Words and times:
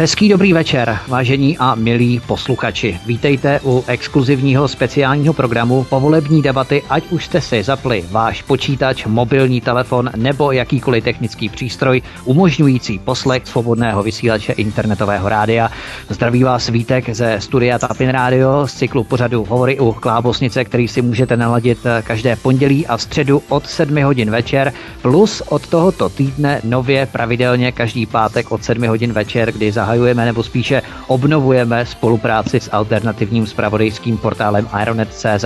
Hezký 0.00 0.28
dobrý 0.28 0.52
večer, 0.52 0.98
vážení 1.08 1.58
a 1.58 1.74
milí 1.74 2.20
posluchači. 2.26 3.00
Vítejte 3.06 3.60
u 3.64 3.84
exkluzivního 3.86 4.68
speciálního 4.68 5.34
programu 5.34 5.84
povolební 5.84 6.42
debaty, 6.42 6.82
ať 6.90 7.04
už 7.10 7.24
jste 7.24 7.40
si 7.40 7.62
zapli 7.62 8.04
váš 8.10 8.42
počítač, 8.42 9.06
mobilní 9.06 9.60
telefon 9.60 10.10
nebo 10.16 10.52
jakýkoliv 10.52 11.04
technický 11.04 11.48
přístroj 11.48 12.02
umožňující 12.24 12.98
poslech 12.98 13.42
svobodného 13.46 14.02
vysílače 14.02 14.52
internetového 14.52 15.28
rádia. 15.28 15.70
Zdraví 16.08 16.44
vás 16.44 16.68
Vítek 16.68 17.10
ze 17.10 17.36
studia 17.40 17.78
Tapin 17.78 18.10
Radio 18.10 18.66
z 18.66 18.74
cyklu 18.74 19.04
pořadu 19.04 19.44
Hovory 19.44 19.78
u 19.80 19.92
Klábosnice, 19.92 20.64
který 20.64 20.88
si 20.88 21.02
můžete 21.02 21.36
naladit 21.36 21.78
každé 22.02 22.36
pondělí 22.36 22.86
a 22.86 22.98
středu 22.98 23.42
od 23.48 23.66
7 23.66 24.02
hodin 24.02 24.30
večer, 24.30 24.72
plus 25.02 25.42
od 25.48 25.66
tohoto 25.66 26.08
týdne 26.08 26.60
nově 26.64 27.06
pravidelně 27.06 27.72
každý 27.72 28.06
pátek 28.06 28.52
od 28.52 28.64
7 28.64 28.88
hodin 28.88 29.12
večer, 29.12 29.52
kdy 29.52 29.72
zahajujeme 29.90 30.24
nebo 30.24 30.42
spíše 30.42 30.82
obnovujeme 31.06 31.86
spolupráci 31.86 32.60
s 32.60 32.70
alternativním 32.72 33.46
spravodajským 33.46 34.18
portálem 34.18 34.68
Ironet.cz, 34.82 35.44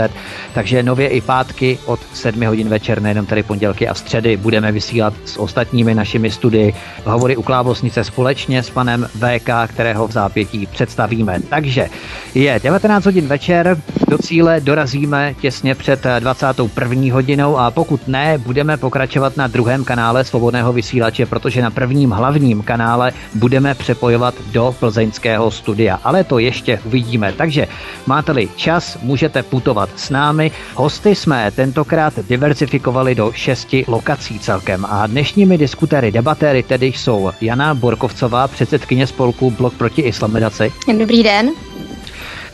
takže 0.54 0.82
nově 0.82 1.08
i 1.08 1.20
pátky 1.20 1.78
od 1.84 2.00
7 2.12 2.46
hodin 2.46 2.68
večer, 2.68 3.02
nejenom 3.02 3.26
tady 3.26 3.42
pondělky 3.42 3.88
a 3.88 3.94
středy, 3.94 4.36
budeme 4.36 4.72
vysílat 4.72 5.14
s 5.24 5.40
ostatními 5.40 5.94
našimi 5.94 6.30
studii 6.30 6.74
hovory 7.04 7.36
u 7.36 7.42
Klábosnice 7.42 8.04
společně 8.04 8.62
s 8.62 8.70
panem 8.70 9.08
VK, 9.14 9.50
kterého 9.66 10.08
v 10.08 10.12
zápětí 10.12 10.66
představíme. 10.66 11.40
Takže 11.48 11.88
je 12.34 12.60
19 12.62 13.04
hodin 13.04 13.26
večer, 13.26 13.76
do 14.08 14.18
cíle 14.18 14.60
dorazíme 14.60 15.34
těsně 15.40 15.74
před 15.74 16.06
21. 16.20 17.14
hodinou 17.14 17.58
a 17.58 17.70
pokud 17.70 18.08
ne, 18.08 18.38
budeme 18.38 18.76
pokračovat 18.76 19.36
na 19.36 19.46
druhém 19.46 19.84
kanále 19.84 20.24
svobodného 20.24 20.72
vysílače, 20.72 21.26
protože 21.26 21.62
na 21.62 21.70
prvním 21.70 22.10
hlavním 22.10 22.62
kanále 22.62 23.12
budeme 23.34 23.74
přepojovat 23.74 24.33
do 24.52 24.74
plzeňského 24.78 25.50
studia. 25.50 26.00
Ale 26.04 26.24
to 26.24 26.38
ještě 26.38 26.80
uvidíme. 26.84 27.32
Takže 27.32 27.68
máte-li 28.06 28.48
čas, 28.56 28.98
můžete 29.02 29.42
putovat 29.42 29.88
s 29.96 30.10
námi. 30.10 30.50
Hosty 30.74 31.14
jsme 31.14 31.50
tentokrát 31.50 32.18
diversifikovali 32.28 33.14
do 33.14 33.32
šesti 33.32 33.84
lokací 33.88 34.38
celkem 34.38 34.84
a 34.88 35.06
dnešními 35.06 35.58
diskutéry, 35.58 36.12
debatéry 36.12 36.62
tedy 36.62 36.86
jsou 36.86 37.30
Jana 37.40 37.74
Borkovcová, 37.74 38.48
předsedkyně 38.48 39.06
spolku 39.06 39.50
Blok 39.50 39.74
proti 39.74 40.02
islamizaci. 40.02 40.72
Dobrý 40.98 41.22
den. 41.22 41.50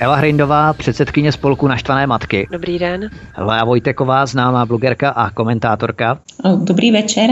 Ela 0.00 0.16
Hrindová, 0.16 0.72
předsedkyně 0.72 1.32
spolku 1.32 1.68
Naštvané 1.68 2.06
matky. 2.06 2.48
Dobrý 2.52 2.78
den. 2.78 3.10
Lea 3.38 3.64
Vojteková, 3.64 4.26
známá 4.26 4.66
blogerka 4.66 5.10
a 5.10 5.30
komentátorka. 5.30 6.18
Dobrý 6.56 6.90
večer. 6.90 7.30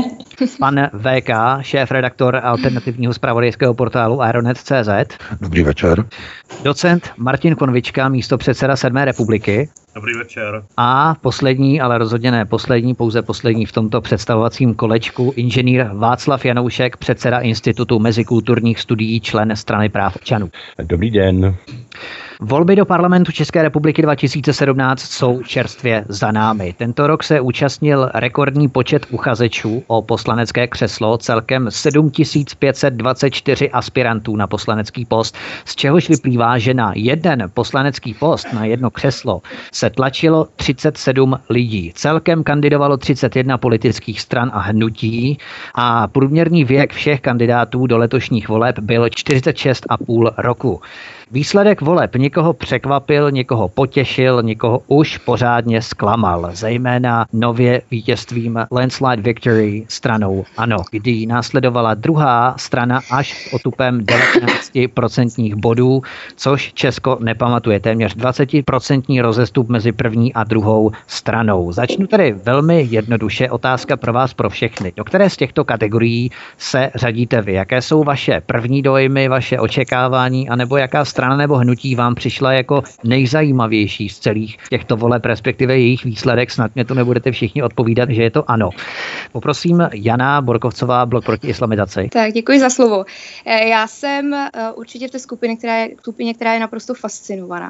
Pan 0.60 0.88
VK, 0.92 1.30
šéf-redaktor 1.60 2.41
alternativního 2.42 3.14
zpravodajského 3.14 3.75
portálu 3.75 4.22
Aeronet.cz. 4.22 4.88
Dobrý 5.41 5.62
večer. 5.62 6.05
Docent 6.62 7.10
Martin 7.16 7.55
Konvička, 7.55 8.08
místo 8.08 8.38
předseda 8.38 8.77
Sedmé 8.77 9.05
republiky. 9.05 9.69
Dobrý 9.98 10.14
večer. 10.14 10.62
A 10.77 11.14
poslední, 11.20 11.80
ale 11.80 11.98
rozhodně 11.98 12.30
ne 12.30 12.44
poslední, 12.44 12.94
pouze 12.94 13.22
poslední 13.22 13.66
v 13.66 13.72
tomto 13.72 14.00
představovacím 14.00 14.74
kolečku, 14.74 15.32
inženýr 15.36 15.86
Václav 15.92 16.44
Janoušek, 16.44 16.96
předseda 16.96 17.38
Institutu 17.38 17.98
mezikulturních 17.98 18.80
studií, 18.80 19.20
člen 19.20 19.56
strany 19.56 19.88
práv 19.88 20.16
občanů. 20.16 20.50
Dobrý 20.82 21.10
den. 21.10 21.56
Volby 22.41 22.76
do 22.76 22.84
parlamentu 22.84 23.32
České 23.32 23.62
republiky 23.62 24.02
2017 24.02 25.00
jsou 25.00 25.42
čerstvě 25.42 26.04
za 26.08 26.32
námi. 26.32 26.74
Tento 26.78 27.06
rok 27.06 27.22
se 27.22 27.41
účastnil 27.41 28.10
rekordní 28.14 28.69
počet 28.69 29.06
uchazečů 29.10 29.82
o 29.86 30.02
poslanecké 30.02 30.66
křeslo, 30.66 31.19
celkem 31.19 31.70
7524 31.70 33.70
aspirantů 33.70 34.36
na 34.36 34.46
poslanecký 34.46 35.04
post, 35.04 35.36
z 35.64 35.76
čehož 35.76 36.08
vyplývá, 36.08 36.58
že 36.58 36.74
na 36.74 36.92
jeden 36.96 37.50
poslanecký 37.54 38.14
post, 38.14 38.52
na 38.52 38.64
jedno 38.64 38.91
křeslo, 38.91 39.42
se 39.72 39.88
tlačilo 39.91 40.47
37 40.56 41.39
lidí. 41.50 41.92
Celkem 41.94 42.44
kandidovalo 42.44 42.97
31 42.97 43.59
politických 43.59 44.21
stran 44.21 44.50
a 44.54 44.59
hnutí 44.59 45.38
a 45.75 46.06
průměrný 46.06 46.65
věk 46.65 46.93
všech 46.93 47.21
kandidátů 47.21 47.87
do 47.87 47.98
letošních 47.98 48.48
voleb 48.48 48.78
byl 48.78 49.04
46,5 49.04 50.32
roku. 50.38 50.81
Výsledek 51.31 51.81
voleb 51.81 52.16
někoho 52.16 52.53
překvapil, 52.53 53.31
někoho 53.31 53.69
potěšil, 53.69 54.43
někoho 54.43 54.81
už 54.87 55.19
pořádně 55.19 55.83
zklamal, 55.83 56.50
zejména 56.53 57.27
nově 57.33 57.83
vítězstvím 57.91 58.66
landslide 58.71 59.22
victory 59.22 59.84
stranou 59.89 60.44
ANO, 60.56 60.77
kdy 60.91 61.27
následovala 61.27 61.94
druhá 61.94 62.55
strana 62.59 63.00
až 63.11 63.49
s 63.49 63.55
otupem 63.55 64.00
19% 64.00 65.55
bodů, 65.56 66.03
což 66.37 66.72
Česko 66.72 67.19
nepamatuje. 67.21 67.81
Téměř 67.81 68.16
20% 68.16 69.22
rozestup 69.22 69.69
mezi 69.69 69.93
první 69.93 70.34
a 70.34 70.45
druhou 70.45 70.91
stranou. 71.06 71.72
Začnu 71.72 72.06
tedy 72.06 72.34
velmi 72.45 72.87
jednoduše. 72.91 73.50
Otázka 73.50 73.97
pro 73.97 74.12
vás, 74.12 74.34
pro 74.34 74.50
všechny. 74.50 74.93
Do 74.97 75.05
které 75.05 75.31
z 75.31 75.37
těchto 75.37 75.65
kategorií 75.65 76.31
se 76.59 76.91
řadíte 76.95 77.43
vy? 77.43 77.53
Jaké 77.53 77.83
jsou 77.83 78.05
vaše 78.05 78.43
první 78.47 78.83
dojmy, 78.83 79.28
vaše 79.28 79.59
očekávání, 79.59 80.49
anebo 80.49 80.77
jaká 80.77 81.05
strana 81.18 81.36
nebo 81.36 81.56
hnutí 81.56 81.94
vám 81.94 82.14
přišla 82.14 82.52
jako 82.52 82.82
nejzajímavější 83.04 84.08
z 84.08 84.18
celých 84.18 84.56
těchto 84.70 84.96
voleb, 84.96 85.24
respektive 85.24 85.78
jejich 85.78 86.04
výsledek? 86.04 86.50
Snad 86.50 86.74
mě 86.74 86.84
to 86.84 86.94
nebudete 86.94 87.32
všichni 87.32 87.62
odpovídat, 87.62 88.10
že 88.10 88.22
je 88.22 88.30
to 88.30 88.50
ano. 88.50 88.70
Poprosím 89.32 89.88
Jana 89.92 90.40
Borkovcová, 90.40 91.06
blok 91.06 91.24
proti 91.24 91.48
islamizaci. 91.48 92.08
Tak 92.12 92.32
děkuji 92.32 92.60
za 92.60 92.70
slovo. 92.70 93.04
Já 93.68 93.86
jsem 93.86 94.36
určitě 94.74 95.08
v 95.08 95.10
té 95.10 95.18
skupině, 95.18 95.56
která 95.56 95.76
je, 95.76 95.90
skupině, 95.98 96.34
která 96.34 96.54
je 96.54 96.60
naprosto 96.60 96.94
fascinovaná. 96.94 97.68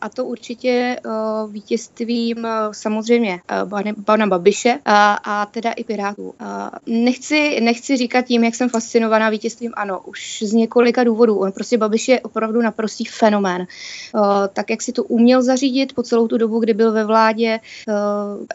A 0.00 0.08
to 0.14 0.24
určitě 0.24 0.96
vítězstvím 1.50 2.46
samozřejmě 2.72 3.40
pana 4.04 4.26
Babiše 4.26 4.78
a, 4.84 5.14
a 5.14 5.46
teda 5.46 5.72
i 5.72 5.84
Pirátů. 5.84 6.34
Nechci, 6.86 7.60
nechci 7.60 7.96
říkat 7.96 8.22
tím, 8.24 8.44
jak 8.44 8.54
jsem 8.54 8.68
fascinovaná 8.68 9.30
vítězstvím 9.30 9.72
ano, 9.76 10.00
už 10.04 10.42
z 10.42 10.52
několika 10.52 11.04
důvodů. 11.04 11.38
On 11.38 11.52
prostě 11.52 11.78
Babiš 11.78 12.08
je 12.08 12.20
opravdu 12.20 12.53
naprostý 12.62 13.04
fenomén. 13.04 13.66
Tak, 14.52 14.70
jak 14.70 14.82
si 14.82 14.92
to 14.92 15.04
uměl 15.04 15.42
zařídit 15.42 15.92
po 15.92 16.02
celou 16.02 16.28
tu 16.28 16.38
dobu, 16.38 16.58
kdy 16.58 16.74
byl 16.74 16.92
ve 16.92 17.04
vládě 17.04 17.60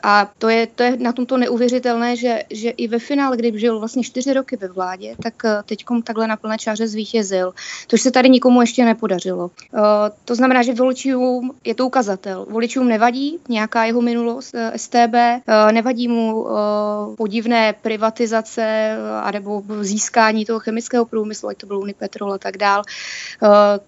a 0.04 0.30
to 0.38 0.50
je, 0.50 0.68
to 0.68 0.84
je 0.84 0.98
na 0.98 1.14
tomto 1.14 1.38
neuvěřitelné, 1.38 2.16
že, 2.16 2.44
že 2.50 2.70
i 2.70 2.88
ve 2.88 3.00
finále, 3.00 3.38
kdy 3.38 3.60
žil 3.60 3.80
vlastně 3.80 4.04
čtyři 4.04 4.34
roky 4.34 4.58
ve 4.58 4.68
vládě, 4.68 5.16
tak 5.24 5.34
teďkom 5.66 6.02
takhle 6.02 6.28
na 6.28 6.38
plné 6.38 6.58
čáře 6.58 6.88
zvítězil. 6.88 7.54
To 7.88 7.98
se 7.98 8.12
tady 8.12 8.30
nikomu 8.30 8.62
ještě 8.62 8.86
nepodařilo. 8.86 9.52
To 10.26 10.36
znamená, 10.36 10.64
že 10.64 10.74
voličům 10.74 11.52
je 11.64 11.76
to 11.76 11.86
ukazatel. 11.86 12.46
Voličům 12.50 12.88
nevadí 12.88 13.40
nějaká 13.50 13.86
jeho 13.86 14.02
minulost 14.02 14.56
STB, 14.76 15.16
nevadí 15.72 16.08
mu 16.08 16.48
podivné 17.18 17.74
privatizace 17.82 18.96
anebo 19.22 19.64
získání 19.82 20.46
toho 20.46 20.60
chemického 20.60 21.06
průmyslu, 21.06 21.50
ať 21.50 21.58
to 21.58 21.68
byl 21.68 21.80
Unipetrol 21.80 22.34
a 22.34 22.38
tak 22.38 22.58
dál. 22.58 22.84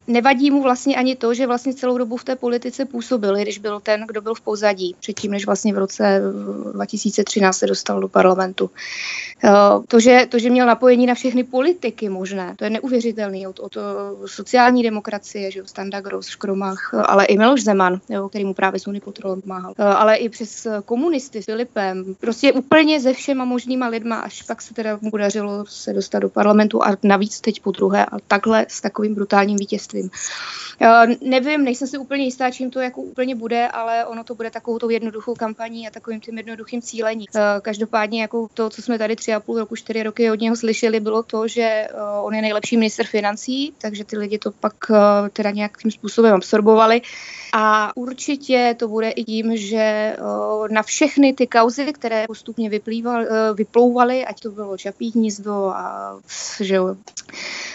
Nevadí 0.07 0.51
mu 0.51 0.63
vlastně 0.63 0.95
ani 0.95 1.16
to, 1.16 1.34
že 1.34 1.47
vlastně 1.47 1.73
celou 1.73 1.97
dobu 1.97 2.17
v 2.17 2.23
té 2.23 2.35
politice 2.35 2.85
působil, 2.85 3.35
když 3.35 3.57
byl 3.57 3.79
ten, 3.79 4.06
kdo 4.07 4.22
byl 4.22 4.35
v 4.35 4.41
pozadí, 4.41 4.95
předtím, 5.00 5.31
než 5.31 5.45
vlastně 5.45 5.73
v 5.73 5.78
roce 5.78 6.22
2013 6.73 7.57
se 7.57 7.67
dostal 7.67 8.01
do 8.01 8.07
parlamentu. 8.07 8.69
To, 9.88 10.00
že, 10.00 10.28
to, 10.29 10.39
že 10.39 10.50
měl 10.50 10.67
napojení 10.67 11.06
na 11.06 11.13
všechny 11.13 11.44
politiky 11.44 12.09
možné, 12.09 12.56
to 12.57 12.63
je 12.63 12.69
neuvěřitelný. 12.69 13.47
Od, 13.47 13.59
od 13.59 13.78
sociální 14.25 14.84
demokracie, 14.84 15.51
že 15.51 15.62
Standa 15.66 16.01
Gross, 16.01 16.28
Škromach, 16.28 16.94
ale 16.94 17.25
i 17.25 17.38
Miloš 17.38 17.63
Zeman, 17.63 18.01
jo, 18.09 18.29
který 18.29 18.45
mu 18.45 18.53
právě 18.53 18.79
s 18.79 18.88
Unipetrolem 18.88 19.41
pomáhal, 19.41 19.73
ale 19.78 20.16
i 20.16 20.29
přes 20.29 20.68
komunisty 20.85 21.41
s 21.41 21.45
Filipem, 21.45 22.16
prostě 22.19 22.53
úplně 22.53 23.00
ze 23.00 23.13
všema 23.13 23.45
možnýma 23.45 23.88
lidma, 23.88 24.19
až 24.19 24.41
pak 24.41 24.62
se 24.62 24.73
teda 24.73 25.00
mu 25.01 25.12
podařilo 25.12 25.66
se 25.66 25.94
dostat 25.94 26.19
do 26.19 26.29
parlamentu 26.29 26.83
a 26.83 26.97
navíc 27.03 27.41
teď 27.41 27.62
po 27.62 27.72
druhé 27.72 28.06
a 28.06 28.19
takhle 28.28 28.66
s 28.69 28.81
takovým 28.81 29.16
brutálním 29.16 29.57
vítězstvím. 29.57 29.90
Nevím, 31.21 31.63
nejsem 31.63 31.88
si 31.88 31.97
úplně 31.97 32.23
jistá, 32.23 32.51
čím 32.51 32.71
to 32.71 32.79
jako 32.79 33.01
úplně 33.01 33.35
bude, 33.35 33.67
ale 33.67 34.05
ono 34.05 34.23
to 34.23 34.35
bude 34.35 34.51
takovou 34.51 34.79
tou 34.79 34.89
jednoduchou 34.89 35.35
kampaní 35.35 35.88
a 35.88 35.91
takovým 35.91 36.19
tím 36.19 36.38
jednoduchým 36.38 36.81
cílením. 36.81 37.27
Každopádně 37.61 38.21
jako 38.21 38.47
to, 38.53 38.69
co 38.69 38.81
jsme 38.81 38.97
tady 38.97 39.15
tři 39.15 39.33
a 39.33 39.39
půl 39.39 39.59
roku, 39.59 39.75
čtyři 39.75 40.03
roky 40.03 40.31
od 40.31 40.39
něho 40.39 40.55
slyšeli, 40.55 40.99
bylo 40.99 41.23
to, 41.23 41.47
že 41.47 41.88
on 42.21 42.33
je 42.33 42.41
nejlepší 42.41 42.77
minister 42.77 43.05
financí, 43.05 43.73
takže 43.81 44.03
ty 44.05 44.17
lidi 44.17 44.38
to 44.38 44.51
pak 44.51 44.73
teda 45.33 45.51
nějakým 45.51 45.91
způsobem 45.91 46.33
absorbovali. 46.33 47.01
A 47.53 47.91
určitě 47.95 48.75
to 48.79 48.88
bude 48.88 49.09
i 49.09 49.23
tím, 49.23 49.57
že 49.57 50.15
na 50.71 50.83
všechny 50.83 51.33
ty 51.33 51.47
kauzy, 51.47 51.93
které 51.93 52.27
postupně 52.27 52.69
vyplouvaly, 53.53 54.25
ať 54.25 54.39
to 54.39 54.51
bylo 54.51 54.77
Čapí 54.77 55.11
hnízdo 55.11 55.53
a, 55.53 56.15
že 56.59 56.79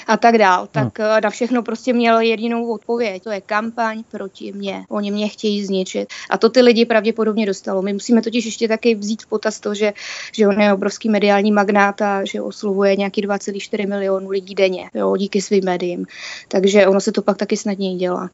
a 0.06 0.16
tak 0.16 0.38
dál, 0.38 0.68
tak 0.72 0.98
hmm. 0.98 1.08
na 1.22 1.30
všechno 1.30 1.62
prostě 1.62 1.92
měl 2.06 2.20
jedinou 2.20 2.73
odpověď. 2.73 3.23
To 3.23 3.31
je 3.31 3.41
kampaň 3.41 4.03
proti 4.11 4.53
mně. 4.53 4.85
Oni 4.88 5.11
mě 5.11 5.29
chtějí 5.29 5.64
zničit. 5.64 6.08
A 6.31 6.38
to 6.38 6.49
ty 6.49 6.61
lidi 6.61 6.85
pravděpodobně 6.85 7.47
dostalo. 7.47 7.82
My 7.82 7.93
musíme 7.93 8.23
totiž 8.23 8.44
ještě 8.44 8.69
taky 8.69 8.94
vzít 8.94 9.23
v 9.23 9.26
potaz 9.26 9.61
to, 9.61 9.75
že, 9.75 9.93
že 10.32 10.49
on 10.49 10.61
je 10.61 10.73
obrovský 10.73 11.08
mediální 11.08 11.53
magnát 11.53 12.03
a 12.03 12.25
že 12.25 12.43
oslovuje 12.43 12.97
nějaký 12.97 13.26
2,4 13.26 13.88
milionů 13.88 14.31
lidí 14.31 14.55
denně, 14.55 14.91
jo, 14.94 15.17
díky 15.17 15.43
svým 15.43 15.64
médiím. 15.64 16.06
Takže 16.49 16.87
ono 16.87 17.00
se 17.00 17.12
to 17.12 17.23
pak 17.23 17.37
taky 17.37 17.56
snadněji 17.56 17.97
dělá. 17.97 18.31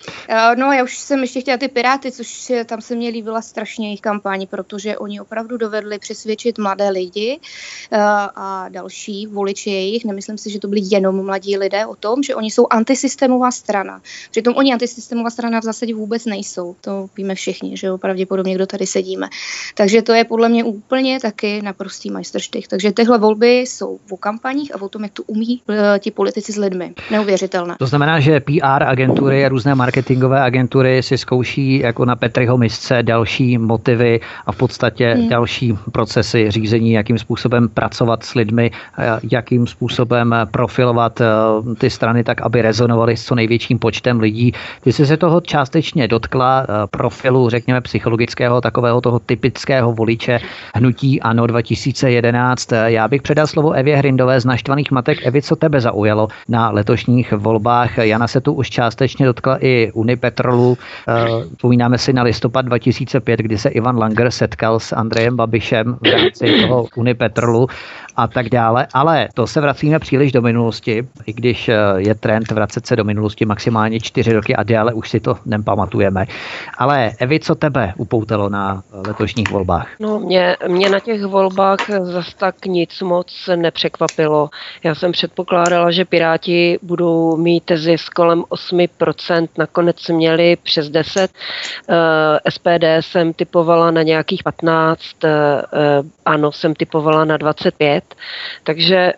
No, 0.57 0.73
já 0.73 0.85
už 0.85 0.99
jsem 0.99 1.21
ještě 1.21 1.41
chtěla 1.41 1.57
ty 1.57 1.69
Piráty, 1.69 2.13
což 2.13 2.53
tam 2.67 2.81
se 2.81 2.95
mě 2.95 3.09
líbila 3.09 3.43
strašně 3.43 3.87
jejich 3.87 4.01
kampaň, 4.01 4.47
protože 4.47 4.99
oni 4.99 5.21
opravdu 5.21 5.57
dovedli 5.57 5.99
přesvědčit 5.99 6.59
mladé 6.59 6.89
lidi 6.89 7.41
a 8.37 8.67
další 8.69 9.27
voliči 9.27 9.71
jejich, 9.71 10.05
nemyslím 10.05 10.39
si, 10.39 10.51
že 10.51 10.61
to 10.61 10.69
byli 10.69 10.81
jenom 10.85 11.25
mladí 11.25 11.57
lidé, 11.57 11.87
o 11.87 11.97
tom, 11.97 12.23
že 12.23 12.35
oni 12.35 12.51
jsou 12.51 12.67
antisystémová 12.71 13.51
strana. 13.53 14.01
Přitom 14.31 14.55
oni 14.57 14.73
antisystémová 14.73 15.31
strana 15.31 15.61
v 15.61 15.65
zásadě 15.65 15.95
vůbec 15.95 16.27
nejsou. 16.27 16.77
To 16.81 17.07
víme 17.17 17.35
všichni, 17.35 17.77
že 17.77 17.87
jo, 17.87 17.99
pravděpodobně, 17.99 18.55
kdo 18.55 18.67
tady 18.67 18.87
sedíme. 18.87 19.29
Takže 19.75 20.03
to 20.03 20.13
je 20.13 20.25
podle 20.25 20.49
mě 20.49 20.65
úplně 20.65 21.21
taky 21.21 21.63
naprostý 21.63 22.11
majstrštych. 22.11 22.69
Takže 22.69 22.93
tyhle 22.93 23.19
volby 23.19 23.59
jsou 23.59 23.99
o 24.11 24.17
kampaních 24.17 24.75
a 24.75 24.83
o 24.83 24.89
tom, 24.89 25.03
jak 25.03 25.13
to 25.13 25.23
umí 25.23 25.63
uh, 25.69 25.77
ti 25.99 26.11
politici 26.11 26.53
s 26.53 26.57
lidmi. 26.57 26.95
Neuvěřitelné. 27.11 27.77
To 27.79 27.87
znamená, 27.87 28.21
že 28.21 28.41
PR 28.41 28.83
agentury 28.83 29.45
a 29.45 29.49
různé 29.49 29.75
marketingové 29.75 30.41
agentury 30.41 31.03
si 31.03 31.19
zkouší 31.19 31.79
jako 31.79 32.05
na 32.05 32.17
Petriho 32.17 32.59
misce 32.59 33.03
další 33.03 33.59
motivy 33.59 34.21
a 34.47 34.53
v 34.53 34.57
podstatě 34.57 35.15
hmm. 35.15 35.29
další 35.29 35.79
procesy 35.93 36.51
řízení, 36.51 36.93
jakým 36.93 37.19
způsobem 37.19 37.69
pracovat 37.69 38.25
s 38.25 38.35
lidmi, 38.35 38.71
jakým 39.31 39.67
způsobem 39.67 40.35
profilovat 40.51 41.21
eh, 41.21 41.27
ty 41.79 41.91
strany 41.91 42.25
tak, 42.25 42.41
aby 42.43 42.63
rezonovaly 42.63 43.17
s 43.17 43.25
co 43.25 43.35
největším 43.43 43.79
počtem 43.79 44.21
lidí. 44.21 44.53
Ty 44.81 44.93
jsi 44.93 45.07
se 45.07 45.17
toho 45.17 45.41
částečně 45.41 46.09
dotkla 46.09 46.63
eh, 46.63 46.87
profilu, 46.91 47.51
řekněme, 47.51 47.81
psychologického, 47.81 48.61
takového 48.61 49.01
toho 49.01 49.19
typického 49.19 49.93
voliče 49.93 50.39
hnutí 50.75 51.21
ANO 51.21 51.47
2011. 51.47 52.73
Já 52.73 53.09
bych 53.09 53.23
předal 53.23 53.47
slovo 53.47 53.73
Evě 53.73 53.97
Hrindové 53.97 54.41
z 54.41 54.45
Naštvaných 54.45 54.91
matek. 54.91 55.27
Evi, 55.27 55.43
co 55.43 55.57
tebe 55.57 55.81
zaujalo 55.81 56.29
na 56.49 56.71
letošních 56.71 57.33
volbách? 57.33 57.99
Jana 57.99 58.29
se 58.29 58.41
tu 58.41 58.53
už 58.53 58.71
částečně 58.71 59.27
dotkla 59.27 59.59
i 59.61 59.91
Unipetrolu. 59.93 60.79
Eh, 60.79 61.27
vzpomínáme 61.57 61.99
si 61.99 62.13
na 62.13 62.23
listopad 62.23 62.63
2005, 62.63 63.41
kdy 63.41 63.59
se 63.59 63.69
Ivan 63.69 63.99
Langer 63.99 64.31
setkal 64.31 64.81
s 64.81 64.93
Andrejem 64.95 65.37
Babišem 65.37 65.99
v 66.01 66.07
rámci 66.07 66.63
toho 66.63 66.87
Unipetrolu 66.97 67.67
a 68.17 68.27
tak 68.27 68.49
dále. 68.49 68.87
Ale 68.95 69.29
to 69.35 69.47
se 69.47 69.61
vracíme 69.61 69.99
příliš 69.99 70.33
do 70.33 70.43
minulosti, 70.43 71.09
i 71.27 71.33
když 71.33 71.69
eh, 71.69 71.77
je 71.97 72.15
trend 72.15 72.51
vracet 72.51 72.87
se 72.87 72.97
do 72.97 73.05
minulosti 73.05 73.45
maximálně 73.45 74.01
čtyři 74.01 74.33
roky 74.33 74.57
a 74.57 74.63
déle 74.63 74.93
už 74.93 75.11
si 75.11 75.21
to 75.21 75.37
nepamatujeme. 75.47 76.27
Ale 76.79 77.13
Evi, 77.19 77.41
co 77.41 77.55
tebe 77.55 77.95
upoutalo 77.97 78.49
na 78.49 78.83
letošních 78.93 79.51
volbách? 79.51 79.89
No, 80.01 80.21
mě, 80.21 80.57
mě 80.69 80.89
na 80.89 81.01
těch 81.01 81.25
volbách 81.25 81.91
zas 82.03 82.35
tak 82.35 82.67
nic 82.67 83.01
moc 83.01 83.51
nepřekvapilo. 83.57 84.51
Já 84.85 84.95
jsem 84.95 85.13
předpokládala, 85.13 85.91
že 85.91 86.05
Piráti 86.05 86.79
budou 86.83 87.37
mít 87.37 87.73
zisk 87.75 88.13
kolem 88.13 88.43
8%, 88.43 89.49
nakonec 89.59 90.09
měli 90.09 90.57
přes 90.63 90.89
10. 90.89 91.31
SPD 92.49 92.85
jsem 93.01 93.33
typovala 93.33 93.91
na 93.91 94.03
nějakých 94.03 94.43
15, 94.43 95.01
ano, 96.25 96.53
jsem 96.53 96.75
typovala 96.75 97.25
na 97.25 97.37
25, 97.37 98.02
takže 98.65 99.13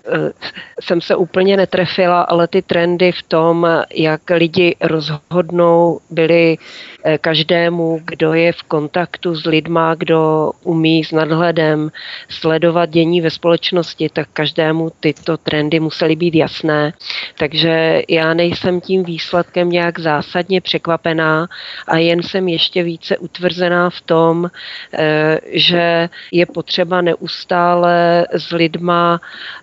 jsem 0.81 1.01
se 1.01 1.17
úplně 1.17 1.57
netrefila, 1.57 2.23
ale 2.23 2.49
ty 2.49 2.63
trendy 2.63 3.13
v 3.13 3.23
tom, 3.23 3.67
jak 3.95 4.21
lidi 4.31 4.77
rozhodnou, 4.81 6.01
byly 6.11 6.59
eh, 7.05 7.19
každému, 7.19 8.01
kdo 8.05 8.33
je 8.35 8.53
v 8.53 8.63
kontaktu 8.63 9.35
s 9.35 9.47
lidma, 9.47 9.95
kdo 9.95 10.51
umí 10.63 11.05
s 11.05 11.13
nadhledem 11.13 11.91
sledovat 12.29 12.91
dění 12.91 13.21
ve 13.21 13.31
společnosti, 13.31 14.09
tak 14.13 14.29
každému 14.33 14.93
tyto 15.01 15.37
trendy 15.37 15.81
musely 15.81 16.17
být 16.17 16.35
jasné. 16.35 16.93
Takže 17.39 18.03
já 18.09 18.35
nejsem 18.35 18.81
tím 18.81 19.05
výsledkem 19.05 19.71
nějak 19.71 19.99
zásadně 19.99 20.61
překvapená 20.61 21.49
a 21.89 21.97
jen 21.97 22.23
jsem 22.23 22.49
ještě 22.49 22.83
více 22.83 23.19
utvrzená 23.19 23.91
v 23.91 24.01
tom, 24.01 24.51
eh, 24.93 25.41
že 25.53 26.09
je 26.33 26.47
potřeba 26.47 27.01
neustále 27.01 28.27
s 28.33 28.53
lidma 28.75 29.21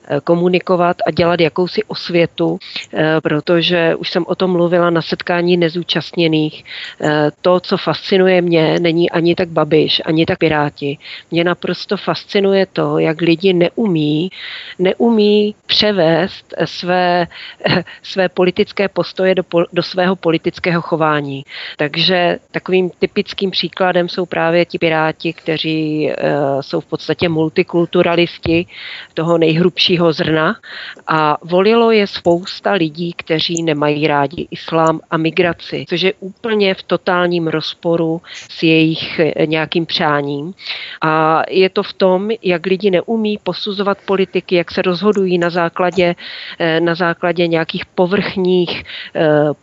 eh, 0.07 0.19
komunikovat 0.23 0.97
a 1.07 1.11
dělat 1.11 1.39
jakousi 1.39 1.83
osvětu, 1.83 2.59
eh, 2.93 3.21
protože 3.23 3.95
už 3.95 4.09
jsem 4.09 4.23
o 4.27 4.35
tom 4.35 4.51
mluvila 4.51 4.89
na 4.89 5.01
setkání 5.01 5.57
nezúčastněných. 5.57 6.63
To, 7.41 7.59
co 7.59 7.77
fascinuje 7.77 8.41
mě, 8.41 8.79
není 8.79 9.09
ani 9.09 9.35
tak 9.35 9.49
Babiš, 9.49 10.01
ani 10.05 10.25
tak 10.25 10.39
Piráti. 10.39 10.97
Mě 11.31 11.43
naprosto 11.43 11.97
fascinuje 11.97 12.65
to, 12.65 12.99
jak 12.99 13.21
lidi 13.21 13.53
neumí, 13.53 14.31
neumí 14.79 15.55
převést 15.65 16.53
své, 16.65 17.27
své 18.03 18.29
politické 18.29 18.87
postoje 18.87 19.35
do, 19.35 19.43
do 19.73 19.83
svého 19.83 20.15
politického 20.15 20.81
chování. 20.81 21.43
Takže 21.77 22.39
takovým 22.51 22.89
typickým 22.99 23.51
příkladem 23.51 24.09
jsou 24.09 24.25
právě 24.25 24.65
ti 24.65 24.79
Piráti, 24.79 25.33
kteří 25.33 26.11
jsou 26.61 26.79
v 26.81 26.85
podstatě 26.85 27.29
multikulturalisti 27.29 28.65
toho 29.13 29.37
nejhrubšího 29.37 30.13
zrna 30.13 30.55
a 31.07 31.37
volilo 31.43 31.91
je 31.91 32.07
spousta 32.07 32.71
lidí, 32.71 33.13
kteří 33.13 33.63
nemají 33.63 34.07
rádi 34.07 34.47
islám 34.51 34.99
a 35.11 35.17
migraci, 35.17 35.85
což 35.89 36.01
je 36.01 36.13
úplně 36.19 36.73
v 36.73 36.83
totálním 36.83 37.47
rozporu 37.47 38.21
s 38.49 38.63
jejich 38.63 39.19
eh, 39.19 39.45
nějakým 39.45 39.85
přáním. 39.85 40.53
A 41.01 41.43
je 41.49 41.69
to 41.69 41.83
v 41.83 41.93
tom, 41.93 42.29
jak 42.43 42.65
lidi 42.65 42.91
neumí 42.91 43.37
posuzovat 43.37 43.97
politiky, 44.05 44.55
jak 44.55 44.71
se 44.71 44.81
rozhodují 44.81 45.37
na 45.37 45.49
základě, 45.49 46.15
eh, 46.59 46.79
na 46.79 46.95
základě 46.95 47.47
nějakých 47.47 47.85
povrchních 47.85 48.83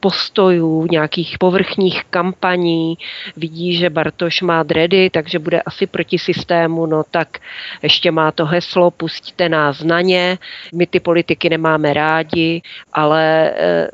postojů, 0.00 0.87
nějakých 0.90 1.38
povrchních 1.38 2.05
kampaní. 2.05 2.99
Vidí, 3.37 3.76
že 3.76 3.90
Bartoš 3.90 4.43
má 4.43 4.62
dredy, 4.62 5.11
takže 5.11 5.38
bude 5.38 5.62
asi 5.62 5.87
proti 5.87 6.19
systému, 6.19 6.87
no 6.87 7.02
tak 7.11 7.38
ještě 7.82 8.11
má 8.11 8.32
to 8.32 8.46
heslo, 8.46 8.90
pustíte 9.29 9.49
nás 9.49 9.83
na 9.83 10.01
ně, 10.01 10.39
my 10.75 10.87
ty 10.87 11.01
politiky 11.01 11.49
nemáme 11.49 11.93
rádi, 11.93 12.63
ale 12.93 13.51
e, 13.51 13.89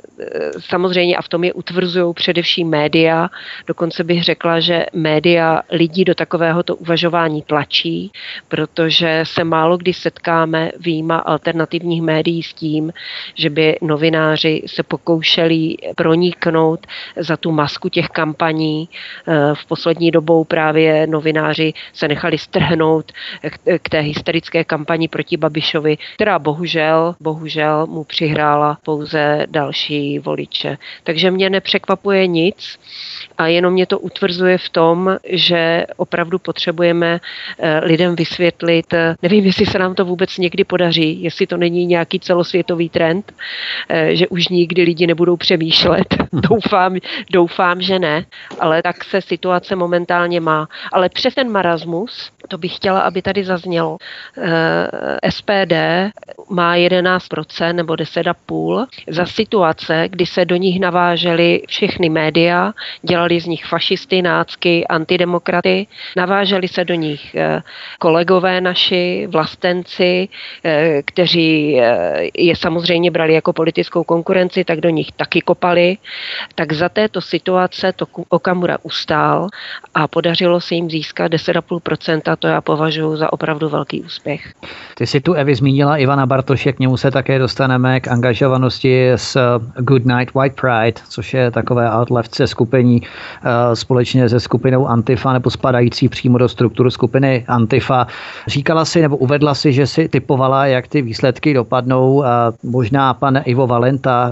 samozřejmě 0.59 1.17
a 1.17 1.23
v 1.23 1.29
tom 1.29 1.45
je 1.45 1.53
utvrzují 1.53 2.15
především 2.15 2.69
média, 2.69 3.29
dokonce 3.67 4.05
bych 4.05 4.25
řekla, 4.25 4.61
že 4.61 4.87
média 4.93 5.63
lidí 5.71 6.05
do 6.05 6.15
takovéhoto 6.15 6.77
uvažování 6.77 7.43
tlačí, 7.43 8.13
protože 8.49 9.21
se 9.27 9.45
málo 9.45 9.77
kdy 9.77 9.93
setkáme 9.93 10.71
výjima 10.81 11.19
alternativních 11.19 12.03
médií 12.03 12.43
s 12.43 12.55
tím, 12.55 12.93
že 13.35 13.51
by 13.51 13.79
novináři 13.83 14.63
se 14.67 14.83
pokoušeli 14.83 15.77
proniknout 15.97 16.87
za 17.17 17.37
tu 17.37 17.51
masku 17.53 17.89
těch 17.89 18.09
kampaní. 18.09 18.89
E, 18.89 19.55
v 19.55 19.67
poslední 19.67 20.11
dobou 20.11 20.45
právě 20.45 21.07
novináři 21.07 21.73
se 21.93 22.09
nechali 22.09 22.39
strhnout 22.39 23.13
k 23.83 23.89
té 23.89 24.01
hysterické 24.01 24.65
kampani 24.65 25.09
proti 25.09 25.24
Babišovi, 25.33 25.99
která 26.15 26.39
bohužel, 26.39 27.15
bohužel 27.21 27.87
mu 27.87 28.05
přihrála 28.05 28.79
pouze 28.85 29.47
další 29.51 30.19
voliče. 30.19 30.79
Takže 31.05 31.31
mě 31.31 31.51
nepřekvapuje 31.51 32.27
nic 32.27 32.79
a 33.39 33.47
jenom 33.47 33.73
mě 33.73 33.87
to 33.87 33.99
utvrzuje 33.99 34.59
v 34.59 34.69
tom, 34.69 35.17
že 35.25 35.85
opravdu 35.97 36.39
potřebujeme 36.39 37.21
eh, 37.59 37.81
lidem 37.85 38.17
vysvětlit, 38.17 38.93
eh, 38.93 39.17
nevím, 39.23 39.45
jestli 39.45 39.67
se 39.67 39.79
nám 39.79 39.95
to 39.95 40.05
vůbec 40.05 40.39
někdy 40.39 40.65
podaří, 40.65 41.23
jestli 41.23 41.47
to 41.47 41.57
není 41.57 41.87
nějaký 41.87 42.21
celosvětový 42.21 42.89
trend, 42.89 43.33
eh, 43.89 44.17
že 44.17 44.29
už 44.29 44.49
nikdy 44.49 44.83
lidi 44.83 45.07
nebudou 45.07 45.37
přemýšlet. 45.37 46.15
doufám, 46.33 46.97
doufám, 47.31 47.83
že 47.83 47.99
ne, 47.99 48.27
ale 48.61 48.83
tak 48.83 49.05
se 49.05 49.21
situace 49.21 49.77
momentálně 49.77 50.41
má. 50.41 50.69
Ale 50.93 51.09
přes 51.09 51.35
ten 51.35 51.51
marasmus 51.51 52.31
to 52.49 52.59
bych 52.59 52.77
chtěla, 52.77 53.01
aby 53.01 53.23
tady 53.23 53.45
zaznělo. 53.45 53.97
Eh, 54.39 55.31
SPD 55.31 55.73
má 56.49 56.77
11% 56.77 57.73
nebo 57.73 57.95
10,5% 57.95 58.87
za 59.09 59.27
situace, 59.27 60.09
kdy 60.09 60.27
se 60.27 60.45
do 60.45 60.57
nich 60.57 60.81
navážely 60.81 61.63
všechny 61.69 62.09
média, 62.09 62.73
dělali 63.03 63.41
z 63.41 63.47
nich 63.47 63.65
fašisty, 63.65 64.23
nácky, 64.23 64.87
antidemokraty, 64.87 65.87
naváželi 66.17 66.69
se 66.69 66.85
do 66.85 66.95
nich 66.95 67.35
eh, 67.35 67.63
kolegové 67.99 68.61
naši, 68.61 69.27
vlastenci, 69.31 70.29
eh, 70.65 71.03
kteří 71.05 71.81
je 72.35 72.57
samozřejmě 72.57 73.11
brali 73.11 73.35
jako 73.35 73.53
politickou 73.53 74.05
konkurenci, 74.05 74.65
tak 74.65 74.81
do 74.81 74.89
nich 74.89 75.13
taky 75.13 75.41
kopali. 75.41 75.99
Tak 76.55 76.73
za 76.73 76.89
této 76.89 77.21
situace 77.21 77.93
to 77.93 78.07
Okamura 78.29 78.79
ustál 78.83 79.49
a 79.95 80.09
podařilo 80.09 80.61
se 80.61 80.75
jim 80.75 80.91
získat 80.91 81.33
10,5%, 81.33 82.34
to 82.37 82.49
já 82.49 82.61
považuji 82.61 83.17
za 83.17 83.33
opravdu 83.33 83.69
velký 83.69 84.03
úspěch. 84.03 84.53
Ty 84.95 85.07
si 85.07 85.21
tu 85.21 85.33
Evi 85.33 85.55
zmínila 85.55 85.97
Ivana 85.97 86.27
Bartoše, 86.27 86.73
k 86.73 86.79
němu 86.79 86.97
se 86.97 87.11
také 87.11 87.39
dostaneme 87.39 88.01
k 88.01 88.09
angažovanosti 88.09 89.11
s 89.11 89.59
Good 89.77 90.05
Night 90.05 90.35
White 90.35 90.61
Pride, 90.61 91.01
což 91.09 91.35
je 91.35 91.51
takové 91.51 91.91
outlevce 92.01 92.47
skupení 92.47 93.03
eh, 93.03 93.77
společně 93.77 94.29
se 94.29 94.41
skupinou 94.41 94.87
Antifa 94.87 95.33
nebo 95.33 95.51
spadající 95.51 96.09
přímo 96.09 96.39
do 96.39 96.49
strukturu 96.49 96.91
skupiny 96.91 97.45
Antifa. 97.49 98.07
Říkala 98.47 98.85
si 98.85 99.03
nebo 99.03 99.17
uvedla 99.17 99.55
si, 99.55 99.73
že 99.73 99.87
si 99.87 100.09
typovala, 100.09 100.67
jak 100.67 100.89
ty 100.89 101.03
výsledky 101.03 101.55
dopadnou. 101.55 102.25
A 102.25 102.53
možná 102.63 103.15
pan 103.15 103.41
Ivo 103.45 103.67
Valenta, 103.67 104.31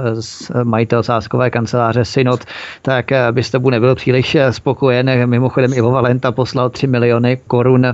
majitel 0.64 1.02
sáskové 1.02 1.50
kanceláře 1.50 2.04
Synod, 2.04 2.44
tak 2.82 3.12
eh, 3.12 3.32
byste 3.32 3.58
mu 3.58 3.70
nebyl 3.70 3.94
příliš 3.94 4.36
spokojen. 4.50 5.26
Mimochodem 5.26 5.72
Ivo 5.72 5.90
Valenta 5.90 6.32
poslal 6.32 6.70
3 6.70 6.86
miliony 6.86 7.38
korun 7.46 7.86
eh, 7.86 7.91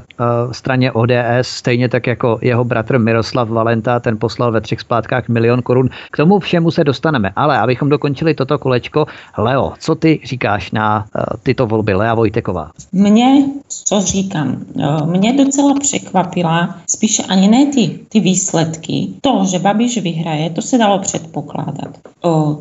straně 0.52 0.92
ODS, 0.92 1.14
stejně 1.42 1.88
tak 1.88 2.06
jako 2.06 2.38
jeho 2.42 2.64
bratr 2.64 2.98
Miroslav 2.98 3.48
Valenta, 3.48 4.00
ten 4.00 4.18
poslal 4.18 4.52
ve 4.52 4.60
třech 4.60 4.80
splátkách 4.80 5.28
milion 5.28 5.62
korun. 5.62 5.88
K 6.10 6.16
tomu 6.16 6.38
všemu 6.38 6.70
se 6.70 6.84
dostaneme, 6.84 7.30
ale 7.36 7.58
abychom 7.58 7.88
dokončili 7.88 8.34
toto 8.34 8.58
kolečko, 8.58 9.06
Leo, 9.38 9.72
co 9.78 9.94
ty 9.94 10.20
říkáš 10.24 10.70
na 10.70 11.06
uh, 11.14 11.22
tyto 11.42 11.66
volby, 11.66 11.94
Lea 11.94 12.14
Vojteková? 12.14 12.70
Mně, 12.92 13.44
co 13.68 14.00
říkám, 14.00 14.56
uh, 14.74 15.06
mě 15.06 15.32
docela 15.32 15.74
překvapila 15.80 16.74
spíše 16.86 17.22
ani 17.22 17.48
ne 17.48 17.66
ty, 17.66 18.00
ty 18.08 18.20
výsledky. 18.20 19.08
To, 19.20 19.44
že 19.50 19.58
Babiš 19.58 20.02
vyhraje, 20.02 20.50
to 20.50 20.62
se 20.62 20.78
dalo 20.78 20.98
předpokládat. 20.98 21.98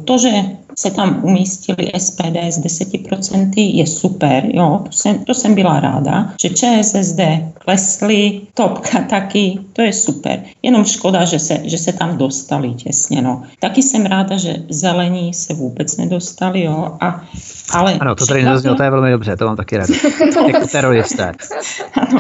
To, 0.06 0.18
že 0.18 0.30
se 0.80 0.92
tam 0.92 1.20
umístili 1.24 1.92
SPD 1.98 2.38
s 2.38 2.60
10% 2.60 3.52
je 3.56 3.88
super, 3.88 4.44
jo, 4.54 4.82
to 4.86 4.92
jsem, 4.92 5.26
to 5.26 5.34
jsem 5.34 5.56
byla 5.56 5.80
ráda, 5.80 6.34
že 6.42 6.50
ČSSD 6.50 7.20
klesly, 7.54 8.42
topka 8.54 9.02
taky, 9.02 9.60
to 9.74 9.82
je 9.82 9.94
super. 9.94 10.44
Jenom 10.64 10.86
škoda, 10.86 11.26
že 11.26 11.40
se, 11.40 11.60
že 11.64 11.78
se 11.78 11.94
tam 11.94 12.18
dostali 12.18 12.74
těsně, 12.74 13.22
no. 13.22 13.44
Taky 13.60 13.84
jsem 13.84 14.06
ráda, 14.06 14.38
že 14.38 14.56
zelení 14.70 15.34
se 15.34 15.54
vůbec 15.54 15.98
nedostali, 15.98 16.64
jo, 16.64 16.98
a, 17.02 17.22
ale... 17.74 17.94
Ano, 17.94 18.16
to 18.16 18.26
tady 18.26 18.44
nezaznělo, 18.44 18.76
to 18.76 18.84
je 18.84 18.90
velmi 18.90 19.12
dobře, 19.12 19.38
to 19.38 19.46
mám 19.46 19.56
taky 19.56 19.78
rád. 19.78 19.90
jako 20.48 20.68
teroristé. 20.68 21.32
Ano, 21.94 22.20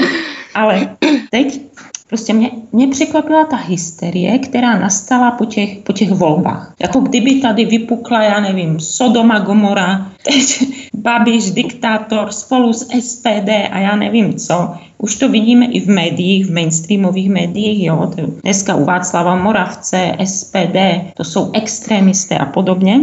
ale 0.53 0.97
teď 1.31 1.61
Prostě 2.07 2.33
mě, 2.33 2.51
mě 2.71 2.87
překvapila 2.87 3.45
ta 3.45 3.55
hysterie, 3.55 4.39
která 4.39 4.79
nastala 4.79 5.31
po 5.31 5.45
těch, 5.45 5.77
po 5.77 5.93
těch 5.93 6.11
volbách. 6.11 6.73
Jako 6.81 6.99
kdyby 6.99 7.35
tady 7.35 7.65
vypukla, 7.65 8.23
já 8.23 8.39
nevím, 8.39 8.79
Sodoma 8.79 9.39
Gomora, 9.39 10.11
teď 10.23 10.67
Babiš, 10.93 11.51
diktátor 11.51 12.31
spolu 12.31 12.73
s 12.73 12.87
SPD 12.99 13.49
a 13.71 13.79
já 13.79 13.95
nevím 13.95 14.33
co. 14.33 14.73
Už 14.97 15.15
to 15.15 15.29
vidíme 15.29 15.65
i 15.65 15.79
v 15.79 15.87
médiích, 15.87 16.45
v 16.45 16.53
mainstreamových 16.53 17.29
médiích, 17.29 17.83
jo. 17.83 18.11
Dneska 18.43 18.75
u 18.75 18.85
Václava 18.85 19.35
Moravce, 19.35 20.15
SPD, 20.25 20.77
to 21.13 21.23
jsou 21.23 21.51
extrémisté 21.53 22.37
a 22.37 22.45
podobně. 22.45 22.99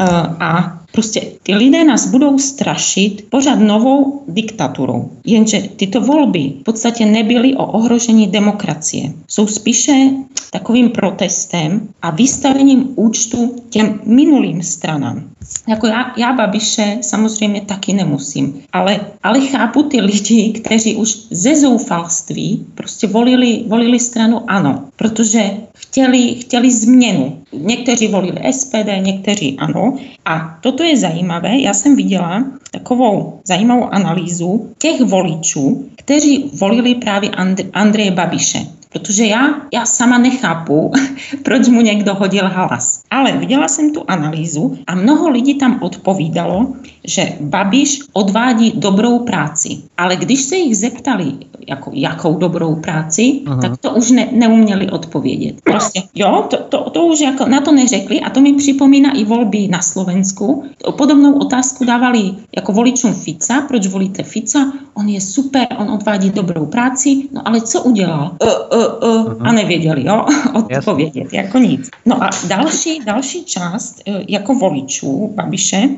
Eh, 0.00 0.04
a 0.40 0.81
prostě 0.92 1.22
ty 1.42 1.54
lidé 1.54 1.84
nás 1.84 2.06
budou 2.06 2.38
strašit 2.38 3.26
pořád 3.30 3.58
novou 3.58 4.22
diktaturou. 4.28 5.10
Jenže 5.24 5.68
tyto 5.76 6.00
volby 6.00 6.52
v 6.60 6.62
podstatě 6.62 7.06
nebyly 7.06 7.54
o 7.54 7.66
ohrožení 7.66 8.26
demokracie. 8.26 9.12
Jsou 9.28 9.46
spíše 9.46 10.10
takovým 10.50 10.90
protestem 10.90 11.88
a 12.02 12.10
vystavením 12.10 12.92
účtu 12.96 13.56
těm 13.70 14.00
minulým 14.04 14.62
stranám. 14.62 15.24
Jako 15.68 15.86
já, 15.86 16.12
já 16.16 16.32
Babiše 16.32 16.98
samozřejmě 17.00 17.60
taky 17.60 17.92
nemusím, 17.92 18.62
ale, 18.72 19.00
ale 19.22 19.40
chápu 19.40 19.82
ty 19.82 20.00
lidi, 20.00 20.52
kteří 20.52 20.96
už 20.96 21.18
ze 21.30 21.56
zoufalství 21.56 22.66
prostě 22.74 23.06
volili, 23.06 23.64
volili 23.66 23.98
stranu 24.00 24.50
ano, 24.50 24.84
protože 24.96 25.50
chtěli, 25.74 26.34
chtěli 26.34 26.70
změnu. 26.70 27.38
Někteří 27.52 28.08
volili 28.08 28.52
SPD, 28.52 28.88
někteří 29.00 29.56
ano. 29.58 29.98
A 30.24 30.58
toto 30.60 30.81
je 30.82 30.96
zajímavé. 30.96 31.58
Já 31.58 31.74
jsem 31.74 31.96
viděla 31.96 32.44
takovou 32.70 33.40
zajímavou 33.44 33.84
analýzu 33.84 34.74
těch 34.78 35.00
voličů, 35.00 35.88
kteří 35.96 36.50
volili 36.54 36.94
právě 36.94 37.30
And- 37.30 37.70
Andreje 37.72 38.10
Babiše. 38.10 38.58
Protože 38.92 39.26
já, 39.26 39.54
já 39.72 39.86
sama 39.86 40.18
nechápu, 40.18 40.92
proč 41.42 41.68
mu 41.68 41.80
někdo 41.80 42.14
hodil 42.14 42.48
hlas. 42.48 43.02
Ale 43.10 43.32
viděla 43.32 43.68
jsem 43.68 43.92
tu 43.92 44.04
analýzu 44.08 44.78
a 44.86 44.94
mnoho 44.94 45.28
lidí 45.28 45.54
tam 45.54 45.78
odpovídalo, 45.82 46.66
že 47.04 47.32
Babiš 47.40 47.98
odvádí 48.12 48.72
dobrou 48.76 49.18
práci. 49.18 49.78
Ale 49.98 50.16
když 50.16 50.42
se 50.42 50.56
jich 50.56 50.76
zeptali, 50.76 51.32
jako, 51.68 51.90
jakou 51.94 52.34
dobrou 52.34 52.74
práci, 52.74 53.40
Aha. 53.46 53.60
tak 53.60 53.76
to 53.76 53.90
už 53.90 54.10
ne, 54.10 54.28
neuměli 54.32 54.90
odpovědět. 54.90 55.60
Prostě, 55.64 56.02
jo, 56.14 56.46
to, 56.50 56.56
to, 56.56 56.90
to 56.90 57.06
už 57.06 57.20
jako 57.20 57.46
na 57.48 57.60
to 57.60 57.72
neřekli 57.72 58.20
a 58.20 58.30
to 58.30 58.40
mi 58.40 58.52
připomíná 58.52 59.12
i 59.12 59.24
volby 59.24 59.68
na 59.68 59.82
Slovensku. 59.82 60.64
Podobnou 60.96 61.38
otázku 61.38 61.84
dávali 61.84 62.34
jako 62.56 62.72
voličům 62.72 63.14
Fica, 63.14 63.60
proč 63.60 63.86
volíte 63.86 64.22
Fica? 64.22 64.72
On 64.94 65.08
je 65.08 65.20
super, 65.20 65.66
on 65.78 65.90
odvádí 65.90 66.30
dobrou 66.30 66.66
práci, 66.66 67.28
no 67.32 67.48
ale 67.48 67.60
co 67.60 67.82
udělal? 67.82 68.36
Uh, 68.42 68.78
uh, 68.78 68.81
uh, 68.86 69.32
a 69.40 69.52
nevěděli, 69.52 70.04
jo, 70.04 70.26
odpovědět, 70.54 71.32
jako 71.32 71.58
nic. 71.58 71.90
No 72.06 72.24
a 72.24 72.30
další, 72.48 73.00
další 73.04 73.44
část 73.44 74.02
jako 74.28 74.54
voličů 74.54 75.32
Babiše 75.34 75.88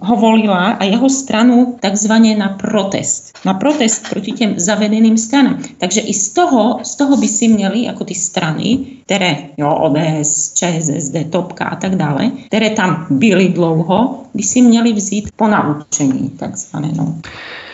ho 0.00 0.16
volila 0.16 0.70
a 0.70 0.84
jeho 0.84 1.10
stranu 1.10 1.76
takzvaně 1.80 2.36
na 2.36 2.48
protest. 2.48 3.38
Na 3.44 3.54
protest 3.54 4.08
proti 4.10 4.32
těm 4.32 4.60
zavedeným 4.60 5.18
stranám. 5.18 5.62
Takže 5.78 6.00
i 6.00 6.14
z 6.14 6.28
toho, 6.28 6.78
z 6.82 6.96
toho 6.96 7.16
by 7.16 7.28
si 7.28 7.48
měli 7.48 7.82
jako 7.82 8.04
ty 8.04 8.14
strany, 8.14 8.78
které, 9.04 9.36
jo, 9.56 9.74
ODS, 9.74 10.52
ČSSD, 10.54 11.16
Topka 11.30 11.64
a 11.64 11.76
tak 11.76 11.96
dále, 11.96 12.30
které 12.46 12.70
tam 12.70 13.06
byly 13.10 13.48
dlouho, 13.48 14.22
by 14.34 14.42
si 14.42 14.62
měli 14.62 14.92
vzít 14.92 15.30
po 15.36 15.48
naučení, 15.48 16.30
takzvané. 16.30 16.88
No. 16.96 17.14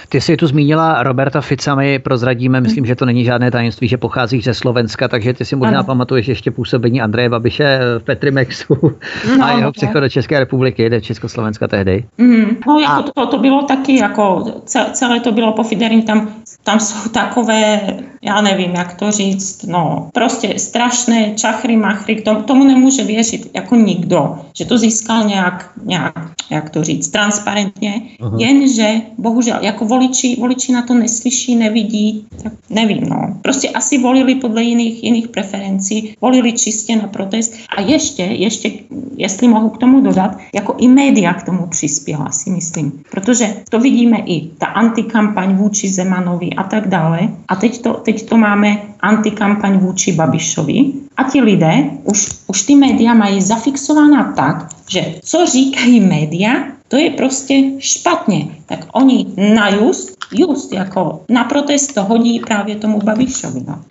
Ty 0.09 0.21
jsi 0.21 0.37
tu 0.37 0.47
zmínila 0.47 1.03
Roberta 1.03 1.41
Fica, 1.41 1.75
my 1.75 1.99
prozradíme, 1.99 2.61
myslím, 2.61 2.87
že 2.87 2.95
to 2.95 3.05
není 3.05 3.25
žádné 3.25 3.51
tajemství, 3.51 3.89
že 3.89 3.97
pochází 3.97 4.41
ze 4.41 4.55
Slovenska, 4.55 5.09
takže 5.09 5.33
ty 5.33 5.45
si 5.45 5.57
možná 5.57 5.79
ano. 5.79 5.87
pamatuješ 5.87 6.29
ještě 6.29 6.51
působení 6.51 7.01
Andreje 7.03 7.29
Babiše 7.29 7.79
v 7.99 8.03
Petrimexu 8.05 8.75
no, 9.39 9.45
a 9.45 9.59
jeho 9.59 9.73
přechod 9.73 10.01
do 10.01 10.09
České 10.09 10.39
republiky, 10.39 10.91
do 10.91 11.01
Československa 11.01 11.69
tehdy. 11.69 12.05
Mm, 12.19 12.57
no, 12.67 12.79
jako 12.79 12.93
a... 12.93 13.03
to, 13.03 13.27
to 13.27 13.39
bylo 13.39 13.63
taky, 13.63 13.97
jako 13.99 14.45
celé 14.93 15.21
to 15.21 15.33
bylo 15.33 15.53
po 15.53 15.63
Fiderim, 15.63 16.03
tam, 16.03 16.29
tam 16.65 16.81
jsou 16.81 17.09
takové, 17.09 17.81
já 18.25 18.41
nevím, 18.41 18.71
jak 18.71 18.95
to 18.95 19.11
říct, 19.11 19.63
no, 19.63 20.09
prostě 20.13 20.59
strašné 20.59 21.35
čachry, 21.35 21.77
machry, 21.77 22.17
k 22.17 22.25
tomu, 22.25 22.43
tomu 22.43 22.65
nemůže 22.65 23.05
věřit 23.05 23.51
jako 23.55 23.77
nikdo, 23.77 24.39
že 24.55 24.65
to 24.65 24.79
získal 24.79 25.25
nějak, 25.25 25.71
nějak 25.85 26.35
jak 26.51 26.71
to 26.71 26.85
říct, 26.85 27.09
transparentně, 27.09 28.03
uh-huh. 28.21 28.41
jenže 28.41 29.01
bohužel 29.19 29.59
jako 29.61 29.85
voliči, 29.85 30.37
voliči 30.41 30.73
na 30.73 30.83
to 30.83 30.95
neslyší, 30.95 31.57
nevidí, 31.57 32.27
tak 32.43 32.53
nevím, 32.71 33.09
no. 33.09 33.39
Prostě 33.43 33.69
asi 33.71 33.99
volili 33.99 34.35
podle 34.35 34.63
jiných, 34.63 35.05
jiných 35.05 35.29
preferencí, 35.29 36.15
volili 36.21 36.53
čistě 36.53 36.97
na 36.97 37.09
protest 37.09 37.55
a 37.77 37.81
ještě, 37.81 38.23
ještě, 38.23 38.71
jestli 39.17 39.49
mohu 39.49 39.69
k 39.69 39.79
tomu 39.79 40.01
dodat, 40.01 40.39
jako 40.55 40.75
i 40.79 40.89
média 40.89 41.35
k 41.35 41.43
tomu 41.43 41.67
přispěla, 41.67 42.31
si 42.31 42.51
myslím. 42.51 42.93
Protože 43.11 43.55
to 43.69 43.81
vidíme 43.81 44.19
i 44.27 44.49
ta 44.59 44.67
antikampaň 44.67 45.57
vůči 45.57 45.89
Zemanovi 45.89 46.51
a 46.51 46.63
tak 46.63 46.89
dále. 46.89 47.29
A 47.49 47.57
teď 47.57 47.83
to, 47.83 47.93
teď 47.95 48.14
to 48.23 48.37
máme 48.37 48.83
antikampaň 49.01 49.79
vůči 49.79 50.13
Babišovi. 50.13 50.85
A 51.17 51.23
ti 51.25 51.41
lidé, 51.41 51.91
už, 52.05 52.29
už 52.47 52.63
ty 52.63 52.75
média 52.75 53.15
mají 53.15 53.43
zafixována 53.43 54.33
tak, 54.33 54.69
že 54.89 55.15
co 55.23 55.47
říkají 55.47 56.01
média, 56.01 56.51
to 56.89 56.97
je 56.97 57.11
prostě 57.11 57.55
špatně. 57.79 58.49
Tak 58.67 58.87
oni 58.93 59.27
na 59.55 59.69
just, 59.69 60.17
just 60.33 60.73
jako 60.73 61.21
na 61.29 61.45
protest 61.45 61.95
to 61.95 62.05
hodí 62.05 62.41
právě 62.41 62.77
tomu 62.77 62.99
Babišovi. 62.99 63.61
No. 63.69 63.85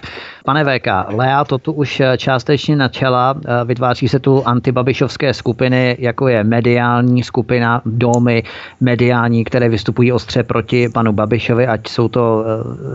Pane 0.46 0.64
VK, 0.64 0.88
Lea 1.08 1.44
to 1.44 1.58
tu 1.58 1.72
už 1.72 2.02
částečně 2.18 2.76
načala, 2.76 3.36
vytváří 3.66 4.08
se 4.08 4.20
tu 4.20 4.48
antibabišovské 4.48 5.34
skupiny, 5.34 5.98
jako 6.00 6.28
je 6.28 6.44
mediální 6.44 7.24
skupina, 7.24 7.82
domy 7.86 8.44
mediální, 8.82 9.44
které 9.44 9.70
vystupují 9.70 10.12
ostře 10.12 10.44
proti 10.44 10.90
panu 10.90 11.14
Babišovi, 11.14 11.68
ať 11.68 11.88
jsou 11.88 12.08
to, 12.08 12.46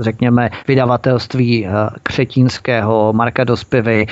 řekněme, 0.01 0.51
vydavatelství 0.69 1.69
Křetínského, 2.03 3.13
Marka 3.13 3.45
Dospivy, 3.45 4.07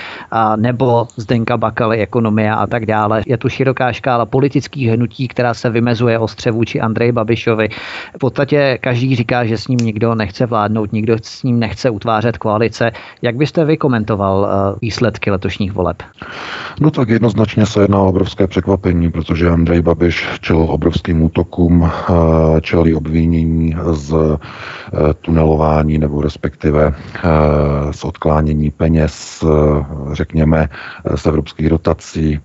nebo 0.57 1.07
Zdenka 1.17 1.57
Bakaly, 1.57 1.99
ekonomia 1.99 2.55
a 2.55 2.67
tak 2.67 2.87
dále. 2.87 3.23
Je 3.27 3.37
tu 3.37 3.49
široká 3.49 3.93
škála 3.93 4.27
politických 4.27 4.89
hnutí, 4.89 5.29
která 5.29 5.55
se 5.55 5.71
vymezuje 5.71 6.19
ostře 6.19 6.51
vůči 6.51 6.81
Andreji 6.81 7.13
Babišovi. 7.13 7.69
V 8.15 8.19
podstatě 8.19 8.79
každý 8.81 9.17
říká, 9.17 9.45
že 9.45 9.59
s 9.59 9.69
ním 9.69 9.79
nikdo 9.79 10.15
nechce 10.15 10.47
vládnout, 10.47 10.93
nikdo 10.93 11.17
s 11.23 11.43
ním 11.43 11.59
nechce 11.59 11.91
utvářet 11.91 12.39
koalice. 12.39 12.91
Jak 13.27 13.37
byste 13.37 13.65
vy 13.65 13.77
komentoval 13.77 14.49
eh, 14.49 14.79
výsledky 14.83 15.31
letošních 15.31 15.73
voleb? 15.73 16.03
No 16.81 16.91
tak 16.91 17.09
jednoznačně 17.09 17.67
se 17.67 17.81
jedná 17.83 17.99
o 17.99 18.09
obrovské 18.09 18.47
překvapení, 18.47 19.11
protože 19.11 19.51
Andrej 19.51 19.83
Babiš 19.83 20.29
čelil 20.41 20.67
obrovským 20.71 21.23
útokům, 21.23 21.91
eh, 21.91 22.61
čelí 22.61 22.95
obvinění 22.95 23.77
z 23.91 24.15
eh, 24.15 25.15
tunelování 25.21 25.99
nebo 25.99 26.23
respektive 26.23 26.95
z 27.91 28.05
odklánění 28.05 28.71
peněz, 28.71 29.45
řekněme, 30.13 30.69
z 31.15 31.27
evropských 31.27 31.69
dotací, 31.69 32.41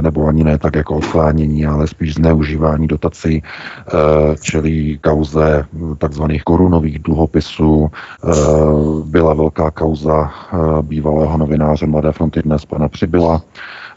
nebo 0.00 0.26
ani 0.26 0.44
ne 0.44 0.58
tak 0.58 0.76
jako 0.76 0.96
odklánění, 0.96 1.66
ale 1.66 1.86
spíš 1.86 2.14
zneužívání 2.14 2.86
dotací, 2.86 3.42
čelí 4.40 4.98
kauze 5.02 5.64
takzvaných 5.98 6.42
korunových 6.44 6.98
dluhopisů. 6.98 7.90
Byla 9.04 9.34
velká 9.34 9.70
kauza 9.70 10.13
bývalého 10.82 11.38
novináře 11.38 11.86
Mladé 11.86 12.12
fronty 12.12 12.42
dnes, 12.42 12.64
pana 12.64 12.88
Přibyla, 12.88 13.42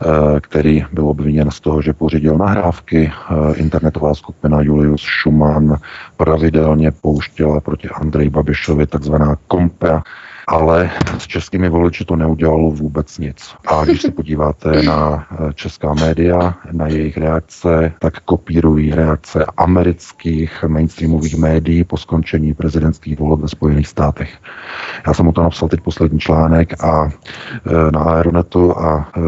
Eh, 0.01 0.39
který 0.41 0.86
byl 0.91 1.07
obviněn 1.07 1.51
z 1.51 1.59
toho, 1.59 1.81
že 1.81 1.93
pořídil 1.93 2.38
nahrávky. 2.38 3.12
Eh, 3.12 3.55
internetová 3.55 4.13
skupina 4.13 4.62
Julius 4.62 5.01
Schumann 5.01 5.77
pravidelně 6.17 6.91
pouštěla 6.91 7.59
proti 7.59 7.89
Andreji 7.89 8.29
Babišovi 8.29 8.88
takzvaná 8.88 9.38
kompea, 9.47 10.03
ale 10.48 10.92
s 11.18 11.27
českými 11.27 11.70
voliči 11.70 12.06
to 12.06 12.16
neudělalo 12.16 12.72
vůbec 12.72 13.18
nic. 13.18 13.56
A 13.68 13.86
když 13.86 14.01
se 14.01 14.12
podíváte 14.12 14.82
na 14.84 15.27
eh, 15.32 15.54
česká 15.54 15.94
média, 15.94 16.56
na 16.72 16.88
jejich 16.88 17.18
reakce, 17.18 17.94
tak 18.00 18.20
kopírují 18.20 18.92
reakce 18.92 19.46
amerických 19.58 20.63
mainstreamových 20.68 21.38
médií 21.38 21.84
po 21.84 21.98
skončení 21.98 22.54
prezidentských 22.54 23.20
voleb 23.20 23.39
ve 23.39 23.48
Spojených 23.48 23.88
státech. 23.88 24.38
Já 25.08 25.13
jsem 25.13 25.27
o 25.27 25.32
to 25.32 25.44
napsal 25.44 25.70
teď 25.70 25.82
poslední 25.82 26.20
článek 26.20 26.84
a 26.84 27.10
e, 27.10 27.92
na 27.92 28.00
Aeronetu 28.00 28.77
a 28.77 29.10
e, 29.18 29.22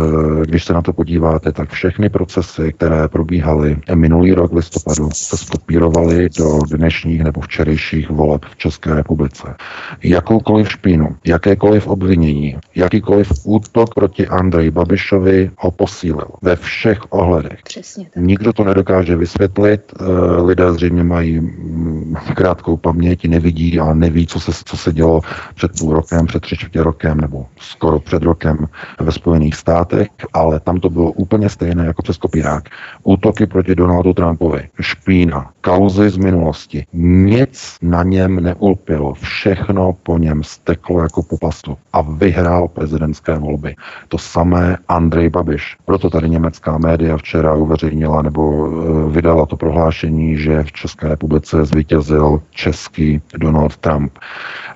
když 0.45 0.65
se 0.65 0.73
na 0.73 0.81
to 0.81 0.93
podíváte, 0.93 1.51
tak 1.51 1.69
všechny 1.69 2.09
procesy, 2.09 2.73
které 2.73 3.07
probíhaly 3.07 3.77
minulý 3.95 4.33
rok 4.33 4.51
v 4.51 4.55
listopadu, 4.55 5.09
se 5.13 5.37
skopírovaly 5.37 6.29
do 6.37 6.59
dnešních 6.71 7.23
nebo 7.23 7.41
včerejších 7.41 8.09
voleb 8.09 8.45
v 8.45 8.57
České 8.57 8.95
republice. 8.95 9.55
Jakoukoliv 10.03 10.71
špínu, 10.71 11.08
jakékoliv 11.25 11.87
obvinění, 11.87 12.57
jakýkoliv 12.75 13.31
útok 13.43 13.93
proti 13.93 14.27
Andreji 14.27 14.71
Babišovi 14.71 15.51
ho 15.57 15.71
posílil 15.71 16.27
ve 16.41 16.55
všech 16.55 16.99
ohledech. 17.09 17.59
Přesně 17.63 18.05
tak. 18.13 18.23
Nikdo 18.23 18.53
to 18.53 18.63
nedokáže 18.63 19.15
vysvětlit, 19.15 19.93
e, 19.99 20.03
lidé 20.41 20.73
zřejmě 20.73 21.03
mají 21.03 21.39
mm, 21.39 22.15
krátkou 22.35 22.77
paměť, 22.77 23.25
nevidí 23.25 23.79
a 23.79 23.93
neví, 23.93 24.27
co 24.27 24.39
se, 24.39 24.51
co 24.65 24.77
se 24.77 24.93
dělo 24.93 25.21
před 25.55 25.71
půl 25.79 25.93
rokem, 25.93 26.25
před 26.25 26.41
tři 26.41 26.57
čtvrtě 26.57 26.83
rokem 26.83 27.21
nebo 27.21 27.45
skoro 27.59 27.99
před 27.99 28.23
rokem 28.23 28.67
ve 28.99 29.11
Spojených 29.11 29.55
státech, 29.55 30.07
ale 30.33 30.59
tam 30.59 30.79
to 30.79 30.89
bylo 30.89 31.11
úplně 31.11 31.49
stejné 31.49 31.85
jako 31.85 32.01
přes 32.01 32.17
kopírák. 32.17 32.69
Útoky 33.03 33.45
proti 33.45 33.75
Donaldu 33.75 34.13
Trumpovi, 34.13 34.69
špína, 34.81 35.51
kauzy 35.61 36.09
z 36.09 36.17
minulosti. 36.17 36.85
Nic 36.93 37.77
na 37.81 38.03
něm 38.03 38.43
neulpělo, 38.43 39.13
všechno 39.13 39.93
po 40.03 40.17
něm 40.17 40.43
steklo 40.43 40.98
jako 41.01 41.23
po 41.23 41.37
pastu 41.37 41.77
a 41.93 42.01
vyhrál 42.01 42.67
prezidentské 42.67 43.37
volby. 43.37 43.75
To 44.07 44.17
samé 44.17 44.77
Andrej 44.87 45.29
Babiš. 45.29 45.77
Proto 45.85 46.09
tady 46.09 46.29
německá 46.29 46.77
média 46.77 47.17
včera 47.17 47.55
uveřejnila 47.55 48.21
nebo 48.21 48.67
e, 48.67 49.09
vydala 49.09 49.45
to 49.45 49.57
prohlášení, 49.57 50.37
že 50.37 50.63
v 50.63 50.71
České 50.71 51.07
republice 51.07 51.65
zvítězil 51.65 52.41
český 52.51 53.21
Donald 53.37 53.77
Trump. 53.77 54.11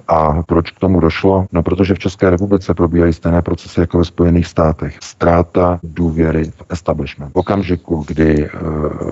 A 0.07 0.43
proč 0.43 0.71
k 0.71 0.79
tomu 0.79 0.99
došlo? 0.99 1.45
No, 1.51 1.63
protože 1.63 1.93
v 1.93 1.99
České 1.99 2.29
republice 2.29 2.73
probíhají 2.73 3.13
stejné 3.13 3.41
procesy 3.41 3.79
jako 3.79 3.97
ve 3.97 4.05
Spojených 4.05 4.47
státech. 4.47 4.97
Ztráta 5.03 5.79
důvěry 5.83 6.43
v 6.43 6.63
establishment. 6.69 7.31
V 7.33 7.35
okamžiku, 7.35 8.03
kdy 8.07 8.45
e, 8.45 8.49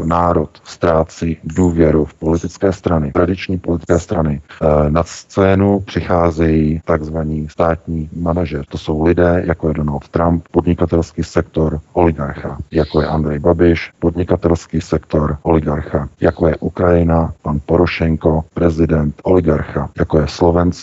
národ 0.05 0.49
ztrácí 0.63 1.37
důvěru 1.43 2.05
v 2.05 2.13
politické 2.13 2.73
strany, 2.73 3.11
tradiční 3.11 3.57
politické 3.57 3.99
strany, 3.99 4.41
e, 4.61 4.89
na 4.89 5.03
scénu 5.03 5.79
přicházejí 5.79 6.81
takzvaní 6.85 7.49
státní 7.49 8.09
manažer. 8.15 8.65
To 8.65 8.77
jsou 8.77 9.03
lidé, 9.03 9.43
jako 9.45 9.67
je 9.67 9.73
Donald 9.73 10.09
Trump, 10.09 10.43
podnikatelský 10.51 11.23
sektor 11.23 11.79
oligarcha, 11.93 12.57
jako 12.71 13.01
je 13.01 13.07
Andrej 13.07 13.39
Babiš, 13.39 13.91
podnikatelský 13.99 14.81
sektor 14.81 15.37
oligarcha, 15.43 16.09
jako 16.21 16.47
je 16.47 16.55
Ukrajina, 16.57 17.33
pan 17.41 17.59
Porošenko, 17.65 18.43
prezident 18.53 19.15
oligarcha, 19.23 19.89
jako 19.99 20.19
je 20.19 20.27
Slovensko, 20.27 20.80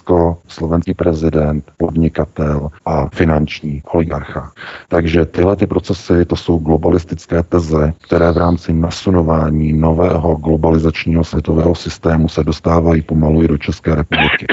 slovenský 0.48 0.94
prezident, 0.94 1.64
podnikatel 1.76 2.68
a 2.86 3.08
finanční 3.14 3.82
oligarcha. 3.92 4.52
Takže 4.88 5.24
tyhle 5.24 5.56
ty 5.56 5.66
procesy, 5.66 6.24
to 6.24 6.36
jsou 6.36 6.58
globalistické 6.58 7.42
teze, 7.42 7.92
které 8.00 8.32
v 8.32 8.36
rámci 8.36 8.72
nasunování 8.72 9.72
nového 9.72 10.34
globalizačního 10.36 11.24
světového 11.24 11.74
systému 11.74 12.28
se 12.28 12.44
dostávají 12.44 13.02
pomalu 13.02 13.42
i 13.42 13.48
do 13.48 13.58
České 13.58 13.94
republiky. 13.94 14.46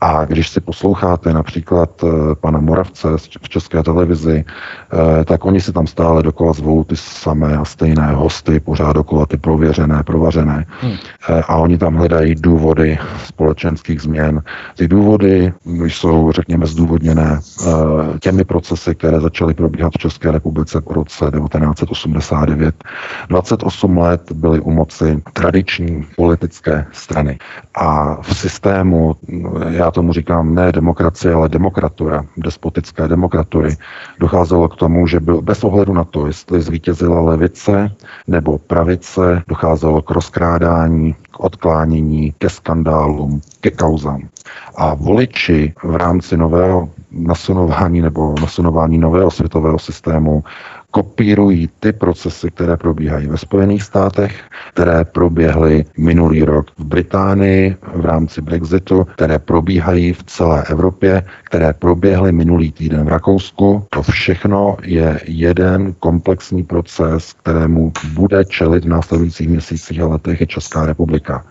A 0.00 0.24
když 0.24 0.48
si 0.48 0.60
posloucháte 0.60 1.32
například 1.32 2.04
eh, 2.04 2.34
pana 2.40 2.60
Moravce 2.60 3.08
v 3.42 3.48
České 3.48 3.82
televizi, 3.82 4.44
eh, 4.44 5.24
tak 5.24 5.44
oni 5.44 5.60
si 5.60 5.72
tam 5.72 5.86
stále 5.86 6.22
dokola 6.22 6.52
zvou 6.52 6.84
ty 6.84 6.96
samé 6.96 7.56
a 7.56 7.64
stejné 7.64 8.12
hosty, 8.12 8.60
pořád 8.60 8.92
dokola 8.92 9.26
ty 9.26 9.36
prověřené, 9.36 10.02
provařené. 10.02 10.66
Hmm. 10.80 10.96
Eh, 11.28 11.42
a 11.48 11.56
oni 11.56 11.78
tam 11.78 11.94
hledají 11.94 12.34
důvody 12.34 12.98
společenských 13.24 14.00
změn. 14.00 14.42
Ty 14.76 14.88
důvody 14.88 15.52
jsou, 15.64 16.32
řekněme, 16.32 16.66
zdůvodněné 16.66 17.40
těmi 18.20 18.44
procesy, 18.44 18.94
které 18.94 19.20
začaly 19.20 19.54
probíhat 19.54 19.92
v 19.92 19.98
České 19.98 20.30
republice 20.30 20.80
v 20.80 20.90
roce 20.92 21.30
1989. 21.30 22.74
28 23.28 23.98
let 23.98 24.32
byly 24.32 24.60
u 24.60 24.70
moci 24.70 25.22
tradiční 25.32 26.06
politické 26.16 26.86
strany. 26.92 27.38
A 27.74 28.22
v 28.22 28.36
systému, 28.36 29.16
já 29.68 29.90
tomu 29.90 30.12
říkám 30.12 30.54
ne 30.54 30.72
demokracie, 30.72 31.34
ale 31.34 31.48
demokratura, 31.48 32.24
despotické 32.36 33.08
demokratury, 33.08 33.76
docházelo 34.18 34.68
k 34.68 34.76
tomu, 34.76 35.06
že 35.06 35.20
byl 35.20 35.42
bez 35.42 35.64
ohledu 35.64 35.92
na 35.94 36.04
to, 36.04 36.26
jestli 36.26 36.60
zvítězila 36.62 37.20
levice 37.20 37.90
nebo 38.26 38.58
pravice, 38.58 39.42
docházelo 39.48 40.02
k 40.02 40.10
rozkrádání, 40.10 41.14
k 41.30 41.40
odklánění, 41.40 42.34
ke 42.38 42.50
skandálům, 42.50 43.40
ke 43.60 43.70
kauzám. 43.70 44.20
A 44.76 44.94
voliči 44.94 45.74
v 45.84 45.96
rámci 45.96 46.36
nového 46.36 46.88
nasunování 47.10 48.00
nebo 48.00 48.34
nasunování 48.40 48.98
nového 48.98 49.30
světového 49.30 49.78
systému 49.78 50.44
kopírují 50.92 51.68
ty 51.80 51.92
procesy, 51.92 52.50
které 52.50 52.76
probíhají 52.76 53.26
ve 53.26 53.38
Spojených 53.38 53.82
státech, 53.82 54.40
které 54.72 55.04
proběhly 55.04 55.84
minulý 55.98 56.44
rok 56.44 56.70
v 56.78 56.84
Británii 56.84 57.76
v 57.94 58.04
rámci 58.04 58.40
Brexitu, 58.40 59.06
které 59.14 59.38
probíhají 59.38 60.12
v 60.12 60.22
celé 60.22 60.64
Evropě, 60.68 61.22
které 61.44 61.72
proběhly 61.72 62.32
minulý 62.32 62.72
týden 62.72 63.04
v 63.04 63.08
Rakousku. 63.08 63.84
To 63.90 64.02
všechno 64.02 64.76
je 64.82 65.20
jeden 65.24 65.94
komplexní 65.98 66.62
proces, 66.62 67.32
kterému 67.32 67.92
bude 68.12 68.44
čelit 68.44 68.84
v 68.84 68.88
následujících 68.88 69.48
měsících 69.48 70.00
a 70.00 70.06
letech 70.06 70.40
i 70.40 70.46
Česká 70.46 70.86
republika. 70.86 71.44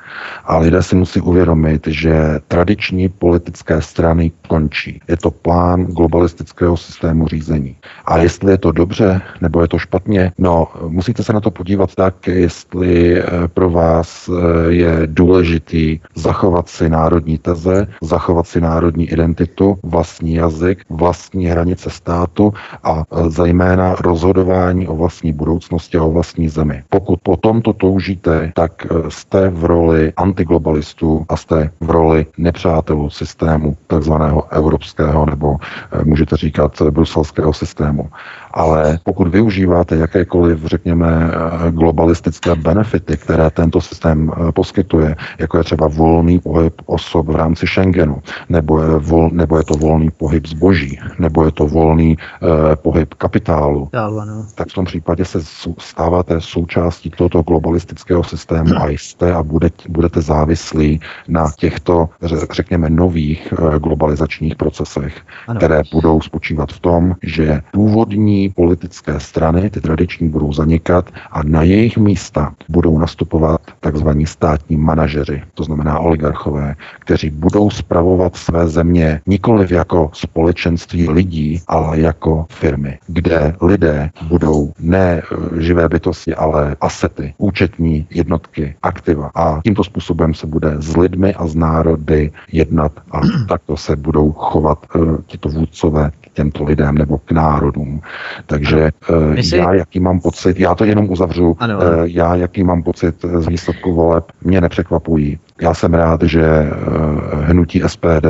A 0.45 0.57
lidé 0.57 0.83
si 0.83 0.95
musí 0.95 1.21
uvědomit, 1.21 1.87
že 1.87 2.39
tradiční 2.47 3.09
politické 3.09 3.81
strany 3.81 4.31
končí. 4.47 5.01
Je 5.07 5.17
to 5.17 5.31
plán 5.31 5.85
globalistického 5.85 6.77
systému 6.77 7.27
řízení. 7.27 7.75
A 8.05 8.17
jestli 8.17 8.51
je 8.51 8.57
to 8.57 8.71
dobře, 8.71 9.21
nebo 9.41 9.61
je 9.61 9.67
to 9.67 9.77
špatně? 9.79 10.31
No, 10.37 10.67
musíte 10.87 11.23
se 11.23 11.33
na 11.33 11.39
to 11.39 11.51
podívat 11.51 11.95
tak, 11.95 12.27
jestli 12.27 13.23
pro 13.53 13.69
vás 13.69 14.29
je 14.67 15.01
důležitý 15.05 15.99
zachovat 16.15 16.69
si 16.69 16.89
národní 16.89 17.37
teze, 17.37 17.87
zachovat 18.01 18.47
si 18.47 18.61
národní 18.61 19.09
identitu, 19.09 19.77
vlastní 19.83 20.33
jazyk, 20.33 20.83
vlastní 20.89 21.45
hranice 21.45 21.89
státu 21.89 22.53
a 22.83 23.03
zejména 23.27 23.95
rozhodování 23.95 24.87
o 24.87 24.95
vlastní 24.95 25.33
budoucnosti 25.33 25.97
a 25.97 26.03
o 26.03 26.11
vlastní 26.11 26.49
zemi. 26.49 26.83
Pokud 26.89 27.19
po 27.23 27.37
tomto 27.37 27.73
toužíte, 27.73 28.51
tak 28.55 28.87
jste 29.09 29.49
v 29.49 29.65
roli 29.65 30.13
antiglobalistů 30.17 31.25
a 31.29 31.37
jste 31.37 31.71
v 31.81 31.89
roli 31.89 32.25
nepřátelů 32.37 33.09
systému 33.09 33.77
takzvaného 33.87 34.53
evropského 34.53 35.25
nebo 35.25 35.57
můžete 36.03 36.37
říkat 36.37 36.81
bruselského 36.89 37.53
systému. 37.53 38.09
Ale 38.53 38.99
pokud 39.03 39.27
využíváte 39.27 39.95
jakékoliv, 39.95 40.65
řekněme, 40.65 41.31
globalistické 41.71 42.55
benefity, 42.55 43.17
které 43.17 43.49
tento 43.49 43.81
systém 43.81 44.31
eh, 44.31 44.51
poskytuje, 44.51 45.15
jako 45.39 45.57
je 45.57 45.63
třeba 45.63 45.87
volný 45.87 46.39
pohyb 46.39 46.73
osob 46.85 47.27
v 47.27 47.35
rámci 47.35 47.67
Schengenu, 47.67 48.21
nebo 48.49 48.81
je, 48.81 48.87
vol, 48.97 49.29
nebo 49.33 49.57
je 49.57 49.63
to 49.63 49.73
volný 49.73 50.09
pohyb 50.11 50.47
zboží, 50.47 50.99
nebo 51.19 51.45
je 51.45 51.51
to 51.51 51.67
volný 51.67 52.17
eh, 52.17 52.75
pohyb 52.75 53.13
kapitálu, 53.13 53.89
no. 53.93 54.45
tak 54.55 54.69
v 54.69 54.73
tom 54.73 54.85
případě 54.85 55.25
se 55.25 55.39
stáváte 55.79 56.41
součástí 56.41 57.09
tohoto 57.09 57.41
globalistického 57.41 58.23
systému 58.23 58.75
a 58.77 58.89
jste 58.89 59.33
a 59.33 59.43
budete, 59.43 59.83
budete 59.89 60.21
závislí 60.21 60.99
na 61.27 61.51
těchto, 61.57 62.09
řekněme, 62.51 62.89
nových 62.89 63.53
eh, 63.53 63.79
globalizačních 63.79 64.55
procesech, 64.55 65.21
ano. 65.47 65.57
které 65.57 65.81
budou 65.91 66.21
spočívat 66.21 66.71
v 66.71 66.79
tom, 66.79 67.15
že 67.23 67.61
původní 67.71 68.40
politické 68.49 69.19
strany, 69.19 69.69
ty 69.69 69.81
tradiční, 69.81 70.29
budou 70.29 70.53
zanikat 70.53 71.09
a 71.31 71.43
na 71.43 71.63
jejich 71.63 71.97
místa 71.97 72.53
budou 72.69 72.99
nastupovat 72.99 73.61
takzvaní 73.79 74.25
státní 74.25 74.77
manažeři, 74.77 75.43
to 75.53 75.63
znamená 75.63 75.99
oligarchové, 75.99 76.75
kteří 76.99 77.29
budou 77.29 77.69
spravovat 77.69 78.35
své 78.35 78.67
země 78.67 79.21
nikoliv 79.25 79.71
jako 79.71 80.09
společenství 80.13 81.09
lidí, 81.09 81.61
ale 81.67 81.99
jako 81.99 82.45
firmy, 82.49 82.99
kde 83.07 83.55
lidé 83.61 84.09
budou 84.27 84.73
ne 84.79 85.21
e, 85.21 85.61
živé 85.61 85.89
bytosti, 85.89 86.35
ale 86.35 86.75
asety, 86.81 87.33
účetní 87.37 88.07
jednotky, 88.09 88.75
aktiva. 88.83 89.31
A 89.35 89.59
tímto 89.63 89.83
způsobem 89.83 90.33
se 90.33 90.47
bude 90.47 90.75
s 90.77 90.97
lidmi 90.97 91.33
a 91.33 91.47
z 91.47 91.55
národy 91.55 92.31
jednat 92.51 92.91
a 93.11 93.21
takto 93.49 93.77
se 93.77 93.95
budou 93.95 94.31
chovat 94.31 94.85
uh, 94.95 95.17
tito 95.25 95.49
vůdcové 95.49 96.11
k 96.21 96.29
těmto 96.33 96.63
lidem 96.63 96.95
nebo 96.95 97.17
k 97.17 97.31
národům. 97.31 98.01
Takže 98.45 98.89
uh, 99.09 99.35
si... 99.35 99.57
já, 99.57 99.73
jaký 99.73 99.99
mám 99.99 100.19
pocit, 100.19 100.59
já 100.59 100.75
to 100.75 100.85
jenom 100.85 101.09
uzavřu, 101.09 101.55
ano, 101.59 101.79
ano. 101.79 101.97
Uh, 101.97 102.03
já, 102.03 102.35
jaký 102.35 102.63
mám 102.63 102.83
pocit 102.83 103.25
z 103.39 103.47
výsledku 103.47 103.93
voleb, 103.93 104.25
mě 104.41 104.61
nepřekvapují. 104.61 105.39
Já 105.61 105.73
jsem 105.73 105.93
rád, 105.93 106.23
že 106.23 106.41
uh, 106.41 107.43
hnutí 107.43 107.81
SPD 107.87 108.27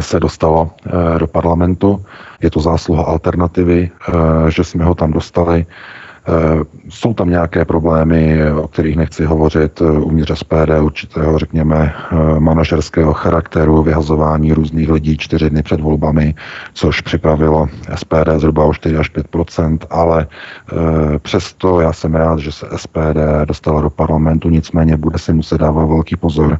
se 0.00 0.20
dostalo 0.20 0.70
do 1.18 1.26
parlamentu. 1.26 2.04
Je 2.42 2.50
to 2.50 2.60
zásluha 2.60 3.02
alternativy, 3.04 3.90
že 4.48 4.64
jsme 4.64 4.84
ho 4.84 4.94
tam 4.94 5.12
dostali. 5.12 5.66
Eh, 6.30 6.64
jsou 6.88 7.14
tam 7.14 7.30
nějaké 7.30 7.64
problémy, 7.64 8.52
o 8.52 8.68
kterých 8.68 8.96
nechci 8.96 9.24
hovořit 9.24 9.80
eh, 9.80 9.84
uvnitř 9.84 10.32
SPD, 10.38 10.80
určitého, 10.80 11.38
řekněme, 11.38 11.92
eh, 12.12 12.40
manažerského 12.40 13.12
charakteru, 13.12 13.82
vyhazování 13.82 14.52
různých 14.52 14.90
lidí 14.90 15.18
čtyři 15.18 15.50
dny 15.50 15.62
před 15.62 15.80
volbami, 15.80 16.34
což 16.74 17.00
připravilo 17.00 17.68
SPD 17.94 18.38
zhruba 18.38 18.64
o 18.64 18.74
4 18.74 18.96
až 18.96 19.10
5% 19.10 19.78
ale 19.90 20.26
přesto 21.22 21.80
já 21.80 21.92
jsem 21.92 22.14
rád, 22.14 22.38
že 22.38 22.52
se 22.52 22.66
SPD 22.76 23.44
dostala 23.44 23.80
do 23.80 23.90
parlamentu, 23.90 24.50
nicméně 24.50 24.96
bude 24.96 25.18
si 25.18 25.32
muset 25.32 25.60
dávat 25.60 25.84
velký 25.84 26.16
pozor 26.16 26.58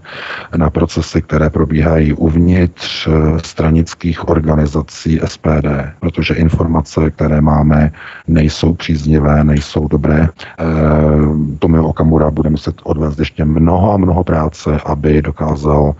na 0.57 0.71
procesy, 0.71 1.23
které 1.23 1.51
probíhají 1.51 2.13
uvnitř 2.13 3.09
stranických 3.43 4.29
organizací 4.29 5.21
SPD, 5.25 5.67
protože 6.01 6.35
informace, 6.35 7.11
které 7.11 7.41
máme, 7.41 7.93
nejsou 8.29 8.75
příznivé, 8.75 9.45
nejsou 9.45 9.60
dobré. 9.89 10.29
Eh, 10.59 10.65
Tomio 11.59 11.85
Okamura 11.85 12.31
bude 12.31 12.51
muset 12.51 12.75
odvést 12.83 13.19
ještě 13.19 13.45
mnoho 13.45 13.93
a 13.93 13.97
mnoho 13.97 14.25
práce, 14.25 14.81
aby 14.85 15.23
dokázal 15.23 15.95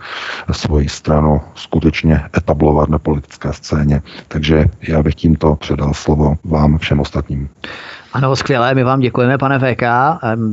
svoji 0.51 0.89
stranu 0.89 1.41
skutečně 1.55 2.21
etablovat 2.37 2.89
na 2.89 2.99
politické 2.99 3.53
scéně. 3.53 4.01
Takže 4.27 4.65
já 4.87 5.03
bych 5.03 5.15
tímto 5.15 5.55
předal 5.55 5.93
slovo 5.93 6.35
vám 6.43 6.77
všem 6.77 6.99
ostatním. 6.99 7.49
Ano, 8.13 8.35
skvělé, 8.35 8.75
my 8.75 8.83
vám 8.83 8.99
děkujeme, 8.99 9.37
pane 9.37 9.59
VK. 9.59 9.83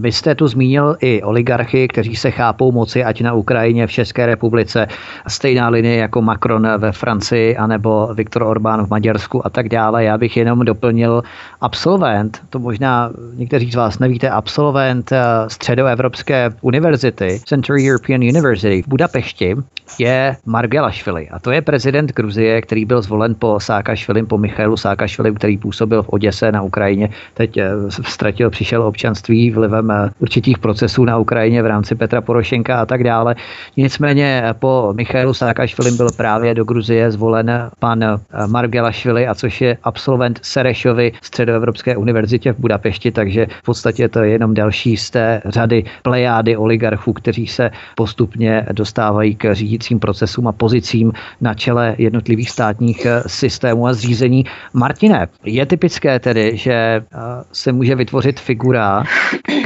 Vy 0.01 0.13
jste 0.13 0.35
tu 0.35 0.49
zmínil 0.49 0.97
i 1.01 1.23
oligarchy, 1.23 1.89
kteří 1.89 2.17
se 2.17 2.31
chápou 2.31 2.73
moci, 2.73 3.05
ať 3.05 3.21
na 3.21 3.33
Ukrajině, 3.33 3.87
v 3.87 3.91
České 3.91 4.27
republice, 4.27 4.87
stejná 5.29 5.69
linie 5.69 5.97
jako 5.97 6.23
Macron 6.23 6.69
ve 6.79 6.93
Francii, 6.93 7.57
anebo 7.57 8.15
Viktor 8.15 8.43
Orbán 8.43 8.87
v 8.87 8.91
Maďarsku 8.91 9.47
a 9.47 9.51
tak 9.51 9.69
dále. 9.69 10.05
Já 10.05 10.19
bych 10.19 10.37
jenom 10.37 10.65
doplnil 10.65 11.23
absolvent, 11.61 12.41
to 12.51 12.59
možná 12.59 13.11
někteří 13.35 13.73
z 13.73 13.75
vás 13.75 13.99
nevíte, 13.99 14.31
absolvent 14.31 15.13
eh, 15.13 15.25
Středoevropské 15.49 16.51
univerzity, 16.61 17.41
Central 17.45 17.79
European 17.81 18.21
University 18.21 18.83
v 18.83 18.89
Budapešti, 18.89 19.57
je 19.99 20.37
Margelašvili. 20.47 21.29
A 21.29 21.39
to 21.39 21.51
je 21.51 21.63
prezident 21.63 22.13
Gruzie, 22.13 22.63
který 22.63 22.85
byl 22.85 23.03
zvolen 23.03 23.35
po 23.39 23.61
Sákašvilim, 23.61 24.27
po 24.27 24.39
Michailu 24.39 24.77
Sákašvilim, 24.77 25.35
který 25.35 25.59
působil 25.59 26.03
v 26.03 26.09
Oděse 26.09 26.53
na 26.53 26.63
Ukrajině. 26.63 27.11
Teď 27.35 27.48
eh, 27.57 27.71
ztratil, 27.91 28.51
přišel 28.51 28.83
občanství 28.83 29.51
vlivem 29.51 29.91
eh, 29.91 30.11
určitých 30.19 30.59
procesů 30.59 31.05
na 31.05 31.19
Ukrajině 31.19 31.63
v 31.63 31.67
rámci 31.67 31.95
Petra 31.95 32.21
Porošenka 32.21 32.81
a 32.81 32.87
tak 32.87 33.05
dále. 33.05 33.35
Nicméně 33.77 34.43
eh, 34.45 34.55
po 34.55 34.93
Michailu 34.97 35.35
Sákašvilim 35.35 35.97
byl 35.97 36.09
právě 36.17 36.55
do 36.55 36.65
Gruzie 36.65 37.11
zvolen 37.11 37.71
pan 37.79 38.05
Margelašvili, 38.47 39.27
a 39.27 39.35
což 39.35 39.61
je 39.61 39.79
absolvent 39.83 40.41
Serešovy 40.43 41.13
Středoevropské 41.23 41.97
univerzitě 41.97 42.53
v 42.53 42.59
Budapešti, 42.59 43.11
takže 43.11 43.47
v 43.59 43.63
podstatě 43.63 44.09
to 44.09 44.23
je 44.23 44.31
jenom 44.31 44.55
další 44.55 44.97
z 44.97 45.11
té 45.11 45.43
řady 45.45 45.85
plejády 46.03 46.57
oligarchů, 46.57 47.13
kteří 47.13 47.47
se 47.47 47.71
postupně 47.95 48.67
dostávají 48.73 49.35
k 49.35 49.55
řídí 49.55 49.79
řídícím 49.79 49.99
procesům 49.99 50.49
a 50.49 50.53
pozicím 50.53 51.13
na 51.41 51.55
čele 51.55 51.95
jednotlivých 51.99 52.51
státních 52.51 53.07
systémů 53.27 53.87
a 53.87 53.95
zřízení. 53.95 54.45
Martine, 54.73 55.29
je 55.45 55.67
typické 55.67 56.19
tedy, 56.19 56.57
že 56.57 57.05
se 57.53 57.73
může 57.73 57.95
vytvořit 57.95 58.41
figura, 58.41 59.05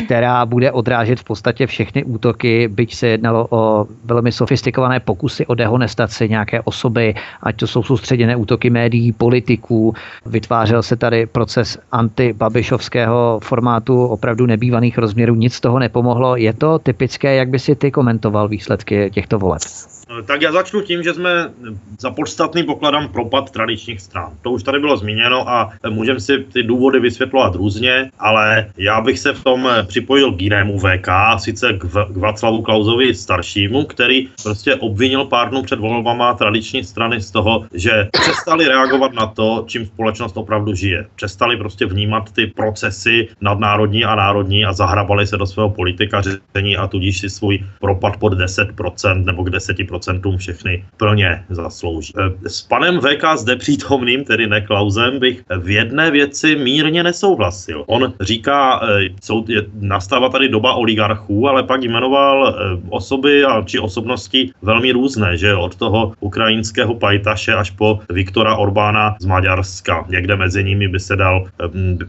která 0.04 0.46
bude 0.46 0.72
odrážet 0.72 1.20
v 1.20 1.24
podstatě 1.24 1.66
všechny 1.66 2.04
útoky, 2.04 2.68
byť 2.68 2.94
se 2.94 3.06
jednalo 3.06 3.46
o 3.50 3.86
velmi 4.04 4.32
sofistikované 4.32 5.00
pokusy 5.00 5.46
o 5.46 5.54
dehonestaci 5.54 6.28
nějaké 6.28 6.60
osoby, 6.60 7.14
ať 7.42 7.56
to 7.56 7.66
jsou 7.66 7.82
soustředěné 7.82 8.36
útoky 8.36 8.70
médií, 8.70 9.12
politiků. 9.12 9.94
Vytvářel 10.26 10.82
se 10.82 10.96
tady 10.96 11.26
proces 11.26 11.78
antibabišovského 11.92 13.40
formátu 13.42 14.06
opravdu 14.06 14.46
nebývaných 14.46 14.98
rozměrů, 14.98 15.34
nic 15.34 15.54
z 15.54 15.60
toho 15.60 15.78
nepomohlo. 15.78 16.36
Je 16.36 16.52
to 16.52 16.78
typické, 16.78 17.34
jak 17.34 17.48
by 17.48 17.58
si 17.58 17.76
ty 17.76 17.90
komentoval 17.90 18.48
výsledky 18.48 19.10
těchto 19.10 19.38
voleb? 19.38 19.62
Eh, 20.18 20.22
tak 20.22 20.42
já 20.42 20.52
začnu 20.52 20.80
tím, 20.80 21.02
že 21.02 21.14
jsme 21.14 21.50
za 22.00 22.10
podstatný 22.10 22.62
pokladám 22.62 23.08
propad 23.08 23.50
tradičních 23.50 24.00
stran. 24.00 24.32
To 24.42 24.50
už 24.50 24.62
tady 24.62 24.78
bylo 24.78 24.96
zmíněno 24.96 25.48
a 25.48 25.72
můžeme 25.88 26.20
si 26.20 26.38
ty 26.38 26.62
důvody 26.62 27.00
vysvětlovat 27.00 27.54
různě, 27.54 28.10
ale 28.18 28.66
já 28.76 29.00
bych 29.00 29.18
se 29.18 29.32
v 29.32 29.44
tom 29.44 29.68
eh, 29.68 29.82
připojil 29.82 30.32
k 30.32 30.42
jinému 30.42 30.78
VK, 30.78 31.08
sice 31.38 31.72
k, 31.72 31.84
v, 31.84 32.12
k 32.12 32.16
Václavu 32.16 32.62
Klauzovi 32.62 33.14
staršímu, 33.14 33.84
který 33.84 34.28
prostě 34.42 34.74
obvinil 34.74 35.24
pár 35.24 35.50
dnů 35.50 35.62
před 35.62 35.78
volbama 35.78 36.34
tradiční 36.34 36.84
strany 36.84 37.20
z 37.20 37.30
toho, 37.30 37.66
že 37.74 38.08
přestali 38.12 38.68
reagovat 38.68 39.12
na 39.12 39.26
to, 39.26 39.64
čím 39.66 39.86
společnost 39.86 40.36
opravdu 40.36 40.74
žije. 40.74 41.06
Přestali 41.16 41.56
prostě 41.56 41.86
vnímat 41.86 42.32
ty 42.32 42.46
procesy 42.46 43.28
nadnárodní 43.40 44.04
a 44.04 44.14
národní 44.14 44.64
a 44.64 44.72
zahrabali 44.72 45.26
se 45.26 45.36
do 45.36 45.46
svého 45.46 45.70
politikaření 45.70 46.76
a 46.76 46.86
tudíž 46.86 47.18
si 47.18 47.30
svůj 47.30 47.64
propad 47.80 48.16
pod 48.16 48.32
10% 48.32 49.24
nebo 49.24 49.44
k 49.44 49.48
10% 49.48 50.01
procentům 50.02 50.36
všechny 50.36 50.84
plně 50.96 51.44
zaslouží. 51.50 52.12
E, 52.18 52.48
s 52.48 52.62
panem 52.62 53.00
VK 53.00 53.24
zde 53.36 53.56
přítomným, 53.56 54.24
tedy 54.24 54.46
ne 54.46 54.60
Klausem, 54.60 55.18
bych 55.18 55.42
v 55.58 55.70
jedné 55.70 56.10
věci 56.10 56.56
mírně 56.56 57.02
nesouhlasil. 57.02 57.84
On 57.86 58.12
říká, 58.20 58.80
e, 58.82 59.14
jsou, 59.22 59.44
je, 59.48 59.62
nastává 59.80 60.28
tady 60.28 60.48
doba 60.48 60.74
oligarchů, 60.74 61.48
ale 61.48 61.62
pak 61.62 61.82
jmenoval 61.82 62.48
e, 62.48 62.52
osoby 62.90 63.44
a, 63.44 63.62
či 63.62 63.78
osobnosti 63.78 64.50
velmi 64.62 64.92
různé, 64.92 65.36
že 65.36 65.54
od 65.54 65.76
toho 65.76 66.12
ukrajinského 66.20 66.94
pajtaše 66.94 67.54
až 67.54 67.70
po 67.70 68.00
Viktora 68.10 68.56
Orbána 68.56 69.16
z 69.20 69.26
Maďarska. 69.26 70.04
Někde 70.08 70.36
mezi 70.36 70.64
nimi 70.64 70.88
by 70.88 71.00
se 71.00 71.16
dal, 71.16 71.46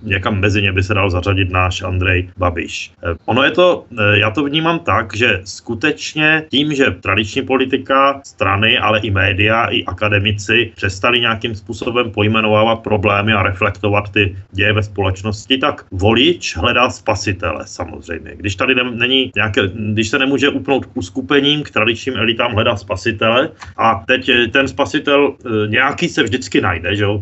někam 0.04 0.40
mezi 0.40 0.62
ně 0.62 0.72
by 0.72 0.84
se 0.84 0.94
dal 0.94 1.10
zařadit 1.10 1.52
náš 1.52 1.82
Andrej 1.82 2.30
Babiš. 2.38 2.92
Ono 3.26 3.44
je 3.44 3.52
to, 3.52 3.86
já 4.14 4.32
to 4.32 4.44
vnímám 4.44 4.80
tak, 4.80 5.16
že 5.16 5.42
skutečně 5.44 6.46
tím, 6.50 6.74
že 6.74 6.92
tradiční 7.02 7.42
politik 7.42 7.73
politika, 7.74 8.22
strany, 8.24 8.78
ale 8.78 9.00
i 9.00 9.12
média, 9.12 9.66
i 9.66 9.84
akademici 9.86 10.72
přestali 10.76 11.20
nějakým 11.20 11.56
způsobem 11.56 12.12
pojmenovávat 12.12 12.84
problémy 12.84 13.34
a 13.34 13.44
reflektovat 13.44 14.10
ty 14.10 14.38
děje 14.52 14.74
ve 14.74 14.84
společnosti 14.84 15.58
tak 15.58 15.86
volič 15.92 16.58
hledá 16.58 16.90
spasitele 16.90 17.64
samozřejmě. 17.66 18.32
Když 18.36 18.56
tady 18.56 18.76
ne, 18.76 18.84
není 18.84 19.32
nějaké, 19.36 19.62
když 19.94 20.10
se 20.10 20.20
nemůže 20.20 20.50
upnout 20.50 20.86
k 20.86 20.98
uskupením, 20.98 21.64
k 21.64 21.70
tradičním 21.70 22.18
elitám 22.18 22.52
hledá 22.54 22.76
spasitele 22.76 23.50
a 23.78 24.04
teď 24.08 24.30
ten 24.52 24.68
spasitel 24.68 25.34
nějaký 25.68 26.10
se 26.10 26.24
vždycky 26.24 26.62
najde, 26.62 26.96
že 26.96 27.04
jo, 27.04 27.22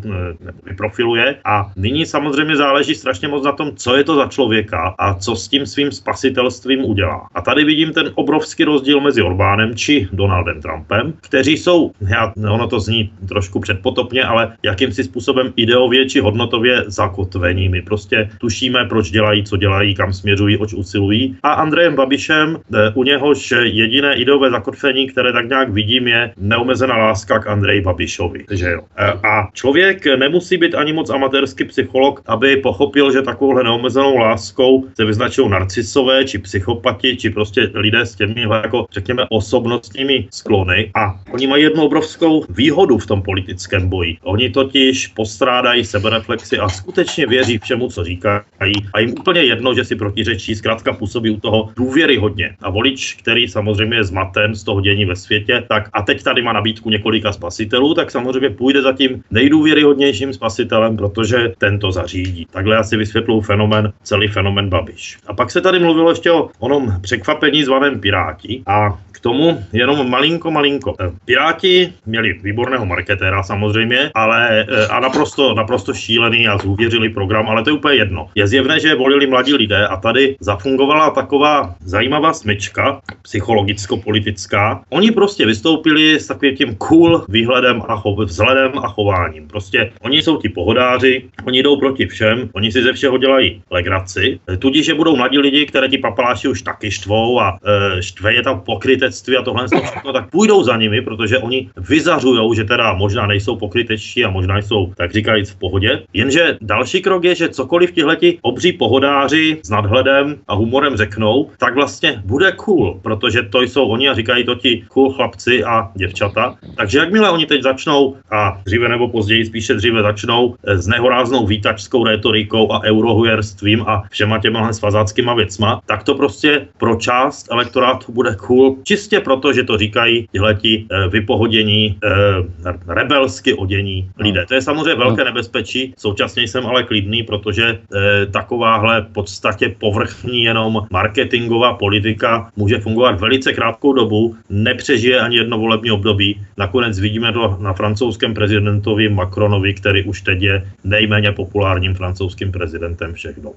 vyprofiluje 0.64 1.36
a 1.44 1.72
nyní 1.76 2.06
samozřejmě 2.06 2.56
záleží 2.56 2.94
strašně 2.94 3.28
moc 3.28 3.44
na 3.44 3.52
tom, 3.52 3.72
co 3.76 3.96
je 3.96 4.04
to 4.04 4.16
za 4.16 4.26
člověka 4.26 4.94
a 4.98 5.14
co 5.14 5.36
s 5.36 5.48
tím 5.48 5.66
svým 5.66 5.92
spasitelstvím 5.92 6.84
udělá. 6.84 7.28
A 7.34 7.40
tady 7.40 7.64
vidím 7.64 7.92
ten 7.92 8.10
obrovský 8.14 8.64
rozdíl 8.64 9.00
mezi 9.00 9.22
Orbánem 9.22 9.74
či 9.74 10.08
Donaldem 10.12 10.41
Trumpem, 10.62 11.12
kteří 11.20 11.56
jsou, 11.56 11.92
já, 12.00 12.32
ono 12.50 12.68
to 12.68 12.80
zní 12.80 13.10
trošku 13.28 13.60
předpotopně, 13.60 14.24
ale 14.24 14.52
jakýmsi 14.62 15.04
způsobem 15.04 15.52
ideově 15.56 16.06
či 16.06 16.20
hodnotově 16.20 16.84
zakotvení. 16.86 17.68
My 17.68 17.82
prostě 17.82 18.30
tušíme, 18.40 18.84
proč 18.84 19.10
dělají, 19.10 19.44
co 19.44 19.56
dělají, 19.56 19.94
kam 19.94 20.12
směřují, 20.12 20.56
oč 20.58 20.72
usilují. 20.74 21.36
A 21.42 21.52
Andrejem 21.52 21.94
Babišem, 21.94 22.58
eh, 22.74 22.92
u 22.94 23.02
něhož 23.04 23.54
jediné 23.62 24.14
ideové 24.14 24.50
zakotvení, 24.50 25.06
které 25.06 25.32
tak 25.32 25.48
nějak 25.48 25.70
vidím, 25.70 26.08
je 26.08 26.32
neomezená 26.36 26.96
láska 26.96 27.38
k 27.38 27.46
Andreji 27.46 27.80
Babišovi. 27.80 28.44
Že 28.50 28.70
jo. 28.70 28.80
Eh, 28.96 29.12
a 29.12 29.48
člověk 29.52 30.06
nemusí 30.06 30.56
být 30.56 30.74
ani 30.74 30.92
moc 30.92 31.10
amatérský 31.10 31.64
psycholog, 31.64 32.22
aby 32.26 32.56
pochopil, 32.56 33.12
že 33.12 33.22
takovouhle 33.22 33.64
neomezenou 33.64 34.16
láskou 34.16 34.84
se 34.94 35.04
vyznačují 35.04 35.50
narcisové, 35.50 36.24
či 36.24 36.38
psychopati, 36.38 37.16
či 37.16 37.30
prostě 37.30 37.70
lidé 37.74 38.06
s 38.06 38.14
těmi, 38.14 38.40
jako 38.40 38.86
řekněme, 38.92 39.26
osobnostními 39.30 40.28
sklony. 40.32 40.90
A 40.94 41.20
oni 41.30 41.46
mají 41.46 41.62
jednu 41.62 41.82
obrovskou 41.82 42.44
výhodu 42.48 42.98
v 42.98 43.06
tom 43.06 43.22
politickém 43.22 43.88
boji. 43.88 44.16
Oni 44.22 44.50
totiž 44.50 45.06
postrádají 45.06 45.84
sebereflexy 45.84 46.58
a 46.58 46.68
skutečně 46.68 47.26
věří 47.26 47.58
všemu, 47.58 47.88
co 47.88 48.04
říkají. 48.04 48.74
A 48.92 48.98
jim 48.98 49.10
úplně 49.10 49.40
jedno, 49.40 49.74
že 49.74 49.84
si 49.84 49.96
protiřečí, 49.96 50.54
zkrátka 50.54 50.92
působí 50.92 51.30
u 51.30 51.40
toho 51.40 51.68
důvěry 51.76 52.16
hodně. 52.16 52.56
A 52.62 52.70
volič, 52.70 53.14
který 53.14 53.48
samozřejmě 53.48 53.96
je 53.96 54.04
zmaten 54.04 54.54
z 54.54 54.64
toho 54.64 54.80
dění 54.80 55.04
ve 55.04 55.16
světě, 55.16 55.64
tak 55.68 55.88
a 55.92 56.02
teď 56.02 56.22
tady 56.22 56.42
má 56.42 56.52
nabídku 56.52 56.90
několika 56.90 57.32
spasitelů, 57.32 57.94
tak 57.94 58.10
samozřejmě 58.10 58.50
půjde 58.50 58.82
za 58.82 58.92
tím 58.92 59.22
nejdůvěryhodnějším 59.30 60.32
spasitelem, 60.32 60.96
protože 60.96 61.52
tento 61.58 61.92
zařídí. 61.92 62.46
Takhle 62.50 62.76
asi 62.76 62.96
vysvětluji 62.96 63.40
fenomen, 63.40 63.92
celý 64.02 64.28
fenomen 64.28 64.68
Babiš. 64.68 65.18
A 65.26 65.34
pak 65.34 65.50
se 65.50 65.60
tady 65.60 65.78
mluvilo 65.78 66.10
ještě 66.10 66.30
o 66.30 66.48
onom 66.58 67.00
překvapení 67.00 67.64
zvaném 67.64 68.00
Piráti 68.00 68.62
a 68.66 68.98
tomu 69.22 69.64
jenom 69.72 70.10
malinko, 70.22 70.50
malinko. 70.50 70.94
Eh, 71.00 71.10
Piráti 71.24 71.92
měli 72.06 72.38
výborného 72.42 72.86
marketéra 72.86 73.42
samozřejmě, 73.42 74.10
ale 74.14 74.66
eh, 74.68 74.86
a 74.86 75.00
naprosto, 75.00 75.54
naprosto 75.54 75.94
šílený 75.94 76.48
a 76.48 76.58
zúvěřili 76.58 77.08
program, 77.08 77.48
ale 77.48 77.64
to 77.64 77.70
je 77.70 77.74
úplně 77.74 77.94
jedno. 77.94 78.28
Je 78.34 78.46
zjevné, 78.46 78.80
že 78.80 78.94
volili 78.94 79.26
mladí 79.26 79.54
lidé 79.54 79.86
a 79.86 79.96
tady 79.96 80.36
zafungovala 80.40 81.10
taková 81.10 81.74
zajímavá 81.84 82.32
smyčka, 82.32 83.00
psychologicko-politická. 83.22 84.82
Oni 84.90 85.10
prostě 85.10 85.46
vystoupili 85.46 86.20
s 86.20 86.26
takovým 86.26 86.56
tím 86.56 86.74
cool 86.76 87.24
výhledem 87.28 87.82
a 87.88 87.96
chov, 87.96 88.18
vzhledem 88.18 88.78
a 88.78 88.88
chováním. 88.88 89.48
Prostě 89.48 89.92
oni 90.00 90.22
jsou 90.22 90.36
ti 90.36 90.48
pohodáři, 90.48 91.24
oni 91.46 91.62
jdou 91.62 91.76
proti 91.76 92.06
všem, 92.06 92.50
oni 92.52 92.72
si 92.72 92.82
ze 92.82 92.92
všeho 92.92 93.18
dělají 93.18 93.62
legraci, 93.70 94.38
eh, 94.48 94.56
tudíž, 94.56 94.86
že 94.86 94.94
budou 94.94 95.16
mladí 95.16 95.38
lidi, 95.38 95.66
které 95.66 95.88
ti 95.88 95.98
papaláši 95.98 96.48
už 96.48 96.62
taky 96.62 96.90
štvou 96.90 97.40
a 97.40 97.58
e, 97.58 98.02
štve 98.02 98.34
je 98.34 98.42
tam 98.42 98.60
pokrytectví 98.60 99.36
a 99.36 99.42
tohle 99.42 99.66
všechno, 99.68 100.11
tak 100.12 100.30
půjdou 100.30 100.62
za 100.62 100.76
nimi, 100.76 101.00
protože 101.02 101.38
oni 101.38 101.70
vyzařují, 101.88 102.56
že 102.56 102.64
teda 102.64 102.94
možná 102.94 103.26
nejsou 103.26 103.56
pokrytečtí 103.56 104.24
a 104.24 104.30
možná 104.30 104.58
jsou, 104.58 104.92
tak 104.96 105.12
říkajíc, 105.12 105.50
v 105.50 105.58
pohodě. 105.58 106.02
Jenže 106.12 106.58
další 106.60 107.02
krok 107.02 107.24
je, 107.24 107.34
že 107.34 107.48
cokoliv 107.48 107.92
tihleti 107.92 108.38
obří 108.42 108.72
pohodáři 108.72 109.58
s 109.62 109.70
nadhledem 109.70 110.36
a 110.48 110.54
humorem 110.54 110.96
řeknou, 110.96 111.50
tak 111.58 111.74
vlastně 111.74 112.22
bude 112.24 112.52
cool, 112.52 113.00
protože 113.02 113.42
to 113.42 113.62
jsou 113.62 113.86
oni 113.88 114.08
a 114.08 114.14
říkají 114.14 114.44
to 114.44 114.54
ti 114.54 114.84
cool 114.88 115.12
chlapci 115.12 115.64
a 115.64 115.90
děvčata. 115.94 116.56
Takže 116.76 116.98
jakmile 116.98 117.30
oni 117.30 117.46
teď 117.46 117.62
začnou, 117.62 118.16
a 118.30 118.60
dříve 118.64 118.88
nebo 118.88 119.08
později, 119.08 119.46
spíše 119.46 119.74
dříve 119.74 120.02
začnou 120.02 120.54
eh, 120.66 120.78
s 120.78 120.86
nehoráznou 120.86 121.46
výtačskou 121.46 122.04
retorikou 122.04 122.72
a 122.72 122.82
eurohujerstvím 122.84 123.84
a 123.86 124.02
všema 124.10 124.38
těma 124.38 124.72
svazáckýma 124.72 125.34
věcma, 125.34 125.80
tak 125.86 126.02
to 126.02 126.14
prostě 126.14 126.66
pro 126.78 126.96
část 126.96 127.46
elektorátu 127.50 128.12
bude 128.12 128.34
cool. 128.34 128.76
Čist 128.82 129.02
čistě 129.02 129.20
proto, 129.20 129.52
že 129.52 129.62
to 129.62 129.76
říkají 130.02 130.28
tihleti 130.32 130.86
eh, 130.90 131.08
vypohodění, 131.08 131.98
eh, 132.04 132.72
rebelsky 132.86 133.54
odění 133.54 134.10
lidé. 134.18 134.46
To 134.48 134.54
je 134.54 134.62
samozřejmě 134.62 134.94
velké 134.94 135.24
nebezpečí, 135.24 135.94
současně 135.98 136.42
jsem 136.42 136.66
ale 136.66 136.82
klidný, 136.82 137.22
protože 137.22 137.78
eh, 137.78 138.26
takováhle 138.26 139.00
v 139.00 139.12
podstatě 139.12 139.74
povrchní 139.78 140.42
jenom 140.42 140.86
marketingová 140.90 141.74
politika 141.74 142.50
může 142.56 142.78
fungovat 142.78 143.20
velice 143.20 143.52
krátkou 143.52 143.92
dobu, 143.92 144.36
nepřežije 144.50 145.20
ani 145.20 145.36
jedno 145.36 145.58
volební 145.58 145.90
období. 145.90 146.40
Nakonec 146.58 146.98
vidíme 146.98 147.32
to 147.32 147.56
na 147.60 147.72
francouzském 147.72 148.34
prezidentovi 148.34 149.08
Macronovi, 149.08 149.74
který 149.74 150.04
už 150.04 150.20
teď 150.22 150.42
je 150.42 150.66
nejméně 150.84 151.32
populárním 151.32 151.94
francouzským 151.94 152.52
prezidentem 152.52 153.14
všech 153.14 153.40
dob. 153.40 153.54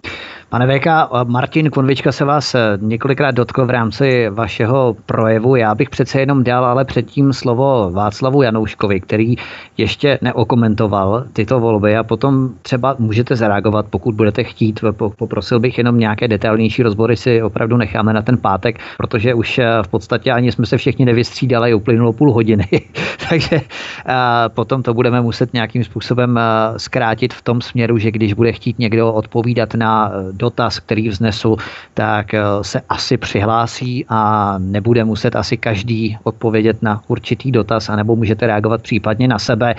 Pane 0.49 0.67
VK, 0.67 0.87
Martin 1.23 1.69
Konvička 1.69 2.11
se 2.11 2.25
vás 2.25 2.55
několikrát 2.79 3.31
dotkl 3.31 3.65
v 3.65 3.69
rámci 3.69 4.29
vašeho 4.29 4.95
projevu 5.05 5.45
projevu. 5.45 5.55
Já 5.55 5.75
bych 5.75 5.89
přece 5.89 6.19
jenom 6.19 6.34
dal 6.43 6.65
ale 6.65 6.85
předtím 6.85 7.33
slovo 7.33 7.91
Václavu 7.91 8.41
Janouškovi, 8.41 8.99
který 8.99 9.35
ještě 9.77 10.19
neokomentoval 10.21 11.23
tyto 11.33 11.59
volby 11.59 11.97
a 11.97 12.03
potom 12.03 12.49
třeba 12.61 12.95
můžete 12.99 13.35
zareagovat, 13.35 13.85
pokud 13.89 14.15
budete 14.15 14.43
chtít. 14.43 14.79
Poprosil 15.17 15.59
bych 15.59 15.77
jenom 15.77 15.99
nějaké 15.99 16.27
detailnější 16.27 16.83
rozbory 16.83 17.17
si 17.17 17.41
opravdu 17.41 17.77
necháme 17.77 18.13
na 18.13 18.21
ten 18.21 18.37
pátek, 18.37 18.79
protože 18.97 19.33
už 19.33 19.59
eh, 19.59 19.65
v 19.83 19.87
podstatě 19.87 20.31
ani 20.31 20.51
jsme 20.51 20.65
se 20.65 20.77
všichni 20.77 21.05
nevystřídali, 21.05 21.73
uplynulo 21.73 22.13
půl 22.13 22.33
hodiny. 22.33 22.67
Takže 23.29 23.55
eh, 23.55 24.13
potom 24.47 24.83
to 24.83 24.93
budeme 24.93 25.21
muset 25.21 25.53
nějakým 25.53 25.83
způsobem 25.83 26.37
eh, 26.37 26.41
zkrátit 26.79 27.33
v 27.33 27.41
tom 27.41 27.61
směru, 27.61 27.97
že 27.97 28.11
když 28.11 28.33
bude 28.33 28.51
chtít 28.51 28.79
někdo 28.79 29.13
odpovídat 29.13 29.73
na 29.73 30.11
dotaz, 30.31 30.79
který 30.79 31.09
vznesu, 31.09 31.57
tak 31.93 32.35
se 32.61 32.81
asi 32.89 33.17
přihlásí 33.17 34.05
a 34.09 34.55
nebude 34.57 35.03
muset 35.03 35.35
asi 35.35 35.57
každý 35.57 36.17
odpovědět 36.25 36.81
na 36.81 37.01
určitý 37.07 37.51
dotaz, 37.51 37.89
anebo 37.89 38.15
můžete 38.15 38.47
reagovat 38.47 38.81
případně 38.81 39.27
na 39.27 39.39
sebe. 39.39 39.75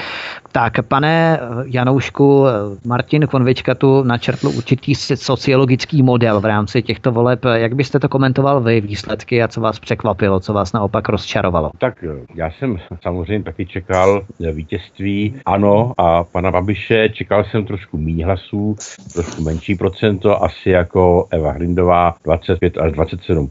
Tak, 0.53 0.73
pane 0.89 1.41
Janoušku, 1.65 2.45
Martin 2.87 3.27
Konvička 3.27 3.75
tu 3.75 4.03
načrtl 4.03 4.49
určitý 4.49 4.95
sociologický 4.95 6.03
model 6.03 6.41
v 6.41 6.45
rámci 6.45 6.83
těchto 6.83 7.13
voleb. 7.13 7.45
Jak 7.55 7.75
byste 7.75 8.01
to 8.01 8.09
komentoval 8.09 8.61
vy, 8.61 8.81
výsledky 8.81 9.43
a 9.43 9.49
co 9.49 9.61
vás 9.61 9.79
překvapilo, 9.79 10.41
co 10.41 10.53
vás 10.53 10.73
naopak 10.73 11.09
rozčarovalo? 11.09 11.71
Tak 11.79 12.05
já 12.35 12.51
jsem 12.51 12.79
samozřejmě 13.03 13.45
taky 13.45 13.67
čekal 13.67 14.23
vítězství 14.53 15.35
ano 15.47 15.93
a 15.99 16.25
pana 16.25 16.51
Babiše, 16.51 17.09
čekal 17.09 17.45
jsem 17.45 17.65
trošku 17.65 17.99
méně 17.99 18.27
hlasů, 18.27 18.77
trošku 19.13 19.43
menší 19.43 19.75
procento, 19.75 20.43
asi 20.43 20.71
jako 20.71 21.27
Eva 21.31 21.53
Hrindová 21.53 22.15
25 22.25 22.79
až 22.79 22.93
27 22.93 23.49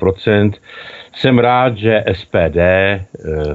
jsem 1.16 1.40
rád, 1.40 1.78
že 1.78 2.04
SPD 2.14 2.58
eh, 2.58 3.02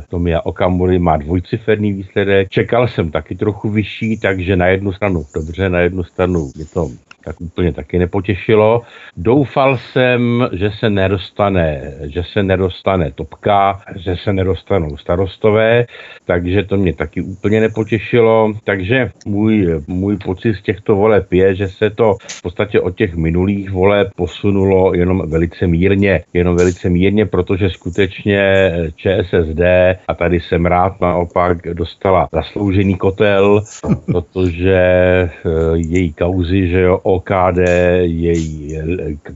Tomia 0.09 0.40
Okamury 0.40 0.99
má 0.99 1.16
dvojciferný 1.16 1.92
výsledek. 1.92 2.49
Čekal 2.49 2.88
jsem 2.88 3.11
taky 3.11 3.35
trochu 3.35 3.70
vyšší, 3.70 4.18
takže 4.18 4.57
na 4.57 4.66
jednu 4.66 4.92
stranu 4.92 5.25
dobře, 5.35 5.68
na 5.68 5.81
jednu 5.81 6.05
stranu 6.05 6.51
je 6.57 6.64
to 6.64 6.90
tak 7.24 7.40
úplně 7.40 7.72
taky 7.72 7.98
nepotěšilo. 7.98 8.83
Doufal 9.16 9.76
jsem, 9.76 10.48
že 10.52 10.70
se 10.70 10.90
nedostane, 10.90 11.94
že 12.02 12.22
se 12.33 12.42
nedostane 12.42 13.11
topka, 13.11 13.80
že 13.96 14.16
se 14.16 14.33
nedostanou 14.33 14.96
starostové, 14.96 15.87
takže 16.24 16.62
to 16.62 16.76
mě 16.76 16.92
taky 16.92 17.22
úplně 17.22 17.61
nepotěšilo. 17.61 18.52
Takže 18.64 19.11
můj, 19.26 19.83
můj 19.87 20.16
pocit 20.16 20.54
z 20.54 20.62
těchto 20.62 20.96
voleb 20.96 21.33
je, 21.33 21.54
že 21.54 21.68
se 21.68 21.90
to 21.90 22.16
v 22.28 22.42
podstatě 22.42 22.80
od 22.80 22.96
těch 22.96 23.14
minulých 23.14 23.70
voleb 23.70 24.09
posunulo 24.16 24.94
jenom 24.94 25.30
velice 25.30 25.66
mírně, 25.66 26.20
jenom 26.33 26.56
velice 26.56 26.88
mírně, 26.88 27.26
protože 27.26 27.70
skutečně 27.70 28.72
ČSSD, 28.96 29.61
a 30.09 30.14
tady 30.14 30.40
jsem 30.40 30.66
rád 30.66 31.00
naopak, 31.00 31.59
dostala 31.72 32.28
zasloužený 32.33 32.96
kotel, 32.96 33.62
protože 34.06 34.80
eh, 34.80 35.30
její 35.74 36.12
kauzy, 36.12 36.68
že 36.68 36.80
jo, 36.80 36.98
OKD, 37.12 37.59
její 38.01 38.79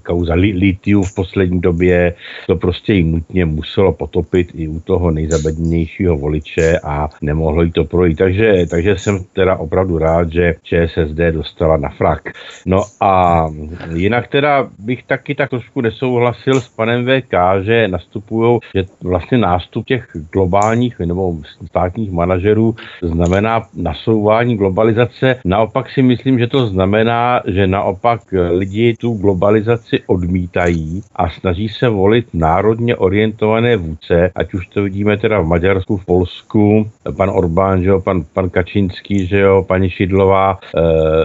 kauza 0.02 0.34
litiu 0.34 1.02
v 1.02 1.14
poslední 1.14 1.60
době, 1.60 2.14
to 2.46 2.56
prostě 2.56 2.92
jí 2.92 3.04
nutně 3.04 3.44
muselo 3.44 3.92
potopit 3.92 4.48
i 4.54 4.68
u 4.68 4.80
toho 4.80 5.10
nejzabednějšího 5.10 6.16
voliče 6.16 6.78
a 6.78 7.08
nemohlo 7.22 7.62
jí 7.62 7.72
to 7.72 7.84
projít. 7.84 8.18
Takže, 8.18 8.66
takže 8.70 8.98
jsem 8.98 9.18
teda 9.32 9.56
opravdu 9.56 9.98
rád, 9.98 10.32
že 10.32 10.54
ČSSD 10.62 11.18
dostala 11.30 11.76
na 11.76 11.88
frak. 11.88 12.32
No 12.66 12.82
a 13.00 13.46
jinak 13.94 14.28
teda 14.28 14.68
bych 14.78 15.02
taky 15.02 15.34
tak 15.34 15.50
trošku 15.50 15.80
nesouhlasil 15.80 16.60
s 16.60 16.68
panem 16.68 17.06
VK, 17.06 17.34
že 17.62 17.88
nastupují, 17.88 18.58
že 18.74 18.84
vlastně 19.02 19.38
nástup 19.38 19.86
těch 19.86 20.08
globálních 20.32 20.98
nebo 20.98 21.36
státních 21.66 22.10
manažerů 22.10 22.74
znamená 23.02 23.62
nasouvání 23.74 24.56
globalizace. 24.56 25.36
Naopak 25.44 25.90
si 25.90 26.02
myslím, 26.02 26.38
že 26.38 26.46
to 26.46 26.66
znamená 26.66 26.84
znamená, 26.84 27.42
naopak 27.66 28.20
lidi 28.50 28.96
tu 28.96 29.14
globalizaci 29.14 30.00
odmítají 30.06 31.02
a 31.16 31.30
snaží 31.30 31.68
se 31.68 31.88
volit 31.88 32.26
národně 32.34 32.96
orientované 32.96 33.76
vůdce, 33.76 34.30
ať 34.34 34.54
už 34.54 34.66
to 34.66 34.82
vidíme 34.82 35.16
teda 35.16 35.40
v 35.40 35.46
Maďarsku, 35.46 35.96
v 35.96 36.04
Polsku, 36.04 36.90
pan 37.16 37.30
Orbán, 37.30 37.82
že 37.82 37.88
jo, 37.88 38.00
pan, 38.00 38.24
pan 38.32 38.50
Kačínský, 38.50 39.26
že 39.26 39.38
jo, 39.38 39.64
paní 39.68 39.90
Šidlová, 39.90 40.58
e, 40.76 40.80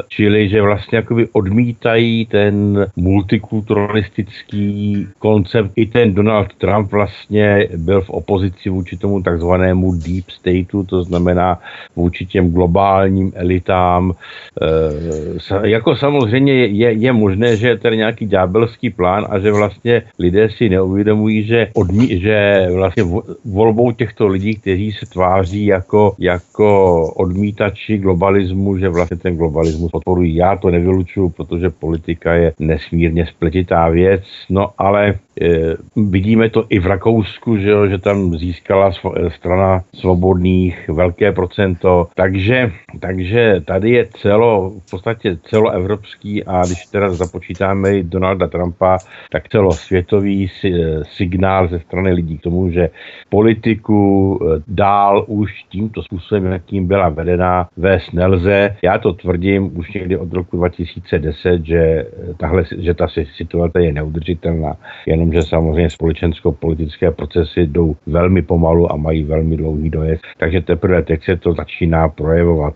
čili 0.08 0.50
že 0.50 0.62
vlastně 0.62 0.98
jakoby 0.98 1.28
odmítají 1.32 2.26
ten 2.26 2.86
multikulturalistický 2.96 5.08
koncept. 5.20 5.72
I 5.76 5.86
ten 5.86 6.14
Donald 6.14 6.54
Trump 6.58 6.92
vlastně 6.92 7.68
byl 7.78 8.02
v 8.02 8.10
opozici 8.10 8.70
vůči 8.70 8.98
tomu 8.98 9.22
takzvanému 9.22 9.96
deep 9.96 10.30
stateu, 10.30 10.84
to 10.84 11.04
znamená 11.04 11.60
vůči 11.96 12.26
těm 12.26 12.52
globálním 12.52 13.32
elitám. 13.36 14.14
E, 14.62 15.68
jako 15.68 15.96
samozřejmě 15.96 16.29
je, 16.38 16.94
je 16.94 17.14
možné, 17.14 17.56
že 17.56 17.68
je 17.68 17.78
tady 17.78 17.98
nějaký 17.98 18.26
ďábelský 18.26 18.90
plán 18.90 19.28
a 19.30 19.40
že 19.40 19.52
vlastně 19.52 20.02
lidé 20.20 20.50
si 20.50 20.70
neuvědomují, 20.70 21.44
že, 21.44 21.68
odmí, 21.74 22.22
že 22.22 22.68
vlastně 22.74 23.04
volbou 23.46 23.92
těchto 23.92 24.28
lidí, 24.28 24.56
kteří 24.56 24.92
se 24.92 25.06
tváří 25.06 25.66
jako, 25.66 26.16
jako 26.20 27.04
odmítači 27.14 27.98
globalismu, 27.98 28.78
že 28.78 28.90
vlastně 28.90 29.18
ten 29.18 29.38
globalismus 29.38 29.92
podporují. 29.92 30.36
Já 30.36 30.56
to 30.56 30.70
nevylučuju, 30.70 31.30
protože 31.30 31.70
politika 31.70 32.34
je 32.34 32.54
nesmírně 32.60 33.26
spletitá 33.26 33.90
věc, 33.90 34.24
no 34.50 34.70
ale 34.78 35.14
vidíme 35.96 36.50
to 36.50 36.66
i 36.70 36.80
v 36.80 36.86
Rakousku, 36.86 37.58
že, 37.58 37.70
jo, 37.70 37.88
že 37.88 37.98
tam 37.98 38.38
získala 38.38 38.92
strana 39.30 39.84
svobodných 39.96 40.90
velké 40.90 41.32
procento, 41.32 42.08
takže, 42.16 42.72
takže 43.00 43.62
tady 43.66 43.92
je 43.92 44.06
celo, 44.06 44.70
v 44.70 44.92
podstatě 44.92 45.38
celoevropský 45.44 46.44
a 46.44 46.66
když 46.66 46.86
teda 46.86 47.10
započítáme 47.10 47.98
i 47.98 48.04
Donalda 48.04 48.48
Trumpa, 48.48 48.98
tak 49.32 49.50
celosvětový 49.50 50.52
signál 51.04 51.68
ze 51.68 51.80
strany 51.80 52.14
lidí 52.14 52.38
k 52.38 52.42
tomu, 52.42 52.70
že 52.70 52.90
politiku 53.30 54.40
dál 54.68 55.26
už 55.28 55.64
tímto 55.70 56.04
způsobem, 56.04 56.46
jakým 56.46 56.88
byla 56.88 57.10
vedená, 57.10 57.70
vést 57.78 58.14
nelze. 58.14 58.76
Já 58.84 58.98
to 58.98 59.14
tvrdím 59.14 59.78
už 59.78 59.94
někdy 59.94 60.18
od 60.18 60.34
roku 60.34 60.58
2010, 60.58 61.66
že, 61.66 62.06
tahle, 62.38 62.64
že 62.78 62.94
ta 62.94 63.08
situace 63.36 63.84
je 63.84 63.94
neudržitelná, 63.94 64.76
jenomže 65.30 65.50
samozřejmě 65.50 65.90
společensko-politické 65.90 67.12
procesy 67.12 67.68
jdou 67.68 67.96
velmi 68.08 68.42
pomalu 68.42 68.92
a 68.92 68.96
mají 68.96 69.24
velmi 69.24 69.58
dlouhý 69.58 69.90
dojezd, 69.90 70.24
takže 70.38 70.62
teprve 70.62 71.02
teď 71.04 71.24
se 71.24 71.38
to 71.38 71.54
začíná 71.54 72.10
projevovat. 72.10 72.74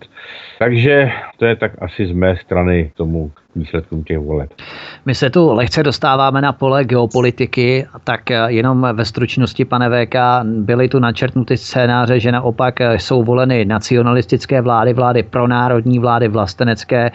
Takže 0.60 1.12
to 1.38 1.46
je 1.46 1.56
tak 1.56 1.72
asi 1.82 2.08
z 2.08 2.12
mé 2.12 2.38
strany 2.38 2.92
tomu 2.96 3.32
výsledkům 3.56 4.04
těch 4.04 4.20
voleb. 4.20 4.50
My 5.06 5.16
se 5.16 5.30
tu 5.30 5.54
lehce 5.54 5.84
dostáváme 5.84 6.42
na 6.42 6.52
pole 6.52 6.84
geopolitiky, 6.84 7.88
tak 8.04 8.30
jenom 8.48 8.88
ve 8.94 9.06
stručnosti, 9.06 9.66
pane 9.66 9.90
VK, 9.90 10.16
byly 10.44 10.90
tu 10.90 11.00
načrtnuty 11.00 11.58
scénáře, 11.58 12.20
že 12.20 12.32
naopak 12.32 12.80
jsou 12.80 13.24
voleny 13.24 13.66
nacionalistické 13.66 14.62
vlády, 14.62 14.94
vlády 14.94 15.24
pronárodní, 15.24 16.00
vlády 16.00 16.28
vlastenecké, 16.28 17.12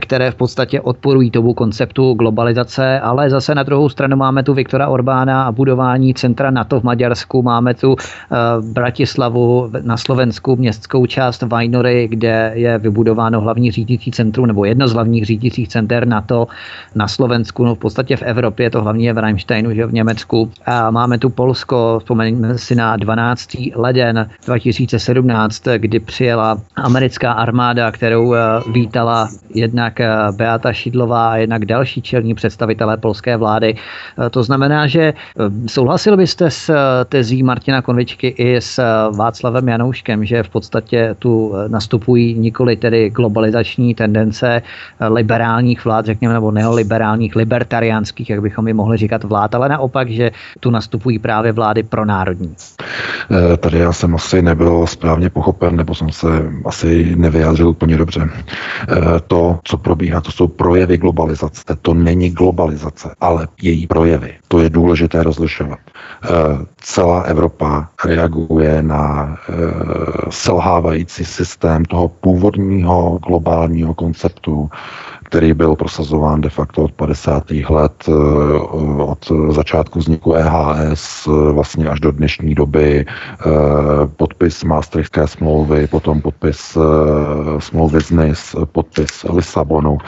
které 0.00 0.30
v 0.30 0.34
podstatě 0.34 0.80
odporují 0.80 1.30
tomu 1.30 1.54
konceptu 1.54 2.14
globalizace, 2.14 3.00
ale 3.00 3.30
zase 3.30 3.54
na 3.54 3.62
druhou 3.62 3.88
stranu 3.88 4.16
máme 4.16 4.42
tu 4.42 4.54
Viktora 4.54 4.88
Orbána 4.88 5.44
a 5.44 5.52
budování 5.52 6.14
centra 6.14 6.50
NATO 6.50 6.80
v 6.80 6.82
Maďarsku, 6.82 7.42
máme 7.42 7.74
tu 7.74 7.96
eh, 7.98 8.36
Bratislavu 8.72 9.70
na 9.82 9.96
Slovensku, 9.96 10.56
městskou 10.56 11.06
část 11.06 11.42
Vajnory, 11.42 12.08
kde 12.08 12.52
je 12.54 12.78
vybudováno 12.78 13.40
hlavní 13.40 13.70
řídící 13.70 14.10
centrum 14.10 14.46
nebo 14.46 14.64
jedno 14.64 14.88
z 14.88 14.92
hlavních 14.92 15.24
řídících 15.24 15.61
center 15.66 16.06
NATO 16.06 16.46
na 16.94 17.08
Slovensku, 17.08 17.64
no 17.64 17.74
v 17.74 17.78
podstatě 17.78 18.16
v 18.16 18.22
Evropě, 18.22 18.70
to 18.70 18.82
hlavně 18.82 19.06
je 19.06 19.12
v 19.12 19.18
Reichsteinu, 19.18 19.74
že 19.74 19.86
v 19.86 19.92
Německu. 19.92 20.50
A 20.66 20.90
máme 20.90 21.18
tu 21.18 21.30
Polsko, 21.30 21.98
vzpomeňme 21.98 22.58
si 22.58 22.74
na 22.74 22.96
12. 22.96 23.48
leden 23.74 24.30
2017, 24.46 25.62
kdy 25.76 26.00
přijela 26.00 26.58
americká 26.76 27.32
armáda, 27.32 27.90
kterou 27.90 28.34
eh, 28.34 28.38
vítala 28.72 29.28
jednak 29.54 30.00
eh, 30.00 30.08
Beata 30.36 30.72
Šidlová 30.72 31.32
a 31.32 31.36
jednak 31.36 31.64
další 31.64 32.02
čelní 32.02 32.34
představitelé 32.34 32.96
polské 32.96 33.36
vlády. 33.36 33.74
Eh, 33.74 34.30
to 34.30 34.42
znamená, 34.42 34.86
že 34.86 35.14
souhlasil 35.66 36.16
byste 36.16 36.50
s 36.50 36.74
tezí 37.08 37.42
Martina 37.42 37.82
Konvičky 37.82 38.28
i 38.28 38.60
s 38.60 38.82
Václavem 39.16 39.68
Janouškem, 39.68 40.24
že 40.24 40.42
v 40.42 40.48
podstatě 40.48 41.16
tu 41.18 41.52
nastupují 41.68 42.34
nikoli 42.38 42.76
tedy 42.76 43.10
globalizační 43.10 43.94
tendence 43.94 44.62
liberálních 45.52 45.84
vlád, 45.84 46.06
řekněme, 46.06 46.34
nebo 46.34 46.50
neoliberálních, 46.50 47.36
libertariánských, 47.36 48.30
jak 48.30 48.40
bychom 48.40 48.68
je 48.68 48.74
mohli 48.74 48.96
říkat 48.96 49.24
vlád, 49.24 49.54
ale 49.54 49.68
naopak, 49.68 50.08
že 50.08 50.30
tu 50.60 50.70
nastupují 50.70 51.18
právě 51.18 51.52
vlády 51.52 51.82
pro 51.82 52.04
národní. 52.04 52.56
Eh, 53.30 53.56
tady 53.56 53.78
já 53.78 53.92
jsem 53.92 54.14
asi 54.14 54.42
nebyl 54.42 54.86
správně 54.86 55.30
pochopen, 55.30 55.76
nebo 55.76 55.94
jsem 55.94 56.10
se 56.10 56.28
asi 56.64 57.16
nevyjádřil 57.16 57.68
úplně 57.68 57.96
dobře. 57.96 58.28
Eh, 58.28 58.96
to, 59.26 59.58
co 59.64 59.76
probíhá, 59.76 60.20
to 60.20 60.32
jsou 60.32 60.48
projevy 60.48 60.96
globalizace. 60.96 61.62
To 61.82 61.94
není 61.94 62.30
globalizace, 62.30 63.14
ale 63.20 63.48
její 63.62 63.86
projevy. 63.86 64.34
To 64.48 64.58
je 64.58 64.70
důležité 64.70 65.22
rozlišovat. 65.22 65.78
Eh, 65.78 66.28
celá 66.80 67.22
Evropa 67.22 67.88
reaguje 68.04 68.82
na 68.82 69.36
selhávající 70.30 71.24
systém 71.24 71.84
toho 71.84 72.08
původního 72.08 73.18
globálního 73.26 73.94
konceptu, 73.94 74.70
který 75.32 75.54
byl 75.54 75.76
prosazován 75.76 76.40
de 76.40 76.50
facto 76.50 76.82
od 76.82 76.92
50. 76.92 77.44
let, 77.70 78.04
eh, 78.08 78.12
od 79.02 79.32
začátku 79.50 79.98
vzniku 79.98 80.34
EHS 80.34 81.28
vlastně 81.52 81.88
až 81.88 82.00
do 82.00 82.12
dnešní 82.12 82.54
doby, 82.54 83.04
eh, 83.06 83.44
podpis 84.16 84.64
Maastrichtské 84.64 85.26
smlouvy, 85.26 85.86
potom 85.86 86.20
podpis 86.20 86.76
eh, 86.76 86.80
smlouvy 87.60 88.00
z 88.00 88.10
NIS, 88.10 88.56
podpis 88.72 89.24
Lisabonu, 89.32 89.98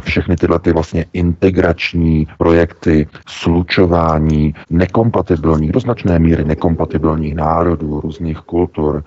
všechny 0.00 0.36
tyhle 0.36 0.58
ty 0.58 0.72
vlastně 0.72 1.04
integrační 1.12 2.26
projekty, 2.38 3.08
slučování 3.28 4.54
nekompatibilních, 4.70 5.72
do 5.72 5.80
značné 5.80 6.18
míry 6.18 6.44
nekompatibilních 6.44 7.34
národů, 7.34 8.00
různých 8.00 8.38
kultur, 8.38 9.02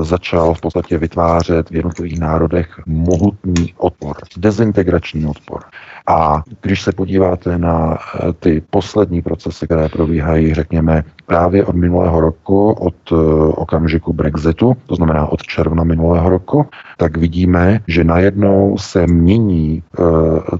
začal 0.00 0.54
v 0.54 0.60
podstatě 0.60 0.98
vytvářet 0.98 1.70
v 1.70 1.74
jednotlivých 1.74 2.20
národech 2.20 2.80
mohutný 2.86 3.74
odpor, 3.76 4.16
dezintegrační 4.56 5.26
odpor. 5.26 5.62
A 6.06 6.42
když 6.62 6.82
se 6.82 6.92
podíváte 6.92 7.58
na 7.58 7.98
eh, 7.98 8.32
ty 8.32 8.62
poslední 8.70 9.22
procesy, 9.22 9.66
které 9.66 9.88
probíhají, 9.88 10.54
řekněme, 10.54 11.04
právě 11.26 11.64
od 11.64 11.74
minulého 11.74 12.20
roku, 12.20 12.70
od 12.70 12.94
eh, 13.12 13.14
okamžiku 13.54 14.12
Brexitu, 14.12 14.76
to 14.86 14.94
znamená 14.94 15.26
od 15.26 15.42
června 15.42 15.84
minulého 15.84 16.28
roku, 16.28 16.66
tak 16.96 17.16
vidíme, 17.16 17.80
že 17.86 18.04
najednou 18.04 18.78
se 18.78 19.06
mění 19.06 19.82
eh, 19.98 20.02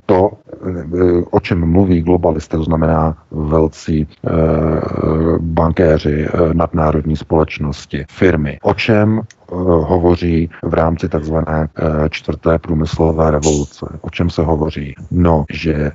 to, 0.07 0.31
o 1.31 1.41
čem 1.41 1.67
mluví 1.71 2.03
globalisté, 2.03 2.57
to 2.57 2.63
znamená 2.63 3.17
velcí 3.31 4.09
bankéři, 5.39 6.29
nadnárodní 6.53 7.17
společnosti, 7.17 8.05
firmy, 8.11 8.59
o 8.63 8.75
čem 8.75 9.21
hovoří 9.51 10.51
v 10.63 10.75
rámci 10.75 11.09
takzvané 11.09 11.69
čtvrté 12.11 12.59
průmyslové 12.59 13.31
revoluce. 13.31 13.87
O 14.01 14.11
čem 14.11 14.31
se 14.31 14.43
hovoří? 14.43 14.95
No, 15.11 15.45
že 15.51 15.91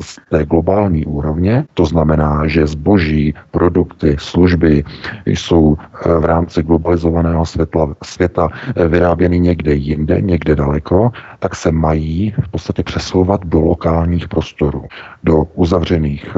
z 0.00 0.18
té 0.30 0.44
globální 0.44 1.06
úrovně, 1.06 1.64
to 1.74 1.84
znamená, 1.84 2.46
že 2.46 2.66
zboží, 2.66 3.34
produkty, 3.50 4.16
služby 4.18 4.84
jsou 5.26 5.76
v 6.18 6.24
rámci 6.24 6.62
globalizovaného 6.62 7.46
světla, 7.46 7.94
světa 8.04 8.48
vyráběny 8.88 9.40
někde 9.78 9.92
jinde, 9.92 10.20
někde 10.20 10.56
daleko, 10.56 11.10
tak 11.38 11.56
se 11.56 11.72
mají 11.72 12.34
v 12.44 12.48
podstatě 12.48 12.82
přesouvat 12.82 13.40
do 13.44 13.60
lokálních 13.60 14.28
prostorů, 14.28 14.84
do 15.24 15.44
uzavřených, 15.54 16.36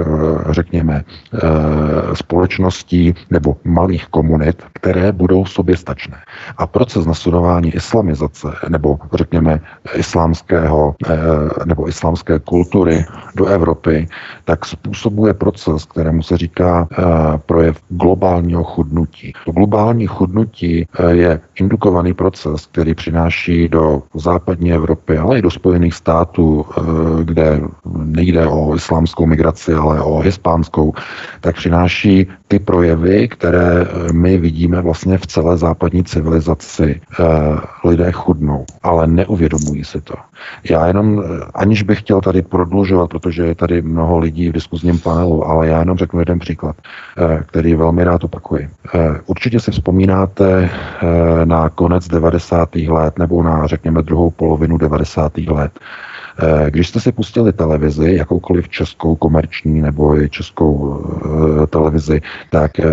řekněme, 0.51 1.05
společností 2.15 3.15
nebo 3.31 3.57
malých 3.65 4.07
komunit, 4.07 4.63
které 4.73 5.13
budou 5.13 5.47
soběstačné. 5.47 6.17
A 6.57 6.67
proces 6.67 7.07
nasudování 7.07 7.71
islamizace 7.75 8.49
nebo 8.69 8.99
řekněme 9.15 9.61
islámského 9.95 10.95
nebo 11.65 11.89
islámské 11.89 12.39
kultury 12.39 13.05
do 13.37 13.47
Evropy, 13.47 14.09
tak 14.45 14.67
způsobuje 14.67 15.35
proces, 15.35 15.85
kterému 15.85 16.23
se 16.23 16.37
říká 16.37 16.89
projev 17.47 17.81
globálního 17.89 18.65
chudnutí. 18.65 19.33
To 19.45 19.53
globální 19.53 20.07
chudnutí 20.07 20.87
eh, 20.99 21.15
je 21.15 21.41
indukovaný 21.55 22.15
proces, 22.15 22.67
který 22.67 22.95
přináší 22.95 23.24
do 23.69 24.03
západní 24.15 24.73
Evropy, 24.73 25.19
ale 25.19 25.39
i 25.39 25.43
do 25.43 25.51
Spojených 25.51 25.95
států, 25.95 26.67
eh, 26.67 26.81
kde 27.25 27.61
nejde 27.95 28.47
o 28.47 28.77
islámskou 28.77 29.27
migraci, 29.27 29.75
ale 29.75 30.01
o 30.01 30.19
hispánskou, 30.19 30.93
tak 31.41 31.57
přináší 31.57 32.27
ty 32.55 32.59
projevy, 32.59 33.29
které 33.29 33.87
my 34.13 34.39
vidíme 34.39 34.81
vlastně 34.81 35.19
v 35.19 35.27
celé 35.27 35.57
západní 35.57 36.05
civilizaci. 36.05 37.01
Lidé 37.85 38.13
chudnou, 38.13 38.65
ale 38.83 39.07
neuvědomují 39.07 39.85
si 39.85 40.01
to. 40.01 40.15
Já 40.71 40.87
jenom, 40.87 41.23
aniž 41.55 41.83
bych 41.83 41.99
chtěl 42.01 42.21
tady 42.21 42.43
prodlužovat, 42.43 43.11
protože 43.11 43.43
je 43.43 43.55
tady 43.55 43.83
mnoho 43.83 44.19
lidí 44.19 44.49
v 44.49 44.53
diskuzním 44.53 44.99
panelu, 44.99 45.47
ale 45.47 45.67
já 45.67 45.79
jenom 45.79 45.99
řeknu 45.99 46.21
jeden 46.21 46.39
příklad, 46.39 46.77
eh, 46.79 47.43
který 47.47 47.75
velmi 47.75 48.05
rád 48.05 48.25
opakuji. 48.25 48.69
Eh, 48.95 48.99
určitě 49.27 49.61
si 49.61 49.71
vzpomínáte 49.71 50.71
eh, 50.71 51.47
na 51.47 51.69
konec 51.69 52.09
90. 52.09 52.77
let 52.89 53.19
nebo 53.19 53.43
na, 53.43 53.67
řekněme, 53.67 54.03
druhou 54.03 54.31
polovinu 54.31 54.79
90. 54.79 55.39
let, 55.39 55.73
Eh, 55.79 56.14
když 56.69 56.89
jste 56.89 57.01
si 57.01 57.13
pustili 57.13 57.53
televizi, 57.53 58.15
jakoukoliv 58.15 58.69
českou 58.69 59.17
komerční 59.17 59.81
nebo 59.81 60.23
i 60.23 60.29
českou 60.29 61.01
eh, 61.63 61.67
televizi, 61.67 62.21
tak 62.51 62.81
eh, 62.81 62.85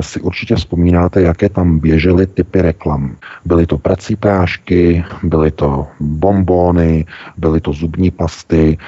si 0.00 0.20
určitě 0.20 0.54
vzpomínáte, 0.56 1.22
jaké 1.22 1.48
tam 1.48 1.78
běžely 1.78 2.26
typy 2.26 2.62
reklam. 2.62 3.16
Byly 3.44 3.66
to 3.66 3.78
prací 3.78 4.16
prášky, 4.16 5.04
byly 5.22 5.50
to 5.50 5.86
bombóny, 6.00 7.06
byly 7.36 7.60
to 7.60 7.72
zubní 7.72 8.10
pasty 8.10 8.78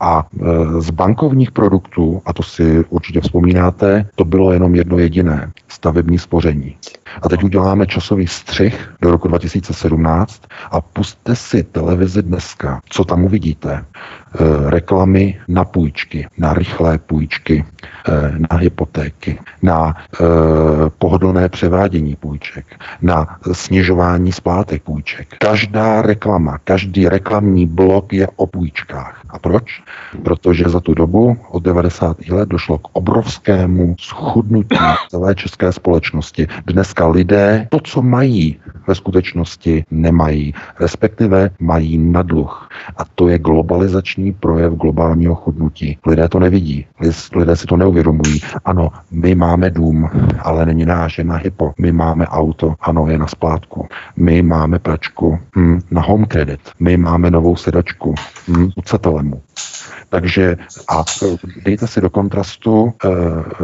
a 0.00 0.26
z 0.78 0.90
bankovních 0.90 1.50
produktů, 1.50 2.22
a 2.24 2.32
to 2.32 2.42
si 2.42 2.84
určitě 2.88 3.20
vzpomínáte, 3.20 4.06
to 4.14 4.24
bylo 4.24 4.52
jenom 4.52 4.74
jedno 4.74 4.98
jediné, 4.98 5.50
stavební 5.68 6.18
spoření. 6.18 6.76
A 7.22 7.28
teď 7.28 7.44
uděláme 7.44 7.86
časový 7.86 8.26
střih 8.26 8.94
do 9.02 9.10
roku 9.10 9.28
2017 9.28 10.42
a 10.70 10.80
puste 10.80 11.36
si 11.36 11.62
televizi 11.62 12.22
dneska. 12.22 12.80
Co 12.88 13.04
tam 13.04 13.24
uvidíte? 13.24 13.35
E, 13.38 13.84
reklamy 14.66 15.38
na 15.48 15.64
půjčky, 15.64 16.28
na 16.38 16.54
rychlé 16.54 16.98
půjčky, 16.98 17.64
e, 18.08 18.32
na 18.38 18.56
hypotéky, 18.56 19.38
na 19.62 19.94
e, 19.96 20.24
pohodlné 20.98 21.48
převádění 21.48 22.16
půjček, 22.16 22.66
na 23.02 23.38
snižování 23.52 24.32
splátek 24.32 24.82
půjček. 24.82 25.28
Každá 25.38 26.02
reklama, 26.02 26.58
každý 26.64 27.08
reklamní 27.08 27.66
blok 27.66 28.12
je 28.12 28.28
o 28.36 28.46
půjčkách. 28.46 29.20
A 29.30 29.38
proč? 29.38 29.82
Protože 30.22 30.64
za 30.68 30.80
tu 30.80 30.94
dobu 30.94 31.36
od 31.50 31.62
90. 31.62 32.28
let 32.28 32.48
došlo 32.48 32.78
k 32.78 32.88
obrovskému 32.92 33.96
schudnutí 34.00 34.76
celé 35.10 35.34
české 35.34 35.72
společnosti. 35.72 36.46
Dneska 36.66 37.06
lidé 37.06 37.66
to, 37.70 37.80
co 37.80 38.02
mají, 38.02 38.60
ve 38.86 38.94
skutečnosti 38.94 39.84
nemají, 39.90 40.54
respektive 40.80 41.50
mají 41.60 41.98
nadluh. 41.98 42.68
A 42.96 43.04
to 43.14 43.28
je 43.28 43.38
globalizační 43.38 44.15
projev 44.40 44.72
globálního 44.72 45.34
chudnutí. 45.34 45.98
Lidé 46.06 46.28
to 46.28 46.38
nevidí, 46.38 46.86
lidé 47.34 47.56
si 47.56 47.66
to 47.66 47.76
neuvědomují. 47.76 48.40
Ano, 48.64 48.90
my 49.10 49.34
máme 49.34 49.70
dům, 49.70 50.10
ale 50.42 50.66
není 50.66 50.84
náš, 50.84 51.18
je 51.18 51.24
na 51.24 51.36
hypo. 51.36 51.72
My 51.78 51.92
máme 51.92 52.26
auto, 52.26 52.74
ano, 52.80 53.06
je 53.08 53.18
na 53.18 53.26
splátku. 53.26 53.86
My 54.16 54.42
máme 54.42 54.78
pračku 54.78 55.38
hm, 55.56 55.80
na 55.90 56.02
home 56.02 56.24
credit. 56.24 56.60
My 56.80 56.96
máme 56.96 57.30
novou 57.30 57.56
sedačku 57.56 58.14
hm, 58.48 58.68
u 58.76 58.82
Cetelemu. 58.82 59.42
Takže 60.08 60.56
a 60.88 61.04
dejte 61.64 61.86
si 61.86 62.00
do 62.00 62.10
kontrastu, 62.10 62.92
e, 63.04 63.08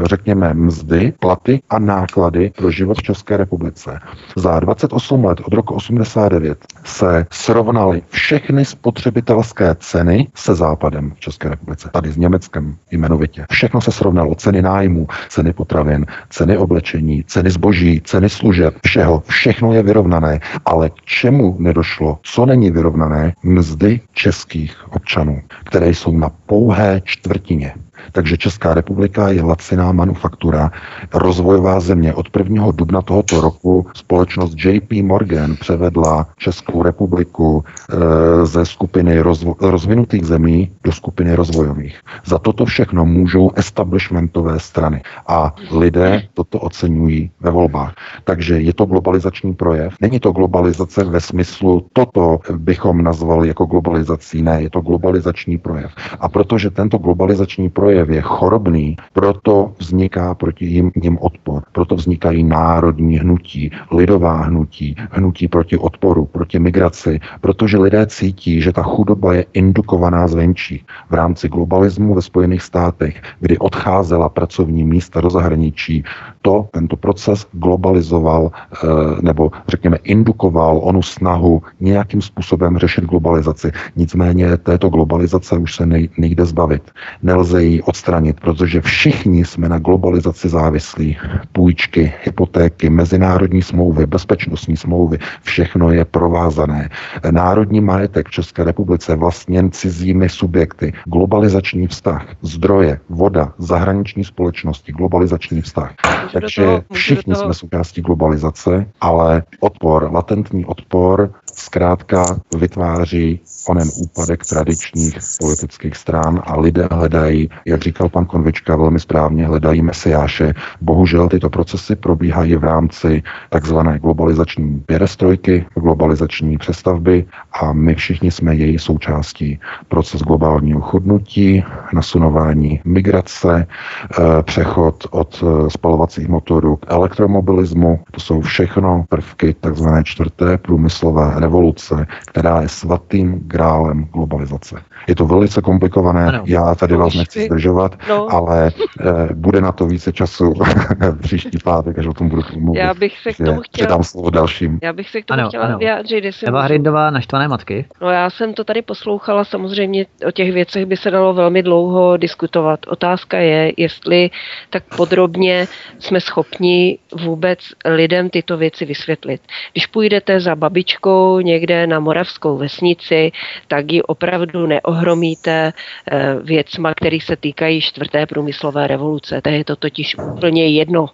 řekněme, 0.08 0.54
mzdy, 0.54 1.12
platy 1.20 1.62
a 1.70 1.78
náklady 1.78 2.52
pro 2.56 2.70
život 2.70 2.98
v 2.98 3.02
České 3.02 3.36
republice. 3.36 4.00
Za 4.36 4.60
28 4.60 5.24
let 5.24 5.40
od 5.44 5.52
roku 5.52 5.74
89 5.74 6.58
se 6.84 7.26
srovnaly 7.30 8.02
všechny 8.10 8.64
spotřebitelské 8.64 9.76
ceny 9.78 10.28
se 10.42 10.54
Západem 10.54 11.10
v 11.10 11.20
České 11.20 11.48
republice. 11.48 11.90
Tady 11.92 12.12
s 12.12 12.16
Německem 12.16 12.76
jmenovitě. 12.90 13.46
Všechno 13.50 13.80
se 13.80 13.92
srovnalo. 13.92 14.34
Ceny 14.34 14.62
nájmu, 14.62 15.06
ceny 15.28 15.52
potravin, 15.52 16.06
ceny 16.30 16.56
oblečení, 16.58 17.24
ceny 17.24 17.50
zboží, 17.50 18.00
ceny 18.04 18.28
služeb, 18.28 18.74
všeho. 18.84 19.22
Všechno 19.26 19.72
je 19.72 19.82
vyrovnané. 19.82 20.40
Ale 20.64 20.90
k 20.90 20.94
čemu 21.04 21.56
nedošlo? 21.58 22.18
Co 22.22 22.46
není 22.46 22.70
vyrovnané? 22.70 23.34
Mzdy 23.42 24.00
českých 24.12 24.92
občanů, 24.92 25.42
které 25.64 25.88
jsou 25.88 26.18
na 26.18 26.28
pouhé 26.46 27.00
čtvrtině. 27.04 27.74
Takže 28.12 28.36
Česká 28.36 28.74
republika 28.74 29.28
je 29.28 29.42
laciná 29.42 29.92
manufaktura, 29.92 30.70
rozvojová 31.14 31.80
země. 31.80 32.14
Od 32.14 32.26
1. 32.38 32.70
dubna 32.70 33.02
tohoto 33.02 33.40
roku 33.40 33.86
společnost 33.94 34.54
JP 34.64 34.92
Morgan 34.92 35.56
převedla 35.56 36.26
Českou 36.38 36.82
republiku 36.82 37.64
e, 37.64 38.46
ze 38.46 38.66
skupiny 38.66 39.22
rozvo- 39.22 39.54
rozvinutých 39.60 40.24
zemí 40.24 40.70
do 40.84 40.92
skupiny 40.92 41.34
rozvojových. 41.34 42.00
Za 42.26 42.38
toto 42.38 42.64
všechno 42.64 43.04
můžou 43.04 43.50
establishmentové 43.56 44.60
strany. 44.60 45.02
A 45.26 45.54
lidé 45.70 46.22
toto 46.34 46.58
oceňují 46.58 47.30
ve 47.40 47.50
volbách. 47.50 47.94
Takže 48.24 48.60
je 48.60 48.74
to 48.74 48.86
globalizační 48.86 49.54
projev. 49.54 49.94
Není 50.00 50.20
to 50.20 50.32
globalizace 50.32 51.04
ve 51.04 51.20
smyslu, 51.20 51.86
toto 51.92 52.38
bychom 52.56 53.02
nazvali 53.02 53.48
jako 53.48 53.64
globalizací. 53.64 54.42
Ne, 54.42 54.62
je 54.62 54.70
to 54.70 54.80
globalizační 54.80 55.58
projev. 55.58 55.92
A 56.20 56.28
protože 56.28 56.70
tento 56.70 56.98
globalizační 56.98 57.70
projev 57.70 57.91
projev 57.92 58.10
je 58.10 58.22
chorobný, 58.22 58.96
proto 59.12 59.72
vzniká 59.78 60.34
proti 60.34 60.64
jim, 60.64 60.90
jim 60.96 61.18
odpor. 61.20 61.62
Proto 61.72 61.94
vznikají 61.94 62.44
národní 62.44 63.18
hnutí, 63.18 63.70
lidová 63.92 64.48
hnutí, 64.48 64.96
hnutí 65.10 65.48
proti 65.48 65.76
odporu, 65.78 66.24
proti 66.24 66.58
migraci, 66.58 67.20
protože 67.40 67.78
lidé 67.78 68.06
cítí, 68.06 68.60
že 68.60 68.72
ta 68.72 68.82
chudoba 68.82 69.34
je 69.34 69.44
indukovaná 69.52 70.26
zvenčí. 70.26 70.84
V 71.10 71.14
rámci 71.14 71.48
globalismu 71.48 72.14
ve 72.14 72.22
Spojených 72.22 72.62
státech, 72.62 73.22
kdy 73.40 73.58
odcházela 73.58 74.28
pracovní 74.28 74.84
místa 74.84 75.20
do 75.20 75.30
zahraničí, 75.30 76.04
to, 76.42 76.68
tento 76.72 76.96
proces 76.96 77.46
globalizoval 77.52 78.50
eh, 78.50 78.88
nebo 79.22 79.50
řekněme 79.68 79.96
indukoval 80.02 80.80
onu 80.82 81.02
snahu 81.02 81.62
nějakým 81.80 82.22
způsobem 82.22 82.78
řešit 82.78 83.04
globalizaci. 83.04 83.72
Nicméně 83.96 84.56
této 84.56 84.88
globalizace 84.88 85.58
už 85.58 85.74
se 85.74 85.86
nejde 86.18 86.44
zbavit. 86.44 86.82
Nelze 87.22 87.64
ji 87.64 87.81
odstranit, 87.82 88.40
protože 88.40 88.80
všichni 88.80 89.44
jsme 89.44 89.68
na 89.68 89.78
globalizaci 89.78 90.48
závislí. 90.48 91.16
Půjčky, 91.52 92.12
hypotéky, 92.24 92.90
mezinárodní 92.90 93.62
smlouvy, 93.62 94.06
bezpečnostní 94.06 94.76
smlouvy, 94.76 95.18
všechno 95.42 95.90
je 95.90 96.04
provázané. 96.04 96.90
Národní 97.30 97.80
majetek 97.80 98.28
v 98.28 98.30
České 98.30 98.64
republice 98.64 99.16
vlastněn 99.16 99.70
cizími 99.70 100.28
subjekty. 100.28 100.92
Globalizační 101.04 101.86
vztah, 101.86 102.26
zdroje, 102.42 103.00
voda, 103.08 103.52
zahraniční 103.58 104.24
společnosti, 104.24 104.92
globalizační 104.92 105.60
vztah. 105.60 105.94
Takže 106.32 106.82
všichni 106.92 107.34
jsme 107.34 107.54
součástí 107.54 108.02
globalizace, 108.02 108.86
ale 109.00 109.42
odpor, 109.60 110.08
latentní 110.12 110.64
odpor 110.64 111.30
zkrátka 111.54 112.24
vytváří 112.56 113.40
onen 113.68 113.88
úpadek 114.02 114.46
tradičních 114.46 115.18
politických 115.40 115.96
stran 115.96 116.42
a 116.46 116.60
lidé 116.60 116.88
hledají, 116.90 117.48
jak 117.72 117.82
říkal 117.82 118.08
pan 118.08 118.24
Konvička 118.24 118.76
velmi 118.76 119.00
správně, 119.00 119.46
hledají 119.46 119.82
mesiáše. 119.82 120.54
Bohužel 120.80 121.28
tyto 121.28 121.50
procesy 121.50 121.96
probíhají 121.96 122.56
v 122.56 122.64
rámci 122.64 123.22
takzvané 123.50 123.98
globalizační 123.98 124.80
pěrestrojky, 124.86 125.66
globalizační 125.74 126.58
přestavby 126.58 127.24
a 127.60 127.72
my 127.72 127.94
všichni 127.94 128.30
jsme 128.30 128.54
její 128.54 128.78
součástí. 128.78 129.60
Proces 129.88 130.20
globálního 130.20 130.80
chodnutí, 130.80 131.64
nasunování 131.92 132.80
migrace, 132.84 133.66
eh, 133.66 134.42
přechod 134.42 135.06
od 135.10 135.44
eh, 135.44 135.70
spalovacích 135.70 136.28
motorů 136.28 136.76
k 136.76 136.86
elektromobilismu, 136.88 138.00
to 138.10 138.20
jsou 138.20 138.40
všechno 138.40 139.04
prvky 139.08 139.54
takzvané 139.60 140.04
čtvrté 140.04 140.58
průmyslové 140.58 141.32
revoluce, 141.36 142.06
která 142.26 142.60
je 142.60 142.68
svatým 142.68 143.40
grálem 143.46 144.04
globalizace. 144.04 144.76
Je 145.08 145.14
to 145.14 145.26
velice 145.26 145.60
komplikované, 145.60 146.26
ano. 146.26 146.42
já 146.46 146.74
tady 146.74 146.96
vás 146.96 147.14
nechci 147.14 147.48
zdržovat, 147.62 147.98
no. 148.08 148.32
ale 148.32 148.66
e, 148.66 149.34
bude 149.34 149.60
na 149.60 149.72
to 149.72 149.86
více 149.86 150.12
času 150.12 150.54
příští 151.22 151.58
pátek, 151.64 151.98
až 151.98 152.06
o 152.06 152.12
tom 152.12 152.28
budu 152.28 152.42
mluvit. 152.56 152.78
Já 152.78 152.94
bych 152.94 153.18
se 153.18 153.32
k 153.32 153.36
tomu 153.36 153.60
chtěla... 153.60 153.86
Předám 153.86 154.04
slovo 154.04 154.30
dalším. 154.30 154.78
Já 154.82 154.92
bych 154.92 155.08
se 155.10 155.22
k 155.22 155.24
tomu 155.24 155.40
ano, 155.40 155.48
chtěla 155.48 155.64
ano. 155.64 155.78
vyjádřit. 155.78 156.24
Eva 156.46 156.62
Hrindová, 156.62 157.10
naštvané 157.10 157.48
matky. 157.48 157.84
No 158.00 158.10
já 158.10 158.30
jsem 158.30 158.54
to 158.54 158.64
tady 158.64 158.82
poslouchala, 158.82 159.44
samozřejmě 159.44 160.06
o 160.26 160.30
těch 160.30 160.52
věcech 160.52 160.86
by 160.86 160.96
se 160.96 161.10
dalo 161.10 161.34
velmi 161.34 161.62
dlouho 161.62 162.16
diskutovat. 162.16 162.80
Otázka 162.86 163.38
je, 163.38 163.72
jestli 163.76 164.30
tak 164.70 164.82
podrobně 164.96 165.66
jsme 165.98 166.20
schopni 166.20 166.98
vůbec 167.22 167.58
lidem 167.84 168.30
tyto 168.30 168.56
věci 168.56 168.84
vysvětlit. 168.84 169.40
Když 169.72 169.86
půjdete 169.86 170.40
za 170.40 170.56
babičkou 170.56 171.40
někde 171.40 171.86
na 171.86 172.00
moravskou 172.00 172.58
vesnici, 172.58 173.32
tak 173.68 173.92
ji 173.92 174.02
opravdu 174.02 174.66
neohromíte 174.66 175.72
eh, 176.10 176.34
věcma, 176.42 176.94
které 176.94 177.18
se 177.20 177.36
týkají 177.42 177.80
čtvrté 177.80 178.26
průmyslové 178.26 178.86
revoluce. 178.86 179.40
To 179.42 179.48
je 179.50 179.64
to 179.64 179.76
totiž 179.76 180.16
úplně 180.18 180.68
jedno. 180.68 181.06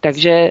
Takže 0.00 0.30
eh, 0.30 0.50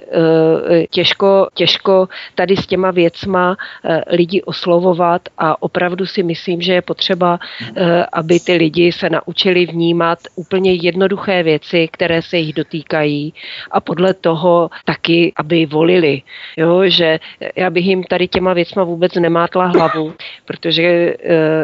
těžko, 0.90 1.48
těžko 1.54 2.08
tady 2.36 2.58
s 2.58 2.68
těma 2.68 2.92
věcma 2.92 3.56
eh, 3.56 4.02
lidi 4.16 4.42
oslovovat 4.42 5.22
a 5.38 5.62
opravdu 5.62 6.06
si 6.06 6.24
myslím, 6.24 6.62
že 6.62 6.74
je 6.74 6.82
potřeba, 6.82 7.40
eh, 7.40 8.06
aby 8.14 8.40
ty 8.40 8.54
lidi 8.54 8.92
se 8.92 9.10
naučili 9.10 9.66
vnímat 9.66 10.20
úplně 10.36 10.74
jednoduché 10.74 11.44
věci, 11.44 11.88
které 11.92 12.22
se 12.22 12.38
jich 12.38 12.54
dotýkají 12.54 13.34
a 13.72 13.80
podle 13.80 14.14
toho 14.14 14.70
taky, 14.86 15.34
aby 15.36 15.66
volili. 15.66 16.22
Jo, 16.58 16.84
že 16.86 17.20
já 17.56 17.70
bych 17.70 17.86
jim 17.86 18.04
tady 18.04 18.28
těma 18.28 18.54
věcma 18.54 18.84
vůbec 18.84 19.16
nemátla 19.16 19.66
hlavu, 19.66 20.14
protože 20.46 21.16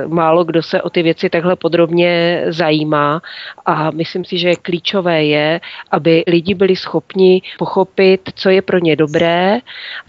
málo 0.07 0.43
kdo 0.43 0.63
se 0.63 0.81
o 0.81 0.89
ty 0.89 1.03
věci 1.03 1.29
takhle 1.29 1.55
podrobně 1.55 2.43
zajímá 2.47 3.21
a 3.65 3.91
myslím 3.91 4.25
si, 4.25 4.37
že 4.37 4.55
klíčové 4.55 5.23
je, 5.23 5.61
aby 5.91 6.23
lidi 6.27 6.53
byli 6.53 6.75
schopni 6.75 7.41
pochopit, 7.57 8.21
co 8.35 8.49
je 8.49 8.61
pro 8.61 8.79
ně 8.79 8.95
dobré, 8.95 9.59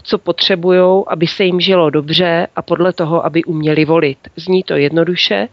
co 0.03 0.17
potřebují, 0.17 1.03
aby 1.07 1.27
se 1.27 1.43
jim 1.43 1.59
žilo 1.59 1.89
dobře 1.89 2.47
a 2.55 2.61
podle 2.61 2.93
toho, 2.93 3.25
aby 3.25 3.43
uměli 3.43 3.85
volit. 3.85 4.17
Zní 4.35 4.63
to 4.63 4.73
jednoduše, 4.73 5.47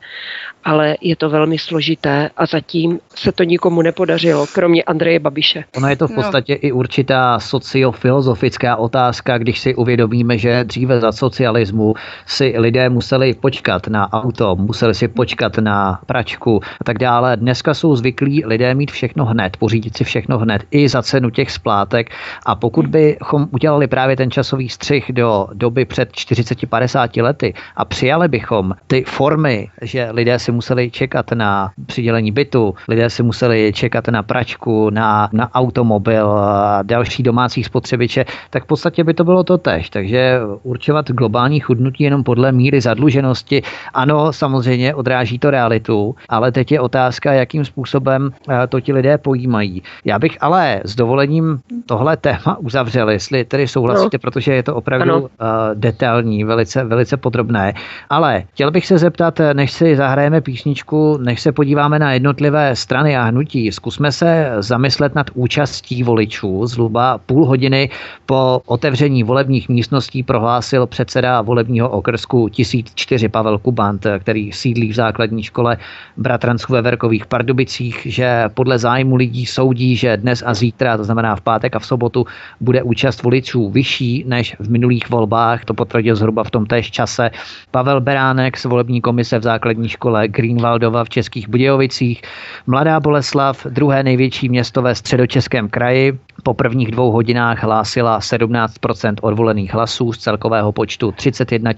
ale 0.68 0.96
je 1.00 1.16
to 1.16 1.30
velmi 1.30 1.58
složité 1.58 2.30
a 2.36 2.46
zatím 2.46 2.98
se 3.14 3.32
to 3.32 3.42
nikomu 3.42 3.82
nepodařilo, 3.82 4.46
kromě 4.54 4.82
Andreje 4.82 5.18
Babiše. 5.18 5.64
Ono 5.76 5.88
je 5.88 5.96
to 5.96 6.06
v 6.06 6.10
no. 6.10 6.16
podstatě 6.16 6.52
no. 6.52 6.58
i 6.68 6.72
určitá 6.72 7.38
sociofilozofická 7.40 8.76
otázka, 8.76 9.38
když 9.38 9.58
si 9.58 9.74
uvědomíme, 9.74 10.38
že 10.38 10.64
dříve 10.64 11.00
za 11.00 11.12
socialismu 11.12 11.94
si 12.26 12.54
lidé 12.58 12.88
museli 12.88 13.34
počkat 13.34 13.86
na 13.86 14.12
auto, 14.12 14.56
museli 14.56 14.94
si 14.94 15.08
počkat 15.08 15.58
na 15.58 16.00
pračku 16.06 16.60
a 16.80 16.84
tak 16.84 16.98
dále. 16.98 17.36
Dneska 17.36 17.74
jsou 17.74 17.96
zvyklí 17.96 18.44
lidé 18.44 18.74
mít 18.74 18.90
všechno 18.90 19.24
hned, 19.24 19.56
pořídit 19.56 19.96
si 19.96 20.04
všechno 20.04 20.38
hned, 20.38 20.62
i 20.70 20.88
za 20.88 21.02
cenu 21.02 21.30
těch 21.30 21.50
splátek. 21.50 22.10
A 22.46 22.54
pokud 22.54 22.86
bychom 22.86 23.48
udělali 23.50 23.86
právě 23.86 24.16
ten 24.16 24.30
časový 24.30 24.68
střih 24.68 25.12
do 25.12 25.48
doby 25.54 25.84
před 25.84 26.12
40-50 26.12 27.22
lety 27.22 27.54
a 27.76 27.84
přijali 27.84 28.28
bychom 28.28 28.74
ty 28.86 29.04
formy, 29.04 29.68
že 29.82 30.08
lidé 30.10 30.38
si 30.38 30.57
museli 30.58 30.90
čekat 30.90 31.32
na 31.32 31.70
přidělení 31.86 32.32
bytu, 32.32 32.74
lidé 32.88 33.10
si 33.10 33.22
museli 33.22 33.72
čekat 33.72 34.08
na 34.08 34.22
pračku, 34.22 34.90
na, 34.90 35.30
na 35.32 35.54
automobil 35.54 36.30
a 36.30 36.82
další 36.82 37.22
domácí 37.22 37.62
spotřebiče, 37.64 38.24
tak 38.50 38.64
v 38.64 38.66
podstatě 38.66 39.04
by 39.04 39.14
to 39.14 39.24
bylo 39.24 39.44
to 39.44 39.58
tež. 39.58 39.90
Takže 39.90 40.40
určovat 40.62 41.10
globální 41.10 41.60
chudnutí 41.60 42.04
jenom 42.04 42.24
podle 42.24 42.52
míry 42.52 42.80
zadluženosti, 42.80 43.62
ano, 43.94 44.32
samozřejmě 44.32 44.94
odráží 44.94 45.38
to 45.38 45.50
realitu, 45.50 46.14
ale 46.28 46.52
teď 46.52 46.72
je 46.72 46.80
otázka, 46.80 47.32
jakým 47.32 47.64
způsobem 47.64 48.30
eh, 48.34 48.66
to 48.66 48.80
ti 48.80 48.92
lidé 48.92 49.18
pojímají. 49.18 49.82
Já 50.04 50.18
bych 50.18 50.36
ale 50.40 50.80
s 50.84 50.94
dovolením 50.94 51.60
tohle 51.86 52.16
téma 52.16 52.58
uzavřel, 52.58 53.10
jestli 53.10 53.44
tedy 53.44 53.68
souhlasíte, 53.68 54.16
no. 54.16 54.18
protože 54.18 54.54
je 54.54 54.62
to 54.62 54.74
opravdu 54.74 55.14
ano. 55.14 55.28
Eh, 55.40 55.74
detailní, 55.74 56.44
velice, 56.44 56.84
velice 56.84 57.16
podrobné. 57.16 57.74
Ale 58.10 58.42
chtěl 58.52 58.70
bych 58.70 58.86
se 58.86 58.98
zeptat, 58.98 59.40
než 59.52 59.72
si 59.72 59.96
zahrajeme 59.96 60.37
písničku, 60.40 61.18
než 61.18 61.40
se 61.40 61.52
podíváme 61.52 61.98
na 61.98 62.12
jednotlivé 62.12 62.76
strany 62.76 63.16
a 63.16 63.22
hnutí, 63.22 63.72
zkusme 63.72 64.12
se 64.12 64.52
zamyslet 64.58 65.14
nad 65.14 65.26
účastí 65.34 66.02
voličů. 66.02 66.66
Zhruba 66.66 67.18
půl 67.18 67.46
hodiny 67.46 67.90
po 68.26 68.60
otevření 68.66 69.22
volebních 69.22 69.68
místností 69.68 70.22
prohlásil 70.22 70.86
předseda 70.86 71.42
volebního 71.42 71.88
okrsku 71.88 72.48
1004 72.48 73.28
Pavel 73.28 73.58
Kubant, 73.58 74.06
který 74.18 74.52
sídlí 74.52 74.88
v 74.88 74.94
základní 74.94 75.42
škole 75.42 75.76
Bratransku 76.16 76.72
ve 76.72 76.82
Verkových 76.82 77.26
Pardubicích, 77.26 78.06
že 78.10 78.44
podle 78.54 78.78
zájmu 78.78 79.16
lidí 79.16 79.46
soudí, 79.46 79.96
že 79.96 80.16
dnes 80.16 80.42
a 80.46 80.54
zítra, 80.54 80.96
to 80.96 81.04
znamená 81.04 81.36
v 81.36 81.40
pátek 81.40 81.76
a 81.76 81.78
v 81.78 81.86
sobotu, 81.86 82.26
bude 82.60 82.82
účast 82.82 83.22
voličů 83.22 83.70
vyšší 83.70 84.24
než 84.26 84.56
v 84.58 84.70
minulých 84.70 85.10
volbách. 85.10 85.64
To 85.64 85.74
potvrdil 85.74 86.16
zhruba 86.16 86.44
v 86.44 86.50
tom 86.50 86.66
též 86.66 86.90
čase 86.90 87.30
Pavel 87.70 88.00
Beránek 88.00 88.56
z 88.56 88.64
volební 88.64 89.00
komise 89.00 89.38
v 89.38 89.42
základní 89.42 89.88
škole 89.88 90.27
Greenwaldova 90.28 91.04
v 91.04 91.08
Českých 91.08 91.48
Budějovicích. 91.48 92.22
Mladá 92.66 93.00
Boleslav, 93.00 93.66
druhé 93.66 94.02
největší 94.02 94.48
město 94.48 94.82
ve 94.82 94.94
středočeském 94.94 95.68
kraji, 95.68 96.18
po 96.42 96.54
prvních 96.54 96.90
dvou 96.90 97.10
hodinách 97.10 97.62
hlásila 97.62 98.18
17% 98.18 99.14
odvolených 99.22 99.74
hlasů 99.74 100.12
z 100.12 100.18
celkového 100.18 100.72
počtu 100.72 101.12
31 101.12 101.72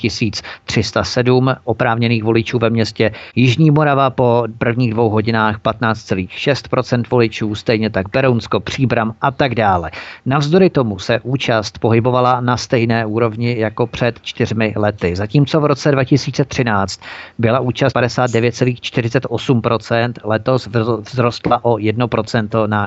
307 0.65 1.55
oprávněných 1.65 2.25
voličů 2.25 2.59
ve 2.59 2.71
městě. 2.71 3.13
Jižní 3.35 3.71
Morava 3.71 4.11
po 4.11 4.45
prvních 4.59 4.91
dvou 4.91 5.11
hodinách 5.11 5.61
15,6% 5.61 7.03
voličů, 7.11 7.55
stejně 7.55 7.91
tak 7.91 8.07
Berounsko, 8.13 8.61
Příbram 8.61 9.15
a 9.21 9.31
tak 9.31 9.55
dále. 9.55 9.91
Navzdory 10.27 10.71
tomu 10.71 10.99
se 10.99 11.21
účast 11.23 11.79
pohybovala 11.79 12.41
na 12.41 12.57
stejné 12.57 13.07
úrovni 13.07 13.59
jako 13.59 13.87
před 13.87 14.21
čtyřmi 14.23 14.73
lety. 14.77 15.17
Zatímco 15.17 15.61
v 15.61 15.65
roce 15.65 15.93
2013 15.93 17.01
byla 17.39 17.61
účast 17.61 17.97
59,48% 17.97 20.13
letos 20.25 20.69
vzrostla 21.03 21.65
o 21.65 21.77
1% 21.77 22.69
na 22.69 22.87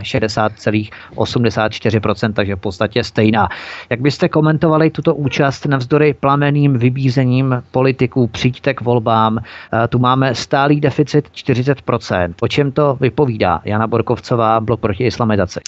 60,84 1.72 2.34
takže 2.34 2.56
v 2.56 2.60
podstatě 2.60 3.04
stejná. 3.04 3.50
Jak 3.90 4.02
byste 4.02 4.30
komentovali 4.30 4.90
tuto 4.90 5.16
účast 5.16 5.66
navzdory 5.66 6.14
plameným 6.14 6.78
vybízením 6.78 7.64
politiků 7.72 8.28
přijďte 8.28 8.74
k 8.74 8.82
volbám? 8.82 9.38
Eh, 9.38 9.88
tu 9.88 10.00
máme 10.00 10.36
stálý 10.36 10.82
deficit 10.82 11.30
40% 11.32 12.34
O 12.42 12.48
čem 12.48 12.72
to 12.72 12.98
vypovídá 13.02 13.62
Jana 13.66 13.88
Borkovcová, 13.88 14.60
blok 14.60 14.80
proti 14.80 15.04
islamizaci? 15.04 15.60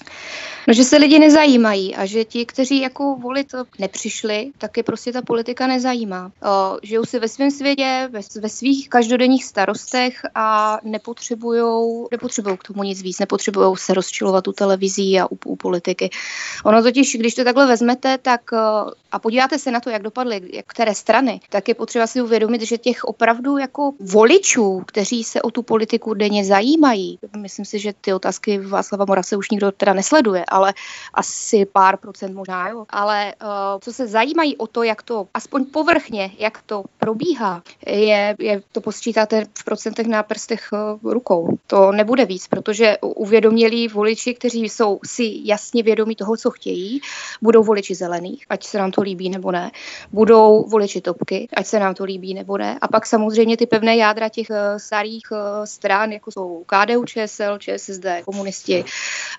No, 0.68 0.74
že 0.74 0.84
se 0.84 0.98
lidi 0.98 1.20
nezajímají 1.20 1.96
a 1.96 2.06
že 2.06 2.26
ti, 2.26 2.46
kteří 2.46 2.82
jako 2.82 3.16
volit 3.16 3.48
nepřišli, 3.80 4.52
tak 4.58 4.78
je 4.78 4.84
prostě 4.84 5.12
ta 5.12 5.22
politika 5.22 5.68
nezajímá. 5.68 6.32
O, 6.44 6.78
žijou 6.84 7.06
si 7.06 7.20
ve 7.20 7.28
svém 7.28 7.52
světě, 7.52 8.10
ve, 8.12 8.20
ve 8.42 8.50
svých 8.50 8.90
každodenních 8.90 9.46
starostech 9.46 10.22
a 10.36 10.80
nepotřebují 10.84 12.06
nepotřebujou 12.12 12.58
k 12.58 12.64
tomu 12.64 12.84
nic 12.84 13.02
víc, 13.02 13.20
nepotřebují 13.20 13.78
se 13.78 13.94
rozčilovat 13.94 14.48
u 14.48 14.52
televizí 14.52 15.20
a 15.20 15.32
u, 15.32 15.38
u 15.46 15.56
politiky. 15.56 16.10
Ono 16.64 16.84
totiž, 16.84 17.16
když 17.16 17.36
to 17.36 17.44
takhle 17.44 17.68
vezmete, 17.68 18.18
tak 18.18 18.42
a 19.12 19.20
podíváte 19.20 19.60
se 19.60 19.72
na 19.72 19.80
to, 19.80 19.90
jak 19.90 20.02
dopadly 20.02 20.42
jak 20.54 20.66
které 20.66 20.96
strany, 20.96 21.40
tak 21.50 21.68
je 21.68 21.76
potřeba 21.76 22.08
si 22.08 22.22
uvědomit, 22.22 22.62
že 22.62 22.78
těch 22.78 23.04
opravdu 23.04 23.58
jako 23.58 23.92
voličů, 24.00 24.84
kteří 24.88 25.24
se 25.24 25.42
o 25.42 25.52
tu 25.52 25.64
politiku 25.64 26.14
denně 26.14 26.46
zajímají, 26.46 27.20
myslím 27.38 27.66
si, 27.66 27.80
že 27.80 27.94
ty 28.02 28.14
otázky 28.14 28.58
Václava 28.58 29.06
Moravce 29.08 29.38
už 29.38 29.50
nikdo 29.50 29.72
teda 29.72 29.94
nesleduje, 29.94 30.46
ale 30.56 30.74
asi 31.14 31.66
pár 31.66 31.98
procent 31.98 32.34
možná, 32.34 32.70
jo. 32.70 32.86
Ale 32.90 33.34
uh, 33.42 33.80
co 33.80 33.94
se 33.94 34.08
zajímají 34.08 34.58
o 34.58 34.68
to, 34.68 34.84
jak 34.84 35.04
to, 35.04 35.28
aspoň 35.34 35.66
povrchně, 35.66 36.32
jak 36.40 36.62
to 36.66 36.84
probíhá, 37.00 37.64
je, 37.88 38.36
je 38.40 38.62
to 38.72 38.82
posčítáte 38.82 39.46
v 39.58 39.64
procentech 39.64 40.08
na 40.08 40.24
prstech 40.24 40.70
uh, 40.72 41.12
rukou. 41.12 41.58
To 41.68 41.92
nebude 41.92 42.26
víc, 42.26 42.48
protože 42.48 42.98
uvědomělí 43.02 43.88
voliči, 43.88 44.34
kteří 44.34 44.70
jsou 44.70 45.00
si 45.06 45.42
jasně 45.44 45.84
vědomí 45.84 46.16
toho, 46.16 46.38
co 46.38 46.52
chtějí, 46.52 47.02
budou 47.42 47.64
voliči 47.64 47.96
zelených, 47.96 48.46
ať 48.50 48.64
se 48.64 48.78
nám 48.78 48.92
to 48.92 49.02
líbí 49.02 49.30
nebo 49.30 49.52
ne, 49.52 49.72
budou 50.12 50.64
voliči 50.64 51.02
topky, 51.02 51.48
ať 51.54 51.66
se 51.66 51.80
nám 51.80 51.94
to 51.94 52.04
líbí 52.04 52.34
nebo 52.34 52.58
ne. 52.58 52.80
A 52.82 52.88
pak 52.88 53.06
samozřejmě 53.06 53.58
ty 53.58 53.66
pevné 53.66 53.96
jádra 53.96 54.30
těch 54.30 54.50
uh, 54.50 54.78
starých 54.78 55.28
stran, 55.66 56.12
jako 56.12 56.32
jsou 56.32 56.64
KDU, 56.66 57.06
ČSL, 57.06 57.58
ČSSD, 57.58 58.06
komunisti 58.26 58.86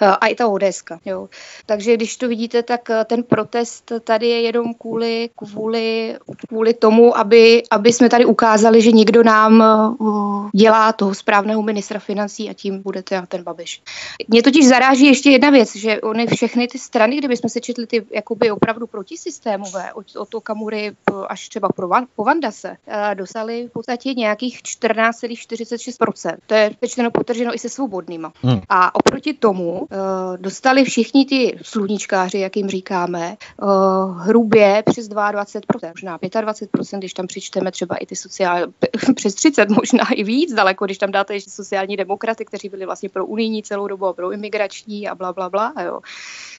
a 0.00 0.26
i 0.26 0.34
ta 0.34 0.48
ODS. 0.48 0.82
Jo. 1.06 1.28
Takže 1.66 1.94
když 1.94 2.16
to 2.16 2.28
vidíte, 2.28 2.62
tak 2.62 2.90
eh, 2.90 3.04
ten 3.04 3.22
protest 3.22 3.92
tady 4.04 4.28
je 4.28 4.40
jenom 4.40 4.74
kvůli, 4.74 5.30
kvůli, 5.36 6.16
kvůli 6.48 6.74
tomu, 6.74 7.18
aby, 7.18 7.62
aby 7.70 7.92
jsme 7.92 8.08
tady 8.08 8.24
ukázali, 8.24 8.82
že 8.82 8.92
někdo 8.92 9.22
nám 9.22 9.60
uh, 10.00 10.50
dělá 10.54 10.92
toho 10.92 11.14
správného 11.14 11.62
ministra 11.62 12.00
financí 12.00 12.50
a 12.50 12.52
tím 12.52 12.82
budete 12.82 13.22
ten 13.28 13.42
Babiš. 13.42 13.82
Mě 14.28 14.42
totiž 14.42 14.68
zaráží 14.68 15.06
ještě 15.06 15.30
jedna 15.30 15.50
věc, 15.50 15.76
že 15.76 16.00
oni 16.00 16.26
všechny 16.26 16.68
ty 16.68 16.78
strany, 16.78 17.16
kdybychom 17.16 17.50
se 17.50 17.60
četli 17.60 17.86
ty 17.86 18.06
jakoby 18.10 18.50
opravdu 18.50 18.86
protisystémové, 18.86 19.92
od, 19.92 20.16
od 20.16 20.34
Okamury 20.34 20.92
až 21.28 21.48
třeba 21.48 21.68
pro 21.68 21.88
Van, 21.88 22.06
po 22.16 22.24
Vandase, 22.24 22.76
dostali 23.14 23.68
v 23.68 23.72
podstatě 23.72 24.14
nějakých 24.14 24.62
14,46%. 24.62 26.36
To 26.46 26.54
je 26.54 26.70
pečteno 26.80 27.10
potrženo 27.10 27.54
i 27.54 27.58
se 27.58 27.68
svobodnýma. 27.68 28.32
Hmm. 28.42 28.60
A 28.68 28.94
oproti 28.94 29.34
tomu 29.34 29.88
dostali 30.36 30.84
všichni 30.84 30.95
ti 31.04 31.58
sluníčkáři, 31.62 32.38
jak 32.38 32.56
jim 32.56 32.68
říkáme, 32.68 33.36
uh, 33.62 34.20
hrubě 34.20 34.82
přes 34.90 35.08
22%, 35.08 35.88
možná 35.88 36.18
25%, 36.18 36.98
když 36.98 37.12
tam 37.12 37.26
přičteme 37.26 37.72
třeba 37.72 37.96
i 37.96 38.06
ty 38.06 38.16
sociální, 38.16 38.72
přes 39.14 39.34
30, 39.34 39.68
možná 39.70 40.04
i 40.12 40.24
víc 40.24 40.54
daleko, 40.54 40.84
když 40.84 40.98
tam 40.98 41.10
dáte 41.10 41.34
ještě 41.34 41.50
sociální 41.50 41.96
demokraty, 41.96 42.44
kteří 42.44 42.68
byli 42.68 42.86
vlastně 42.86 43.08
pro 43.08 43.26
unijní 43.26 43.62
celou 43.62 43.88
dobu 43.88 44.06
a 44.06 44.12
pro 44.12 44.32
imigrační 44.32 45.08
a 45.08 45.14
bla, 45.14 45.32
bla, 45.32 45.50
bla. 45.50 45.72
Jo 45.84 46.00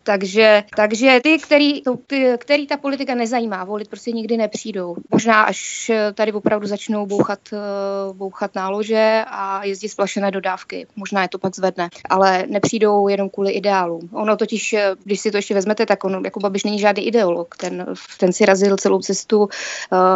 Takže, 0.07 0.63
takže 0.75 1.19
ty, 1.23 1.39
který, 1.39 1.81
to, 1.81 1.97
ty, 2.07 2.33
který 2.37 2.67
ta 2.67 2.77
politika 2.77 3.15
nezajímá, 3.15 3.63
volit 3.63 3.87
prostě 3.87 4.11
nikdy 4.11 4.37
nepřijdou. 4.37 4.95
Možná 5.11 5.43
až 5.43 5.91
tady 6.13 6.31
opravdu 6.31 6.67
začnou 6.67 7.05
bouchat, 7.05 7.39
bouchat 8.13 8.55
nálože 8.55 9.23
a 9.27 9.63
jezdit 9.63 9.89
splašené 9.89 10.31
dodávky. 10.31 10.87
Možná 10.95 11.21
je 11.21 11.27
to 11.27 11.39
pak 11.39 11.55
zvedne, 11.55 11.89
ale 12.09 12.45
nepřijdou 12.49 13.07
jenom 13.07 13.29
kvůli 13.29 13.51
ideálům. 13.51 14.09
Ono 14.27 14.37
totiž, 14.37 14.75
když 15.03 15.19
si 15.19 15.31
to 15.31 15.37
ještě 15.37 15.53
vezmete, 15.53 15.85
tak 15.85 16.03
on 16.03 16.21
jako 16.25 16.39
Babiš 16.39 16.63
není 16.63 16.79
žádný 16.79 17.07
ideolog. 17.07 17.55
Ten, 17.55 17.85
ten 18.19 18.33
si 18.33 18.45
razil 18.45 18.77
celou 18.77 18.99
cestu 18.99 19.39
uh, 19.39 19.49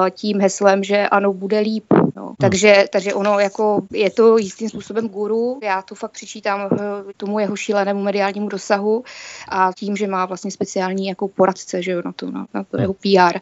tím 0.09 0.41
heslem, 0.41 0.83
že 0.83 1.07
ano, 1.07 1.33
bude 1.33 1.59
líp. 1.59 1.85
No. 2.15 2.25
Hmm. 2.25 2.35
Takže, 2.39 2.85
takže 2.91 3.13
ono 3.13 3.39
jako 3.39 3.81
je 3.91 4.09
to 4.09 4.37
jistým 4.37 4.69
způsobem 4.69 5.07
guru. 5.07 5.59
Já 5.63 5.81
to 5.81 5.95
fakt 5.95 6.11
přičítám 6.11 6.69
uh, 6.71 6.77
tomu 7.17 7.39
jeho 7.39 7.55
šílenému 7.55 8.01
mediálnímu 8.01 8.49
dosahu 8.49 9.03
a 9.49 9.71
tím, 9.75 9.95
že 9.95 10.07
má 10.07 10.25
vlastně 10.25 10.51
speciální 10.51 11.07
jako 11.07 11.27
poradce 11.27 11.81
že 11.81 11.91
jo, 11.91 12.01
na, 12.05 12.11
to, 12.11 12.31
na, 12.31 12.47
na 12.53 12.63
to 12.63 12.81
jeho 12.81 12.93
PR. 12.93 13.39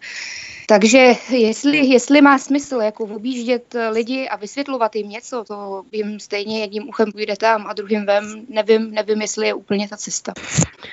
Takže 0.67 1.13
jestli, 1.29 1.77
jestli 1.77 2.21
má 2.21 2.37
smysl 2.37 2.75
jako 2.75 3.03
objíždět 3.03 3.75
lidi 3.91 4.27
a 4.29 4.35
vysvětlovat 4.35 4.95
jim 4.95 5.09
něco, 5.09 5.43
to 5.43 5.83
jim 5.91 6.19
stejně 6.19 6.59
jedním 6.59 6.89
uchem 6.89 7.11
půjde 7.11 7.35
tam 7.37 7.67
a 7.67 7.73
druhým 7.73 8.05
vem, 8.05 8.45
nevím, 8.49 8.91
nevím, 8.91 9.21
jestli 9.21 9.47
je 9.47 9.53
úplně 9.53 9.87
ta 9.87 9.97
cesta. 9.97 10.33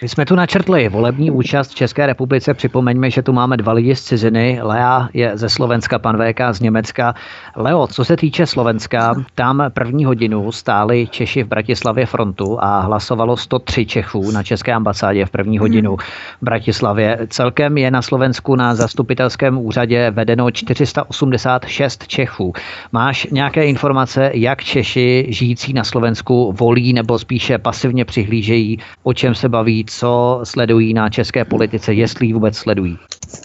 My 0.02 0.08
jsme 0.08 0.26
tu 0.26 0.34
načrtli 0.34 0.88
volební 0.88 1.30
účast 1.30 1.70
v 1.70 1.74
České 1.74 2.06
republice. 2.06 2.54
Připomeňme, 2.54 3.10
že 3.10 3.22
tu 3.22 3.32
máme 3.32 3.56
dva 3.56 3.72
lidi 3.72 3.96
z 3.96 4.02
ciziny. 4.02 4.58
Lea 4.62 5.08
je 5.14 5.30
ze 5.34 5.48
Slovenska, 5.48 5.98
pan 5.98 6.16
VK 6.16 6.40
z 6.50 6.60
Německa. 6.60 7.14
Leo, 7.56 7.86
co 7.86 8.04
se 8.04 8.16
týče 8.16 8.46
Slovenska, 8.46 9.14
tam 9.34 9.64
první 9.74 10.04
hodinu 10.04 10.52
stáli 10.52 11.06
Češi 11.10 11.42
v 11.42 11.48
Bratislavě 11.48 12.06
frontu 12.06 12.58
a 12.60 12.80
hlasovalo 12.80 13.36
103 13.36 13.86
Čechů 13.86 14.30
na 14.30 14.42
České 14.42 14.72
ambasádě 14.72 15.24
v 15.24 15.30
první 15.30 15.58
hodinu 15.58 15.96
v 15.96 16.02
Bratislavě. 16.42 17.18
Celkem 17.28 17.78
je 17.78 17.90
na 17.90 18.02
Slovensku 18.02 18.56
na 18.56 18.74
zastupitelském 18.74 19.58
úřadě 19.58 20.10
vedeno 20.10 20.50
486 20.50 22.06
Čechů. 22.06 22.52
Máš 22.92 23.26
nějaké 23.30 23.66
informace, 23.66 24.30
jak 24.34 24.64
Češi 24.64 25.26
žijící 25.28 25.72
na 25.72 25.84
Slovensku 25.84 26.52
volí 26.52 26.92
nebo 26.92 27.18
spíše 27.18 27.58
pasivně 27.58 28.04
přihlížejí, 28.04 28.78
o 29.02 29.12
čem 29.12 29.34
se 29.34 29.45
baví, 29.48 29.84
co 29.88 30.40
sledují 30.44 30.94
na 30.94 31.10
české 31.10 31.44
politice, 31.44 31.94
jestli 31.94 32.26
ji 32.26 32.32
vůbec 32.32 32.56
sledují? 32.56 32.98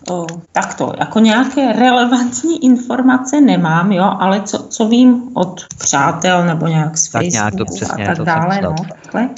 O, 0.09 0.25
takto, 0.51 0.93
jako 0.99 1.19
nějaké 1.19 1.73
relevantní 1.73 2.65
informace 2.65 3.41
nemám, 3.41 3.91
jo, 3.91 4.13
ale 4.19 4.41
co, 4.41 4.57
co 4.57 4.87
vím 4.87 5.23
od 5.33 5.61
přátel 5.77 6.45
nebo 6.45 6.67
nějak 6.67 6.97
z 6.97 7.09
tak 7.09 7.21
Facebooku 7.21 7.33
nějak 7.33 7.55
to 7.55 7.65
přesně, 7.65 8.03
a 8.03 8.07
tak 8.07 8.17
to 8.17 8.23
dále, 8.23 8.59
no, 8.63 8.75
takhle, 8.89 9.29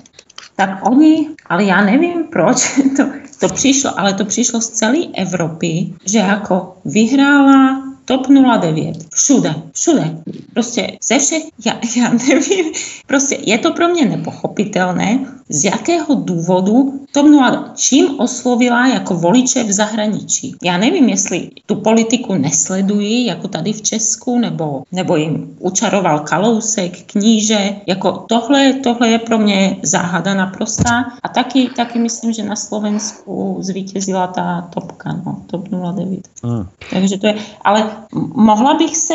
tak 0.56 0.80
oni, 0.82 1.30
ale 1.46 1.64
já 1.64 1.82
nevím 1.82 2.24
proč, 2.32 2.82
to, 2.98 3.04
to 3.40 3.54
přišlo, 3.54 4.00
ale 4.00 4.14
to 4.14 4.26
přišlo 4.26 4.62
z 4.62 4.70
celé 4.70 4.98
Evropy, 5.14 5.94
že 6.06 6.20
jako 6.20 6.76
vyhrála 6.86 7.83
TOP 8.06 8.28
09. 8.28 8.98
Všude, 9.14 9.56
všude. 9.74 10.18
Prostě 10.54 10.98
ze 11.04 11.20
všech, 11.20 11.44
já, 11.66 11.80
já 11.96 12.10
nevím, 12.28 12.66
prostě 13.08 13.38
je 13.42 13.58
to 13.58 13.74
pro 13.74 13.88
mě 13.88 14.06
nepochopitelné, 14.06 15.26
z 15.50 15.64
jakého 15.64 16.16
důvodu 16.16 17.00
TOP 17.12 17.26
09, 17.26 17.60
čím 17.76 18.20
oslovila 18.20 18.88
jako 18.88 19.16
voliče 19.16 19.64
v 19.64 19.72
zahraničí. 19.72 20.56
Já 20.64 20.78
nevím, 20.78 21.10
jestli 21.10 21.50
tu 21.66 21.76
politiku 21.76 22.36
nesledují, 22.36 23.26
jako 23.26 23.48
tady 23.48 23.74
v 23.74 23.82
Česku, 23.82 24.40
nebo, 24.40 24.84
nebo 24.92 25.16
jim 25.16 25.56
učaroval 25.60 26.20
Kalousek, 26.20 27.12
kníže, 27.12 27.76
jako 27.88 28.12
tohle, 28.12 28.74
tohle 28.74 29.10
je 29.10 29.20
pro 29.20 29.38
mě 29.38 29.78
záhada 29.84 30.34
naprostá 30.34 31.06
a 31.24 31.28
taky, 31.30 31.70
taky 31.76 32.00
myslím, 32.00 32.34
že 32.34 32.44
na 32.44 32.56
Slovensku 32.56 33.58
zvítězila 33.60 34.28
ta 34.28 34.70
topka, 34.74 35.22
no, 35.26 35.42
TOP 35.48 35.68
09. 35.68 36.20
Hmm. 36.44 36.68
Takže 36.92 37.18
to 37.18 37.28
je, 37.28 37.36
ale 37.62 37.92
mohla 38.36 38.74
bych 38.74 38.98
se, 38.98 39.14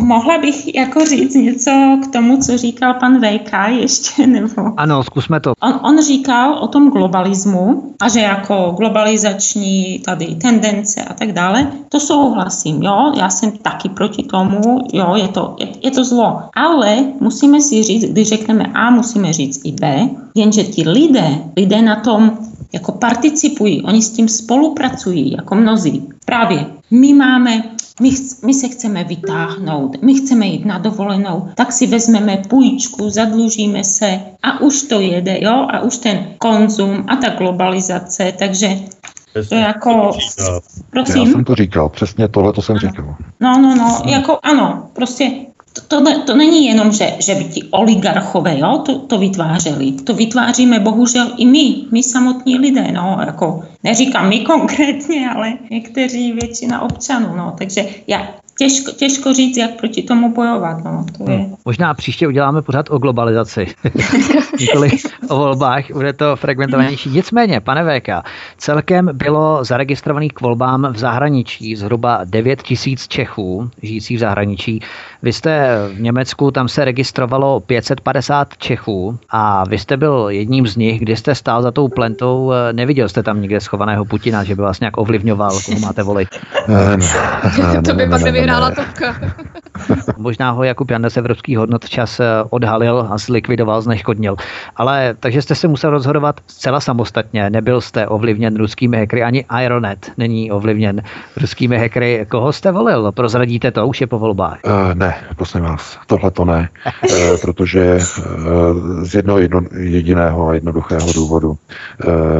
mohla 0.00 0.38
bych 0.38 0.74
jako 0.74 1.04
říct 1.04 1.34
něco 1.34 1.70
k 2.02 2.12
tomu, 2.12 2.36
co 2.36 2.58
říkal 2.58 2.94
pan 2.94 3.20
VK 3.20 3.52
ještě, 3.68 4.26
nebo? 4.26 4.72
Ano, 4.76 5.04
zkusme 5.04 5.40
to. 5.40 5.52
On, 5.62 5.80
on 5.82 6.02
říkal 6.02 6.54
o 6.54 6.68
tom 6.68 6.90
globalismu 6.90 7.94
a 8.00 8.08
že 8.08 8.20
jako 8.20 8.74
globalizační 8.76 9.98
tady 10.04 10.26
tendence 10.26 11.02
a 11.02 11.14
tak 11.14 11.32
dále, 11.32 11.72
to 11.88 12.00
souhlasím, 12.00 12.82
jo, 12.82 13.12
já 13.16 13.30
jsem 13.30 13.50
taky 13.50 13.88
proti 13.88 14.22
tomu, 14.22 14.78
jo, 14.92 15.14
je 15.16 15.28
to, 15.28 15.56
je, 15.60 15.68
je 15.82 15.90
to 15.90 16.04
zlo. 16.04 16.42
Ale 16.54 16.96
musíme 17.20 17.60
si 17.60 17.82
říct, 17.82 18.04
když 18.04 18.28
řekneme 18.28 18.64
A, 18.74 18.90
musíme 18.90 19.32
říct 19.32 19.60
i 19.64 19.72
B, 19.72 20.08
jenže 20.34 20.64
ti 20.64 20.88
lidé, 20.88 21.38
lidé 21.56 21.82
na 21.82 21.96
tom 21.96 22.38
jako 22.72 22.92
participují, 22.92 23.82
oni 23.82 24.02
s 24.02 24.10
tím 24.10 24.28
spolupracují, 24.28 25.32
jako 25.32 25.54
mnozí. 25.54 26.08
Právě 26.24 26.66
my 26.90 27.14
máme 27.14 27.62
my, 28.00 28.10
my 28.44 28.54
se 28.54 28.68
chceme 28.68 29.04
vytáhnout, 29.04 30.02
my 30.02 30.14
chceme 30.14 30.46
jít 30.46 30.64
na 30.64 30.78
dovolenou, 30.78 31.48
tak 31.54 31.72
si 31.72 31.86
vezmeme 31.86 32.42
půjčku, 32.48 33.10
zadlužíme 33.10 33.84
se 33.84 34.20
a 34.42 34.60
už 34.60 34.82
to 34.82 35.00
jede, 35.00 35.38
jo, 35.40 35.66
a 35.70 35.80
už 35.80 35.96
ten 35.96 36.26
konzum 36.38 37.04
a 37.08 37.16
ta 37.16 37.28
globalizace, 37.28 38.32
takže 38.38 38.68
to 39.48 39.54
je 39.54 39.60
jako... 39.60 40.12
Prosím. 40.90 41.26
Já 41.26 41.32
jsem 41.32 41.44
to 41.44 41.54
říkal, 41.54 41.88
přesně 41.88 42.28
tohle 42.28 42.52
to 42.52 42.62
jsem 42.62 42.78
říkal. 42.78 43.16
No, 43.40 43.58
no, 43.58 43.74
no, 43.74 44.02
jako 44.06 44.38
ano, 44.42 44.90
prostě 44.92 45.30
to, 45.72 45.80
to, 45.80 46.22
to 46.26 46.36
není 46.36 46.66
jenom, 46.66 46.92
že, 46.92 47.12
že 47.18 47.34
by 47.34 47.44
ti 47.44 47.62
oligarchové 47.70 48.58
jo, 48.58 48.82
to, 48.86 48.98
to 48.98 49.18
vytvářeli. 49.18 49.92
To 49.92 50.14
vytváříme 50.14 50.80
bohužel 50.80 51.26
i 51.36 51.46
my, 51.46 51.74
my 51.92 52.02
samotní 52.02 52.58
lidé. 52.58 52.92
No, 52.92 53.18
jako, 53.26 53.64
neříkám 53.84 54.28
my 54.28 54.40
konkrétně, 54.46 55.30
ale 55.30 55.52
někteří 55.70 56.32
většina 56.32 56.80
občanů. 56.80 57.36
No, 57.36 57.54
takže 57.58 57.86
já 58.06 58.28
těžko, 58.58 58.92
těžko 58.92 59.32
říct, 59.32 59.56
jak 59.56 59.70
proti 59.70 60.02
tomu 60.02 60.34
bojovat. 60.34 60.84
No, 60.84 61.04
to 61.18 61.30
je... 61.30 61.36
Hmm. 61.36 61.54
Možná 61.64 61.94
příště 61.94 62.28
uděláme 62.28 62.62
pořád 62.62 62.90
o 62.90 62.98
globalizaci. 62.98 63.66
Nikoli 64.60 64.90
o 65.28 65.36
volbách, 65.36 65.90
bude 65.90 66.12
to 66.12 66.36
fragmentovanější. 66.36 67.10
Nicméně, 67.10 67.60
pane 67.60 68.00
VK, 68.00 68.08
celkem 68.58 69.10
bylo 69.12 69.64
zaregistrovaných 69.64 70.32
k 70.32 70.40
volbám 70.40 70.92
v 70.92 70.98
zahraničí 70.98 71.76
zhruba 71.76 72.20
9 72.24 72.62
tisíc 72.62 73.08
Čechů 73.08 73.70
žijících 73.82 74.16
v 74.16 74.20
zahraničí. 74.20 74.80
Vy 75.22 75.32
jste 75.32 75.78
v 75.94 76.00
Německu, 76.00 76.50
tam 76.50 76.68
se 76.68 76.84
registrovalo 76.84 77.60
550 77.60 78.56
Čechů 78.56 79.18
a 79.30 79.64
vy 79.68 79.78
jste 79.78 79.96
byl 79.96 80.26
jedním 80.28 80.66
z 80.66 80.76
nich, 80.76 81.00
kdy 81.00 81.16
jste 81.16 81.34
stál 81.34 81.62
za 81.62 81.70
tou 81.70 81.88
plentou, 81.88 82.52
neviděl 82.72 83.08
jste 83.08 83.22
tam 83.22 83.42
někde 83.42 83.60
schovaného 83.60 84.04
Putina, 84.04 84.44
že 84.44 84.54
by 84.54 84.62
vás 84.62 84.80
nějak 84.80 84.98
ovlivňoval, 84.98 85.58
koho 85.66 85.78
máte 85.78 86.02
volit? 86.02 86.28
Ne, 86.68 86.96
ne, 86.96 87.74
ne, 87.74 87.82
to 87.82 87.94
by 87.94 88.08
pak 88.08 88.22
nevyhrála 88.22 88.70
topka. 88.70 89.14
Možná 90.16 90.50
ho 90.50 90.64
Jakub 90.64 90.90
Janda 90.90 91.10
z 91.10 91.16
Evropských 91.16 91.58
hodnot 91.58 91.88
čas 91.88 92.20
eh, 92.20 92.24
odhalil 92.50 93.08
a 93.10 93.18
zlikvidoval, 93.18 93.82
zneškodnil. 93.82 94.36
Ale 94.76 95.14
takže 95.20 95.42
jste 95.42 95.54
se 95.54 95.68
musel 95.68 95.90
rozhodovat 95.90 96.40
zcela 96.46 96.80
samostatně. 96.80 97.50
Nebyl 97.50 97.80
jste 97.80 98.06
ovlivněn 98.06 98.56
ruskými 98.56 98.98
hackery, 98.98 99.22
ani 99.22 99.44
Ironet 99.64 100.12
není 100.18 100.50
ovlivněn 100.50 101.02
ruskými 101.40 101.78
hackery. 101.78 102.26
Koho 102.28 102.52
jste 102.52 102.72
volil? 102.72 103.12
Prozradíte 103.12 103.70
to, 103.70 103.86
už 103.86 104.00
je 104.00 104.06
po 104.06 104.18
volbách. 104.18 104.58
Uh, 104.64 104.94
ne, 104.94 105.11
prosím 105.36 105.60
vás, 105.60 105.98
tohle 106.06 106.30
to 106.30 106.44
ne, 106.44 106.68
uh, 107.10 107.36
protože 107.40 107.98
uh, 108.18 109.04
z 109.04 109.14
jednoho 109.14 109.38
jedno, 109.38 109.60
jediného 109.78 110.48
a 110.48 110.54
jednoduchého 110.54 111.12
důvodu. 111.12 111.48
Uh, 111.50 111.56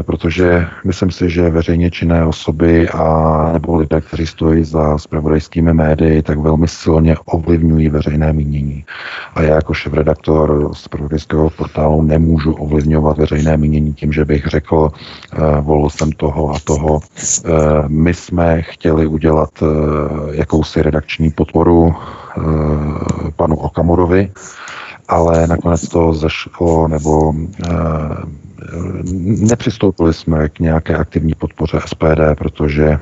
protože 0.02 0.66
myslím 0.84 1.10
si, 1.10 1.30
že 1.30 1.50
veřejně 1.50 1.90
činné 1.90 2.26
osoby 2.26 2.88
a 2.88 3.50
nebo 3.52 3.76
lidé, 3.76 4.00
kteří 4.00 4.26
stojí 4.26 4.64
za 4.64 4.98
spravodajskými 4.98 5.74
médii, 5.74 6.22
tak 6.22 6.38
velmi 6.38 6.68
silně 6.68 7.16
ovlivňují 7.24 7.88
veřejné 7.88 8.32
mínění. 8.32 8.84
A 9.34 9.42
já 9.42 9.54
jako 9.54 9.74
šéf-redaktor 9.74 10.74
z 10.74 10.78
spravodajského 10.78 11.50
portálu 11.50 12.02
nemůžu 12.02 12.52
ovlivňovat 12.52 13.18
veřejné 13.18 13.56
mínění 13.56 13.94
tím, 13.94 14.12
že 14.12 14.24
bych 14.24 14.46
řekl, 14.46 14.90
volil 15.60 15.90
jsem 15.90 16.12
toho 16.12 16.54
a 16.54 16.58
toho. 16.64 17.00
My 17.88 18.14
jsme 18.14 18.62
chtěli 18.62 19.06
udělat 19.06 19.50
jakousi 20.32 20.82
redakční 20.82 21.30
podporu 21.30 21.82
Eh, 21.82 21.94
panu 23.36 23.56
Okamurovi, 23.56 24.32
ale 25.08 25.46
nakonec 25.46 25.88
to 25.88 26.12
zašlo, 26.12 26.88
nebo 26.88 27.32
eh, 27.64 28.41
nepřistoupili 29.50 30.14
jsme 30.14 30.48
k 30.48 30.58
nějaké 30.58 30.96
aktivní 30.96 31.34
podpoře 31.34 31.80
SPD, 31.86 32.20
protože 32.38 32.98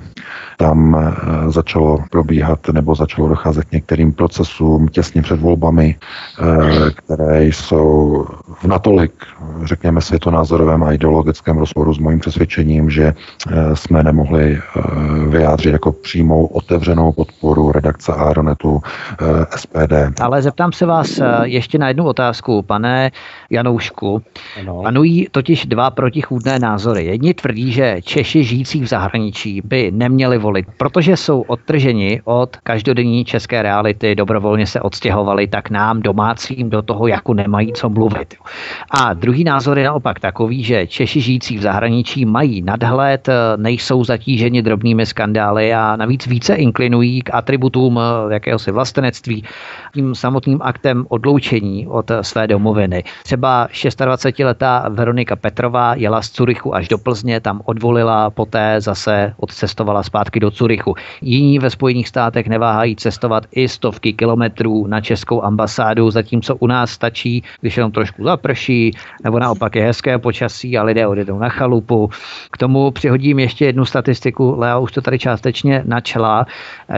tam 0.61 0.97
eh, 0.97 1.51
začalo 1.51 1.99
probíhat 2.11 2.69
nebo 2.69 2.95
začalo 2.95 3.29
docházet 3.29 3.65
k 3.65 3.73
některým 3.73 4.13
procesům 4.13 4.89
těsně 4.89 5.23
před 5.23 5.41
volbami, 5.41 5.97
eh, 5.97 6.91
které 6.91 7.45
jsou 7.45 8.27
v 8.61 8.65
natolik, 8.65 9.13
řekněme, 9.65 10.01
světonázorovém 10.01 10.83
a 10.83 10.93
ideologickém 10.93 11.59
rozporu 11.59 11.95
s 11.95 11.99
mojím 11.99 12.21
přesvědčením, 12.21 12.91
že 12.91 13.13
eh, 13.15 13.77
jsme 13.77 14.03
nemohli 14.03 14.61
vyjádřit 15.29 15.73
jako 15.73 15.93
přímou 15.93 16.47
otevřenou 16.47 17.13
podporu 17.13 17.73
redakce 17.73 18.13
Aeronetu 18.13 18.81
SPD. 19.57 20.21
Ale 20.21 20.43
zeptám 20.43 20.73
se 20.73 20.87
vás 20.87 21.21
ještě 21.43 21.79
na 21.79 21.89
jednu 21.89 22.05
otázku, 22.05 22.63
pane 22.63 23.11
Janoušku. 23.51 24.23
Panují 24.83 25.27
totiž 25.31 25.50
totiž 25.51 25.67
dva 25.67 25.91
protichůdné 25.91 26.59
názory. 26.59 27.05
Jedni 27.05 27.35
tvrdí, 27.35 27.73
že 27.73 27.97
Češi 28.03 28.45
žijící 28.45 28.81
v 28.81 28.87
zahraničí 28.87 29.63
by 29.65 29.91
neměli 29.91 30.39
volit, 30.39 30.67
protože 30.79 31.17
jsou 31.17 31.41
odtrženi 31.41 32.21
od 32.25 32.57
každodenní 32.57 33.25
české 33.25 33.63
reality, 33.63 34.15
dobrovolně 34.15 34.67
se 34.67 34.81
odstěhovali, 34.81 35.47
tak 35.47 35.71
nám 35.71 36.03
domácím 36.03 36.71
do 36.71 36.83
toho 36.83 37.07
jako 37.07 37.35
nemají 37.35 37.73
co 37.73 37.89
mluvit. 37.89 38.35
A 38.91 39.15
druhý 39.15 39.45
názor 39.45 39.79
je 39.79 39.85
naopak 39.85 40.21
takový, 40.21 40.65
že 40.65 40.87
Češi 40.87 41.21
žijící 41.21 41.59
v 41.59 41.63
zahraničí 41.63 42.25
mají 42.25 42.63
nadhled, 42.63 43.29
nejsou 43.57 44.05
zatíženi 44.05 44.63
drobnými 44.63 45.07
skandály 45.07 45.75
a 45.75 45.97
navíc 45.97 46.27
více 46.27 46.55
inklinují 46.55 47.23
k 47.23 47.35
atributům 47.35 48.01
jakéhosi 48.31 48.71
vlastenectví, 48.71 49.45
tím 49.95 50.15
samotným 50.15 50.59
aktem 50.63 51.07
odloučení 51.09 51.87
od 51.87 52.11
své 52.23 52.47
domoviny. 52.47 53.05
Třeba 53.23 53.69
26-letá 53.73 54.87
Veronika 54.89 55.37
Petrová 55.41 55.95
jela 55.95 56.22
z 56.22 56.30
Curychu 56.30 56.74
až 56.74 56.88
do 56.88 56.99
Plzně, 56.99 57.41
tam 57.41 57.61
odvolila, 57.64 58.30
poté 58.30 58.80
zase 58.80 59.34
odcestovala 59.36 60.03
zpátky 60.03 60.41
do 60.41 60.51
Curychu. 60.51 60.95
Jiní 61.20 61.59
ve 61.59 61.70
Spojených 61.70 62.09
státech 62.09 62.47
neváhají 62.47 62.97
cestovat 62.97 63.47
i 63.53 63.68
stovky 63.68 64.12
kilometrů 64.12 64.86
na 64.86 65.01
českou 65.01 65.43
ambasádu, 65.43 66.11
zatímco 66.11 66.57
u 66.57 66.66
nás 66.66 66.91
stačí, 66.91 67.43
když 67.61 67.76
jenom 67.76 67.93
trošku 67.93 68.24
zaprší, 68.24 68.91
nebo 69.24 69.38
naopak 69.38 69.76
je 69.76 69.82
hezké 69.82 70.18
počasí 70.18 70.78
a 70.78 70.82
lidé 70.82 71.07
odjedou 71.07 71.38
na 71.38 71.49
chalupu. 71.49 72.11
K 72.53 72.59
tomu 72.59 72.91
přihodím 72.91 73.38
ještě 73.38 73.64
jednu 73.64 73.84
statistiku, 73.84 74.55
Lea 74.59 74.78
už 74.78 74.93
to 74.93 75.01
tady 75.01 75.18
částečně 75.18 75.82
načala. 75.86 76.47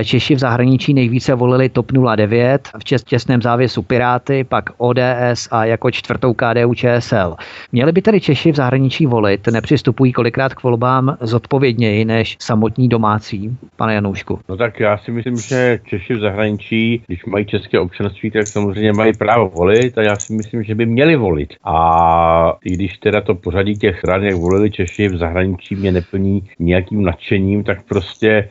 Češi 0.04 0.34
v 0.34 0.38
zahraničí 0.38 0.94
nejvíce 0.94 1.34
volili 1.34 1.68
TOP 1.68 1.92
09, 2.16 2.68
v 2.78 3.04
těsném 3.04 3.42
závěsu 3.42 3.82
Piráty, 3.82 4.44
pak 4.44 4.70
ODS 4.78 5.48
a 5.50 5.64
jako 5.64 5.90
čtvrtou 5.90 6.34
KDU 6.34 6.74
ČSL. 6.74 7.36
Měli 7.72 7.92
by 7.92 8.02
tedy 8.02 8.20
Češi 8.20 8.31
v 8.34 8.54
zahraničí 8.54 9.06
volit, 9.06 9.46
nepřistupují 9.46 10.12
kolikrát 10.12 10.54
k 10.54 10.62
volbám 10.62 11.16
zodpovědněji 11.20 12.04
než 12.04 12.36
samotní 12.40 12.88
domácí, 12.88 13.56
pane 13.76 13.94
Janoušku? 13.94 14.38
No 14.48 14.56
tak 14.56 14.80
já 14.80 14.98
si 14.98 15.10
myslím, 15.10 15.36
že 15.36 15.80
Češi 15.84 16.14
v 16.14 16.20
zahraničí, 16.20 17.02
když 17.06 17.24
mají 17.24 17.46
české 17.46 17.80
občanství, 17.80 18.30
tak 18.30 18.46
samozřejmě 18.46 18.92
mají 18.92 19.12
právo 19.12 19.48
volit 19.48 19.98
a 19.98 20.02
já 20.02 20.16
si 20.16 20.32
myslím, 20.32 20.62
že 20.62 20.74
by 20.74 20.86
měli 20.86 21.16
volit. 21.16 21.54
A 21.64 22.56
i 22.64 22.72
když 22.72 22.98
teda 22.98 23.20
to 23.20 23.34
pořadí 23.34 23.78
těch 23.78 23.98
stran, 23.98 24.24
jak 24.24 24.36
volili 24.36 24.70
Češi 24.70 25.08
v 25.08 25.16
zahraničí, 25.16 25.76
mě 25.76 25.92
neplní 25.92 26.42
nějakým 26.58 27.02
nadšením, 27.02 27.64
tak 27.64 27.82
prostě, 27.88 28.28
e, 28.30 28.48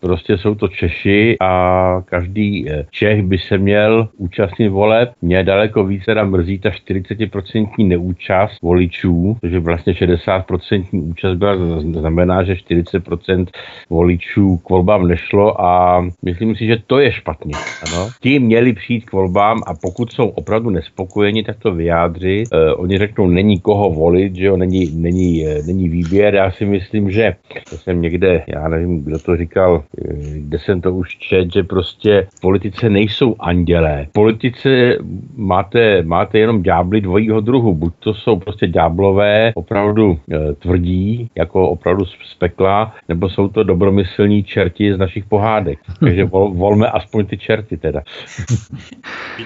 prostě 0.00 0.38
jsou 0.38 0.54
to 0.54 0.68
Češi 0.68 1.36
a 1.40 2.02
každý 2.04 2.70
e, 2.70 2.86
Čech 2.90 3.22
by 3.22 3.38
se 3.38 3.58
měl 3.58 4.08
účastnit 4.16 4.68
voleb. 4.68 5.12
Mě 5.22 5.44
daleko 5.44 5.84
více 5.84 6.14
mrzí 6.24 6.58
ta 6.58 6.70
40% 6.70 7.88
neúčast 7.88 8.62
voličů, 8.62 9.07
protože 9.40 9.60
vlastně 9.60 9.92
60% 9.92 10.84
účast 10.92 11.34
byla, 11.36 11.54
znamená, 11.80 12.42
že 12.42 12.54
40% 12.54 13.46
voličů 13.90 14.56
k 14.56 14.70
volbám 14.70 15.08
nešlo 15.08 15.60
a 15.60 16.00
myslím 16.24 16.56
si, 16.56 16.66
že 16.66 16.76
to 16.86 16.98
je 16.98 17.12
špatně. 17.12 17.54
Ano. 17.86 18.08
Ti 18.20 18.38
měli 18.38 18.72
přijít 18.72 19.04
k 19.04 19.12
volbám 19.12 19.58
a 19.66 19.74
pokud 19.74 20.12
jsou 20.12 20.28
opravdu 20.28 20.70
nespokojeni, 20.70 21.42
tak 21.42 21.56
to 21.58 21.74
vyjádřit. 21.74 22.48
E, 22.52 22.74
oni 22.74 22.98
řeknou, 22.98 23.26
není 23.26 23.60
koho 23.60 23.90
volit, 23.90 24.36
že 24.36 24.46
jo, 24.46 24.56
není, 24.56 24.90
není, 24.94 25.46
e, 25.46 25.62
není 25.62 25.88
výběr. 25.88 26.34
Já 26.34 26.50
si 26.50 26.64
myslím, 26.64 27.10
že 27.10 27.34
to 27.70 27.76
jsem 27.76 28.02
někde, 28.02 28.44
já 28.48 28.68
nevím, 28.68 29.04
kdo 29.04 29.18
to 29.18 29.36
říkal, 29.36 29.84
e, 29.98 30.14
kde 30.38 30.58
jsem 30.58 30.80
to 30.80 30.94
už 30.94 31.16
čet, 31.16 31.52
že 31.52 31.62
prostě 31.62 32.26
politice 32.42 32.90
nejsou 32.90 33.34
andělé. 33.38 34.06
Politice 34.12 34.96
máte, 35.36 36.02
máte 36.02 36.38
jenom 36.38 36.62
ďábly 36.62 37.00
dvojího 37.00 37.40
druhu. 37.40 37.74
Buď 37.74 37.92
to 37.98 38.14
jsou 38.14 38.36
prostě 38.36 38.66
ďáblové, 38.98 39.52
opravdu 39.54 40.18
e, 40.32 40.54
tvrdí, 40.54 41.30
jako 41.36 41.68
opravdu 41.68 42.04
z 42.04 42.34
pekla, 42.38 42.94
nebo 43.08 43.28
jsou 43.28 43.48
to 43.48 43.62
dobromyslní 43.62 44.44
čerti 44.44 44.94
z 44.94 44.98
našich 44.98 45.24
pohádek. 45.24 45.78
Takže 46.00 46.24
vol, 46.24 46.50
volme 46.50 46.90
aspoň 46.90 47.26
ty 47.26 47.38
čerty 47.38 47.76
teda. 47.76 48.02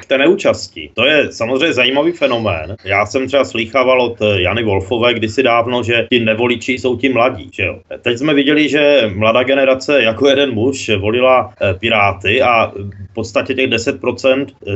K 0.01 0.07
té 0.07 0.19
neúčasti. 0.19 0.91
To 0.95 1.07
je 1.07 1.33
samozřejmě 1.33 1.73
zajímavý 1.73 2.13
fenomén. 2.13 2.77
Já 2.85 3.07
jsem 3.07 3.27
třeba 3.27 3.45
slýchával 3.45 4.03
od 4.03 4.19
Jany 4.37 4.65
Wolfové 4.65 5.15
kdysi 5.15 5.43
dávno, 5.43 5.83
že 5.83 6.07
ti 6.11 6.21
nevoliči 6.21 6.73
jsou 6.73 6.97
ti 6.97 7.09
mladí. 7.09 7.51
Že 7.53 7.63
jo? 7.63 7.79
Teď 8.01 8.19
jsme 8.19 8.35
viděli, 8.35 8.69
že 8.69 9.11
mladá 9.15 9.43
generace 9.43 10.03
jako 10.03 10.29
jeden 10.29 10.55
muž 10.55 10.91
volila 11.01 11.53
e, 11.61 11.75
Piráty 11.75 12.43
a 12.43 12.73
v 13.11 13.15
podstatě 13.15 13.55
těch 13.55 13.71
10%, 13.71 14.47
e, 14.47 14.73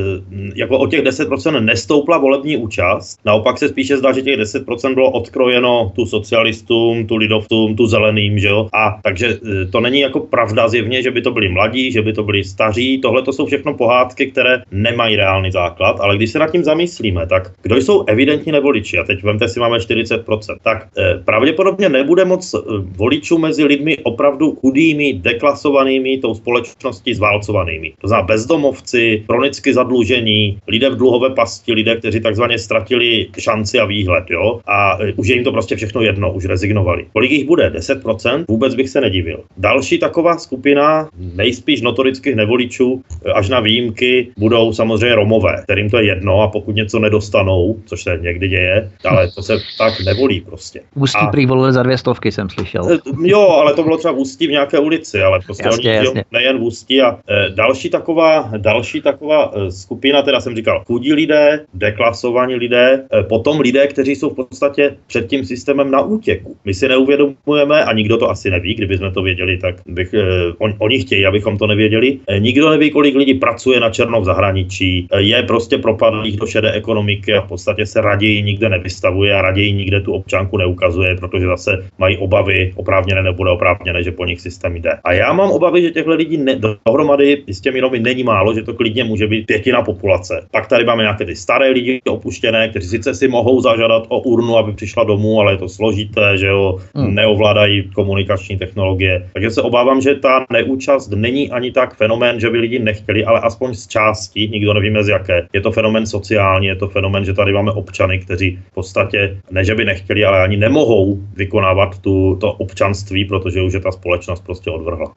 jako 0.55 0.79
o 0.79 0.87
těch 0.87 1.01
10% 1.01 1.65
nestoupla 1.65 2.17
volební 2.17 2.57
účast. 2.57 3.19
Naopak 3.25 3.57
se 3.57 3.69
spíše 3.69 3.97
zdá, 3.97 4.11
že 4.11 4.21
těch 4.21 4.39
10% 4.39 4.66
bylo 4.93 5.11
odkrojeno 5.11 5.91
tu 5.95 6.05
socialistům, 6.05 7.07
tu 7.07 7.15
lidovcům, 7.15 7.75
tu 7.75 7.87
zeleným, 7.87 8.39
že 8.39 8.47
jo. 8.47 8.69
A 8.73 8.99
takže 9.03 9.27
e, 9.27 9.65
to 9.65 9.79
není 9.79 9.99
jako 9.99 10.19
pravda 10.19 10.67
zjevně, 10.67 11.01
že 11.01 11.11
by 11.11 11.21
to 11.21 11.31
byli 11.31 11.49
mladí, 11.49 11.91
že 11.91 12.01
by 12.01 12.13
to 12.13 12.23
byli 12.23 12.43
staří. 12.43 12.97
Tohle 13.01 13.21
to 13.21 13.33
jsou 13.33 13.45
všechno 13.45 13.73
pohádky, 13.73 14.31
které 14.31 14.61
nemají 14.71 15.15
reálný 15.15 15.51
základ, 15.51 15.99
ale 15.99 16.17
když 16.17 16.31
se 16.31 16.39
nad 16.39 16.51
tím 16.51 16.63
zamyslíme, 16.63 17.27
tak 17.27 17.51
kdo 17.61 17.75
jsou 17.75 18.03
evidentní 18.07 18.51
nevoliči, 18.51 18.97
a 18.97 19.03
teď 19.03 19.23
vemte 19.23 19.49
si 19.49 19.59
máme 19.59 19.77
40%, 19.77 20.57
tak 20.63 20.87
eh, 20.97 21.21
pravděpodobně 21.25 21.89
nebude 21.89 22.25
moc 22.25 22.53
e, 22.53 22.57
voličů 22.97 23.37
mezi 23.37 23.63
lidmi 23.63 23.97
opravdu 24.03 24.55
chudými, 24.55 25.13
deklasovanými, 25.13 26.17
tou 26.17 26.35
společností 26.35 27.13
zválcovanými. 27.13 27.93
To 28.01 28.07
znamená 28.07 28.27
bezdomovci, 28.27 29.23
chronicky 29.25 29.73
zadlužení, 29.73 30.57
lidé 30.67 30.89
v 30.89 30.97
dluhové 30.97 31.29
pasti, 31.29 31.73
lidé, 31.73 31.95
kteří 31.95 32.19
takzvaně 32.19 32.59
ztratili 32.59 33.27
šanci 33.39 33.79
a 33.79 33.85
výhled, 33.85 34.23
jo, 34.29 34.56
a 34.67 34.97
už 35.15 35.27
je 35.27 35.35
jim 35.35 35.43
to 35.43 35.51
prostě 35.51 35.75
všechno 35.75 36.01
jedno, 36.01 36.33
už 36.33 36.45
rezignovali. 36.45 37.05
Kolik 37.13 37.31
jich 37.31 37.47
bude? 37.47 37.69
10%? 37.69 38.45
Vůbec 38.47 38.75
bych 38.75 38.89
se 38.89 39.01
nedivil. 39.01 39.43
Další 39.57 39.99
taková 39.99 40.37
skupina 40.37 41.09
nejspíš 41.35 41.81
notorických 41.81 42.35
nevoličů, 42.35 43.01
až 43.33 43.49
na 43.49 43.59
výjimky, 43.59 44.27
budou 44.37 44.73
samozřejmě 44.73 45.15
Romové, 45.15 45.61
kterým 45.63 45.89
to 45.89 45.97
je 45.97 46.05
jedno 46.05 46.41
a 46.41 46.47
pokud 46.47 46.75
něco 46.75 46.99
nedostanou, 46.99 47.75
což 47.85 48.03
se 48.03 48.19
někdy 48.21 48.47
děje, 48.47 48.91
ale 49.05 49.31
to 49.31 49.41
se 49.41 49.57
tak 49.77 49.93
nevolí 50.05 50.41
prostě. 50.41 50.81
Ústí 50.95 51.19
a... 51.19 51.27
prý 51.27 51.45
volili 51.45 51.73
za 51.73 51.83
dvě 51.83 51.97
stovky, 51.97 52.31
jsem 52.31 52.49
slyšel. 52.49 52.91
E, 52.91 52.97
jo, 53.23 53.47
ale 53.47 53.73
to 53.73 53.83
bylo 53.83 53.97
třeba 53.97 54.13
v 54.13 54.17
Ústí 54.17 54.47
v 54.47 54.51
nějaké 54.51 54.79
ulici, 54.79 55.21
ale 55.21 55.39
prostě 55.45 55.63
jasně, 55.65 55.89
oni 55.89 56.05
jasně. 56.05 56.23
nejen 56.31 56.57
v 56.57 56.63
Ústí 56.63 57.01
a 57.01 57.19
e, 57.29 57.49
další 57.49 57.89
taková, 57.89 58.51
další 58.57 59.01
taková 59.01 59.51
e, 59.55 59.71
skupina, 59.71 60.21
teda 60.21 60.41
jsem 60.41 60.55
říkal, 60.55 60.83
chudí 60.87 61.13
lidé, 61.13 61.65
deklasovaní 61.73 62.55
lidé, 62.55 63.03
e, 63.13 63.23
potom 63.23 63.59
lidé, 63.59 63.87
kteří 63.87 64.15
jsou 64.15 64.29
v 64.29 64.35
podstatě 64.49 64.95
před 65.07 65.27
tím 65.27 65.45
systémem 65.45 65.91
na 65.91 66.01
útěku. 66.01 66.55
My 66.65 66.73
si 66.73 66.87
neuvědomujeme, 66.87 67.83
a 67.83 67.93
nikdo 67.93 68.17
to 68.17 68.29
asi 68.29 68.49
neví, 68.49 68.73
kdyby 68.73 68.97
jsme 68.97 69.11
to 69.11 69.21
věděli, 69.21 69.57
tak 69.57 69.75
bych, 69.85 70.13
e, 70.13 70.23
on, 70.57 70.73
oni 70.77 70.99
chtějí, 70.99 71.25
abychom 71.25 71.57
to 71.57 71.67
nevěděli. 71.67 72.19
E, 72.27 72.39
nikdo 72.39 72.69
neví, 72.69 72.91
kolik 72.91 73.15
lidí 73.15 73.33
pracuje 73.33 73.79
na 73.79 73.89
černo 73.89 74.21
v 74.21 74.25
zahraničí, 74.25 75.07
e, 75.11 75.21
je 75.21 75.43
prostě 75.43 75.77
propadlých 75.77 76.37
do 76.37 76.45
šedé 76.45 76.71
ekonomiky 76.71 77.33
a 77.33 77.41
v 77.41 77.47
podstatě 77.47 77.85
se 77.85 78.01
raději 78.01 78.43
nikde 78.43 78.69
nevystavuje 78.69 79.33
a 79.33 79.41
raději 79.41 79.73
nikde 79.73 80.01
tu 80.01 80.13
občanku 80.13 80.57
neukazuje, 80.57 81.15
protože 81.15 81.45
zase 81.45 81.85
mají 81.97 82.17
obavy, 82.17 82.73
oprávněné 82.75 83.23
nebo 83.23 83.43
neoprávněné, 83.43 84.03
že 84.03 84.11
po 84.11 84.25
nich 84.25 84.41
systém 84.41 84.75
jde. 84.75 84.91
A 85.03 85.13
já 85.13 85.33
mám 85.33 85.51
obavy, 85.51 85.81
že 85.81 85.91
těchto 85.91 86.15
lidí 86.15 86.37
ne, 86.37 86.59
dohromady 86.85 87.43
s 87.47 87.61
těmi 87.61 87.81
novými 87.81 88.03
není 88.03 88.23
málo, 88.23 88.53
že 88.53 88.63
to 88.63 88.73
klidně 88.73 89.03
může 89.03 89.27
být 89.27 89.45
pětina 89.45 89.81
populace. 89.81 90.47
Pak 90.51 90.67
tady 90.67 90.85
máme 90.85 91.03
nějaké 91.03 91.25
ty 91.25 91.35
staré 91.35 91.69
lidi 91.69 92.01
opuštěné, 92.09 92.69
kteří 92.69 92.87
sice 92.87 93.13
si 93.13 93.27
mohou 93.27 93.61
zažádat 93.61 94.05
o 94.09 94.19
urnu, 94.27 94.57
aby 94.57 94.73
přišla 94.73 95.03
domů, 95.03 95.39
ale 95.39 95.53
je 95.53 95.57
to 95.57 95.69
složité, 95.69 96.37
že 96.37 96.47
jo, 96.47 96.79
hmm. 96.95 97.15
neovládají 97.15 97.89
komunikační 97.95 98.57
technologie. 98.57 99.29
Takže 99.33 99.51
se 99.51 99.61
obávám, 99.61 100.01
že 100.01 100.15
ta 100.15 100.45
neúčast 100.51 101.11
není 101.11 101.51
ani 101.51 101.71
tak 101.71 101.95
fenomén, 101.95 102.39
že 102.39 102.49
by 102.49 102.57
lidi 102.57 102.79
nechtěli, 102.79 103.25
ale 103.25 103.39
aspoň 103.39 103.73
z 103.73 103.87
části, 103.87 104.47
nikdo 104.47 104.73
nevíme 104.73 105.03
z 105.03 105.09
jaké. 105.09 105.47
Je 105.53 105.61
to 105.61 105.71
fenomén 105.71 106.05
sociální, 106.05 106.67
je 106.67 106.75
to 106.75 106.87
fenomén, 106.87 107.25
že 107.25 107.33
tady 107.33 107.53
máme 107.53 107.71
občany, 107.71 108.19
kteří 108.19 108.59
v 108.71 108.73
podstatě 108.73 109.37
ne, 109.51 109.63
že 109.63 109.75
by 109.75 109.85
nechtěli, 109.85 110.25
ale 110.25 110.43
ani 110.43 110.57
nemohou 110.57 111.17
vykonávat 111.35 111.99
tu, 111.99 112.37
to 112.41 112.53
občanství, 112.53 113.25
protože 113.25 113.61
už 113.61 113.73
je 113.73 113.79
ta 113.79 113.91
společnost 113.91 114.43
prostě 114.45 114.71
odvrhla. 114.71 115.13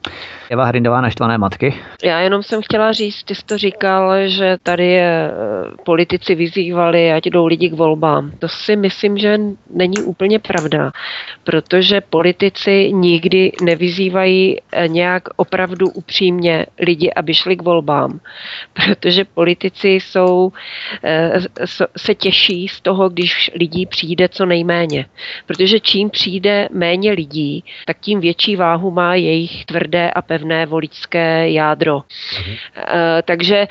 Eva 0.51 0.65
Hrindová 0.65 1.01
naštvané 1.01 1.39
matky. 1.39 1.75
Já 2.05 2.21
jenom 2.21 2.43
jsem 2.43 2.63
chtěla 2.63 2.93
říct, 2.93 3.25
ty 3.25 3.35
jsi 3.35 3.43
to 3.47 3.59
říkal, 3.59 4.29
že 4.29 4.57
tady 4.63 4.87
je, 4.87 5.31
eh, 5.31 5.71
politici 5.85 6.35
vyzývali, 6.35 7.13
ať 7.13 7.27
jdou 7.27 7.47
lidi 7.47 7.69
k 7.69 7.73
volbám. 7.73 8.31
To 8.39 8.49
si 8.49 8.77
myslím, 8.77 9.00
že 9.19 9.39
není 9.71 10.03
úplně 10.03 10.39
pravda, 10.39 10.93
protože 11.45 12.01
politici 12.01 12.93
nikdy 12.93 13.53
nevyzývají 13.63 14.57
eh, 14.73 14.89
nějak 14.89 15.23
opravdu 15.37 15.89
upřímně 15.89 16.67
lidi, 16.81 17.13
aby 17.17 17.35
šli 17.35 17.57
k 17.57 17.63
volbám, 17.63 18.21
protože 18.73 19.25
politici 19.25 19.89
jsou, 19.89 20.53
eh, 21.05 21.33
se 21.97 22.15
těší 22.15 22.69
z 22.69 22.81
toho, 22.81 23.09
když 23.09 23.51
lidí 23.55 23.87
přijde 23.87 24.29
co 24.29 24.47
nejméně. 24.47 25.07
Protože 25.47 25.81
čím 25.81 26.11
přijde 26.11 26.69
méně 26.73 27.13
lidí, 27.13 27.65
tak 27.87 27.97
tím 28.01 28.21
větší 28.21 28.57
váhu 28.57 28.91
má 28.91 29.15
jejich 29.15 29.65
tvrdé 29.65 30.11
a 30.11 30.23
pevné 30.23 30.67
voličské 30.67 31.51
jádro. 31.51 32.03
Mhm. 32.39 32.57
Eh, 32.77 33.23
takže 33.23 33.67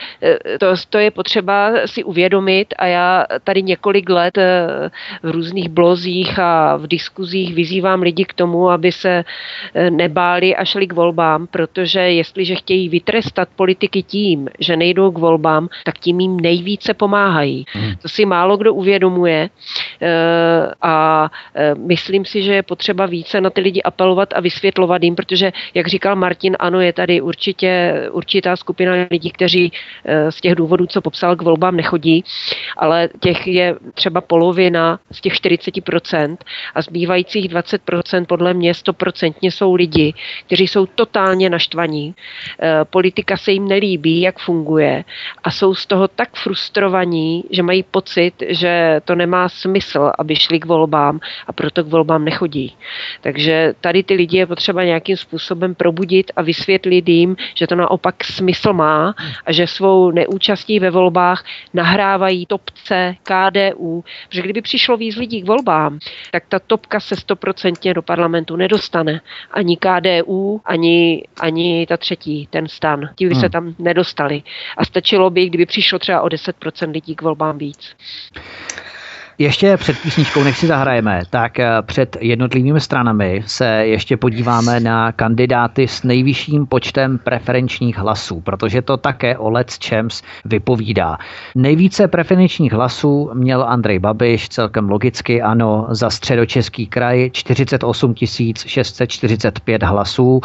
to, 0.60 0.68
to 0.90 0.98
je 0.98 1.12
potřeba 1.12 1.72
si 1.86 2.04
uvědomit 2.04 2.74
a 2.78 2.86
já 2.86 3.26
tady 3.44 3.64
několik 3.64 4.10
let 4.10 4.38
v 5.24 5.32
různých 5.32 5.70
blozích 5.70 6.40
a 6.40 6.76
v 6.76 6.88
diskuzích 6.88 7.56
vyzývám 7.56 8.02
lidi 8.02 8.26
k 8.26 8.34
tomu, 8.34 8.70
aby 8.70 8.92
se 8.92 9.24
nebáli 9.90 10.56
a 10.56 10.66
šli 10.66 10.88
k 10.88 10.94
volbám, 10.94 11.48
protože 11.48 12.00
jestliže 12.00 12.56
chtějí 12.56 12.90
vytrestat 12.90 13.50
politiky 13.56 14.04
tím, 14.04 14.50
že 14.60 14.78
nejdou 14.78 15.12
k 15.12 15.18
volbám, 15.18 15.70
tak 15.86 15.98
tím 16.00 16.20
jim 16.20 16.40
nejvíce 16.40 16.94
pomáhají. 16.94 17.66
Hmm. 17.74 17.96
To 18.02 18.10
si 18.10 18.26
málo 18.26 18.58
kdo 18.58 18.74
uvědomuje 18.74 19.50
a 20.82 21.30
myslím 21.78 22.26
si, 22.26 22.42
že 22.44 22.54
je 22.54 22.64
potřeba 22.64 23.06
více 23.06 23.42
na 23.42 23.50
ty 23.50 23.62
lidi 23.62 23.82
apelovat 23.82 24.34
a 24.34 24.40
vysvětlovat 24.40 25.04
jim, 25.04 25.16
protože, 25.16 25.52
jak 25.74 25.88
říkal 25.88 26.16
Martin, 26.16 26.56
ano, 26.60 26.82
je 26.82 26.94
tady 26.94 27.22
určitě 27.22 27.94
určitá 28.12 28.56
skupina 28.56 28.94
lidí, 29.12 29.32
kteří 29.32 29.72
z 30.30 30.42
těch 30.42 30.56
důvodů, 30.56 30.86
co 30.86 31.02
popsal, 31.02 31.36
k 31.36 31.42
volbám 31.42 31.76
nechodí, 31.76 32.24
ale 32.78 33.10
těch 33.20 33.48
je 33.48 33.76
třeba 33.94 34.22
polovina 34.22 35.00
z 35.12 35.22
těch 35.22 35.34
40% 35.34 36.38
a 36.76 36.82
zbývajících 36.82 37.50
20% 37.50 38.26
podle 38.26 38.54
mě 38.54 38.72
100% 38.72 39.34
jsou 39.42 39.76
lidi, 39.76 40.14
kteří 40.46 40.68
jsou 40.68 40.86
totálně 40.86 41.50
naštvaní. 41.50 42.16
Eh, 42.62 42.86
politika 42.86 43.38
se 43.38 43.52
jim 43.52 43.68
nelíbí, 43.68 44.22
jak 44.22 44.40
funguje 44.40 45.04
a 45.44 45.52
jsou 45.52 45.76
z 45.76 45.86
toho 45.86 46.08
tak 46.08 46.30
frustrovaní, 46.36 47.44
že 47.50 47.64
mají 47.64 47.84
pocit, 47.84 48.34
že 48.48 49.02
to 49.06 49.16
nemá 49.16 49.50
smysl, 49.50 50.12
aby 50.20 50.36
šli 50.36 50.60
k 50.60 50.66
volbám 50.66 51.20
a 51.48 51.54
proto 51.54 51.84
k 51.84 51.88
volbám 51.88 52.26
nechodí. 52.26 52.76
Takže 53.22 53.74
tady 53.82 54.04
ty 54.04 54.14
lidi 54.14 54.38
je 54.38 54.46
potřeba 54.46 54.84
nějakým 54.84 55.18
způsobem 55.18 55.76
probudit 55.76 56.32
a 56.36 56.42
vysvětlit 56.42 57.10
jim, 57.10 57.36
že 57.56 57.68
to 57.68 57.76
naopak 57.76 58.24
smysl 58.24 58.74
má 58.74 59.16
a 59.46 59.52
že 59.52 59.68
svou 59.68 60.12
neúčastí 60.12 60.80
ve 60.80 60.90
volbách 60.90 61.44
nahrávají 61.74 62.46
topce 62.46 63.16
KDU. 63.24 64.04
Protože 64.30 64.42
kdyby 64.42 64.62
přišlo 64.62 64.98
víc 65.00 65.16
lidí 65.16 65.42
k 65.42 65.48
volbám, 65.48 66.00
tak 66.32 66.44
ta 66.48 66.60
topka 66.60 67.00
se 67.00 67.16
stoprocentně 67.16 67.94
do 67.94 68.02
parlamentu 68.02 68.56
nedostane. 68.56 69.22
Ani 69.52 69.78
KDU, 69.78 70.62
ani, 70.66 71.24
ani 71.40 71.86
ta 71.88 71.98
třetí, 71.98 72.48
ten 72.50 72.68
stan. 72.68 73.10
Ti 73.16 73.28
by 73.28 73.34
hmm. 73.34 73.42
se 73.42 73.50
tam 73.50 73.76
nedostali. 73.80 74.44
A 74.78 74.86
stačilo 74.86 75.30
by, 75.30 75.46
kdyby 75.46 75.66
přišlo 75.66 76.00
třeba 76.00 76.22
o 76.22 76.28
10% 76.28 76.92
lidí 76.92 77.16
k 77.16 77.22
volbám 77.22 77.58
víc. 77.58 77.96
Ještě 79.42 79.78
před 79.78 80.00
písničkou, 80.00 80.44
než 80.44 80.58
si 80.58 80.68
zahrajeme, 80.68 81.22
tak 81.30 81.60
eh, 81.60 81.68
před 81.82 82.18
jednotlivými 82.20 82.80
stranami 82.80 83.44
se 83.46 83.66
ještě 83.66 84.18
podíváme 84.18 84.80
na 84.80 85.12
kandidáty 85.12 85.88
s 85.88 86.04
nejvyšším 86.04 86.68
počtem 86.68 87.18
preferenčních 87.18 87.98
hlasů, 87.98 88.42
protože 88.42 88.82
to 88.82 88.98
také 88.98 89.38
o 89.38 89.50
Let's 89.50 89.80
Champs 89.88 90.22
vypovídá. 90.46 91.18
Nejvíce 91.56 92.08
preferenčních 92.08 92.74
hlasů 92.74 93.32
měl 93.34 93.64
Andrej 93.64 94.00
Babiš, 94.00 94.50
celkem 94.50 94.90
logicky 94.90 95.42
ano, 95.42 95.88
za 95.90 96.10
středočeský 96.10 96.88
kraj 96.88 97.30
48 97.34 98.16
645 98.66 99.84
hlasů. 99.84 100.42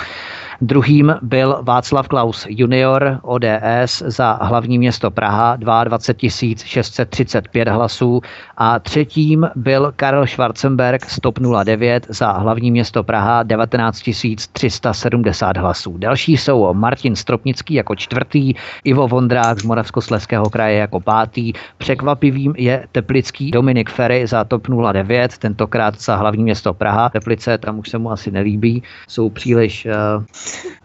Druhým 0.60 1.14
byl 1.22 1.58
Václav 1.62 2.08
Klaus 2.08 2.46
junior 2.48 3.18
ODS 3.22 4.02
za 4.06 4.38
hlavní 4.42 4.78
město 4.78 5.10
Praha 5.10 5.56
22 5.56 6.30
635 6.64 7.68
hlasů 7.68 8.20
a 8.56 8.78
třetím 8.78 9.50
byl 9.54 9.92
Karel 9.96 10.26
Schwarzenberg 10.26 11.10
z 11.10 11.20
TOP 11.20 11.38
09 11.64 12.06
za 12.08 12.32
hlavní 12.32 12.70
město 12.70 13.02
Praha 13.02 13.42
19 13.42 14.10
370 14.52 15.56
hlasů. 15.56 15.98
Další 15.98 16.36
jsou 16.36 16.74
Martin 16.74 17.16
Stropnický 17.16 17.74
jako 17.74 17.94
čtvrtý, 17.94 18.54
Ivo 18.84 19.08
Vondrák 19.08 19.60
z 19.60 19.64
Moravskosleského 19.64 20.50
kraje 20.50 20.78
jako 20.78 21.00
pátý. 21.00 21.52
Překvapivým 21.78 22.54
je 22.56 22.86
teplický 22.92 23.50
Dominik 23.50 23.90
Ferry 23.90 24.26
za 24.26 24.44
TOP 24.44 24.66
09, 24.92 25.38
tentokrát 25.38 26.00
za 26.00 26.16
hlavní 26.16 26.42
město 26.42 26.74
Praha. 26.74 27.08
Teplice 27.08 27.58
tam 27.58 27.78
už 27.78 27.88
se 27.88 27.98
mu 27.98 28.10
asi 28.10 28.30
nelíbí, 28.30 28.82
jsou 29.08 29.30
příliš 29.30 29.86
uh, 29.86 30.24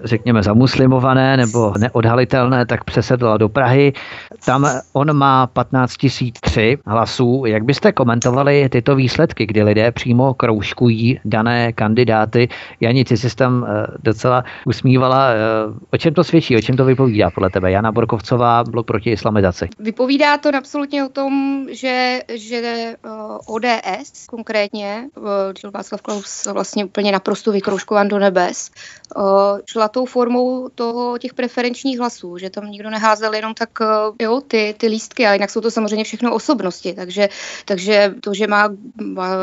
řekněme, 0.04 0.44
zamuslimované 0.44 1.38
nebo 1.38 1.74
neodhalitelné, 1.80 2.66
tak 2.66 2.84
přesedla 2.84 3.38
do 3.38 3.50
Prahy. 3.50 3.94
Tam 4.46 4.68
on 4.94 5.14
má 5.14 5.48
15 5.48 5.96
003 6.42 6.78
hlasů. 6.86 7.44
Jak 7.46 7.64
byste 7.64 7.92
komentovali 7.92 8.70
tyto 8.70 8.96
výsledky, 8.96 9.46
kdy 9.46 9.64
lidé 9.64 9.92
přímo 9.92 10.34
kroužkují 10.34 11.20
dané 11.26 11.74
kandidáty? 11.74 12.48
Jani, 12.80 13.06
ty 13.06 13.18
jsi 13.18 13.36
tam 13.36 13.66
eh, 13.70 13.88
docela 14.04 14.44
usmívala. 14.66 15.30
Eh, 15.30 15.38
o 15.92 15.98
čem 15.98 16.14
to 16.14 16.24
svědčí, 16.24 16.58
o 16.58 16.62
čem 16.62 16.78
to 16.78 16.86
vypovídá 16.86 17.30
podle 17.30 17.50
tebe? 17.50 17.72
Jana 17.72 17.92
Borkovcová, 17.92 18.64
blok 18.64 18.88
proti 18.88 19.12
islamizaci. 19.12 19.70
Vypovídá 19.80 20.38
to 20.38 20.50
absolutně 20.58 21.06
o 21.06 21.10
tom, 21.10 21.66
že, 21.72 22.20
že 22.34 22.58
eh, 22.58 22.96
ODS 23.48 24.28
konkrétně, 24.30 25.08
Václav 25.74 26.02
Klaus 26.02 26.48
vlastně 26.54 26.86
úplně 26.86 27.12
naprosto 27.12 27.52
vykroužkován 27.52 28.08
do 28.08 28.20
nebes, 28.20 28.72
šla 29.66 29.88
tou 29.88 30.06
formou 30.06 30.70
toho 30.70 31.18
těch 31.18 31.34
preferenčních 31.34 32.00
hlasů, 32.00 32.38
že 32.38 32.50
tam 32.50 32.72
nikdo 32.72 32.90
neházel 32.90 33.34
jenom 33.34 33.54
tak 33.54 33.70
jo, 34.22 34.42
ty, 34.42 34.76
ty 34.78 34.88
lístky, 34.88 35.26
ale 35.26 35.36
jinak 35.36 35.50
jsou 35.50 35.62
to 35.62 35.72
samozřejmě 35.72 36.04
všechno 36.04 36.34
osobnosti, 36.34 36.94
takže, 36.94 37.30
takže 37.66 38.16
to, 38.22 38.34
že 38.34 38.48
má 38.48 38.70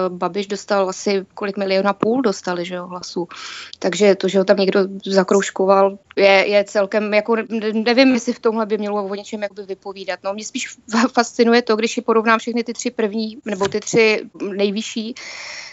Babiš 0.08 0.46
dostal 0.46 0.88
asi 0.88 1.26
kolik 1.34 1.56
miliona 1.56 1.92
půl 1.92 2.22
dostali, 2.22 2.64
že 2.64 2.74
jo, 2.74 2.86
hlasů, 2.86 3.28
takže 3.78 4.14
to, 4.14 4.28
že 4.28 4.38
ho 4.38 4.44
tam 4.44 4.56
někdo 4.56 4.80
zakroužkoval, 5.06 5.98
je, 6.16 6.44
je 6.48 6.64
celkem, 6.64 7.14
jako 7.14 7.36
nevím, 7.72 8.14
jestli 8.14 8.32
v 8.32 8.38
tomhle 8.38 8.66
by 8.66 8.78
mělo 8.78 9.04
o 9.04 9.14
něčem 9.14 9.42
jakoby 9.42 9.62
vypovídat. 9.62 10.18
No, 10.24 10.34
mě 10.34 10.44
spíš 10.44 10.76
fascinuje 11.12 11.62
to, 11.62 11.76
když 11.76 11.92
si 11.92 12.02
porovnám 12.02 12.38
všechny 12.38 12.64
ty 12.64 12.72
tři 12.72 12.90
první, 12.90 13.38
nebo 13.44 13.68
ty 13.68 13.80
tři 13.80 14.22
nejvyšší, 14.56 15.14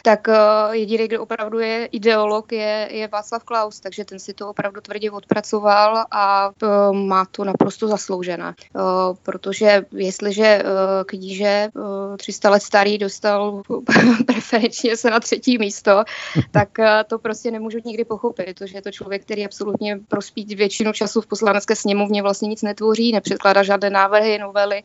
tak 0.05 0.27
uh, 0.27 0.35
jediný, 0.71 1.07
kdo 1.07 1.21
opravdu 1.21 1.59
je 1.59 1.85
ideolog, 1.85 2.51
je, 2.51 2.87
je 2.91 3.07
Václav 3.07 3.43
Klaus, 3.43 3.79
takže 3.79 4.05
ten 4.05 4.19
si 4.19 4.33
to 4.33 4.49
opravdu 4.49 4.81
tvrdě 4.81 5.11
odpracoval 5.11 6.05
a 6.11 6.49
uh, 6.49 6.95
má 6.95 7.25
to 7.25 7.43
naprosto 7.43 7.87
zasloužené. 7.87 8.55
Uh, 8.75 8.81
protože 9.23 9.85
jestliže 9.91 10.63
kníže 11.05 11.69
uh, 11.75 12.17
300 12.17 12.49
let 12.49 12.63
starý 12.63 12.97
dostal 12.97 13.61
preferenčně 14.25 14.97
se 14.97 15.09
na 15.09 15.19
třetí 15.19 15.57
místo, 15.57 16.03
tak 16.51 16.69
to 17.07 17.19
prostě 17.19 17.51
nemůžu 17.51 17.77
nikdy 17.85 18.05
pochopit, 18.05 18.59
protože 18.59 18.77
je 18.77 18.81
to 18.81 18.91
člověk, 18.91 19.21
který 19.21 19.45
absolutně 19.45 19.99
prospít 20.07 20.51
většinu 20.53 20.93
času 20.93 21.21
v 21.21 21.27
poslanecké 21.27 21.75
sněmovně 21.75 22.21
vlastně 22.21 22.49
nic 22.49 22.61
netvoří, 22.61 23.11
nepředkládá 23.11 23.63
žádné 23.63 23.89
návrhy, 23.89 24.37
novely 24.37 24.83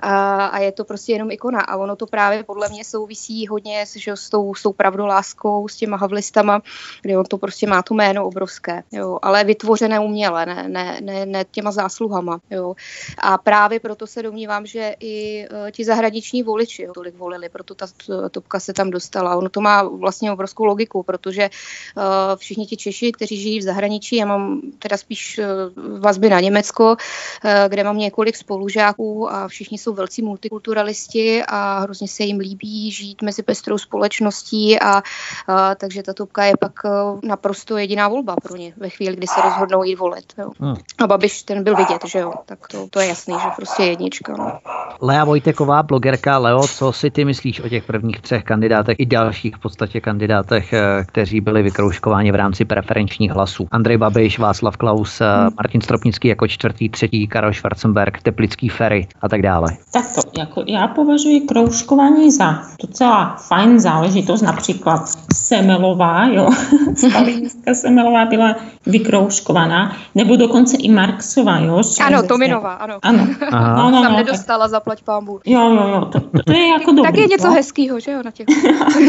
a, 0.00 0.46
a 0.46 0.58
je 0.58 0.72
to 0.72 0.84
prostě 0.84 1.12
jenom 1.12 1.30
ikona. 1.30 1.60
A 1.60 1.76
ono 1.76 1.96
to 1.96 2.06
právě 2.06 2.44
podle 2.44 2.68
mě 2.68 2.84
souvisí 2.84 3.46
hodně 3.46 3.86
s, 3.86 3.96
že, 3.96 4.16
s 4.16 4.30
tou 4.30 4.51
s 4.54 4.62
tou 4.62 4.72
pravdoláskou, 4.72 5.68
s 5.68 5.76
těma 5.76 5.96
havlistama, 5.96 6.62
kde 7.02 7.18
on 7.18 7.24
to 7.24 7.38
prostě 7.38 7.66
má 7.66 7.82
to 7.82 7.94
jméno 7.94 8.26
obrovské, 8.26 8.82
jo, 8.92 9.18
ale 9.22 9.44
vytvořené 9.44 10.00
uměle, 10.00 10.46
ne, 10.46 10.68
ne, 10.68 10.98
ne, 11.00 11.26
ne 11.26 11.44
těma 11.50 11.70
zásluhama. 11.70 12.40
Jo. 12.50 12.74
A 13.18 13.38
právě 13.38 13.80
proto 13.80 14.06
se 14.06 14.22
domnívám, 14.22 14.66
že 14.66 14.94
i 15.00 15.46
uh, 15.48 15.70
ti 15.70 15.84
zahraniční 15.84 16.42
voliči 16.42 16.82
jo, 16.82 16.92
tolik 16.92 17.16
volili, 17.16 17.48
proto 17.48 17.74
ta 17.74 17.86
topka 18.30 18.60
se 18.60 18.72
tam 18.72 18.90
dostala. 18.90 19.36
Ono 19.36 19.48
to 19.48 19.60
má 19.60 19.82
vlastně 19.82 20.32
obrovskou 20.32 20.64
logiku, 20.64 21.02
protože 21.02 21.50
uh, 21.96 22.02
všichni 22.36 22.66
ti 22.66 22.76
Češi, 22.76 23.12
kteří 23.12 23.36
žijí 23.40 23.58
v 23.58 23.62
zahraničí, 23.62 24.16
já 24.16 24.26
mám 24.26 24.60
teda 24.78 24.96
spíš 24.96 25.40
uh, 25.40 25.98
vazby 26.00 26.28
na 26.28 26.40
Německo, 26.40 26.84
uh, 26.84 27.50
kde 27.68 27.84
mám 27.84 27.98
několik 27.98 28.36
spolužáků 28.36 29.32
a 29.32 29.48
všichni 29.48 29.78
jsou 29.78 29.94
velcí 29.94 30.22
multikulturalisti 30.22 31.42
a 31.48 31.78
hrozně 31.78 32.08
se 32.08 32.24
jim 32.24 32.38
líbí 32.38 32.90
žít 32.90 33.22
mezi 33.22 33.42
pestrou 33.42 33.78
společností 33.78 34.41
možností 34.42 34.80
a, 34.80 35.02
a 35.48 35.74
takže 35.74 36.02
ta 36.02 36.12
topka 36.12 36.44
je 36.44 36.52
pak 36.60 36.72
e, 36.84 36.88
naprosto 37.26 37.78
jediná 37.78 38.08
volba 38.08 38.36
pro 38.42 38.56
ně 38.56 38.72
ve 38.76 38.88
chvíli, 38.88 39.16
kdy 39.16 39.26
se 39.26 39.40
rozhodnou 39.40 39.84
jít 39.84 39.96
volit. 39.96 40.32
Jo. 40.38 40.50
Hmm. 40.60 40.74
A 40.98 41.06
Babiš 41.06 41.42
ten 41.42 41.64
byl 41.64 41.76
vidět, 41.76 42.02
že 42.06 42.18
jo, 42.18 42.32
tak 42.46 42.58
to, 42.68 42.88
to 42.90 43.00
je 43.00 43.06
jasný, 43.06 43.34
že 43.34 43.48
prostě 43.56 43.82
jednička. 43.82 44.34
No. 44.38 44.58
Lea 45.00 45.24
Vojteková, 45.24 45.82
blogerka 45.82 46.38
Leo, 46.38 46.66
co 46.68 46.92
si 46.92 47.10
ty 47.10 47.24
myslíš 47.24 47.60
o 47.60 47.68
těch 47.68 47.84
prvních 47.84 48.20
třech 48.20 48.44
kandidátech 48.44 48.96
i 49.00 49.06
dalších 49.06 49.56
v 49.56 49.58
podstatě 49.58 50.00
kandidátech, 50.00 50.72
e, 50.72 51.04
kteří 51.04 51.40
byli 51.40 51.62
vykrouškováni 51.62 52.32
v 52.32 52.34
rámci 52.34 52.64
preferenčních 52.64 53.30
hlasů? 53.30 53.68
Andrej 53.70 53.96
Babiš, 53.96 54.38
Václav 54.38 54.76
Klaus, 54.76 55.20
e, 55.20 55.24
hmm. 55.24 55.50
Martin 55.56 55.80
Stropnický 55.80 56.28
jako 56.28 56.48
čtvrtý, 56.48 56.88
třetí, 56.88 57.28
Karel 57.28 57.52
Schwarzenberg, 57.52 58.22
Teplický 58.22 58.68
Ferry 58.68 59.08
a 59.22 59.28
tak 59.28 59.42
dále. 59.42 59.68
Tak 59.92 60.04
to, 60.14 60.40
jako 60.40 60.64
já 60.66 60.88
považuji 60.88 61.40
kroužkování 61.40 62.30
za 62.30 62.62
docela 62.82 63.36
fajn 63.36 63.80
záležitost 63.80 64.31
záležitost, 64.36 64.42
například 64.42 65.08
Semelová, 65.34 66.26
jo, 66.26 66.48
Stalinská 66.96 67.74
Semelová 67.74 68.24
byla 68.24 68.56
vykrouškovaná, 68.86 69.96
nebo 70.14 70.36
dokonce 70.36 70.76
i 70.76 70.90
Marxová, 70.90 71.58
jo. 71.58 71.80
Ano, 72.06 72.22
Tominová, 72.22 72.72
ano. 72.72 72.98
Ano. 73.02 73.26
Aha. 73.50 73.76
No, 73.76 73.90
no, 73.90 73.96
no, 73.96 74.02
Tam 74.02 74.16
nedostala 74.16 74.64
tak... 74.64 74.70
zaplať 74.70 75.02
pámbu. 75.02 75.40
Jo, 75.46 75.70
jo, 75.70 75.88
jo, 75.88 76.00
to, 76.12 76.20
to, 76.20 76.42
to 76.46 76.52
je 76.52 76.68
jako 76.68 76.92
dobrý. 76.92 77.02
tak 77.02 77.18
je 77.18 77.26
něco 77.26 77.48
no? 77.48 77.54
hezkýho, 77.54 78.00
že 78.00 78.12
jo, 78.12 78.22
na 78.24 78.30
těch. 78.30 78.46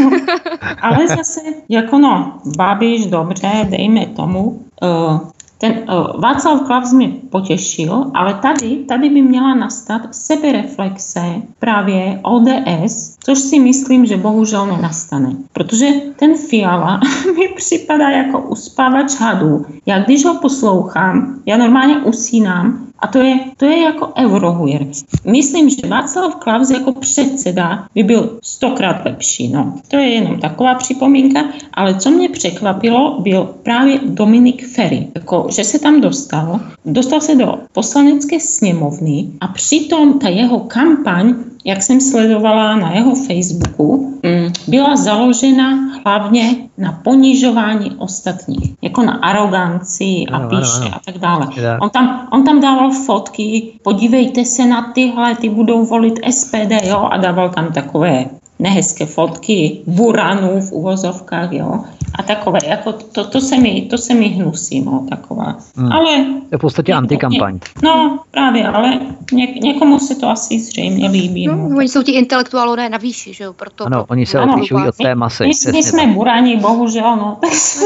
Ale 0.81 1.07
zase, 1.07 1.41
jako 1.69 1.97
no, 1.97 2.39
Babiš, 2.57 3.05
dobře, 3.05 3.67
dejme 3.69 4.05
tomu, 4.05 4.59
uh, 4.83 5.19
ten 5.63 5.85
uh, 5.87 6.21
Václav 6.21 6.61
Klaus 6.61 6.93
mě 6.93 7.11
potěšil, 7.29 8.11
ale 8.13 8.33
tady, 8.33 8.75
tady 8.75 9.09
by 9.09 9.21
měla 9.21 9.55
nastat 9.55 10.01
sebereflexe 10.11 11.21
právě 11.59 12.19
ODS, 12.23 13.17
což 13.23 13.39
si 13.39 13.59
myslím, 13.59 14.05
že 14.05 14.17
bohužel 14.17 14.67
nenastane. 14.67 15.35
Protože 15.53 15.87
ten 16.15 16.37
Fiala 16.37 16.99
mi 17.37 17.47
připadá 17.55 18.09
jako 18.09 18.41
uspávač 18.41 19.19
hadů. 19.19 19.65
Já 19.85 19.99
když 19.99 20.25
ho 20.25 20.39
poslouchám, 20.41 21.39
já 21.45 21.57
normálně 21.57 21.97
usínám 21.97 22.87
a 22.99 23.07
to 23.07 23.19
je, 23.19 23.39
to 23.57 23.65
je 23.65 23.81
jako 23.81 24.13
eurohujer. 24.17 24.85
Myslím, 25.25 25.69
že 25.69 25.87
Václav 25.87 26.35
Klaus 26.35 26.69
jako 26.69 26.91
předseda 26.91 27.87
by 27.95 28.03
byl 28.03 28.39
stokrát 28.43 29.05
lepší. 29.05 29.47
No. 29.47 29.73
To 29.87 29.97
je 29.97 30.09
jenom 30.09 30.39
taková 30.39 30.75
připomínka, 30.75 31.43
ale 31.73 31.95
co 31.95 32.11
mě 32.11 32.29
překvapilo, 32.29 33.19
byl 33.21 33.55
právě 33.63 33.99
Dominik 34.03 34.67
Ferry, 34.67 35.07
jako, 35.15 35.47
že 35.49 35.63
se 35.63 35.79
tam 35.79 36.01
dostal, 36.01 36.59
dostal 36.85 37.21
se 37.21 37.35
do 37.35 37.59
poslanecké 37.71 38.39
sněmovny 38.39 39.27
a 39.41 39.47
přitom 39.47 40.19
ta 40.19 40.29
jeho 40.29 40.59
kampaň 40.59 41.35
jak 41.65 41.83
jsem 41.83 42.01
sledovala 42.01 42.75
na 42.75 42.91
jeho 42.91 43.15
Facebooku, 43.15 44.19
mm, 44.23 44.53
byla 44.67 44.95
založena 44.95 45.69
hlavně 46.05 46.55
na 46.77 46.91
ponižování 46.91 47.91
ostatních, 47.97 48.73
jako 48.81 49.01
na 49.01 49.13
aroganci 49.13 50.25
a 50.31 50.39
píše 50.39 50.89
a 50.93 50.99
tak 51.05 51.17
dále. 51.17 51.47
On 51.81 51.89
tam, 51.89 52.27
on 52.31 52.43
tam 52.43 52.61
dával 52.61 52.91
fotky, 52.91 53.73
podívejte 53.83 54.45
se 54.45 54.65
na 54.65 54.91
tyhle, 54.93 55.35
ty 55.35 55.49
budou 55.49 55.85
volit 55.85 56.19
SPD, 56.29 56.71
jo, 56.83 57.07
a 57.11 57.17
dával 57.17 57.49
tam 57.49 57.71
takové 57.73 58.25
nehezké 58.63 59.05
fotky 59.05 59.83
buranů 59.87 60.61
v 60.61 60.71
uvozovkách, 60.71 61.51
jo 61.51 61.83
a 62.19 62.23
takové, 62.23 62.59
jako 62.67 62.93
to, 62.93 63.23
to, 63.27 63.41
se, 63.41 63.57
mi, 63.57 63.81
to 63.81 63.97
se 63.97 64.13
mi 64.13 64.27
hnusí, 64.27 64.81
no, 64.81 65.05
taková. 65.09 65.57
Hmm. 65.75 65.91
Ale... 65.91 66.15
To 66.15 66.47
je 66.51 66.57
v 66.57 66.61
podstatě 66.61 66.93
antikampaň. 66.93 67.59
No, 67.83 68.19
právě, 68.31 68.67
ale 68.67 68.99
ně, 69.31 69.47
někomu 69.47 69.99
se 69.99 70.15
to 70.15 70.29
asi 70.29 70.59
zřejmě 70.59 71.09
líbí. 71.09 71.47
No, 71.47 71.55
no. 71.55 71.77
Oni 71.77 71.89
jsou 71.89 72.03
ti 72.03 72.11
intelektuálové 72.11 72.89
na 72.89 72.97
výši, 72.97 73.33
že 73.33 73.43
jo, 73.43 73.53
proto... 73.53 73.85
Ano, 73.85 74.05
oni 74.09 74.25
se 74.25 74.39
odlišují 74.39 74.87
od 74.87 74.97
té 74.97 75.15
masy. 75.15 75.43
My, 75.43 75.71
my 75.71 75.83
jsme 75.83 76.07
burani, 76.07 76.57
bohužel, 76.57 77.15
no. 77.15 77.39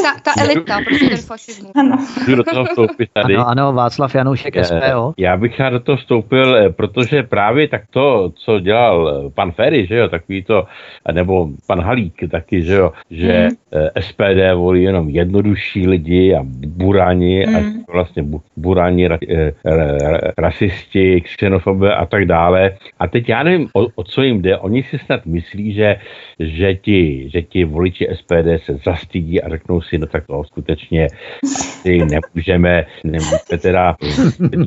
ta, 0.03 0.13
ta 0.23 0.41
elita, 0.41 0.79
prostě 0.85 1.09
ten 1.09 1.17
fašismus. 1.17 1.71
Ano. 1.75 1.97
do 2.35 2.43
toho 2.43 2.65
vstoupit 2.65 3.09
tady. 3.13 3.35
Ano, 3.35 3.47
ano, 3.47 3.73
Václav 3.73 4.15
Janoušek, 4.15 4.55
eh, 4.55 4.63
SPO. 4.63 5.13
Já 5.17 5.37
bych 5.37 5.59
rád 5.59 5.69
do 5.69 5.79
toho 5.79 5.97
vstoupil, 5.97 6.55
eh, 6.55 6.69
protože 6.69 7.23
právě 7.23 7.67
tak 7.67 7.81
to, 7.89 8.31
co 8.35 8.59
dělal 8.59 9.09
eh, 9.09 9.29
pan 9.29 9.51
Ferry, 9.51 9.87
že 9.87 9.95
jo, 9.95 10.07
takový 10.07 10.43
to, 10.43 10.66
nebo 11.11 11.49
pan 11.67 11.81
Halík 11.81 12.23
taky, 12.31 12.61
že 12.61 12.73
jo, 12.73 12.91
že 13.11 13.33
hmm. 13.47 13.87
SPD 13.99 14.53
volí 14.55 14.83
jenom 14.83 15.09
jednodušší 15.09 15.87
lidi 15.87 16.35
a 16.35 16.39
burani, 16.67 17.45
mm. 17.47 17.55
a 17.55 17.59
vlastně 17.91 18.23
burani, 18.57 19.07
ra, 19.07 19.17
ra, 19.65 19.97
ra, 19.97 20.31
rasisti, 20.37 21.21
xenofobie 21.21 21.95
a 21.95 22.05
tak 22.05 22.25
dále. 22.25 22.71
A 22.99 23.07
teď 23.07 23.29
já 23.29 23.43
nevím, 23.43 23.67
o, 23.73 23.87
o 23.95 24.03
co 24.03 24.21
jim 24.23 24.41
jde. 24.41 24.57
Oni 24.57 24.83
si 24.83 24.99
snad 24.99 25.25
myslí, 25.25 25.73
že, 25.73 25.95
že, 26.39 26.75
ti, 26.75 27.29
že 27.29 27.41
ti 27.41 27.65
voliči 27.65 28.07
SPD 28.13 28.63
se 28.65 28.77
zastydí 28.85 29.41
a 29.41 29.49
řeknou 29.49 29.81
si, 29.81 29.97
no 29.97 30.07
tak 30.07 30.27
to 30.27 30.43
skutečně 30.43 31.07
asi 31.43 31.97
nemůžeme, 31.97 32.85
nemůžeme 33.03 33.57
teda, 33.61 33.95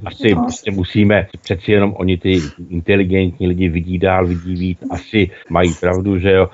asi 0.04 0.34
prostě 0.34 0.70
musíme, 0.70 1.26
přeci 1.42 1.72
jenom 1.72 1.94
oni 1.96 2.16
ty 2.18 2.40
inteligentní 2.70 3.46
lidi 3.46 3.68
vidí 3.68 3.98
dál, 3.98 4.26
vidí 4.26 4.54
víc, 4.54 4.78
asi 4.90 5.30
mají 5.50 5.74
pravdu, 5.80 6.18
že 6.18 6.32
jo. 6.32 6.48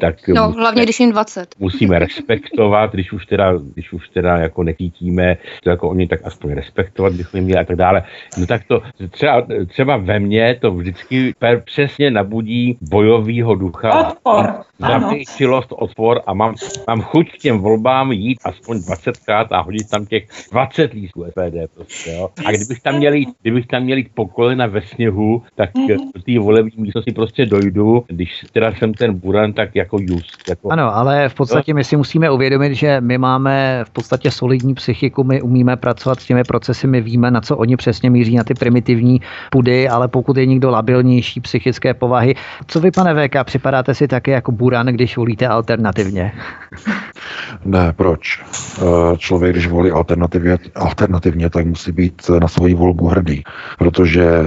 Tak 0.00 0.28
no, 0.28 0.46
musíme, 0.46 0.62
hlavně 0.62 0.82
když 0.82 1.00
jim 1.00 1.12
20. 1.12 1.54
Musíme 1.58 1.98
respektovat 1.98 2.96
když 2.96 3.12
už 3.12 3.26
teda, 3.26 3.52
když 3.74 3.92
už 3.92 4.08
teda 4.08 4.36
jako 4.36 4.62
necítíme, 4.62 5.36
to 5.62 5.70
jako 5.70 5.88
oni 5.88 6.08
tak 6.08 6.20
aspoň 6.24 6.52
respektovat 6.52 7.12
bychom 7.12 7.40
měli 7.40 7.60
a 7.60 7.64
tak 7.64 7.76
dále. 7.76 8.02
No 8.38 8.46
tak 8.46 8.64
to 8.64 8.82
třeba, 9.10 9.46
třeba 9.66 9.96
ve 9.96 10.20
mně 10.20 10.58
to 10.60 10.70
vždycky 10.70 11.34
per, 11.38 11.62
přesně 11.64 12.10
nabudí 12.10 12.78
bojovýho 12.80 13.54
ducha. 13.54 14.08
Odpor. 14.08 14.55
Zapříčilost, 14.78 15.72
odpor 15.72 16.20
a 16.26 16.34
mám, 16.34 16.54
mám 16.88 17.02
chuť 17.02 17.32
k 17.32 17.38
těm 17.38 17.58
volbám 17.58 18.12
jít 18.12 18.38
aspoň 18.44 18.76
20krát 18.76 19.46
a 19.50 19.60
hodit 19.60 19.90
tam 19.90 20.06
těch 20.06 20.28
20 20.52 20.92
lístků 20.92 21.24
SPD 21.30 21.74
prostě, 21.74 22.10
jo. 22.10 22.30
A 22.46 22.50
kdybych 22.50 22.80
tam 22.80 22.94
měl 22.96 23.14
jít, 23.14 23.28
kdybych 23.42 23.66
tam 23.66 23.82
měl 23.82 23.98
jít 23.98 24.08
po 24.14 24.26
kolena 24.26 24.66
ve 24.66 24.82
sněhu, 24.82 25.42
tak 25.54 25.74
mm-hmm. 25.74 25.98
do 26.14 26.22
té 26.22 26.38
volební 26.38 26.82
místnosti 26.82 27.12
prostě 27.12 27.46
dojdu, 27.46 28.04
když 28.06 28.44
teda 28.52 28.72
jsem 28.72 28.94
ten 28.94 29.14
buran, 29.14 29.52
tak 29.52 29.76
jako 29.76 29.98
just. 30.00 30.48
Jako, 30.48 30.72
ano, 30.72 30.96
ale 30.96 31.28
v 31.28 31.34
podstatě 31.34 31.74
my 31.74 31.84
si 31.84 31.96
musíme 31.96 32.30
uvědomit, 32.30 32.46
uvědomit, 32.46 32.74
že 32.74 33.00
my 33.00 33.18
máme 33.18 33.84
v 33.84 33.90
podstatě 33.90 34.30
solidní 34.30 34.74
psychiku, 34.74 35.24
my 35.24 35.42
umíme 35.42 35.76
pracovat 35.76 36.20
s 36.20 36.26
těmi 36.26 36.44
procesy, 36.44 36.86
my 36.86 37.00
víme, 37.00 37.30
na 37.30 37.40
co 37.40 37.56
oni 37.56 37.76
přesně 37.76 38.10
míří, 38.10 38.36
na 38.36 38.44
ty 38.44 38.54
primitivní 38.54 39.20
pudy, 39.50 39.88
ale 39.88 40.08
pokud 40.08 40.36
je 40.36 40.46
někdo 40.46 40.70
labilnější 40.70 41.40
psychické 41.40 41.94
povahy, 41.94 42.34
co 42.66 42.80
vy, 42.80 42.90
pane 42.90 43.28
VK, 43.28 43.44
připadáte 43.44 43.94
si 43.94 44.08
taky 44.08 44.30
jako 44.30 44.45
buran, 44.52 44.86
když 44.86 45.16
volíte 45.16 45.48
alternativně? 45.48 46.32
Ne, 47.64 47.92
proč? 47.92 48.42
Eh, 48.78 49.16
člověk, 49.18 49.52
když 49.52 49.68
volí 49.68 49.90
alternativně, 49.90 50.58
alternativně, 50.74 51.50
tak 51.50 51.66
musí 51.66 51.92
být 51.92 52.22
na 52.40 52.48
svoji 52.48 52.74
volbu 52.74 53.08
hrdý, 53.08 53.42
protože 53.78 54.24
eh, 54.24 54.46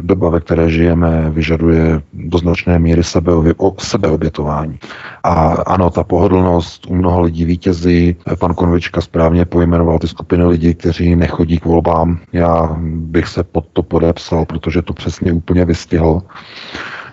doba, 0.00 0.30
ve 0.30 0.40
které 0.40 0.70
žijeme, 0.70 1.30
vyžaduje 1.30 2.00
do 2.12 2.38
značné 2.38 2.78
míry 2.78 3.04
sebeobě, 3.04 3.54
sebeobětování. 3.78 4.78
A 5.24 5.32
ano, 5.66 5.90
ta 5.90 6.04
pohodlnost 6.04 6.86
u 6.86 6.94
mnoha 6.94 7.20
lidí 7.20 7.44
vítězí. 7.44 8.16
Pan 8.38 8.54
Konvička 8.54 9.00
správně 9.00 9.44
pojmenoval 9.44 9.98
ty 9.98 10.08
skupiny 10.08 10.44
lidí, 10.44 10.74
kteří 10.74 11.16
nechodí 11.16 11.58
k 11.58 11.64
volbám. 11.64 12.18
Já 12.32 12.76
bych 12.82 13.28
se 13.28 13.42
pod 13.42 13.64
to 13.72 13.82
podepsal, 13.82 14.44
protože 14.44 14.82
to 14.82 14.92
přesně 14.92 15.32
úplně 15.32 15.64
vystihl. 15.64 16.22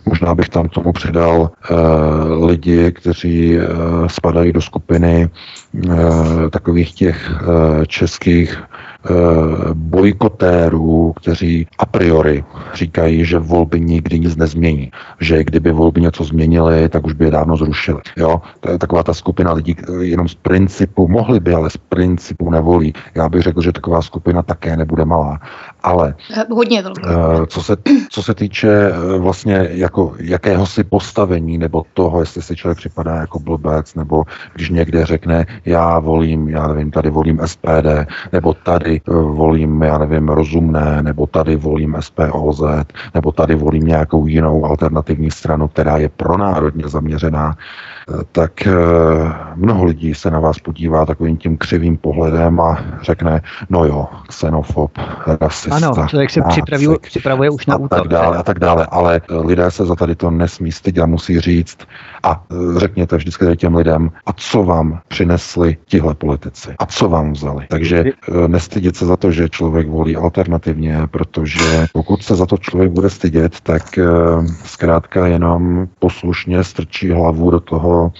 Možná 0.05 0.35
bych 0.35 0.49
tam 0.49 0.69
tomu 0.69 0.91
přidal 0.91 1.39
uh, 1.39 2.45
lidi, 2.45 2.91
kteří 2.91 3.57
uh, 3.57 3.63
spadají 4.07 4.53
do 4.53 4.61
skupiny 4.61 5.29
uh, 5.73 6.49
takových 6.49 6.93
těch 6.93 7.31
uh, 7.41 7.85
českých 7.85 8.63
Eh, 9.09 9.73
bojkotérů, 9.73 11.13
kteří 11.13 11.67
a 11.77 11.85
priori 11.85 12.43
říkají, 12.73 13.25
že 13.25 13.39
volby 13.39 13.79
nikdy 13.79 14.19
nic 14.19 14.35
nezmění. 14.35 14.91
Že 15.19 15.43
kdyby 15.43 15.71
volby 15.71 16.01
něco 16.01 16.23
změnily, 16.23 16.89
tak 16.89 17.05
už 17.05 17.13
by 17.13 17.25
je 17.25 17.31
dávno 17.31 17.57
zrušili. 17.57 18.01
Jo? 18.17 18.41
To 18.59 18.71
je 18.71 18.77
taková 18.77 19.03
ta 19.03 19.13
skupina 19.13 19.53
lidí, 19.53 19.75
jenom 20.01 20.27
z 20.27 20.35
principu, 20.35 21.07
mohli 21.07 21.39
by, 21.39 21.53
ale 21.53 21.69
z 21.69 21.77
principu 21.77 22.49
nevolí. 22.49 22.93
Já 23.15 23.29
bych 23.29 23.41
řekl, 23.41 23.61
že 23.61 23.71
taková 23.71 24.01
skupina 24.01 24.41
také 24.41 24.77
nebude 24.77 25.05
malá. 25.05 25.39
Ale 25.85 26.15
eh, 26.37 26.45
hodně. 26.49 26.83
Eh, 27.07 27.45
co 27.47 27.63
se, 27.63 27.75
co 28.09 28.23
se 28.23 28.33
týče 28.33 28.91
vlastně 29.17 29.67
jako 29.71 30.15
jakéhosi 30.19 30.83
postavení, 30.83 31.57
nebo 31.57 31.85
toho, 31.93 32.19
jestli 32.19 32.41
si 32.41 32.55
člověk 32.55 32.77
připadá 32.77 33.15
jako 33.15 33.39
blbec, 33.39 33.95
nebo 33.95 34.23
když 34.53 34.69
někde 34.69 35.05
řekne, 35.05 35.45
já 35.65 35.99
volím, 35.99 36.49
já 36.49 36.67
nevím, 36.67 36.91
tady 36.91 37.09
volím 37.09 37.39
SPD, 37.45 38.07
nebo 38.31 38.53
tady 38.53 39.01
Eh, 39.09 39.13
volím, 39.13 39.81
já 39.81 39.97
nevím, 39.97 40.29
rozumné, 40.29 41.03
nebo 41.03 41.27
tady 41.27 41.55
volím 41.55 41.97
SPOZ, 41.99 42.61
nebo 43.13 43.31
tady 43.31 43.55
volím 43.55 43.83
nějakou 43.83 44.27
jinou 44.27 44.65
alternativní 44.65 45.31
stranu, 45.31 45.67
která 45.67 45.97
je 45.97 46.09
pronárodně 46.09 46.87
zaměřená, 46.87 47.55
eh, 47.57 47.94
tak 48.31 48.67
eh, 48.67 48.73
mnoho 49.55 49.85
lidí 49.85 50.13
se 50.13 50.31
na 50.31 50.39
vás 50.39 50.59
podívá 50.59 51.05
takovým 51.05 51.37
tím 51.37 51.57
křivým 51.57 51.97
pohledem 51.97 52.59
a 52.59 52.85
řekne, 53.01 53.41
no 53.69 53.85
jo, 53.85 54.07
xenofob, 54.27 54.91
rasista. 55.41 55.75
Ano, 55.75 56.07
člověk 56.07 56.29
se 56.29 56.41
připravuje, 56.41 56.97
připravuje 57.01 57.49
už 57.49 57.65
na 57.65 57.75
a 57.75 57.77
útok. 57.77 57.99
Tak 57.99 58.07
dále, 58.07 58.37
a 58.37 58.43
tak 58.43 58.59
dále, 58.59 58.87
ale 58.91 59.21
lidé 59.29 59.71
se 59.71 59.85
za 59.85 59.95
tady 59.95 60.15
to 60.15 60.31
nesmí 60.31 60.71
stydět 60.71 61.03
a 61.03 61.07
musí 61.07 61.39
říct 61.39 61.77
a 62.25 62.43
řekněte 62.77 63.17
vždycky 63.17 63.45
těm 63.57 63.75
lidem, 63.75 64.11
a 64.25 64.33
co 64.33 64.63
vám 64.63 64.99
přinesli 65.07 65.77
tihle 65.85 66.15
politici, 66.15 66.75
a 66.79 66.85
co 66.85 67.09
vám 67.09 67.33
vzali. 67.33 67.65
Takže 67.69 68.03
nestydě 68.47 68.85
stydět 68.85 68.95
se 68.95 69.05
za 69.05 69.17
to, 69.17 69.31
že 69.31 69.49
člověk 69.49 69.89
volí 69.89 70.15
alternativně, 70.15 71.07
protože 71.11 71.87
pokud 71.93 72.23
se 72.23 72.35
za 72.35 72.45
to 72.45 72.57
člověk 72.57 72.91
bude 72.91 73.09
stydět, 73.09 73.61
tak 73.61 73.97
eh, 73.97 74.05
zkrátka 74.65 75.27
jenom 75.27 75.87
poslušně 75.99 76.63
strčí 76.63 77.11
hlavu 77.11 77.51
do 77.51 77.59
toho 77.59 78.11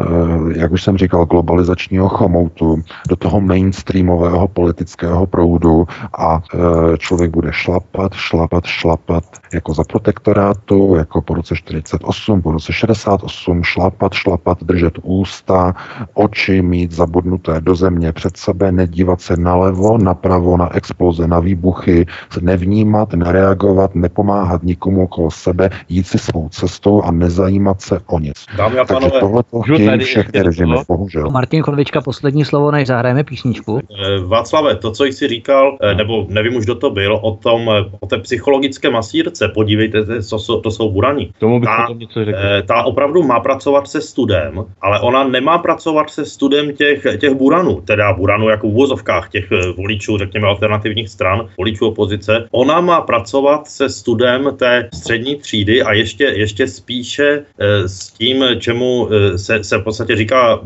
Eh, 0.00 0.58
jak 0.58 0.72
už 0.72 0.82
jsem 0.82 0.98
říkal, 0.98 1.26
globalizačního 1.26 2.08
chomoutu, 2.08 2.82
do 3.08 3.16
toho 3.16 3.40
mainstreamového 3.40 4.48
politického 4.48 5.26
proudu 5.26 5.86
a 6.18 6.42
eh, 6.54 6.98
člověk 6.98 7.30
bude 7.30 7.52
šlapat, 7.52 8.14
šlapat, 8.14 8.66
šlapat 8.66 9.24
jako 9.54 9.74
za 9.74 9.84
protektorátu, 9.84 10.94
jako 10.96 11.22
po 11.22 11.34
roce 11.34 11.56
48, 11.56 12.42
po 12.42 12.52
roce 12.52 12.72
68, 12.72 13.35
šlapat, 13.62 14.12
šlapat, 14.14 14.62
držet 14.62 14.94
ústa, 15.02 15.74
oči 16.14 16.62
mít 16.62 16.92
zabudnuté 16.92 17.60
do 17.60 17.74
země 17.74 18.12
před 18.12 18.36
sebe, 18.36 18.72
nedívat 18.72 19.20
se 19.20 19.36
nalevo, 19.36 19.98
napravo, 19.98 20.56
na 20.56 20.76
exploze, 20.76 21.26
na 21.26 21.40
výbuchy, 21.40 22.06
nevnímat, 22.40 23.12
nereagovat, 23.14 23.94
nepomáhat 23.94 24.62
nikomu 24.62 25.02
okolo 25.04 25.30
sebe, 25.30 25.70
jít 25.88 26.06
si 26.06 26.18
svou 26.18 26.48
cestou 26.48 27.02
a 27.02 27.10
nezajímat 27.10 27.80
se 27.80 28.00
o 28.06 28.18
nic. 28.18 28.46
Dámy 28.56 28.78
a 28.78 28.84
pánové, 28.84 29.20
tohle 29.20 29.42
Nemění 29.78 30.04
všechny 30.04 30.42
režimy, 30.42 30.76
bohužel. 30.88 31.30
Martin 31.30 31.62
Konvička, 31.62 32.00
poslední 32.00 32.44
slovo, 32.44 32.70
než 32.70 32.88
zahrajeme 32.88 33.24
písničku. 33.24 33.80
Eh, 33.80 34.20
Václave, 34.26 34.76
to, 34.76 34.90
co 34.90 35.04
jsi 35.04 35.28
říkal, 35.28 35.78
eh, 35.82 35.94
nebo 35.94 36.26
nevím 36.28 36.56
už, 36.56 36.64
kdo 36.64 36.74
to 36.74 36.90
byl, 36.90 37.18
o 37.22 37.36
tom, 37.36 37.70
eh, 37.70 37.84
o 38.00 38.06
té 38.06 38.18
psychologické 38.18 38.90
masírce, 38.90 39.48
podívejte, 39.48 40.04
to 40.30 40.38
jsou, 40.38 40.60
to 40.60 40.70
jsou 40.70 40.90
burani. 40.90 41.30
Tomu 41.38 41.60
bych 41.60 41.68
ta, 41.68 41.82
potom 41.82 41.98
něco 41.98 42.24
řekl. 42.24 42.38
ta 42.66 42.82
opravdu 42.82 43.22
má 43.26 43.40
pracovat 43.40 43.88
se 43.88 44.00
studem, 44.00 44.64
ale 44.80 45.00
ona 45.00 45.24
nemá 45.24 45.58
pracovat 45.58 46.10
se 46.10 46.24
studem 46.24 46.72
těch, 46.72 47.06
těch 47.20 47.34
buranů, 47.34 47.80
teda 47.80 48.12
buranů 48.12 48.48
jako 48.48 48.66
v 48.66 48.70
úvozovkách 48.70 49.30
těch 49.30 49.48
voličů, 49.76 50.18
řekněme, 50.18 50.46
alternativních 50.46 51.08
stran, 51.08 51.48
voličů 51.58 51.88
opozice. 51.88 52.48
Ona 52.50 52.80
má 52.80 53.00
pracovat 53.00 53.68
se 53.68 53.88
studem 53.88 54.50
té 54.56 54.88
střední 54.94 55.36
třídy 55.36 55.82
a 55.82 55.92
ještě, 55.92 56.24
ještě 56.24 56.68
spíše 56.68 57.42
s 57.86 58.12
tím, 58.12 58.44
čemu 58.58 59.08
se, 59.36 59.64
se 59.64 59.78
v 59.78 59.82
podstatě 59.82 60.16
říká 60.16 60.60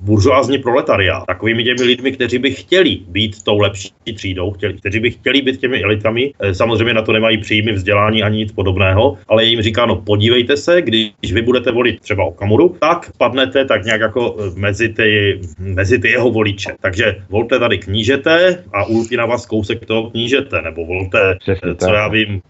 buržoázní 0.00 0.58
proletariát. 0.58 1.26
Takovými 1.26 1.64
těmi 1.64 1.82
lidmi, 1.82 2.12
kteří 2.12 2.38
by 2.38 2.50
chtěli 2.50 2.98
být 3.08 3.42
tou 3.42 3.58
lepší 3.58 3.90
třídou, 4.14 4.50
chtěli, 4.50 4.74
kteří 4.74 5.00
by 5.00 5.10
chtěli 5.10 5.42
být 5.42 5.60
těmi 5.60 5.82
elitami. 5.82 6.32
Eh, 6.40 6.54
samozřejmě 6.54 6.94
na 6.94 7.02
to 7.02 7.12
nemají 7.12 7.38
příjmy, 7.38 7.72
vzdělání 7.72 8.22
ani 8.22 8.36
nic 8.36 8.52
podobného, 8.52 9.18
ale 9.28 9.44
jim 9.44 9.62
říká, 9.62 9.86
no 9.86 9.96
podívejte 9.96 10.56
se, 10.56 10.82
když 10.82 11.32
vy 11.32 11.42
budete 11.46 11.70
volit 11.72 12.00
třeba 12.00 12.24
Okamuru, 12.24 12.76
tak 12.80 13.10
padnete 13.18 13.64
tak 13.64 13.84
nějak 13.84 14.00
jako 14.00 14.36
eh, 14.38 14.50
mezi 14.56 14.88
ty, 14.88 15.40
mezi 15.58 15.98
ty 15.98 16.08
jeho 16.08 16.30
voliče. 16.30 16.74
Takže 16.80 17.16
volte 17.30 17.58
tady 17.58 17.78
knížete 17.78 18.64
a 18.72 18.84
ulpí 18.84 19.16
na 19.16 19.26
vás 19.26 19.46
kousek 19.46 19.86
toho 19.86 20.10
knížete, 20.10 20.62
nebo 20.62 20.86
volte, 20.86 21.36
Přesně, 21.38 21.70
eh, 21.70 21.74
co 21.74 21.86
tak. 21.86 21.94
já 21.94 22.08
vím, 22.08 22.40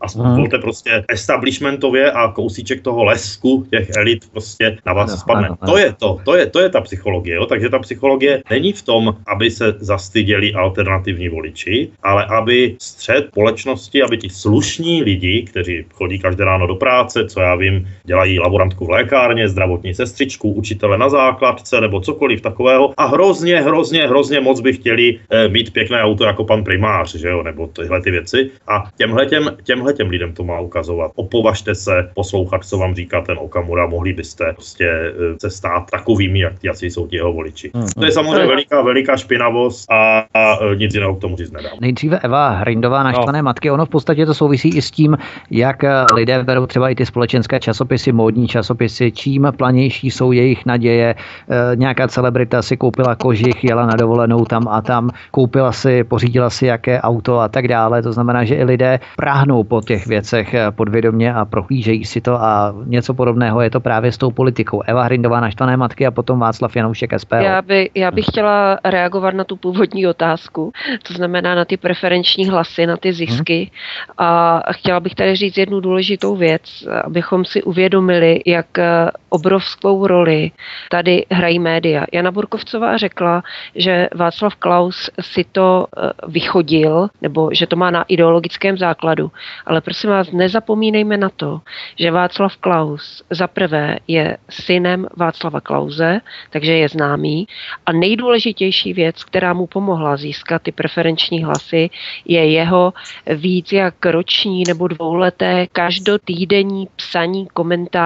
aspoň 0.00 0.24
hmm. 0.24 0.36
volte 0.36 0.58
prostě 0.58 1.04
establishmentově 1.08 2.12
a 2.12 2.32
kousíček 2.32 2.80
toho 2.80 3.04
lesku 3.04 3.66
těch 3.70 3.90
elit 3.96 4.30
prostě 4.32 4.76
na 4.86 4.92
vás 4.92 5.10
ano, 5.10 5.18
spadne. 5.18 5.48
Ano, 5.48 5.56
ano. 5.60 5.72
To 5.72 5.78
je 5.78 5.92
to, 5.92 6.18
to 6.24 6.36
je, 6.36 6.46
to 6.46 6.60
je 6.60 6.68
ta 6.68 6.80
psychologie, 6.80 7.36
jo? 7.36 7.46
takže 7.46 7.68
ta 7.68 7.78
psychologie 7.78 8.42
není 8.50 8.72
v 8.72 8.82
tom, 8.82 9.16
aby 9.26 9.50
se 9.50 9.74
zastyděli 9.78 10.54
alternativní 10.54 11.28
voliči, 11.28 11.88
ale 12.02 12.24
aby 12.24 12.76
střed 12.78 13.28
společnosti, 13.28 14.02
aby 14.02 14.18
ti 14.18 14.30
slušní 14.30 15.02
lidi, 15.02 15.42
kteří 15.42 15.84
chodí 15.92 16.18
každé 16.18 16.44
ráno 16.44 16.66
do 16.66 16.74
práce, 16.74 17.28
co 17.28 17.40
já 17.40 17.54
vím, 17.54 17.88
dělají 18.04 18.27
laborantku 18.36 18.86
v 18.86 18.90
lékárně, 18.90 19.48
zdravotní 19.48 19.94
sestřičku, 19.94 20.52
učitele 20.52 20.98
na 20.98 21.08
základce 21.08 21.80
nebo 21.80 22.00
cokoliv 22.00 22.40
takového 22.40 22.94
a 22.96 23.06
hrozně, 23.06 23.60
hrozně, 23.60 24.08
hrozně 24.08 24.40
moc 24.40 24.60
by 24.60 24.72
chtěli 24.72 25.18
e, 25.30 25.48
mít 25.48 25.72
pěkné 25.72 26.02
auto 26.02 26.24
jako 26.24 26.44
pan 26.44 26.64
primář, 26.64 27.14
že 27.14 27.28
jo, 27.28 27.42
nebo 27.42 27.66
tyhle 27.66 28.02
ty 28.02 28.10
věci. 28.10 28.50
A 28.68 28.84
těmhletěm, 28.96 29.56
těmhletěm 29.62 30.08
lidem 30.10 30.32
to 30.32 30.44
má 30.44 30.60
ukazovat. 30.60 31.12
Opovažte 31.14 31.74
se 31.74 32.10
poslouchat, 32.14 32.64
co 32.64 32.78
vám 32.78 32.94
říká 32.94 33.20
ten 33.20 33.38
Okamura, 33.40 33.86
mohli 33.86 34.12
byste 34.12 34.52
prostě 34.52 34.84
e, 34.84 35.38
se 35.40 35.50
stát 35.50 35.90
takovými, 35.90 36.38
jak, 36.38 36.52
jak 36.62 36.82
jsou 36.82 37.06
ti 37.06 37.16
jeho 37.16 37.32
voliči. 37.32 37.70
Hmm. 37.74 37.88
To 37.98 38.04
je 38.04 38.12
samozřejmě 38.12 38.46
veliká, 38.46 38.82
veliká 38.82 39.16
špinavost 39.16 39.90
a, 39.90 40.24
a 40.34 40.64
e, 40.64 40.76
nic 40.76 40.94
jiného 40.94 41.14
k 41.14 41.20
tomu 41.20 41.36
říct 41.36 41.52
nedám. 41.52 41.72
Nejdříve 41.80 42.18
Eva 42.18 42.48
Hrindová, 42.48 43.02
naštvané 43.02 43.38
no. 43.38 43.44
matky, 43.44 43.70
ono 43.70 43.86
v 43.86 43.88
podstatě 43.88 44.26
to 44.26 44.34
souvisí 44.34 44.68
i 44.68 44.82
s 44.82 44.90
tím, 44.90 45.16
jak 45.50 45.84
lidé 46.14 46.44
berou 46.44 46.66
třeba 46.66 46.88
i 46.88 46.94
ty 46.94 47.06
společenské 47.06 47.60
časopisy, 47.60 48.12
módní 48.18 48.48
časopisy, 48.48 49.12
čím 49.12 49.52
planější 49.56 50.10
jsou 50.10 50.32
jejich 50.32 50.66
naděje. 50.66 51.14
E, 51.14 51.76
nějaká 51.76 52.08
celebrita 52.08 52.62
si 52.62 52.76
koupila 52.76 53.14
kožich, 53.14 53.64
jela 53.64 53.86
na 53.86 53.94
dovolenou 53.94 54.44
tam 54.44 54.68
a 54.68 54.82
tam, 54.82 55.10
koupila 55.30 55.72
si, 55.72 56.04
pořídila 56.04 56.50
si 56.50 56.66
jaké 56.66 57.00
auto 57.00 57.38
a 57.38 57.48
tak 57.48 57.68
dále. 57.68 58.02
To 58.02 58.12
znamená, 58.12 58.44
že 58.44 58.54
i 58.54 58.64
lidé 58.64 59.00
práhnou 59.16 59.64
po 59.64 59.80
těch 59.80 60.06
věcech 60.06 60.54
podvědomě 60.74 61.34
a 61.34 61.44
prohlížejí 61.44 62.04
si 62.04 62.20
to 62.20 62.34
a 62.34 62.74
něco 62.84 63.14
podobného 63.14 63.60
je 63.60 63.70
to 63.70 63.80
právě 63.80 64.12
s 64.12 64.18
tou 64.18 64.30
politikou. 64.30 64.82
Eva 64.82 65.02
Hrindová, 65.04 65.40
naštvané 65.40 65.76
matky 65.76 66.06
a 66.06 66.10
potom 66.10 66.38
Václav 66.38 66.76
Janoušek 66.76 67.20
SPO. 67.20 67.36
Já, 67.36 67.62
by, 67.62 67.90
já 67.94 68.10
bych 68.10 68.24
chtěla 68.26 68.78
reagovat 68.84 69.34
na 69.34 69.44
tu 69.44 69.56
původní 69.56 70.06
otázku, 70.06 70.72
to 71.06 71.14
znamená 71.14 71.54
na 71.54 71.64
ty 71.64 71.76
preferenční 71.76 72.48
hlasy, 72.48 72.86
na 72.86 72.96
ty 72.96 73.12
zisky. 73.12 73.70
A 74.18 74.60
chtěla 74.72 75.00
bych 75.00 75.14
tady 75.14 75.36
říct 75.36 75.58
jednu 75.58 75.80
důležitou 75.80 76.36
věc, 76.36 76.62
abychom 77.04 77.44
si 77.44 77.62
uvědomili, 77.62 78.07
jak 78.46 78.78
eh, 78.78 79.10
obrovskou 79.28 80.06
roli 80.06 80.50
tady 80.90 81.26
hrají 81.30 81.58
média. 81.58 82.04
Jana 82.12 82.30
Burkovcová 82.30 82.96
řekla, 82.96 83.42
že 83.74 84.08
Václav 84.14 84.54
Klaus 84.54 85.10
si 85.20 85.44
to 85.44 85.86
eh, 85.86 86.10
vychodil, 86.28 87.08
nebo 87.22 87.50
že 87.52 87.66
to 87.66 87.76
má 87.76 87.90
na 87.90 88.02
ideologickém 88.08 88.78
základu. 88.78 89.30
Ale 89.66 89.80
prosím 89.80 90.10
vás, 90.10 90.32
nezapomínejme 90.32 91.16
na 91.16 91.28
to, 91.28 91.60
že 91.96 92.10
Václav 92.10 92.56
Klaus 92.56 93.22
za 93.30 93.46
prvé 93.46 93.98
je 94.08 94.36
synem 94.50 95.06
Václava 95.16 95.60
Klauze, 95.60 96.20
takže 96.50 96.72
je 96.72 96.88
známý. 96.88 97.48
A 97.86 97.92
nejdůležitější 97.92 98.92
věc, 98.92 99.24
která 99.24 99.52
mu 99.52 99.66
pomohla 99.66 100.16
získat 100.16 100.62
ty 100.62 100.72
preferenční 100.72 101.44
hlasy, 101.44 101.90
je 102.24 102.50
jeho 102.50 102.92
víc 103.26 103.72
jak 103.72 104.06
roční 104.06 104.62
nebo 104.68 104.88
dvouleté 104.88 105.66
každotýdenní 105.72 106.88
psaní 106.96 107.46
komentářů 107.46 107.97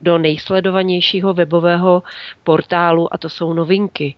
do 0.00 0.18
nejsledovanějšího 0.18 1.34
webového 1.34 2.02
portálu 2.44 3.14
a 3.14 3.18
to 3.18 3.28
jsou 3.28 3.52
novinky. 3.52 4.14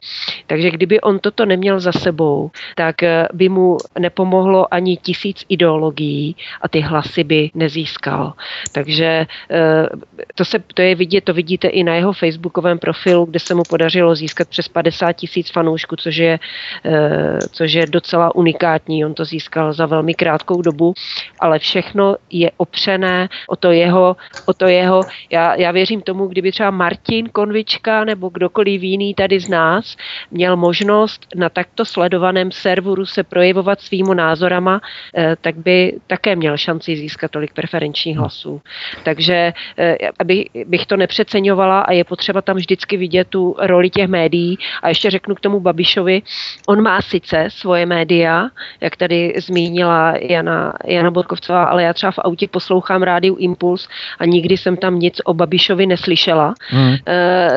Takže 0.46 0.70
kdyby 0.70 1.00
on 1.00 1.18
toto 1.18 1.46
neměl 1.46 1.80
za 1.80 1.92
sebou, 1.92 2.50
tak 2.74 2.96
by 3.32 3.48
mu 3.48 3.76
nepomohlo 3.98 4.74
ani 4.74 4.96
tisíc 4.96 5.44
ideologií 5.48 6.36
a 6.62 6.68
ty 6.68 6.80
hlasy 6.80 7.24
by 7.24 7.50
nezískal. 7.54 8.32
Takže 8.72 9.26
eh, 9.50 9.88
to, 10.34 10.44
se, 10.44 10.58
to 10.74 10.82
je 10.82 10.94
vidět, 10.94 11.24
to 11.24 11.34
vidíte 11.34 11.68
i 11.68 11.84
na 11.84 11.94
jeho 11.94 12.12
facebookovém 12.12 12.78
profilu, 12.78 13.24
kde 13.24 13.38
se 13.38 13.54
mu 13.54 13.62
podařilo 13.68 14.14
získat 14.14 14.48
přes 14.48 14.68
50 14.68 15.12
tisíc 15.12 15.50
fanoušků, 15.50 15.96
což 15.96 16.16
je, 16.16 16.38
eh, 16.84 17.38
což 17.52 17.72
je 17.72 17.86
docela 17.86 18.34
unikátní. 18.34 19.04
On 19.04 19.14
to 19.14 19.24
získal 19.24 19.72
za 19.72 19.86
velmi 19.86 20.14
krátkou 20.14 20.62
dobu, 20.62 20.94
ale 21.40 21.58
všechno 21.58 22.16
je 22.30 22.50
opřené 22.56 23.28
o 23.48 23.56
to 23.56 23.70
jeho, 23.70 24.16
o 24.46 24.54
to 24.54 24.66
jeho 24.66 24.95
já, 25.30 25.54
já 25.54 25.70
věřím 25.70 26.00
tomu, 26.00 26.26
kdyby 26.26 26.52
třeba 26.52 26.70
Martin 26.70 27.28
Konvička 27.28 28.04
nebo 28.04 28.28
kdokoliv 28.28 28.82
jiný 28.82 29.14
tady 29.14 29.40
z 29.40 29.48
nás 29.48 29.96
měl 30.30 30.56
možnost 30.56 31.26
na 31.34 31.48
takto 31.48 31.84
sledovaném 31.84 32.52
serveru 32.52 33.06
se 33.06 33.24
projevovat 33.24 33.80
svýmu 33.80 34.14
názorama, 34.14 34.80
eh, 35.16 35.36
tak 35.40 35.56
by 35.56 35.98
také 36.06 36.36
měl 36.36 36.56
šanci 36.56 36.96
získat 36.96 37.30
tolik 37.30 37.52
preferenčních 37.52 38.18
hlasů. 38.18 38.60
Takže 39.02 39.52
eh, 39.78 39.96
aby, 40.18 40.44
bych 40.66 40.86
to 40.86 40.96
nepřeceňovala 40.96 41.80
a 41.80 41.92
je 41.92 42.04
potřeba 42.04 42.42
tam 42.42 42.56
vždycky 42.56 42.96
vidět 42.96 43.28
tu 43.28 43.56
roli 43.58 43.90
těch 43.90 44.08
médií. 44.08 44.58
A 44.82 44.88
ještě 44.88 45.10
řeknu 45.10 45.34
k 45.34 45.40
tomu 45.40 45.60
Babišovi, 45.60 46.22
on 46.66 46.82
má 46.82 47.02
sice 47.02 47.48
svoje 47.48 47.86
média, 47.86 48.48
jak 48.80 48.96
tady 48.96 49.34
zmínila 49.36 50.14
Jana, 50.20 50.72
Jana 50.84 51.10
Bodkovcová, 51.10 51.64
ale 51.64 51.82
já 51.82 51.92
třeba 51.92 52.10
v 52.10 52.18
autě 52.18 52.48
poslouchám 52.48 53.02
rádiu 53.02 53.36
Impuls 53.36 53.88
a 54.18 54.24
nikdy 54.24 54.56
jsem 54.56 54.76
tam 54.76 54.85
nic 54.94 55.20
o 55.24 55.34
Babišovi 55.34 55.86
neslyšela. 55.86 56.54
Hmm. 56.68 56.96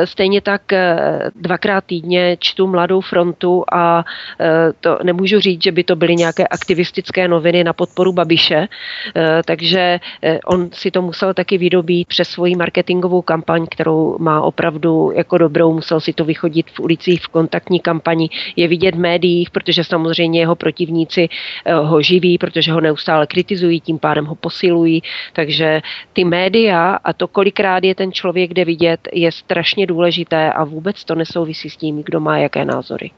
Stejně 0.06 0.42
tak 0.42 0.74
eh, 0.74 0.98
dvakrát 1.36 1.84
týdně 1.86 2.38
čtu 2.40 2.68
Mladou 2.68 3.02
frontu 3.02 3.64
a 3.72 4.06
eh, 4.40 4.74
to 4.80 4.98
nemůžu 5.04 5.40
říct, 5.40 5.64
že 5.64 5.72
by 5.72 5.84
to 5.84 5.96
byly 5.96 6.16
nějaké 6.16 6.48
aktivistické 6.48 7.28
noviny 7.28 7.64
na 7.64 7.74
podporu 7.74 8.14
Babiše, 8.14 8.68
takže 9.46 10.00
on 10.46 10.70
si 10.74 10.92
to 10.92 11.02
musel 11.02 11.34
taky 11.34 11.58
vydobít 11.58 12.08
přes 12.08 12.30
svoji 12.30 12.56
marketingovou 12.56 13.22
kampaň, 13.22 13.66
kterou 13.72 14.18
má 14.20 14.42
opravdu 14.42 15.12
jako 15.16 15.38
dobrou, 15.38 15.74
musel 15.74 16.00
si 16.00 16.14
to 16.14 16.26
vychodit 16.26 16.72
v 16.72 16.80
ulicích 16.80 17.22
v 17.22 17.28
kontaktní 17.28 17.80
kampani, 17.80 18.30
je 18.56 18.68
vidět 18.68 18.96
v 18.96 19.00
médiích, 19.00 19.50
protože 19.50 19.84
samozřejmě 19.84 20.40
jeho 20.40 20.56
protivníci 20.56 21.30
eh, 21.66 21.74
ho 21.74 22.02
živí, 22.02 22.38
protože 22.38 22.72
ho 22.72 22.82
neustále 22.82 23.28
kritizují, 23.28 23.82
tím 23.82 24.00
pádem 24.00 24.26
ho 24.26 24.36
posilují, 24.36 25.04
takže 25.34 25.82
ty 26.14 26.24
média 26.24 27.00
a 27.04 27.14
to, 27.20 27.28
kolikrát 27.28 27.84
je 27.84 27.96
ten 27.96 28.12
člověk 28.12 28.50
kde 28.50 28.66
vidět, 28.66 29.08
je 29.14 29.32
strašně 29.32 29.88
důležité 29.88 30.54
a 30.54 30.64
vůbec 30.64 31.06
to 31.06 31.16
nesouvisí 31.16 31.70
s 31.70 31.78
tím, 31.78 32.04
kdo 32.04 32.20
má 32.20 32.38
jaké 32.38 32.66
názory. 32.66 33.12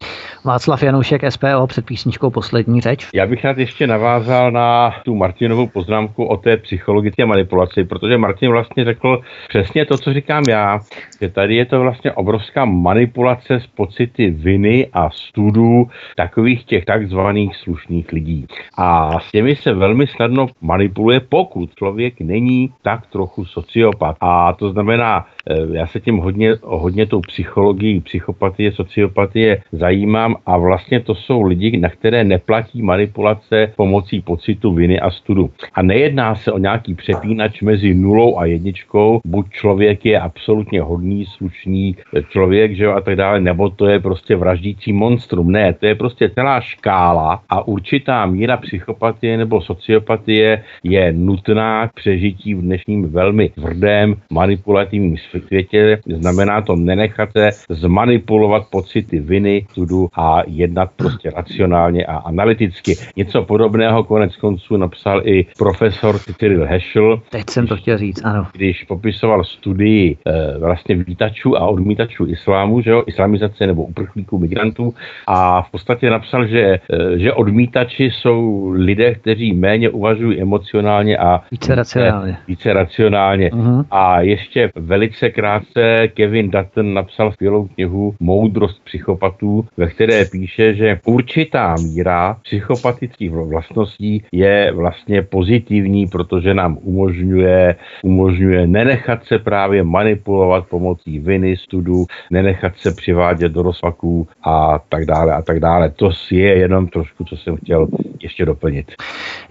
Václav 0.46 0.84
Janoušek, 0.84 1.22
SPO, 1.30 1.68
před 1.68 1.86
písničkou 1.86 2.30
Poslední 2.30 2.82
řeč. 2.82 3.08
Já 3.14 3.28
bych 3.28 3.44
rád 3.44 3.58
ještě 3.58 3.88
navázal 3.88 4.52
na 4.52 4.96
tu 5.06 5.16
Martinovou 5.16 5.68
poznámku 5.68 6.26
o 6.26 6.38
té 6.38 6.58
psychologické 6.58 7.26
manipulaci, 7.26 7.84
protože 7.84 8.18
Martin 8.18 8.52
vlastně 8.52 8.86
řekl 8.86 9.22
přesně 9.50 9.86
to, 9.86 9.98
co 9.98 10.14
říkám 10.14 10.44
já, 10.50 10.80
že 11.22 11.30
tady 11.30 11.56
je 11.56 11.66
to 11.66 11.80
vlastně 11.80 12.12
obrovská 12.12 12.66
manipulace 12.66 13.54
s 13.54 13.68
pocity 13.68 14.30
viny 14.30 14.88
a 14.94 15.10
studů 15.10 15.90
takových 16.16 16.64
těch 16.64 16.86
takzvaných 16.86 17.56
slušných 17.56 18.12
lidí. 18.12 18.46
A 18.78 19.20
s 19.20 19.32
těmi 19.32 19.56
se 19.56 19.74
velmi 19.74 20.08
snadno 20.08 20.48
manipuluje, 20.62 21.20
pokud 21.20 21.76
člověk 21.76 22.20
není 22.20 22.74
tak 22.82 23.08
trochu 23.08 23.46
sociopat. 23.92 24.18
A 24.22 24.54
to 24.54 24.72
znamená, 24.72 25.26
já 25.74 25.88
se 25.88 26.00
tím 26.00 26.18
hodně, 26.18 26.56
hodně 26.62 27.06
tou 27.06 27.22
psychologií, 27.22 28.02
psychopatie, 28.02 28.72
sociopatie 28.72 29.62
zajímám 29.72 30.36
a 30.46 30.58
vlastně 30.58 31.00
to 31.00 31.16
jsou 31.16 31.42
lidi, 31.42 31.78
na 31.78 31.90
které 31.90 32.24
neplatí 32.24 32.82
manipulace 32.82 33.74
pomocí 33.76 34.22
pocitu 34.22 34.74
viny 34.74 35.00
a 35.00 35.12
studu. 35.12 35.50
A 35.74 35.82
nejedná 35.82 36.36
se 36.36 36.52
o 36.52 36.58
nějaký 36.58 36.96
přepínač 36.96 37.62
mezi 37.62 37.94
nulou 37.94 38.38
a 38.38 38.46
jedničkou, 38.46 39.22
buď 39.26 39.50
člověk 39.50 40.06
je 40.06 40.20
absolutně 40.20 40.82
hodný, 40.82 41.26
slušný 41.26 41.96
člověk, 42.30 42.76
že 42.76 42.84
jo, 42.84 42.92
a 42.92 43.02
tak 43.02 43.16
dále, 43.16 43.42
nebo 43.42 43.70
to 43.70 43.88
je 43.88 44.00
prostě 44.00 44.36
vraždící 44.36 44.94
monstrum. 44.94 45.52
Ne, 45.52 45.74
to 45.74 45.86
je 45.86 45.96
prostě 45.96 46.30
celá 46.30 46.62
škála 46.62 47.42
a 47.50 47.68
určitá 47.68 48.26
míra 48.26 48.58
psychopatie 48.58 49.38
nebo 49.38 49.62
sociopatie 49.62 50.64
je 50.84 51.14
nutná 51.14 51.88
k 51.88 51.94
přežití 51.94 52.56
v 52.56 52.62
dnešním 52.62 53.10
velmi 53.12 53.50
tvrdém 53.50 54.16
manipulativním 54.32 55.18
světě. 55.40 56.00
Znamená 56.06 56.62
to 56.62 56.76
nenechat 56.76 57.30
se 57.38 57.50
zmanipulovat 57.70 58.64
pocity 58.70 59.20
viny, 59.20 59.66
studu 59.72 60.10
a 60.14 60.42
jednat 60.48 60.90
prostě 60.96 61.30
racionálně 61.30 62.06
a 62.06 62.16
analyticky. 62.18 62.96
Něco 63.16 63.44
podobného 63.44 64.04
konec 64.04 64.36
konců 64.36 64.78
napsal 64.78 65.22
i 65.26 65.46
profesor 65.58 66.20
Cyril 66.20 66.66
Heschel. 66.66 67.22
Teď 67.30 67.50
jsem 67.50 67.68
to 67.68 67.76
chtěl 67.76 67.98
říct, 67.98 68.22
ano. 68.24 68.48
Když 68.54 68.84
popisoval 68.84 69.44
studii 69.44 70.18
e, 70.26 70.58
vlastně 70.60 70.96
vítačů 70.96 71.58
a 71.58 71.68
odmítačů 71.68 72.26
islámu, 72.28 72.82
že 72.82 72.90
jo, 72.92 73.04
islamizace 73.08 73.68
nebo 73.68 73.84
uprchlíků, 73.84 74.40
migrantů 74.40 74.94
a 75.28 75.62
v 75.62 75.72
podstatě 75.72 76.10
napsal, 76.10 76.48
že, 76.48 76.62
e, 76.62 76.80
že 77.20 77.34
odmítači 77.34 78.04
jsou 78.04 78.70
lidé, 78.70 79.16
kteří 79.16 79.54
méně 79.54 79.90
uvažují 79.90 80.42
emocionálně 80.42 81.18
a 81.18 81.42
více 81.52 81.76
racionálně. 81.76 82.38
Více 82.48 82.74
racionálně. 82.74 83.50
Uh-huh. 83.50 83.86
A 83.92 84.22
ještě 84.22 84.72
velice 84.76 85.21
krátce 85.30 86.08
Kevin 86.08 86.52
Dutton 86.52 86.94
napsal 86.94 87.32
skvělou 87.32 87.68
knihu 87.68 88.16
Moudrost 88.20 88.84
psychopatů, 88.84 89.66
ve 89.78 89.88
které 89.88 90.26
píše, 90.26 90.76
že 90.76 91.00
určitá 91.06 91.76
míra 91.84 92.38
psychopatických 92.44 93.32
vlastností 93.32 94.24
je 94.32 94.72
vlastně 94.76 95.22
pozitivní, 95.22 96.08
protože 96.08 96.54
nám 96.54 96.78
umožňuje, 96.82 97.76
umožňuje 98.04 98.68
nenechat 98.68 99.20
se 99.26 99.40
právě 99.40 99.84
manipulovat 99.84 100.68
pomocí 100.68 101.20
viny, 101.20 101.58
studu, 101.58 102.06
nenechat 102.32 102.74
se 102.78 102.92
přivádět 102.92 103.52
do 103.52 103.62
rozpaků 103.62 104.28
a 104.44 104.80
tak 104.90 105.06
dále 105.06 105.34
a 105.34 105.42
tak 105.42 105.60
dále. 105.60 105.90
To 105.90 106.10
je 106.32 106.58
jenom 106.58 106.88
trošku, 106.88 107.24
co 107.24 107.38
jsem 107.38 107.58
chtěl 107.58 107.88
ještě 108.20 108.46
doplnit. 108.46 108.92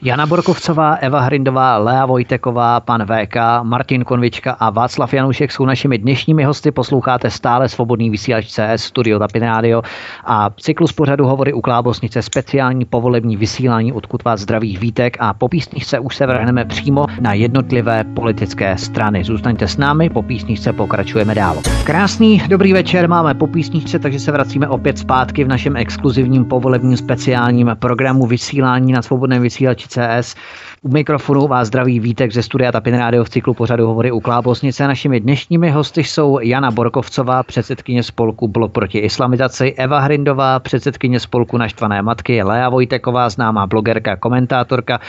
Jana 0.03 0.27
Borkovcová, 0.27 0.95
Eva 0.95 1.21
Hrindová, 1.21 1.79
Lea 1.79 2.07
Vojteková, 2.07 2.81
pan 2.81 3.07
VK, 3.07 3.37
Martin 3.63 4.05
Konvička 4.05 4.53
a 4.53 4.71
Václav 4.71 5.15
Janušek 5.15 5.53
jsou 5.61 5.66
našimi 5.66 5.99
dnešními 5.99 6.45
hosty. 6.45 6.70
Posloucháte 6.70 7.31
stále 7.31 7.69
svobodný 7.69 8.11
vysílač 8.11 8.47
CS 8.47 8.85
Studio 8.85 9.19
Tapin 9.19 9.43
Radio 9.43 9.82
a 10.24 10.51
cyklus 10.61 10.93
pořadu 10.93 11.27
hovory 11.27 11.53
u 11.53 11.61
Klábosnice 11.61 12.23
speciální 12.23 12.85
povolební 12.85 13.37
vysílání, 13.37 13.93
odkud 13.93 14.24
vás 14.24 14.41
zdravých 14.41 14.81
vítek 14.81 15.16
a 15.20 15.35
po 15.35 15.49
písničce 15.49 15.99
už 15.99 16.16
se 16.16 16.27
vrhneme 16.27 16.65
přímo 16.65 17.07
na 17.20 17.32
jednotlivé 17.32 18.05
politické 18.05 18.78
strany. 18.78 19.24
Zůstaňte 19.24 19.69
s 19.69 19.77
námi, 19.77 20.11
po 20.11 20.23
písničce 20.23 20.73
pokračujeme 20.73 21.35
dál. 21.35 21.57
Krásný 21.85 22.43
dobrý 22.49 22.73
večer, 22.73 23.09
máme 23.09 23.35
po 23.35 23.47
písničce, 23.47 23.99
takže 23.99 24.19
se 24.19 24.32
vracíme 24.32 24.69
opět 24.69 24.99
zpátky 24.99 25.45
v 25.45 25.49
našem 25.49 25.77
exkluzivním 25.77 26.45
povolebním 26.45 26.97
speciálním 26.97 27.70
programu 27.78 28.27
vysílání 28.27 28.93
na 28.93 29.03
svobodném 29.03 29.43
vysílači 29.43 29.89
CS. 29.89 30.35
U 30.82 30.89
mikrofonu 30.89 31.47
vás 31.47 31.69
zdraví 31.69 32.01
Vítek 32.01 32.32
ze 32.32 32.43
studia 32.43 32.73
Tapin 32.73 32.94
Radio 32.94 33.24
v 33.24 33.28
cyklu 33.28 33.55
pořadu 33.55 33.86
Hovory 33.86 34.12
u 34.12 34.20
Klábosnice. 34.20 34.86
Našimi 34.86 35.20
dnešními 35.20 35.70
hosty 35.70 36.05
jsou 36.05 36.39
Jana 36.39 36.70
Borkovcová, 36.70 37.43
předsedkyně 37.43 38.02
spolku 38.02 38.48
Blok 38.48 38.73
proti 38.73 38.98
islamizaci, 38.98 39.73
Eva 39.73 40.01
Hrindová, 40.01 40.59
předsedkyně 40.59 41.20
spolku 41.20 41.57
Naštvané 41.57 42.02
matky, 42.02 42.43
Lea 42.43 42.69
Vojteková, 42.69 43.28
známá 43.28 43.66
blogerka, 43.66 44.16
komentátorka. 44.16 45.01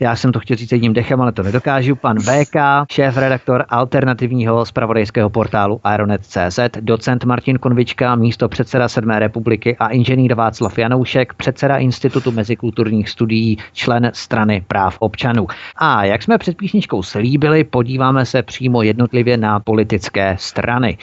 Já 0.00 0.16
jsem 0.16 0.32
to 0.32 0.40
chtěl 0.40 0.56
říct 0.56 0.72
jedním 0.72 0.92
dechem, 0.92 1.20
ale 1.20 1.32
to 1.32 1.42
nedokážu. 1.42 1.96
Pan 1.96 2.18
VK, 2.18 2.56
šéf 2.92 3.16
redaktor 3.16 3.64
alternativního 3.68 4.64
spravodajského 4.66 5.30
portálu 5.30 5.80
Aeronet.cz, 5.84 6.58
docent 6.80 7.24
Martin 7.24 7.58
Konvička, 7.58 8.14
místo 8.14 8.48
předseda 8.48 8.88
Sedmé 8.88 9.18
republiky 9.18 9.76
a 9.76 9.88
inženýr 9.88 10.34
Václav 10.34 10.78
Janoušek, 10.78 11.34
předseda 11.34 11.76
Institutu 11.76 12.32
mezikulturních 12.32 13.08
studií, 13.08 13.58
člen 13.72 14.10
strany 14.14 14.64
práv 14.68 14.96
občanů 14.98 15.15
občanů. 15.16 15.46
A 15.76 16.04
jak 16.04 16.22
jsme 16.22 16.38
před 16.38 16.56
písničkou 16.56 17.02
slíbili, 17.02 17.64
podíváme 17.64 18.26
se 18.26 18.42
přímo 18.42 18.82
jednotlivě 18.82 19.36
na 19.36 19.60
politické 19.60 20.36
strany. 20.40 20.98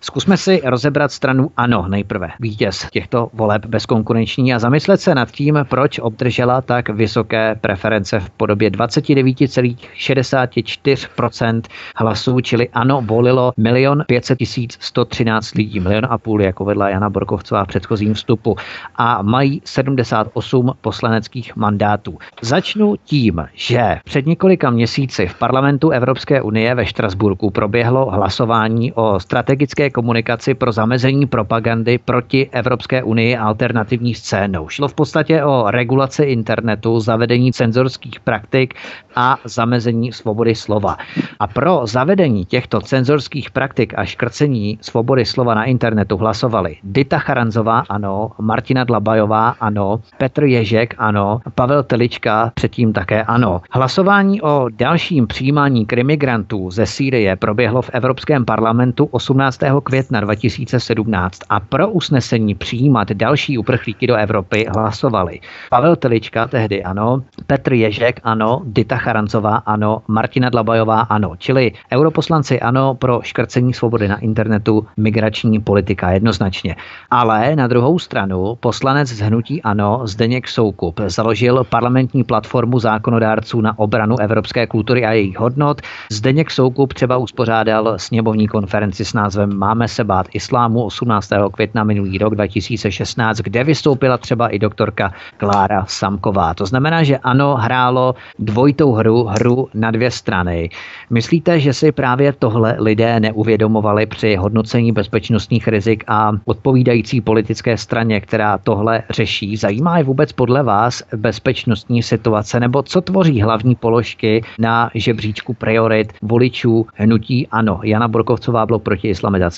Zkusme 0.00 0.36
si 0.36 0.60
rozebrat 0.64 1.12
stranu 1.12 1.50
ANO 1.56 1.88
nejprve, 1.88 2.28
vítěz 2.40 2.86
těchto 2.90 3.30
voleb 3.32 3.66
bezkonkurenční 3.66 4.54
a 4.54 4.58
zamyslet 4.58 5.00
se 5.00 5.14
nad 5.14 5.30
tím, 5.30 5.58
proč 5.68 5.98
obdržela 5.98 6.60
tak 6.60 6.88
vysoké 6.88 7.54
preference 7.60 8.20
v 8.20 8.30
podobě 8.30 8.70
29,64% 8.70 11.62
hlasů, 11.96 12.40
čili 12.40 12.68
ANO 12.68 13.02
volilo 13.06 13.52
1 13.56 14.04
500 14.06 14.38
113 14.78 15.54
lidí, 15.54 15.80
milion 15.80 16.06
a 16.10 16.18
půl, 16.18 16.42
jako 16.42 16.64
vedla 16.64 16.88
Jana 16.88 17.10
Borkovcová 17.10 17.64
v 17.64 17.68
předchozím 17.68 18.14
vstupu. 18.14 18.56
A 18.96 19.22
mají 19.22 19.62
78 19.64 20.72
poslaneckých 20.80 21.56
mandátů. 21.56 22.18
Začnu 22.42 22.94
tím, 23.04 23.48
že 23.54 23.98
před 24.04 24.26
několika 24.26 24.70
měsíci 24.70 25.26
v 25.26 25.38
parlamentu 25.38 25.90
Evropské 25.90 26.42
unie 26.42 26.74
ve 26.74 26.86
Štrasburku 26.86 27.50
proběhlo 27.50 28.10
hlasování 28.10 28.92
o 28.92 29.20
strategické 29.20 29.87
komunikaci 29.90 30.54
pro 30.54 30.72
zamezení 30.72 31.26
propagandy 31.26 31.98
proti 31.98 32.48
Evropské 32.52 33.02
unii 33.02 33.36
alternativní 33.36 34.14
scénou. 34.14 34.68
Šlo 34.68 34.88
v 34.88 34.94
podstatě 34.94 35.44
o 35.44 35.70
regulaci 35.70 36.22
internetu, 36.22 37.00
zavedení 37.00 37.52
cenzorských 37.52 38.20
praktik 38.20 38.74
a 39.16 39.38
zamezení 39.44 40.12
svobody 40.12 40.54
slova. 40.54 40.96
A 41.40 41.46
pro 41.46 41.80
zavedení 41.84 42.44
těchto 42.44 42.80
cenzorských 42.80 43.50
praktik 43.50 43.94
a 43.96 44.04
škrcení 44.04 44.78
svobody 44.80 45.24
slova 45.24 45.54
na 45.54 45.64
internetu 45.64 46.16
hlasovali 46.16 46.76
Dita 46.82 47.18
Charanzová, 47.18 47.84
ano, 47.88 48.30
Martina 48.40 48.84
Dlabajová, 48.84 49.48
ano, 49.60 50.00
Petr 50.18 50.44
Ježek, 50.44 50.94
ano, 50.98 51.40
Pavel 51.54 51.82
Telička, 51.82 52.52
předtím 52.54 52.92
také 52.92 53.22
ano. 53.22 53.60
Hlasování 53.70 54.42
o 54.42 54.68
dalším 54.68 55.26
přijímání 55.26 55.86
krimigrantů 55.86 56.70
ze 56.70 56.86
Sýrie 56.86 57.36
proběhlo 57.36 57.82
v 57.82 57.90
Evropském 57.92 58.44
parlamentu 58.44 59.04
18 59.04 59.62
května 59.80 60.20
2017 60.20 61.40
a 61.48 61.60
pro 61.60 61.90
usnesení 61.90 62.54
přijímat 62.54 63.12
další 63.12 63.58
uprchlíky 63.58 64.06
do 64.06 64.14
Evropy 64.16 64.66
hlasovali 64.74 65.40
Pavel 65.70 65.96
Telička, 65.96 66.48
tehdy 66.48 66.84
ano, 66.84 67.22
Petr 67.46 67.72
Ježek, 67.72 68.20
ano, 68.24 68.62
Dita 68.64 68.96
Charancová, 68.96 69.56
ano, 69.56 70.02
Martina 70.08 70.50
Dlabajová, 70.50 71.00
ano, 71.00 71.36
čili 71.38 71.72
europoslanci 71.92 72.60
ano 72.60 72.94
pro 72.94 73.20
škrcení 73.22 73.74
svobody 73.74 74.08
na 74.08 74.18
internetu, 74.18 74.86
migrační 74.96 75.60
politika 75.60 76.10
jednoznačně. 76.10 76.76
Ale 77.10 77.56
na 77.56 77.66
druhou 77.66 77.98
stranu 77.98 78.56
poslanec 78.60 79.08
z 79.08 79.20
hnutí 79.20 79.62
ano, 79.62 80.00
Zdeněk 80.04 80.48
Soukup, 80.48 81.00
založil 81.06 81.64
parlamentní 81.64 82.24
platformu 82.24 82.78
zákonodárců 82.78 83.60
na 83.60 83.78
obranu 83.78 84.20
evropské 84.20 84.66
kultury 84.66 85.06
a 85.06 85.12
jejich 85.12 85.38
hodnot. 85.38 85.80
Zdeněk 86.12 86.50
Soukup 86.50 86.94
třeba 86.94 87.16
uspořádal 87.16 87.94
sněmovní 87.96 88.48
konferenci 88.48 89.04
s 89.04 89.14
názvem 89.14 89.58
Máme 89.68 89.88
se 89.88 90.04
bát 90.04 90.26
islámu 90.32 90.84
18. 90.84 91.30
května 91.52 91.84
minulý 91.84 92.18
rok 92.18 92.34
2016, 92.34 93.38
kde 93.38 93.64
vystoupila 93.64 94.18
třeba 94.18 94.48
i 94.48 94.58
doktorka 94.58 95.12
Klára 95.36 95.84
Samková. 95.88 96.54
To 96.54 96.66
znamená, 96.66 97.02
že 97.02 97.18
ano, 97.18 97.56
hrálo 97.56 98.14
dvojitou 98.38 98.92
hru, 98.92 99.24
hru 99.24 99.68
na 99.74 99.90
dvě 99.90 100.10
strany. 100.10 100.70
Myslíte, 101.10 101.60
že 101.60 101.72
si 101.72 101.92
právě 101.92 102.32
tohle 102.32 102.76
lidé 102.78 103.20
neuvědomovali 103.20 104.06
při 104.06 104.36
hodnocení 104.36 104.92
bezpečnostních 104.92 105.68
rizik 105.68 106.04
a 106.06 106.32
odpovídající 106.44 107.20
politické 107.20 107.76
straně, 107.76 108.20
která 108.20 108.58
tohle 108.58 109.02
řeší? 109.10 109.56
Zajímá 109.56 109.98
je 109.98 110.04
vůbec 110.04 110.32
podle 110.32 110.62
vás 110.62 111.02
bezpečnostní 111.16 112.02
situace 112.02 112.60
nebo 112.60 112.82
co 112.82 113.00
tvoří 113.00 113.42
hlavní 113.42 113.74
položky 113.74 114.44
na 114.58 114.90
žebříčku 114.94 115.54
priorit 115.54 116.12
voličů 116.22 116.86
hnutí 116.94 117.46
ANO? 117.46 117.80
Jana 117.82 118.08
Borkovcová 118.08 118.66
bylo 118.66 118.78
proti 118.78 119.08
islamizaci. 119.08 119.57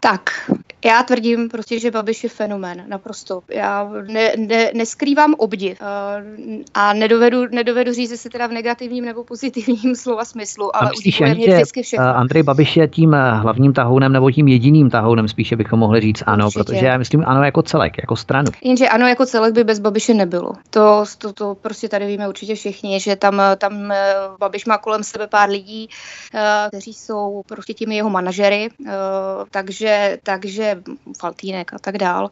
Tak, 0.00 0.50
Já 0.84 1.02
tvrdím 1.02 1.48
prostě, 1.48 1.80
že 1.80 1.90
Babiš 1.90 2.24
je 2.24 2.30
fenomén, 2.30 2.84
naprosto. 2.86 3.40
Já 3.48 3.90
ne, 4.06 4.32
ne, 4.36 4.70
neskrývám 4.74 5.34
obdiv 5.38 5.80
uh, 5.80 5.86
a 6.74 6.92
nedovedu, 6.92 7.46
nedovedu 7.50 7.92
říct, 7.92 8.10
jestli 8.10 8.30
teda 8.30 8.46
v 8.46 8.52
negativním 8.52 9.04
nebo 9.04 9.24
pozitivním 9.24 9.94
slova 9.96 10.24
smyslu, 10.24 10.76
ale 10.76 10.90
už 10.92 11.20
mě 11.20 11.34
vždycky 11.34 11.82
všechno. 11.82 12.16
Andrej 12.16 12.42
Babiš 12.42 12.76
je 12.76 12.88
tím 12.88 13.12
hlavním 13.12 13.72
tahounem 13.72 14.12
nebo 14.12 14.30
tím 14.30 14.48
jediným 14.48 14.90
tahounem, 14.90 15.28
spíše 15.28 15.56
bychom 15.56 15.78
mohli 15.78 16.00
říct 16.00 16.22
ano, 16.26 16.46
Určitě. 16.46 16.64
protože 16.64 16.86
já 16.86 16.98
myslím 16.98 17.24
ano 17.26 17.44
jako 17.44 17.62
celek, 17.62 17.98
jako 17.98 18.16
stranu. 18.16 18.50
Jenže 18.62 18.88
ano 18.88 19.08
jako 19.08 19.26
celek 19.26 19.54
by 19.54 19.64
bez 19.64 19.78
Babiše 19.78 20.14
nebylo. 20.14 20.52
To, 20.70 21.04
to, 21.18 21.32
to 21.32 21.54
prostě 21.54 21.88
tady 21.88 22.06
víme 22.06 22.28
určitě 22.28 22.54
všichni, 22.54 23.00
že 23.00 23.16
tam, 23.16 23.42
tam 23.58 23.92
Babiš 24.38 24.64
má 24.64 24.78
kolem 24.78 25.04
sebe 25.04 25.26
pár 25.26 25.50
lidí, 25.50 25.88
kteří 26.68 26.94
jsou 26.94 27.42
prostě 27.46 27.74
těmi 27.74 27.96
jeho 27.96 28.10
manažery, 28.10 28.68
takže, 29.50 30.18
takže 30.22 30.73
Faltínek 31.18 31.74
a 31.74 31.78
tak 31.78 31.98
dál, 31.98 32.30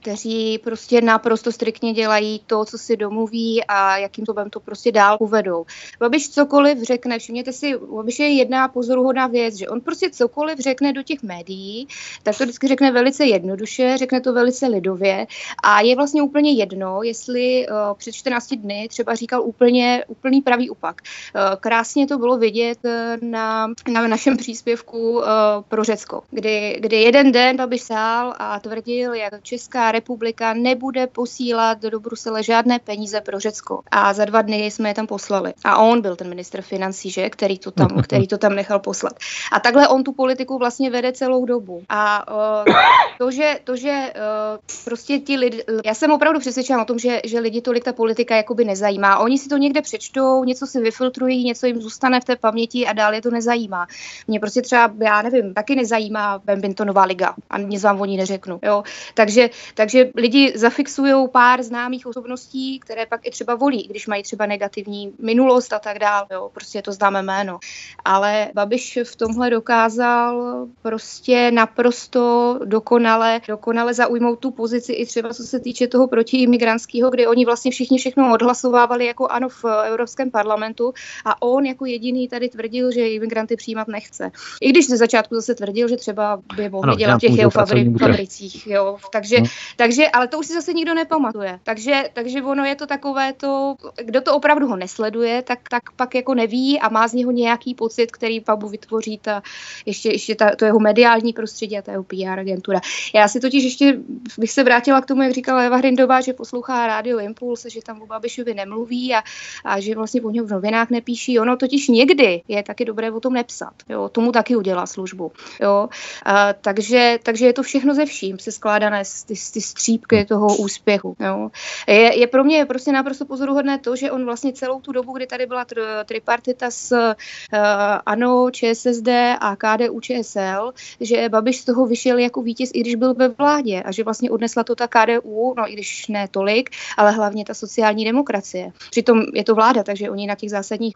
kteří 0.00 0.58
prostě 0.58 1.00
naprosto 1.00 1.52
striktně 1.52 1.92
dělají 1.92 2.40
to, 2.46 2.64
co 2.64 2.78
si 2.78 2.96
domluví 2.96 3.64
a 3.64 3.96
jakým 3.96 4.24
způsobem 4.24 4.50
to 4.50 4.60
prostě 4.60 4.92
dál 4.92 5.16
uvedou. 5.20 5.64
Babiš 6.00 6.30
cokoliv 6.30 6.82
řekne, 6.82 7.18
všimněte 7.18 7.52
si, 7.52 7.78
Babiš 7.78 8.18
je 8.18 8.28
jedna 8.28 8.68
pozoruhodná 8.68 9.26
věc, 9.26 9.54
že 9.54 9.68
on 9.68 9.80
prostě 9.80 10.10
cokoliv 10.10 10.58
řekne 10.58 10.92
do 10.92 11.02
těch 11.02 11.22
médií, 11.22 11.88
tak 12.22 12.38
to 12.38 12.44
vždycky 12.44 12.68
řekne 12.68 12.92
velice 12.92 13.24
jednoduše, 13.24 13.96
řekne 13.98 14.20
to 14.20 14.32
velice 14.32 14.66
lidově 14.66 15.26
a 15.62 15.80
je 15.80 15.96
vlastně 15.96 16.22
úplně 16.22 16.52
jedno, 16.52 17.02
jestli 17.02 17.66
uh, 17.68 17.94
před 17.98 18.12
14 18.12 18.54
dny 18.54 18.86
třeba 18.88 19.14
říkal 19.14 19.42
úplně 19.42 20.04
úplný 20.08 20.40
pravý 20.40 20.70
opak. 20.70 21.02
Uh, 21.02 21.56
krásně 21.60 22.06
to 22.06 22.18
bylo 22.18 22.38
vidět 22.38 22.78
na, 23.22 23.66
na 23.92 24.08
našem 24.08 24.36
příspěvku 24.36 25.22
pro 25.68 25.84
Řecko, 25.84 26.22
kdy, 26.30 26.76
kdy 26.80 26.96
jeden 26.96 27.25
den 27.32 27.56
Babiš 27.56 27.82
sál 27.82 28.34
a 28.38 28.60
tvrdil, 28.60 29.14
jak 29.14 29.42
Česká 29.42 29.92
republika 29.92 30.54
nebude 30.54 31.06
posílat 31.06 31.82
do 31.82 32.00
Brusele 32.00 32.42
žádné 32.42 32.78
peníze 32.78 33.20
pro 33.20 33.40
Řecko. 33.40 33.80
A 33.90 34.12
za 34.12 34.24
dva 34.24 34.42
dny 34.42 34.64
jsme 34.64 34.90
je 34.90 34.94
tam 34.94 35.06
poslali. 35.06 35.54
A 35.64 35.76
on 35.76 36.00
byl 36.00 36.16
ten 36.16 36.28
ministr 36.28 36.62
financí, 36.62 37.10
že, 37.10 37.30
který 37.30 37.58
to 37.58 37.70
tam, 37.70 37.88
který 38.02 38.26
to 38.26 38.38
tam 38.38 38.54
nechal 38.54 38.78
poslat. 38.78 39.12
A 39.52 39.60
takhle 39.60 39.88
on 39.88 40.04
tu 40.04 40.12
politiku 40.12 40.58
vlastně 40.58 40.90
vede 40.90 41.12
celou 41.12 41.46
dobu. 41.46 41.82
A 41.88 42.32
uh, 42.32 42.74
to, 43.18 43.30
že, 43.30 43.58
to, 43.64 43.76
že 43.76 44.12
uh, 44.16 44.58
prostě 44.84 45.18
ti 45.18 45.36
lidi, 45.36 45.64
já 45.84 45.94
jsem 45.94 46.10
opravdu 46.10 46.40
přesvědčena 46.40 46.82
o 46.82 46.84
tom, 46.84 46.98
že, 46.98 47.20
že 47.24 47.40
lidi 47.40 47.60
tolik 47.60 47.84
ta 47.84 47.92
politika 47.92 48.36
jakoby 48.36 48.64
nezajímá. 48.64 49.18
Oni 49.18 49.38
si 49.38 49.48
to 49.48 49.56
někde 49.56 49.82
přečtou, 49.82 50.44
něco 50.44 50.66
si 50.66 50.80
vyfiltrují, 50.80 51.44
něco 51.44 51.66
jim 51.66 51.80
zůstane 51.80 52.20
v 52.20 52.24
té 52.24 52.36
paměti 52.36 52.86
a 52.86 52.92
dál 52.92 53.14
je 53.14 53.22
to 53.22 53.30
nezajímá. 53.30 53.86
Mě 54.28 54.40
prostě 54.40 54.62
třeba, 54.62 54.92
já 55.00 55.22
nevím, 55.22 55.54
taky 55.54 55.76
nezajímá 55.76 56.38
Bambintonová 56.44 57.04
liga 57.04 57.15
a 57.50 57.58
nic 57.58 57.82
vám 57.82 58.00
o 58.00 58.04
ní 58.04 58.16
neřeknu. 58.16 58.60
Jo? 58.62 58.82
Takže, 59.14 59.50
takže 59.74 60.10
lidi 60.16 60.52
zafixují 60.54 61.28
pár 61.32 61.62
známých 61.62 62.06
osobností, 62.06 62.80
které 62.80 63.06
pak 63.06 63.26
i 63.26 63.30
třeba 63.30 63.54
volí, 63.54 63.86
když 63.90 64.06
mají 64.06 64.22
třeba 64.22 64.46
negativní 64.46 65.12
minulost 65.18 65.72
a 65.72 65.78
tak 65.78 65.98
dále. 65.98 66.26
Prostě 66.52 66.82
to 66.82 66.92
známe 66.92 67.22
jméno. 67.22 67.58
Ale 68.04 68.48
Babiš 68.54 68.98
v 69.04 69.16
tomhle 69.16 69.50
dokázal 69.50 70.66
prostě 70.82 71.50
naprosto 71.50 72.58
dokonale, 72.64 73.40
dokonale 73.48 73.94
zaujmout 73.94 74.38
tu 74.38 74.50
pozici 74.50 74.92
i 74.92 75.06
třeba 75.06 75.34
co 75.34 75.44
se 75.44 75.60
týče 75.60 75.86
toho 75.86 76.08
protiimigrantského, 76.08 77.10
kdy 77.10 77.26
oni 77.26 77.44
vlastně 77.44 77.70
všichni 77.70 77.98
všechno 77.98 78.32
odhlasovávali 78.32 79.06
jako 79.06 79.28
ano 79.28 79.48
v 79.48 79.64
Evropském 79.84 80.30
parlamentu 80.30 80.92
a 81.24 81.42
on 81.42 81.66
jako 81.66 81.86
jediný 81.86 82.28
tady 82.28 82.48
tvrdil, 82.48 82.92
že 82.92 83.08
imigranty 83.08 83.56
přijímat 83.56 83.88
nechce. 83.88 84.30
I 84.60 84.70
když 84.70 84.88
ze 84.88 84.96
začátku 84.96 85.34
zase 85.34 85.54
tvrdil, 85.54 85.88
že 85.88 85.96
třeba 85.96 86.42
by 86.56 86.68
mohli 86.68 86.95
ano, 86.96 87.06
dělat 87.06 87.16
v 87.16 87.20
těch 87.20 87.38
jeho 87.38 87.50
fabri- 87.50 87.98
fabricích. 87.98 88.66
Jo. 88.66 88.96
Takže, 89.12 89.40
no. 89.40 89.46
takže, 89.76 90.08
ale 90.08 90.28
to 90.28 90.38
už 90.38 90.46
si 90.46 90.52
zase 90.52 90.72
nikdo 90.72 90.94
nepamatuje. 90.94 91.60
Takže, 91.62 92.04
takže 92.12 92.42
ono 92.42 92.64
je 92.64 92.74
to 92.74 92.86
takové 92.86 93.32
to, 93.32 93.76
kdo 94.04 94.20
to 94.20 94.34
opravdu 94.34 94.68
ho 94.68 94.76
nesleduje, 94.76 95.42
tak, 95.42 95.58
tak 95.70 95.82
pak 95.96 96.14
jako 96.14 96.34
neví 96.34 96.80
a 96.80 96.88
má 96.88 97.08
z 97.08 97.12
něho 97.12 97.30
nějaký 97.30 97.74
pocit, 97.74 98.12
který 98.12 98.40
Pabu 98.40 98.68
vytvoří 98.68 99.18
ta, 99.18 99.42
ještě, 99.86 100.08
ještě 100.12 100.34
ta, 100.34 100.56
to 100.56 100.64
jeho 100.64 100.78
mediální 100.78 101.32
prostředí 101.32 101.78
a 101.78 101.82
ta 101.82 101.92
jeho 101.92 102.04
PR 102.04 102.38
agentura. 102.38 102.80
Já 103.14 103.28
si 103.28 103.40
totiž 103.40 103.64
ještě 103.64 103.98
bych 104.38 104.50
se 104.50 104.64
vrátila 104.64 105.00
k 105.00 105.06
tomu, 105.06 105.22
jak 105.22 105.32
říkala 105.32 105.62
Eva 105.62 105.76
Hrindová, 105.76 106.20
že 106.20 106.32
poslouchá 106.32 106.86
rádio 106.86 107.18
Impuls, 107.18 107.66
že 107.68 107.82
tam 107.82 108.02
o 108.02 108.06
Babišovi 108.06 108.54
nemluví 108.54 109.14
a, 109.14 109.22
a 109.64 109.80
že 109.80 109.94
vlastně 109.94 110.22
o 110.22 110.30
něm 110.30 110.46
v 110.46 110.50
novinách 110.50 110.90
nepíší. 110.90 111.38
Ono 111.38 111.56
totiž 111.56 111.88
někdy 111.88 112.42
je 112.48 112.62
taky 112.62 112.84
dobré 112.84 113.10
o 113.10 113.20
tom 113.20 113.32
nepsat. 113.32 113.74
Jo, 113.88 114.08
tomu 114.08 114.32
taky 114.32 114.56
udělá 114.56 114.86
službu. 114.86 115.32
Jo. 115.60 115.88
A, 116.24 116.52
takže, 116.52 116.85
takže 117.22 117.46
je 117.46 117.52
to 117.52 117.62
všechno 117.62 117.94
ze 117.94 118.06
vším 118.06 118.38
se 118.38 118.52
skládané 118.52 119.04
z 119.04 119.24
ty, 119.24 119.34
ty 119.52 119.60
střípky 119.60 120.24
toho 120.24 120.56
úspěchu. 120.56 121.16
Jo. 121.20 121.50
Je, 121.88 122.18
je 122.18 122.26
pro 122.26 122.44
mě 122.44 122.64
prostě 122.64 122.92
naprosto 122.92 123.24
pozoruhodné 123.24 123.78
to, 123.78 123.96
že 123.96 124.10
on 124.10 124.24
vlastně 124.24 124.52
celou 124.52 124.80
tu 124.80 124.92
dobu, 124.92 125.12
kdy 125.12 125.26
tady 125.26 125.46
byla 125.46 125.64
tr, 125.64 125.80
tripartita 126.04 126.70
s 126.70 126.92
uh, 126.92 127.58
ANO, 128.06 128.50
ČSSD 128.50 129.08
a 129.40 129.56
KDU 129.56 130.00
ČSL, 130.00 130.72
že 131.00 131.28
Babiš 131.28 131.60
z 131.60 131.64
toho 131.64 131.86
vyšel 131.86 132.18
jako 132.18 132.42
vítěz, 132.42 132.70
i 132.74 132.80
když 132.80 132.94
byl 132.94 133.14
ve 133.14 133.28
vládě 133.28 133.82
a 133.82 133.92
že 133.92 134.04
vlastně 134.04 134.30
odnesla 134.30 134.64
to 134.64 134.74
ta 134.74 134.88
KDU, 134.88 135.54
no 135.56 135.70
i 135.70 135.72
když 135.72 136.08
ne 136.08 136.28
tolik, 136.30 136.70
ale 136.96 137.12
hlavně 137.12 137.44
ta 137.44 137.54
sociální 137.54 138.04
demokracie. 138.04 138.72
Přitom 138.90 139.22
je 139.34 139.44
to 139.44 139.54
vláda, 139.54 139.82
takže 139.82 140.10
oni 140.10 140.26
na 140.26 140.34
těch 140.34 140.50
zásadních, 140.50 140.94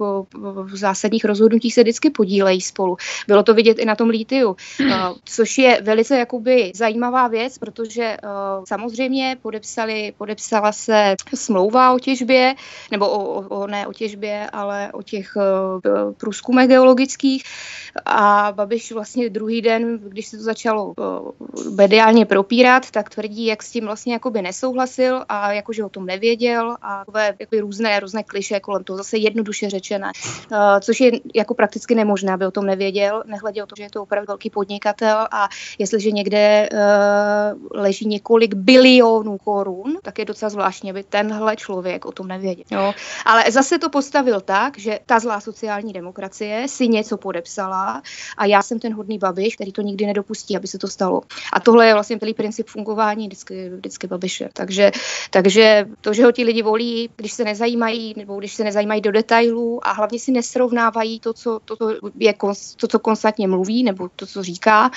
zásadních 0.74 1.24
rozhodnutích 1.24 1.74
se 1.74 1.82
vždycky 1.82 2.10
podílejí 2.10 2.60
spolu. 2.60 2.96
Bylo 3.26 3.42
to 3.42 3.54
vidět 3.54 3.78
i 3.78 3.84
na 3.84 3.94
tom 3.94 4.08
lítiu, 4.08 4.48
uh, 4.48 4.56
což 5.24 5.58
je 5.58 5.79
velice 5.80 6.18
jakoby 6.18 6.72
zajímavá 6.74 7.28
věc, 7.28 7.58
protože 7.58 8.16
uh, 8.22 8.64
samozřejmě 8.64 9.36
podepsali, 9.42 10.12
podepsala 10.18 10.72
se 10.72 11.14
smlouva 11.34 11.92
o 11.92 11.98
těžbě, 11.98 12.54
nebo 12.90 13.10
o, 13.10 13.48
o, 13.48 13.66
ne 13.66 13.86
o 13.86 13.92
těžbě, 13.92 14.50
ale 14.52 14.90
o 14.92 15.02
těch 15.02 15.36
uh, 15.36 16.12
průzkumech 16.12 16.68
geologických. 16.68 17.44
A 18.06 18.52
Babiš 18.52 18.92
vlastně 18.92 19.30
druhý 19.30 19.62
den, 19.62 19.98
když 19.98 20.26
se 20.26 20.36
to 20.36 20.42
začalo 20.42 20.86
uh, 20.86 21.30
mediálně 21.74 22.26
propírat, 22.26 22.90
tak 22.90 23.10
tvrdí, 23.10 23.46
jak 23.46 23.62
s 23.62 23.70
tím 23.70 23.84
vlastně 23.84 24.12
jakoby 24.12 24.42
nesouhlasil 24.42 25.24
a 25.28 25.52
jakože 25.52 25.84
o 25.84 25.88
tom 25.88 26.06
nevěděl 26.06 26.76
a 26.82 26.98
takové 26.98 27.34
jakoby 27.40 27.60
různé, 27.60 28.00
různé 28.00 28.22
kliše 28.22 28.60
kolem 28.60 28.84
toho 28.84 28.96
zase 28.96 29.16
jednoduše 29.18 29.70
řečené, 29.70 30.12
uh, 30.52 30.58
což 30.80 31.00
je 31.00 31.10
jako 31.34 31.54
prakticky 31.54 31.94
nemožné, 31.94 32.32
aby 32.32 32.46
o 32.46 32.50
tom 32.50 32.66
nevěděl, 32.66 33.22
nehledě 33.26 33.62
o 33.62 33.66
to, 33.66 33.74
že 33.76 33.82
je 33.82 33.90
to 33.90 34.02
opravdu 34.02 34.26
velký 34.26 34.50
podnikatel 34.50 35.26
a 35.30 35.48
jestliže 35.78 36.10
někde 36.10 36.68
uh, 36.72 36.78
leží 37.70 38.06
několik 38.06 38.54
bilionů 38.54 39.38
korun, 39.38 39.98
tak 40.02 40.18
je 40.18 40.24
docela 40.24 40.50
zvláštní, 40.50 40.90
aby 40.90 41.04
tenhle 41.04 41.56
člověk 41.56 42.06
o 42.06 42.12
tom 42.12 42.28
nevěděl. 42.28 42.64
Jo? 42.70 42.92
Ale 43.24 43.44
zase 43.50 43.78
to 43.78 43.90
postavil 43.90 44.40
tak, 44.40 44.78
že 44.78 44.98
ta 45.06 45.18
zlá 45.18 45.40
sociální 45.40 45.92
demokracie 45.92 46.68
si 46.68 46.88
něco 46.88 47.16
podepsala 47.16 48.02
a 48.36 48.44
já 48.44 48.62
jsem 48.62 48.78
ten 48.78 48.94
hodný 48.94 49.18
babiš, 49.18 49.54
který 49.54 49.72
to 49.72 49.82
nikdy 49.82 50.06
nedopustí, 50.06 50.56
aby 50.56 50.66
se 50.66 50.78
to 50.78 50.88
stalo. 50.88 51.22
A 51.52 51.60
tohle 51.60 51.86
je 51.86 51.94
vlastně 51.94 52.18
celý 52.18 52.34
princip 52.34 52.68
fungování 52.68 53.26
vždycky, 53.26 53.68
vždycky 53.68 54.06
babiše. 54.06 54.48
Takže, 54.52 54.90
takže 55.30 55.86
to, 56.00 56.12
že 56.12 56.24
ho 56.24 56.32
ti 56.32 56.44
lidi 56.44 56.62
volí, 56.62 57.10
když 57.16 57.32
se 57.32 57.44
nezajímají, 57.44 58.14
nebo 58.16 58.38
když 58.38 58.54
se 58.54 58.64
nezajímají 58.64 59.00
do 59.00 59.12
detailů 59.12 59.86
a 59.86 59.92
hlavně 59.92 60.18
si 60.18 60.32
nesrovnávají 60.32 61.20
to, 61.20 61.32
co, 61.32 61.60
to, 61.64 61.76
to, 61.76 61.90
je, 62.18 62.34
to, 62.76 62.88
co 62.88 62.98
konstantně 62.98 63.48
mluví, 63.48 63.82
nebo 63.82 64.08
to, 64.16 64.26
co 64.26 64.42
říká, 64.42 64.90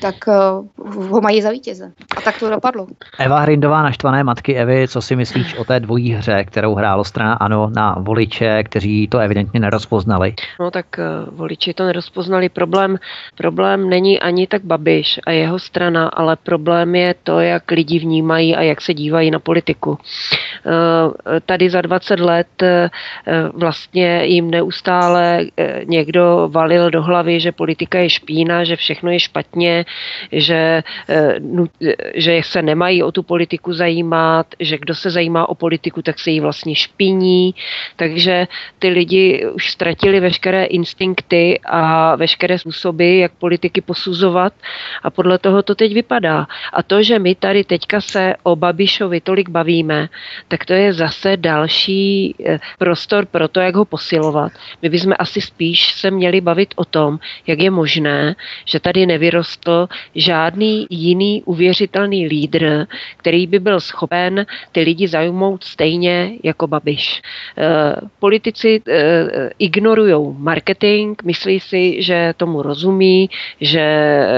tak 0.00 0.09
uh, 0.26 1.10
ho 1.10 1.20
mají 1.20 1.42
za 1.42 1.50
vítěze. 1.50 1.92
A 2.16 2.20
tak 2.20 2.38
to 2.38 2.50
dopadlo. 2.50 2.86
Eva 3.18 3.40
Hrindová, 3.40 3.82
naštvané 3.82 4.24
matky 4.24 4.54
Evy, 4.54 4.88
co 4.88 5.02
si 5.02 5.16
myslíš 5.16 5.54
o 5.54 5.64
té 5.64 5.80
dvojí 5.80 6.12
hře, 6.12 6.44
kterou 6.44 6.74
hrálo 6.74 7.04
strana 7.04 7.34
ANO 7.34 7.70
na 7.74 7.96
voliče, 7.98 8.62
kteří 8.62 9.08
to 9.08 9.18
evidentně 9.18 9.60
nerozpoznali? 9.60 10.34
No 10.60 10.70
tak 10.70 10.86
uh, 10.98 11.38
voliči 11.38 11.74
to 11.74 11.84
nerozpoznali. 11.84 12.48
Problém, 12.48 12.98
problém 13.36 13.88
není 13.88 14.20
ani 14.20 14.46
tak 14.46 14.64
Babiš 14.64 15.20
a 15.26 15.30
jeho 15.30 15.58
strana, 15.58 16.08
ale 16.08 16.36
problém 16.36 16.94
je 16.94 17.14
to, 17.22 17.40
jak 17.40 17.70
lidi 17.70 17.98
vnímají 17.98 18.56
a 18.56 18.62
jak 18.62 18.80
se 18.80 18.94
dívají 18.94 19.30
na 19.30 19.38
politiku. 19.38 19.90
Uh, 19.90 19.96
tady 21.46 21.70
za 21.70 21.80
20 21.80 22.20
let 22.20 22.48
uh, 22.62 22.68
vlastně 23.60 24.24
jim 24.24 24.50
neustále 24.50 25.44
někdo 25.84 26.48
valil 26.52 26.90
do 26.90 27.02
hlavy, 27.02 27.40
že 27.40 27.52
politika 27.52 27.98
je 27.98 28.10
špína, 28.10 28.64
že 28.64 28.76
všechno 28.76 29.10
je 29.10 29.20
špatně, 29.20 29.84
že, 30.32 30.82
že 32.14 32.40
se 32.44 32.62
nemají 32.62 33.02
o 33.02 33.12
tu 33.12 33.22
politiku 33.22 33.72
zajímat, 33.72 34.46
že 34.60 34.78
kdo 34.78 34.94
se 34.94 35.10
zajímá 35.10 35.48
o 35.48 35.54
politiku, 35.54 36.02
tak 36.02 36.18
se 36.18 36.30
jí 36.30 36.40
vlastně 36.40 36.74
špiní, 36.74 37.54
takže 37.96 38.46
ty 38.78 38.88
lidi 38.88 39.46
už 39.54 39.70
ztratili 39.70 40.20
veškeré 40.20 40.64
instinkty 40.64 41.60
a 41.64 42.16
veškeré 42.16 42.58
způsoby, 42.58 43.20
jak 43.20 43.32
politiky 43.32 43.80
posuzovat 43.80 44.52
a 45.02 45.10
podle 45.10 45.38
toho 45.38 45.62
to 45.62 45.74
teď 45.74 45.94
vypadá. 45.94 46.46
A 46.72 46.82
to, 46.82 47.02
že 47.02 47.18
my 47.18 47.34
tady 47.34 47.64
teďka 47.64 48.00
se 48.00 48.34
o 48.42 48.56
Babišovi 48.56 49.20
tolik 49.20 49.48
bavíme, 49.48 50.08
tak 50.48 50.64
to 50.64 50.72
je 50.72 50.92
zase 50.92 51.36
další 51.36 52.34
eh, 52.46 52.58
prostor 52.78 53.26
pro 53.26 53.48
to, 53.48 53.60
jak 53.60 53.74
ho 53.74 53.84
posilovat. 53.84 54.52
My 54.82 54.88
bychom 54.88 55.12
asi 55.18 55.40
spíš 55.40 55.92
se 55.92 56.10
měli 56.10 56.40
bavit 56.40 56.74
o 56.76 56.84
tom, 56.84 57.18
jak 57.46 57.58
je 57.58 57.70
možné, 57.70 58.36
že 58.64 58.80
tady 58.80 59.06
nevyrostl 59.06 59.88
žádný 60.14 60.86
jiný 60.90 61.42
uvěřitelný 61.44 62.26
lídr, 62.26 62.86
který 63.16 63.46
by 63.46 63.58
byl 63.58 63.80
schopen 63.80 64.46
ty 64.72 64.80
lidi 64.80 65.08
zajmout 65.08 65.64
stejně 65.64 66.32
jako 66.42 66.66
Babiš. 66.66 67.22
Eh, 67.58 67.94
politici 68.18 68.82
eh, 68.88 69.50
ignorují 69.58 70.34
marketing, 70.38 71.18
myslí 71.24 71.60
si, 71.60 72.02
že 72.02 72.34
tomu 72.36 72.62
rozumí, 72.62 73.30
že 73.60 73.84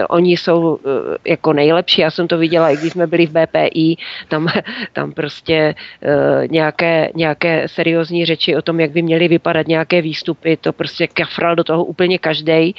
oni 0.09 0.37
jsou 0.37 0.79
eh, 0.79 1.31
jako 1.31 1.53
nejlepší. 1.53 2.01
Já 2.01 2.11
jsem 2.11 2.29
to 2.29 2.39
viděla, 2.39 2.71
i 2.71 2.77
když 2.77 2.93
jsme 2.93 3.07
byli 3.07 3.27
v 3.27 3.31
BPI, 3.31 3.97
tam, 4.29 4.49
tam 4.93 5.13
prostě 5.13 5.75
nějaké, 6.51 7.11
nějaké 7.15 7.69
seriózní 7.69 8.25
řeči 8.25 8.57
o 8.57 8.63
tom, 8.63 8.81
jak 8.81 8.91
by 8.91 9.03
měly 9.03 9.29
vypadat 9.29 9.69
nějaké 9.69 10.03
výstupy, 10.03 10.57
to 10.57 10.73
prostě 10.73 11.07
kafral 11.07 11.57
do 11.57 11.65
toho 11.65 11.85
úplně 11.85 12.19
každý. 12.19 12.75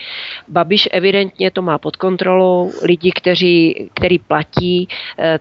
Babiš 0.48 0.90
evidentně 0.92 1.52
to 1.52 1.62
má 1.62 1.78
pod 1.78 1.96
kontrolou, 1.96 2.63
lidi, 2.84 3.12
kteří, 3.12 3.90
který 3.94 4.20
platí, 4.20 4.88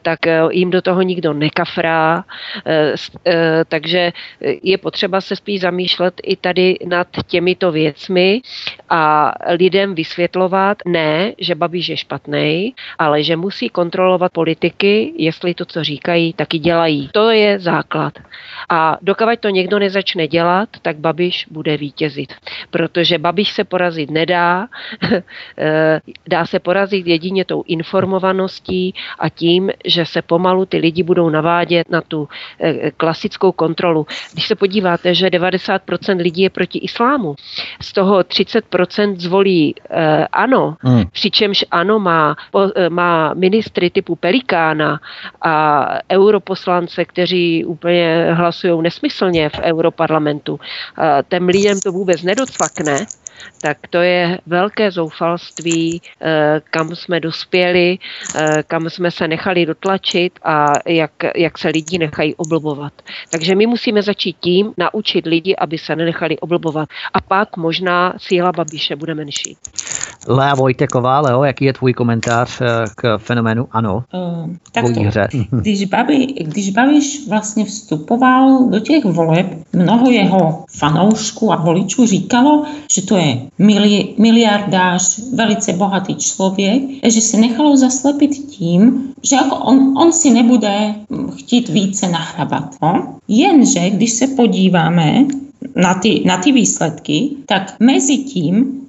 tak 0.02 0.18
jim 0.50 0.70
do 0.70 0.82
toho 0.82 1.02
nikdo 1.02 1.32
nekafrá, 1.32 2.24
takže 3.68 4.12
je 4.62 4.78
potřeba 4.78 5.20
se 5.20 5.36
spíš 5.36 5.60
zamýšlet 5.60 6.20
i 6.22 6.36
tady 6.36 6.76
nad 6.86 7.08
těmito 7.26 7.72
věcmi 7.72 8.40
a 8.90 9.32
lidem 9.48 9.94
vysvětlovat 9.94 10.78
ne, 10.86 11.32
že 11.38 11.54
Babiš 11.54 11.88
je 11.88 11.96
špatný, 11.96 12.74
ale 12.98 13.22
že 13.22 13.36
musí 13.36 13.68
kontrolovat 13.68 14.32
politiky, 14.32 15.12
jestli 15.16 15.54
to, 15.54 15.64
co 15.64 15.84
říkají, 15.84 16.32
taky 16.32 16.58
dělají. 16.58 17.10
To 17.12 17.30
je 17.30 17.58
základ. 17.58 18.18
A 18.68 18.98
dokud 19.02 19.40
to 19.40 19.48
někdo 19.48 19.78
nezačne 19.78 20.26
dělat, 20.28 20.68
tak 20.82 20.96
Babiš 20.96 21.46
bude 21.50 21.76
vítězit. 21.76 22.32
Protože 22.70 23.18
Babiš 23.18 23.52
se 23.52 23.64
porazit 23.64 24.10
nedá, 24.10 24.66
eh, 25.58 26.00
dá 26.28 26.46
se 26.46 26.58
porazit 26.58 27.04
jedině 27.12 27.44
tou 27.44 27.62
informovaností 27.66 28.94
a 29.18 29.28
tím, 29.28 29.70
že 29.84 30.06
se 30.06 30.22
pomalu 30.22 30.66
ty 30.66 30.76
lidi 30.76 31.02
budou 31.02 31.30
navádět 31.30 31.90
na 31.90 32.00
tu 32.00 32.28
eh, 32.60 32.90
klasickou 32.90 33.52
kontrolu. 33.52 34.06
Když 34.32 34.46
se 34.46 34.54
podíváte, 34.54 35.14
že 35.14 35.26
90% 35.26 36.16
lidí 36.16 36.42
je 36.42 36.50
proti 36.50 36.78
islámu, 36.78 37.34
z 37.80 37.92
toho 37.92 38.18
30% 38.18 39.16
zvolí 39.16 39.74
eh, 39.90 40.26
ano, 40.32 40.76
hmm. 40.80 41.04
přičemž 41.12 41.64
ano 41.70 41.98
má, 41.98 42.36
po, 42.50 42.60
eh, 42.76 42.90
má 42.90 43.34
ministry 43.34 43.90
typu 43.90 44.16
Pelikána 44.16 45.00
a 45.42 45.86
europoslance, 46.10 47.04
kteří 47.04 47.64
úplně 47.64 48.28
hlasují 48.32 48.82
nesmyslně 48.82 49.48
v 49.48 49.58
europarlamentu. 49.58 50.60
Eh, 50.98 51.22
těm 51.28 51.48
lidem 51.48 51.80
to 51.80 51.92
vůbec 51.92 52.22
nedocvakne, 52.22 53.06
tak 53.60 53.78
to 53.90 53.98
je 53.98 54.38
velké 54.46 54.90
zoufalství, 54.90 56.02
eh, 56.20 56.60
kam 56.70 56.96
jsme 56.96 57.20
dospěli, 57.20 57.98
eh, 58.36 58.62
kam 58.66 58.90
jsme 58.90 59.10
se 59.10 59.28
nechali 59.28 59.66
dotlačit 59.66 60.32
a 60.44 60.66
jak, 60.86 61.10
jak 61.36 61.58
se 61.58 61.68
lidi 61.68 61.98
nechají 61.98 62.34
oblbovat. 62.34 62.92
Takže 63.30 63.54
my 63.54 63.66
musíme 63.66 64.02
začít 64.02 64.36
tím 64.40 64.72
naučit 64.78 65.26
lidi, 65.26 65.56
aby 65.56 65.78
se 65.78 65.96
nenechali 65.96 66.38
oblbovat. 66.38 66.88
A 67.14 67.20
pak 67.20 67.56
možná 67.56 68.14
síla 68.18 68.52
Babiše 68.52 68.96
bude 68.96 69.14
menší. 69.14 69.56
Lea 70.26 70.54
Vojteková, 70.54 71.20
Leo, 71.20 71.44
jaký 71.44 71.64
je 71.64 71.72
tvůj 71.72 71.92
komentář 71.92 72.60
eh, 72.60 72.66
k 72.96 73.18
fenoménu 73.18 73.68
ANO? 73.70 74.04
Uh, 74.14 74.50
tak 74.72 74.84
to, 74.84 75.00
když, 75.50 75.84
Babi, 75.84 76.26
když 76.26 76.70
Babiš 76.70 77.28
vlastně 77.28 77.64
vstupoval 77.64 78.68
do 78.70 78.80
těch 78.80 79.04
voleb, 79.04 79.46
mnoho 79.72 80.10
jeho 80.10 80.64
fanoušků 80.78 81.52
a 81.52 81.56
voličů 81.56 82.06
říkalo, 82.06 82.64
že 82.94 83.02
to 83.02 83.16
je 83.16 83.21
mili, 83.58 84.14
miliardář, 84.18 85.20
velice 85.34 85.72
bohatý 85.72 86.14
člověk, 86.14 86.82
že 87.06 87.20
se 87.20 87.36
nechalo 87.36 87.76
zaslepit 87.76 88.30
tím, 88.30 89.12
že 89.22 89.36
jako 89.36 89.56
on, 89.56 89.98
on 89.98 90.12
si 90.12 90.30
nebude 90.30 90.94
chtít 91.36 91.68
více 91.68 92.08
nahrabat. 92.08 92.76
No? 92.82 93.16
Jenže, 93.28 93.90
když 93.90 94.10
se 94.12 94.26
podíváme 94.26 95.26
na 95.76 95.94
ty, 95.94 96.22
na 96.26 96.36
ty 96.36 96.52
výsledky, 96.52 97.30
tak 97.46 97.74
mezi 97.80 98.16
tím 98.16 98.81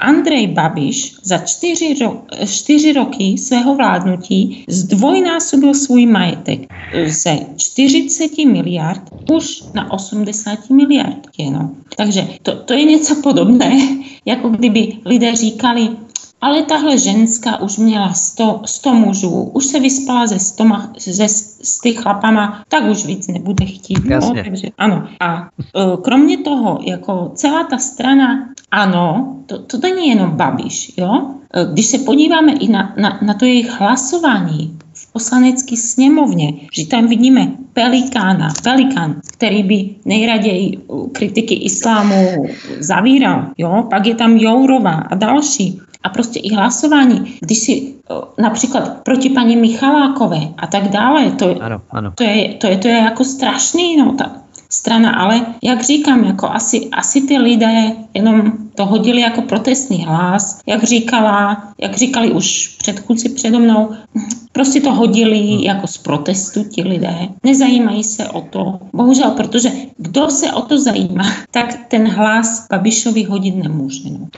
Andrej 0.00 0.46
Babiš 0.46 1.16
za 1.22 1.38
čtyři, 1.38 1.94
ro- 1.94 2.22
čtyři 2.46 2.92
roky 2.92 3.38
svého 3.38 3.74
vládnutí 3.74 4.64
zdvojnásobil 4.68 5.74
svůj 5.74 6.06
majetek 6.06 6.60
ze 7.06 7.38
40 7.56 8.38
miliard 8.38 9.02
už 9.26 9.64
na 9.74 9.92
80 9.92 10.70
miliard. 10.70 11.18
No. 11.52 11.74
Takže 11.96 12.28
to, 12.42 12.56
to 12.56 12.74
je 12.74 12.84
něco 12.84 13.14
podobné, 13.22 13.78
jako 14.24 14.48
kdyby 14.48 14.92
lidé 15.04 15.36
říkali, 15.36 15.88
ale 16.40 16.62
tahle 16.62 16.98
ženská 16.98 17.60
už 17.60 17.78
měla 17.78 18.12
100, 18.12 18.60
100 18.64 18.94
mužů, 18.94 19.50
už 19.52 19.66
se 19.66 19.80
vyspala 19.80 20.26
ze 20.26 20.38
100, 20.38 20.64
ze, 20.98 21.28
s 21.28 21.80
těch 21.80 21.98
chlapama, 21.98 22.64
tak 22.68 22.84
už 22.90 23.06
víc 23.06 23.26
nebude 23.26 23.66
chtít. 23.66 24.04
No, 24.04 24.34
takže, 24.44 24.68
ano. 24.78 25.08
A 25.20 25.48
e, 25.58 25.96
kromě 26.02 26.38
toho, 26.38 26.78
jako 26.82 27.32
celá 27.34 27.64
ta 27.64 27.78
strana, 27.78 28.48
ano, 28.70 29.36
to, 29.46 29.58
to 29.58 29.78
není 29.78 30.08
jenom 30.08 30.30
Babiš, 30.30 30.92
jo? 30.96 31.30
E, 31.54 31.72
když 31.72 31.86
se 31.86 31.98
podíváme 31.98 32.52
i 32.52 32.68
na, 32.68 32.94
na, 32.96 33.18
na 33.22 33.34
to 33.34 33.44
jejich 33.44 33.70
hlasování 33.80 34.78
v 34.92 35.12
poslanecké 35.12 35.76
sněmovně, 35.76 36.52
že 36.72 36.86
tam 36.86 37.06
vidíme 37.06 37.52
Pelikána, 37.72 38.48
Pelikán, 38.62 39.20
který 39.32 39.62
by 39.62 39.90
nejraději 40.04 40.78
kritiky 41.12 41.54
islámu 41.54 42.46
zavíral, 42.78 43.46
jo? 43.58 43.86
pak 43.90 44.06
je 44.06 44.14
tam 44.14 44.36
Jourova 44.36 44.92
a 44.92 45.14
další 45.14 45.80
a 46.06 46.08
prostě 46.08 46.40
i 46.40 46.54
hlasování, 46.54 47.36
když 47.40 47.58
si 47.58 47.94
například 48.38 49.02
proti 49.02 49.30
paní 49.30 49.56
Michalákové 49.56 50.40
a 50.58 50.66
tak 50.66 50.88
dále, 50.88 51.30
to, 51.30 51.62
ano, 51.62 51.80
ano. 51.90 52.12
to, 52.14 52.24
je, 52.24 52.54
to, 52.54 52.66
je, 52.66 52.78
to 52.78 52.88
je 52.88 52.94
jako 52.94 53.24
strašný, 53.24 53.96
no, 53.96 54.12
ta 54.12 54.45
strana, 54.70 55.10
ale 55.10 55.46
jak 55.62 55.82
říkám, 55.82 56.24
jako 56.24 56.50
asi, 56.50 56.88
asi 56.92 57.20
ty 57.20 57.38
lidé 57.38 57.92
jenom 58.14 58.52
to 58.74 58.86
hodili 58.86 59.20
jako 59.20 59.42
protestný 59.42 60.04
hlas, 60.04 60.60
jak 60.66 60.84
říkala, 60.84 61.62
jak 61.80 61.96
říkali 61.96 62.32
už 62.32 62.76
předchůdci 62.78 63.28
přede 63.28 63.58
mnou, 63.58 63.90
prostě 64.52 64.80
to 64.80 64.92
hodili 64.92 65.38
hmm. 65.38 65.58
jako 65.58 65.86
z 65.86 65.98
protestu 65.98 66.64
ti 66.64 66.82
lidé, 66.82 67.28
nezajímají 67.44 68.04
se 68.04 68.28
o 68.28 68.40
to, 68.40 68.78
bohužel, 68.92 69.30
protože 69.30 69.70
kdo 69.96 70.30
se 70.30 70.52
o 70.52 70.62
to 70.62 70.80
zajímá, 70.80 71.24
tak 71.50 71.74
ten 71.88 72.08
hlas 72.08 72.66
Babišovi 72.70 73.24
hodit 73.24 73.56
nemůže. 73.56 74.10
No. 74.10 74.28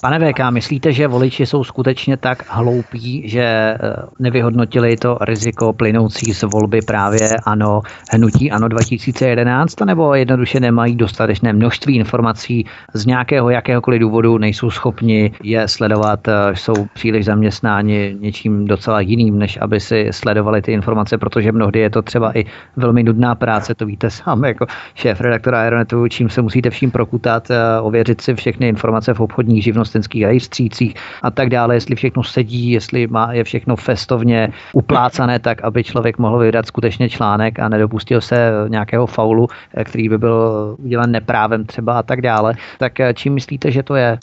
Pane 0.00 0.18
VK, 0.18 0.38
myslíte, 0.50 0.92
že 0.92 1.08
voliči 1.08 1.46
jsou 1.46 1.64
skutečně 1.64 2.16
tak 2.16 2.44
hloupí, 2.48 3.28
že 3.28 3.42
eh, 3.42 3.76
nevyhodnotili 4.18 4.96
to 4.96 5.18
riziko 5.20 5.72
plynoucí 5.72 6.34
z 6.34 6.42
volby 6.42 6.80
právě 6.82 7.28
ano, 7.44 7.82
hnutí 8.10 8.50
ano 8.50 8.68
2011, 8.68 9.65
nebo 9.84 10.14
jednoduše 10.14 10.60
nemají 10.60 10.96
dostatečné 10.96 11.52
množství 11.52 11.96
informací 11.96 12.66
z 12.94 13.06
nějakého 13.06 13.50
jakéhokoliv 13.50 14.00
důvodu, 14.00 14.38
nejsou 14.38 14.70
schopni 14.70 15.32
je 15.42 15.68
sledovat, 15.68 16.28
eh, 16.28 16.32
jsou 16.54 16.86
příliš 16.94 17.24
zaměstnáni 17.24 18.16
něčím 18.20 18.66
docela 18.66 19.00
jiným, 19.00 19.38
než 19.38 19.58
aby 19.60 19.80
si 19.80 20.08
sledovali 20.10 20.62
ty 20.62 20.72
informace, 20.72 21.18
protože 21.18 21.52
mnohdy 21.52 21.80
je 21.80 21.90
to 21.90 22.02
třeba 22.02 22.38
i 22.38 22.44
velmi 22.76 23.02
nudná 23.02 23.34
práce, 23.34 23.74
to 23.74 23.86
víte 23.86 24.10
sám 24.10 24.44
jako 24.44 24.66
šéf 24.94 25.20
redaktora 25.20 25.60
Aeronetu, 25.60 26.08
čím 26.08 26.28
se 26.28 26.42
musíte 26.42 26.70
vším 26.70 26.90
prokutat, 26.90 27.50
eh, 27.50 27.80
ověřit 27.80 28.20
si 28.20 28.34
všechny 28.34 28.68
informace 28.68 29.14
v 29.14 29.20
obchodních 29.20 29.64
živnostenských 29.64 30.24
rejstřících 30.24 30.94
a 31.22 31.30
tak 31.30 31.48
dále, 31.48 31.74
jestli 31.74 31.96
všechno 31.96 32.22
sedí, 32.22 32.70
jestli 32.70 33.06
má, 33.06 33.32
je 33.32 33.44
všechno 33.44 33.76
festovně 33.76 34.52
uplácané 34.72 35.38
tak, 35.38 35.64
aby 35.64 35.84
člověk 35.84 36.18
mohl 36.18 36.38
vydat 36.38 36.66
skutečně 36.66 37.08
článek 37.08 37.58
a 37.58 37.68
nedopustil 37.68 38.20
se 38.20 38.52
nějakého 38.68 39.06
faulu, 39.06 39.48
který 39.84 40.08
by 40.08 40.18
byl 40.18 40.76
udělen 40.78 41.10
neprávem 41.10 41.64
třeba 41.64 41.98
a 41.98 42.02
tak 42.02 42.20
dále. 42.20 42.54
Tak 42.78 42.92
čím 43.14 43.34
myslíte, 43.34 43.70
že 43.70 43.82
to 43.82 43.94
je? 43.94 44.18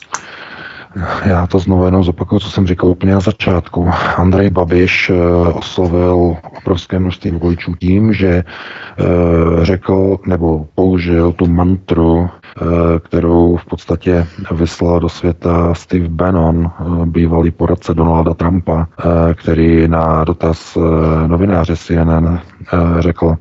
Já 1.26 1.48
to 1.48 1.60
znovu 1.60 1.86
jenom 1.86 2.04
zopakuju, 2.04 2.40
co 2.40 2.50
jsem 2.50 2.68
říkal 2.68 2.90
úplně 2.90 3.14
na 3.14 3.20
začátku. 3.20 3.90
Andrej 4.18 4.50
Babiš 4.50 5.10
eh, 5.10 5.16
oslovil 5.54 6.36
obrovské 6.58 7.00
množství 7.00 7.32
voličů 7.32 7.74
tím, 7.80 8.14
že 8.14 8.28
eh, 8.28 9.04
řekl 9.66 10.18
nebo 10.28 10.66
použil 10.76 11.32
tu 11.32 11.48
mantru, 11.48 12.30
eh, 12.30 12.64
kterou 13.00 13.58
v 13.58 13.66
podstatě 13.66 14.28
vyslal 14.52 15.00
do 15.00 15.10
světa 15.10 15.74
Steve 15.74 16.10
Bannon, 16.10 16.72
bývalý 17.06 17.52
poradce 17.52 17.94
Donalda 17.94 18.34
Trumpa, 18.34 18.88
který 19.34 19.88
na 19.88 20.24
dotaz 20.24 20.78
novináře 21.28 21.76
CNN 21.76 22.40
řekl, 23.00 23.36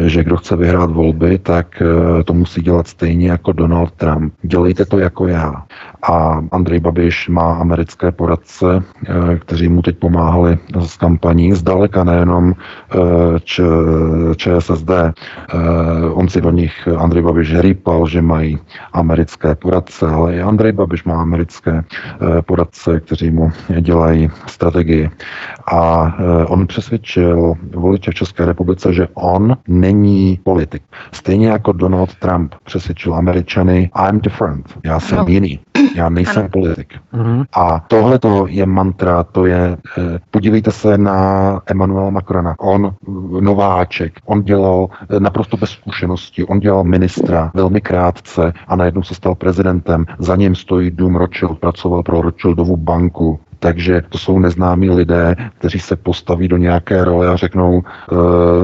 že 0.00 0.24
kdo 0.24 0.36
chce 0.36 0.56
vyhrát 0.56 0.90
volby, 0.90 1.38
tak 1.38 1.82
to 2.24 2.34
musí 2.34 2.62
dělat 2.62 2.86
stejně 2.86 3.30
jako 3.30 3.52
Donald 3.52 3.92
Trump. 3.92 4.34
Dělejte 4.42 4.84
to 4.84 4.98
jako 4.98 5.26
já. 5.26 5.62
A 6.02 6.42
Andrej 6.52 6.80
Babiš 6.80 7.28
má 7.28 7.54
americké 7.54 8.12
poradce, 8.12 8.82
kteří 9.38 9.68
mu 9.68 9.82
teď 9.82 9.98
pomáhali 9.98 10.58
s 10.80 10.96
kampaní, 10.96 11.52
zdaleka 11.52 12.04
nejenom 12.04 12.54
č, 13.44 13.62
ČSSD. 14.36 14.90
On 16.12 16.28
si 16.28 16.40
do 16.40 16.50
nich 16.50 16.88
Andrej 16.98 17.22
Babiš 17.22 17.54
rýpal, 17.58 18.06
že 18.06 18.22
mají 18.22 18.58
americké 18.92 19.54
poradce, 19.54 20.06
ale 20.08 20.34
i 20.34 20.40
Andrej 20.40 20.72
Babiš 20.72 21.04
má 21.04 21.22
americké 21.22 21.84
poradce, 22.46 23.00
kteří 23.00 23.30
mu 23.30 23.52
dělají 23.80 24.30
strategii. 24.46 25.10
A 25.72 26.14
on 26.46 26.66
přesvědčil 26.66 27.54
voliče 27.74 28.10
v 28.10 28.14
České 28.14 28.46
republice, 28.46 28.92
že 28.92 29.08
on 29.14 29.56
není 29.82 30.40
politik. 30.44 30.82
Stejně 31.12 31.48
jako 31.48 31.72
Donald 31.72 32.14
Trump 32.14 32.54
přesvědčil 32.64 33.14
Američany, 33.14 33.90
I'm 34.08 34.20
different, 34.20 34.78
já 34.84 35.00
jsem 35.00 35.18
no. 35.18 35.24
jiný, 35.28 35.60
já 35.96 36.08
nejsem 36.18 36.40
ano. 36.40 36.48
politik. 36.48 36.94
Mm-hmm. 37.14 37.44
A 37.52 37.84
tohle 37.88 38.18
to 38.18 38.46
je 38.48 38.66
mantra, 38.66 39.24
to 39.24 39.46
je, 39.46 39.76
e, 39.98 40.18
podívejte 40.30 40.70
se 40.70 40.98
na 40.98 41.60
Emmanuela 41.66 42.10
Macrona, 42.10 42.54
on 42.58 42.94
nováček, 43.40 44.12
on 44.24 44.42
dělal 44.42 44.88
e, 45.16 45.20
naprosto 45.20 45.56
bez 45.56 45.70
zkušenosti, 45.70 46.44
on 46.44 46.60
dělal 46.60 46.84
ministra 46.84 47.50
velmi 47.54 47.80
krátce 47.80 48.52
a 48.68 48.76
najednou 48.76 49.02
se 49.02 49.14
stal 49.14 49.34
prezidentem, 49.34 50.06
za 50.18 50.36
ním 50.36 50.54
stojí 50.54 50.90
dům 50.90 51.16
Rothschild, 51.16 51.58
pracoval 51.58 52.02
pro 52.02 52.22
Rothschildovu 52.22 52.76
banku, 52.76 53.40
takže 53.62 54.02
to 54.08 54.18
jsou 54.18 54.38
neznámí 54.38 54.90
lidé, 54.90 55.36
kteří 55.58 55.78
se 55.78 55.96
postaví 55.96 56.48
do 56.48 56.56
nějaké 56.56 57.04
role 57.04 57.28
a 57.28 57.36
řeknou, 57.36 57.82
e, 57.82 58.14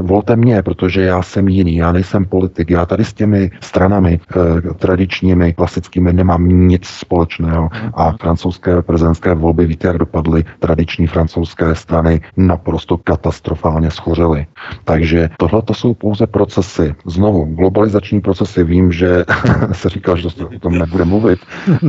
volte 0.03 0.37
mě, 0.37 0.63
protože 0.63 1.03
já 1.03 1.23
jsem 1.23 1.49
jiný, 1.49 1.77
já 1.77 1.93
nejsem 1.93 2.25
politik, 2.25 2.71
já 2.71 2.87
tady 2.87 3.05
s 3.05 3.15
těmi 3.15 3.51
stranami 3.61 4.21
e, 4.21 4.75
tradičními, 4.75 5.55
klasickými 5.55 6.13
nemám 6.13 6.49
nic 6.49 6.87
společného. 6.87 7.69
A 7.95 8.15
francouzské 8.21 8.83
prezidentské 8.83 9.35
volby, 9.35 9.67
víte, 9.67 9.87
jak 9.87 9.99
dopadly, 9.99 10.45
tradiční 10.59 11.07
francouzské 11.07 11.75
strany 11.75 12.21
naprosto 12.37 12.99
katastrofálně 12.99 13.91
schořely. 13.91 14.47
Takže 14.85 15.31
tohle 15.39 15.63
to 15.63 15.75
jsou 15.75 15.95
pouze 15.95 16.27
procesy. 16.27 16.95
Znovu, 17.07 17.45
globalizační 17.45 18.21
procesy, 18.21 18.65
vím, 18.65 18.93
že 18.93 19.25
se 19.73 19.89
říkal, 19.89 20.17
že 20.17 20.29
o 20.57 20.59
tom 20.59 20.79
nebude 20.79 21.05
mluvit, 21.05 21.39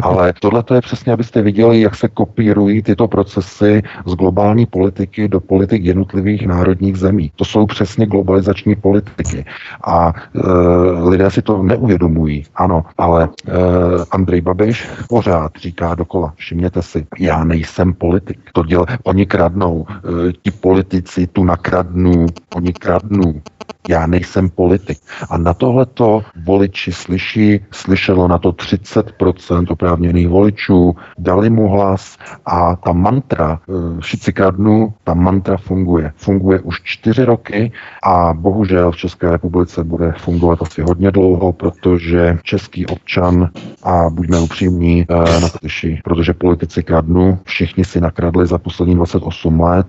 ale 0.02 0.34
tohle 0.41 0.64
to 0.64 0.73
je 0.73 0.81
přesně, 0.81 1.14
abyste 1.14 1.41
viděli, 1.41 1.81
jak 1.81 1.95
se 1.95 2.07
kopírují 2.07 2.81
ty 2.81 2.99
tyto 3.00 3.08
procesy 3.08 3.82
z 4.06 4.14
globální 4.14 4.66
politiky 4.66 5.28
do 5.28 5.40
politik 5.40 5.84
jednotlivých 5.84 6.48
národních 6.48 6.98
zemí. 6.98 7.32
To 7.36 7.46
jsou 7.46 7.66
přesně 7.66 8.06
globalizační 8.06 8.76
politiky. 8.76 9.46
A 9.84 10.14
e, 10.14 10.40
lidé 11.10 11.32
si 11.32 11.42
to 11.42 11.64
neuvědomují, 11.64 12.44
ano, 12.56 12.86
ale 12.98 13.24
e, 13.24 13.52
Andrej 14.12 14.42
Babiš 14.42 14.88
pořád 15.10 15.52
říká 15.62 15.96
dokola, 15.96 16.34
všimněte 16.36 16.82
si, 16.82 17.08
já 17.20 17.44
nejsem 17.44 17.94
politik. 17.94 18.40
To 18.54 18.64
děl, 18.64 18.86
oni 19.04 19.26
kradnou, 19.26 19.86
e, 19.90 20.34
ti 20.34 20.52
politici 20.52 21.28
tu 21.28 21.44
nakradnou, 21.44 22.26
oni 22.56 22.74
kradnou. 22.74 23.42
Já 23.90 24.08
nejsem 24.08 24.50
politik. 24.50 24.98
A 25.30 25.38
na 25.38 25.54
tohleto 25.54 26.22
voliči 26.46 26.92
slyší, 26.92 27.60
slyšelo 27.72 28.28
na 28.28 28.38
to 28.38 28.52
30% 28.52 29.66
oprávněných 29.70 30.28
voličů, 30.28 30.96
dali 31.18 31.50
mu 31.50 31.70
hlas 31.70 32.18
a 32.46 32.76
ta 32.76 32.89
mantra 32.94 33.60
eh, 33.70 34.02
všichni 34.02 34.34
kradnu, 34.34 34.94
ta 35.03 35.14
mantra 35.14 35.57
funguje. 35.57 36.11
Funguje 36.16 36.60
už 36.60 36.82
čtyři 36.84 37.26
roky 37.26 37.72
a 38.03 38.34
bohužel 38.34 38.91
v 38.91 38.98
České 38.98 39.32
republice 39.32 39.84
bude 39.84 40.11
fungovat 40.18 40.61
asi 40.61 40.82
hodně 40.82 41.11
dlouho, 41.11 41.53
protože 41.53 42.38
český 42.44 42.86
občan, 42.86 43.49
a 43.84 44.10
buďme 44.10 44.40
upřímní, 44.40 45.06
eh, 45.10 45.41
na 45.41 45.49
protože 46.03 46.34
politici 46.34 46.84
kradnu, 46.84 47.40
všichni 47.44 47.86
si 47.86 48.02
nakradli 48.02 48.48
za 48.48 48.57
poslední 48.57 48.95
28 48.95 49.60
let, 49.60 49.88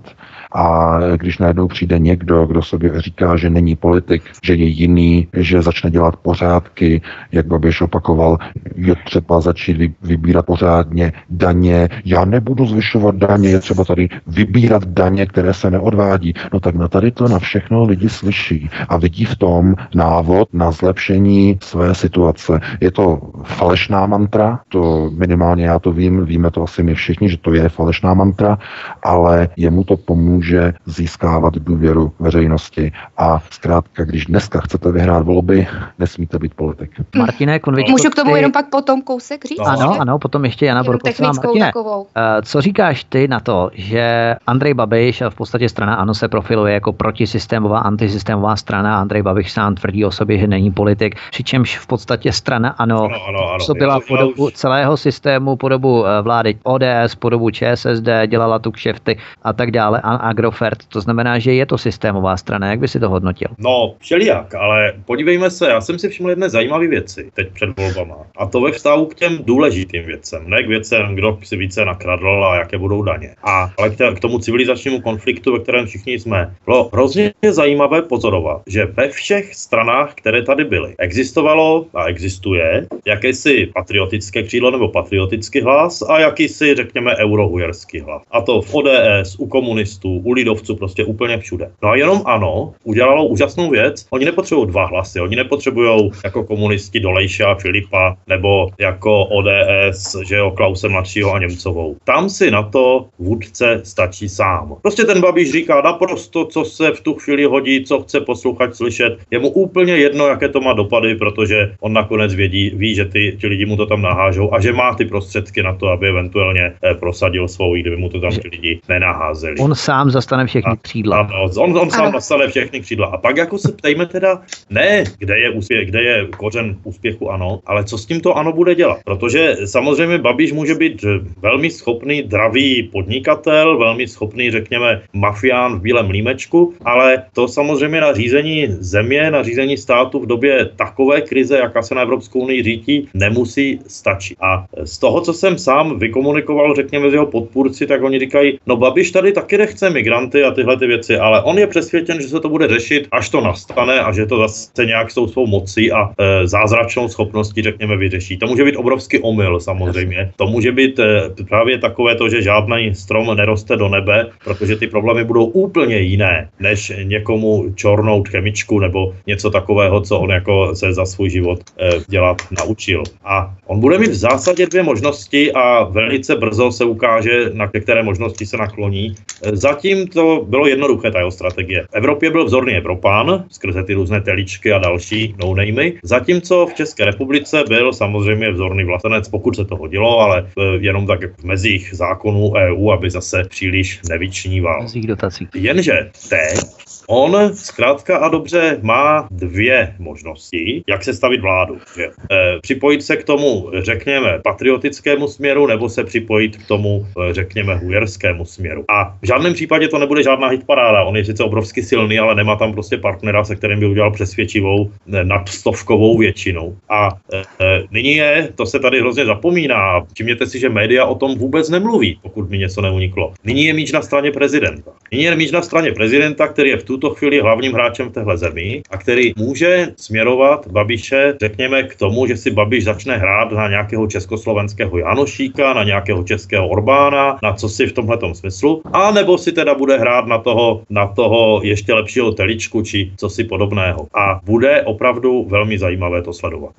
a 0.51 0.97
když 1.15 1.37
najednou 1.37 1.67
přijde 1.67 1.99
někdo, 1.99 2.45
kdo 2.45 2.61
sobě 2.61 3.01
říká, 3.01 3.37
že 3.37 3.49
není 3.49 3.75
politik, 3.75 4.23
že 4.43 4.55
je 4.55 4.65
jiný, 4.65 5.27
že 5.37 5.61
začne 5.61 5.91
dělat 5.91 6.15
pořádky, 6.15 7.01
jak 7.31 7.45
Babiš 7.45 7.81
opakoval, 7.81 8.37
je 8.75 8.95
třeba 9.05 9.41
začít 9.41 9.95
vybírat 10.01 10.45
pořádně 10.45 11.13
daně. 11.29 11.89
Já 12.05 12.25
nebudu 12.25 12.65
zvyšovat 12.65 13.15
daně, 13.15 13.49
je 13.49 13.59
třeba 13.59 13.83
tady 13.85 14.09
vybírat 14.27 14.85
daně, 14.85 15.25
které 15.25 15.53
se 15.53 15.71
neodvádí. 15.71 16.33
No 16.53 16.59
tak 16.59 16.75
na 16.75 16.87
tady 16.87 17.11
to 17.11 17.27
na 17.27 17.39
všechno 17.39 17.83
lidi 17.83 18.09
slyší 18.09 18.69
a 18.89 18.97
vidí 18.97 19.25
v 19.25 19.35
tom 19.35 19.75
návod 19.95 20.53
na 20.53 20.71
zlepšení 20.71 21.59
své 21.63 21.95
situace. 21.95 22.59
Je 22.81 22.91
to 22.91 23.19
falešná 23.43 24.05
mantra, 24.05 24.59
to 24.69 25.09
minimálně 25.17 25.65
já 25.65 25.79
to 25.79 25.91
vím, 25.91 26.25
víme 26.25 26.51
to 26.51 26.63
asi 26.63 26.83
my 26.83 26.95
všichni, 26.95 27.29
že 27.29 27.37
to 27.37 27.53
je 27.53 27.69
falešná 27.69 28.13
mantra, 28.13 28.57
ale 29.03 29.49
jemu 29.57 29.83
to 29.83 29.97
pomůže 29.97 30.40
může 30.41 30.73
získávat 30.85 31.53
důvěru 31.53 32.13
veřejnosti. 32.19 32.91
A 33.17 33.39
zkrátka, 33.49 34.03
když 34.03 34.25
dneska 34.25 34.61
chcete 34.61 34.91
vyhrát 34.91 35.25
volby, 35.25 35.67
nesmíte 35.99 36.39
být 36.39 36.53
politik. 36.53 36.91
Martine, 37.15 37.59
konvičko, 37.59 37.91
Můžu 37.91 38.09
k 38.09 38.15
tomu 38.15 38.31
ty... 38.31 38.37
jenom 38.37 38.51
pak 38.51 38.69
potom 38.69 39.01
kousek 39.01 39.45
říct? 39.45 39.59
Ano, 39.59 40.01
ano, 40.01 40.19
potom 40.19 40.45
ještě 40.45 40.65
Jana 40.65 40.83
Borkovcová. 40.83 41.31
Martine, 41.33 41.65
takovou. 41.65 42.07
Eh, 42.17 42.41
co 42.41 42.61
říkáš 42.61 43.03
ty 43.03 43.27
na 43.27 43.39
to, 43.39 43.69
že 43.73 44.35
Andrej 44.47 44.73
Babiš 44.73 45.21
a 45.21 45.29
v 45.29 45.35
podstatě 45.35 45.69
strana 45.69 45.95
ANO 45.95 46.13
se 46.13 46.27
profiluje 46.27 46.73
jako 46.73 46.93
protisystémová, 46.93 47.79
antisystémová 47.79 48.55
strana. 48.55 49.01
Andrej 49.01 49.21
Babiš 49.21 49.51
sám 49.51 49.75
tvrdí 49.75 50.05
o 50.05 50.11
sobě, 50.11 50.37
že 50.37 50.47
není 50.47 50.71
politik, 50.71 51.15
přičemž 51.31 51.77
v 51.77 51.87
podstatě 51.87 52.31
strana 52.31 52.69
ANO, 52.69 53.03
ano, 53.03 53.17
ano, 53.27 53.49
ano. 53.49 53.65
co 53.65 53.73
byla 53.73 53.99
po 54.07 54.17
dobu 54.17 54.49
celého 54.49 54.97
systému, 54.97 55.55
po 55.55 55.69
dobu 55.69 56.05
eh, 56.05 56.21
vlády 56.21 56.57
ODS, 56.63 57.15
po 57.19 57.29
dobu 57.29 57.49
ČSSD, 57.49 58.09
dělala 58.27 58.59
tu 58.59 58.71
kšefty 58.71 59.17
a 59.43 59.53
tak 59.53 59.71
dále. 59.71 60.01
A 60.01 60.30
Agrofert. 60.31 60.87
To 60.87 61.01
znamená, 61.01 61.39
že 61.39 61.53
je 61.53 61.65
to 61.65 61.77
systémová 61.77 62.37
strana. 62.37 62.69
Jak 62.69 62.79
by 62.79 62.87
si 62.87 62.99
to 62.99 63.09
hodnotil? 63.09 63.47
No, 63.57 63.95
všelijak, 63.99 64.55
ale 64.55 64.93
podívejme 65.05 65.51
se, 65.51 65.69
já 65.69 65.81
jsem 65.81 65.99
si 65.99 66.09
všiml 66.09 66.29
jedné 66.29 66.49
zajímavé 66.49 66.87
věci 66.87 67.31
teď 67.33 67.47
před 67.53 67.69
volbama. 67.79 68.15
A 68.37 68.45
to 68.45 68.61
ve 68.61 68.71
vztahu 68.71 69.05
k 69.05 69.15
těm 69.15 69.43
důležitým 69.43 70.05
věcem, 70.05 70.49
ne 70.49 70.63
k 70.63 70.67
věcem, 70.67 71.15
kdo 71.15 71.39
si 71.43 71.57
více 71.57 71.85
nakradl 71.85 72.45
a 72.45 72.55
jaké 72.55 72.77
budou 72.77 73.01
daně. 73.01 73.35
A 73.43 73.69
ale 73.77 73.89
k 73.89 74.19
tomu 74.19 74.39
civilizačnímu 74.39 75.01
konfliktu, 75.01 75.53
ve 75.53 75.59
kterém 75.59 75.85
všichni 75.85 76.19
jsme. 76.19 76.55
Bylo 76.65 76.89
hrozně 76.93 77.33
zajímavé 77.49 78.01
pozorovat, 78.01 78.61
že 78.67 78.85
ve 78.85 79.09
všech 79.09 79.55
stranách, 79.55 80.13
které 80.15 80.43
tady 80.43 80.63
byly, 80.63 80.95
existovalo 80.97 81.85
a 81.93 82.05
existuje 82.05 82.87
jakési 83.05 83.71
patriotické 83.73 84.43
křídlo 84.43 84.71
nebo 84.71 84.87
patriotický 84.87 85.61
hlas 85.61 86.01
a 86.01 86.19
jakýsi, 86.19 86.75
řekněme, 86.75 87.15
eurohujerský 87.15 87.99
hlas. 87.99 88.21
A 88.31 88.41
to 88.41 88.61
v 88.61 88.75
ODS, 88.75 89.35
u 89.37 89.47
komunistů, 89.47 90.20
u 90.23 90.31
lidovců, 90.31 90.75
prostě 90.75 91.05
úplně 91.05 91.37
všude. 91.37 91.71
No 91.83 91.89
a 91.89 91.95
jenom 91.95 92.21
ano, 92.25 92.73
udělalo 92.83 93.25
úžasnou 93.25 93.69
věc. 93.69 94.05
Oni 94.09 94.25
nepotřebují 94.25 94.67
dva 94.67 94.85
hlasy, 94.85 95.19
oni 95.19 95.35
nepotřebují 95.35 96.11
jako 96.23 96.43
komunisti 96.43 96.99
Dolejša, 96.99 97.55
Filipa 97.55 98.17
nebo 98.27 98.69
jako 98.79 99.25
ODS, 99.25 100.15
že 100.27 100.35
jo, 100.35 100.51
Klause 100.51 100.89
mladšího 100.89 101.33
a 101.33 101.39
Němcovou. 101.39 101.95
Tam 102.03 102.29
si 102.29 102.51
na 102.51 102.63
to 102.63 103.05
vůdce 103.19 103.81
stačí 103.83 104.29
sám. 104.29 104.75
Prostě 104.81 105.03
ten 105.03 105.21
Babiš 105.21 105.51
říká 105.51 105.81
naprosto, 105.81 106.45
co 106.45 106.65
se 106.65 106.91
v 106.91 107.01
tu 107.01 107.13
chvíli 107.13 107.43
hodí, 107.45 107.83
co 107.85 108.01
chce 108.01 108.21
poslouchat, 108.21 108.75
slyšet. 108.75 109.17
Je 109.31 109.39
mu 109.39 109.49
úplně 109.49 109.97
jedno, 109.97 110.27
jaké 110.27 110.49
to 110.49 110.61
má 110.61 110.73
dopady, 110.73 111.15
protože 111.15 111.71
on 111.79 111.93
nakonec 111.93 112.33
vědí, 112.33 112.71
ví, 112.75 112.95
že 112.95 113.05
ty, 113.05 113.37
ti 113.41 113.47
lidi 113.47 113.65
mu 113.65 113.77
to 113.77 113.85
tam 113.85 114.01
nahážou 114.01 114.53
a 114.53 114.61
že 114.61 114.73
má 114.73 114.93
ty 114.95 115.05
prostředky 115.05 115.63
na 115.63 115.73
to, 115.75 115.87
aby 115.87 116.09
eventuálně 116.09 116.73
eh, 116.83 116.93
prosadil 116.93 117.47
svou, 117.47 117.75
kdyby 117.75 117.97
mu 117.97 118.09
to 118.09 118.19
tam 118.19 118.31
ti 118.31 118.47
lidi 118.51 118.79
nenaházeli. 118.89 119.55
On 119.59 119.75
sám 119.75 120.10
zastane 120.11 120.45
všechny 120.45 120.77
křídla. 120.81 121.19
Ano, 121.19 121.49
on, 121.57 121.77
on 121.77 121.89
sám 121.89 122.11
zastane 122.11 122.47
všechny 122.47 122.79
křídla. 122.81 123.07
A 123.07 123.17
pak 123.17 123.37
jako 123.37 123.57
se 123.57 123.71
ptejme 123.71 124.05
teda, 124.05 124.41
ne, 124.69 125.03
kde 125.17 125.39
je 125.39 125.49
úspěch, 125.49 125.87
kde 125.87 126.03
je 126.03 126.27
kořen 126.37 126.75
úspěchu 126.83 127.31
ano, 127.31 127.59
ale 127.65 127.83
co 127.83 127.97
s 127.97 128.05
tímto 128.05 128.37
ano 128.37 128.53
bude 128.53 128.75
dělat. 128.75 128.99
Protože 129.05 129.55
samozřejmě 129.65 130.17
Babiš 130.17 130.51
může 130.51 130.75
být 130.75 131.05
velmi 131.41 131.69
schopný, 131.69 132.21
dravý 132.21 132.83
podnikatel, 132.83 133.77
velmi 133.77 134.07
schopný, 134.07 134.51
řekněme, 134.51 135.01
mafián 135.13 135.79
v 135.79 135.81
bílém 135.81 136.09
límečku, 136.09 136.73
ale 136.85 137.23
to 137.33 137.47
samozřejmě 137.47 138.01
na 138.01 138.13
řízení 138.13 138.67
země, 138.69 139.31
na 139.31 139.43
řízení 139.43 139.77
státu 139.77 140.19
v 140.19 140.25
době 140.25 140.65
takové 140.75 141.21
krize, 141.21 141.57
jaká 141.57 141.81
se 141.81 141.95
na 141.95 142.01
Evropskou 142.01 142.39
unii 142.39 142.63
řítí, 142.63 143.07
nemusí 143.13 143.79
stačit. 143.87 144.37
A 144.41 144.65
z 144.83 144.97
toho, 144.97 145.21
co 145.21 145.33
jsem 145.33 145.57
sám 145.57 145.99
vykomunikoval, 145.99 146.75
řekněme, 146.75 147.09
z 147.09 147.13
jeho 147.13 147.25
podpůrci, 147.25 147.87
tak 147.87 148.03
oni 148.03 148.19
říkají, 148.19 148.59
no 148.67 148.75
Babiš 148.75 149.11
tady 149.11 149.31
taky 149.31 149.57
nechce 149.57 149.89
migranty 150.01 150.43
a 150.43 150.51
tyhle 150.51 150.77
ty 150.77 150.87
věci, 150.87 151.17
ale 151.17 151.41
on 151.43 151.59
je 151.59 151.67
přesvědčen, 151.67 152.21
že 152.21 152.27
se 152.27 152.39
to 152.39 152.49
bude 152.49 152.67
řešit 152.67 153.07
až 153.11 153.29
to 153.29 153.41
nastane 153.41 153.99
a 153.99 154.11
že 154.11 154.25
to 154.25 154.37
zase 154.37 154.85
nějak 154.85 155.11
s 155.11 155.13
tou 155.13 155.27
svou 155.27 155.47
mocí 155.47 155.91
a 155.91 156.09
e, 156.17 156.47
zázračnou 156.47 157.07
schopností, 157.07 157.61
řekněme, 157.61 157.97
vyřeší. 157.97 158.37
To 158.37 158.47
může 158.47 158.63
být 158.63 158.75
obrovský 158.81 159.19
omyl 159.19 159.59
samozřejmě. 159.59 160.31
To 160.35 160.47
může 160.47 160.71
být 160.71 160.99
e, 160.99 161.29
právě 161.49 161.77
takové 161.77 162.15
to, 162.15 162.29
že 162.29 162.41
žádný 162.41 162.95
strom 162.95 163.35
neroste 163.37 163.77
do 163.77 163.89
nebe, 163.89 164.27
protože 164.43 164.75
ty 164.75 164.87
problémy 164.87 165.23
budou 165.23 165.45
úplně 165.45 165.97
jiné, 165.99 166.49
než 166.59 166.91
někomu 167.03 167.73
čornout 167.75 168.29
chemičku 168.29 168.79
nebo 168.79 169.13
něco 169.27 169.49
takového, 169.49 170.01
co 170.01 170.19
on 170.19 170.29
jako 170.29 170.75
se 170.75 170.93
za 170.93 171.05
svůj 171.05 171.29
život 171.29 171.59
e, 171.77 172.01
dělat 172.09 172.41
naučil. 172.51 173.03
A 173.25 173.53
on 173.67 173.79
bude 173.79 173.99
mít 173.99 174.11
v 174.11 174.23
zásadě 174.25 174.65
dvě 174.65 174.83
možnosti 174.83 175.51
a 175.53 175.83
velice 175.83 176.35
brzo 176.35 176.71
se 176.71 176.85
ukáže, 176.85 177.49
na 177.53 177.67
které 177.67 178.03
možnosti 178.03 178.45
se 178.45 178.57
nakloní. 178.57 179.13
E, 179.13 179.55
zatím 179.81 180.07
to 180.07 180.45
bylo 180.49 180.67
jednoduché, 180.67 181.11
ta 181.11 181.17
jeho 181.17 181.31
strategie. 181.31 181.83
V 181.83 181.93
Evropě 181.93 182.31
byl 182.31 182.45
vzorný 182.45 182.73
Evropán, 182.73 183.45
skrze 183.49 183.83
ty 183.83 183.93
různé 183.93 184.21
teličky 184.21 184.73
a 184.73 184.77
další 184.77 185.35
no 185.39 185.47
-namey. 185.47 185.99
zatímco 186.03 186.65
v 186.65 186.73
České 186.73 187.05
republice 187.05 187.63
byl 187.67 187.93
samozřejmě 187.93 188.51
vzorný 188.51 188.83
vlastenec, 188.83 189.29
pokud 189.29 189.55
se 189.55 189.65
to 189.65 189.75
hodilo, 189.75 190.19
ale 190.19 190.47
jenom 190.79 191.07
tak 191.07 191.19
v 191.37 191.43
mezích 191.43 191.89
zákonů 191.93 192.53
EU, 192.53 192.91
aby 192.91 193.09
zase 193.09 193.43
příliš 193.49 193.99
nevyčníval. 194.09 194.81
Mezích 194.81 195.07
dotací. 195.07 195.47
Jenže 195.55 196.09
teď 196.29 196.59
On 197.07 197.55
zkrátka 197.55 198.17
a 198.17 198.29
dobře 198.29 198.79
má 198.81 199.27
dvě 199.31 199.95
možnosti, 199.99 200.83
jak 200.87 201.03
se 201.03 201.13
stavit 201.13 201.41
vládu. 201.41 201.77
Že? 201.95 202.05
E, 202.05 202.59
připojit 202.61 203.03
se 203.03 203.17
k 203.17 203.23
tomu, 203.23 203.69
řekněme, 203.79 204.39
patriotickému 204.43 205.27
směru, 205.27 205.67
nebo 205.67 205.89
se 205.89 206.03
připojit 206.03 206.57
k 206.57 206.67
tomu, 206.67 207.07
e, 207.29 207.33
řekněme, 207.33 207.75
hujerskému 207.75 208.45
směru. 208.45 208.85
A 208.89 209.17
v 209.21 209.27
žádném 209.27 209.53
případě 209.53 209.87
to 209.87 209.99
nebude 209.99 210.23
žádná 210.23 210.47
hitparáda. 210.47 211.03
On 211.03 211.17
je 211.17 211.25
sice 211.25 211.43
obrovsky 211.43 211.83
silný, 211.83 212.19
ale 212.19 212.35
nemá 212.35 212.55
tam 212.55 212.73
prostě 212.73 212.97
partnera, 212.97 213.43
se 213.43 213.55
kterým 213.55 213.79
by 213.79 213.85
udělal 213.85 214.11
přesvědčivou 214.11 214.91
e, 215.13 215.23
nadstovkovou 215.23 216.17
většinu. 216.17 216.77
A 216.89 217.09
e, 217.33 217.43
e, 217.61 217.83
nyní 217.91 218.15
je, 218.15 218.49
to 218.55 218.65
se 218.65 218.79
tady 218.79 218.99
hrozně 218.99 219.25
zapomíná, 219.25 220.05
všimněte 220.13 220.45
si, 220.45 220.59
že 220.59 220.69
média 220.69 221.05
o 221.05 221.15
tom 221.15 221.35
vůbec 221.37 221.69
nemluví, 221.69 222.19
pokud 222.21 222.49
mi 222.49 222.57
něco 222.57 222.81
neuniklo. 222.81 223.33
Nyní 223.43 223.65
je 223.65 223.73
míč 223.73 223.91
na 223.91 224.01
straně 224.01 224.31
prezidenta. 224.31 224.91
Nyní 225.11 225.23
je 225.23 225.35
míč 225.35 225.51
na 225.51 225.61
straně 225.61 225.91
prezidenta, 225.91 226.47
který 226.47 226.69
je 226.69 226.77
v 226.77 226.83
tuto 227.01 227.15
chvíli 227.15 227.41
hlavním 227.41 227.73
hráčem 227.73 228.09
v 228.09 228.11
téhle 228.11 228.37
zemi 228.37 228.81
a 228.89 228.97
který 228.97 229.33
může 229.37 229.93
směrovat 229.97 230.67
Babiše, 230.67 231.33
řekněme, 231.41 231.83
k 231.83 231.95
tomu, 231.95 232.27
že 232.27 232.37
si 232.37 232.51
Babiš 232.51 232.83
začne 232.83 233.17
hrát 233.17 233.51
na 233.51 233.67
nějakého 233.67 234.07
československého 234.07 234.97
Janošíka, 234.97 235.73
na 235.73 235.83
nějakého 235.83 236.23
českého 236.23 236.69
Orbána, 236.69 237.37
na 237.43 237.53
co 237.53 237.69
si 237.69 237.87
v 237.87 237.93
tomhle 237.93 238.17
smyslu, 238.33 238.81
a 238.93 239.11
nebo 239.11 239.37
si 239.37 239.51
teda 239.51 239.73
bude 239.73 239.97
hrát 239.97 240.25
na 240.25 240.37
toho, 240.37 240.81
na 240.89 241.07
toho 241.07 241.61
ještě 241.63 241.93
lepšího 241.93 242.31
teličku, 242.31 242.81
či 242.81 243.11
co 243.17 243.29
si 243.29 243.43
podobného. 243.43 244.07
A 244.13 244.39
bude 244.43 244.81
opravdu 244.81 245.45
velmi 245.49 245.79
zajímavé 245.79 246.21
to 246.21 246.33
sledovat. 246.33 246.71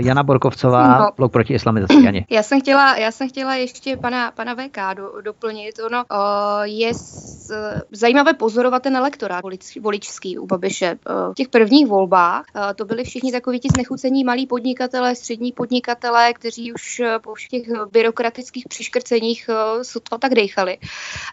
Jana 0.00 0.22
Borkovcová, 0.22 0.98
no. 0.98 1.10
blok 1.16 1.32
proti 1.32 1.54
islamizaci. 1.54 2.04
Janě. 2.04 2.24
Já 2.30 2.42
jsem 2.42 2.60
chtěla, 2.60 2.96
já 2.96 3.10
jsem 3.10 3.28
chtěla 3.28 3.54
ještě 3.54 3.96
pana, 3.96 4.30
pana 4.30 4.54
VK 4.54 4.78
do, 4.96 5.20
doplnit. 5.24 5.74
Ono 5.86 6.02
o, 6.10 6.16
je 6.64 6.94
z, 6.94 7.52
zajímavé 7.92 8.34
pozorovat 8.34 8.82
ten 8.82 8.96
elektorát 8.96 9.44
voličský 9.80 10.38
u 10.38 10.46
Babiše. 10.46 10.86
Eh, 10.86 11.12
v 11.30 11.34
těch 11.34 11.48
prvních 11.48 11.86
volbách 11.86 12.44
eh, 12.56 12.74
to 12.74 12.84
byli 12.84 13.04
všichni 13.04 13.32
takoví 13.32 13.60
ti 13.60 13.68
znechucení 13.74 14.24
malí 14.24 14.46
podnikatelé, 14.46 15.14
střední 15.14 15.52
podnikatelé, 15.52 16.32
kteří 16.32 16.72
už 16.72 17.00
eh, 17.00 17.18
po 17.18 17.34
všech 17.34 17.48
těch 17.50 17.66
byrokratických 17.92 18.68
přiškrceních 18.68 19.50
sotva 19.82 20.18
tak 20.18 20.34
dejchali 20.34 20.78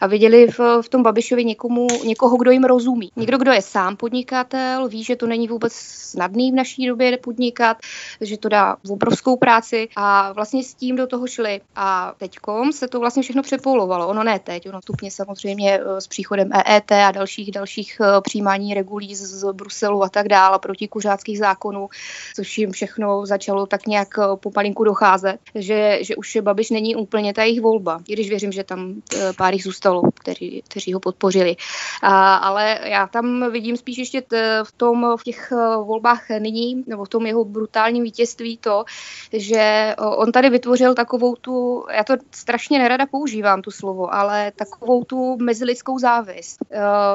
a 0.02 0.08
viděli 0.08 0.48
v, 0.48 0.60
v 0.82 0.90
tom 0.90 1.04
Babišovi 1.04 1.46
někomu, 1.46 1.88
někoho, 2.06 2.38
kdo 2.38 2.52
jim 2.52 2.64
rozumí. 2.64 3.12
Někdo, 3.16 3.38
kdo 3.38 3.52
je 3.52 3.62
sám 3.62 3.98
podnikatel, 3.98 4.88
ví, 4.88 5.04
že 5.04 5.16
to 5.16 5.28
není 5.28 5.48
vůbec 5.48 5.74
snadný 5.74 6.52
v 6.52 6.56
naší 6.56 6.88
době 6.88 7.18
podnikat, 7.18 7.78
že 8.22 8.38
to 8.38 8.50
dá 8.50 8.78
v 8.84 8.92
obrovskou 8.92 9.38
práci 9.38 9.88
a 9.96 10.32
vlastně 10.32 10.64
s 10.64 10.74
tím 10.74 10.96
do 10.96 11.08
toho 11.08 11.28
šli. 11.28 11.62
A 11.76 12.14
teďkom 12.18 12.72
se 12.72 12.88
to 12.88 13.00
vlastně 13.00 13.24
všechno 13.24 13.42
přepolovalo. 13.42 14.08
Ono 14.08 14.24
ne 14.24 14.40
teď, 14.40 14.70
ono 14.70 14.82
stupně 14.82 15.12
samozřejmě 15.12 15.80
s 16.00 16.08
příchodem 16.08 16.50
EET 16.54 16.92
a 16.92 17.12
dalších 17.12 17.52
dalších 17.52 18.02
přijímání 18.22 18.74
regulí 18.74 19.16
z, 19.16 19.22
z 19.22 19.54
Bruselu 19.54 20.04
a 20.04 20.10
tak 20.10 20.28
dále, 20.28 20.60
proti 20.60 20.88
kuřáckých 20.88 21.40
zákonů, 21.40 21.90
což 22.36 22.58
jim 22.58 22.72
všechno 22.72 23.26
začalo 23.26 23.66
tak 23.66 23.88
nějak 23.88 24.08
eh, 24.20 24.24
pomalinku 24.40 24.84
docházet, 24.84 25.38
že, 25.56 26.00
že 26.02 26.16
už 26.16 26.38
Babiš 26.42 26.70
není 26.70 26.96
úplně 26.96 27.34
ta 27.34 27.44
jejich 27.44 27.62
volba, 27.62 28.00
i 28.08 28.14
když 28.14 28.30
věřím, 28.30 28.52
že 28.52 28.64
tam 28.64 28.94
eh, 29.16 29.34
pár 29.38 29.54
jich 29.54 29.64
zůstalo, 29.64 30.02
kteří, 30.20 30.64
kteří 30.70 30.94
ho 30.94 31.00
podpořili. 31.00 31.56
A, 32.02 32.36
ale 32.36 32.80
já 32.84 33.08
tam 33.08 33.52
vidím 33.52 33.78
spíš 33.78 33.98
ještě 33.98 34.22
t, 34.22 34.64
v 34.64 34.72
tom, 34.72 35.16
v 35.20 35.24
těch 35.24 35.52
eh, 35.52 35.78
volbách 35.78 36.30
nyní, 36.40 36.84
nebo 36.88 37.06
v 37.06 37.10
tom 37.10 37.26
jeho 37.26 37.46
brutálním 37.46 38.04
vítězství 38.04 38.58
to, 38.58 38.86
že 39.34 39.96
on 39.98 40.32
tady 40.32 40.50
vytvořil 40.50 40.96
takovou 40.96 41.36
tu, 41.36 41.86
já 41.94 42.04
to 42.04 42.14
strašně 42.32 42.80
nerada 42.80 43.06
používám, 43.06 43.62
tu 43.62 43.72
slovo, 43.72 44.14
ale 44.14 44.52
takovou 44.56 45.04
tu 45.04 45.38
mezilidskou 45.42 46.00
závist, 46.00 46.58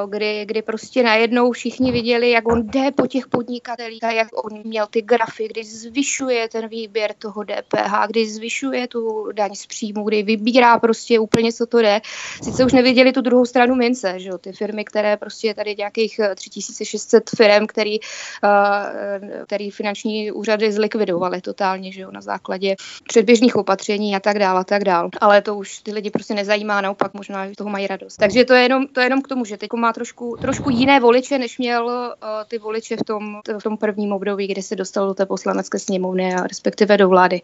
kdy, 0.09 0.45
kdy 0.45 0.61
prostě 0.61 0.90
najednou 0.95 1.51
všichni 1.51 1.91
viděli, 1.91 2.31
jak 2.31 2.47
on 2.47 2.67
jde 2.67 2.91
po 2.91 3.07
těch 3.07 3.27
podnikatelích 3.27 4.03
a 4.03 4.11
jak 4.11 4.27
on 4.45 4.59
měl 4.63 4.87
ty 4.89 5.01
grafy, 5.01 5.47
kdy 5.47 5.63
zvyšuje 5.63 6.49
ten 6.49 6.67
výběr 6.67 7.13
toho 7.19 7.43
DPH, 7.43 8.07
kdy 8.07 8.29
zvyšuje 8.29 8.87
tu 8.87 9.31
daň 9.31 9.55
z 9.55 9.65
příjmu, 9.65 10.03
kdy 10.03 10.23
vybírá 10.23 10.79
prostě 10.79 11.19
úplně, 11.19 11.53
co 11.53 11.65
to 11.65 11.81
jde. 11.81 12.01
Sice 12.43 12.65
už 12.65 12.73
neviděli 12.73 13.11
tu 13.11 13.21
druhou 13.21 13.45
stranu 13.45 13.75
mince, 13.75 14.19
že 14.19 14.29
jo? 14.29 14.37
ty 14.37 14.51
firmy, 14.51 14.85
které 14.85 15.17
prostě 15.17 15.53
tady 15.53 15.75
nějakých 15.77 16.19
3600 16.35 17.23
eh, 17.23 17.35
firm, 17.37 17.67
který, 17.67 17.99
uh, 17.99 19.45
který 19.45 19.71
finanční 19.71 20.31
úřady 20.31 20.71
zlikvidovaly 20.71 21.41
totálně, 21.41 21.91
že 21.91 22.01
jo? 22.01 22.11
na 22.11 22.21
základě 22.21 22.75
předběžných 23.07 23.55
opatření 23.55 24.15
a 24.15 24.19
tak 24.19 24.39
dále 24.39 24.59
a 24.59 24.63
tak 24.63 24.83
dále. 24.83 25.09
Ale 25.21 25.41
to 25.41 25.55
už 25.55 25.79
ty 25.79 25.93
lidi 25.93 26.09
prostě 26.09 26.33
nezajímá, 26.33 26.81
naopak 26.81 27.13
možná 27.13 27.47
z 27.47 27.55
toho 27.55 27.69
mají 27.69 27.87
radost. 27.87 28.17
Takže 28.17 28.45
to 28.45 28.53
je 28.53 28.61
jenom, 28.61 28.87
to 28.87 28.99
je 28.99 29.05
jenom 29.05 29.21
k 29.21 29.27
tomu, 29.27 29.45
že 29.45 29.57
teď 29.57 29.69
má 29.73 29.93
trošku, 29.93 30.37
trošku 30.41 30.69
jiné 30.81 30.99
voliče, 30.99 31.37
než 31.37 31.57
měl 31.57 31.85
uh, 31.85 32.29
ty 32.47 32.57
voliče 32.57 32.97
v 32.97 33.03
tom, 33.03 33.41
v 33.59 33.63
tom 33.63 33.77
prvním 33.77 34.11
období, 34.11 34.47
kdy 34.47 34.61
se 34.61 34.75
dostal 34.75 35.07
do 35.07 35.13
té 35.13 35.25
poslanecké 35.25 35.79
sněmovny 35.79 36.35
a 36.35 36.47
respektive 36.47 36.97
do 36.97 37.09
vlády. 37.09 37.41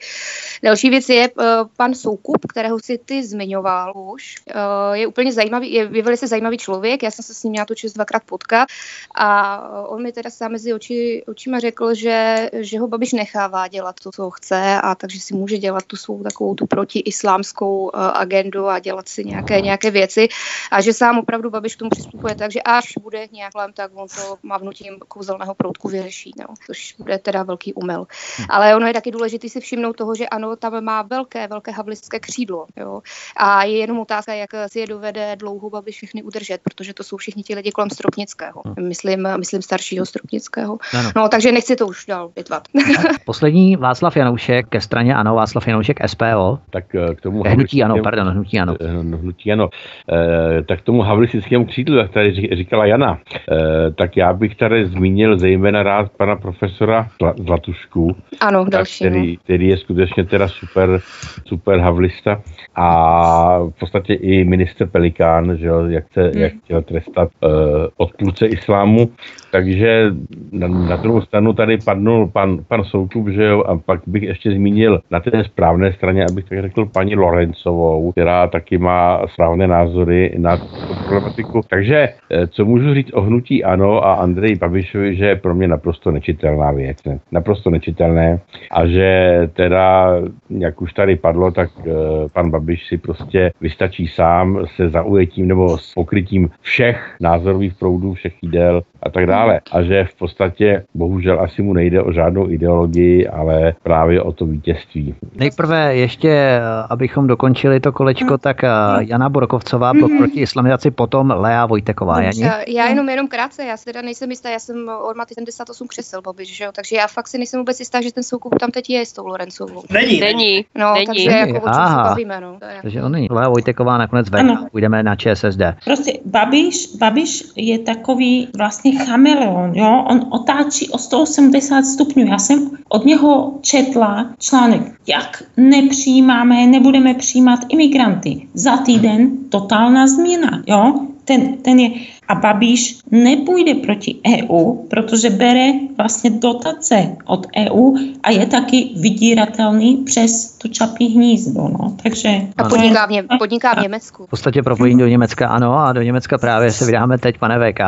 Další 0.64 0.89
věc 0.89 1.09
je 1.09 1.30
uh, 1.30 1.43
pan 1.77 1.93
Soukup, 1.93 2.45
kterého 2.49 2.80
si 2.80 2.97
ty 2.97 3.23
zmiňoval 3.23 3.93
už. 3.95 4.35
Uh, 4.49 4.93
je 4.93 5.07
úplně 5.07 5.34
zajímavý, 5.34 5.73
je, 5.73 5.89
je 5.91 6.03
velice 6.03 6.27
zajímavý 6.27 6.57
člověk, 6.57 7.03
já 7.03 7.11
jsem 7.11 7.26
se 7.26 7.34
s 7.34 7.43
ním 7.43 7.51
měla 7.51 7.65
tu 7.65 7.76
čest 7.76 7.93
dvakrát 7.93 8.23
potkat 8.26 8.68
a 9.15 9.59
on 9.88 10.03
mi 10.03 10.11
teda 10.11 10.30
sám 10.30 10.51
mezi 10.51 10.73
oči, 10.73 11.23
očima 11.27 11.59
řekl, 11.59 11.93
že, 11.93 12.49
že 12.53 12.80
ho 12.80 12.88
Babiš 12.88 13.14
nechává 13.14 13.68
dělat 13.68 13.95
to, 14.03 14.11
co 14.11 14.30
chce 14.30 14.81
a 14.84 14.95
takže 14.95 15.19
si 15.19 15.34
může 15.34 15.57
dělat 15.57 15.84
tu 15.88 15.95
svou 15.95 16.23
takovou 16.23 16.55
tu 16.55 16.68
protiislámskou 16.68 17.84
uh, 17.84 17.89
agendu 18.14 18.68
a 18.68 18.80
dělat 18.80 19.09
si 19.09 19.26
nějaké, 19.26 19.61
nějaké 19.61 19.91
věci 19.91 20.27
a 20.72 20.81
že 20.81 20.93
sám 20.93 21.19
opravdu 21.19 21.49
Babiš 21.49 21.76
k 21.76 21.80
tomu 21.80 21.89
přistupuje 21.89 22.35
tak, 22.35 22.51
že 22.51 22.61
až 22.61 22.93
bude 23.01 23.27
nějak 23.32 23.54
tak 23.74 23.91
on 23.95 24.08
to 24.08 24.38
mavnutím 24.44 24.99
kouzelného 25.08 25.56
proutku 25.56 25.90
vyřeší, 25.90 26.32
no, 26.40 26.45
což 26.66 26.95
bude 26.99 27.18
teda 27.18 27.44
velký 27.44 27.74
umel. 27.74 28.06
Hmm. 28.38 28.48
Ale 28.49 28.76
ono 28.76 28.88
je 28.88 28.94
taky 28.94 29.12
důležité 29.12 29.49
si 29.49 29.60
všimnout 29.60 29.95
toho, 29.95 30.16
že 30.16 30.28
ano, 30.28 30.56
tam 30.56 30.84
má 30.84 31.02
velké, 31.02 31.48
velké 31.48 31.72
havlické 31.72 32.20
křídlo. 32.20 32.66
Jo. 32.78 33.02
A 33.38 33.64
je 33.64 33.78
jenom 33.78 33.99
otázka, 33.99 34.34
jak 34.34 34.49
si 34.68 34.80
je 34.80 34.88
dovede 34.88 35.36
dlouho 35.36 35.76
aby 35.76 35.91
všechny 35.91 36.24
udržet, 36.24 36.62
protože 36.64 36.94
to 36.94 37.04
jsou 37.04 37.18
všichni 37.18 37.44
ti 37.44 37.56
lidi 37.56 37.72
kolem 37.72 37.90
Stropnického. 37.90 38.62
Hmm. 38.66 38.88
Myslím, 38.88 39.28
myslím 39.38 39.62
staršího 39.62 40.06
Stropnického. 40.06 40.78
Ano. 40.94 41.12
No, 41.16 41.30
takže 41.30 41.52
nechci 41.52 41.76
to 41.76 41.88
už 41.88 42.06
dál 42.06 42.30
pitvat. 42.30 42.68
Poslední 43.26 43.76
Václav 43.76 44.18
Janoušek 44.18 44.68
ke 44.70 44.82
straně 44.82 45.16
ano, 45.16 45.36
Václav 45.36 45.68
Janoušek 45.68 46.10
SPO. 46.10 46.60
Tak 46.70 46.95
eh, 46.95 47.16
k 47.16 47.22
tomu 47.22 47.44
hnutí 47.44 47.84
ano, 47.84 47.95
pardon, 48.04 48.28
hnutí 48.28 48.60
ano. 48.60 48.76
Eh, 48.82 48.88
hnutí 49.18 49.52
ano. 49.52 49.70
E, 50.12 50.64
tak 50.64 50.80
k 50.80 50.84
tomu 50.84 51.02
havlistickému 51.02 51.66
křídlu, 51.66 51.98
jak 51.98 52.12
tady 52.12 52.56
říkala 52.56 52.86
Jana, 52.86 53.16
e, 53.52 53.91
tak 53.91 54.18
já 54.18 54.34
bych 54.34 54.56
tady 54.56 54.88
zmínil 54.88 55.39
zejména 55.39 55.84
rád 55.84 56.11
pana 56.18 56.35
profesora 56.35 57.07
Zlatušku. 57.38 58.15
Ano, 58.41 58.65
další. 58.65 59.06
Který, 59.06 59.38
který 59.38 59.68
je 59.68 59.77
skutečně 59.77 60.23
teda 60.23 60.48
super, 60.48 60.99
super 61.45 61.80
havlista 61.80 62.41
a 62.76 63.60
v 63.60 63.80
podstatě 63.80 64.14
i 64.14 64.44
minister 64.44 64.88
Pelikán, 64.88 65.57
že 65.57 65.68
jo, 65.68 65.85
jak, 65.85 66.06
se, 66.14 66.22
hmm. 66.22 66.41
jak 66.41 66.53
chtěl 66.64 66.81
trestat 66.81 67.30
uh, 67.44 67.49
odpůrce 67.98 68.45
islámu. 68.45 69.10
Takže 69.52 70.11
na, 70.52 70.68
na 70.68 70.95
druhou 70.95 71.22
stranu 71.22 71.53
tady 71.53 71.77
padnul 71.77 72.27
pan, 72.27 72.60
pan 72.68 72.84
Soukup, 72.84 73.27
že 73.30 73.44
jo, 73.44 73.64
a 73.64 73.77
pak 73.77 74.02
bych 74.07 74.23
ještě 74.23 74.52
zmínil 74.52 74.99
na 75.11 75.19
té 75.19 75.44
správné 75.44 75.94
straně, 75.94 76.26
abych 76.31 76.45
tak 76.49 76.61
řekl, 76.61 76.85
paní 76.85 77.15
Lorencovou, 77.15 78.11
která 78.11 78.48
taky 78.48 78.77
má 78.77 79.22
správné 79.34 79.68
názory 79.68 80.35
na 80.38 80.57
tu 80.57 80.65
problematiku. 81.07 81.61
Takže 81.69 82.10
eh, 82.31 82.48
co 82.48 82.65
můžu 82.65 82.94
říct 82.94 83.06
o 83.13 83.21
hnutí 83.21 83.63
ANO 83.63 84.05
a 84.05 84.13
Andrej 84.13 84.55
Babišovi, 84.55 85.15
že 85.15 85.25
je 85.25 85.35
pro 85.35 85.55
mě 85.55 85.67
naprosto 85.67 86.11
nečitelná 86.11 86.71
věc. 86.71 87.03
Ne? 87.03 87.19
Naprosto 87.31 87.69
nečitelné. 87.69 88.39
A 88.71 88.88
že 88.88 89.39
teda, 89.53 90.13
jak 90.49 90.81
už 90.81 90.93
tady 90.93 91.15
padlo, 91.15 91.51
tak 91.51 91.69
uh, 91.77 91.85
pan 92.34 92.51
Babiš 92.51 92.88
si 92.88 92.97
prostě 92.97 93.51
vystačí 93.61 94.07
sám 94.07 94.65
se 94.75 94.89
zaujetím 94.89 95.47
nebo 95.47 95.77
s 95.77 95.93
pokrytím 95.93 96.49
všech 96.61 97.15
názorových 97.21 97.73
proudů, 97.75 98.13
všech 98.13 98.34
jídel 98.41 98.81
a 99.07 99.11
tak 99.11 99.25
dále. 99.25 99.59
A 99.71 99.81
že 99.81 100.05
v 100.05 100.15
podstatě 100.15 100.84
bohužel 100.93 101.39
asi 101.41 101.61
mu 101.61 101.73
nejde 101.73 102.01
o 102.01 102.11
žádnou 102.11 102.49
ideologii, 102.49 103.27
ale 103.27 103.73
právě 103.84 104.21
o 104.21 104.31
to 104.31 104.45
vítězství. 104.45 105.15
Nejprve 105.35 105.95
ještě, 105.95 106.61
abychom 106.89 107.27
dokončili 107.27 107.79
to 107.79 107.91
kolečko, 107.91 108.38
tak 108.38 108.63
eh, 108.63 108.69
Jana 108.99 109.29
Borkovcová 109.29 109.93
byl 109.93 110.07
proti 110.17 110.39
islamizaci, 110.39 110.91
potom 110.91 111.34
Lea 111.38 111.65
Vojteková. 111.65 112.21
Janí? 112.21 112.39
Já, 112.39 112.59
já 112.67 112.85
jenom 112.88 113.09
jenom 113.09 113.27
krátce, 113.27 113.65
já 113.65 113.77
si 113.77 113.85
teda 113.85 114.01
nejsem 114.01 114.29
jistá, 114.29 114.49
já 114.49 114.59
jsem 114.59 114.89
od 115.09 115.17
Maty 115.17 115.34
78 115.34 115.88
křesel, 115.88 116.21
Babiš, 116.21 116.57
že 116.57 116.63
jo, 116.63 116.71
takže 116.75 116.95
já 116.95 117.07
fakt 117.07 117.27
si 117.27 117.38
nejsem 117.38 117.59
vůbec 117.59 117.79
jistá, 117.79 118.01
že 118.01 118.13
ten 118.13 118.23
soukup 118.23 118.59
tam 118.59 118.71
teď 118.71 118.89
je 118.89 119.05
s 119.05 119.13
tou 119.13 119.27
Lorencovou. 119.27 119.84
Není. 119.89 120.19
Není. 120.19 120.65
No, 120.75 120.93
Není. 120.93 121.05
takže 121.05 121.31
jako 121.31 121.51
o 121.51 121.65
čem 121.65 121.73
se 121.73 121.79
Aha. 121.79 122.03
bavíme, 122.03 122.41
no. 122.41 122.57
To 122.59 122.65
je. 122.65 122.79
Takže 122.81 123.03
on 123.03 123.11
není. 123.11 123.27
Lea 123.31 123.49
Vojteková 123.49 123.97
nakonec. 123.97 124.27
Ano. 124.34 124.67
Půjdeme 124.71 125.03
na 125.03 125.15
ČSSD. 125.15 125.61
Prostě 125.85 126.11
Babiš, 126.25 126.95
Babiš 126.99 127.43
je 127.55 127.79
takový 127.79 128.47
vlastně 128.57 128.97
chameleon, 129.06 129.72
jo? 129.76 130.03
On 130.10 130.26
otáčí 130.30 130.90
o 130.90 130.98
180 130.98 131.86
stupňů. 131.86 132.26
Já 132.28 132.38
jsem 132.38 132.69
od 132.90 133.06
něho 133.06 133.53
četla 133.61 134.30
článek, 134.40 134.82
jak 135.07 135.44
nepřijímáme, 135.57 136.68
nebudeme 136.68 137.14
přijímat 137.14 137.60
imigranty. 137.69 138.48
Za 138.53 138.78
týden 138.78 139.32
totálna 139.49 140.07
změna, 140.07 140.64
jo? 140.68 140.94
Ten, 141.26 141.57
ten 141.57 141.80
je, 141.80 141.90
a 142.28 142.36
Babiš 142.36 142.98
nepůjde 143.11 143.76
proti 143.76 144.15
EU, 144.28 144.74
protože 144.74 145.30
bere 145.30 145.72
vlastně 145.98 146.30
dotace 146.30 147.15
od 147.26 147.48
EU 147.57 147.98
a 148.24 148.32
je 148.32 148.45
taky 148.45 148.90
vydíratelný 148.99 149.98
přes 149.98 150.52
to 150.57 150.68
čapí 150.68 151.07
hnízdo, 151.07 151.61
no. 151.61 151.95
Takže 152.03 152.30
A 152.57 152.64
podniká 152.64 153.06
v, 153.06 153.10
Ně- 153.10 153.24
podniká 153.40 153.74
v 153.76 153.82
Německu. 153.82 154.26
V 154.26 154.30
podstatě 154.30 154.64
propojení 154.64 154.99
do 154.99 155.07
Německa 155.07 155.48
ano 155.48 155.80
a 155.80 155.94
do 155.94 156.02
Německa 156.02 156.38
právě 156.38 156.72
se 156.72 156.86
vydáme 156.86 157.18
teď, 157.18 157.38
pane 157.38 157.60
VK. 157.60 157.80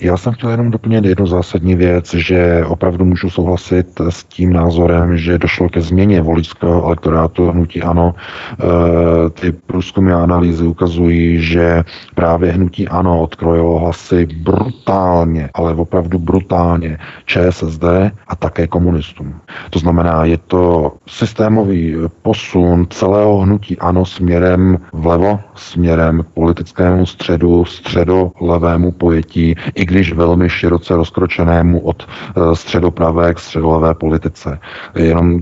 Já 0.00 0.16
jsem 0.16 0.32
chtěl 0.32 0.50
jenom 0.50 0.70
doplnit 0.70 1.04
jednu 1.04 1.26
zásadní 1.26 1.74
věc, 1.74 2.14
že 2.14 2.64
opravdu 2.66 3.04
můžu 3.04 3.30
souhlasit 3.30 4.00
s 4.08 4.24
tím 4.24 4.52
názorem, 4.52 5.16
že 5.18 5.38
došlo 5.38 5.68
ke 5.68 5.80
změně 5.80 6.20
voličského 6.20 6.84
elektorátu 6.86 7.50
hnutí 7.50 7.82
ANO. 7.82 8.14
E, 8.14 9.30
ty 9.30 9.52
průzkumy 9.52 10.12
a 10.12 10.22
analýzy 10.22 10.66
ukazují, 10.66 11.42
že 11.42 11.82
právě 12.14 12.52
hnutí 12.52 12.88
ANO 12.88 13.20
odkrojilo 13.22 13.78
hlasy 13.78 14.26
brutálně, 14.26 15.50
ale 15.54 15.74
opravdu 15.74 16.18
brutálně 16.18 16.98
ČSSD 17.26 17.84
a 18.28 18.36
také 18.36 18.66
komunistům. 18.66 19.34
To 19.70 19.78
znamená, 19.78 20.24
je 20.24 20.38
to 20.38 20.92
systémový 21.06 21.96
posun 22.22 22.86
celého 22.90 23.38
hnutí 23.38 23.78
ANO 23.78 24.04
směrem 24.04 24.78
vlevo, 24.92 25.40
směrem 25.54 26.22
k 26.22 26.34
politickému 26.34 27.06
středu, 27.06 27.64
středolevému 27.64 28.92
pojetí, 28.92 29.54
i 29.74 29.84
když 29.84 30.12
velmi 30.12 30.50
široce 30.50 30.96
rozkročenému 30.96 31.80
od 31.80 32.06
eh, 32.06 32.56
středopravé 32.56 33.34
k 33.34 33.38
středolevé 33.38 33.94
politice. 33.94 34.58
Jenom 34.94 35.40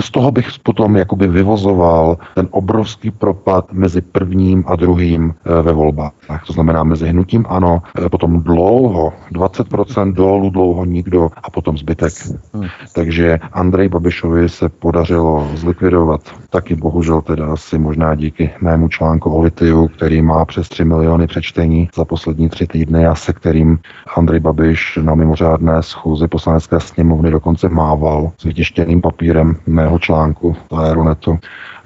z 0.00 0.10
toho 0.10 0.30
bych 0.30 0.46
potom 0.62 0.96
jakoby 0.96 1.28
vyvozoval 1.28 2.18
ten 2.34 2.48
obrovský 2.50 3.10
propad 3.10 3.72
mezi 3.72 4.00
prvním 4.00 4.64
a 4.66 4.76
druhým 4.76 5.34
eh, 5.34 5.62
ve 5.62 5.72
volbách. 5.72 6.12
To 6.46 6.52
znamená 6.52 6.84
mezi 6.84 7.08
hnutím 7.08 7.44
ano, 7.48 7.82
eh, 7.98 8.08
potom 8.08 8.42
dlouho, 8.42 9.12
20% 9.32 10.12
dolů, 10.12 10.50
dlouho 10.50 10.84
nikdo 10.84 11.30
a 11.42 11.50
potom 11.50 11.78
zbytek. 11.78 12.12
Hmm. 12.54 12.66
Takže 12.94 13.38
Andrej 13.52 13.88
Babišovi 13.88 14.48
se 14.48 14.68
podařilo 14.68 15.48
zlikvidovat 15.54 16.20
taky 16.50 16.76
bohužel 16.76 17.22
teda 17.22 17.46
asi 17.46 17.78
možná 17.78 18.14
díky 18.14 18.50
mému 18.60 18.88
článku 18.88 19.30
o 19.30 19.40
litiu, 19.40 19.88
který 19.88 20.22
má 20.22 20.44
přes 20.44 20.68
3 20.68 20.84
miliony 20.84 21.26
přečtení 21.26 21.88
za 21.94 22.04
poslední 22.04 22.48
tři 22.48 22.66
týdny 22.66 23.06
a 23.06 23.13
se 23.14 23.32
kterým 23.32 23.78
Andrej 24.16 24.40
Babiš 24.40 24.98
na 25.02 25.14
mimořádné 25.14 25.82
schůzi 25.82 26.28
poslanecké 26.28 26.80
sněmovny 26.80 27.30
dokonce 27.30 27.68
mával 27.68 28.32
s 28.38 28.44
vytištěným 28.44 29.00
papírem 29.00 29.56
mého 29.66 29.98
článku 29.98 30.56
Aeronetu. 30.76 31.38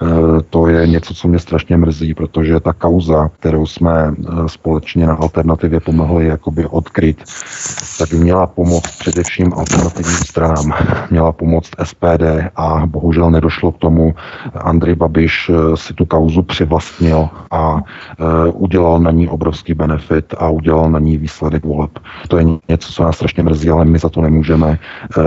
E, 0.02 0.42
To 0.50 0.66
je 0.68 0.86
něco, 0.86 1.14
co 1.14 1.28
mě 1.28 1.38
strašně 1.38 1.76
mrzí, 1.76 2.14
protože 2.14 2.60
ta 2.60 2.72
kauza, 2.72 3.28
kterou 3.28 3.66
jsme 3.66 3.92
e, 4.08 4.48
společně 4.48 5.06
na 5.06 5.14
alternativě 5.14 5.80
pomohli 5.80 6.26
jakoby 6.26 6.66
odkryt, 6.66 7.24
tak 7.98 8.08
by 8.10 8.16
měla 8.16 8.46
pomoct 8.46 8.98
především 8.98 9.52
alternativním 9.56 10.16
stranám. 10.16 10.72
Měla 11.10 11.32
pomoct 11.32 11.70
SPD 11.82 12.22
a 12.56 12.86
bohužel 12.86 13.30
nedošlo 13.30 13.72
k 13.72 13.78
tomu. 13.78 14.14
Andrej 14.54 14.94
Babiš 14.94 15.50
e, 15.50 15.76
si 15.76 15.94
tu 15.94 16.04
kauzu 16.04 16.42
přivlastnil 16.42 17.28
a 17.50 17.80
udělal 18.52 19.00
na 19.00 19.10
ní 19.10 19.28
obrovský 19.28 19.74
benefit 19.74 20.34
a 20.38 20.48
udělal 20.48 20.90
na 20.90 20.98
ní 20.98 21.18
výsledek 21.18 21.64
voleb. 21.64 21.98
To 22.28 22.38
je 22.38 22.44
něco, 22.68 22.92
co 22.92 23.02
nás 23.02 23.16
strašně 23.16 23.42
mrzí, 23.42 23.70
ale 23.70 23.84
my 23.84 23.98
za 23.98 24.08
to 24.08 24.20
nemůžeme. 24.20 24.78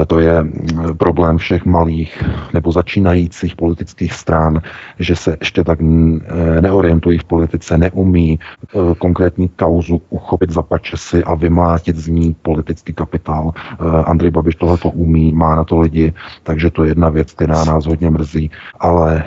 To 0.07 0.19
je 0.19 0.43
mm, 0.43 0.97
problém 0.97 1.37
všech 1.37 1.65
malých 1.65 2.23
nebo 2.53 2.71
začínajících 2.71 3.55
politických 3.55 4.13
stran, 4.13 4.60
že 4.99 5.15
se 5.15 5.37
ještě 5.39 5.63
tak 5.63 5.81
mm, 5.81 6.21
e, 6.57 6.61
neorientují 6.61 7.17
v 7.17 7.23
politice, 7.23 7.77
neumí 7.77 8.39
e, 8.39 8.95
konkrétní 8.95 9.49
kauzu 9.49 10.01
uchopit 10.09 10.51
za 10.51 10.61
pačesy 10.61 11.23
a 11.23 11.35
vymlátit 11.35 11.95
z 11.95 12.07
ní 12.07 12.35
politický 12.41 12.93
kapitál. 12.93 13.51
E, 13.51 14.03
Andrej 14.03 14.31
Babiš 14.31 14.55
tohle 14.55 14.77
to 14.77 14.89
umí, 14.89 15.33
má 15.33 15.55
na 15.55 15.63
to 15.63 15.79
lidi, 15.79 16.13
takže 16.43 16.71
to 16.71 16.83
je 16.83 16.89
jedna 16.89 17.09
věc, 17.09 17.33
která 17.33 17.63
nás 17.65 17.85
hodně 17.85 18.09
mrzí, 18.09 18.51
ale 18.79 19.23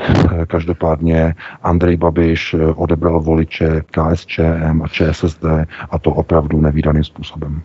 každopádně 0.46 1.34
Andrej 1.62 1.96
Babiš 1.96 2.56
odebral 2.76 3.20
voliče 3.20 3.82
KSČM 3.90 4.82
a 4.84 4.88
ČSSD 4.88 5.44
a 5.90 5.98
to 5.98 6.10
opravdu 6.10 6.60
nevýdaným 6.60 7.04
způsobem. 7.04 7.62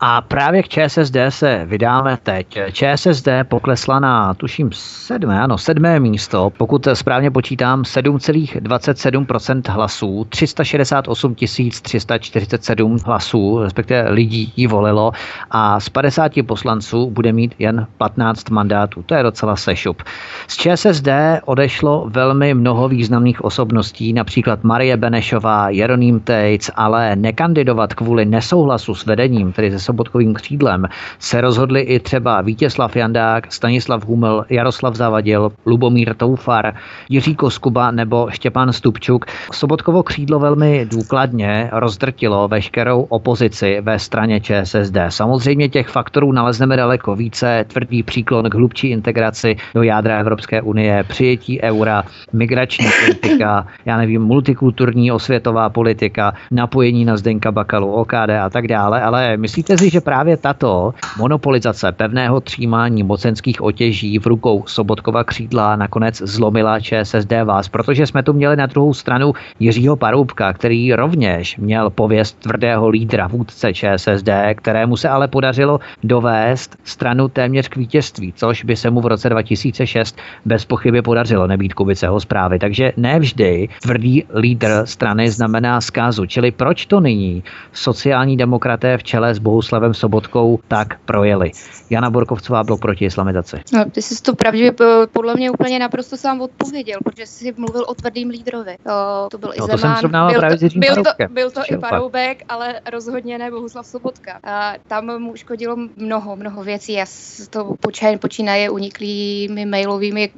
A 0.00 0.20
právě 0.20 0.62
k 0.62 0.68
ČSSD 0.68 1.16
se 1.28 1.62
vydáme 1.64 2.18
teď. 2.22 2.58
ČSSD 2.72 3.28
poklesla 3.48 4.00
na, 4.00 4.34
tuším, 4.34 4.70
sedmé, 4.72 5.40
ano, 5.40 5.58
sedmé 5.58 6.00
místo, 6.00 6.50
pokud 6.58 6.88
správně 7.08 7.30
počítám, 7.30 7.82
7,27% 7.82 9.72
hlasů, 9.72 10.26
368 10.28 11.34
347 11.82 12.96
hlasů, 13.06 13.58
respektive 13.62 14.10
lidí 14.10 14.52
ji 14.56 14.66
volilo 14.66 15.12
a 15.50 15.80
z 15.80 15.88
50 15.88 16.32
poslanců 16.46 17.10
bude 17.10 17.32
mít 17.32 17.54
jen 17.58 17.86
15 17.98 18.50
mandátů. 18.50 19.02
To 19.02 19.14
je 19.14 19.22
docela 19.22 19.56
sešup. 19.56 20.02
Z 20.48 20.56
ČSSD 20.56 21.08
odešlo 21.44 22.06
velmi 22.08 22.54
mnoho 22.54 22.88
významných 22.88 23.44
osobností, 23.44 24.12
například 24.12 24.64
Marie 24.64 24.96
Benešová, 24.96 25.68
Jeroným 25.68 26.20
Tejc, 26.20 26.70
ale 26.76 27.16
nekandidovat 27.16 27.94
kvůli 27.94 28.24
nesouhlasu 28.24 28.94
s 28.94 29.06
vedením, 29.06 29.52
tedy 29.52 29.70
se 29.70 29.80
sobotkovým 29.80 30.34
křídlem, 30.34 30.88
se 31.18 31.40
rozhodli 31.40 31.80
i 31.80 32.00
třeba 32.00 32.40
Vítězslav 32.40 32.96
Jandák, 32.96 33.52
Stanislav 33.52 34.04
Humel, 34.04 34.44
Jaroslav 34.50 34.94
Zavadil, 34.94 35.52
Lubomír 35.66 36.14
Toufar, 36.14 36.74
Jiří 37.08 37.34
Koskuba 37.34 37.90
nebo 37.90 38.28
Štěpán 38.30 38.72
Stupčuk. 38.72 39.26
Sobotkovo 39.52 40.02
křídlo 40.02 40.38
velmi 40.38 40.86
důkladně 40.90 41.70
rozdrtilo 41.72 42.48
veškerou 42.48 43.02
opozici 43.02 43.80
ve 43.80 43.98
straně 43.98 44.40
ČSSD. 44.40 44.96
Samozřejmě 45.08 45.68
těch 45.68 45.88
faktorů 45.88 46.32
nalezneme 46.32 46.76
daleko 46.76 47.16
více. 47.16 47.64
Tvrdý 47.68 48.02
příklon 48.02 48.50
k 48.50 48.54
hlubší 48.54 48.90
integraci 48.90 49.56
do 49.74 49.82
jádra 49.82 50.18
Evropské 50.18 50.62
unie, 50.62 51.04
přijetí 51.08 51.62
eura, 51.62 52.04
migrační 52.32 52.86
politika, 53.04 53.66
já 53.84 53.96
nevím, 53.96 54.22
multikulturní 54.22 55.12
osvětová 55.12 55.68
politika, 55.68 56.34
napojení 56.50 57.04
na 57.04 57.16
Zdenka 57.16 57.52
Bakalu, 57.52 57.92
OKD 57.92 58.30
a 58.42 58.50
tak 58.50 58.68
dále. 58.68 59.02
Ale 59.02 59.36
myslíte 59.36 59.78
si, 59.78 59.90
že 59.90 60.00
právě 60.00 60.36
tato 60.36 60.94
monopolizace 61.18 61.92
pevného 61.92 62.40
třímání 62.40 63.02
mocenských 63.02 63.62
otěží 63.62 64.18
v 64.18 64.26
rukou 64.26 64.64
Sobotkova 64.66 65.24
křídla 65.24 65.76
nakonec 65.76 66.22
zlomila 66.24 66.78
ČSSD 66.88 67.32
vás, 67.44 67.68
protože 67.68 68.06
jsme 68.06 68.22
tu 68.22 68.32
měli 68.32 68.56
na 68.56 68.66
druhou 68.66 68.94
stranu 68.94 69.32
Jiřího 69.60 69.96
Paroubka, 69.96 70.52
který 70.52 70.94
rovněž 70.94 71.56
měl 71.56 71.90
pověst 71.90 72.38
tvrdého 72.38 72.88
lídra, 72.88 73.26
vůdce 73.26 73.74
ČSSD, 73.74 74.28
kterému 74.54 74.96
se 74.96 75.08
ale 75.08 75.28
podařilo 75.28 75.80
dovést 76.04 76.76
stranu 76.84 77.28
téměř 77.28 77.68
k 77.68 77.76
vítězství, 77.76 78.32
což 78.36 78.64
by 78.64 78.76
se 78.76 78.90
mu 78.90 79.00
v 79.00 79.06
roce 79.06 79.28
2006 79.28 80.16
bez 80.44 80.64
pochyby 80.64 81.02
podařilo 81.02 81.46
nebýt 81.46 81.74
Kubiceho 81.74 82.20
zprávy. 82.20 82.58
Takže 82.58 82.92
nevždy 82.96 83.68
tvrdý 83.82 84.24
lídr 84.34 84.82
strany 84.84 85.30
znamená 85.30 85.80
zkázu. 85.80 86.26
Čili 86.26 86.50
proč 86.50 86.86
to 86.86 87.00
nyní 87.00 87.42
sociální 87.72 88.36
demokraté 88.36 88.98
v 88.98 89.02
čele 89.02 89.34
s 89.34 89.38
Bohuslavem 89.38 89.94
Sobotkou 89.94 90.58
tak 90.68 90.98
projeli? 91.04 91.50
Jana 91.90 92.10
Borkovcová 92.10 92.64
blok 92.64 92.80
proti 92.80 93.04
islamizaci. 93.04 93.56
No, 93.72 93.84
ty 93.90 94.02
jsi 94.02 94.22
to 94.22 94.34
pravdivě 94.34 94.72
podle 95.12 95.34
mě 95.34 95.50
úplně 95.50 95.78
naprosto 95.78 96.16
sám 96.16 96.40
odpověděl. 96.40 96.77
Neuvěděl, 96.78 97.00
protože 97.04 97.26
si 97.26 97.54
mluvil 97.56 97.84
o 97.88 97.94
tvrdým 97.94 98.28
lídrovi. 98.28 98.76
O, 98.86 99.28
to 99.30 99.38
byl 99.38 99.48
No, 99.48 99.64
i 99.64 99.70
to 99.70 99.78
jsem 99.78 99.96
Zeman, 100.00 100.30
byl, 100.30 100.38
právě 100.38 100.58
s 100.58 100.72
to, 100.72 100.78
byl, 100.78 100.94
to, 100.94 101.10
byl 101.28 101.50
to 101.50 101.60
i. 101.70 101.78
Paroubek, 101.78 102.42
ale 102.48 102.80
rozhodně 102.90 103.38
ne 103.38 103.50
Bohuslav 103.50 103.86
Sobotka. 103.86 104.40
A 104.44 104.72
tam 104.86 105.18
mu 105.18 105.36
škodilo 105.36 105.76
mnoho, 105.96 106.36
mnoho 106.36 106.62
věcí. 106.62 106.92
Já 106.92 107.06
to 107.50 107.74
počínaje, 107.80 108.18
počínaje 108.18 108.70
uniklými 108.70 109.66
mailovými 109.66 110.30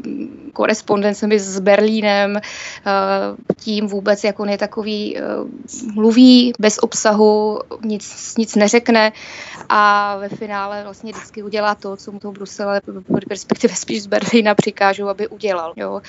korespondencemi 0.52 1.38
s 1.38 1.60
Berlínem, 1.60 2.36
eh, 2.36 2.42
tím 3.56 3.86
vůbec, 3.86 4.24
jak 4.24 4.40
on 4.40 4.48
je 4.48 4.58
takový, 4.58 5.18
eh, 5.18 5.22
mluví 5.94 6.52
bez 6.58 6.78
obsahu, 6.78 7.58
nic, 7.84 8.34
nic 8.38 8.56
neřekne 8.56 9.12
a 9.68 10.16
ve 10.16 10.28
finále 10.28 10.84
vlastně 10.84 11.12
vždycky 11.12 11.42
udělá 11.42 11.74
to, 11.74 11.96
co 11.96 12.12
mu 12.12 12.18
to 12.18 12.32
Brusele, 12.32 12.80
respektive 13.30 13.74
spíš 13.74 14.02
z 14.02 14.06
Berlína 14.06 14.54
přikážou, 14.54 15.08
aby 15.08 15.28
udělal. 15.28 15.72
Jo. 15.76 16.00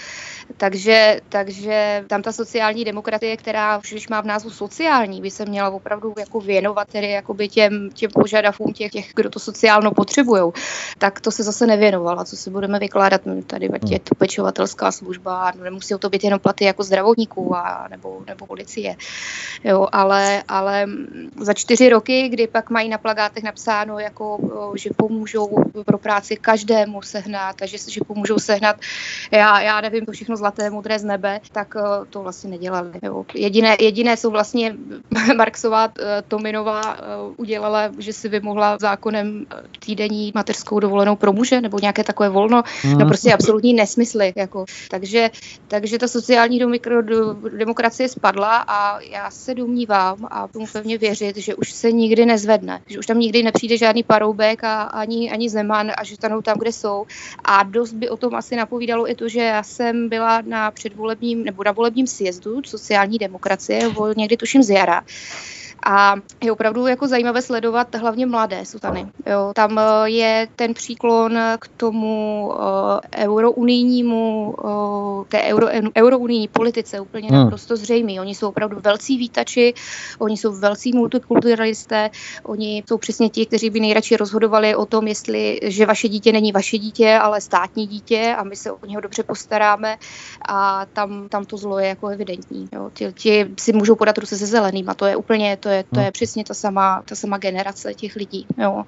Takže, 0.57 1.21
takže 1.29 2.03
tam 2.07 2.21
ta 2.21 2.31
sociální 2.31 2.85
demokratie, 2.85 3.37
která 3.37 3.77
už 3.77 3.91
když 3.91 4.09
má 4.09 4.21
v 4.21 4.25
názvu 4.25 4.49
sociální, 4.49 5.21
by 5.21 5.31
se 5.31 5.45
měla 5.45 5.69
opravdu 5.69 6.13
jako 6.19 6.39
věnovat 6.39 6.87
tedy 6.87 7.09
jakoby 7.09 7.49
těm, 7.49 7.89
těm 7.93 8.11
požadavkům 8.11 8.73
těch, 8.73 8.91
těch, 8.91 9.11
kdo 9.15 9.29
to 9.29 9.39
sociálno 9.39 9.91
potřebují, 9.91 10.51
tak 10.97 11.21
to 11.21 11.31
se 11.31 11.43
zase 11.43 11.67
nevěnovala. 11.67 12.25
Co 12.25 12.37
si 12.37 12.49
budeme 12.49 12.79
vykládat 12.79 13.21
hm, 13.25 13.41
tady, 13.41 13.69
ať 13.69 13.91
je 13.91 13.99
to 13.99 14.15
pečovatelská 14.15 14.91
služba, 14.91 15.51
nemusí 15.63 15.95
to 15.99 16.09
být 16.09 16.23
jenom 16.23 16.39
platy 16.39 16.65
jako 16.65 16.83
zdravotníků 16.83 17.55
a, 17.55 17.87
nebo, 17.89 18.23
nebo 18.27 18.45
policie. 18.45 18.95
Jo, 19.63 19.87
ale, 19.91 20.43
ale 20.47 20.85
za 21.39 21.53
čtyři 21.53 21.89
roky, 21.89 22.29
kdy 22.29 22.47
pak 22.47 22.69
mají 22.69 22.89
na 22.89 22.97
plagátech 22.97 23.43
napsáno, 23.43 23.99
jako, 23.99 24.37
že 24.75 24.89
pomůžou 24.95 25.71
pro 25.85 25.97
práci 25.97 26.35
každému 26.35 27.01
sehnat, 27.01 27.61
a 27.61 27.65
že, 27.65 27.77
že 27.77 28.01
pomůžou 28.07 28.39
sehnat, 28.39 28.75
já, 29.31 29.61
já 29.61 29.81
nevím, 29.81 30.05
to 30.11 30.15
všechno 30.15 30.37
zlaté, 30.37 30.69
modré 30.69 30.99
z 30.99 31.03
nebe, 31.03 31.39
tak 31.51 31.75
o, 31.75 32.05
to 32.09 32.21
vlastně 32.21 32.49
nedělali. 32.49 32.91
Jo. 33.03 33.25
Jediné, 33.33 33.75
jediné 33.79 34.17
jsou 34.17 34.31
vlastně 34.31 34.75
Marksová, 35.37 35.87
eh, 35.99 36.23
Tominová 36.27 36.81
eh, 36.83 37.01
udělala, 37.37 37.89
že 37.97 38.13
si 38.13 38.29
vymohla 38.29 38.77
zákonem 38.81 39.45
eh, 39.49 39.63
týdenní 39.79 40.31
mateřskou 40.35 40.79
dovolenou 40.79 41.15
pro 41.15 41.33
muže, 41.33 41.61
nebo 41.61 41.79
nějaké 41.79 42.03
takové 42.03 42.29
volno, 42.29 42.63
no 42.97 43.05
prostě 43.05 43.33
absolutní 43.33 43.73
nesmysly. 43.73 44.33
Jako. 44.35 44.65
Takže, 44.89 45.29
takže 45.67 45.99
ta 45.99 46.07
sociální 46.07 46.59
domikro- 46.59 47.57
demokracie 47.57 48.09
spadla 48.09 48.65
a 48.67 48.99
já 48.99 49.31
se 49.31 49.55
domnívám 49.55 50.27
a 50.31 50.47
tomu 50.47 50.65
pevně 50.73 50.97
věřit, 50.97 51.37
že 51.37 51.55
už 51.55 51.71
se 51.71 51.91
nikdy 51.91 52.25
nezvedne, 52.25 52.81
že 52.87 52.99
už 52.99 53.05
tam 53.05 53.19
nikdy 53.19 53.43
nepřijde 53.43 53.77
žádný 53.77 54.03
paroubek 54.03 54.63
a 54.63 54.81
ani, 54.81 55.31
ani 55.31 55.49
Zeman 55.49 55.91
a 55.97 56.03
že 56.03 56.15
stanou 56.15 56.41
tam, 56.41 56.57
kde 56.57 56.71
jsou. 56.71 57.05
A 57.43 57.63
dost 57.63 57.93
by 57.93 58.09
o 58.09 58.17
tom 58.17 58.35
asi 58.35 58.55
napovídalo 58.55 59.09
i 59.09 59.15
to, 59.15 59.29
že 59.29 59.39
já 59.39 59.63
jsem 59.91 60.09
byla 60.09 60.41
na 60.41 60.71
předvolebním 60.71 61.43
nebo 61.43 61.63
na 61.63 61.71
volebním 61.71 62.07
sjezdu 62.07 62.61
sociální 62.65 63.17
demokracie, 63.17 63.89
někdy 64.17 64.37
tuším 64.37 64.63
z 64.63 64.69
jara. 64.69 65.01
A 65.85 66.15
je 66.43 66.51
opravdu 66.51 66.87
jako 66.87 67.07
zajímavé 67.07 67.41
sledovat 67.41 67.95
hlavně 67.95 68.25
mladé 68.25 68.65
sutany. 68.65 69.07
Jo, 69.25 69.51
tam 69.55 69.79
eh, 69.79 70.09
je 70.09 70.47
ten 70.55 70.73
příklon 70.73 71.39
k 71.59 71.67
tomu 71.67 72.53
eh, 73.13 73.25
eurounijnímu, 73.25 74.55
eh, 74.59 75.25
té 75.27 75.41
euro, 75.43 75.67
eurounijní 75.97 76.47
politice 76.47 76.99
úplně 76.99 77.27
Hmm. 77.27 77.37
hmm. 77.37 77.45
naprosto 77.45 77.75
zřejmý. 77.77 78.19
Oni 78.19 78.35
jsou 78.35 78.49
opravdu 78.49 78.77
velcí 78.83 79.17
vítači, 79.17 79.73
oni 80.19 80.37
jsou 80.37 80.53
velcí 80.59 80.91
multikulturalisté, 80.93 82.09
oni 82.43 82.83
jsou 82.87 82.97
přesně 82.97 83.29
ti, 83.29 83.45
kteří 83.45 83.69
by 83.69 83.79
nejradši 83.79 84.17
rozhodovali 84.17 84.75
o 84.75 84.85
tom, 84.85 85.07
jestli, 85.07 85.59
že 85.63 85.85
vaše 85.85 86.07
dítě 86.07 86.31
není 86.31 86.51
vaše 86.51 86.77
dítě, 86.77 87.19
ale 87.21 87.41
státní 87.41 87.87
dítě 87.87 88.35
a 88.37 88.43
my 88.43 88.55
se 88.55 88.71
o 88.71 88.85
něho 88.85 89.01
dobře 89.01 89.23
postaráme 89.23 89.97
a 90.47 90.85
tam, 90.93 91.29
tam 91.29 91.45
to 91.45 91.57
zlo 91.57 91.79
je 91.79 91.87
jako 91.87 92.07
evidentní. 92.07 92.69
Jo. 92.73 92.89
Ti, 92.93 93.13
ti 93.13 93.47
si 93.59 93.73
můžou 93.73 93.95
podat 93.95 94.17
ruce 94.17 94.37
se 94.37 94.45
zeleným 94.45 94.89
a 94.89 94.93
to 94.93 95.05
je 95.05 95.15
úplně, 95.15 95.57
to 95.57 95.69
je, 95.71 95.83
to 95.93 95.99
je 95.99 96.11
přesně 96.11 96.43
ta 96.43 96.53
sama, 96.53 97.01
ta 97.05 97.15
sama 97.15 97.37
generace 97.37 97.93
těch 97.93 98.15
lidí. 98.15 98.45
Jo. 98.57 98.83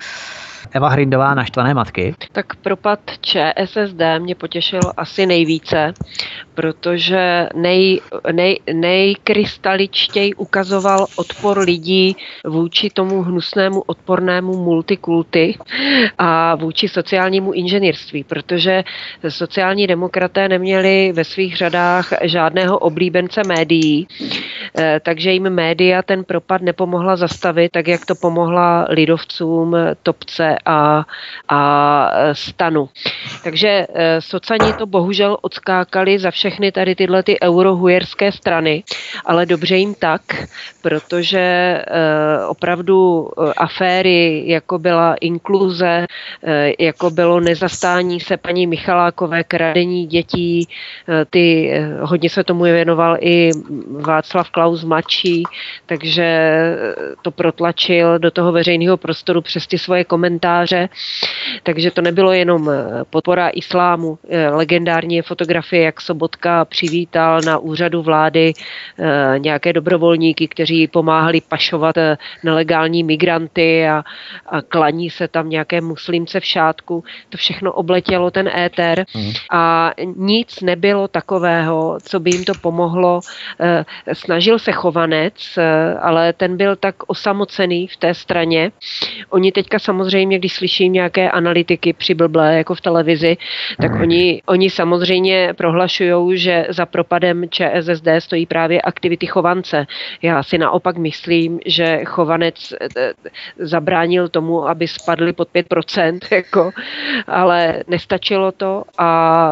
Eva 0.72 0.89
Hrindová 0.89 1.34
naštvané 1.34 1.73
matky. 1.73 2.15
Tak 2.31 2.55
propad 2.55 2.99
ČSSD 3.22 4.01
mě 4.19 4.35
potěšil 4.35 4.81
asi 4.97 5.26
nejvíce, 5.26 5.93
protože 6.53 7.49
nej, 7.55 8.01
nej, 8.31 8.60
nejkrystaličtěji 8.73 10.34
ukazoval 10.34 11.05
odpor 11.15 11.60
lidí 11.60 12.15
vůči 12.45 12.89
tomu 12.89 13.22
hnusnému 13.22 13.81
odpornému 13.81 14.57
multikulty 14.57 15.57
a 16.18 16.55
vůči 16.55 16.88
sociálnímu 16.88 17.51
inženýrství, 17.51 18.23
protože 18.23 18.84
sociální 19.30 19.88
demokraté 19.88 20.49
neměli 20.49 21.11
ve 21.15 21.23
svých 21.23 21.57
řadách 21.57 22.14
žádného 22.22 22.77
oblíbence 22.77 23.41
médií, 23.47 24.07
eh, 24.77 24.99
takže 25.05 25.31
jim 25.31 25.49
média 25.49 26.01
ten 26.01 26.23
propad 26.23 26.61
nepomohla 26.74 27.16
zastavit, 27.16 27.72
tak 27.72 27.88
jak 27.88 28.06
to 28.06 28.16
pomohla 28.16 28.86
lidovcům, 28.90 29.76
Topce 30.04 30.58
a, 30.66 31.06
a 31.50 31.60
eh, 32.14 32.36
Stanu. 32.36 32.90
Takže 33.44 33.86
eh, 33.94 34.22
socani 34.22 34.74
to 34.74 34.86
bohužel 34.86 35.38
odskákali 35.41 36.20
za 36.20 36.32
všechny 36.32 36.72
tady 36.72 36.95
tyhle 36.95 37.24
ty 37.24 37.38
eurohujerské 37.38 38.32
strany, 38.32 38.84
ale 39.26 39.45
dobře 39.45 39.78
jim 39.78 39.94
tak, 39.94 40.22
protože 40.82 41.40
eh, 41.40 41.86
opravdu 42.48 43.30
aféry, 43.58 44.44
jako 44.50 44.80
byla 44.80 45.16
inkluze, 45.22 46.06
jako 46.80 47.10
bylo 47.10 47.40
nezastání 47.40 48.20
se 48.20 48.38
paní 48.38 48.68
Michalákové, 48.68 49.44
kradení 49.44 50.08
dětí, 50.08 50.68
ty, 51.30 51.74
hodně 52.02 52.30
se 52.30 52.44
tomu 52.44 52.64
věnoval 52.64 53.18
i 53.20 53.52
Václav 54.02 54.50
Klaus 54.50 54.84
mladší, 54.84 55.44
takže 55.86 56.28
to 57.22 57.31
protlačil 57.31 58.19
do 58.19 58.31
toho 58.31 58.52
veřejného 58.52 58.98
prostoru 58.98 59.41
přes 59.41 59.68
ty 59.68 59.77
svoje 59.77 60.03
komentáře. 60.03 60.90
Takže 61.64 61.91
to 61.91 62.02
nebylo 62.02 62.31
jenom 62.31 62.69
eh, 62.69 63.03
podpora 63.10 63.49
islámu. 63.49 64.18
Eh, 64.30 64.49
Legendární 64.49 65.15
je 65.15 65.22
fotografie, 65.22 65.84
jak 65.84 66.02
Sobotka 66.02 66.65
přivítal 66.65 67.41
na 67.45 67.57
úřadu 67.57 68.02
vlády 68.02 68.53
eh, 68.99 69.40
nějaké 69.40 69.73
dobrovolníky, 69.73 70.48
kteří 70.48 70.88
pomáhali 70.88 71.41
pašovat 71.41 71.95
nelegální 72.44 73.03
migranty 73.03 73.88
a, 73.88 74.03
a 74.45 74.61
klaní 74.61 75.10
se 75.10 75.27
tam 75.27 75.49
nějaké 75.49 75.81
muslimce 75.81 76.40
v 76.40 76.45
šátku. 76.45 77.03
To 77.30 77.38
všechno 77.38 77.73
obletělo 77.73 78.31
ten 78.31 78.48
éter 78.48 79.06
a 79.52 79.91
nic 80.15 80.61
nebylo 80.61 81.07
takového, 81.07 81.98
co 82.03 82.19
by 82.19 82.30
jim 82.30 82.44
to 82.44 82.53
pomohlo. 82.61 83.19
Snažil 84.14 84.60
se 84.60 84.72
chovanec, 84.72 85.60
ale 86.02 86.34
ten 86.44 86.57
byl 86.57 86.76
tak 86.76 86.95
osamocený 87.07 87.88
v 87.88 87.98
té 87.98 88.14
straně. 88.14 88.72
Oni 89.30 89.52
teďka 89.52 89.80
samozřejmě, 89.80 90.40
když 90.40 90.53
slyším 90.53 90.94
nějaké 90.94 91.32
analytiky 91.32 91.94
přiblblé 91.94 92.57
jako 92.57 92.76
v 92.76 92.82
televizi, 92.82 93.38
tak 93.82 93.91
oni, 94.02 94.41
oni 94.45 94.70
samozřejmě 94.70 95.53
prohlašují, 95.57 96.38
že 96.38 96.65
za 96.70 96.86
propadem 96.86 97.49
ČSSD 97.49 98.07
stojí 98.20 98.45
právě 98.45 98.82
aktivity 98.82 99.26
chovance. 99.26 99.88
Já 100.22 100.44
si 100.44 100.57
naopak 100.57 100.98
myslím, 100.98 101.60
že 101.65 102.06
chovanec 102.06 102.74
eh, 102.82 103.14
zabránil 103.57 104.28
tomu, 104.28 104.68
aby 104.68 104.88
spadli 104.88 105.34
pod 105.34 105.48
5%, 105.56 106.20
jako, 106.36 106.72
ale 107.28 107.84
nestačilo 107.88 108.52
to 108.52 108.84
a 108.98 109.10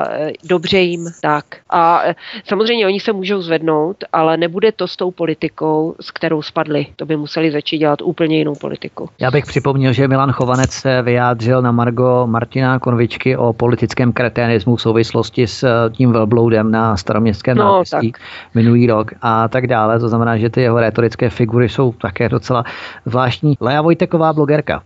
eh, 0.10 0.32
dobře 0.44 0.80
jim 0.80 1.06
tak. 1.22 1.46
A 1.70 2.02
eh, 2.04 2.16
samozřejmě 2.44 2.88
oni 2.88 3.00
se 3.00 3.14
můžou 3.14 3.42
zvednout, 3.42 4.04
ale 4.14 4.38
nebude 4.38 4.72
to 4.72 4.88
s 4.88 4.96
tou 4.98 5.12
politikou, 5.12 5.96
s 6.02 6.12
kterou 6.12 6.42
spadli. 6.42 6.81
To 6.96 7.06
by 7.06 7.18
museli 7.18 7.52
začít 7.52 7.78
dělat 7.78 8.02
úplně 8.02 8.38
jinou 8.38 8.56
politiku. 8.56 9.10
Já 9.20 9.32
bych 9.32 9.46
připomněl, 9.46 9.94
že 9.94 10.08
Milan 10.08 10.32
Chovanec 10.32 10.72
se 10.72 11.02
vyjádřil 11.02 11.62
na 11.62 11.72
Margo 11.72 12.28
Martina 12.28 12.80
Konvičky 12.80 13.38
o 13.38 13.54
politickém 13.54 14.14
kreténismu 14.14 14.76
v 14.76 14.82
souvislosti 14.82 15.48
s 15.48 15.64
eh, 15.64 15.90
tím 15.90 16.12
velbloudem 16.12 16.72
na 16.72 16.98
staroměstském 16.98 17.58
No, 17.58 17.64
náměstí 17.64 18.14
minulý 18.54 18.88
rok 18.88 19.12
a 19.22 19.48
tak 19.48 19.68
dále. 19.68 20.00
To 20.00 20.10
znamená, 20.10 20.38
že 20.38 20.50
ty 20.50 20.62
jeho 20.62 20.80
retorické 20.80 21.30
figury 21.30 21.70
jsou 21.70 21.92
také 21.92 22.30
docela 22.30 22.64
zvláštní. 23.06 23.58
Lea 23.60 23.82
Vojteková, 23.82 24.34
blogerka. 24.34 24.84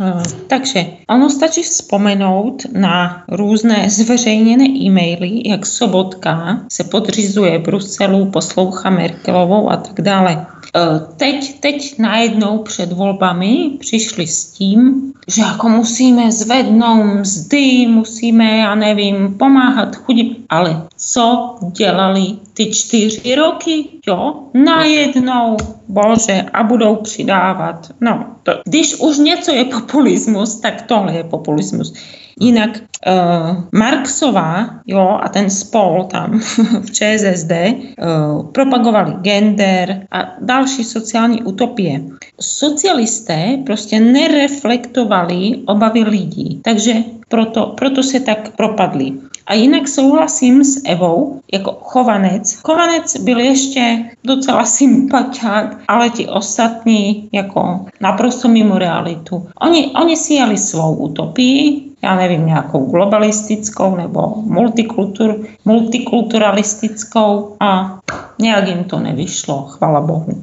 Eh, 0.00 0.22
Takže 0.46 0.84
ono 1.08 1.30
stačí 1.30 1.62
vzpomenout 1.62 2.62
na 2.72 3.22
různé 3.28 3.90
zveřejněné 3.90 4.64
e-maily, 4.64 5.48
jak 5.48 5.66
Sobotka 5.66 6.58
se 6.68 6.84
podřizuje 6.84 7.58
Bruselu, 7.58 8.30
poslouchá 8.30 8.90
Merkelovou 8.90 9.70
a 9.70 9.76
tak 9.76 10.00
dále. 10.00 10.46
Eh, 10.76 11.00
Teď, 11.16 11.60
teď 11.60 11.98
najednou 11.98 12.58
před 12.58 12.92
volbami 12.92 13.70
přišli 13.80 14.26
s 14.26 14.46
tím, 14.46 15.12
že 15.28 15.42
jako 15.42 15.68
musíme 15.68 16.32
zvednout 16.32 17.04
mzdy, 17.04 17.86
musíme, 17.86 18.56
já 18.58 18.74
nevím, 18.74 19.34
pomáhat 19.38 19.96
chudým. 19.96 20.36
Ale 20.48 20.82
co 21.12 21.56
dělali 21.72 22.26
ty 22.54 22.70
čtyři 22.70 23.34
roky, 23.34 23.84
jo, 24.06 24.34
najednou, 24.54 25.56
bože, 25.88 26.44
a 26.52 26.62
budou 26.62 26.96
přidávat. 26.96 27.90
No, 28.00 28.26
to, 28.42 28.52
když 28.64 28.94
už 28.94 29.18
něco 29.18 29.52
je 29.52 29.64
populismus, 29.64 30.60
tak 30.60 30.82
tohle 30.82 31.14
je 31.14 31.24
populismus. 31.24 31.94
Jinak 32.40 32.70
uh, 32.80 33.62
Marxová 33.72 34.70
jo, 34.86 35.18
a 35.22 35.28
ten 35.28 35.50
spol 35.50 36.04
tam 36.10 36.40
v 36.80 36.90
ČSSD 36.90 37.52
uh, 37.52 38.46
propagovali 38.52 39.12
gender 39.22 40.06
a 40.10 40.18
další 40.40 40.84
sociální 40.84 41.42
utopie. 41.42 42.00
Socialisté 42.40 43.58
prostě 43.66 44.00
nereflektovali 44.00 45.62
obavy 45.66 46.02
lidí, 46.02 46.60
takže 46.64 46.94
proto, 47.28 47.66
proto 47.66 48.02
se 48.02 48.20
tak 48.20 48.56
propadli. 48.56 49.12
A 49.46 49.54
jinak 49.54 49.88
souhlasím 49.88 50.64
s 50.64 50.82
Evou 50.84 51.40
jako 51.52 51.72
chovanec. 51.82 52.54
Chovanec 52.54 53.16
byl 53.16 53.38
ještě 53.38 54.04
docela 54.24 54.64
sympatiák, 54.78 55.76
ale 55.88 56.10
ti 56.10 56.28
ostatní 56.28 57.28
jako 57.32 57.86
naprosto 58.00 58.48
mimo 58.48 58.78
realitu. 58.78 59.46
Oni, 59.60 59.92
oni 60.02 60.16
si 60.16 60.34
jeli 60.34 60.58
svou 60.58 60.94
utopii, 60.94 61.94
já 62.02 62.16
nevím, 62.16 62.46
nějakou 62.46 62.90
globalistickou 62.90 63.96
nebo 63.96 64.34
multikultur, 64.36 65.36
multikulturalistickou 65.64 67.56
a 67.60 67.98
nějak 68.38 68.68
jim 68.68 68.84
to 68.84 68.98
nevyšlo, 68.98 69.62
chvala 69.62 70.00
Bohu. 70.00 70.42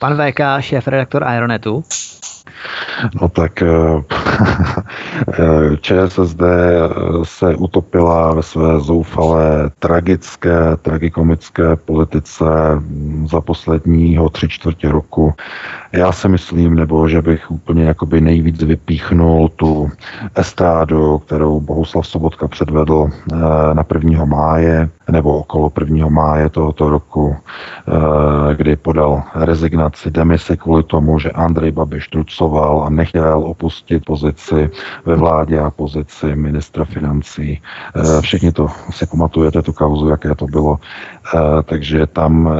Pan 0.00 0.16
VK, 0.16 0.40
šéf 0.60 0.88
redaktor 0.88 1.24
Aeronetu. 1.24 1.84
No 3.20 3.28
tak 3.28 3.62
eh, 3.62 4.02
ČSSD 5.80 6.42
se 7.22 7.56
utopila 7.56 8.34
ve 8.34 8.42
své 8.42 8.80
zoufalé, 8.80 9.70
tragické, 9.78 10.76
tragikomické 10.82 11.76
politice 11.76 12.44
za 13.30 13.40
posledního 13.40 14.28
tři 14.30 14.48
čtvrtě 14.48 14.88
roku. 14.88 15.34
Já 15.92 16.12
si 16.12 16.28
myslím, 16.28 16.74
nebo 16.74 17.08
že 17.08 17.22
bych 17.22 17.50
úplně 17.50 17.84
jakoby 17.84 18.20
nejvíc 18.20 18.62
vypíchnul 18.62 19.48
tu 19.48 19.90
estrádu, 20.34 21.18
kterou 21.18 21.60
Bohuslav 21.60 22.06
Sobotka 22.06 22.48
předvedl 22.48 23.08
eh, 23.32 23.36
na 23.74 23.84
1. 23.94 24.24
máje, 24.24 24.88
nebo 25.10 25.38
okolo 25.38 25.72
1. 25.80 26.08
máje 26.08 26.48
tohoto 26.48 26.88
roku, 26.88 27.36
eh, 27.36 28.54
kdy 28.54 28.76
podal 28.76 29.22
rezignaci 29.34 30.10
demisi 30.10 30.56
kvůli 30.56 30.82
tomu, 30.82 31.18
že 31.18 31.30
Andrej 31.30 31.70
Babiš 31.72 32.08
trucoval 32.50 32.82
a 32.82 32.90
nechtěl 32.90 33.42
opustit 33.46 34.04
pozici 34.04 34.70
ve 35.04 35.16
vládě 35.16 35.58
a 35.60 35.70
pozici 35.70 36.36
ministra 36.36 36.84
financí. 36.84 37.62
Eh, 37.96 38.22
všichni 38.22 38.52
to 38.52 38.68
si 38.90 39.06
pamatujete, 39.06 39.62
tu 39.62 39.72
kauzu, 39.72 40.08
jaké 40.08 40.34
to 40.34 40.46
bylo. 40.46 40.78
Takže 41.64 42.06
tam 42.06 42.50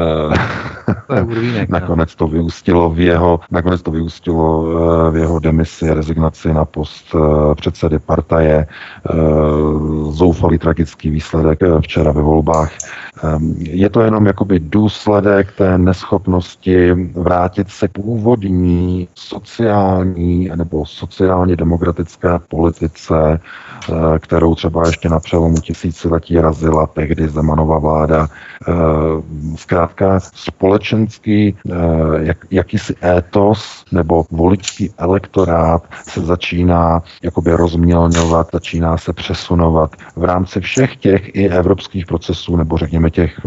nakonec 1.69 2.15
to 2.15 2.27
vyústilo 2.29 2.91
v 2.91 3.01
jeho 3.01 3.41
nakonec 3.51 3.83
to 3.83 3.91
vyústilo 3.91 4.47
eh, 4.65 5.11
v 5.11 5.17
jeho 5.17 5.39
demisi, 5.39 5.95
rezignaci 5.95 6.55
na 6.55 6.65
post 6.65 7.15
eh, 7.15 7.55
předsedy 7.55 7.99
partaje, 7.99 8.67
eh, 8.67 9.15
zoufalý 10.11 10.59
tragický 10.59 11.11
výsledek 11.11 11.59
včera 11.81 12.13
ve 12.13 12.23
volbách. 12.23 12.73
Je 13.59 13.91
to 13.91 14.01
jenom 14.01 14.27
jakoby 14.27 14.61
důsledek 14.61 15.53
té 15.53 15.79
neschopnosti 15.79 16.93
vrátit 17.13 17.71
se 17.71 17.89
k 17.89 17.93
původní 17.93 19.09
sociální 19.15 20.51
nebo 20.57 20.87
sociálně 20.87 21.57
demokratické 21.57 22.29
politice, 22.49 23.41
kterou 24.19 24.55
třeba 24.55 24.87
ještě 24.87 25.09
na 25.09 25.21
přelomu 25.21 25.61
tisíciletí 25.61 26.41
razila 26.41 26.87
tehdy 26.87 27.29
Zemanová 27.29 27.79
vláda. 27.79 28.29
Zkrátka 29.57 30.21
společenský 30.21 31.57
jak, 32.21 32.47
jakýsi 32.51 32.95
étos 33.05 33.85
nebo 33.93 34.25
voličský 34.31 34.91
elektorát 34.99 35.83
se 36.09 36.21
začíná 36.21 37.03
jakoby 37.23 37.53
rozmělňovat, 37.53 38.49
začíná 38.53 38.99
se 38.99 39.13
přesunovat 39.13 39.97
v 40.17 40.25
rámci 40.25 40.61
všech 40.61 40.97
těch 40.97 41.35
i 41.35 41.49
evropských 41.49 42.07
procesů, 42.07 42.57
nebo 42.57 42.79
řekněme 42.79 43.11
těch 43.11 43.41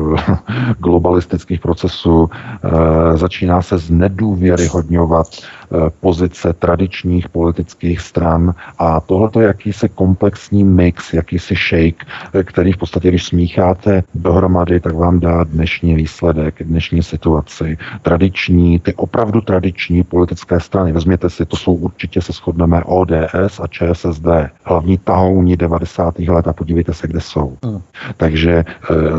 globalistických 0.80 1.62
procesů, 1.62 2.30
eh, 2.64 3.18
začíná 3.18 3.62
se 3.62 3.78
znedůvěryhodňovat 3.78 5.28
Eh, 5.63 5.63
pozice 6.00 6.54
tradičních 6.54 7.30
politických 7.30 8.02
stran 8.02 8.54
a 8.80 9.00
tohle 9.00 9.30
je 9.40 9.48
jakýsi 9.48 9.90
komplexní 9.90 10.64
mix, 10.64 11.14
jakýsi 11.14 11.56
shake, 11.56 12.06
eh, 12.34 12.44
který 12.44 12.72
v 12.74 12.78
podstatě, 12.78 13.10
když 13.10 13.26
smícháte 13.26 14.04
dohromady, 14.16 14.80
tak 14.80 14.94
vám 14.94 15.20
dá 15.20 15.44
dnešní 15.44 15.96
výsledek, 15.96 16.64
dnešní 16.64 17.04
situaci. 17.04 17.78
Tradiční, 18.02 18.80
ty 18.80 18.94
opravdu 18.94 19.42
tradiční 19.42 20.04
politické 20.04 20.60
strany, 20.60 20.92
vezměte 20.92 21.30
si, 21.30 21.46
to 21.46 21.58
jsou 21.58 21.74
určitě 21.74 22.22
se 22.22 22.34
shodneme 22.34 22.84
ODS 22.84 23.60
a 23.60 23.68
ČSSD, 23.68 24.28
hlavní 24.64 24.98
tahouni 24.98 25.58
90. 25.58 26.20
let 26.20 26.48
a 26.48 26.54
podívejte 26.54 26.94
se, 26.94 27.08
kde 27.08 27.22
jsou. 27.22 27.58
Hmm. 27.66 27.82
Takže 28.18 28.52
e, 28.52 28.66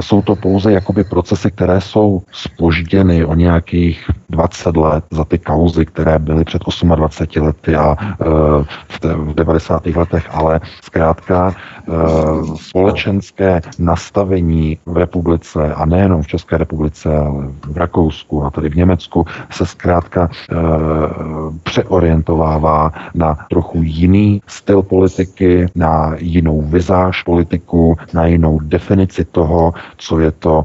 jsou 0.02 0.22
to 0.22 0.36
pouze 0.36 0.72
jakoby 0.72 1.04
procesy, 1.04 1.50
které 1.50 1.80
jsou 1.80 2.22
spožděny 2.32 3.24
o 3.24 3.34
nějakých 3.34 4.10
20 4.30 4.76
let 4.76 5.04
za 5.10 5.24
ty 5.24 5.38
kauzy, 5.38 5.86
které 5.86 6.18
byly 6.18 6.43
před 6.44 6.62
28 6.96 7.40
lety 7.40 7.76
a 7.76 7.96
e, 8.00 8.24
v, 8.88 9.04
v 9.04 9.34
90. 9.34 9.86
letech, 9.86 10.28
ale 10.30 10.60
zkrátka 10.82 11.54
e, 11.54 11.92
společenské 12.56 13.60
nastavení 13.78 14.78
v 14.86 14.96
republice 14.96 15.74
a 15.74 15.86
nejenom 15.86 16.22
v 16.22 16.26
České 16.26 16.58
republice, 16.58 17.16
ale 17.16 17.44
v 17.66 17.76
Rakousku 17.76 18.44
a 18.44 18.50
tady 18.50 18.68
v 18.68 18.76
Německu 18.76 19.26
se 19.50 19.66
zkrátka 19.66 20.28
e, 20.28 20.54
přeorientovává 21.62 22.92
na 23.14 23.36
trochu 23.50 23.78
jiný 23.82 24.42
styl 24.46 24.82
politiky, 24.82 25.66
na 25.74 26.14
jinou 26.18 26.62
vizáž 26.62 27.22
politiku, 27.22 27.96
na 28.14 28.26
jinou 28.26 28.58
definici 28.58 29.24
toho, 29.24 29.74
co 29.96 30.20
je 30.20 30.30
to 30.30 30.64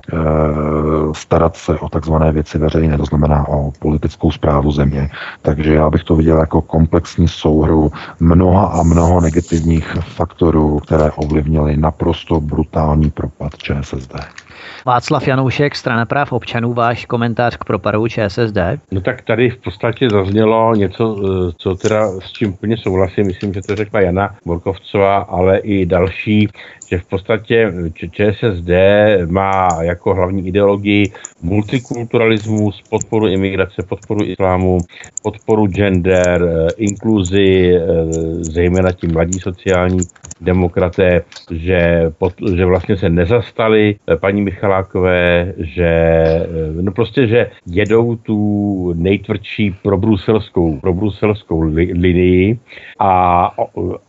starat 1.14 1.56
se 1.56 1.80
o 1.80 1.90
takzvané 1.90 2.32
věci 2.32 2.58
veřejné, 2.58 2.98
to 2.98 3.06
znamená 3.06 3.48
o 3.48 3.72
politickou 3.80 4.32
zprávu 4.32 4.72
země. 4.72 5.10
Takže 5.42 5.59
takže 5.60 5.74
já 5.74 5.90
bych 5.90 6.04
to 6.04 6.16
viděl 6.16 6.38
jako 6.38 6.62
komplexní 6.62 7.28
souhru 7.28 7.92
mnoha 8.20 8.66
a 8.66 8.84
mnoho 8.84 9.22
negativních 9.22 9.88
faktorů, 9.88 10.80
které 10.80 11.12
ovlivnily 11.12 11.78
naprosto 11.78 12.42
brutální 12.42 13.10
propad 13.10 13.58
ČSSD. 13.58 14.16
Václav 14.86 15.28
Janoušek, 15.28 15.76
strana 15.76 16.06
práv 16.06 16.32
občanů, 16.32 16.74
váš 16.74 17.06
komentář 17.06 17.58
k 17.58 17.64
propadu 17.64 18.08
ČSSD? 18.08 18.58
No 18.92 19.02
tak 19.02 19.22
tady 19.22 19.50
v 19.50 19.58
podstatě 19.58 20.10
zaznělo 20.10 20.76
něco, 20.76 21.16
eh, 21.18 21.52
co 21.58 21.76
teda 21.76 22.08
s 22.08 22.32
čím 22.32 22.54
plně 22.54 22.78
souhlasím, 22.78 23.28
myslím, 23.28 23.54
že 23.54 23.62
to 23.62 23.76
řekla 23.76 24.02
Jana 24.02 24.36
Borkovcová, 24.46 25.18
ale 25.18 25.58
i 25.58 25.86
další, 25.86 26.50
že 26.90 26.98
v 27.00 27.06
podstatě 27.06 27.74
ČSSD 28.12 28.70
má 29.26 29.70
jako 29.82 30.14
hlavní 30.14 30.48
ideologii 30.48 31.12
multikulturalismus, 31.42 32.84
podporu 32.90 33.28
imigrace, 33.28 33.84
podporu 33.90 34.24
islámu, 34.24 34.78
podporu 35.24 35.49
gender, 35.68 36.44
eh, 36.44 36.68
inkluzi, 36.78 37.76
eh, 37.76 37.82
zejména 38.44 38.92
ti 38.92 39.08
mladí 39.08 39.40
sociální 39.40 40.00
demokraté, 40.42 41.22
že, 41.52 42.12
pod, 42.18 42.34
že 42.56 42.66
vlastně 42.66 42.98
se 42.98 43.10
nezastali 43.10 43.96
paní 44.20 44.42
Michalákové, 44.42 45.54
že 45.58 45.90
no 46.82 46.92
prostě, 46.92 47.28
že 47.28 47.52
jedou 47.66 48.16
tu 48.16 48.94
nejtvrdší 48.96 49.76
probruselskou, 49.84 50.80
probruselskou 50.80 51.62
li, 51.62 51.94
linii 51.94 52.60
a 53.00 53.46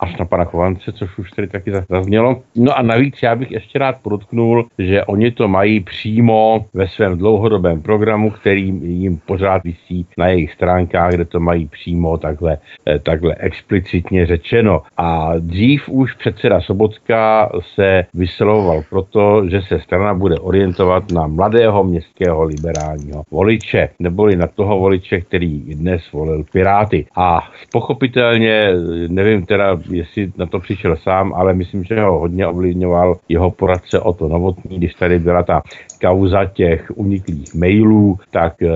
až 0.00 0.16
na 0.16 0.24
pana 0.24 0.44
Chovance, 0.44 0.92
což 0.92 1.18
už 1.18 1.30
tady 1.30 1.48
taky 1.48 1.72
zaznělo. 1.88 2.42
No 2.56 2.78
a 2.78 2.82
navíc 2.82 3.22
já 3.22 3.36
bych 3.36 3.50
ještě 3.50 3.78
rád 3.78 3.96
podotknul, 4.02 4.66
že 4.78 5.04
oni 5.04 5.30
to 5.30 5.48
mají 5.48 5.80
přímo 5.80 6.66
ve 6.74 6.88
svém 6.88 7.18
dlouhodobém 7.18 7.82
programu, 7.82 8.30
který 8.30 8.72
jim 8.82 9.20
pořád 9.26 9.64
vysí 9.64 10.06
na 10.18 10.28
jejich 10.28 10.52
stránkách, 10.52 11.12
kde 11.12 11.24
to 11.30 11.40
mají 11.40 11.66
přímo 11.66 12.18
takhle, 12.18 12.58
eh, 12.86 12.98
takhle 12.98 13.34
explicitně 13.38 14.26
řečeno. 14.26 14.82
A 14.96 15.32
dřív 15.38 15.88
už 15.88 16.14
předseda 16.14 16.60
Sobotka 16.60 17.50
se 17.74 18.04
vyslovoval 18.14 18.82
proto, 18.90 19.48
že 19.48 19.62
se 19.62 19.80
strana 19.80 20.14
bude 20.14 20.38
orientovat 20.38 21.12
na 21.12 21.26
mladého 21.26 21.84
městského 21.84 22.42
liberálního 22.42 23.22
voliče, 23.30 23.88
neboli 23.98 24.36
na 24.36 24.46
toho 24.46 24.78
voliče, 24.78 25.20
který 25.20 25.74
dnes 25.74 26.12
volil 26.12 26.44
Piráty. 26.52 27.06
A 27.16 27.40
pochopitelně, 27.72 28.72
nevím 29.08 29.46
teda, 29.46 29.78
jestli 29.90 30.32
na 30.36 30.46
to 30.46 30.60
přišel 30.60 30.96
sám, 30.96 31.32
ale 31.34 31.54
myslím, 31.54 31.84
že 31.84 32.00
ho 32.00 32.18
hodně 32.18 32.46
ovlivňoval 32.46 33.16
jeho 33.28 33.50
poradce 33.50 34.00
o 34.00 34.12
to 34.12 34.28
Novotný, 34.28 34.78
když 34.78 34.94
tady 34.94 35.18
byla 35.18 35.42
ta 35.42 35.62
kauza 36.00 36.44
těch 36.44 36.92
uniklých 36.94 37.54
mailů, 37.54 38.18
tak 38.30 38.62
e, 38.62 38.68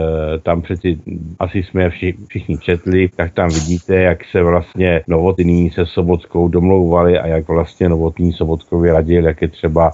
tam 0.43 0.63
přeci 0.63 0.99
asi 1.39 1.63
jsme 1.63 1.91
vši, 1.91 2.15
všichni 2.29 2.44
četli, 2.61 3.09
tak 3.17 3.33
tam 3.33 3.49
vidíte, 3.49 3.97
jak 3.97 4.25
se 4.25 4.43
vlastně 4.43 5.01
Novotný 5.09 5.71
se 5.71 5.87
Sobotskou 5.87 6.49
domlouvali 6.49 7.19
a 7.19 7.27
jak 7.27 7.49
vlastně 7.49 7.89
Novotný 7.89 8.33
Sobotkovi 8.33 8.91
radil, 8.91 9.25
jak 9.25 9.43
je 9.43 9.49
třeba, 9.49 9.91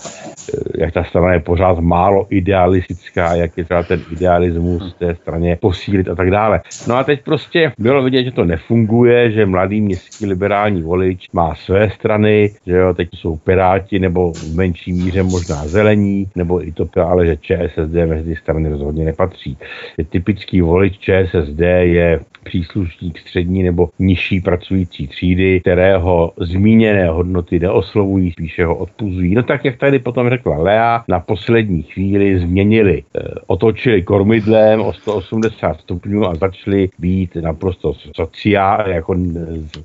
jak 0.78 0.94
ta 0.94 1.04
strana 1.04 1.32
je 1.32 1.40
pořád 1.40 1.78
málo 1.78 2.26
idealistická, 2.30 3.34
jak 3.34 3.58
je 3.58 3.64
třeba 3.64 3.82
ten 3.82 4.00
idealismus 4.12 4.94
té 4.98 5.14
straně 5.14 5.58
posílit 5.60 6.08
a 6.08 6.14
tak 6.14 6.30
dále. 6.30 6.60
No 6.88 6.96
a 6.96 7.04
teď 7.04 7.24
prostě 7.24 7.72
bylo 7.78 8.02
vidět, 8.02 8.24
že 8.24 8.30
to 8.30 8.44
nefunguje, 8.44 9.30
že 9.30 9.46
mladý 9.46 9.80
městský 9.80 10.26
liberální 10.26 10.82
volič 10.82 11.28
má 11.32 11.54
své 11.54 11.90
strany, 11.90 12.50
že 12.66 12.76
jo, 12.76 12.94
teď 12.94 13.08
jsou 13.14 13.36
Piráti 13.36 13.98
nebo 13.98 14.32
v 14.32 14.54
menší 14.54 14.92
míře 14.92 15.22
možná 15.22 15.66
zelení, 15.66 16.26
nebo 16.36 16.66
i 16.66 16.72
to, 16.72 16.88
ale 17.06 17.26
že 17.26 17.36
ČSSD 17.36 17.94
mezi 18.06 18.36
strany 18.36 18.68
rozhodně 18.68 19.04
nepatří. 19.04 19.56
Je 19.98 20.04
typický 20.04 20.60
volič 20.60 20.98
ČSSD 20.98 21.60
je 21.80 22.20
příslušník 22.44 23.18
střední 23.18 23.62
nebo 23.62 23.88
nižší 23.98 24.40
pracující 24.40 25.06
třídy, 25.06 25.60
kterého 25.60 26.32
zmíněné 26.40 27.08
hodnoty 27.08 27.58
neoslovují, 27.58 28.32
spíše 28.32 28.64
ho 28.64 28.76
odpuzují. 28.76 29.34
No 29.34 29.42
tak, 29.42 29.64
jak 29.64 29.76
tady 29.76 29.98
potom 29.98 30.28
řekla 30.30 30.58
Lea, 30.58 31.04
na 31.08 31.20
poslední 31.20 31.82
chvíli 31.82 32.38
změnili, 32.38 33.02
e, 33.16 33.20
otočili 33.46 34.02
kormidlem 34.02 34.80
o 34.80 34.92
180 34.92 35.80
stupňů 35.80 36.26
a 36.26 36.34
začali 36.34 36.88
být 36.98 37.36
naprosto 37.36 37.94
sociální, 38.16 38.94
jako 38.94 39.16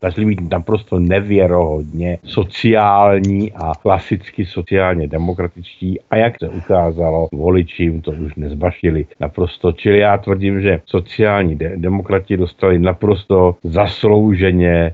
začali 0.01 0.25
být 0.25 0.51
naprosto 0.51 0.99
nevěrohodně 0.99 2.17
sociální 2.23 3.51
a 3.53 3.71
klasicky 3.81 4.45
sociálně 4.45 5.07
demokratičtí 5.07 5.99
a 6.11 6.15
jak 6.15 6.33
se 6.39 6.49
ukázalo, 6.49 7.27
voliči 7.33 8.01
to 8.01 8.11
už 8.11 8.35
nezbašili 8.35 9.05
naprosto. 9.19 9.71
Čili 9.71 9.99
já 9.99 10.17
tvrdím, 10.17 10.61
že 10.61 10.81
sociální 10.85 11.55
de- 11.55 11.73
demokrati 11.77 12.37
dostali 12.45 12.79
naprosto 12.79 13.55
zaslouženě 13.63 14.75
e, 14.75 14.93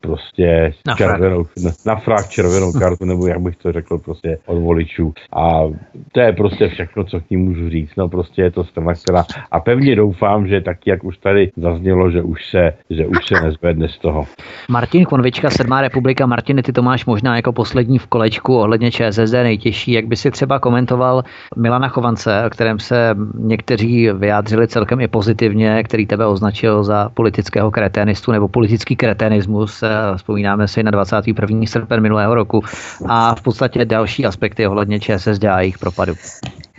prostě 0.00 0.72
na 0.86 0.94
červenou, 0.94 1.44
na, 1.64 1.70
na 1.86 1.96
frak 1.96 2.28
červenou 2.28 2.72
kartu, 2.72 3.04
nebo 3.04 3.26
jak 3.26 3.40
bych 3.40 3.56
to 3.56 3.72
řekl 3.72 3.98
prostě 3.98 4.38
od 4.46 4.58
voličů. 4.58 5.12
A 5.36 5.60
to 6.12 6.20
je 6.20 6.32
prostě 6.32 6.68
všechno, 6.68 7.04
co 7.04 7.20
k 7.20 7.30
ní 7.30 7.36
můžu 7.36 7.68
říct. 7.68 7.90
No 7.96 8.08
prostě 8.08 8.42
je 8.42 8.50
to 8.50 8.64
strana, 8.64 8.94
která 8.94 9.24
a 9.50 9.60
pevně 9.60 9.96
doufám, 9.96 10.46
že 10.46 10.60
tak, 10.60 10.86
jak 10.86 11.04
už 11.04 11.18
tady 11.18 11.52
zaznělo, 11.56 12.10
že 12.10 12.22
už 12.22 12.50
se, 12.50 12.72
že 12.90 13.06
už 13.06 13.26
se 13.26 13.34
nezvedne 13.40 13.88
z 13.88 13.98
toho. 13.98 14.24
Martin 14.68 15.04
Konvička, 15.04 15.50
Sedmá 15.50 15.80
republika. 15.80 16.26
Martin, 16.26 16.62
ty 16.62 16.72
to 16.72 16.82
máš 16.82 17.06
možná 17.06 17.36
jako 17.36 17.52
poslední 17.52 17.98
v 17.98 18.06
kolečku 18.06 18.56
ohledně 18.58 18.90
ČSSD 18.90 19.32
nejtěžší. 19.32 19.92
Jak 19.92 20.06
by 20.06 20.16
si 20.16 20.30
třeba 20.30 20.58
komentoval 20.58 21.22
Milana 21.56 21.88
Chovance, 21.88 22.42
o 22.46 22.50
kterém 22.50 22.78
se 22.78 23.14
někteří 23.34 24.10
vyjádřili 24.10 24.68
celkem 24.68 25.00
i 25.00 25.08
pozitivně, 25.08 25.82
který 25.82 26.06
tebe 26.06 26.26
označil 26.30 26.84
za 26.84 27.08
politického 27.14 27.70
kreténistu 27.70 28.32
nebo 28.32 28.48
politický 28.48 28.96
kreténismus. 28.96 29.84
Vzpomínáme 30.16 30.68
si 30.68 30.82
na 30.82 30.90
21. 30.90 31.66
srpen 31.66 32.00
minulého 32.00 32.34
roku 32.34 32.62
a 33.08 33.34
v 33.34 33.42
podstatě 33.42 33.84
další 33.84 34.26
aspekty 34.26 34.66
ohledně 34.66 35.00
ČSSD 35.00 35.44
a 35.44 35.60
jejich 35.60 35.78
propadu. 35.78 36.14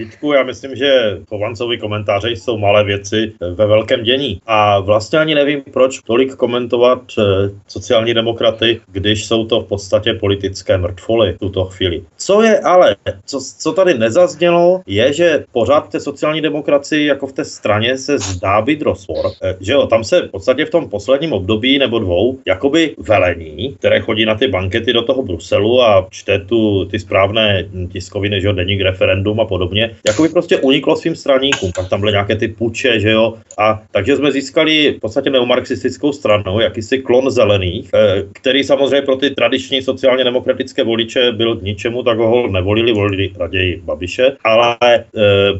Vítku, 0.01 0.33
já 0.33 0.43
myslím, 0.43 0.75
že 0.75 1.19
Chovancovi 1.29 1.77
komentáře 1.77 2.31
jsou 2.31 2.57
malé 2.57 2.83
věci 2.83 3.33
ve 3.39 3.65
velkém 3.65 4.03
dění. 4.03 4.41
A 4.47 4.79
vlastně 4.79 5.19
ani 5.19 5.35
nevím, 5.35 5.61
proč 5.73 5.99
tolik 5.99 6.35
komentovat 6.35 7.01
eh, 7.19 7.23
sociální 7.67 8.13
demokraty, 8.13 8.81
když 8.91 9.25
jsou 9.25 9.45
to 9.45 9.61
v 9.61 9.67
podstatě 9.67 10.13
politické 10.13 10.77
mrtvoly 10.77 11.33
v 11.33 11.39
tuto 11.39 11.65
chvíli. 11.65 12.03
Co 12.17 12.41
je 12.41 12.59
ale, 12.59 12.95
co, 13.25 13.39
co 13.59 13.73
tady 13.73 13.93
nezaznělo, 13.97 14.81
je, 14.87 15.13
že 15.13 15.45
pořád 15.51 15.85
v 15.85 15.89
té 15.89 15.99
sociální 15.99 16.41
demokracii, 16.41 17.05
jako 17.05 17.27
v 17.27 17.33
té 17.33 17.45
straně, 17.45 17.97
se 17.97 18.19
zdá 18.19 18.61
být 18.61 18.81
rozpor. 18.81 19.25
Eh, 19.43 19.55
že 19.59 19.73
jo, 19.73 19.87
tam 19.87 20.03
se 20.03 20.21
v 20.21 20.31
podstatě 20.31 20.65
v 20.65 20.69
tom 20.69 20.89
posledním 20.89 21.33
období 21.33 21.79
nebo 21.79 21.99
dvou, 21.99 22.39
jakoby 22.45 22.95
velení, 22.97 23.75
které 23.79 23.99
chodí 23.99 24.25
na 24.25 24.35
ty 24.35 24.47
bankety 24.47 24.93
do 24.93 25.01
toho 25.01 25.23
Bruselu 25.23 25.81
a 25.81 26.07
čte 26.09 26.39
tu 26.39 26.85
ty 26.85 26.99
správné 26.99 27.69
tiskoviny, 27.91 28.41
že 28.41 28.47
jo, 28.47 28.53
deník 28.53 28.81
referendum 28.81 29.39
a 29.39 29.45
podobně, 29.45 29.90
jako 30.07 30.23
by 30.23 30.29
prostě 30.29 30.57
uniklo 30.57 30.95
svým 30.95 31.15
straníkům. 31.15 31.71
Pak 31.75 31.89
tam 31.89 31.99
byly 31.99 32.11
nějaké 32.11 32.35
ty 32.35 32.47
puče, 32.47 32.99
že 32.99 33.11
jo. 33.11 33.33
A 33.57 33.81
takže 33.91 34.15
jsme 34.15 34.31
získali 34.31 34.95
v 34.97 34.99
podstatě 34.99 35.29
neomarxistickou 35.29 36.11
stranu, 36.11 36.59
jakýsi 36.59 36.99
klon 36.99 37.31
zelených, 37.31 37.89
eh, 37.93 38.23
který 38.33 38.63
samozřejmě 38.63 39.01
pro 39.01 39.15
ty 39.15 39.29
tradiční 39.29 39.81
sociálně 39.81 40.23
demokratické 40.23 40.83
voliče 40.83 41.31
byl 41.31 41.55
k 41.55 41.61
ničemu, 41.61 42.03
tak 42.03 42.17
ho 42.17 42.47
nevolili, 42.47 42.93
volili 42.93 43.31
raději 43.39 43.81
Babiše. 43.83 44.37
Ale 44.43 44.77
e, 44.81 45.03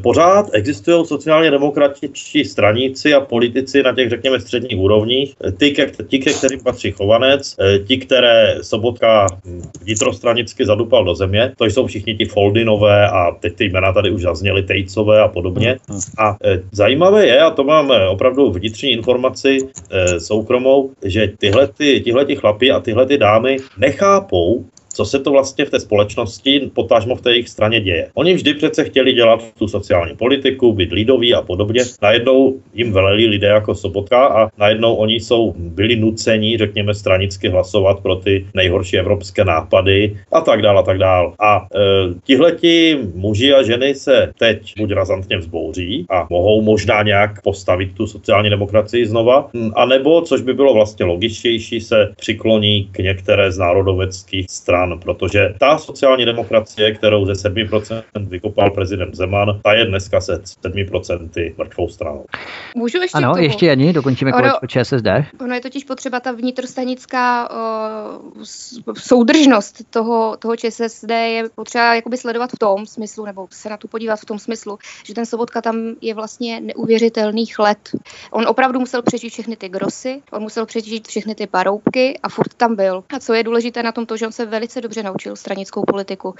pořád 0.02 0.46
existují 0.52 1.06
sociálně 1.06 1.50
demokratičtí 1.50 2.44
straníci 2.44 3.14
a 3.14 3.20
politici 3.20 3.82
na 3.82 3.94
těch, 3.94 4.10
řekněme, 4.10 4.40
středních 4.40 4.78
úrovních. 4.78 5.34
Ty, 5.58 5.74
ti, 6.08 6.18
ke 6.18 6.32
kterým 6.32 6.60
patří 6.60 6.90
Chovanec, 6.90 7.56
e, 7.60 7.78
ti, 7.78 7.96
které 7.96 8.56
Sobotka 8.62 9.26
vnitrostranicky 9.82 10.66
zadupal 10.66 11.04
do 11.04 11.14
země, 11.14 11.52
to 11.58 11.64
jsou 11.64 11.86
všichni 11.86 12.14
ti 12.14 12.24
Foldinové 12.24 13.08
a 13.08 13.30
teď 13.40 13.56
ty 13.56 13.64
jména 13.64 13.92
tady 13.92 14.10
už 14.12 14.22
zazněly 14.22 14.62
Tejcové 14.62 15.22
a 15.22 15.28
podobně. 15.28 15.78
A 16.18 16.36
e, 16.44 16.62
zajímavé 16.72 17.26
je, 17.26 17.40
a 17.40 17.50
to 17.50 17.64
mám 17.64 17.92
opravdu 18.08 18.50
vnitřní 18.50 18.90
informaci 18.90 19.58
e, 19.90 20.20
soukromou, 20.20 20.90
že 21.04 21.32
tyhle, 21.38 21.66
ty, 21.66 22.00
tyhle 22.00 22.24
ty 22.24 22.36
chlapi 22.36 22.70
a 22.70 22.80
tyhle 22.80 23.06
ty 23.06 23.18
dámy 23.18 23.56
nechápou, 23.78 24.64
co 24.92 25.04
se 25.04 25.18
to 25.18 25.30
vlastně 25.30 25.64
v 25.64 25.70
té 25.70 25.80
společnosti, 25.80 26.70
potažmo 26.74 27.16
v 27.16 27.20
té 27.20 27.30
jejich 27.30 27.48
straně 27.48 27.80
děje. 27.80 28.08
Oni 28.14 28.34
vždy 28.34 28.54
přece 28.54 28.84
chtěli 28.84 29.12
dělat 29.12 29.44
tu 29.58 29.68
sociální 29.68 30.16
politiku, 30.16 30.72
být 30.72 30.92
lidový 30.92 31.34
a 31.34 31.42
podobně. 31.42 31.82
Najednou 32.02 32.54
jim 32.74 32.92
veleli 32.92 33.26
lidé 33.26 33.46
jako 33.46 33.74
Sobotka 33.74 34.26
a 34.26 34.48
najednou 34.58 34.94
oni 34.94 35.14
jsou 35.14 35.54
byli 35.56 35.96
nuceni, 35.96 36.58
řekněme, 36.58 36.94
stranicky 36.94 37.48
hlasovat 37.48 38.00
pro 38.00 38.16
ty 38.16 38.46
nejhorší 38.54 38.98
evropské 38.98 39.44
nápady 39.44 40.16
a 40.32 40.40
tak 40.40 40.62
dále 40.62 40.80
a 40.80 40.82
tak 40.82 40.98
dále. 40.98 41.32
A 41.40 41.66
e, 41.74 41.78
tihleti 42.24 42.98
muži 43.14 43.54
a 43.54 43.62
ženy 43.62 43.94
se 43.94 44.32
teď 44.38 44.72
buď 44.78 44.92
razantně 44.92 45.36
vzbouří 45.36 46.06
a 46.10 46.26
mohou 46.30 46.62
možná 46.62 47.02
nějak 47.02 47.42
postavit 47.42 47.94
tu 47.94 48.06
sociální 48.06 48.50
demokracii 48.50 49.06
znova, 49.06 49.50
a 49.74 49.86
nebo, 49.86 50.20
což 50.20 50.40
by 50.40 50.54
bylo 50.54 50.74
vlastně 50.74 51.04
logičtější, 51.04 51.80
se 51.80 52.12
přikloní 52.16 52.88
k 52.92 52.98
některé 52.98 53.52
z 53.52 53.58
národoveckých 53.58 54.46
stran 54.50 54.81
stran, 54.82 55.00
protože 55.00 55.54
ta 55.60 55.78
sociální 55.78 56.24
demokracie, 56.24 56.94
kterou 56.94 57.26
ze 57.26 57.32
7% 57.32 58.02
vykopal 58.16 58.70
prezident 58.70 59.14
Zeman, 59.14 59.60
ta 59.62 59.72
je 59.72 59.86
dneska 59.86 60.20
se 60.20 60.42
7% 60.64 61.54
mrtvou 61.58 61.88
stranou. 61.88 62.24
Můžu 62.76 62.98
ještě 62.98 63.18
Ano, 63.18 63.32
tomu? 63.32 63.42
ještě 63.44 63.66
Jani, 63.66 63.92
dokončíme 63.92 64.32
Ono- 64.32 64.40
kolečko 64.40 64.66
ČSSD. 64.66 65.06
Ono 65.40 65.54
je 65.54 65.60
totiž 65.60 65.84
potřeba 65.84 66.20
ta 66.20 66.32
vnitrostanická 66.32 67.48
uh, 67.50 68.42
soudržnost 68.98 69.90
toho, 69.90 70.36
toho 70.36 70.56
ČSSD 70.56 71.10
je 71.10 71.42
potřeba 71.54 71.94
jakoby 71.94 72.16
sledovat 72.16 72.50
v 72.50 72.58
tom 72.58 72.86
smyslu, 72.86 73.26
nebo 73.26 73.46
se 73.50 73.68
na 73.68 73.76
to 73.76 73.88
podívat 73.88 74.16
v 74.16 74.24
tom 74.24 74.38
smyslu, 74.38 74.78
že 75.04 75.14
ten 75.14 75.26
Sobotka 75.26 75.62
tam 75.62 75.76
je 76.00 76.14
vlastně 76.14 76.60
neuvěřitelných 76.60 77.58
let. 77.58 77.78
On 78.30 78.46
opravdu 78.48 78.80
musel 78.80 79.02
přežít 79.02 79.32
všechny 79.32 79.56
ty 79.56 79.68
grosy, 79.68 80.22
on 80.32 80.42
musel 80.42 80.66
přežít 80.66 81.08
všechny 81.08 81.34
ty 81.34 81.46
paroubky 81.46 82.18
a 82.22 82.28
furt 82.28 82.54
tam 82.56 82.76
byl. 82.76 83.04
A 83.16 83.18
co 83.18 83.34
je 83.34 83.42
důležité 83.42 83.82
na 83.82 83.92
tom 83.92 84.06
to, 84.06 84.16
že 84.16 84.26
on 84.26 84.32
se 84.32 84.46
velice 84.46 84.71
dobře 84.80 85.02
naučil 85.02 85.36
stranickou 85.36 85.82
politiku. 85.84 86.28
Uh, 86.28 86.34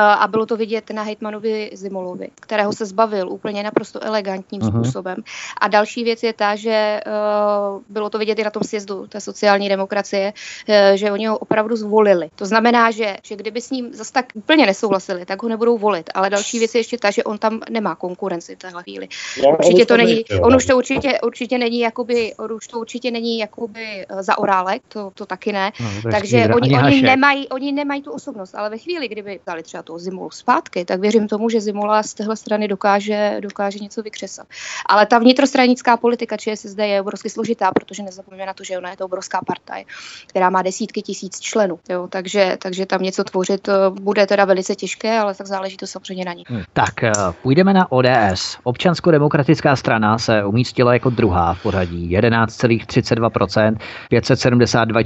a 0.00 0.28
bylo 0.28 0.46
to 0.46 0.56
vidět 0.56 0.90
na 0.90 1.02
hejtmanovi 1.02 1.70
Zimolovi, 1.74 2.28
kterého 2.40 2.72
se 2.72 2.86
zbavil 2.86 3.28
úplně 3.30 3.62
naprosto 3.62 4.04
elegantním 4.04 4.62
Mhm. 4.62 4.70
způsobem. 4.70 5.16
A 5.60 5.68
další 5.68 6.04
věc 6.04 6.22
je 6.22 6.32
ta, 6.32 6.56
že 6.56 7.00
uh, 7.06 7.82
bylo 7.88 8.10
to 8.10 8.18
vidět 8.18 8.38
i 8.38 8.44
na 8.44 8.50
tom 8.50 8.62
sjezdu 8.62 9.06
té 9.06 9.20
sociální 9.20 9.68
demokracie, 9.68 10.32
uh, 10.68 10.74
že 10.94 11.12
oni 11.12 11.26
ho 11.26 11.38
opravdu 11.38 11.76
zvolili. 11.76 12.30
To 12.34 12.46
znamená, 12.46 12.90
že, 12.90 13.16
že 13.22 13.36
kdyby 13.36 13.60
s 13.60 13.70
ním 13.70 13.94
zase 13.94 14.12
tak 14.12 14.26
úplně 14.34 14.66
nesouhlasili, 14.66 15.24
tak 15.26 15.42
ho 15.42 15.48
nebudou 15.48 15.78
volit. 15.78 16.10
Ale 16.14 16.30
další 16.30 16.58
věc 16.58 16.74
je 16.74 16.78
ještě 16.78 16.98
ta, 16.98 17.10
že 17.10 17.24
on 17.24 17.38
tam 17.38 17.60
nemá 17.70 17.94
konkurenci 17.94 18.54
v 18.54 18.58
téhle 18.58 18.82
chvíli. 18.82 19.08
No, 19.42 19.50
Určitě 19.50 19.86
to 19.86 19.96
není, 19.96 20.24
on 20.40 20.56
už 20.56 20.66
to 20.66 20.76
určitě, 20.76 21.20
určitě 21.20 21.58
není 21.58 21.80
jakoby, 21.80 22.34
on 22.38 22.52
už 22.52 22.66
to 22.66 22.78
určitě 22.78 23.10
není 23.10 23.38
jakoby 23.38 24.06
eh, 24.08 24.22
za 24.22 24.38
orálek, 24.38 24.82
to, 24.88 25.10
to 25.14 25.26
taky 25.26 25.52
ne. 25.52 25.72
No, 26.04 26.10
Takže 26.10 26.48
oni, 26.54 26.78
oni, 26.78 27.02
nemají, 27.02 27.48
oni 27.48 27.72
nemají 27.78 28.02
tu 28.02 28.12
osobnost, 28.12 28.54
ale 28.54 28.70
ve 28.70 28.78
chvíli, 28.78 29.08
kdyby 29.08 29.40
dali 29.46 29.62
třeba 29.62 29.82
toho 29.82 29.98
Zimulu 29.98 30.30
zpátky, 30.30 30.84
tak 30.84 31.00
věřím 31.00 31.28
tomu, 31.28 31.48
že 31.48 31.60
Zimula 31.60 32.02
z 32.02 32.14
téhle 32.14 32.36
strany 32.36 32.68
dokáže, 32.68 33.38
dokáže 33.40 33.78
něco 33.78 34.02
vykřesat. 34.02 34.46
Ale 34.86 35.06
ta 35.06 35.18
vnitrostranická 35.18 35.96
politika 35.96 36.36
ČSSD 36.36 36.78
je 36.78 37.00
obrovsky 37.00 37.30
složitá, 37.30 37.70
protože 37.72 38.02
nezapomeňme 38.02 38.46
na 38.46 38.54
to, 38.54 38.64
že 38.64 38.78
ona 38.78 38.90
je 38.90 38.96
to 38.96 39.04
obrovská 39.04 39.40
partaj, 39.46 39.84
která 40.26 40.50
má 40.50 40.62
desítky 40.62 41.02
tisíc 41.02 41.40
členů. 41.40 41.78
Jo? 41.88 42.08
Takže, 42.10 42.56
takže 42.62 42.86
tam 42.86 43.02
něco 43.02 43.24
tvořit 43.24 43.68
eh, 43.68 43.72
bude 43.90 44.26
teda 44.26 44.44
velice 44.44 44.74
těžké, 44.74 45.18
ale 45.18 45.34
tak 45.34 45.46
záleží 45.46 45.76
to 45.76 45.86
samozřejmě 45.86 46.24
na 46.24 46.32
ní. 46.32 46.44
Hm, 46.50 46.62
Tak 46.72 47.02
eh, 47.02 47.12
půjdeme 47.42 47.72
na 47.74 47.92
ODS. 47.92 48.58
Občansko-demokratická 48.62 49.76
strana 49.76 50.18
se 50.18 50.44
umístila 50.44 50.92
jako 50.92 51.10
druhá 51.10 51.54
v 51.54 51.62
pořadí 51.62 52.10
11,32%, 52.18 53.76
572 54.08 55.00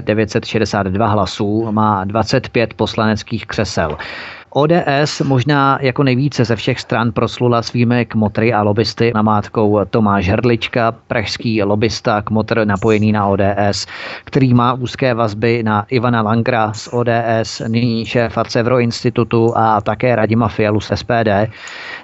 962 0.00 1.06
hlasů, 1.06 1.72
má 1.72 2.04
25 2.12 2.74
poslaneckých 2.74 3.46
křesel. 3.46 3.96
ODS 4.54 5.20
možná 5.24 5.78
jako 5.80 6.02
nejvíce 6.02 6.44
ze 6.44 6.56
všech 6.56 6.80
stran 6.80 7.12
proslula 7.12 7.62
svými 7.62 8.06
kmotry 8.06 8.52
a 8.52 8.62
lobbysty 8.62 9.12
namátkou 9.14 9.80
Tomáš 9.90 10.28
Hrdlička, 10.28 10.92
pražský 10.92 11.62
lobbysta 11.62 12.22
kmotr 12.22 12.64
napojený 12.64 13.12
na 13.12 13.26
ODS, 13.26 13.86
který 14.24 14.54
má 14.54 14.72
úzké 14.72 15.14
vazby 15.14 15.62
na 15.62 15.86
Ivana 15.90 16.22
Langra 16.22 16.72
z 16.72 16.88
ODS, 16.92 17.62
nyní 17.68 18.06
šéfa 18.06 18.44
Cevro 18.44 18.78
institutu 18.78 19.52
a 19.56 19.80
také 19.80 20.16
Radima 20.16 20.48
Fialu 20.48 20.80
z 20.80 20.90
SPD. 20.94 21.52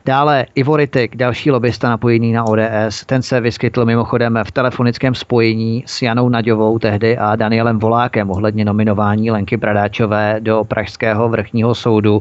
Dále 0.06 0.46
Ivo 0.54 0.76
Ritik, 0.76 1.16
další 1.16 1.50
lobbysta 1.50 1.88
napojený 1.88 2.32
na 2.32 2.44
ODS, 2.44 3.04
ten 3.06 3.22
se 3.22 3.40
vyskytl 3.40 3.84
mimochodem 3.84 4.38
v 4.44 4.52
telefonickém 4.52 5.14
spojení 5.14 5.84
s 5.86 6.02
Janou 6.02 6.28
Naďovou 6.28 6.78
tehdy 6.78 7.18
a 7.18 7.36
Danielem 7.36 7.78
Volákem 7.78 8.30
ohledně 8.30 8.64
nominování 8.64 9.30
Lenky 9.30 9.56
Bradáčové 9.56 10.36
do 10.40 10.64
Pražského 10.64 11.28
vrchního 11.28 11.74
soudu. 11.74 12.20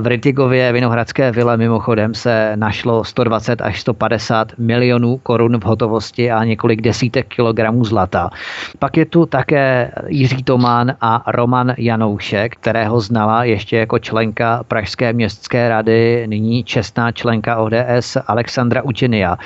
V 0.00 0.06
Ritigově 0.06 0.72
Vinohradské 0.72 1.32
vile 1.32 1.56
mimochodem 1.56 2.14
se 2.14 2.52
našlo 2.56 3.04
120 3.04 3.60
až 3.60 3.80
150 3.80 4.52
milionů 4.58 5.16
korun 5.16 5.60
v 5.60 5.64
hotovosti 5.64 6.30
a 6.30 6.44
několik 6.44 6.80
desítek 6.80 7.26
kilogramů 7.28 7.84
zlata. 7.84 8.30
Pak 8.78 8.96
je 8.96 9.06
tu 9.06 9.26
také 9.26 9.92
Jiří 10.06 10.42
Tomán 10.42 10.96
a 11.00 11.22
Roman 11.26 11.74
Janoušek, 11.78 12.56
kterého 12.56 13.00
znala 13.00 13.44
ještě 13.44 13.76
jako 13.76 13.98
členka 13.98 14.64
Pražské 14.68 15.12
městské 15.12 15.68
rady, 15.68 16.24
nyní 16.26 16.64
čestná 16.64 17.12
členka 17.12 17.56
ODS 17.56 18.16
Alexandra 18.26 18.82
Učinia, 18.82 19.36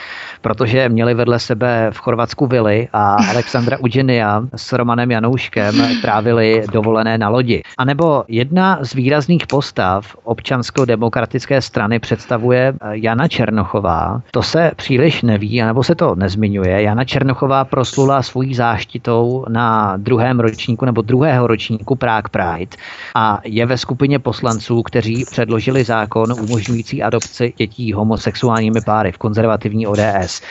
protože 0.41 0.89
měli 0.89 1.15
vedle 1.15 1.39
sebe 1.39 1.91
v 1.93 1.99
Chorvatsku 1.99 2.47
vily 2.47 2.89
a 2.93 3.17
Alexandra 3.31 3.79
Učinia 3.79 4.43
s 4.57 4.73
Romanem 4.73 5.11
Janouškem 5.11 5.75
trávili 6.03 6.65
dovolené 6.73 7.19
na 7.19 7.29
lodi. 7.29 7.63
A 7.79 7.85
nebo 7.85 8.25
jedna 8.29 8.79
z 8.83 8.95
výrazných 8.95 9.47
postav 9.47 10.16
občansko-demokratické 10.27 11.63
strany 11.63 11.99
představuje 11.99 12.75
eh, 12.81 12.89
Jana 12.93 13.29
Černochová. 13.29 14.23
To 14.31 14.43
se 14.43 14.73
příliš 14.77 15.23
neví, 15.23 15.63
nebo 15.63 15.85
se 15.85 15.95
to 15.95 16.15
nezmiňuje. 16.15 16.83
Jana 16.83 17.05
Černochová 17.05 17.65
proslula 17.65 18.23
svou 18.23 18.53
záštitou 18.55 19.45
na 19.49 19.97
druhém 19.97 20.41
ročníku 20.41 20.85
nebo 20.85 21.03
druhého 21.03 21.47
ročníku 21.47 21.97
Prague 21.97 22.31
Pride 22.31 22.77
a 23.15 23.41
je 23.45 23.67
ve 23.67 23.79
skupině 23.79 24.19
poslanců, 24.19 24.83
kteří 24.83 25.25
předložili 25.31 25.85
zákon 25.85 26.33
umožňující 26.33 27.03
adopci 27.03 27.53
dětí 27.57 27.93
homosexuálními 27.93 28.81
páry 28.81 29.13
v 29.13 29.19
konzervativní 29.19 29.87
ODS. 29.87 30.43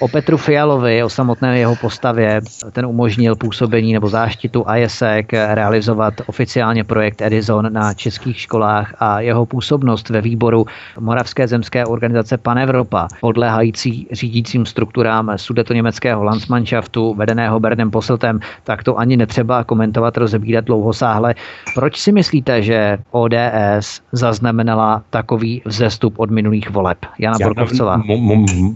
O 0.00 0.08
Petru 0.08 0.36
Fialovi, 0.36 1.04
o 1.04 1.08
samotné 1.08 1.58
jeho 1.58 1.76
postavě, 1.76 2.40
ten 2.72 2.86
umožnil 2.86 3.36
působení 3.36 3.92
nebo 3.92 4.08
záštitu 4.08 4.64
ISEC 4.76 5.26
realizovat 5.32 6.14
oficiálně 6.26 6.84
projekt 6.84 7.22
Edison 7.22 7.72
na 7.72 7.94
českých 7.94 8.40
školách 8.40 8.94
a 8.98 9.20
jeho 9.20 9.46
působnost 9.46 10.08
ve 10.08 10.20
výboru 10.20 10.66
Moravské 11.00 11.48
zemské 11.48 11.86
organizace 11.86 12.38
Pan 12.38 12.58
Evropa, 12.58 13.08
podléhající 13.20 14.06
řídícím 14.12 14.66
strukturám 14.66 15.36
německého 15.72 16.24
Landsmannschaftu, 16.24 17.14
vedeného 17.14 17.60
Bernem 17.60 17.90
Poseltem, 17.90 18.40
tak 18.64 18.82
to 18.84 18.98
ani 18.98 19.16
netřeba 19.16 19.64
komentovat, 19.64 20.16
rozebírat 20.16 20.64
dlouhosáhle. 20.64 21.34
Proč 21.74 22.00
si 22.00 22.12
myslíte, 22.12 22.62
že 22.62 22.98
ODS 23.10 24.00
zaznamenala 24.12 25.02
takový 25.10 25.62
vzestup 25.64 26.14
od 26.18 26.30
minulých 26.30 26.70
voleb? 26.70 26.98
Jana 27.18 27.36
Borkovcová. 27.42 28.02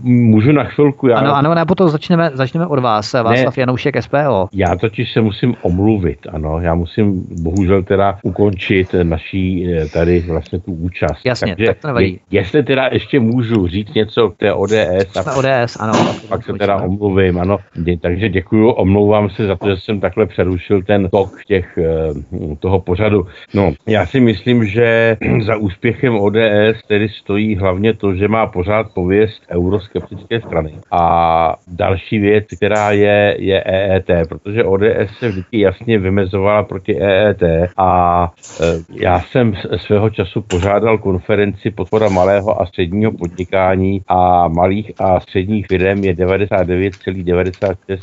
Můžu 0.03 0.53
na 0.53 0.65
chvilku, 0.65 1.14
já... 1.15 1.20
Ano, 1.20 1.36
ano, 1.36 1.55
ne, 1.55 1.65
potom 1.65 1.89
začneme, 1.89 2.31
začneme 2.35 2.66
od 2.66 2.78
vás, 2.78 3.12
Václav 3.12 3.57
ne, 3.57 3.61
Janoušek, 3.61 4.03
SPO. 4.03 4.49
Já 4.53 4.77
totiž 4.77 5.12
se 5.12 5.20
musím 5.20 5.55
omluvit, 5.62 6.19
ano, 6.32 6.61
já 6.61 6.74
musím 6.74 7.27
bohužel 7.43 7.82
teda 7.82 8.19
ukončit 8.23 8.95
naší 9.03 9.69
eh, 9.73 9.89
tady 9.89 10.20
vlastně 10.20 10.61
tu 10.61 10.73
účast. 10.73 11.20
Jasně, 11.24 11.57
Takže, 11.57 11.66
tak 11.66 11.78
to 11.78 11.86
nevadí. 11.86 12.20
Jestli 12.31 12.62
teda 12.62 12.89
ještě 12.93 13.20
můžu 13.20 13.66
říct 13.66 13.95
něco 13.95 14.31
k 14.31 14.36
té 14.36 14.53
ODS. 14.53 15.12
Tak, 15.15 15.36
ODS, 15.36 15.77
ano. 15.81 15.93
Pak 16.28 16.45
se 16.45 16.53
teda 16.53 16.77
omluvím, 16.77 17.39
ano. 17.39 17.59
Takže 18.01 18.28
děkuju, 18.28 18.70
omlouvám 18.70 19.31
se 19.31 19.47
za 19.47 19.57
to, 19.57 19.70
že 19.70 19.77
jsem 19.77 20.01
takhle 20.01 20.27
přerušil 20.27 20.82
ten 20.82 21.09
tok 21.09 21.45
těch, 21.45 21.78
eh, 21.78 22.57
toho 22.59 22.81
pořadu. 22.81 23.27
No, 23.55 23.73
já 23.86 24.07
si 24.07 24.20
myslím, 24.20 24.66
že 24.66 25.16
za 25.43 25.57
úspěchem 25.57 26.16
ODS 26.16 26.82
tedy 26.89 27.09
stojí 27.09 27.57
hlavně 27.57 27.95
to, 27.95 28.15
že 28.15 28.28
má 28.28 28.47
pořád 28.47 28.86
pověst 28.95 29.43
euroskeptické 29.51 30.41
strany. 30.41 30.74
A 30.91 31.03
a 31.05 31.56
další 31.68 32.18
věc, 32.18 32.44
která 32.56 32.90
je, 32.90 33.36
je 33.39 33.62
EET, 33.62 34.28
protože 34.28 34.64
ODS 34.64 35.18
se 35.18 35.28
vždycky 35.28 35.60
jasně 35.60 35.98
vymezovala 35.98 36.62
proti 36.62 37.01
EET 37.01 37.43
a 37.76 38.32
e, 38.60 38.64
já 38.93 39.20
jsem 39.20 39.55
svého 39.76 40.10
času 40.10 40.43
pořádal 40.43 40.98
konferenci 40.98 41.70
podpora 41.70 42.09
malého 42.09 42.62
a 42.62 42.66
středního 42.66 43.12
podnikání 43.12 44.02
a 44.09 44.48
malých 44.48 44.93
a 44.98 45.20
středních 45.20 45.66
firm 45.66 46.05
je 46.05 46.14
99,96 46.14 47.98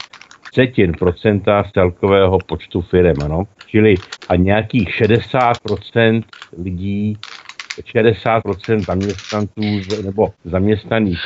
třetin 0.52 0.92
procenta 0.92 1.64
z 1.64 1.72
celkového 1.72 2.38
počtu 2.46 2.82
firm, 2.82 3.24
ano. 3.24 3.44
Čili 3.68 3.96
a 4.30 4.36
nějakých 4.36 4.90
60% 4.90 6.24
lidí 6.64 7.18
60% 7.86 8.80
zaměstnanců 8.80 10.04
nebo 10.06 10.30
zaměstnaných, 10.46 11.20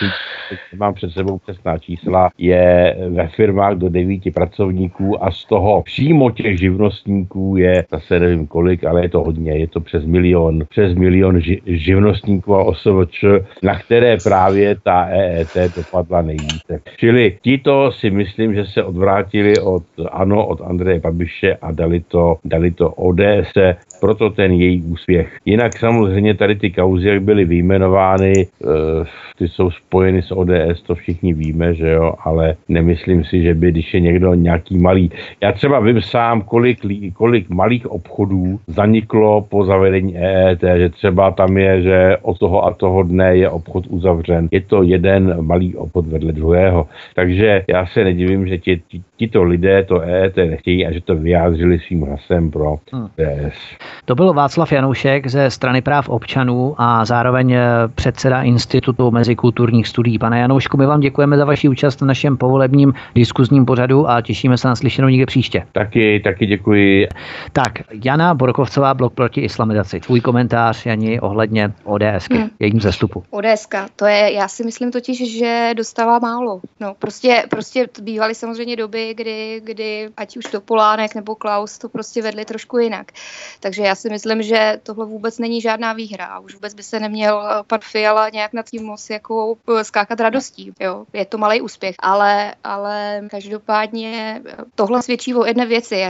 mám 0.77 0.93
před 0.93 1.11
sebou 1.11 1.37
přesná 1.37 1.77
čísla, 1.77 2.29
je 2.37 2.97
ve 3.09 3.27
firmách 3.27 3.73
do 3.73 3.89
devíti 3.89 4.31
pracovníků 4.31 5.23
a 5.23 5.31
z 5.31 5.45
toho 5.45 5.81
přímo 5.81 6.31
těch 6.31 6.59
živnostníků 6.59 7.57
je, 7.57 7.85
zase 7.91 8.19
nevím 8.19 8.47
kolik, 8.47 8.83
ale 8.83 9.01
je 9.01 9.09
to 9.09 9.23
hodně, 9.23 9.51
je 9.51 9.67
to 9.67 9.79
přes 9.79 10.05
milion, 10.05 10.63
přes 10.69 10.93
milion 10.93 11.39
ži, 11.39 11.61
živnostníků 11.65 12.55
a 12.55 12.63
OSVČ, 12.63 13.25
na 13.63 13.79
které 13.79 14.17
právě 14.23 14.75
ta 14.83 15.05
EET 15.05 15.57
dopadla 15.75 16.21
nejvíce. 16.21 16.81
Čili 16.97 17.37
tito 17.41 17.91
si 17.91 18.09
myslím, 18.09 18.55
že 18.55 18.65
se 18.65 18.83
odvrátili 18.83 19.59
od, 19.59 19.83
ano, 20.11 20.47
od 20.47 20.61
Andreje 20.61 20.99
Babiše 20.99 21.55
a 21.61 21.71
dali 21.71 21.99
to, 22.07 22.37
dali 22.45 22.71
to 22.71 22.89
ODS, 22.89 23.53
proto 23.99 24.29
ten 24.29 24.51
její 24.51 24.81
úspěch. 24.81 25.37
Jinak 25.45 25.77
samozřejmě 25.77 26.33
tady 26.47 26.55
ty 26.55 26.71
kauzy, 26.71 27.07
jak 27.07 27.21
byly 27.21 27.45
vyjmenovány, 27.45 28.33
eh, 28.37 29.05
ty 29.37 29.47
jsou 29.47 29.71
spojeny 29.71 30.21
s 30.21 30.31
ODS, 30.31 30.81
to 30.87 30.95
všichni 30.95 31.33
víme, 31.33 31.73
že 31.73 31.89
jo, 31.91 32.13
ale 32.23 32.55
nemyslím 32.69 33.23
si, 33.23 33.41
že 33.41 33.53
by, 33.53 33.71
když 33.71 33.93
je 33.93 33.99
někdo 33.99 34.33
nějaký 34.33 34.77
malý. 34.77 35.11
Já 35.41 35.51
třeba 35.51 35.79
vím 35.79 36.01
sám, 36.01 36.41
kolik, 36.41 36.79
kolik 37.13 37.49
malých 37.49 37.91
obchodů 37.91 38.59
zaniklo 38.67 39.41
po 39.41 39.65
zavedení 39.65 40.17
EET, 40.17 40.61
že 40.77 40.89
třeba 40.89 41.31
tam 41.31 41.57
je, 41.57 41.81
že 41.81 42.17
od 42.21 42.39
toho 42.39 42.65
a 42.65 42.73
toho 42.73 43.03
dne 43.03 43.37
je 43.37 43.49
obchod 43.49 43.85
uzavřen. 43.89 44.47
Je 44.51 44.61
to 44.61 44.83
jeden 44.83 45.41
malý 45.41 45.75
obchod 45.75 46.07
vedle 46.07 46.31
druhého. 46.31 46.87
Takže 47.15 47.63
já 47.67 47.85
se 47.85 48.03
nedivím, 48.03 48.47
že 48.47 48.57
ti, 48.57 48.81
ti, 48.87 49.01
tito 49.17 49.43
lidé 49.43 49.83
to 49.83 50.01
EET 50.01 50.35
nechtějí 50.35 50.85
a 50.85 50.91
že 50.91 51.01
to 51.01 51.15
vyjádřili 51.15 51.79
svým 51.79 52.01
hlasem 52.01 52.51
pro 52.51 52.77
hmm. 52.91 53.07
DS. 53.07 53.57
To 54.05 54.15
byl 54.15 54.33
Václav 54.33 54.71
Janoušek 54.71 55.27
ze 55.27 55.51
strany 55.51 55.81
práv 55.81 56.09
občanů 56.09 56.75
a 56.77 57.05
zároveň 57.05 57.51
eh, 57.51 57.63
předseda 57.95 58.41
Institutu 58.41 59.11
mezikulturních 59.11 59.87
studií. 59.87 60.19
Pane 60.19 60.39
Janoušku, 60.39 60.77
my 60.77 60.85
vám 60.85 60.99
děkujeme 60.99 61.37
za 61.37 61.45
vaši 61.45 61.69
účast 61.69 62.01
na 62.01 62.07
našem 62.07 62.37
povolebním 62.37 62.93
diskuzním 63.15 63.65
pořadu 63.65 64.09
a 64.09 64.21
těšíme 64.21 64.57
se 64.57 64.67
na 64.67 64.75
slyšenou 64.75 65.07
někde 65.07 65.25
příště. 65.25 65.63
Taky, 65.71 66.19
taky 66.19 66.45
děkuji. 66.45 67.07
Tak, 67.51 67.73
Jana 68.05 68.33
Borkovcová, 68.33 68.93
blok 68.93 69.13
proti 69.13 69.41
islamizaci. 69.41 69.99
Tvůj 69.99 70.21
komentář, 70.21 70.85
Jani, 70.85 71.19
ohledně 71.19 71.71
ODS, 71.83 72.27
hmm. 72.31 72.49
jejím 72.59 72.81
zestupu. 72.81 73.23
ODS, 73.29 73.67
to 73.95 74.05
je, 74.05 74.33
já 74.33 74.47
si 74.47 74.63
myslím 74.63 74.91
totiž, 74.91 75.39
že 75.39 75.71
dostala 75.77 76.19
málo. 76.19 76.61
No, 76.79 76.93
prostě, 76.99 77.43
prostě 77.49 77.87
bývaly 78.01 78.35
samozřejmě 78.35 78.75
doby, 78.75 79.04
kdy, 79.13 79.61
kdy 79.63 80.09
ať 80.17 80.37
už 80.37 80.45
to 80.45 80.61
Polánek 80.61 81.15
nebo 81.15 81.35
Klaus 81.35 81.77
to 81.77 81.89
prostě 81.89 82.21
vedli 82.21 82.45
trošku 82.45 82.77
jinak. 82.77 83.11
Takže 83.59 83.83
já 83.83 83.95
si 83.95 84.09
myslím, 84.09 84.43
že 84.43 84.79
tohle 84.83 85.05
vůbec 85.05 85.39
není 85.39 85.61
žádná 85.61 85.93
výhra 85.93 86.25
a 86.25 86.39
už 86.39 86.53
vůbec 86.53 86.73
by 86.73 86.83
se 86.83 86.99
neměl 86.99 87.47
eh, 87.49 87.63
pan 87.67 87.79
Fiala 87.83 88.29
nějak 88.29 88.53
nad 88.53 88.69
tím 88.69 88.85
moc 88.85 89.09
jako 89.09 89.55
eh, 89.79 89.83
skákat 89.83 90.19
radostí. 90.19 90.73
Jo. 90.79 91.05
Je 91.13 91.25
to 91.25 91.37
malý 91.37 91.61
úspěch, 91.61 91.95
ale, 91.99 92.55
ale 92.63 93.21
každopádně 93.31 94.41
eh, 94.45 94.55
tohle 94.75 95.01
svědčí 95.01 95.35
o 95.35 95.45
jedné 95.45 95.65
věci. 95.65 95.95
Já 95.95 96.09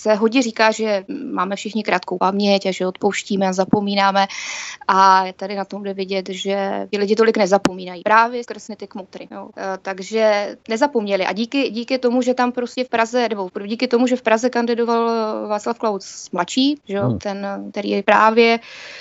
se 0.00 0.14
hodně 0.14 0.42
říká, 0.42 0.70
že 0.70 1.04
máme 1.32 1.56
všichni 1.56 1.82
krátkou 1.82 2.18
paměť 2.18 2.66
a 2.66 2.72
že 2.72 2.86
odpouštíme 2.86 3.48
a 3.48 3.52
zapomínáme. 3.52 4.26
A 4.88 5.24
tady 5.36 5.56
na 5.56 5.64
tom 5.64 5.82
jde 5.82 5.94
vidět, 5.94 6.28
že 6.28 6.88
ti 6.90 6.98
lidi 6.98 7.16
tolik 7.16 7.36
nezapomínají. 7.36 8.02
Právě 8.02 8.44
skrz 8.44 8.70
ty 8.76 8.86
kmutry. 8.86 9.28
Jo. 9.30 9.50
Takže 9.82 10.56
nezapomněli. 10.68 11.26
A 11.26 11.32
díky, 11.32 11.70
díky 11.70 11.98
tomu, 11.98 12.22
že 12.22 12.29
tam 12.34 12.52
prostě 12.52 12.84
v 12.84 12.88
Praze, 12.88 13.28
nebo 13.28 13.50
díky 13.66 13.88
tomu, 13.88 14.06
že 14.06 14.16
v 14.16 14.22
Praze 14.22 14.50
kandidoval 14.50 15.10
Václav 15.48 15.78
Klaus 15.78 16.30
mladší, 16.32 16.80
že 16.88 16.96
jo, 16.96 17.08
hmm. 17.08 17.18
ten, 17.18 17.46
který 17.70 18.02
právě 18.02 18.60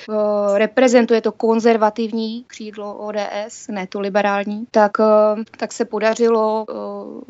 uh, 0.09 0.15
reprezentuje 0.57 1.21
to 1.21 1.31
konzervativní 1.31 2.43
křídlo 2.47 2.93
ODS, 2.93 3.67
ne 3.67 3.87
to 3.87 3.99
liberální, 3.99 4.65
tak, 4.71 4.99
uh, 4.99 5.43
tak 5.57 5.73
se 5.73 5.85
podařilo 5.85 6.65
uh, 6.65 7.21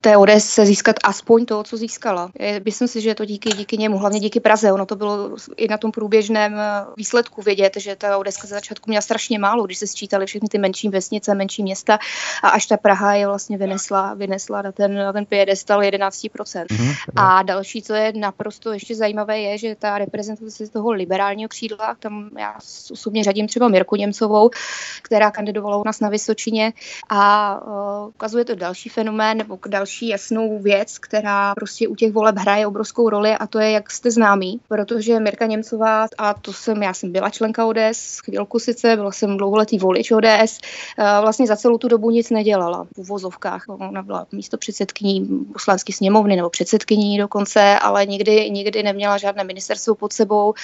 té 0.00 0.16
ODS 0.16 0.44
se 0.44 0.66
získat 0.66 0.96
aspoň 1.04 1.46
to, 1.46 1.62
co 1.62 1.76
získala. 1.76 2.30
Myslím 2.64 2.88
si, 2.88 3.00
že 3.00 3.14
to 3.14 3.24
díky, 3.24 3.50
díky 3.50 3.76
němu, 3.76 3.98
hlavně 3.98 4.20
díky 4.20 4.40
Praze. 4.40 4.72
Ono 4.72 4.86
to 4.86 4.96
bylo 4.96 5.30
i 5.56 5.68
na 5.68 5.78
tom 5.78 5.92
průběžném 5.92 6.54
eh, 6.54 6.84
výsledku 6.96 7.42
vidět, 7.42 7.72
že 7.76 7.96
ta 7.96 8.18
ODS 8.18 8.40
ze 8.42 8.48
začátku 8.48 8.90
měla 8.90 9.02
strašně 9.02 9.38
málo, 9.38 9.66
když 9.66 9.78
se 9.78 9.86
sčítali 9.86 10.26
všechny 10.26 10.48
ty 10.48 10.58
menší 10.58 10.88
vesnice, 10.88 11.34
menší 11.34 11.62
města 11.62 11.98
a 12.42 12.48
až 12.48 12.66
ta 12.66 12.76
Praha 12.76 13.14
je 13.14 13.26
vlastně 13.26 13.58
vynesla, 13.58 14.14
vynesla 14.14 14.62
na 14.62 14.72
ten, 14.72 14.94
na 14.94 15.12
ten 15.12 15.26
piedestal 15.26 15.80
11%. 15.80 16.66
Mm-hmm. 16.66 16.94
A 17.16 17.42
další, 17.42 17.82
co 17.82 17.94
je 17.94 18.12
naprosto 18.12 18.72
ještě 18.72 18.94
zajímavé, 18.94 19.40
je, 19.40 19.58
že 19.58 19.74
ta 19.74 19.98
reprezentace 19.98 20.68
toho 20.68 20.92
liberálního 20.92 21.48
křídla, 21.48 21.96
tam 21.98 22.30
já 22.38 22.54
osobně 22.92 23.24
řadím 23.24 23.48
třeba 23.48 23.68
Mirku 23.68 23.96
Němcovou, 23.96 24.50
která 25.02 25.30
kandidovala 25.30 25.76
u 25.76 25.84
nás 25.84 26.00
na 26.00 26.08
Vysočině 26.08 26.72
a 27.08 27.60
uh, 27.66 28.08
ukazuje 28.08 28.44
to 28.44 28.54
další 28.54 28.88
fenomén 28.88 29.38
nebo 29.38 29.54
další 29.68 30.08
jasnou 30.08 30.58
věc, 30.58 30.98
která 30.98 31.54
prostě 31.54 31.88
u 31.88 31.94
těch 31.94 32.12
voleb 32.12 32.36
hraje 32.36 32.66
obrovskou 32.66 33.08
roli 33.08 33.32
a 33.34 33.46
to 33.46 33.58
je, 33.58 33.70
jak 33.70 33.90
jste 33.90 34.10
známý, 34.10 34.60
protože 34.68 35.20
Mirka 35.20 35.46
Němcová, 35.46 36.06
a 36.18 36.34
to 36.34 36.52
jsem, 36.52 36.82
já 36.82 36.94
jsem 36.94 37.12
byla 37.12 37.30
členka 37.30 37.66
ODS, 37.66 38.18
chvilku 38.24 38.58
sice, 38.58 38.96
byla 38.96 39.12
jsem 39.12 39.36
dlouholetý 39.36 39.78
volič 39.78 40.10
ODS, 40.10 40.58
uh, 40.98 41.04
vlastně 41.20 41.46
za 41.46 41.56
celou 41.56 41.78
tu 41.78 41.88
dobu 41.88 42.10
nic 42.10 42.30
nedělala 42.30 42.84
v 42.84 42.98
uvozovkách. 42.98 43.64
Ona 43.68 44.02
byla 44.02 44.26
místo 44.32 44.58
předsedkyní 44.58 45.46
poslanské 45.52 45.92
sněmovny 45.92 46.36
nebo 46.36 46.50
předsedkyní 46.50 47.18
dokonce, 47.18 47.78
ale 47.78 48.06
nikdy, 48.06 48.50
nikdy 48.50 48.82
neměla 48.82 49.18
žádné 49.18 49.44
ministerstvo 49.44 49.94
pod 49.94 50.12
sebou 50.12 50.54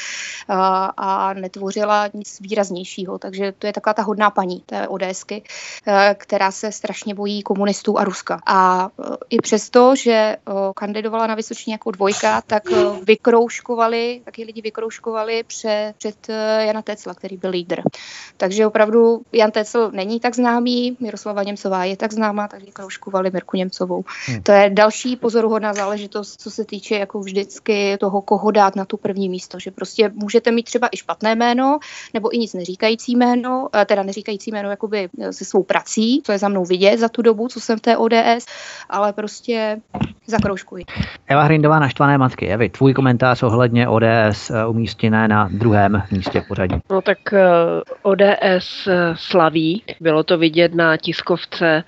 a, 0.49 0.85
a 0.87 1.33
netvořila 1.33 2.09
nic 2.15 2.41
výraznějšího. 2.41 3.19
Takže 3.19 3.53
to 3.59 3.67
je 3.67 3.73
taková 3.73 3.95
ta 3.95 4.03
hodná 4.03 4.31
paní 4.31 4.61
té 4.67 4.89
ODSky, 4.89 5.43
která 6.15 6.51
se 6.51 6.73
strašně 6.73 7.15
bojí 7.15 7.43
komunistů 7.43 7.99
a 7.99 8.05
Ruska. 8.05 8.41
A 8.47 8.89
i 9.31 9.39
přesto, 9.39 9.97
že 9.97 10.37
kandidovala 10.77 11.27
na 11.27 11.35
Vysočině 11.35 11.75
jako 11.75 11.91
dvojka, 11.91 12.41
tak 12.41 12.63
vykrouškovali, 13.03 14.21
taky 14.25 14.45
lidi 14.45 14.63
vykrouškovali 14.63 15.43
před, 15.47 15.93
před 15.99 16.29
Jana 16.59 16.83
Tecla, 16.83 17.15
který 17.15 17.37
byl 17.37 17.51
lídr. 17.51 17.83
Takže 18.37 18.67
opravdu 18.67 19.23
Jan 19.33 19.51
Tecl 19.51 19.91
není 19.93 20.21
tak 20.21 20.35
známý, 20.35 20.97
Miroslava 21.01 21.43
Němcová 21.43 21.85
je 21.85 21.97
tak 21.97 22.13
známá, 22.13 22.49
takže 22.49 22.67
kroužkovali 22.73 23.31
Mirku 23.31 23.57
Němcovou. 23.57 24.05
Hmm. 24.27 24.43
To 24.43 24.53
je 24.53 24.71
další 24.71 25.17
pozoruhodná 25.17 25.75
záležitost, 25.75 26.41
co 26.41 26.51
se 26.51 26.65
týče 26.65 26.95
jako 26.95 27.21
vždycky 27.21 27.97
toho, 28.01 28.23
koho 28.23 28.51
dát 28.51 28.77
na 28.77 28.85
tu 28.85 28.97
první 28.97 29.29
místo, 29.29 29.59
že 29.59 29.71
prostě 29.71 30.13
můžete 30.15 30.51
mít 30.51 30.63
třeba 30.63 30.89
i 30.93 30.97
špatné 30.97 31.35
jméno, 31.35 31.79
nebo 32.15 32.35
i 32.35 32.39
nic 32.39 32.55
neříkající 32.55 33.17
jméno, 33.17 33.69
eh, 33.75 33.85
teda 33.85 34.03
neříkající 34.03 34.51
jméno 34.51 34.71
jakoby 34.71 35.09
eh, 35.21 35.33
se 35.33 35.45
svou 35.45 35.63
prací, 35.63 36.23
co 36.25 36.33
je 36.33 36.39
za 36.39 36.49
mnou 36.49 36.65
vidět 36.65 36.99
za 36.99 37.09
tu 37.09 37.23
dobu, 37.23 37.49
co 37.49 37.61
jsem 37.61 37.79
v 37.79 37.83
té 37.83 37.97
ODS, 37.97 38.47
ale 38.91 39.13
prostě 39.13 39.77
zakroužkuji. 40.27 40.85
Eva 41.27 41.43
Hrindová 41.43 41.79
naštvané 41.79 42.19
matky. 42.19 42.49
Evi, 42.49 42.69
tvůj 42.69 42.95
komentář 42.95 43.43
ohledně 43.43 43.89
ODS 43.89 44.51
eh, 44.51 44.67
umístěné 44.67 45.29
na 45.29 45.49
druhém 45.53 46.03
místě 46.11 46.43
pořadí. 46.49 46.77
No 46.91 47.03
tak 47.03 47.19
ODS 48.03 48.89
slaví, 49.15 49.83
bylo 50.01 50.23
to 50.23 50.39
vidět 50.39 50.75
na 50.75 50.97
tiskovce, 50.97 51.85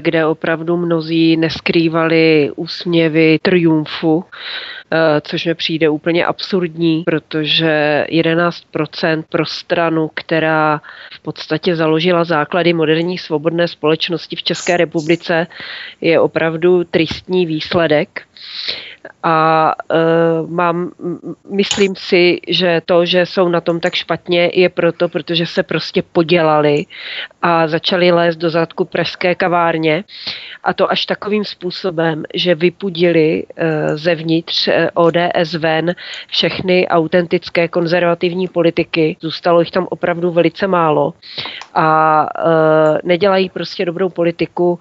kde 0.00 0.26
opravdu 0.26 0.76
mnozí 0.76 1.36
neskrývali 1.36 2.50
úsměvy 2.56 3.38
triumfu, 3.42 4.24
eh, 4.24 4.32
což 5.20 5.46
mi 5.46 5.54
přijde 5.54 5.88
úplně 5.88 6.26
absurdní, 6.26 7.02
protože 7.06 8.06
11% 8.10 9.24
pro 9.28 9.46
stranu, 9.46 10.10
která 10.14 10.80
v 11.12 11.20
podstatě 11.20 11.76
založila 11.76 12.24
základy 12.24 12.72
moderní 12.72 13.18
svobodné 13.18 13.68
společnosti 13.68 14.36
v 14.36 14.42
České 14.42 14.76
republice, 14.76 15.46
je 16.00 16.20
opravdu 16.20 16.84
tristní 16.84 17.46
výsledek 17.46 18.22
a 19.22 19.74
uh, 19.90 20.50
mám, 20.50 20.92
myslím 21.50 21.96
si, 21.96 22.40
že 22.48 22.82
to, 22.86 23.06
že 23.06 23.26
jsou 23.26 23.48
na 23.48 23.60
tom 23.60 23.80
tak 23.80 23.94
špatně, 23.94 24.50
je 24.54 24.68
proto, 24.68 25.08
protože 25.08 25.46
se 25.46 25.62
prostě 25.62 26.02
podělali 26.02 26.86
a 27.42 27.68
začali 27.68 28.10
lézt 28.10 28.38
do 28.38 28.50
zadku 28.50 28.84
pražské 28.84 29.34
kavárně 29.34 30.04
a 30.64 30.74
to 30.74 30.90
až 30.90 31.06
takovým 31.06 31.44
způsobem, 31.44 32.22
že 32.34 32.54
vypudili 32.54 33.44
uh, 33.44 33.96
zevnitř 33.96 34.68
uh, 34.68 34.74
ODS 34.94 35.54
ven 35.54 35.94
všechny 36.28 36.88
autentické 36.88 37.68
konzervativní 37.68 38.48
politiky. 38.48 39.16
Zůstalo 39.20 39.60
jich 39.60 39.70
tam 39.70 39.86
opravdu 39.90 40.30
velice 40.30 40.66
málo 40.66 41.14
a 41.74 42.26
uh, 42.44 42.98
nedělají 43.04 43.50
prostě 43.50 43.84
dobrou 43.84 44.08
politiku. 44.08 44.70
Uh, 44.72 44.78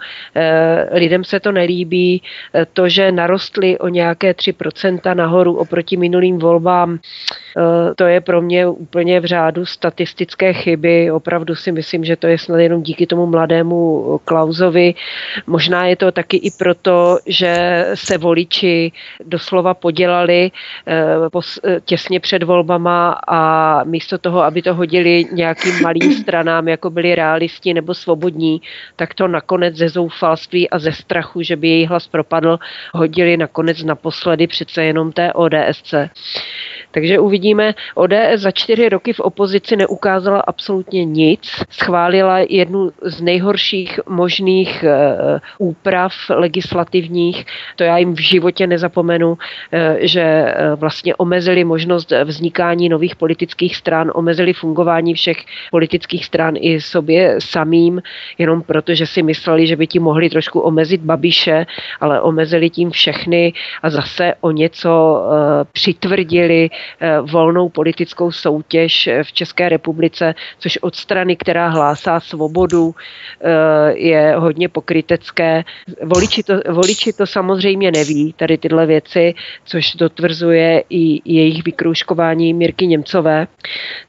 lidem 0.91 1.23
se 1.23 1.39
to 1.39 1.51
nelíbí. 1.51 2.21
Uh, 2.55 2.61
to, 2.73 2.89
že 2.89 3.11
narostly 3.11 3.79
o 3.79 3.87
nějaké 3.87 4.10
3% 4.13 5.15
nahoru 5.15 5.55
oproti 5.55 5.97
minulým 5.97 6.39
volbám, 6.39 6.91
uh, 6.91 6.97
to 7.95 8.03
je 8.03 8.21
pro 8.21 8.41
mě 8.41 8.67
úplně 8.67 9.19
v 9.19 9.25
řádu 9.25 9.65
statistické 9.65 10.53
chyby. 10.53 11.11
Opravdu 11.11 11.55
si 11.55 11.71
myslím, 11.71 12.03
že 12.05 12.15
to 12.15 12.27
je 12.27 12.37
snad 12.37 12.57
jenom 12.57 12.81
díky 12.81 13.07
tomu 13.07 13.25
mladému 13.25 14.19
Klausovi. 14.25 14.93
Možná 15.47 15.85
je 15.85 15.95
to 15.95 16.11
taky 16.11 16.37
i 16.37 16.51
proto, 16.51 17.19
že 17.25 17.85
se 17.93 18.17
voliči 18.17 18.91
doslova 19.23 19.73
podělali 19.73 20.51
těsně 21.85 22.19
před 22.19 22.43
volbama 22.43 23.19
a 23.27 23.83
místo 23.83 24.17
toho, 24.17 24.43
aby 24.43 24.61
to 24.61 24.73
hodili 24.73 25.25
nějakým 25.31 25.81
malým 25.81 26.13
stranám, 26.21 26.67
jako 26.67 26.89
byli 26.89 27.15
realisti 27.15 27.73
nebo 27.73 27.93
svobodní, 27.93 28.61
tak 28.95 29.13
to 29.13 29.27
nakonec 29.27 29.75
ze 29.75 29.89
zoufalství 29.89 30.69
a 30.69 30.79
ze 30.79 30.91
strachu, 30.91 31.41
že 31.41 31.55
by 31.55 31.67
její 31.67 31.85
hlas 31.85 32.07
propadl, 32.07 32.59
hodili 32.93 33.37
nakonec 33.37 33.83
naposledy 34.01 34.47
přece 34.47 34.83
jenom 34.83 35.11
té 35.11 35.33
ODSC. 35.33 35.93
Takže 36.91 37.19
uvidíme, 37.19 37.73
ODS 37.95 38.13
za 38.35 38.51
čtyři 38.51 38.89
roky 38.89 39.13
v 39.13 39.19
opozici 39.19 39.75
neukázala 39.75 40.39
absolutně 40.39 41.05
nic, 41.05 41.51
schválila 41.69 42.39
jednu 42.49 42.91
z 43.01 43.21
nejhorších 43.21 43.99
možných 44.09 44.83
uh, 44.83 45.67
úprav 45.67 46.13
legislativních, 46.29 47.45
to 47.75 47.83
já 47.83 47.97
jim 47.97 48.13
v 48.13 48.19
životě 48.19 48.67
nezapomenu, 48.67 49.29
uh, 49.29 49.37
že 49.99 50.45
uh, 50.45 50.79
vlastně 50.79 51.15
omezili 51.15 51.63
možnost 51.63 52.13
vznikání 52.23 52.89
nových 52.89 53.15
politických 53.15 53.75
stran, 53.75 54.11
omezili 54.15 54.53
fungování 54.53 55.13
všech 55.13 55.37
politických 55.71 56.25
stran 56.25 56.53
i 56.59 56.81
sobě 56.81 57.35
samým, 57.39 58.01
jenom 58.37 58.61
proto, 58.61 58.95
že 58.95 59.05
si 59.05 59.23
mysleli, 59.23 59.67
že 59.67 59.75
by 59.75 59.87
ti 59.87 59.99
mohli 59.99 60.29
trošku 60.29 60.59
omezit 60.59 61.01
Babiše, 61.01 61.65
ale 61.99 62.21
omezili 62.21 62.69
tím 62.69 62.91
všechny 62.91 63.53
a 63.83 63.89
zase 63.89 64.33
o 64.41 64.51
něco 64.51 65.21
přitvrdili 65.71 66.69
volnou 67.21 67.69
politickou 67.69 68.31
soutěž 68.31 69.09
v 69.23 69.33
České 69.33 69.69
republice, 69.69 70.35
což 70.59 70.77
od 70.77 70.95
strany, 70.95 71.35
která 71.35 71.69
hlásá 71.69 72.19
svobodu, 72.19 72.85
uh, 72.85 72.93
je 73.93 74.35
hodně 74.37 74.69
pokrytecké. 74.69 75.63
Voliči 76.03 76.43
to, 76.43 76.53
voliči 76.69 77.13
to 77.13 77.25
samozřejmě 77.25 77.91
neví, 77.91 78.33
tady 78.33 78.57
tyhle 78.57 78.85
věci, 78.85 79.33
což 79.65 79.95
dotvrzuje 79.95 80.83
i 80.89 81.21
jejich 81.25 81.63
vykrouškování 81.63 82.53
Mirky 82.53 82.87
Němcové. 82.87 83.47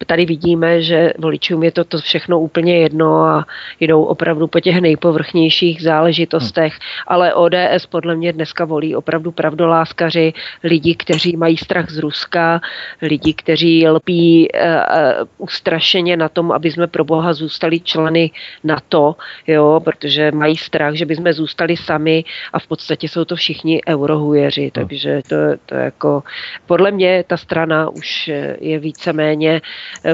Tady 0.06 0.26
vidíme, 0.26 0.82
že 0.82 1.12
voličům 1.18 1.62
je 1.62 1.72
to, 1.72 1.84
to 1.84 1.98
všechno 1.98 2.40
úplně 2.40 2.78
jedno 2.78 3.22
a 3.22 3.46
jdou 3.80 4.04
opravdu 4.04 4.46
po 4.46 4.60
těch 4.60 4.80
nejpovrchnějších 4.80 5.82
záležitostech, 5.82 6.78
ale 7.06 7.34
ODS 7.34 7.86
podle 7.88 8.16
mě 8.16 8.32
dneska 8.32 8.64
volí 8.64 8.96
opravdu 8.96 9.32
pravdoláskaři, 9.32 10.32
lidi, 10.64 10.94
kteří 10.94 11.36
mají 11.36 11.56
strach 11.56 11.90
z 11.90 11.98
Ruska, 11.98 12.60
lidi, 13.02 13.34
kteří 13.34 13.88
lpí 13.88 14.48
uh, 14.54 15.28
ustrašeně 15.38 16.16
na 16.16 16.28
tom, 16.28 16.52
aby 16.52 16.70
jsme 16.70 16.86
pro 16.86 17.04
Boha 17.04 17.32
zůstali 17.32 17.80
členy 17.80 18.30
NATO, 18.64 19.16
jo, 19.46 19.80
protože 19.84 20.32
mají 20.32 20.56
strach, 20.56 20.94
že 20.94 21.06
by 21.06 21.16
jsme 21.16 21.32
zůstali 21.32 21.76
sami 21.76 22.24
a 22.52 22.58
v 22.58 22.66
podstatě 22.66 23.08
jsou 23.08 23.24
to 23.24 23.36
všichni 23.36 23.80
eurohujeři, 23.88 24.70
takže 24.74 25.22
to, 25.28 25.36
to 25.66 25.74
jako 25.74 26.22
podle 26.66 26.90
mě 26.90 27.24
ta 27.26 27.36
strana 27.36 27.88
už 27.88 28.30
je 28.60 28.78
víceméně 28.78 29.60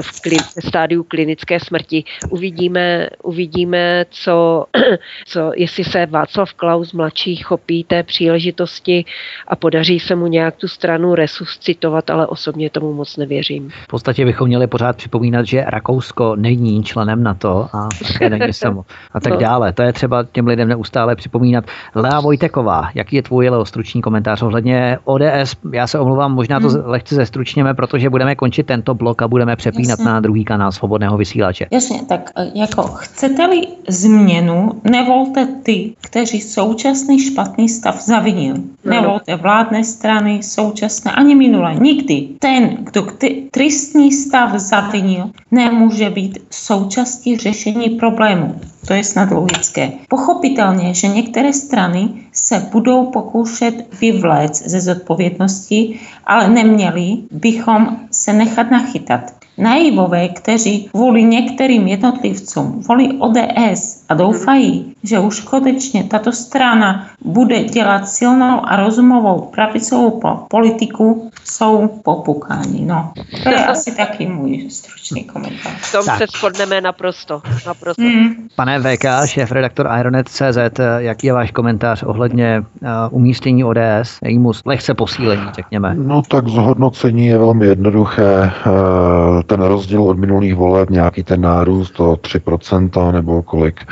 v 0.01 0.21
klin- 0.21 0.45
stádiu 0.67 1.03
klinické 1.03 1.59
smrti. 1.59 2.03
Uvidíme, 2.29 3.09
uvidíme 3.23 4.05
co, 4.09 4.65
co, 5.25 5.51
jestli 5.55 5.83
se 5.83 6.05
Václav 6.05 6.53
Klaus 6.53 6.93
mladší 6.93 7.35
chopí 7.35 7.83
té 7.83 8.03
příležitosti 8.03 9.05
a 9.47 9.55
podaří 9.55 9.99
se 9.99 10.15
mu 10.15 10.27
nějak 10.27 10.55
tu 10.55 10.67
stranu 10.67 11.15
resuscitovat, 11.15 12.09
ale 12.09 12.27
o 12.27 12.35
osobně 12.39 12.69
tomu 12.69 12.93
moc 12.93 13.17
nevěřím. 13.17 13.69
V 13.83 13.87
podstatě 13.87 14.25
bychom 14.25 14.47
měli 14.47 14.67
pořád 14.67 14.95
připomínat, 14.95 15.45
že 15.45 15.63
Rakousko 15.67 16.35
není 16.35 16.83
členem 16.83 17.23
NATO 17.23 17.67
a 17.73 17.89
také 18.13 18.29
není 18.29 18.53
samo 18.53 18.85
a 19.11 19.19
tak 19.19 19.33
no. 19.33 19.39
dále. 19.39 19.73
To 19.73 19.81
je 19.83 19.93
třeba 19.93 20.23
těm 20.31 20.47
lidem 20.47 20.67
neustále 20.67 21.15
připomínat. 21.15 21.65
Lea 21.95 22.19
Vojteková, 22.19 22.89
jaký 22.95 23.15
je 23.15 23.23
tvůj 23.23 23.49
Leo 23.49 23.65
stručný 23.65 24.01
komentář 24.01 24.41
ohledně 24.41 24.97
ODS? 25.03 25.55
Já 25.73 25.87
se 25.87 25.99
omluvám, 25.99 26.33
možná 26.33 26.59
to 26.59 26.69
hmm. 26.69 26.81
lehce 26.85 27.15
zestručněme, 27.15 27.73
protože 27.73 28.09
budeme 28.09 28.35
končit 28.35 28.65
tento 28.65 28.95
blok 28.95 29.21
a 29.21 29.27
budeme 29.27 29.55
přepínat 29.55 29.99
Jasně. 29.99 30.05
na 30.05 30.19
druhý 30.19 30.45
kanál 30.45 30.71
svobodného 30.71 31.17
vysílače. 31.17 31.67
Jasně, 31.71 32.05
tak 32.05 32.31
e, 32.35 32.51
jako 32.55 32.81
chcete-li 32.81 33.67
změnu, 33.87 34.81
nevolte 34.83 35.47
ty, 35.63 35.93
kteří 36.01 36.41
současný 36.41 37.19
špatný 37.19 37.69
stav 37.69 38.05
zavinil. 38.05 38.55
No. 38.55 38.91
Nevolte 38.91 39.35
vládné 39.35 39.83
strany, 39.83 40.43
současné, 40.43 41.11
ani 41.11 41.35
minulé, 41.35 41.75
nikdy. 41.75 42.28
Ten, 42.39 42.77
kdo 42.79 43.07
tristní 43.51 44.11
stav 44.11 44.53
zavinil, 44.55 45.29
nemůže 45.51 46.09
být 46.09 46.39
součástí 46.49 47.37
řešení 47.37 47.89
problému. 47.89 48.55
To 48.87 48.93
je 48.93 49.03
snad 49.03 49.31
logické. 49.31 49.91
Pochopitelně, 50.09 50.93
že 50.93 51.07
některé 51.07 51.53
strany 51.53 52.09
se 52.33 52.67
budou 52.71 53.05
pokoušet 53.05 53.99
vyvléct 54.01 54.63
ze 54.69 54.81
zodpovědnosti, 54.81 55.99
ale 56.25 56.49
neměli 56.49 57.17
bychom 57.31 57.97
se 58.11 58.33
nechat 58.33 58.71
nachytat 58.71 59.21
naivové, 59.57 60.29
kteří 60.29 60.89
kvůli 60.91 61.23
některým 61.23 61.87
jednotlivcům 61.87 62.81
volí 62.87 63.17
ODS 63.19 63.98
a 64.09 64.13
doufají, 64.13 64.95
že 65.03 65.19
už 65.19 65.35
skutečně 65.35 66.03
tato 66.03 66.31
strana 66.31 67.07
bude 67.21 67.63
dělat 67.63 68.07
silnou 68.07 68.61
a 68.65 68.75
rozumovou 68.75 69.41
pravicovou 69.41 70.21
politiku, 70.49 71.31
jsou 71.43 71.87
popukáni. 71.87 72.85
No, 72.85 73.11
to 73.43 73.49
je 73.49 73.65
asi 73.65 73.95
taky 73.95 74.27
můj 74.27 74.69
stručný 74.69 75.23
komentář. 75.23 75.73
V 75.79 75.91
tom 75.91 76.05
tak. 76.05 76.17
se 76.17 76.25
shodneme 76.37 76.81
naprosto. 76.81 77.41
naprosto. 77.67 78.01
Mm. 78.01 78.47
Pane 78.55 78.79
VK, 78.79 79.05
šéf 79.25 79.51
redaktor 79.51 79.89
Ironet.cz, 79.99 80.57
jaký 80.97 81.27
je 81.27 81.33
váš 81.33 81.51
komentář 81.51 82.03
ohledně 82.03 82.63
uh, 82.81 82.87
umístění 83.11 83.63
ODS, 83.63 84.19
jejímu 84.23 84.51
lehce 84.65 84.93
posílení, 84.93 85.43
řekněme? 85.53 85.95
No 85.95 86.21
tak 86.21 86.47
zhodnocení 86.47 87.27
je 87.27 87.37
velmi 87.37 87.65
jednoduché. 87.65 88.51
Uh, 88.65 89.41
ten 89.43 89.61
rozdíl 89.61 90.03
od 90.03 90.17
minulých 90.17 90.55
voleb, 90.55 90.89
nějaký 90.89 91.23
ten 91.23 91.41
nárůst 91.41 91.99
o 91.99 92.13
3% 92.13 93.11
nebo 93.11 93.43
kolik 93.43 93.85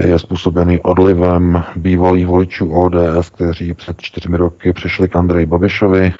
je 0.00 0.18
způsobený 0.18 0.80
odlivem 0.80 1.64
bývalých 1.76 2.26
voličů 2.26 2.72
ODS, 2.72 3.30
kteří 3.30 3.74
před 3.74 4.00
čtyřmi 4.00 4.36
roky 4.36 4.72
přišli 4.72 5.08
k 5.08 5.16
Andreji 5.16 5.46
Babišovi. 5.46 6.12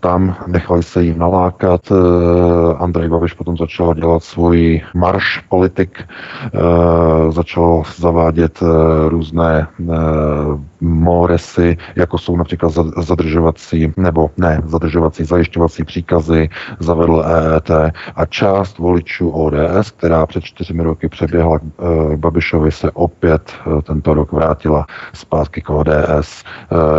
Tam 0.00 0.36
nechali 0.46 0.82
se 0.82 1.02
jim 1.02 1.18
nalákat. 1.18 1.80
Eh, 1.92 2.74
Andrej 2.78 3.08
Babiš 3.08 3.32
potom 3.32 3.56
začal 3.56 3.94
dělat 3.94 4.22
svůj 4.22 4.82
marš 4.94 5.38
politik, 5.38 5.98
eh, 6.02 7.32
začal 7.32 7.82
zavádět 7.96 8.58
eh, 8.62 9.08
různé 9.08 9.66
moresy, 10.84 11.76
jako 11.96 12.18
jsou 12.18 12.36
například 12.36 12.72
zadržovací, 12.98 13.92
nebo 13.96 14.30
ne, 14.36 14.62
zadržovací, 14.64 15.24
zajišťovací 15.24 15.84
příkazy, 15.84 16.48
zavedl 16.78 17.24
EET 17.26 17.70
a 18.16 18.26
část 18.26 18.78
voličů 18.78 19.30
ODS, 19.30 19.90
která 19.90 20.26
před 20.26 20.44
čtyřmi 20.44 20.82
roky 20.82 21.08
přeběhla 21.08 21.58
k 21.58 22.16
Babišovi, 22.16 22.72
se 22.72 22.90
opět 22.90 23.52
tento 23.82 24.14
rok 24.14 24.32
vrátila 24.32 24.86
zpátky 25.12 25.60
k 25.60 25.70
ODS. 25.70 26.44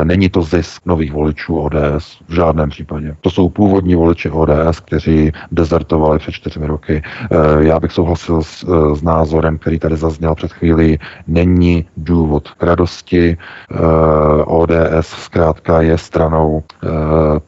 Není 0.03 0.29
to 0.29 0.41
zisk 0.41 0.81
nových 0.85 1.13
voličů 1.13 1.59
ODS 1.59 2.19
v 2.27 2.33
žádném 2.33 2.69
případě. 2.69 3.15
To 3.21 3.29
jsou 3.29 3.49
původní 3.49 3.95
voliči 3.95 4.29
ODS, 4.29 4.79
kteří 4.79 5.31
dezertovali 5.51 6.19
před 6.19 6.31
čtyřmi 6.31 6.67
roky. 6.67 7.01
Eh, 7.31 7.63
já 7.63 7.79
bych 7.79 7.91
souhlasil 7.91 8.43
s, 8.43 8.63
eh, 8.63 8.95
s 8.95 9.01
názorem, 9.01 9.57
který 9.57 9.79
tady 9.79 9.97
zazněl 9.97 10.35
před 10.35 10.53
chvílí. 10.53 10.99
Není 11.27 11.85
důvod 11.97 12.49
k 12.49 12.63
radosti. 12.63 13.37
Eh, 13.75 14.43
ODS 14.45 15.07
zkrátka 15.07 15.81
je 15.81 15.97
stranou 15.97 16.63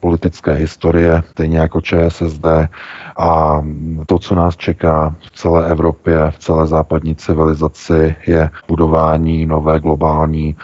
politické 0.00 0.52
historie, 0.52 1.22
stejně 1.30 1.58
jako 1.58 1.80
ČSSD. 1.80 2.46
A 3.18 3.62
to, 4.06 4.18
co 4.18 4.34
nás 4.34 4.56
čeká 4.56 5.14
v 5.20 5.30
celé 5.30 5.70
Evropě, 5.70 6.30
v 6.30 6.38
celé 6.38 6.66
západní 6.66 7.14
civilizaci, 7.14 8.16
je 8.26 8.50
budování 8.68 9.46
nové 9.46 9.80
globální 9.80 10.56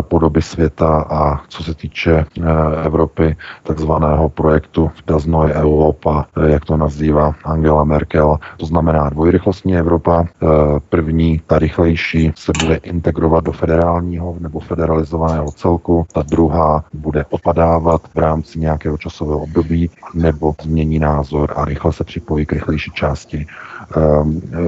podoby 0.00 0.42
světa 0.42 1.06
a 1.10 1.40
co 1.48 1.62
se 1.62 1.74
týče 1.74 2.26
Evropy, 2.84 3.36
takzvaného 3.62 4.28
projektu 4.28 4.90
Neue 5.26 5.52
Europa, 5.54 6.26
jak 6.46 6.64
to 6.64 6.76
nazývá 6.76 7.34
Angela 7.44 7.84
Merkel. 7.84 8.38
To 8.56 8.66
znamená 8.66 9.10
dvojrychlostní 9.10 9.76
Evropa. 9.76 10.24
Eh, 10.24 10.46
první, 10.88 11.40
ta 11.46 11.58
rychlejší, 11.58 12.32
se 12.36 12.52
bude 12.60 12.74
integrovat 12.76 13.44
do 13.44 13.52
federálního 13.52 14.36
nebo 14.40 14.60
federalizovaného 14.60 15.52
celku. 15.52 16.06
Ta 16.12 16.22
druhá 16.22 16.84
bude 16.94 17.24
opadávat 17.30 18.02
v 18.14 18.18
rámci 18.18 18.58
nějakého 18.60 18.98
časového 18.98 19.38
období 19.38 19.90
nebo 20.14 20.54
změní 20.62 20.98
názor 20.98 21.53
a 21.54 21.64
rychle 21.64 21.92
se 21.92 22.04
připojí 22.04 22.46
k 22.46 22.52
rychlejší 22.52 22.90
části 22.90 23.46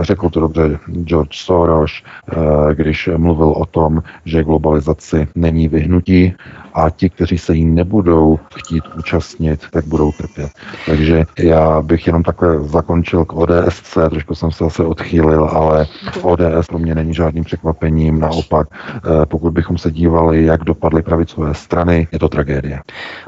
řekl 0.01 0.31
to 0.31 0.41
dobře 0.41 0.79
George 1.05 1.37
Soros, 1.37 1.91
eh, 2.33 2.75
když 2.75 3.09
mluvil 3.17 3.49
o 3.49 3.67
tom, 3.67 4.03
že 4.25 4.45
globalizaci 4.45 5.29
není 5.35 5.69
vyhnutí 5.69 6.35
a 6.75 6.91
ti, 6.91 7.11
kteří 7.11 7.39
se 7.39 7.55
jí 7.55 7.65
nebudou 7.65 8.39
chtít 8.57 8.85
účastnit, 8.99 9.61
tak 9.71 9.85
budou 9.85 10.13
trpět. 10.13 10.51
Takže 10.87 11.25
já 11.39 11.83
bych 11.83 12.07
jenom 12.07 12.23
takhle 12.23 12.63
zakončil 12.63 13.25
k 13.25 13.33
ODSC, 13.33 13.99
trošku 14.11 14.35
jsem 14.35 14.53
se 14.53 14.65
zase 14.65 14.85
odchýlil, 14.85 15.45
ale 15.45 15.87
ODS 16.23 16.67
pro 16.69 16.79
mě 16.79 16.95
není 16.95 17.15
žádným 17.15 17.45
překvapením, 17.45 18.21
naopak, 18.21 18.69
eh, 18.97 19.27
pokud 19.27 19.53
bychom 19.53 19.79
se 19.79 19.91
dívali, 19.91 20.45
jak 20.45 20.65
dopadly 20.65 21.03
pravicové 21.03 21.55
strany, 21.55 22.09
je 22.13 22.19
to 22.19 22.29
tragédie. 22.29 22.81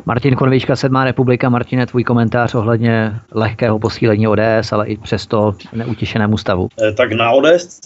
Martin 0.07 0.35
Konvička, 0.35 0.77
Sedmá 0.77 1.05
republika. 1.05 1.49
Martine, 1.49 1.87
tvůj 1.87 2.05
komentář 2.05 2.55
ohledně 2.55 3.21
lehkého 3.35 3.79
posílení 3.79 4.29
ODS, 4.29 4.73
ale 4.73 4.87
i 4.87 4.97
přesto 4.97 5.55
neutěšenému 5.79 6.37
stavu? 6.37 6.69
Eh, 6.83 6.93
tak 6.93 7.13
na 7.13 7.31
ODS 7.31 7.81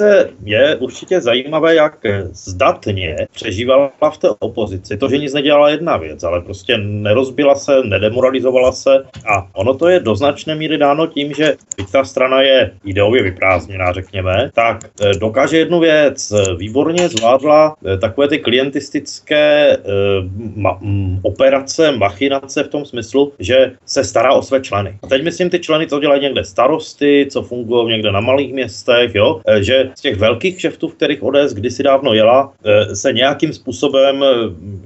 je 0.44 0.76
určitě 0.76 1.20
zajímavé, 1.20 1.74
jak 1.74 1.98
zdatně 2.32 3.16
přežívala 3.32 3.92
v 4.12 4.18
té 4.18 4.28
opozici. 4.38 4.96
To, 4.96 5.08
že 5.08 5.18
nic 5.18 5.34
nedělala 5.34 5.68
jedna 5.70 5.96
věc, 5.96 6.24
ale 6.24 6.40
prostě 6.40 6.78
nerozbila 6.78 7.54
se, 7.54 7.82
nedemoralizovala 7.84 8.72
se 8.72 9.04
a 9.28 9.46
ono 9.52 9.74
to 9.74 9.88
je 9.88 10.00
do 10.00 10.16
značné 10.16 10.54
míry 10.54 10.78
dáno 10.78 11.06
tím, 11.06 11.34
že 11.34 11.56
byť 11.76 11.90
ta 11.90 12.04
strana 12.04 12.42
je 12.42 12.70
ideově 12.84 13.22
vyprázdněná, 13.22 13.92
řekněme, 13.92 14.50
tak 14.54 14.78
eh, 15.00 15.14
dokáže 15.14 15.58
jednu 15.58 15.80
věc, 15.80 16.32
výborně 16.56 17.08
zvládla 17.08 17.76
eh, 17.86 17.98
takové 17.98 18.28
ty 18.28 18.38
klientistické 18.38 19.76
ma- 20.56 20.78
operace, 21.22 21.92
machinace 21.92 22.62
v 22.62 22.68
tom 22.68 22.84
smyslu, 22.84 23.32
že 23.38 23.72
se 23.86 24.04
stará 24.04 24.32
o 24.32 24.42
své 24.42 24.60
členy. 24.60 24.98
A 25.02 25.06
teď 25.06 25.24
myslím 25.24 25.50
ty 25.50 25.58
členy, 25.58 25.86
co 25.86 26.00
dělají 26.00 26.22
někde 26.22 26.44
starosty, 26.44 27.26
co 27.30 27.42
fungují 27.42 27.81
někde 27.88 28.12
na 28.12 28.20
malých 28.20 28.52
městech, 28.52 29.14
jo, 29.14 29.40
e, 29.46 29.62
že 29.62 29.90
z 29.94 30.00
těch 30.00 30.16
velkých 30.16 30.56
kšeftů, 30.56 30.88
v 30.88 30.94
kterých 30.94 31.22
ODS 31.22 31.52
kdysi 31.52 31.82
dávno 31.82 32.14
jela, 32.14 32.52
e, 32.64 32.96
se 32.96 33.12
nějakým 33.12 33.52
způsobem 33.52 34.22
e, 34.22 34.26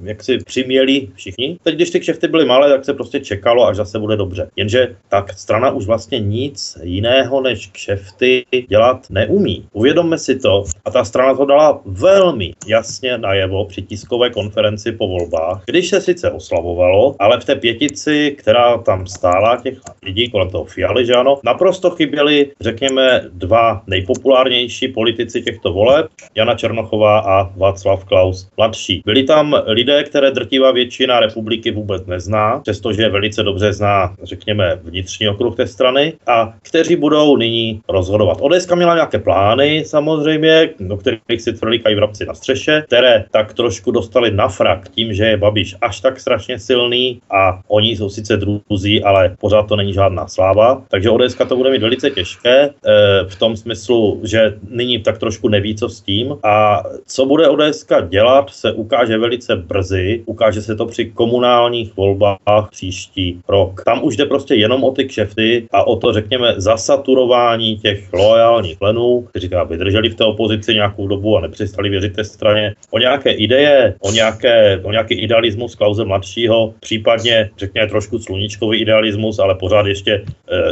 jak 0.03 0.23
si 0.23 0.37
přiměli 0.37 1.07
všichni. 1.15 1.57
Teď, 1.63 1.75
když 1.75 1.89
ty 1.89 1.99
kšefty 1.99 2.27
byly 2.27 2.45
malé, 2.45 2.69
tak 2.69 2.85
se 2.85 2.93
prostě 2.93 3.19
čekalo, 3.19 3.67
až 3.67 3.75
zase 3.75 3.99
bude 3.99 4.15
dobře. 4.15 4.49
Jenže 4.55 4.95
tak 5.09 5.33
strana 5.33 5.71
už 5.71 5.85
vlastně 5.85 6.19
nic 6.19 6.77
jiného 6.83 7.41
než 7.41 7.67
kšefty 7.67 8.45
dělat 8.69 9.07
neumí. 9.09 9.67
Uvědomme 9.73 10.17
si 10.17 10.39
to. 10.39 10.63
A 10.85 10.91
ta 10.91 11.03
strana 11.03 11.35
to 11.35 11.45
dala 11.45 11.81
velmi 11.85 12.53
jasně 12.67 13.17
najevo 13.17 13.65
při 13.65 13.81
tiskové 13.81 14.29
konferenci 14.29 14.91
po 14.91 15.07
volbách, 15.07 15.63
když 15.65 15.89
se 15.89 16.01
sice 16.01 16.31
oslavovalo, 16.31 17.15
ale 17.19 17.39
v 17.39 17.45
té 17.45 17.55
pětici, 17.55 18.35
která 18.37 18.77
tam 18.77 19.07
stála, 19.07 19.57
těch 19.57 19.77
lidí 20.03 20.29
kolem 20.29 20.49
toho 20.49 20.65
Fialy, 20.65 21.05
že 21.05 21.13
ano, 21.13 21.39
naprosto 21.43 21.89
chyběli, 21.89 22.51
řekněme, 22.61 22.86
řekněme, 22.87 23.21
dva 23.33 23.81
nejpopulárnější 23.87 24.87
politici 24.87 25.41
těchto 25.41 25.73
voleb, 25.73 26.07
Jana 26.35 26.55
Černochová 26.55 27.19
a 27.19 27.49
Václav 27.57 28.05
Klaus 28.05 28.49
mladší. 28.57 29.01
Byli 29.05 29.23
tam 29.23 29.55
lidé, 29.65 30.03
které 30.03 30.31
drtivá 30.31 30.71
většina 30.71 31.19
republiky 31.19 31.71
vůbec 31.71 32.05
nezná, 32.05 32.59
přestože 32.59 33.09
velice 33.09 33.43
dobře 33.43 33.73
zná, 33.73 34.15
řekněme, 34.23 34.79
vnitřní 34.83 35.29
okruh 35.29 35.55
té 35.55 35.67
strany 35.67 36.13
a 36.27 36.53
kteří 36.61 36.95
budou 36.95 37.37
nyní 37.37 37.81
rozhodovat. 37.89 38.37
ODS 38.41 38.67
měla 38.75 38.95
nějaké 38.95 39.19
plány, 39.19 39.83
samozřejmě, 39.85 40.69
do 40.79 40.97
kterých 40.97 41.41
si 41.41 41.53
tvrdili 41.53 41.95
vrabci 41.95 42.25
na 42.25 42.33
střeše, 42.33 42.83
které 42.87 43.25
tak 43.31 43.53
trošku 43.53 43.91
dostali 43.91 44.31
na 44.31 44.47
frak 44.47 44.89
tím, 44.89 45.13
že 45.13 45.25
je 45.25 45.37
Babiš 45.37 45.75
až 45.81 45.99
tak 45.99 46.19
strašně 46.19 46.59
silný 46.59 47.21
a 47.31 47.59
oni 47.67 47.95
jsou 47.95 48.09
sice 48.09 48.37
druzí, 48.37 49.03
ale 49.03 49.35
pořád 49.39 49.67
to 49.67 49.75
není 49.75 49.93
žádná 49.93 50.27
sláva. 50.27 50.81
Takže 50.89 51.09
ODS 51.09 51.35
to 51.47 51.55
bude 51.55 51.71
mít 51.71 51.81
velice 51.81 52.09
těžké. 52.09 52.69
Eh, 52.85 53.25
v 53.27 53.35
tom 53.39 53.57
smyslu, 53.57 54.21
že 54.23 54.53
nyní 54.69 54.99
tak 54.99 55.17
trošku 55.17 55.49
neví, 55.49 55.75
co 55.75 55.89
s 55.89 56.01
tím. 56.01 56.35
A 56.43 56.83
co 57.07 57.25
bude 57.25 57.47
ODS 57.47 57.85
dělat, 58.09 58.49
se 58.49 58.71
ukáže 58.71 59.17
velice 59.17 59.55
brzy 59.55 60.23
ukáže 60.25 60.61
se 60.61 60.75
to 60.75 60.85
při 60.85 61.05
komunálních 61.05 61.95
volbách 61.97 62.69
příští 62.71 63.39
rok. 63.49 63.81
Tam 63.85 64.03
už 64.03 64.17
jde 64.17 64.25
prostě 64.25 64.55
jenom 64.55 64.83
o 64.83 64.91
ty 64.91 65.05
kšefty 65.05 65.67
a 65.71 65.87
o 65.87 65.95
to, 65.95 66.13
řekněme, 66.13 66.53
zasaturování 66.57 67.77
těch 67.77 68.13
loajálních 68.13 68.77
členů, 68.77 69.27
kteří 69.29 69.49
teda 69.49 69.63
vydrželi 69.63 70.09
v 70.09 70.15
té 70.15 70.23
opozici 70.23 70.73
nějakou 70.73 71.07
dobu 71.07 71.37
a 71.37 71.41
nepřestali 71.41 71.89
věřit 71.89 72.15
té 72.15 72.23
straně, 72.23 72.75
o 72.91 72.99
nějaké 72.99 73.31
ideje, 73.31 73.95
o, 73.99 74.11
nějaké, 74.11 74.79
o 74.83 74.91
nějaký 74.91 75.13
idealismus 75.13 75.75
Klauze 75.75 76.05
mladšího, 76.05 76.73
případně, 76.79 77.49
řekněme, 77.57 77.87
trošku 77.87 78.19
sluníčkový 78.19 78.81
idealismus, 78.81 79.39
ale 79.39 79.55
pořád 79.55 79.85
ještě 79.85 80.13
e, 80.13 80.23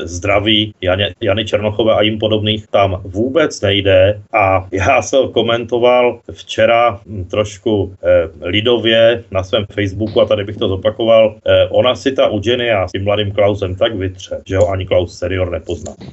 zdravý 0.08 0.74
Jany, 0.82 1.14
Jany 1.22 1.46
Černochové 1.46 1.95
a 1.96 2.02
jim 2.02 2.20
podobných 2.20 2.68
tam 2.68 3.02
vůbec 3.04 3.62
nejde. 3.62 4.22
A 4.34 4.68
já 4.72 5.02
jsem 5.02 5.32
komentoval 5.32 6.20
včera 6.32 7.00
hm, 7.06 7.26
trošku 7.26 7.96
e, 8.04 8.30
lidově 8.48 9.24
na 9.32 9.44
svém 9.44 9.66
Facebooku 9.72 10.22
a 10.22 10.26
tady 10.26 10.44
bych 10.44 10.58
to 10.58 10.68
zopakoval. 10.68 11.36
E, 11.46 11.68
ona 11.68 11.96
si 11.96 12.12
ta 12.12 12.30
Eugenia 12.30 12.88
s 12.88 12.92
tím 12.92 13.04
mladým 13.04 13.32
Klausem 13.32 13.76
tak 13.76 13.96
vytře, 13.96 14.42
že 14.46 14.58
ho 14.58 14.70
ani 14.70 14.86
Klaus 14.86 15.18
senior 15.18 15.52
nepozná. 15.52 15.94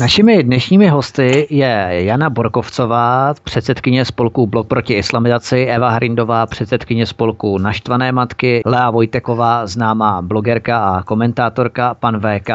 Našimi 0.00 0.42
dnešními 0.42 0.88
hosty 0.88 1.46
je 1.50 1.88
Jana 1.90 2.30
Borkovcová, 2.30 3.34
předsedkyně 3.44 4.04
spolku 4.04 4.46
Blok 4.46 4.68
proti 4.68 4.94
islamizaci, 4.94 5.64
Eva 5.64 5.90
Hrindová, 5.90 6.46
předsedkyně 6.46 7.06
spolku 7.06 7.58
Naštvané 7.58 8.12
matky, 8.12 8.62
Lea 8.66 8.90
Vojteková, 8.90 9.66
známá 9.66 10.22
blogerka 10.22 10.78
a 10.78 11.02
komentátorka, 11.02 11.94
pan 11.94 12.20
VK, 12.20 12.50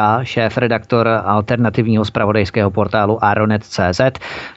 šéf-redaktor 0.86 1.08
alternativního 1.24 2.04
spravodajského 2.04 2.70
portálu 2.70 3.24
Aronet.cz, 3.24 4.00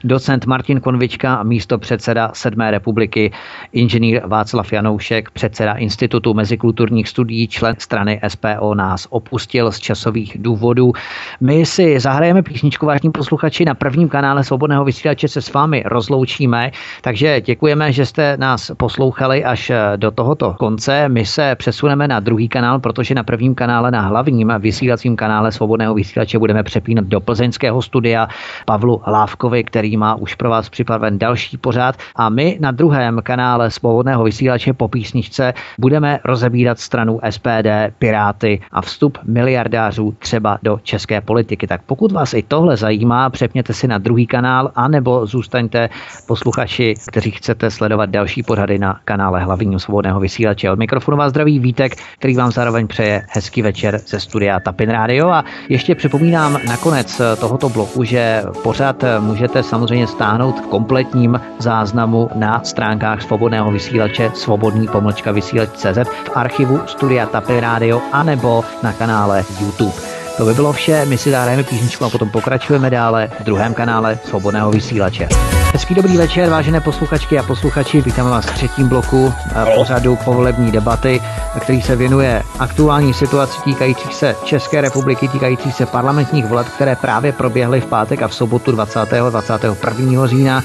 docent 0.03 0.45
Martin 0.45 0.79
Konvička, 0.79 1.43
místo 1.43 1.77
předseda 1.77 2.31
Sedmé 2.33 2.71
republiky, 2.71 3.31
inženýr 3.73 4.21
Václav 4.25 4.73
Janoušek, 4.73 5.31
předseda 5.31 5.73
Institutu 5.73 6.33
mezikulturních 6.33 7.09
studií, 7.09 7.47
člen 7.47 7.75
strany 7.77 8.21
SPO 8.27 8.75
nás 8.75 9.07
opustil 9.09 9.71
z 9.71 9.79
časových 9.79 10.37
důvodů. 10.39 10.93
My 11.41 11.65
si 11.65 11.99
zahrajeme 11.99 12.41
písničku, 12.41 12.85
vážní 12.85 13.11
posluchači, 13.11 13.65
na 13.65 13.73
prvním 13.73 14.09
kanále 14.09 14.43
Svobodného 14.43 14.85
vysílače 14.85 15.27
se 15.27 15.41
s 15.41 15.53
vámi 15.53 15.83
rozloučíme, 15.85 16.71
takže 17.01 17.41
děkujeme, 17.41 17.91
že 17.91 18.05
jste 18.05 18.37
nás 18.37 18.71
poslouchali 18.77 19.43
až 19.43 19.71
do 19.95 20.11
tohoto 20.11 20.55
konce. 20.59 21.09
My 21.09 21.25
se 21.25 21.55
přesuneme 21.55 22.07
na 22.07 22.19
druhý 22.19 22.49
kanál, 22.49 22.79
protože 22.79 23.15
na 23.15 23.23
prvním 23.23 23.55
kanále, 23.55 23.91
na 23.91 24.01
hlavním 24.01 24.53
vysílacím 24.59 25.15
kanále 25.15 25.51
Svobodného 25.51 25.93
vysílače 25.93 26.18
budeme 26.39 26.63
přepínat 26.63 27.05
do 27.05 27.19
plzeňského 27.19 27.81
studia 27.81 28.27
Pavlu 28.65 29.01
Lávkovi, 29.07 29.63
který 29.63 29.97
má 29.97 30.15
už 30.15 30.35
pro 30.35 30.49
vás 30.49 30.69
připraven 30.69 31.19
další 31.19 31.57
pořád. 31.57 31.95
A 32.15 32.29
my 32.29 32.57
na 32.61 32.71
druhém 32.71 33.19
kanále 33.23 33.71
Svobodného 33.71 34.23
vysílače 34.23 34.73
po 34.73 34.87
písničce 34.87 35.53
budeme 35.79 36.19
rozebírat 36.25 36.79
stranu 36.79 37.19
SPD, 37.29 37.67
Piráty 37.99 38.61
a 38.71 38.81
vstup 38.81 39.17
miliardářů 39.23 40.15
třeba 40.19 40.57
do 40.63 40.79
české 40.83 41.21
politiky. 41.21 41.67
Tak 41.67 41.81
pokud 41.85 42.11
vás 42.11 42.33
i 42.33 42.43
tohle 42.43 42.77
zajímá, 42.77 43.29
přepněte 43.29 43.73
si 43.73 43.87
na 43.87 43.97
druhý 43.97 44.27
kanál, 44.27 44.71
anebo 44.75 45.25
zůstaňte 45.25 45.89
posluchači, 46.27 46.93
kteří 47.07 47.31
chcete 47.31 47.71
sledovat 47.71 48.09
další 48.09 48.43
pořady 48.43 48.79
na 48.79 48.99
kanále 49.05 49.43
hlavního 49.43 49.79
svobodného 49.79 50.19
vysílače. 50.19 50.71
Od 50.71 50.79
mikrofonu 50.79 51.17
vás 51.17 51.29
zdraví 51.29 51.59
Vítek, 51.59 51.95
který 52.19 52.35
vám 52.35 52.51
zároveň 52.51 52.87
přeje 52.87 53.25
hezký 53.29 53.61
večer 53.61 53.97
ze 54.07 54.19
studia 54.19 54.59
Tapin 54.59 54.89
Radio. 54.89 55.29
A 55.29 55.43
ještě 55.69 55.95
připomínám 55.99 56.59
nakonec 56.67 57.21
tohoto 57.39 57.69
bloku, 57.69 58.03
že 58.03 58.43
pořád 58.63 59.03
můžete 59.19 59.63
samozřejmě 59.63 60.07
stáhnout 60.07 60.59
v 60.59 60.67
kompletním 60.67 61.41
záznamu 61.59 62.29
na 62.35 62.63
stránkách 62.63 63.21
svobodného 63.21 63.71
vysílače 63.71 64.31
svobodný 64.33 64.87
pomlčka 64.87 65.31
vysílač.cz 65.31 65.97
v 66.07 66.31
archivu 66.35 66.79
studia 66.87 67.25
Tapin 67.25 67.59
Radio 67.59 68.01
anebo 68.11 68.63
na 68.83 68.93
kanále 68.93 69.43
YouTube. 69.59 70.18
To 70.39 70.45
by 70.45 70.53
bylo 70.53 70.73
vše, 70.73 71.05
my 71.05 71.17
si 71.17 71.31
zahrajeme 71.31 71.63
písničku 71.63 72.05
a 72.05 72.09
potom 72.09 72.29
pokračujeme 72.29 72.89
dále 72.89 73.29
v 73.39 73.43
druhém 73.43 73.73
kanále 73.73 74.19
Svobodného 74.25 74.71
vysílače. 74.71 75.27
Hezký 75.73 75.95
dobrý 75.95 76.17
večer, 76.17 76.49
vážené 76.49 76.81
posluchačky 76.81 77.39
a 77.39 77.43
posluchači, 77.43 78.01
vítáme 78.01 78.29
vás 78.29 78.45
v 78.45 78.53
třetím 78.53 78.89
bloku 78.89 79.33
eh, 79.33 79.75
pořadu 79.75 80.17
povolební 80.25 80.71
debaty, 80.71 81.21
který 81.61 81.81
se 81.81 81.95
věnuje 81.95 82.43
aktuální 82.59 83.13
situaci 83.13 83.61
týkajících 83.63 84.13
se 84.13 84.35
České 84.45 84.81
republiky, 84.81 85.27
týkající 85.27 85.71
se 85.71 85.85
parlamentních 85.85 86.45
voleb, 86.45 86.67
které 86.67 86.95
právě 86.95 87.31
proběhly 87.31 87.81
v 87.81 87.85
pátek 87.85 88.21
a 88.21 88.27
v 88.27 88.33
sobotu 88.33 88.71
20. 88.71 88.99
21. 89.29 90.27
října. 90.27 90.63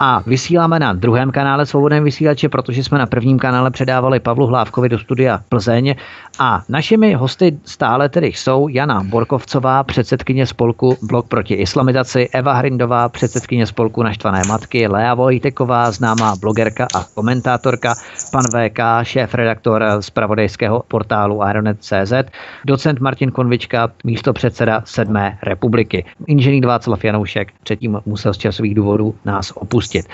A 0.00 0.22
vysíláme 0.26 0.78
na 0.78 0.92
druhém 0.92 1.30
kanále 1.30 1.66
Svobodném 1.66 2.04
vysílače, 2.04 2.48
protože 2.48 2.84
jsme 2.84 2.98
na 2.98 3.06
prvním 3.06 3.38
kanále 3.38 3.70
předávali 3.70 4.20
Pavlu 4.20 4.46
Hlávkovi 4.46 4.88
do 4.88 4.98
studia 4.98 5.40
Plzeň. 5.48 5.94
A 6.38 6.62
našimi 6.68 7.14
hosty 7.14 7.58
stále 7.64 8.08
tedy 8.08 8.26
jsou 8.26 8.68
Jana 8.68 9.02
Borkovcová, 9.02 9.84
předsedkyně 9.84 10.46
spolku 10.46 10.96
Blok 11.02 11.28
proti 11.28 11.54
islamizaci, 11.54 12.28
Eva 12.32 12.52
Hrindová, 12.52 13.08
předsedkyně 13.08 13.66
spolku 13.66 14.02
Naštvané 14.02 14.42
matky, 14.48 14.88
Lea 14.88 15.14
Vojteková, 15.14 15.90
známá 15.90 16.36
blogerka 16.36 16.86
a 16.94 17.04
komentátorka, 17.14 17.94
pan 18.32 18.44
VK, 18.44 18.78
šéf-redaktor 19.02 19.84
z 20.00 20.10
pravodejského 20.10 20.84
portálu 20.88 21.42
Aeronet.cz, 21.42 22.12
docent 22.64 23.00
Martin 23.00 23.30
Konvička, 23.30 23.88
místo 24.04 24.32
předseda 24.32 24.82
Sedmé 24.84 25.38
republiky. 25.42 26.04
Inženýr 26.26 26.66
Václav 26.66 27.04
Janoušek 27.04 27.52
předtím 27.62 28.00
musel 28.06 28.34
z 28.34 28.38
časových 28.38 28.74
důvodů 28.74 29.14
nás 29.24 29.52
opustit 29.54 29.76
pustit. 29.76 30.06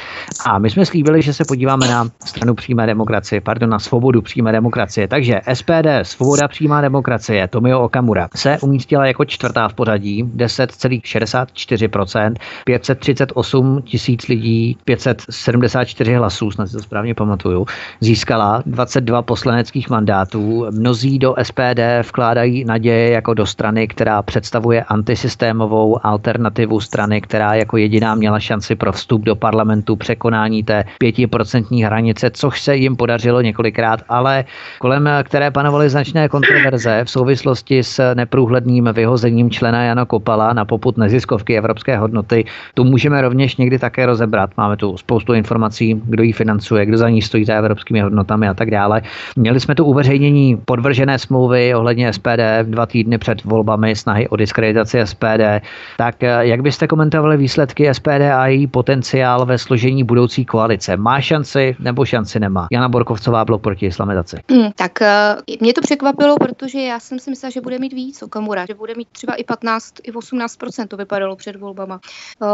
A 0.46 0.58
my 0.58 0.70
jsme 0.70 0.86
slíbili, 0.86 1.22
že 1.22 1.32
se 1.32 1.44
podíváme 1.44 1.88
na 1.88 2.08
stranu 2.24 2.54
přímé 2.54 2.86
demokracie, 2.86 3.40
pardon, 3.40 3.70
na 3.70 3.78
svobodu 3.78 4.22
přímé 4.22 4.52
demokracie. 4.52 5.08
Takže 5.08 5.40
SPD, 5.54 6.02
svoboda 6.12 6.48
přímá 6.48 6.80
demokracie, 6.80 7.48
Tomio 7.48 7.80
Okamura, 7.80 8.28
se 8.36 8.58
umístila 8.62 9.06
jako 9.06 9.24
čtvrtá 9.24 9.68
v 9.68 9.74
pořadí, 9.74 10.24
10,64%, 10.24 12.34
538 12.64 13.82
tisíc 13.82 14.28
lidí, 14.28 14.76
574 14.84 16.14
hlasů, 16.14 16.50
snad 16.50 16.66
si 16.66 16.72
to 16.72 16.82
správně 16.82 17.14
pamatuju, 17.14 17.66
získala 18.00 18.62
22 18.66 19.22
poslaneckých 19.22 19.90
mandátů. 19.90 20.66
Mnozí 20.70 21.18
do 21.18 21.34
SPD 21.42 21.80
vkládají 22.08 22.64
naděje 22.64 23.10
jako 23.10 23.34
do 23.34 23.46
strany, 23.46 23.88
která 23.88 24.22
představuje 24.22 24.82
antisystémovou 24.82 26.06
alternativu 26.06 26.80
strany, 26.80 27.20
která 27.20 27.54
jako 27.54 27.76
jediná 27.76 28.14
měla 28.14 28.40
šanci 28.40 28.74
pro 28.74 28.92
vstup 28.92 29.22
do 29.22 29.36
parlamentu 29.36 29.96
překonání 29.96 30.62
té 30.62 30.84
pětiprocentní 30.98 31.84
hranice, 31.84 32.30
což 32.30 32.60
se 32.60 32.76
jim 32.76 32.96
podařilo 32.96 33.40
několikrát, 33.40 34.00
ale 34.08 34.44
kolem 34.78 35.08
které 35.22 35.50
panovaly 35.50 35.90
značné 36.02 36.28
kontroverze 36.28 37.04
v 37.04 37.10
souvislosti 37.10 37.82
s 37.82 38.14
neprůhledným 38.14 38.88
vyhozením 38.92 39.50
člena 39.50 39.82
Jana 39.82 40.04
Kopala 40.04 40.52
na 40.52 40.64
poput 40.64 40.96
neziskovky 40.96 41.58
Evropské 41.58 41.98
hodnoty. 41.98 42.44
Tu 42.74 42.84
můžeme 42.84 43.22
rovněž 43.22 43.56
někdy 43.56 43.78
také 43.78 44.06
rozebrat. 44.06 44.50
Máme 44.56 44.76
tu 44.76 44.96
spoustu 44.96 45.32
informací, 45.32 46.02
kdo 46.04 46.22
ji 46.22 46.32
financuje, 46.32 46.86
kdo 46.86 46.98
za 46.98 47.08
ní 47.08 47.22
stojí 47.22 47.44
za 47.44 47.54
evropskými 47.54 48.00
hodnotami 48.00 48.48
a 48.48 48.54
tak 48.54 48.70
dále. 48.70 49.02
Měli 49.36 49.60
jsme 49.60 49.74
tu 49.74 49.84
uveřejnění 49.84 50.56
podvržené 50.64 51.18
smlouvy 51.18 51.74
ohledně 51.74 52.12
SPD 52.12 52.42
dva 52.62 52.86
týdny 52.86 53.18
před 53.18 53.44
volbami, 53.44 53.96
snahy 53.96 54.28
o 54.28 54.36
diskreditaci 54.36 55.00
SPD. 55.04 55.62
Tak 55.96 56.22
jak 56.40 56.62
byste 56.62 56.86
komentovali 56.86 57.36
výsledky 57.36 57.94
SPD 57.94 58.34
a 58.34 58.46
její 58.46 58.66
potenciál 58.66 59.46
ve 59.46 59.58
složení 59.58 60.04
budoucí 60.04 60.44
koalice. 60.44 60.96
Má 60.96 61.20
šanci 61.20 61.76
nebo 61.78 62.04
šanci 62.04 62.40
nemá? 62.40 62.66
Jana 62.72 62.88
Borkovcová 62.88 63.44
blok 63.44 63.62
proti 63.62 63.86
islamizaci. 63.86 64.36
Hmm, 64.50 64.70
tak 64.76 65.02
eh, 65.02 65.36
mě 65.60 65.72
to 65.72 65.80
překvapilo, 65.92 66.36
protože 66.36 66.80
já 66.80 67.00
jsem 67.00 67.18
si 67.18 67.30
myslela, 67.30 67.50
že 67.50 67.60
bude 67.60 67.78
mít 67.78 67.92
víc 67.92 68.22
Okamura, 68.22 68.66
že 68.66 68.74
bude 68.74 68.94
mít 68.94 69.08
třeba 69.12 69.34
i 69.34 69.44
15, 69.44 69.94
i 70.02 70.12
18 70.12 70.58
to 70.88 70.96
vypadalo 70.96 71.36
před 71.36 71.56
volbama. 71.56 72.00
Uh, 72.42 72.48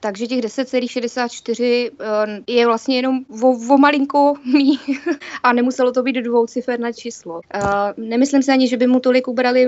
takže 0.00 0.26
těch 0.26 0.40
10,64 0.40 1.90
uh, 1.90 1.96
eh, 2.00 2.40
je 2.46 2.66
vlastně 2.66 2.96
jenom 2.96 3.20
o, 3.42 3.78
malinko 3.78 4.34
mý 4.44 4.80
a 5.42 5.52
nemuselo 5.52 5.92
to 5.92 6.02
být 6.02 6.16
dvouciferné 6.16 6.92
číslo. 6.92 7.34
Uh, 7.34 7.70
nemyslím 7.96 8.42
si 8.42 8.52
ani, 8.52 8.68
že 8.68 8.76
by 8.76 8.86
mu 8.86 9.00
tolik 9.00 9.28
ubrali 9.28 9.66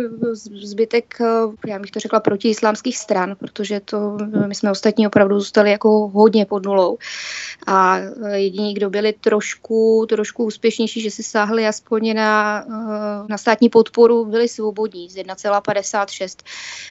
zbytek, 0.62 1.14
uh, 1.20 1.54
já 1.66 1.78
bych 1.78 1.90
to 1.90 2.00
řekla, 2.00 2.20
proti 2.20 2.48
islámských 2.48 2.98
stran, 2.98 3.36
protože 3.38 3.80
to 3.80 4.16
my 4.46 4.54
jsme 4.54 4.70
ostatní 4.70 5.06
opravdu 5.06 5.40
zůstali 5.40 5.70
jako 5.70 6.08
hodně 6.08 6.46
pod 6.46 6.66
nulou. 6.66 6.98
A 7.66 7.98
jediní, 8.34 8.74
kdo 8.74 8.90
byli 8.90 9.12
trošku, 9.12 10.06
trošku 10.08 10.44
úspěšnější, 10.44 11.00
že 11.00 11.10
si 11.10 11.22
sáhli 11.22 11.66
aspoň 11.66 12.14
na, 12.14 12.62
e, 12.62 13.01
na 13.28 13.38
státní 13.38 13.68
podporu, 13.68 14.24
byli 14.24 14.48
svobodní 14.48 15.10
z 15.10 15.16
1,56. 15.16 16.36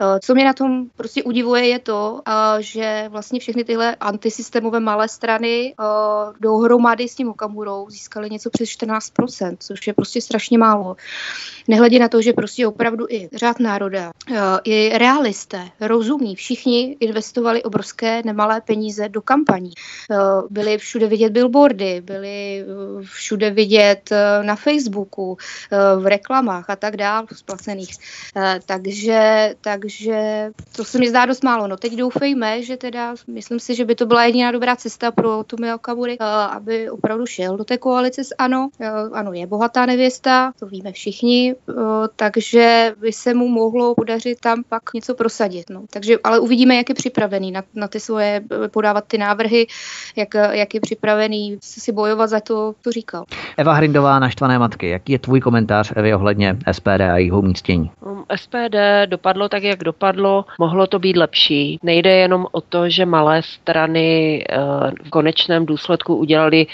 E, 0.01 0.19
co 0.19 0.35
mě 0.35 0.45
na 0.45 0.53
tom 0.53 0.85
prostě 0.95 1.23
udivuje 1.23 1.67
je 1.67 1.79
to, 1.79 2.21
že 2.59 3.05
vlastně 3.09 3.39
všechny 3.39 3.63
tyhle 3.63 3.95
antisystémové 3.95 4.79
malé 4.79 5.09
strany 5.09 5.73
dohromady 6.39 7.07
s 7.07 7.15
tím 7.15 7.29
Okamurou 7.29 7.89
získaly 7.89 8.29
něco 8.29 8.49
přes 8.49 8.69
14%, 8.69 9.57
což 9.59 9.87
je 9.87 9.93
prostě 9.93 10.21
strašně 10.21 10.57
málo. 10.57 10.95
Nehledě 11.67 11.99
na 11.99 12.07
to, 12.07 12.21
že 12.21 12.33
prostě 12.33 12.67
opravdu 12.67 13.05
i 13.09 13.29
řád 13.33 13.59
národa, 13.59 14.11
i 14.63 14.97
realisté, 14.97 15.69
rozumí, 15.79 16.35
všichni 16.35 16.97
investovali 16.99 17.63
obrovské 17.63 18.21
nemalé 18.25 18.61
peníze 18.61 19.09
do 19.09 19.21
kampaní. 19.21 19.71
Eh, 20.11 20.15
byly 20.49 20.77
všude 20.77 21.07
vidět 21.07 21.29
billboardy, 21.29 22.01
byly 22.01 22.65
všude 23.03 23.49
vidět 23.49 24.09
na 24.41 24.55
Facebooku, 24.55 25.37
v 26.01 26.07
reklamách 26.07 26.69
a 26.69 26.75
tak 26.75 26.97
dále, 26.97 27.27
splacených. 27.33 27.95
Takže, 28.65 29.53
takže 29.61 30.49
to 30.75 30.83
se 30.83 30.99
mi 30.99 31.09
zdá 31.09 31.25
dost 31.25 31.43
málo. 31.43 31.67
No 31.67 31.77
teď 31.77 31.95
doufejme, 31.95 32.63
že 32.63 32.77
teda, 32.77 33.13
myslím 33.27 33.59
si, 33.59 33.75
že 33.75 33.85
by 33.85 33.95
to 33.95 34.05
byla 34.05 34.25
jediná 34.25 34.51
dobrá 34.51 34.75
cesta 34.75 35.11
pro 35.11 35.43
Tomio 35.43 35.77
Kamury, 35.77 36.17
aby 36.49 36.89
opravdu 36.89 37.25
šel 37.25 37.57
do 37.57 37.63
té 37.63 37.77
koalice 37.77 38.23
s 38.23 38.35
ANO. 38.37 38.69
Ano, 39.13 39.33
je 39.33 39.47
bohatá 39.47 39.85
nevěsta, 39.85 40.51
to 40.59 40.65
víme 40.65 40.91
všichni, 40.91 41.55
takže 42.15 42.93
by 42.99 43.13
se 43.13 43.33
mu 43.33 43.47
mohlo 43.47 43.95
podařit 43.95 44.39
tam 44.39 44.63
pak 44.69 44.93
něco 44.93 45.15
prosadit. 45.15 45.69
No. 45.69 45.83
Takže, 45.89 46.17
ale 46.23 46.39
uvidíme, 46.39 46.75
jak 46.75 46.89
je 46.89 46.95
připravený 46.95 47.51
na, 47.51 47.63
na 47.75 47.87
ty 47.87 47.99
svoje, 47.99 48.43
podávat 48.71 49.05
ty 49.07 49.17
návrhy, 49.17 49.67
jak, 50.15 50.33
jak 50.33 50.73
je 50.73 50.81
připravený 50.81 51.57
si 51.61 51.91
bojovat 51.91 52.27
za 52.27 52.39
to, 52.39 52.73
co 52.83 52.91
říkal. 52.91 53.23
Eva 53.57 53.73
Hrindová, 53.73 54.19
naštvané 54.19 54.59
matky, 54.59 54.89
jaký 54.89 55.11
je 55.11 55.19
tvůj 55.19 55.41
komentář, 55.41 55.80
Evy, 55.95 56.13
ohledně 56.13 56.57
SPD 56.71 57.01
a 57.01 57.17
jeho 57.17 57.39
umístění? 57.39 57.91
Um, 58.01 58.25
SPD 58.35 58.75
dopadlo 59.05 59.49
tak, 59.49 59.63
jak 59.63 59.83
dopadlo, 59.83 60.45
mohlo 60.59 60.87
to 60.87 60.99
být 60.99 61.17
lepší. 61.17 61.79
Nejde 61.83 62.15
jenom 62.15 62.47
o 62.51 62.61
to, 62.61 62.89
že 62.89 63.05
malé 63.05 63.41
strany 63.41 64.43
eh, 64.49 64.57
v 65.03 65.09
konečném 65.09 65.65
důsledku 65.65 66.15
udělali 66.15 66.67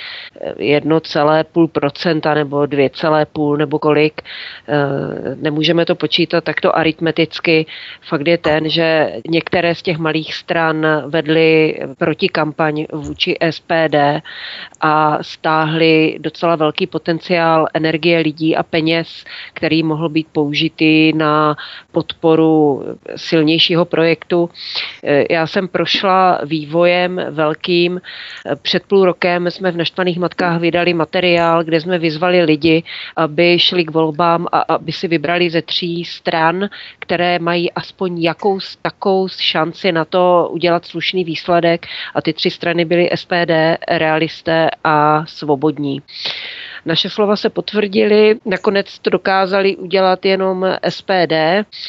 1,5 0.56 1.68
procenta 1.68 2.34
nebo 2.34 2.58
2,5 2.58 3.58
nebo 3.58 3.80
kolik. 3.80 4.22
Eh, 4.68 5.36
nemůžeme 5.36 5.86
to 5.86 5.96
počítat 5.96 6.44
takto 6.44 6.76
aritmeticky. 6.76 7.66
Fakt 8.02 8.28
je 8.28 8.38
ten, 8.38 8.70
že 8.70 9.14
některé 9.30 9.76
z 9.76 9.82
těch 9.82 9.98
malých 9.98 10.34
stran 10.34 10.86
vedly 11.06 11.80
protikampaň 11.98 12.86
vůči 12.94 13.38
SPD 13.50 13.96
a 14.82 15.24
stáhly 15.24 16.18
docela 16.20 16.56
velký 16.56 16.88
potenciál 16.88 17.68
energie 17.74 18.20
lidí 18.20 18.56
a 18.56 18.64
peněz, 18.64 18.97
který 19.54 19.84
mohl 19.84 20.10
být 20.10 20.28
použitý 20.32 21.14
na 21.14 21.56
podporu 21.92 22.84
silnějšího 23.16 23.86
projektu. 23.86 24.50
Já 25.30 25.48
jsem 25.48 25.68
prošla 25.68 26.40
vývojem 26.44 27.22
velkým. 27.30 28.02
Před 28.62 28.84
půl 28.84 29.06
rokem 29.06 29.52
jsme 29.52 29.72
v 29.72 29.78
Naštvaných 29.78 30.20
matkách 30.20 30.60
vydali 30.62 30.94
materiál, 30.94 31.64
kde 31.64 31.82
jsme 31.82 32.00
vyzvali 32.00 32.44
lidi, 32.44 32.84
aby 33.16 33.60
šli 33.60 33.86
k 33.86 33.92
volbám 33.92 34.48
a 34.52 34.60
aby 34.60 34.92
si 34.92 35.08
vybrali 35.08 35.50
ze 35.50 35.62
tří 35.62 36.06
stran, 36.06 36.70
které 37.00 37.40
mají 37.40 37.72
aspoň 37.72 38.22
jakou 38.22 38.60
takou 38.82 39.28
šanci 39.28 39.92
na 39.92 40.06
to 40.06 40.50
udělat 40.52 40.86
slušný 40.86 41.24
výsledek 41.24 41.86
a 42.16 42.22
ty 42.22 42.34
tři 42.34 42.52
strany 42.52 42.86
byly 42.86 43.10
SPD, 43.16 43.78
realisté 43.88 44.70
a 44.84 45.26
svobodní. 45.26 46.02
Naše 46.88 47.10
slova 47.10 47.36
se 47.36 47.50
potvrdily, 47.50 48.36
nakonec 48.46 49.00
to 49.00 49.10
dokázali 49.10 49.76
udělat 49.76 50.26
jenom 50.26 50.66
SPD, 50.90 51.34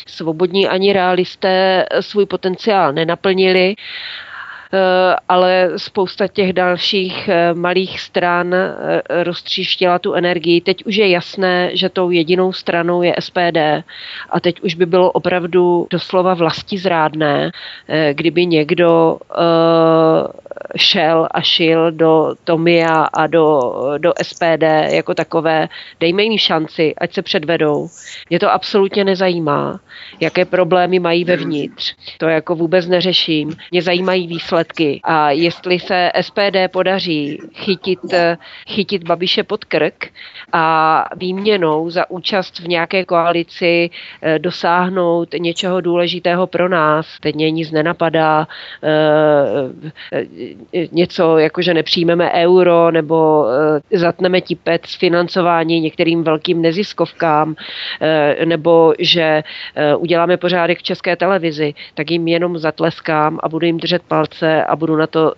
svobodní 0.07 0.69
ani 0.69 0.93
realisté 0.93 1.85
svůj 2.01 2.27
potenciál 2.27 2.93
nenaplnili 2.93 3.75
ale 5.29 5.71
spousta 5.77 6.29
těch 6.29 6.53
dalších 6.53 7.29
eh, 7.29 7.55
malých 7.55 8.01
stran 8.01 8.55
eh, 8.55 9.03
roztříštila 9.25 9.99
tu 9.99 10.13
energii. 10.15 10.61
Teď 10.61 10.87
už 10.87 10.97
je 10.97 11.09
jasné, 11.09 11.71
že 11.77 11.89
tou 11.89 12.11
jedinou 12.11 12.53
stranou 12.53 13.03
je 13.03 13.15
SPD 13.21 13.59
a 14.31 14.41
teď 14.41 14.61
už 14.61 14.75
by 14.75 14.87
bylo 14.87 15.11
opravdu 15.11 15.87
doslova 15.91 16.37
zrádné, 16.77 17.51
kdyby 18.13 18.47
někdo 18.47 19.19
šel 20.77 21.29
a 21.31 21.41
šil 21.41 21.93
do 21.93 22.35
Tomia 22.45 23.03
a 23.13 23.27
do, 23.27 23.73
do 23.99 24.13
SPD 24.23 24.63
jako 24.91 25.15
takové. 25.15 25.69
Dejme 26.01 26.23
jim 26.23 26.39
šanci, 26.39 26.95
ať 26.95 27.15
se 27.15 27.23
předvedou. 27.23 27.89
Mě 28.31 28.39
to 28.39 28.53
absolutně 28.53 29.05
nezajímá, 29.05 29.81
jaké 30.21 30.45
problémy 30.45 30.99
mají 30.99 31.25
vevnitř. 31.25 31.95
To 32.19 32.27
jako 32.27 32.55
vůbec 32.55 32.87
neřeším. 32.87 33.57
Mě 33.71 33.83
zajímají 33.83 34.27
výsledky 34.27 34.58
a 35.05 35.31
jestli 35.31 35.79
se 35.81 36.11
SPD 36.21 36.57
podaří 36.73 37.39
chytit, 37.55 37.99
chytit 38.69 39.05
Babiše 39.05 39.43
pod 39.43 39.65
krk 39.65 40.11
a 40.53 41.05
výměnou 41.17 41.91
za 41.91 42.11
účast 42.11 42.59
v 42.59 42.69
nějaké 42.69 43.05
koalici 43.05 43.91
eh, 44.23 44.39
dosáhnout 44.39 45.29
něčeho 45.39 45.81
důležitého 45.81 46.47
pro 46.47 46.69
nás, 46.69 47.07
teď 47.21 47.35
mě 47.35 47.51
nic 47.51 47.71
nenapadá, 47.71 48.49
eh, 48.83 50.29
něco 50.93 51.39
jako, 51.39 51.63
že 51.63 51.75
nepřijmeme 51.75 52.33
euro 52.33 52.91
nebo 52.91 53.47
eh, 53.93 53.99
zatneme 53.99 54.41
tipet 54.41 54.87
s 54.87 54.97
financování 54.97 55.81
některým 55.81 56.23
velkým 56.23 56.63
neziskovkám 56.63 57.55
eh, 58.01 58.47
nebo 58.47 58.95
že 58.99 59.43
eh, 59.75 59.97
uděláme 59.97 60.37
pořádek 60.37 60.79
v 60.79 60.83
české 60.83 61.17
televizi, 61.17 61.75
tak 61.95 62.11
jim 62.11 62.29
jenom 62.29 62.59
zatleskám 62.59 63.39
a 63.43 63.49
budu 63.49 63.67
jim 63.67 63.79
držet 63.79 64.03
palce 64.09 64.48
a 64.69 64.77
budu 64.77 64.97
na 64.97 65.07
to, 65.07 65.33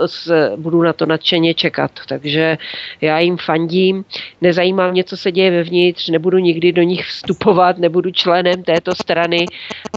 budu 0.57 0.83
na 0.83 0.93
to 0.93 1.07
nadšeně 1.07 1.55
čekat. 1.55 1.91
Takže 2.09 2.59
já 3.01 3.19
jim 3.19 3.37
fandím, 3.37 4.05
nezajímá 4.41 4.91
mě, 4.91 5.05
co 5.05 5.17
se 5.17 5.33
děje 5.33 5.51
vevnitř, 5.51 6.09
nebudu 6.09 6.39
nikdy 6.39 6.73
do 6.73 6.83
nich 6.83 7.07
vstupovat, 7.07 7.79
nebudu 7.79 8.11
členem 8.11 8.63
této 8.63 8.95
strany, 8.95 9.47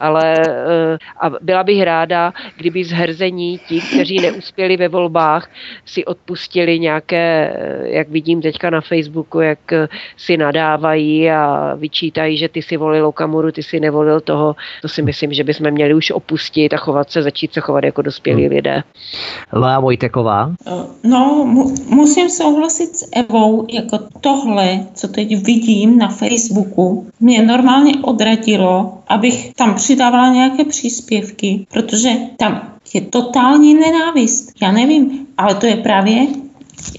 ale 0.01 0.33
a 1.21 1.29
byla 1.41 1.63
bych 1.63 1.83
ráda, 1.83 2.33
kdyby 2.57 2.83
zherzení 2.83 3.59
ti, 3.67 3.81
kteří 3.81 4.19
neuspěli 4.19 4.77
ve 4.77 4.87
volbách, 4.87 5.49
si 5.85 6.05
odpustili 6.05 6.79
nějaké, 6.79 7.57
jak 7.83 8.09
vidím 8.09 8.41
teďka 8.41 8.69
na 8.69 8.81
Facebooku, 8.81 9.39
jak 9.39 9.59
si 10.17 10.37
nadávají 10.37 11.29
a 11.29 11.75
vyčítají, 11.75 12.37
že 12.37 12.49
ty 12.49 12.61
si 12.61 12.77
volil 12.77 13.05
Okamuru, 13.05 13.51
ty 13.51 13.63
si 13.63 13.79
nevolil 13.79 14.19
toho. 14.19 14.55
To 14.81 14.87
si 14.87 15.01
myslím, 15.01 15.33
že 15.33 15.43
bychom 15.43 15.71
měli 15.71 15.93
už 15.93 16.11
opustit 16.11 16.73
a 16.73 16.77
chovat 16.77 17.11
se, 17.11 17.21
začít 17.21 17.53
se 17.53 17.61
chovat 17.61 17.83
jako 17.83 18.01
dospělí 18.01 18.45
hmm. 18.45 18.55
lidé. 18.55 18.83
Lea 19.51 19.79
Vojteková. 19.79 20.51
No, 21.03 21.45
mu, 21.45 21.73
musím 21.87 22.29
souhlasit 22.29 22.97
s 22.97 23.09
Evou, 23.11 23.65
jako 23.69 23.99
tohle, 24.21 24.87
co 24.93 25.07
teď 25.07 25.45
vidím 25.45 25.97
na 25.97 26.07
Facebooku, 26.07 27.07
mě 27.19 27.43
normálně 27.43 27.93
odradilo, 28.01 28.97
abych 29.07 29.53
tam 29.53 29.75
přidávala 29.75 30.33
nějaké 30.33 30.65
příspěvky, 30.65 31.67
protože 31.73 32.09
tam 32.37 32.61
je 32.93 33.01
totální 33.01 33.73
nenávist. 33.73 34.51
Já 34.61 34.71
nevím, 34.71 35.27
ale 35.37 35.55
to 35.55 35.65
je 35.65 35.75
právě 35.75 36.27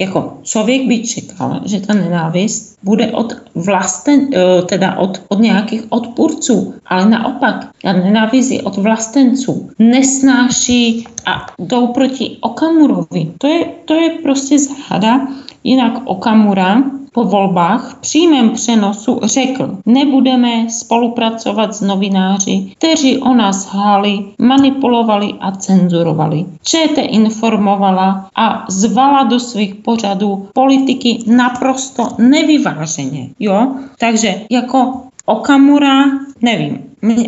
jako 0.00 0.38
člověk 0.42 0.86
by 0.88 1.06
čekal, 1.06 1.60
že 1.64 1.80
ta 1.80 1.94
nenávist 1.94 2.78
bude 2.82 3.12
od 3.12 3.32
vlasten, 3.54 4.28
eh, 4.34 4.62
teda 4.62 4.96
od, 4.98 5.22
od 5.28 5.38
nějakých 5.38 5.82
odpůrců, 5.88 6.74
ale 6.86 7.08
naopak, 7.10 7.68
ta 7.82 7.92
nenávist 7.92 8.50
je 8.50 8.62
od 8.62 8.76
vlastenců. 8.76 9.70
Nesnáší 9.78 11.06
a 11.26 11.46
jdou 11.58 11.86
proti 11.86 12.36
Okamurovi. 12.40 13.32
To 13.38 13.46
je, 13.46 13.64
to 13.84 13.94
je 13.94 14.10
prostě 14.22 14.58
záhada. 14.58 15.26
Jinak 15.64 15.92
Okamura 16.04 16.82
po 17.14 17.24
volbách 17.24 17.90
v 17.90 17.94
přímém 17.94 18.50
přenosu 18.50 19.20
řekl, 19.22 19.78
nebudeme 19.86 20.70
spolupracovat 20.70 21.74
s 21.74 21.80
novináři, 21.80 22.72
kteří 22.78 23.18
o 23.18 23.34
nás 23.34 23.66
háli, 23.66 24.24
manipulovali 24.38 25.34
a 25.40 25.50
cenzurovali. 25.50 26.44
ČT 26.62 26.98
informovala 26.98 28.28
a 28.36 28.64
zvala 28.68 29.22
do 29.22 29.40
svých 29.40 29.74
pořadů 29.74 30.48
politiky 30.54 31.18
naprosto 31.26 32.08
nevyváženě. 32.18 33.28
Jo? 33.40 33.72
Takže 33.98 34.34
jako 34.50 35.00
Okamura, 35.26 36.04
nevím, 36.42 36.78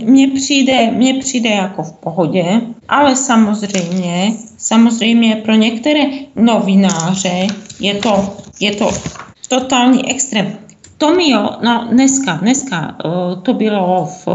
mně 0.04 0.28
přijde, 0.28 0.90
mně 0.90 1.14
přijde 1.14 1.50
jako 1.50 1.82
v 1.82 1.92
pohodě, 1.92 2.60
ale 2.88 3.16
samozřejmě, 3.16 4.32
samozřejmě 4.58 5.36
pro 5.36 5.54
některé 5.54 6.04
novináře 6.36 7.46
je 7.80 7.94
to, 7.94 8.36
je 8.60 8.74
to 8.74 8.90
totální 9.48 10.10
extrém. 10.10 10.58
Tomio, 10.98 11.50
no 11.62 11.88
dneska, 11.90 12.32
dneska 12.32 12.96
to 13.42 13.54
bylo 13.54 14.06
v, 14.06 14.26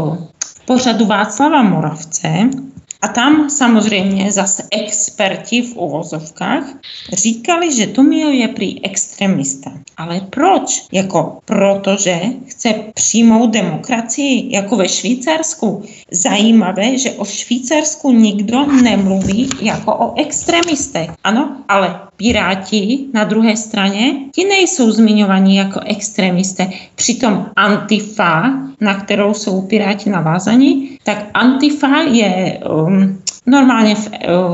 v 0.44 0.66
pořadu 0.66 1.06
Václava 1.06 1.62
Moravce 1.62 2.48
a 3.02 3.08
tam 3.08 3.50
samozřejmě 3.50 4.32
zase 4.32 4.62
experti 4.70 5.62
v 5.62 5.76
uvozovkách 5.76 6.64
říkali, 7.12 7.74
že 7.74 7.86
Tomio 7.86 8.28
je 8.28 8.48
prý 8.48 8.84
extremista. 8.84 9.70
Ale 9.96 10.20
proč? 10.30 10.86
Jako 10.92 11.38
protože 11.44 12.20
chce 12.46 12.74
přijmout 12.94 13.50
demokracii, 13.50 14.54
jako 14.54 14.76
ve 14.76 14.88
Švýcarsku. 14.88 15.82
Zajímavé, 16.10 16.98
že 16.98 17.10
o 17.10 17.24
Švýcarsku 17.24 18.12
nikdo 18.12 18.66
nemluví 18.66 19.50
jako 19.60 19.94
o 19.94 20.20
extremistech. 20.20 21.10
Ano, 21.24 21.56
ale 21.68 22.00
Piráti 22.22 23.10
na 23.12 23.24
druhé 23.24 23.56
straně, 23.56 24.14
ti 24.32 24.44
nejsou 24.44 24.90
zmiňovaní 24.90 25.56
jako 25.56 25.80
extremisté. 25.84 26.70
Přitom 26.94 27.46
Antifa, 27.56 28.50
na 28.80 28.94
kterou 28.94 29.34
jsou 29.34 29.62
Piráti 29.62 30.10
navázaní, 30.10 30.98
tak 31.04 31.26
Antifa 31.34 31.98
je 31.98 32.60
um, 32.70 33.18
normálně 33.46 33.94
v, 33.94 34.08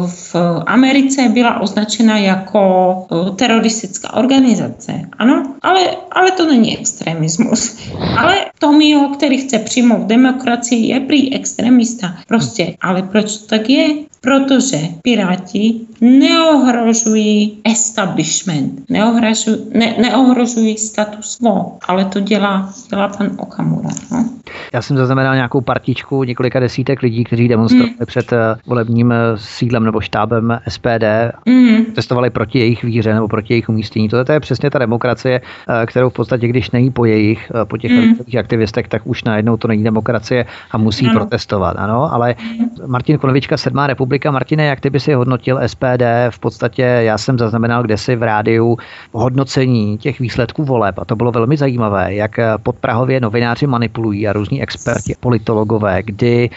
v 0.06 0.36
Americe 0.66 1.28
byla 1.28 1.60
označena 1.60 2.18
jako 2.18 3.06
teroristická 3.36 4.14
organizace. 4.14 4.92
Ano, 5.18 5.54
ale, 5.62 5.80
ale 6.12 6.30
to 6.30 6.46
není 6.46 6.78
extremismus. 6.78 7.76
Ale 8.18 8.34
Tomio, 8.58 9.08
který 9.08 9.38
chce 9.38 9.58
přijmout 9.58 10.06
demokracii, 10.06 10.86
je 10.86 11.00
prý 11.00 11.34
extremista. 11.34 12.14
Prostě, 12.28 12.76
ale 12.80 13.02
proč 13.02 13.36
to 13.36 13.46
tak 13.46 13.70
je? 13.70 13.88
Protože 14.20 14.78
Piráti 15.02 15.80
neohrožují 16.00 17.58
establishment, 17.64 18.90
neohrožují, 18.90 19.56
ne, 19.74 19.94
neohrožují 20.02 20.78
status 20.78 21.36
quo, 21.36 21.78
ale 21.88 22.04
to 22.04 22.20
dělá, 22.20 22.72
dělá 22.90 23.08
pan 23.08 23.30
Okamura. 23.38 23.88
No. 24.12 24.28
Já 24.74 24.82
jsem 24.82 24.96
zaznamenal 24.96 25.34
nějakou 25.34 25.60
partičku 25.60 26.24
několika 26.24 26.60
desítek 26.60 27.02
lidí, 27.02 27.24
kteří 27.24 27.48
demonstrovali 27.48 27.90
mm. 27.90 28.06
před 28.06 28.32
eh, 28.32 28.36
volebním 28.66 29.12
eh, 29.12 29.16
sídlem 29.36 29.84
nebo 29.84 30.00
štábem 30.00 30.58
SPD, 30.68 31.04
mm. 31.46 31.84
testovali 31.84 32.30
proti 32.30 32.58
jejich 32.58 32.84
víře 32.84 33.14
nebo 33.14 33.28
proti 33.28 33.52
jejich 33.52 33.68
umístění. 33.68 34.08
To, 34.08 34.32
je 34.32 34.40
přesně 34.40 34.70
ta 34.70 34.78
demokracie, 34.78 35.40
eh, 35.82 35.86
kterou 35.86 36.10
v 36.10 36.12
podstatě, 36.12 36.48
když 36.48 36.70
není 36.70 36.90
po 36.90 37.04
jejich, 37.04 37.52
po 37.64 37.76
těch 37.76 37.92
mm. 37.92 38.14
aktivistech, 38.38 38.88
tak 38.88 39.02
už 39.04 39.24
najednou 39.24 39.56
to 39.56 39.68
není 39.68 39.84
demokracie 39.84 40.46
a 40.70 40.78
musí 40.78 41.06
ano. 41.06 41.20
protestovat. 41.20 41.76
Ano, 41.78 42.14
ale 42.14 42.34
mm. 42.58 42.68
Martin 42.86 43.18
Konovička, 43.18 43.56
Sedmá 43.56 43.86
republika. 43.86 44.07
Martine, 44.30 44.66
jak 44.66 44.80
ty 44.80 44.90
by 44.90 45.00
si 45.00 45.12
hodnotil 45.12 45.60
SPD? 45.66 46.02
V 46.30 46.38
podstatě 46.38 46.82
já 46.82 47.18
jsem 47.18 47.38
zaznamenal 47.38 47.82
kdesi 47.82 48.16
v 48.16 48.22
rádiu 48.22 48.78
hodnocení 49.12 49.98
těch 49.98 50.20
výsledků 50.20 50.64
voleb 50.64 50.98
a 50.98 51.04
to 51.04 51.16
bylo 51.16 51.32
velmi 51.32 51.56
zajímavé, 51.56 52.14
jak 52.14 52.30
pod 52.62 52.76
Prahově 52.76 53.20
novináři 53.20 53.66
manipulují 53.66 54.28
a 54.28 54.32
různí 54.32 54.62
experti, 54.62 55.14
politologové, 55.20 56.02
kdy 56.02 56.50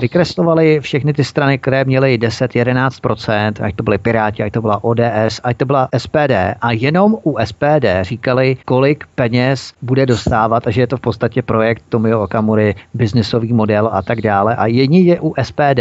vykreslovali 0.00 0.80
všechny 0.80 1.12
ty 1.12 1.24
strany, 1.24 1.58
které 1.58 1.84
měly 1.84 2.18
10-11%, 2.18 3.52
ať 3.64 3.76
to 3.76 3.82
byly 3.82 3.98
Piráti, 3.98 4.42
ať 4.42 4.52
to 4.52 4.60
byla 4.60 4.84
ODS, 4.84 5.40
ať 5.44 5.56
to 5.56 5.64
byla 5.64 5.88
SPD 5.98 6.32
a 6.60 6.72
jenom 6.72 7.16
u 7.22 7.36
SPD 7.44 7.84
říkali, 8.02 8.56
kolik 8.64 9.04
peněz 9.14 9.72
bude 9.82 10.06
dostávat 10.06 10.66
a 10.66 10.70
že 10.70 10.80
je 10.80 10.86
to 10.86 10.96
v 10.96 11.00
podstatě 11.00 11.42
projekt 11.42 11.84
Tomio 11.88 12.22
Okamury, 12.22 12.74
biznesový 12.94 13.52
model 13.52 13.90
a 13.92 14.02
tak 14.02 14.20
dále. 14.20 14.56
A 14.56 14.66
jedině 14.66 15.20
u 15.20 15.34
SPD 15.42 15.80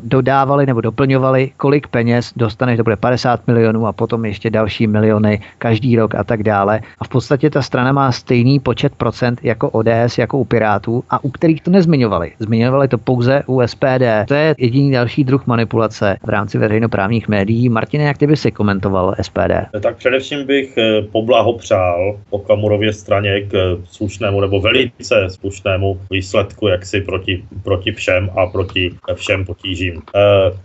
dodávali 0.00 0.66
nebo 0.66 0.80
doplňovali, 0.80 1.50
kolik 1.56 1.86
peněz 1.86 2.32
dostaneš, 2.36 2.76
to 2.76 2.82
bude 2.82 2.96
50 2.96 3.46
milionů 3.46 3.86
a 3.86 3.92
potom 3.92 4.24
ještě 4.24 4.50
další 4.50 4.86
miliony 4.86 5.40
každý 5.58 5.96
rok 5.96 6.14
a 6.14 6.24
tak 6.24 6.42
dále. 6.42 6.80
A 6.98 7.04
v 7.04 7.08
podstatě 7.08 7.50
ta 7.50 7.62
strana 7.62 7.92
má 7.92 8.12
stejný 8.12 8.60
počet 8.60 8.94
procent 8.94 9.40
jako 9.42 9.70
ODS, 9.70 10.18
jako 10.18 10.38
u 10.38 10.44
Pirátů 10.44 11.04
a 11.10 11.24
u 11.24 11.30
kterých 11.30 11.62
to 11.62 11.70
nezmiňovali. 11.70 12.32
Zmiňovali 12.38 12.88
to 12.88 12.98
u 13.46 13.62
SPD. 13.66 14.04
To 14.28 14.34
je 14.34 14.54
jediný 14.58 14.92
další 14.92 15.24
druh 15.24 15.46
manipulace 15.46 16.16
v 16.24 16.28
rámci 16.28 16.58
veřejnoprávních 16.58 17.28
médií. 17.28 17.68
Martine, 17.68 18.04
jak 18.04 18.18
ty 18.18 18.26
by 18.26 18.36
si 18.36 18.50
komentoval 18.50 19.14
SPD? 19.22 19.80
Tak 19.80 19.96
především 19.96 20.46
bych 20.46 20.78
eh, 20.78 21.02
poblahopřál 21.02 22.18
Okamurově 22.30 22.92
straně 22.92 23.40
k 23.40 23.54
eh, 23.54 23.82
slušnému 23.90 24.40
nebo 24.40 24.60
velice 24.60 25.26
slušnému 25.28 26.00
výsledku, 26.10 26.68
jak 26.68 26.86
si 26.86 27.00
proti, 27.00 27.44
proti 27.62 27.92
všem 27.92 28.30
a 28.36 28.46
proti 28.46 28.94
všem 29.14 29.44
potížím. 29.44 30.02
Eh, 30.16 30.20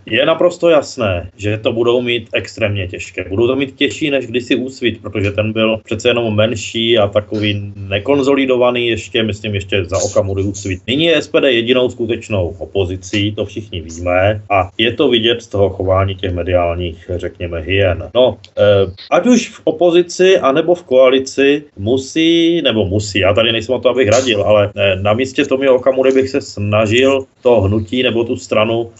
je 0.06 0.26
naprosto 0.26 0.68
jasné, 0.68 1.30
že 1.36 1.58
to 1.58 1.72
budou 1.72 2.02
mít 2.02 2.28
extrémně 2.32 2.88
těžké. 2.88 3.24
Budou 3.28 3.46
to 3.46 3.56
mít 3.56 3.74
těžší 3.76 4.10
než 4.10 4.26
kdysi 4.26 4.56
úsvit, 4.56 5.02
protože 5.02 5.30
ten 5.30 5.52
byl 5.52 5.80
přece 5.84 6.08
jenom 6.08 6.36
menší 6.36 6.98
a 6.98 7.08
takový 7.08 7.72
nekonzolidovaný 7.76 8.88
ještě, 8.88 9.22
myslím 9.22 9.54
ještě 9.54 9.84
za 9.84 9.98
Okamury 9.98 10.42
úsvit. 10.42 10.80
Nyní 10.86 11.04
je 11.04 11.22
SPD 11.22 11.44
jedinou 11.44 11.90
skutečnou 11.90 12.39
opozicí, 12.48 13.32
to 13.32 13.44
všichni 13.44 13.80
víme 13.80 14.42
a 14.50 14.70
je 14.78 14.92
to 14.92 15.08
vidět 15.08 15.42
z 15.42 15.46
toho 15.46 15.70
chování 15.70 16.14
těch 16.14 16.32
mediálních, 16.32 17.10
řekněme, 17.16 17.60
hyen. 17.60 18.10
No, 18.14 18.38
eh, 18.58 18.92
ať 19.10 19.26
už 19.26 19.48
v 19.48 19.60
opozici 19.64 20.38
anebo 20.38 20.74
v 20.74 20.82
koalici 20.82 21.64
musí, 21.76 22.62
nebo 22.62 22.86
musí, 22.86 23.18
já 23.18 23.34
tady 23.34 23.52
nejsem 23.52 23.74
o 23.74 23.78
to, 23.78 23.88
abych 23.88 24.08
radil, 24.08 24.42
ale 24.42 24.70
eh, 24.76 24.96
na 24.96 25.12
místě 25.12 25.44
Tomio 25.44 25.74
Okamury 25.74 26.12
bych 26.12 26.28
se 26.28 26.40
snažil 26.40 27.24
to 27.42 27.60
hnutí 27.60 28.02
nebo 28.02 28.24
tu 28.24 28.36
stranu 28.36 28.90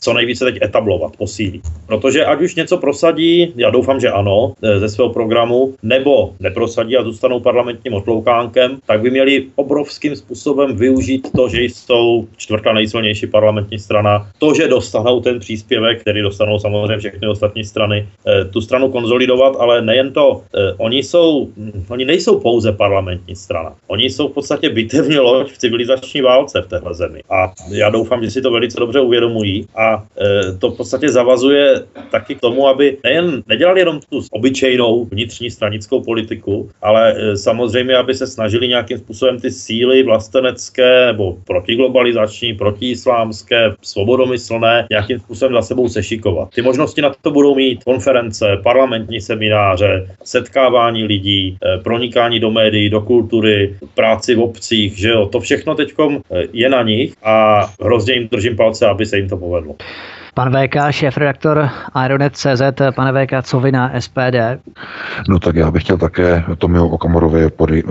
co 0.00 0.12
nejvíce 0.12 0.44
teď 0.44 0.62
etablovat, 0.62 1.16
posílit. 1.16 1.62
Protože 1.86 2.24
ať 2.24 2.42
už 2.42 2.54
něco 2.54 2.78
prosadí, 2.78 3.52
já 3.56 3.70
doufám, 3.70 4.00
že 4.00 4.10
ano, 4.10 4.54
e, 4.62 4.78
ze 4.78 4.88
svého 4.88 5.10
programu, 5.10 5.74
nebo 5.82 6.34
neprosadí 6.40 6.96
a 6.96 7.02
zůstanou 7.02 7.40
parlamentním 7.40 7.94
otloukánkem, 7.94 8.78
tak 8.86 9.00
by 9.00 9.10
měli 9.10 9.46
obrovským 9.54 10.16
způsobem 10.16 10.76
využít 10.76 11.28
to, 11.36 11.48
že 11.48 11.62
jsou 11.62 12.26
čtvrtá 12.42 12.72
nejsilnější 12.72 13.26
parlamentní 13.26 13.78
strana, 13.78 14.26
to, 14.38 14.54
že 14.54 14.68
dostanou 14.68 15.20
ten 15.20 15.38
příspěvek, 15.38 16.00
který 16.00 16.22
dostanou 16.22 16.58
samozřejmě 16.58 16.98
všechny 16.98 17.28
ostatní 17.28 17.64
strany, 17.64 18.08
e, 18.26 18.44
tu 18.44 18.60
stranu 18.60 18.90
konzolidovat, 18.90 19.56
ale 19.58 19.82
nejen 19.82 20.12
to, 20.12 20.42
e, 20.54 20.74
oni 20.82 21.02
jsou, 21.02 21.48
oni 21.88 22.04
nejsou 22.04 22.40
pouze 22.40 22.72
parlamentní 22.72 23.36
strana. 23.36 23.74
Oni 23.86 24.10
jsou 24.10 24.28
v 24.28 24.32
podstatě 24.32 24.68
bitevní 24.68 25.18
loď 25.18 25.52
v 25.52 25.58
civilizační 25.58 26.20
válce 26.20 26.62
v 26.62 26.68
téhle 26.68 26.94
zemi. 26.94 27.20
A 27.30 27.52
já 27.70 27.90
doufám, 27.90 28.24
že 28.24 28.30
si 28.30 28.42
to 28.42 28.50
velice 28.50 28.80
dobře 28.80 29.00
uvědomují 29.00 29.66
a 29.76 30.02
e, 30.18 30.58
to 30.58 30.70
v 30.70 30.76
podstatě 30.76 31.08
zavazuje 31.08 31.84
taky 32.10 32.34
k 32.34 32.40
tomu, 32.40 32.66
aby 32.68 32.98
nejen 33.04 33.42
nedělali 33.46 33.80
jenom 33.80 34.00
tu 34.10 34.22
obyčejnou 34.32 35.04
vnitřní 35.04 35.50
stranickou 35.50 36.02
politiku, 36.02 36.70
ale 36.82 37.14
samozřejmě, 37.36 37.96
aby 37.96 38.14
se 38.14 38.26
snažili 38.26 38.68
nějakým 38.68 38.98
způsobem 38.98 39.40
ty 39.40 39.50
síly 39.50 40.02
vlastenecké 40.02 41.06
nebo 41.06 41.36
protiglobalizační, 42.22 42.54
protiislámské, 42.54 43.74
svobodomyslné 43.82 44.86
nějakým 44.90 45.18
způsobem 45.18 45.54
za 45.54 45.62
sebou 45.62 45.88
sešikovat. 45.88 46.48
Ty 46.54 46.62
možnosti 46.62 47.02
na 47.02 47.14
to 47.22 47.30
budou 47.30 47.54
mít 47.54 47.84
konference, 47.84 48.56
parlamentní 48.62 49.20
semináře, 49.20 50.16
setkávání 50.24 51.04
lidí, 51.04 51.56
e, 51.64 51.78
pronikání 51.78 52.40
do 52.40 52.50
médií, 52.50 52.90
do 52.90 53.00
kultury, 53.00 53.74
práci 53.94 54.34
v 54.34 54.40
obcích, 54.40 54.98
že 54.98 55.08
jo, 55.08 55.26
to 55.26 55.40
všechno 55.40 55.74
teď 55.74 55.92
e, 56.00 56.18
je 56.52 56.68
na 56.68 56.82
nich 56.82 57.14
a 57.22 57.66
hrozně 57.82 58.14
jim 58.14 58.28
držím 58.28 58.56
palce, 58.56 58.86
aby 58.86 59.06
se 59.06 59.16
jim 59.16 59.28
to 59.28 59.36
povedlo. 59.36 59.74
Pan 60.34 60.48
VK, 60.48 60.76
šéf-redaktor 60.90 61.68
Aeronet.cz, 61.94 62.62
pane 62.96 63.12
VK, 63.12 63.32
co 63.42 63.60
vy 63.60 63.72
na 63.72 63.92
SPD? 64.00 64.64
No 65.28 65.38
tak 65.38 65.56
já 65.56 65.70
bych 65.70 65.82
chtěl 65.82 65.96
také 65.96 66.44
Tomiu 66.58 66.86
Okamorovi 66.86 67.48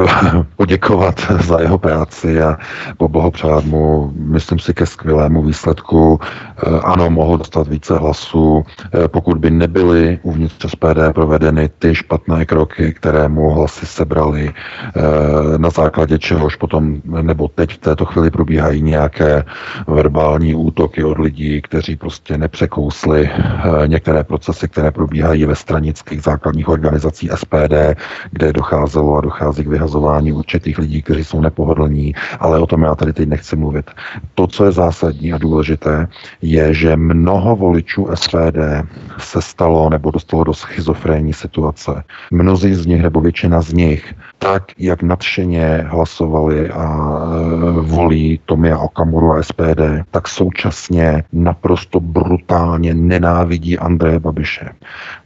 poděkovat 0.55 1.19
za 1.39 1.61
jeho 1.61 1.77
práci 1.77 2.41
a 2.41 2.57
poblahopřát 2.97 3.65
mu, 3.65 4.11
myslím 4.15 4.59
si, 4.59 4.73
ke 4.73 4.85
skvělému 4.85 5.43
výsledku. 5.43 6.19
Eh, 6.57 6.79
ano, 6.83 7.09
mohl 7.09 7.37
dostat 7.37 7.67
více 7.67 7.97
hlasů, 7.97 8.65
eh, 8.93 9.07
pokud 9.07 9.37
by 9.37 9.51
nebyly 9.51 10.19
uvnitř 10.23 10.65
SPD 10.65 11.13
provedeny 11.13 11.69
ty 11.79 11.95
špatné 11.95 12.45
kroky, 12.45 12.93
které 12.93 13.27
mu 13.27 13.49
hlasy 13.49 13.85
sebrali, 13.85 14.53
eh, 14.53 15.57
na 15.57 15.69
základě 15.69 16.19
čehož 16.19 16.55
potom, 16.55 17.01
nebo 17.21 17.47
teď 17.47 17.73
v 17.73 17.77
této 17.77 18.05
chvíli 18.05 18.31
probíhají 18.31 18.81
nějaké 18.81 19.43
verbální 19.87 20.55
útoky 20.55 21.03
od 21.03 21.19
lidí, 21.19 21.61
kteří 21.61 21.95
prostě 21.95 22.30
prostě 22.31 22.37
nepřekously 22.37 23.29
eh, 23.29 23.87
některé 23.87 24.23
procesy, 24.23 24.67
které 24.67 24.91
probíhají 24.91 25.45
ve 25.45 25.55
stranických 25.55 26.21
základních 26.21 26.69
organizacích 26.69 27.31
SPD, 27.35 27.99
kde 28.31 28.53
docházelo 28.53 29.17
a 29.17 29.21
dochází 29.21 29.63
k 29.63 29.67
vyhazování 29.67 30.31
určitých 30.31 30.77
lidí, 30.77 31.01
kteří 31.01 31.23
jsou 31.23 31.41
nepohodlní, 31.41 32.15
ale 32.39 32.59
o 32.59 32.67
tom 32.67 32.83
já 32.83 32.95
tady 32.95 33.13
teď 33.13 33.29
nechci 33.29 33.55
mluvit. 33.55 33.91
To, 34.35 34.47
co 34.47 34.65
je 34.65 34.71
zásadní 34.71 35.33
a 35.33 35.37
důležité, 35.37 36.07
je, 36.41 36.73
že 36.73 36.95
mnoho 36.95 37.55
voličů 37.55 38.07
SPD 38.13 38.87
se 39.17 39.41
stalo 39.41 39.89
nebo 39.89 40.11
dostalo 40.11 40.43
do 40.43 40.53
schizofrénní 40.53 41.33
situace. 41.33 42.03
Mnozí 42.31 42.73
z 42.73 42.85
nich 42.85 43.01
nebo 43.01 43.21
většina 43.21 43.61
z 43.61 43.73
nich 43.73 44.13
tak, 44.39 44.63
jak 44.77 45.03
nadšeně 45.03 45.85
hlasovali 45.87 46.69
a 46.69 46.85
e, 46.87 47.81
volí 47.81 48.39
Tomia 48.45 48.77
Okamuru 48.77 49.33
a 49.33 49.43
SPD, 49.43 49.81
tak 50.11 50.27
současně 50.27 51.23
naprosto 51.33 51.99
brutálně 52.23 52.93
nenávidí 52.93 53.79
Andreje 53.79 54.19
Babiše. 54.19 54.69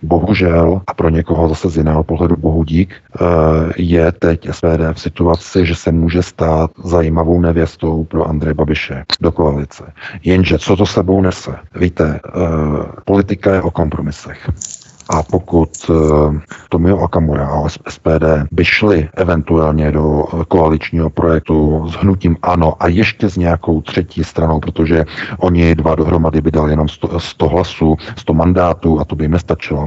Bohužel, 0.01 0.81
a 0.87 0.93
pro 0.93 1.09
někoho 1.09 1.49
zase 1.49 1.69
z 1.69 1.77
jiného 1.77 2.03
pohledu 2.03 2.35
bohu 2.35 2.63
dík, 2.63 2.93
e, 2.93 3.25
je 3.77 4.11
teď 4.11 4.47
SPD 4.51 4.93
v 4.93 5.01
situaci, 5.01 5.65
že 5.65 5.75
se 5.75 5.91
může 5.91 6.23
stát 6.23 6.71
zajímavou 6.83 7.41
nevěstou 7.41 8.03
pro 8.03 8.29
Andreje 8.29 8.53
Babiše 8.53 9.03
do 9.21 9.31
koalice. 9.31 9.83
Jenže 10.23 10.59
co 10.59 10.75
to 10.75 10.85
sebou 10.85 11.21
nese? 11.21 11.55
Víte, 11.75 12.05
e, 12.05 12.19
politika 13.05 13.53
je 13.53 13.61
o 13.61 13.71
kompromisech. 13.71 14.49
A 15.09 15.23
pokud 15.23 15.89
uh, 15.89 16.35
Tomio 16.69 16.97
Okamura 16.97 17.47
a 17.47 17.69
SPD 17.89 18.25
by 18.51 18.65
šli 18.65 19.09
eventuálně 19.13 19.91
do 19.91 20.23
koaličního 20.47 21.09
projektu 21.09 21.87
s 21.89 21.93
hnutím 21.93 22.37
ANO 22.41 22.83
a 22.83 22.87
ještě 22.87 23.29
s 23.29 23.37
nějakou 23.37 23.81
třetí 23.81 24.23
stranou, 24.23 24.59
protože 24.59 25.05
oni 25.37 25.75
dva 25.75 25.95
dohromady 25.95 26.41
by 26.41 26.51
dali 26.51 26.71
jenom 26.71 26.89
100, 26.89 27.19
100 27.19 27.47
hlasů, 27.47 27.95
100 28.17 28.33
mandátů 28.33 28.99
a 28.99 29.05
to 29.05 29.15
by 29.15 29.23
jim 29.23 29.31
nestačilo. 29.31 29.85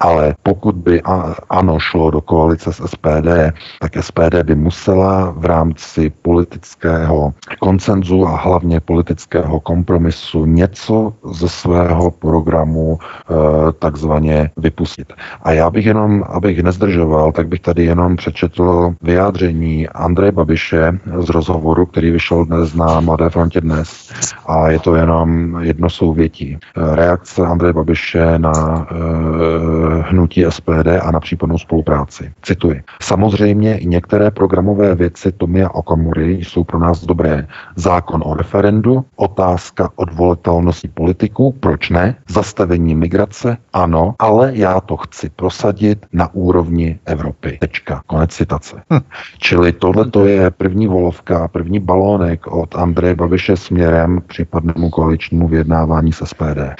Ale 0.00 0.34
pokud 0.42 0.74
by 0.74 1.02
ANO 1.50 1.78
šlo 1.78 2.10
do 2.10 2.20
koalice 2.20 2.72
s 2.72 2.86
SPD, 2.86 3.52
tak 3.80 3.92
SPD 4.00 4.42
by 4.42 4.54
musela 4.54 5.34
v 5.36 5.44
rámci 5.44 6.10
politického 6.22 7.34
koncenzu 7.60 8.26
a 8.26 8.36
hlavně 8.36 8.80
politického 8.80 9.60
kompromisu 9.60 10.46
něco 10.46 11.12
ze 11.32 11.48
svého 11.48 12.10
programu 12.10 12.98
e, 12.98 13.72
takzvaně 13.72 14.50
vypustit. 14.56 15.12
A 15.42 15.52
já 15.52 15.70
bych 15.70 15.86
jenom, 15.86 16.24
abych 16.28 16.62
nezdržoval, 16.62 17.32
tak 17.32 17.48
bych 17.48 17.60
tady 17.60 17.84
jenom 17.84 18.16
přečetl 18.16 18.94
vyjádření 19.02 19.88
Andreje 19.88 20.32
Babiše 20.32 20.98
z 21.18 21.28
rozhovoru, 21.30 21.86
který 21.86 22.10
vyšel 22.10 22.44
dnes 22.44 22.74
na 22.74 23.00
Mladé 23.00 23.30
frontě 23.30 23.60
dnes. 23.60 24.12
A 24.46 24.68
je 24.68 24.78
to 24.78 24.94
jenom 24.94 25.58
jedno 25.60 25.90
souvětí. 25.90 26.58
Reakce 26.76 27.46
Andreje 27.46 27.72
Babiše 27.72 28.38
na 28.38 28.52
e, 28.52 28.94
hnutí 30.10 30.44
SPD 30.48 30.88
a 31.02 31.10
na 31.10 31.20
případnou 31.20 31.58
spolupráci. 31.58 32.32
Cituji. 32.42 32.82
Samozřejmě 33.02 33.78
i 33.78 33.86
některé 33.86 34.30
programové 34.30 34.94
věci 34.94 35.32
Tomia 35.32 35.70
Okamury 35.70 36.32
jsou 36.32 36.64
pro 36.64 36.78
nás 36.78 37.04
dobré. 37.04 37.46
Zákon 37.76 38.22
o 38.24 38.34
referendu, 38.34 39.04
otázka 39.16 39.90
odvolitelnosti 39.96 40.88
politiků, 40.88 41.54
proč 41.60 41.90
ne? 41.90 42.14
Zastavení 42.28 42.94
migrace, 42.94 43.56
ano, 43.72 44.14
ale 44.18 44.43
já 44.52 44.80
to 44.80 44.96
chci 44.96 45.30
prosadit 45.30 46.06
na 46.12 46.34
úrovni 46.34 46.98
Evropy. 47.06 47.58
Tečka. 47.60 48.02
Konec 48.06 48.30
citace. 48.30 48.82
Hm. 48.92 49.00
Čili 49.38 49.72
tohle 49.72 50.10
to 50.10 50.26
je 50.26 50.50
první 50.50 50.86
volovka, 50.86 51.48
první 51.48 51.80
balónek 51.80 52.46
od 52.46 52.76
Andreje 52.76 53.14
Babiše 53.14 53.56
směrem 53.56 54.20
k 54.20 54.24
případnému 54.24 54.90
koaličnímu 54.90 55.48
vyjednávání 55.48 56.12
se 56.12 56.26
SPD. 56.26 56.58
E, 56.58 56.74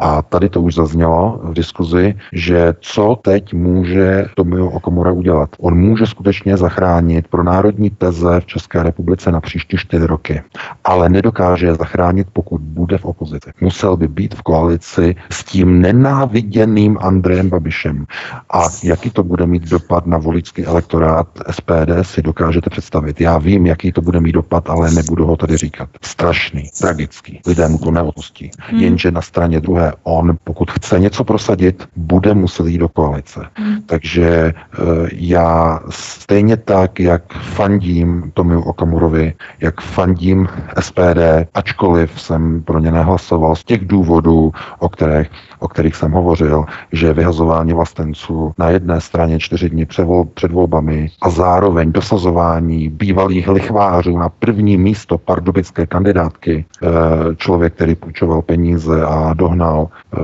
a 0.00 0.22
tady 0.22 0.48
to 0.48 0.62
už 0.62 0.74
zaznělo 0.74 1.40
v 1.42 1.54
diskuzi, 1.54 2.14
že 2.32 2.74
co 2.80 3.18
teď 3.22 3.54
může 3.54 4.26
Tomio 4.36 4.66
Okamura 4.66 5.12
udělat? 5.12 5.50
On 5.58 5.74
může 5.78 6.06
skutečně 6.06 6.56
zachránit 6.56 7.28
pro 7.28 7.44
národní 7.44 7.90
teze 7.90 8.40
v 8.40 8.46
České 8.46 8.82
republice 8.82 9.32
na 9.32 9.40
příští 9.40 9.76
čtyři 9.76 10.06
roky, 10.06 10.42
ale 10.84 11.08
nedokáže 11.08 11.66
je 11.66 11.74
zachránit, 11.74 12.26
pokud 12.32 12.60
bude 12.60 12.98
v 12.98 13.04
opozici. 13.04 13.50
Musel 13.60 13.96
by 13.96 14.08
být 14.08 14.34
v 14.34 14.42
koalici 14.42 15.14
s 15.30 15.44
tím 15.44 15.80
nenáviděným 15.80 16.63
Andrejem 17.00 17.50
Babišem. 17.50 18.06
A 18.50 18.62
jaký 18.82 19.10
to 19.10 19.24
bude 19.24 19.46
mít 19.46 19.62
dopad 19.62 20.06
na 20.06 20.18
voličský 20.18 20.64
elektorát 20.64 21.28
SPD, 21.50 21.90
si 22.02 22.22
dokážete 22.22 22.70
představit. 22.70 23.20
Já 23.20 23.38
vím, 23.38 23.66
jaký 23.66 23.92
to 23.92 24.02
bude 24.02 24.20
mít 24.20 24.32
dopad, 24.32 24.70
ale 24.70 24.90
nebudu 24.90 25.26
ho 25.26 25.36
tady 25.36 25.56
říkat. 25.56 25.88
Strašný, 26.02 26.70
tragický. 26.80 27.40
Lidé 27.46 27.68
mu 27.68 27.78
to 27.78 27.90
neodpustí. 27.90 28.50
Hmm. 28.58 28.80
Jenže 28.80 29.10
na 29.10 29.22
straně 29.22 29.60
druhé, 29.60 29.92
on, 30.02 30.36
pokud 30.44 30.70
chce 30.70 31.00
něco 31.00 31.24
prosadit, 31.24 31.88
bude 31.96 32.34
muset 32.34 32.66
jít 32.66 32.78
do 32.78 32.88
koalice. 32.88 33.40
Hmm. 33.54 33.82
Takže 33.86 34.28
eh, 34.28 34.84
já 35.12 35.80
stejně 35.90 36.56
tak, 36.56 37.00
jak 37.00 37.32
fandím 37.32 38.30
Tomiu 38.34 38.60
Okamurovi, 38.60 39.34
jak 39.60 39.80
fandím 39.80 40.48
SPD, 40.80 41.48
ačkoliv 41.54 42.20
jsem 42.20 42.62
pro 42.62 42.78
ně 42.78 42.90
nehlasoval 42.90 43.56
z 43.56 43.64
těch 43.64 43.86
důvodů, 43.86 44.52
o 44.78 44.88
kterých, 44.88 45.30
o 45.58 45.68
kterých 45.68 45.96
jsem 45.96 46.12
hovořil, 46.12 46.53
že 46.92 47.12
vyhazování 47.12 47.72
vlastenců 47.72 48.52
na 48.58 48.70
jedné 48.70 49.00
straně 49.00 49.38
čtyři 49.38 49.70
dny 49.70 49.86
před 50.34 50.52
volbami 50.52 51.10
a 51.22 51.30
zároveň 51.30 51.92
dosazování 51.92 52.88
bývalých 52.88 53.48
lichvářů 53.48 54.18
na 54.18 54.28
první 54.28 54.76
místo 54.76 55.18
pardubické 55.18 55.86
kandidátky, 55.86 56.64
eh, 56.64 56.88
člověk, 57.36 57.74
který 57.74 57.94
půjčoval 57.94 58.42
peníze 58.42 59.04
a 59.04 59.34
dohnal 59.34 59.88
eh, 59.88 60.20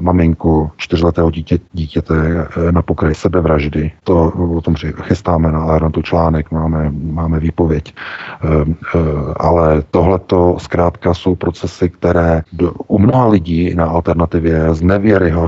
maminku 0.00 0.70
čtyřletého 0.76 1.30
dítě, 1.30 1.58
dítěte 1.72 2.14
eh, 2.14 2.72
na 2.72 2.82
pokraj 2.82 3.14
sebevraždy. 3.14 3.92
To 4.04 4.32
o 4.56 4.60
tom 4.60 4.74
chystáme 5.02 5.52
na 5.52 5.64
Aerontu 5.64 6.02
článek, 6.02 6.50
máme, 6.50 6.92
máme 6.92 7.40
výpověď. 7.40 7.94
Ale 9.36 9.82
tohleto 9.90 10.56
zkrátka 10.58 11.14
jsou 11.14 11.34
procesy, 11.34 11.90
které 11.90 12.42
u 12.86 12.98
mnoha 12.98 13.26
lidí 13.26 13.74
na 13.74 13.84
alternativě 13.86 14.74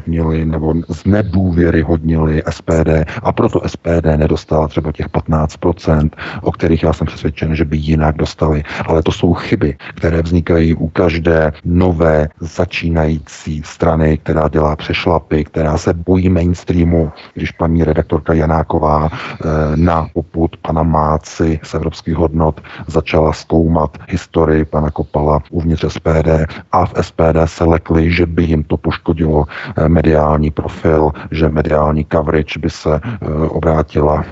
znevěryhodnili 0.06 0.44
nebo 0.44 0.74
znedůvěryhodnili 0.88 2.42
SPD 2.50 2.88
a 3.22 3.32
proto 3.32 3.60
SPD 3.66 4.06
nedostala 4.16 4.68
třeba 4.68 4.92
těch 4.92 5.08
15%, 5.08 6.10
o 6.42 6.52
kterých 6.52 6.82
já 6.82 6.92
jsem 6.92 7.06
přesvědčen, 7.06 7.54
že 7.54 7.64
by 7.64 7.76
jinak 7.76 8.16
dostali. 8.16 8.62
Ale 8.86 9.02
to 9.02 9.12
jsou 9.12 9.34
chyby, 9.34 9.76
které 9.94 10.22
vznikají 10.22 10.74
u 10.74 10.88
každé 10.88 11.52
nové 11.64 12.28
začínající 12.40 13.62
strany, 13.64 14.18
která 14.18 14.48
dělá 14.48 14.76
přešlapy, 14.76 15.44
která 15.44 15.78
se 15.78 15.94
bojí 15.94 16.28
mainstreamu, 16.28 17.12
když 17.34 17.50
paní 17.50 17.84
redaktorka 17.84 18.32
Janáková 18.34 19.08
eh, 19.10 19.46
na 19.76 20.08
poput 20.14 20.56
pana 20.56 20.82
Máci 20.82 21.60
z 21.62 21.74
evropských 21.74 22.14
hodnot 22.14 22.60
začala 22.86 23.32
zkoumat 23.32 23.98
historii 24.08 24.64
pana 24.64 24.90
Kopala 24.90 25.40
uvnitř 25.50 25.84
SPD 25.88 26.28
a 26.72 26.86
v 26.86 26.92
SPD 27.00 27.36
se 27.44 27.64
lekli, 27.64 28.12
že 28.12 28.26
by 28.26 28.44
jim 28.44 28.62
to 28.64 28.76
poškodilo 28.76 29.44
eh, 29.46 29.88
mediální 29.90 30.50
profil, 30.50 31.10
že 31.30 31.48
mediální 31.48 32.06
coverage 32.12 32.60
by 32.60 32.70
se 32.70 33.00
eh, 33.04 33.26
obrátila 33.48 34.24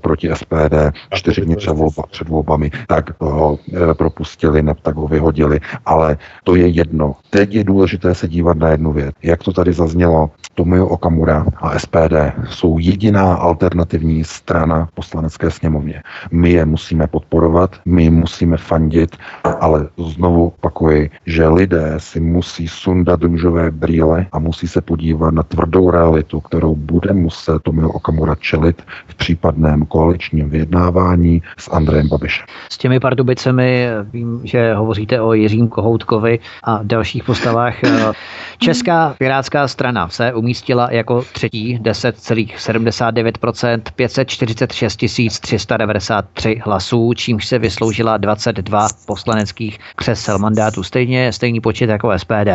proti 0.00 0.30
SPD 0.34 0.74
čtyři 1.14 1.40
dny 1.40 1.56
před, 1.56 1.72
volba, 1.72 2.02
před 2.10 2.28
volbami, 2.28 2.70
tak 2.88 3.20
ho 3.20 3.58
propustili, 3.92 4.62
ne, 4.62 4.74
tak 4.82 4.96
ho 4.96 5.08
vyhodili. 5.08 5.60
Ale 5.86 6.16
to 6.44 6.56
je 6.56 6.68
jedno. 6.68 7.14
Teď 7.30 7.54
je 7.54 7.64
důležité 7.64 8.14
se 8.14 8.28
dívat 8.28 8.56
na 8.56 8.68
jednu 8.68 8.92
věc. 8.92 9.14
Jak 9.22 9.42
to 9.42 9.52
tady 9.52 9.72
zaznělo, 9.72 10.30
Tomio 10.54 10.86
Okamura 10.86 11.46
a 11.56 11.78
SPD 11.78 12.32
jsou 12.48 12.78
jediná 12.78 13.34
alternativní 13.34 14.24
strana 14.24 14.86
v 14.86 14.92
poslanecké 14.92 15.50
sněmovně. 15.50 16.02
My 16.30 16.50
je 16.50 16.64
musíme 16.64 17.06
podporovat, 17.06 17.76
my 17.84 18.10
musíme 18.10 18.56
fandit, 18.56 19.16
ale 19.60 19.88
znovu 19.98 20.46
opakuji, 20.46 21.10
že 21.26 21.48
lidé 21.48 21.94
si 21.98 22.20
musí 22.20 22.68
sundat 22.68 23.22
růžové 23.22 23.70
brýle 23.70 24.26
a 24.32 24.38
musí 24.38 24.68
se 24.68 24.75
podívat 24.80 25.34
na 25.34 25.42
tvrdou 25.42 25.90
realitu, 25.90 26.40
kterou 26.40 26.74
bude 26.74 27.12
muset 27.12 27.62
Tomio 27.62 27.88
Okamura 27.88 28.34
čelit 28.34 28.82
v 29.06 29.14
případném 29.14 29.86
koaličním 29.86 30.50
vyjednávání 30.50 31.42
s 31.58 31.72
Andrejem 31.72 32.08
Babišem. 32.08 32.46
S 32.70 32.78
těmi 32.78 33.00
Pardubicemi 33.00 33.88
vím, 34.12 34.40
že 34.44 34.74
hovoříte 34.74 35.20
o 35.20 35.32
Jiřím 35.32 35.68
Kohoutkové 35.68 36.36
a 36.64 36.80
dalších 36.82 37.24
postavách. 37.24 37.74
Česká 38.58 39.14
pirátská 39.18 39.68
strana 39.68 40.08
se 40.08 40.34
umístila 40.34 40.88
jako 40.90 41.22
třetí 41.32 41.78
10,79%, 41.78 43.80
546 43.96 45.40
393 45.40 46.60
hlasů, 46.64 47.14
čímž 47.14 47.46
se 47.46 47.58
vysloužila 47.58 48.16
22 48.16 48.88
poslaneckých 49.06 49.78
křesel 49.96 50.38
mandátu. 50.38 50.82
Stejně 50.82 51.32
stejný 51.32 51.60
počet 51.60 51.90
jako 51.90 52.18
SPD. 52.18 52.48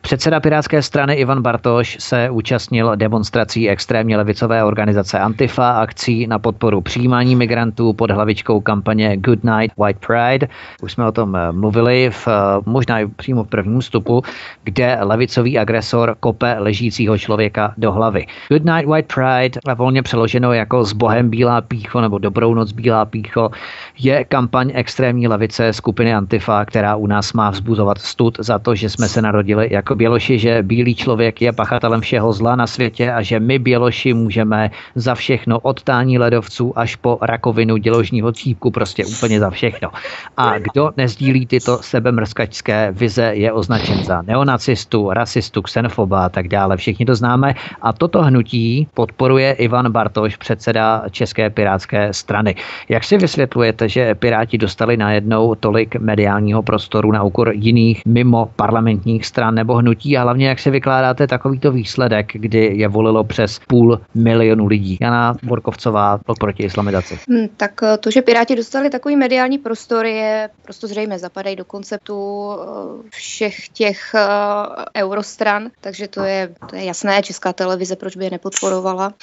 Předseda 0.00 0.40
Pirátské 0.40 0.82
strany 0.82 1.14
Ivan 1.14 1.42
Bartoš 1.44 1.96
se 2.00 2.30
účastnil 2.30 2.96
demonstrací 2.96 3.70
extrémně 3.70 4.16
levicové 4.16 4.64
organizace 4.64 5.18
Antifa, 5.18 5.70
akcí 5.70 6.26
na 6.26 6.38
podporu 6.38 6.80
přijímání 6.80 7.36
migrantů 7.36 7.92
pod 7.92 8.10
hlavičkou 8.10 8.60
kampaně 8.60 9.16
Good 9.16 9.44
Night 9.44 9.76
White 9.78 10.06
Pride. 10.06 10.48
Už 10.82 10.92
jsme 10.92 11.06
o 11.06 11.12
tom 11.12 11.36
eh, 11.36 11.52
mluvili 11.52 12.10
v, 12.10 12.28
eh, 12.28 12.32
možná 12.66 13.00
i 13.00 13.06
přímo 13.06 13.44
v 13.44 13.48
prvním 13.48 13.80
vstupu, 13.80 14.22
kde 14.62 14.98
levicový 15.00 15.58
agresor 15.58 16.16
kope 16.20 16.56
ležícího 16.58 17.18
člověka 17.18 17.74
do 17.76 17.92
hlavy. 17.92 18.26
Good 18.48 18.64
Night 18.64 18.88
White 18.88 19.12
Pride, 19.14 19.60
volně 19.74 20.02
přeloženo 20.02 20.52
jako 20.52 20.84
s 20.84 20.92
Bohem 20.92 21.30
Bílá 21.30 21.60
pícho 21.60 22.00
nebo 22.00 22.18
Dobrou 22.18 22.54
noc 22.54 22.72
Bílá 22.72 23.04
pícho, 23.04 23.50
je 23.98 24.24
kampaň 24.24 24.72
extrémní 24.74 25.28
levice 25.28 25.72
skupiny 25.72 26.14
Antifa, 26.14 26.64
která 26.64 26.96
u 26.96 27.06
nás 27.06 27.32
má 27.32 27.50
vzbuzovat 27.50 27.98
stud 27.98 28.36
za 28.40 28.58
to, 28.58 28.74
že 28.74 28.90
jsme 28.90 29.08
se 29.08 29.22
narodili 29.22 29.68
jako 29.70 29.94
Běloši, 29.94 30.38
že 30.38 30.62
bílý 30.62 30.94
člověk 30.94 31.33
je 31.42 31.52
pachatelem 31.52 32.00
všeho 32.00 32.32
zla 32.32 32.56
na 32.56 32.66
světě 32.66 33.12
a 33.12 33.22
že 33.22 33.40
my 33.40 33.58
Běloši 33.58 34.14
můžeme 34.14 34.70
za 34.94 35.14
všechno 35.14 35.58
od 35.58 35.82
tání 35.82 36.18
ledovců 36.18 36.78
až 36.78 36.96
po 36.96 37.18
rakovinu 37.22 37.76
děložního 37.76 38.32
cípku, 38.32 38.70
prostě 38.70 39.06
úplně 39.06 39.40
za 39.40 39.50
všechno. 39.50 39.90
A 40.36 40.58
kdo 40.58 40.90
nezdílí 40.96 41.46
tyto 41.46 41.78
sebemrskačské 41.82 42.92
vize, 42.92 43.32
je 43.34 43.52
označen 43.52 44.04
za 44.04 44.22
neonacistu, 44.22 45.10
rasistu, 45.10 45.62
xenofoba 45.62 46.24
a 46.24 46.28
tak 46.28 46.48
dále. 46.48 46.76
Všichni 46.76 47.06
to 47.06 47.14
to 47.14 47.18
známe. 47.18 47.54
A 47.82 47.92
toto 47.92 48.22
hnutí 48.22 48.88
podporuje 48.94 49.52
Ivan 49.52 49.92
Bartoš, 49.92 50.36
předseda 50.36 51.04
České 51.10 51.50
pirátské 51.50 52.12
strany. 52.12 52.54
Jak 52.88 53.04
si 53.04 53.18
vysvětlujete, 53.18 53.88
že 53.88 54.14
Piráti 54.14 54.58
dostali 54.58 54.96
najednou 54.96 55.54
tolik 55.54 55.96
mediálního 55.96 56.62
prostoru 56.62 57.12
na 57.12 57.22
úkor 57.22 57.52
jiných 57.54 58.02
mimo 58.06 58.50
parlamentních 58.56 59.26
stran 59.26 59.54
nebo 59.54 59.74
hnutí 59.74 60.18
a 60.18 60.22
hlavně 60.22 60.48
jak 60.48 60.58
si 60.58 60.70
vykládáte 60.70 61.23
takovýto 61.26 61.72
výsledek, 61.72 62.32
kdy 62.32 62.72
je 62.74 62.88
volilo 62.88 63.24
přes 63.24 63.60
půl 63.68 64.00
milionu 64.14 64.66
lidí? 64.66 64.98
Jana 65.00 65.34
Borkovcová 65.42 66.18
proti 66.40 66.62
islamizaci. 66.62 67.18
Hmm, 67.28 67.48
tak 67.56 67.82
eh, 67.82 67.98
to, 67.98 68.10
že 68.10 68.22
Piráti 68.22 68.56
dostali 68.56 68.90
takový 68.90 69.16
mediální 69.16 69.58
prostor, 69.58 70.06
je 70.06 70.48
prostě 70.62 70.86
zřejmě 70.86 71.18
zapadají 71.18 71.56
do 71.56 71.64
konceptu 71.64 72.50
eh, 72.52 73.08
všech 73.10 73.68
těch 73.68 74.14
uh, 74.14 74.84
eurostran, 74.96 75.70
takže 75.80 76.08
to 76.08 76.20
je, 76.20 76.54
to 76.70 76.76
je 76.76 76.84
jasné, 76.84 77.22
česká 77.22 77.52
televize, 77.52 77.96
proč 77.96 78.16
by 78.16 78.24
je 78.24 78.30
nepodporovala, 78.30 79.14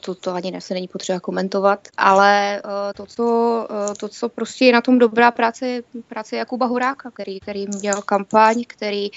to, 0.00 0.14
to 0.14 0.34
ani 0.34 0.60
se 0.60 0.74
není 0.74 0.88
potřeba 0.88 1.20
komentovat, 1.20 1.88
ale 1.96 2.62
to, 2.96 3.06
co, 3.06 3.24
to, 3.98 4.08
co 4.08 4.28
prostě 4.28 4.64
je 4.64 4.72
na 4.72 4.80
tom 4.80 4.98
dobrá 4.98 5.30
práce, 5.30 5.82
práce 6.08 6.36
Jakuba 6.36 6.66
Horáka, 6.66 7.10
který, 7.10 7.40
který 7.40 7.66
dělal 7.66 8.02
kampaň, 8.02 8.64
který 8.66 9.08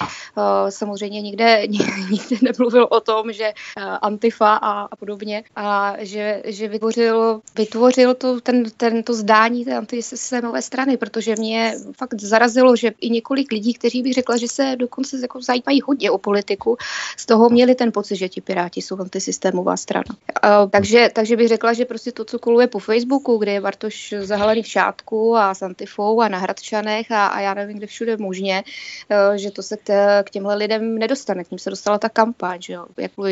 samozřejmě 0.70 1.22
nikde, 1.22 1.62
nikde 2.32 2.52
nemluvil 2.52 2.88
o 2.90 3.00
tom, 3.00 3.32
že 3.32 3.54
uh, 3.78 3.84
Antifa 4.02 4.56
a, 4.56 4.82
a 4.82 4.96
podobně, 4.96 5.44
a 5.56 5.94
že, 6.00 6.42
že 6.46 6.68
vytvořil, 6.68 7.42
vytvořil 7.56 8.14
to, 8.14 8.42
ten, 8.42 8.64
ten, 8.78 9.04
to 9.04 9.14
zdání 9.14 9.66
té 9.66 9.78
antisystémové 9.78 10.62
strany, 10.62 10.98
protože 10.98 11.36
mě 11.38 11.76
fakt 11.98 12.14
zarazilo, 12.22 12.76
že 12.76 12.92
i 13.02 13.10
několik 13.10 13.52
lidí, 13.52 13.74
kteří 13.74 14.02
bych 14.02 14.14
řekla, 14.14 14.38
že 14.38 14.48
se 14.48 14.76
dokonce 14.76 15.20
jako 15.22 15.42
zajímají 15.42 15.82
hodně 15.86 16.12
o 16.12 16.18
politiku, 16.18 16.78
z 17.18 17.26
toho 17.26 17.50
měli 17.50 17.76
ten 17.76 17.92
pocit, 17.92 18.16
že 18.16 18.30
ti 18.30 18.42
Piráti 18.42 18.82
jsou 18.82 19.00
antisystémová 19.00 19.78
strana. 19.78 20.04
Uh, 20.10 20.70
takže, 20.70 21.10
takže 21.14 21.36
bych 21.36 21.48
řekla, 21.48 21.74
že 21.74 21.86
prostě 21.86 22.12
to, 22.12 22.26
co 22.26 22.40
koluje 22.40 22.68
po 22.68 22.80
Facebooku, 22.80 23.38
kde 23.38 23.52
je 23.52 23.62
Bartoš 23.62 24.14
zahalený 24.20 24.64
v 24.64 24.68
šátku 24.68 25.36
a 25.36 25.54
s 25.54 25.62
Antifou 25.62 26.22
a 26.22 26.28
na 26.28 26.38
Hradčanech 26.38 27.12
a, 27.12 27.28
a 27.28 27.40
já 27.40 27.54
nevím, 27.54 27.78
kde 27.78 27.88
všude 27.88 28.18
možně, 28.18 28.64
uh, 29.12 29.36
že 29.36 29.52
to 29.52 29.64
se 29.64 29.78
k, 30.24 30.30
těmhle 30.32 30.56
lidem 30.56 30.98
nedostane. 30.98 31.44
K 31.44 31.52
ním 31.52 31.60
se 31.60 31.70
dostala 31.70 31.98
ta 31.98 32.10
kampaň, 32.18 32.58
že 32.62 32.74
jo? 32.74 32.86
jak 32.98 33.12
uh, 33.18 33.26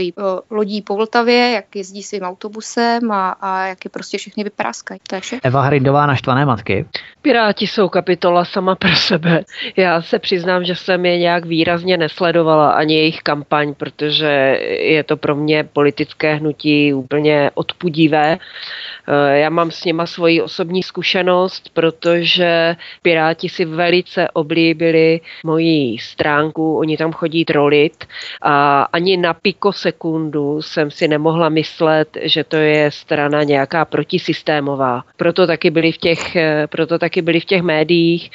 lodí 0.49 0.81
po 0.81 0.95
Vltavě, 0.95 1.51
jak 1.51 1.75
jezdí 1.75 2.03
svým 2.03 2.21
autobusem 2.21 3.11
a, 3.11 3.29
a 3.41 3.65
jak 3.67 3.85
je 3.85 3.89
prostě 3.89 4.17
všechny 4.17 4.43
vypráskají. 4.43 4.99
To 5.09 5.15
je 5.15 5.21
vše. 5.21 5.39
Eva 5.43 5.61
Hrindová 5.61 6.05
naštvané 6.05 6.45
matky. 6.45 6.85
Piráti 7.21 7.67
jsou 7.67 7.89
kapitola 7.89 8.45
sama 8.45 8.75
pro 8.75 8.95
sebe. 8.95 9.43
Já 9.77 10.01
se 10.01 10.19
přiznám, 10.19 10.63
že 10.63 10.75
jsem 10.75 11.05
je 11.05 11.17
nějak 11.17 11.45
výrazně 11.45 11.97
nesledovala 11.97 12.71
ani 12.71 12.95
jejich 12.95 13.21
kampaň, 13.21 13.73
protože 13.73 14.59
je 14.79 15.03
to 15.03 15.17
pro 15.17 15.35
mě 15.35 15.63
politické 15.63 16.35
hnutí 16.35 16.93
úplně 16.93 17.51
odpudivé. 17.53 18.37
Eh, 18.37 19.39
já 19.39 19.49
mám 19.49 19.71
s 19.71 19.85
nima 19.85 20.05
svoji 20.05 20.41
osobní 20.41 20.83
zkušenost, 20.83 21.69
protože 21.73 22.75
Piráti 23.01 23.49
si 23.49 23.65
velice 23.65 24.29
oblíbili 24.33 25.21
moji 25.43 25.97
stránku, 25.97 26.77
oni 26.77 26.97
tam 26.97 27.13
chodí 27.13 27.45
trolit 27.45 28.05
a 28.41 28.74
ani 28.83 29.17
na 29.17 29.33
pikosekundu 29.33 30.61
jsem 30.61 30.91
si 30.91 31.07
nemohla 31.07 31.49
myslet, 31.49 32.17
že 32.21 32.43
to 32.43 32.55
je 32.55 32.91
strana 32.91 33.43
nějaká 33.43 33.85
protisystémová. 33.85 35.03
Proto 35.17 35.47
taky 35.47 35.69
byli 35.71 35.91
v 35.91 35.97
těch, 35.97 36.35
eh, 36.35 36.67
proto 36.67 36.99
taky 36.99 37.21
byli 37.21 37.39
v 37.39 37.45
těch 37.45 37.61
médiích 37.61 38.31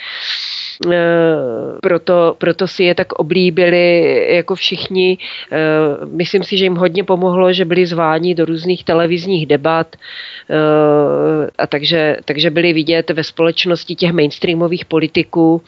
Eh, 0.87 1.79
proto, 1.83 2.35
proto 2.39 2.69
si 2.69 2.85
je 2.85 2.95
tak 2.95 3.13
oblíbili 3.13 4.17
jako 4.35 4.55
všichni. 4.55 5.19
Eh, 5.53 5.57
myslím 6.07 6.43
si, 6.43 6.57
že 6.57 6.65
jim 6.65 6.77
hodně 6.77 7.05
pomohlo, 7.05 7.53
že 7.53 7.65
byli 7.65 7.87
zváni 7.87 8.35
do 8.35 8.45
různých 8.45 8.85
televizních 8.85 9.47
debat 9.47 9.97
a 11.59 11.67
takže, 11.67 12.17
takže 12.25 12.51
byli 12.51 12.73
vidět 12.73 13.11
ve 13.11 13.25
společnosti 13.25 13.95
těch 13.95 14.13
mainstreamových 14.13 14.85
politiků. 14.85 15.63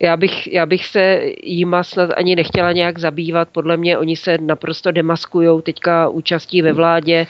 Já 0.00 0.16
bych, 0.16 0.52
já 0.52 0.66
bych 0.66 0.86
se 0.86 1.22
jima 1.42 1.82
snad 1.82 2.10
ani 2.16 2.36
nechtěla 2.36 2.72
nějak 2.72 2.98
zabývat. 2.98 3.48
Podle 3.52 3.76
mě 3.76 3.98
oni 3.98 4.16
se 4.16 4.38
naprosto 4.38 4.90
demaskují 4.90 5.62
teďka 5.62 6.08
účastí 6.08 6.62
ve 6.62 6.72
vládě 6.72 7.26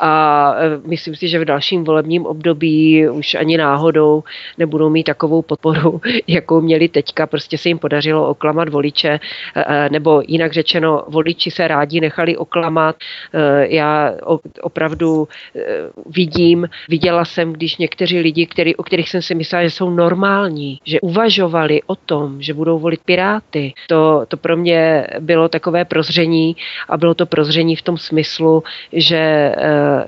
a 0.00 0.54
myslím 0.86 1.14
si, 1.14 1.28
že 1.28 1.38
v 1.38 1.44
dalším 1.44 1.84
volebním 1.84 2.26
období 2.26 3.08
už 3.08 3.34
ani 3.34 3.56
náhodou 3.56 4.22
nebudou 4.58 4.90
mít 4.90 5.04
takovou 5.04 5.42
podporu, 5.42 6.00
jakou 6.26 6.60
měli 6.60 6.88
teďka. 6.88 7.26
Prostě 7.26 7.58
se 7.58 7.68
jim 7.68 7.78
podařilo 7.78 8.28
oklamat 8.28 8.68
voliče, 8.68 9.20
eh, 9.56 9.88
nebo 9.90 10.22
jinak 10.26 10.52
řečeno, 10.52 11.04
voliči 11.08 11.50
se 11.50 11.68
rádi 11.68 12.00
nechali 12.00 12.36
oklamat. 12.36 12.96
Eh, 13.34 13.66
já 13.68 14.14
opravdu 14.62 15.28
eh, 15.56 15.60
vidím, 16.06 16.68
viděla 16.88 17.24
jsem, 17.24 17.52
když 17.52 17.76
někteří 17.76 18.20
lidi, 18.20 18.46
který, 18.46 18.76
o 18.76 18.82
kterých 18.82 19.08
jsem 19.08 19.22
si 19.22 19.34
myslela, 19.34 19.64
že 19.64 19.70
jsou 19.70 19.90
normální, 19.90 20.78
že 20.92 21.00
uvažovali 21.00 21.80
o 21.86 21.96
tom, 21.96 22.42
že 22.42 22.54
budou 22.54 22.78
volit 22.78 23.00
Piráty, 23.04 23.72
to, 23.88 24.24
to 24.28 24.36
pro 24.36 24.56
mě 24.56 25.06
bylo 25.20 25.48
takové 25.48 25.84
prozření 25.84 26.56
a 26.88 26.96
bylo 26.96 27.14
to 27.14 27.26
prozření 27.26 27.76
v 27.76 27.82
tom 27.82 27.96
smyslu, 27.98 28.62
že, 28.92 29.54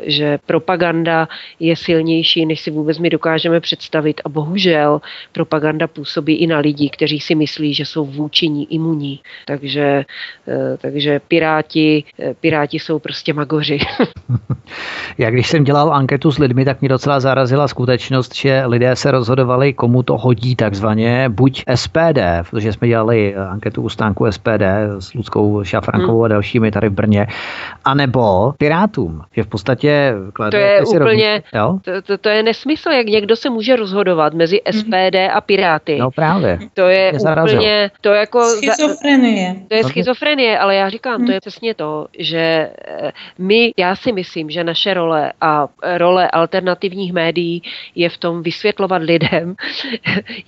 že 0.03 0.39
propaganda 0.47 1.29
je 1.61 1.77
silnější, 1.77 2.47
než 2.47 2.61
si 2.61 2.71
vůbec 2.71 2.99
my 2.99 3.11
dokážeme 3.11 3.61
představit 3.61 4.21
a 4.25 4.29
bohužel 4.29 5.01
propaganda 5.33 5.87
působí 5.87 6.35
i 6.37 6.47
na 6.47 6.59
lidi, 6.59 6.91
kteří 6.91 7.21
si 7.21 7.35
myslí, 7.35 7.75
že 7.75 7.85
jsou 7.85 8.05
vůčiní, 8.05 8.75
imunní. 8.75 9.21
Takže, 9.47 10.05
eh, 10.49 10.77
takže 10.81 11.21
piráti, 11.29 12.05
eh, 12.19 12.35
piráti 12.41 12.79
jsou 12.79 12.99
prostě 12.99 13.33
magoři. 13.33 13.79
Já 15.19 15.31
když 15.31 15.49
jsem 15.49 15.65
dělal 15.65 15.95
anketu 15.95 16.31
s 16.31 16.39
lidmi, 16.39 16.65
tak 16.65 16.81
mě 16.81 16.89
docela 16.89 17.21
zarazila 17.21 17.69
skutečnost, 17.69 18.35
že 18.35 18.63
lidé 18.67 18.97
se 18.97 19.11
rozhodovali, 19.11 19.73
komu 19.73 20.03
to 20.03 20.19
hodí 20.19 20.57
takzvaně, 20.65 21.29
buď 21.29 21.63
SPD, 21.75 22.21
protože 22.51 22.73
jsme 22.73 22.89
dělali 22.89 23.35
anketu 23.37 23.83
u 23.83 23.89
stánku 23.89 24.33
SPD 24.33 24.63
s 24.99 25.15
Ludskou 25.15 25.65
Šafrankovou 25.65 26.19
hmm. 26.19 26.25
a 26.25 26.29
dalšími 26.29 26.71
tady 26.71 26.89
v 26.89 26.93
Brně, 26.93 27.27
anebo 27.85 28.53
Pirátům, 28.59 29.23
že 29.37 29.43
v 29.43 29.47
podstatě 29.47 30.15
to 30.51 30.57
je 30.57 30.83
úplně, 30.83 31.43
to, 31.53 32.03
to, 32.03 32.19
to, 32.19 32.29
je 32.29 32.43
nesmysl, 32.43 32.91
jak 32.91 33.07
někdo 33.07 33.37
se 33.37 33.51
může 33.51 33.77
rozhodovat 33.77 34.35
mezi 34.35 34.61
SPD 34.71 34.95
SPD 34.95 35.17
a 35.33 35.41
Piráty. 35.41 35.99
No 35.99 36.11
právě. 36.11 36.59
To 36.75 36.89
je 36.89 37.13
Mě 37.13 37.43
úplně, 37.43 37.91
to 38.01 38.09
jako... 38.09 38.47
Schizofrenie. 38.47 39.57
To 39.69 39.75
je 39.75 39.85
schizofrenie, 39.85 40.59
ale 40.59 40.75
já 40.75 40.89
říkám, 40.89 41.25
to 41.25 41.31
je 41.31 41.35
hmm. 41.35 41.41
přesně 41.41 41.75
to, 41.75 42.07
že 42.19 42.71
eh, 42.89 43.13
my, 43.39 43.73
já 43.77 43.97
si 43.97 44.13
myslím, 44.13 44.51
že 44.51 44.65
naše 44.65 44.95
role 44.95 45.33
a 45.41 45.69
role 45.97 46.31
alternativních 46.31 47.13
médií 47.13 47.63
je 47.95 48.09
v 48.09 48.19
tom 48.19 48.43
vysvětlovat 48.43 49.03
lidem, 49.03 49.55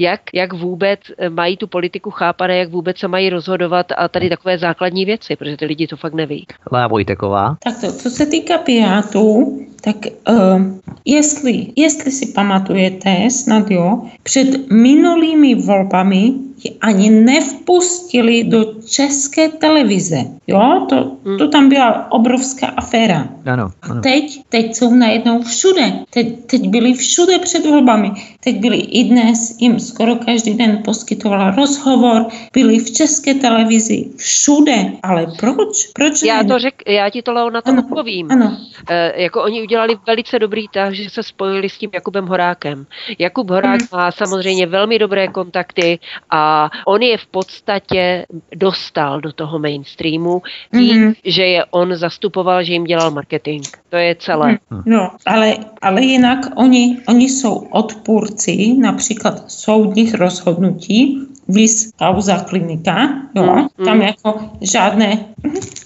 jak, 0.06 0.20
jak 0.32 0.52
vůbec 0.52 1.00
mají 1.28 1.56
tu 1.56 1.66
politiku 1.66 2.10
chápat, 2.10 2.46
jak 2.46 2.70
vůbec 2.70 2.98
se 2.98 3.08
mají 3.08 3.30
rozhodovat 3.30 3.86
a 3.96 4.08
tady 4.08 4.28
takové 4.28 4.58
základní 4.58 5.04
věci, 5.04 5.36
protože 5.36 5.56
ty 5.56 5.66
lidi 5.66 5.86
to 5.86 5.96
fakt 5.96 6.14
neví. 6.14 6.46
Lea 6.72 6.86
Vojteková. 6.86 7.56
Tak 7.64 7.80
to, 7.80 7.92
co 7.92 8.10
se 8.10 8.26
týká 8.26 8.58
Pirátů, 8.58 9.58
tak 9.80 9.96
uh, 10.28 10.62
jestli, 11.04 11.66
jestli 11.76 12.10
si 12.10 12.26
pamatujete, 12.32 13.30
snad 13.30 13.70
jo, 13.70 14.02
před 14.22 14.70
minulými 14.70 15.54
volbami 15.54 16.34
ani 16.80 17.10
nevpustili 17.10 18.44
do 18.44 18.64
české 18.88 19.48
televize. 19.48 20.24
Jo, 20.46 20.86
to, 20.88 21.04
to 21.22 21.44
hmm. 21.44 21.50
tam 21.50 21.68
byla 21.68 22.12
obrovská 22.12 22.66
aféra. 22.66 23.28
Ano, 23.46 23.70
ano. 23.82 23.98
A 23.98 24.00
teď, 24.00 24.40
teď 24.48 24.74
jsou 24.74 24.94
najednou 24.94 25.42
všude. 25.42 25.92
Teď, 26.10 26.46
teď 26.46 26.68
byli 26.68 26.94
všude 26.94 27.38
před 27.38 27.66
volbami. 27.66 28.12
Teď 28.44 28.56
byli 28.56 28.76
i 28.76 29.04
dnes, 29.04 29.56
jim 29.60 29.80
skoro 29.80 30.16
každý 30.16 30.54
den 30.54 30.82
poskytovala 30.84 31.50
rozhovor, 31.50 32.26
byli 32.52 32.78
v 32.78 32.90
české 32.90 33.34
televizi, 33.34 34.06
všude. 34.16 34.92
Ale 35.02 35.26
proč? 35.38 35.86
Proč 35.94 36.22
já, 36.22 36.44
to 36.44 36.58
řek, 36.58 36.82
já 36.86 37.10
ti 37.10 37.22
to 37.22 37.50
na 37.50 37.62
to 37.62 37.70
ano, 37.70 37.82
odpovím. 37.82 38.30
Ano. 38.30 38.56
E, 38.90 39.22
jako 39.22 39.42
oni 39.42 39.62
udělali 39.62 39.96
velice 40.06 40.38
dobrý 40.38 40.68
tak, 40.68 40.94
že 40.94 41.10
se 41.10 41.22
spojili 41.22 41.68
s 41.68 41.78
tím 41.78 41.90
Jakubem 41.94 42.26
Horákem. 42.26 42.86
Jakub 43.18 43.50
Horák 43.50 43.80
hmm. 43.80 43.88
má 43.92 44.12
samozřejmě 44.12 44.66
velmi 44.66 44.98
dobré 44.98 45.28
kontakty 45.28 45.98
a 46.30 46.45
on 46.86 47.02
je 47.02 47.18
v 47.18 47.26
podstatě 47.26 48.26
dostal 48.54 49.20
do 49.20 49.32
toho 49.32 49.58
mainstreamu 49.58 50.42
tím, 50.74 51.08
mm-hmm. 51.08 51.14
že 51.24 51.42
je 51.42 51.64
on 51.70 51.96
zastupoval, 51.96 52.64
že 52.64 52.72
jim 52.72 52.84
dělal 52.84 53.10
marketing. 53.10 53.64
To 53.88 53.96
je 53.96 54.14
celé. 54.14 54.58
Mm. 54.70 54.82
No, 54.86 55.10
ale, 55.26 55.56
ale 55.82 56.02
jinak 56.02 56.38
oni, 56.56 56.98
oni 57.08 57.28
jsou 57.28 57.54
odpůrci 57.54 58.74
například 58.80 59.50
soudních 59.50 60.14
rozhodnutí, 60.14 61.26
vys 61.48 61.92
kauza 61.98 62.38
klinika, 62.38 63.08
jo, 63.34 63.54
mm. 63.56 63.84
tam 63.84 64.02
jako 64.02 64.50
žádné 64.60 65.24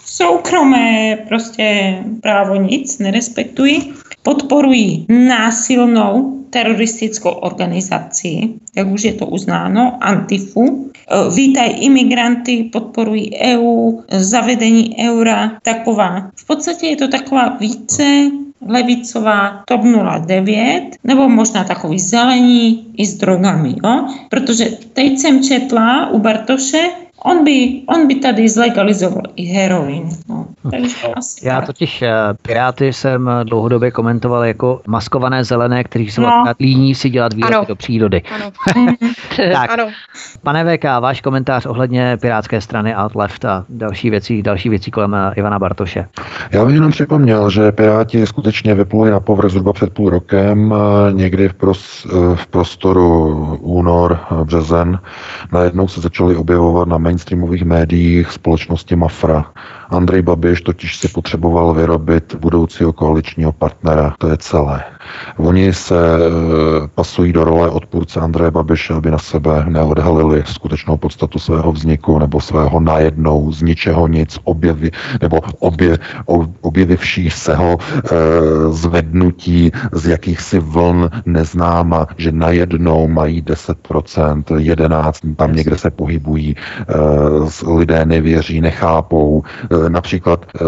soukromé 0.04 1.16
prostě 1.28 1.96
právo 2.22 2.54
nic 2.54 2.98
nerespektují, 2.98 3.92
podporují 4.22 5.06
násilnou 5.08 6.36
teroristickou 6.50 7.30
organizaci, 7.30 8.48
jak 8.76 8.88
už 8.88 9.02
je 9.02 9.12
to 9.12 9.26
uznáno, 9.26 9.98
Antifu. 10.00 10.90
vítají 11.34 11.72
imigranty, 11.72 12.68
podporují 12.72 13.36
EU, 13.40 14.00
zavedení 14.10 14.96
eura, 14.98 15.52
taková. 15.62 16.30
V 16.34 16.46
podstatě 16.46 16.86
je 16.86 16.96
to 16.96 17.08
taková 17.08 17.48
více 17.48 18.30
levicová 18.66 19.62
TOP 19.66 19.80
09, 20.26 20.82
nebo 21.04 21.28
možná 21.28 21.64
takový 21.64 21.98
zelení 21.98 22.86
i 22.96 23.06
s 23.06 23.14
drogami, 23.14 23.74
jo? 23.84 24.06
Protože 24.28 24.70
teď 24.92 25.18
jsem 25.18 25.42
četla 25.42 26.10
u 26.10 26.18
Bartoše, 26.18 26.90
on 27.24 27.44
by, 27.44 27.82
on 27.86 28.06
by 28.06 28.14
tady 28.14 28.48
zlegalizoval 28.48 29.22
i 29.36 29.44
heroin. 29.44 30.08
No. 30.28 30.46
Takže 30.70 31.06
asi 31.16 31.46
Já 31.46 31.56
tak. 31.56 31.66
totiž 31.66 32.02
eh, 32.02 32.10
Piráty 32.42 32.92
jsem 32.92 33.30
dlouhodobě 33.44 33.90
komentoval 33.90 34.44
jako 34.44 34.80
maskované 34.86 35.44
zelené, 35.44 35.84
kteří 35.84 36.10
jsou 36.10 36.22
no. 36.22 36.44
líní 36.60 36.94
si 36.94 37.10
dělat 37.10 37.32
výlety 37.32 37.54
ano. 37.54 37.64
do 37.68 37.76
přírody. 37.76 38.22
Ano. 38.34 38.50
tak, 39.52 39.70
ano. 39.70 39.88
Pane 40.42 40.76
VK, 40.76 40.84
váš 40.84 41.20
komentář 41.20 41.66
ohledně 41.66 42.18
Pirátské 42.20 42.60
strany 42.60 42.96
Out 42.96 43.14
Left 43.14 43.44
a 43.44 43.64
další 43.68 44.10
věcí, 44.10 44.42
další 44.42 44.68
věcí 44.68 44.90
kolem 44.90 45.14
eh, 45.14 45.32
Ivana 45.36 45.58
Bartoše. 45.58 46.06
Já 46.52 46.64
bych 46.64 46.74
jenom 46.74 46.90
připomněl, 46.90 47.50
že 47.50 47.72
Piráti 47.72 48.26
skutečně 48.26 48.74
vypluli 48.74 49.10
na 49.10 49.20
povrch 49.20 49.50
zhruba 49.50 49.72
před 49.72 49.92
půl 49.92 50.10
rokem, 50.10 50.74
eh, 50.74 51.12
někdy 51.12 51.48
v, 51.48 51.54
pros, 51.54 52.06
v 52.34 52.46
prostoru 52.46 53.30
únor, 53.60 54.18
březen. 54.44 54.98
Najednou 55.52 55.88
se 55.88 56.00
začaly 56.00 56.36
objevovat 56.36 56.88
na 56.88 56.98
mainstreamových 57.10 57.64
médiích 57.64 58.30
společnosti 58.30 58.96
Mafra. 58.96 59.52
Andrej 59.90 60.22
Babiš 60.22 60.60
totiž 60.60 60.96
si 60.96 61.08
potřeboval 61.08 61.74
vyrobit 61.74 62.34
budoucího 62.34 62.92
koaličního 62.92 63.52
partnera. 63.52 64.14
To 64.18 64.28
je 64.28 64.36
celé. 64.36 64.84
Oni 65.36 65.72
se 65.72 66.16
e, 66.16 66.18
pasují 66.94 67.32
do 67.32 67.44
role 67.44 67.70
odpůrce 67.70 68.20
Andreje 68.20 68.50
Babiše, 68.50 68.94
aby 68.94 69.10
na 69.10 69.18
sebe 69.18 69.64
neodhalili 69.68 70.42
skutečnou 70.46 70.96
podstatu 70.96 71.38
svého 71.38 71.72
vzniku 71.72 72.18
nebo 72.18 72.40
svého 72.40 72.80
najednou 72.80 73.52
z 73.52 73.62
ničeho 73.62 74.08
nic 74.08 74.38
objevi, 74.44 74.90
nebo 75.20 75.40
obje, 75.58 75.98
objevivší 76.60 77.30
se 77.30 77.54
ho 77.54 77.78
e, 77.78 78.08
zvednutí 78.72 79.72
z 79.92 80.06
jakýchsi 80.06 80.58
vln 80.58 81.10
neznáma, 81.26 82.06
že 82.16 82.32
najednou 82.32 83.08
mají 83.08 83.42
10%, 83.42 84.42
11%, 84.42 85.34
tam 85.36 85.54
někde 85.54 85.78
se 85.78 85.90
pohybují, 85.90 86.56
e, 86.56 87.72
lidé 87.72 88.04
nevěří, 88.04 88.60
nechápou. 88.60 89.42
E, 89.42 89.79
například, 89.88 90.44
e, 90.44 90.64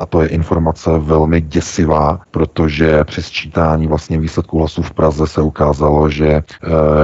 a 0.00 0.06
to 0.06 0.22
je 0.22 0.28
informace 0.28 0.90
velmi 0.98 1.40
děsivá, 1.40 2.20
protože 2.30 3.04
při 3.04 3.22
sčítání 3.22 3.86
vlastně 3.86 4.20
výsledků 4.20 4.58
hlasů 4.58 4.82
v 4.82 4.92
Praze 4.92 5.26
se 5.26 5.42
ukázalo, 5.42 6.10
že 6.10 6.28
eh, 6.28 6.42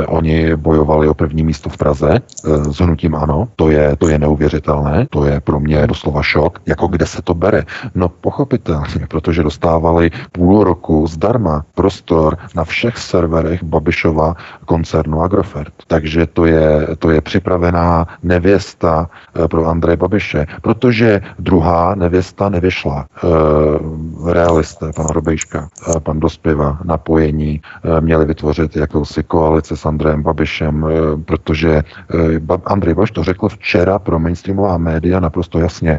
oni 0.06 0.56
bojovali 0.56 1.08
o 1.08 1.14
první 1.14 1.42
místo 1.42 1.68
v 1.68 1.76
Praze 1.76 2.10
eh, 2.18 2.64
s 2.72 2.76
hnutím 2.78 3.14
ano. 3.14 3.48
To 3.56 3.70
je, 3.70 3.96
to 3.96 4.08
je 4.08 4.18
neuvěřitelné, 4.18 5.06
to 5.10 5.24
je 5.24 5.40
pro 5.40 5.60
mě 5.60 5.86
doslova 5.86 6.22
šok. 6.22 6.58
Jako 6.66 6.86
kde 6.86 7.06
se 7.06 7.22
to 7.22 7.34
bere? 7.34 7.64
No 7.94 8.08
pochopitelně, 8.08 9.06
protože 9.08 9.42
dostávali 9.42 10.10
půl 10.32 10.64
roku 10.64 11.06
zdarma 11.06 11.64
prostor 11.74 12.38
na 12.54 12.64
všech 12.64 12.98
serverech 12.98 13.62
Babišova 13.62 14.34
koncernu 14.64 15.22
Agrofert. 15.22 15.72
Takže 15.86 16.26
to 16.26 16.46
je, 16.46 16.86
to 16.98 17.10
je 17.10 17.20
připravená 17.20 18.06
nevěsta 18.22 19.10
eh, 19.10 19.48
pro 19.48 19.66
Andreje 19.66 19.96
Babiše, 19.96 20.46
protože 20.62 21.20
druhá 21.38 21.94
nevěsta 21.94 22.48
nevyšla. 22.48 23.06
E, 23.06 24.32
realisté, 24.32 24.90
pan 24.96 25.06
Robejška, 25.06 25.68
e, 25.96 26.00
pan 26.00 26.20
Dospěv 26.20 26.46
piva, 26.46 26.78
napojení, 26.84 27.60
eh, 27.60 28.00
měli 28.00 28.24
vytvořit 28.24 28.76
jakousi 28.76 29.22
koalici 29.22 29.76
s 29.76 29.86
Andrejem 29.86 30.22
Babišem, 30.22 30.86
eh, 30.86 31.16
protože 31.24 31.82
eh, 31.82 32.58
Andrej 32.64 32.94
Babiš 32.94 33.10
to 33.10 33.24
řekl 33.24 33.48
včera 33.48 33.98
pro 33.98 34.18
mainstreamová 34.18 34.78
média 34.78 35.20
naprosto 35.20 35.58
jasně. 35.58 35.98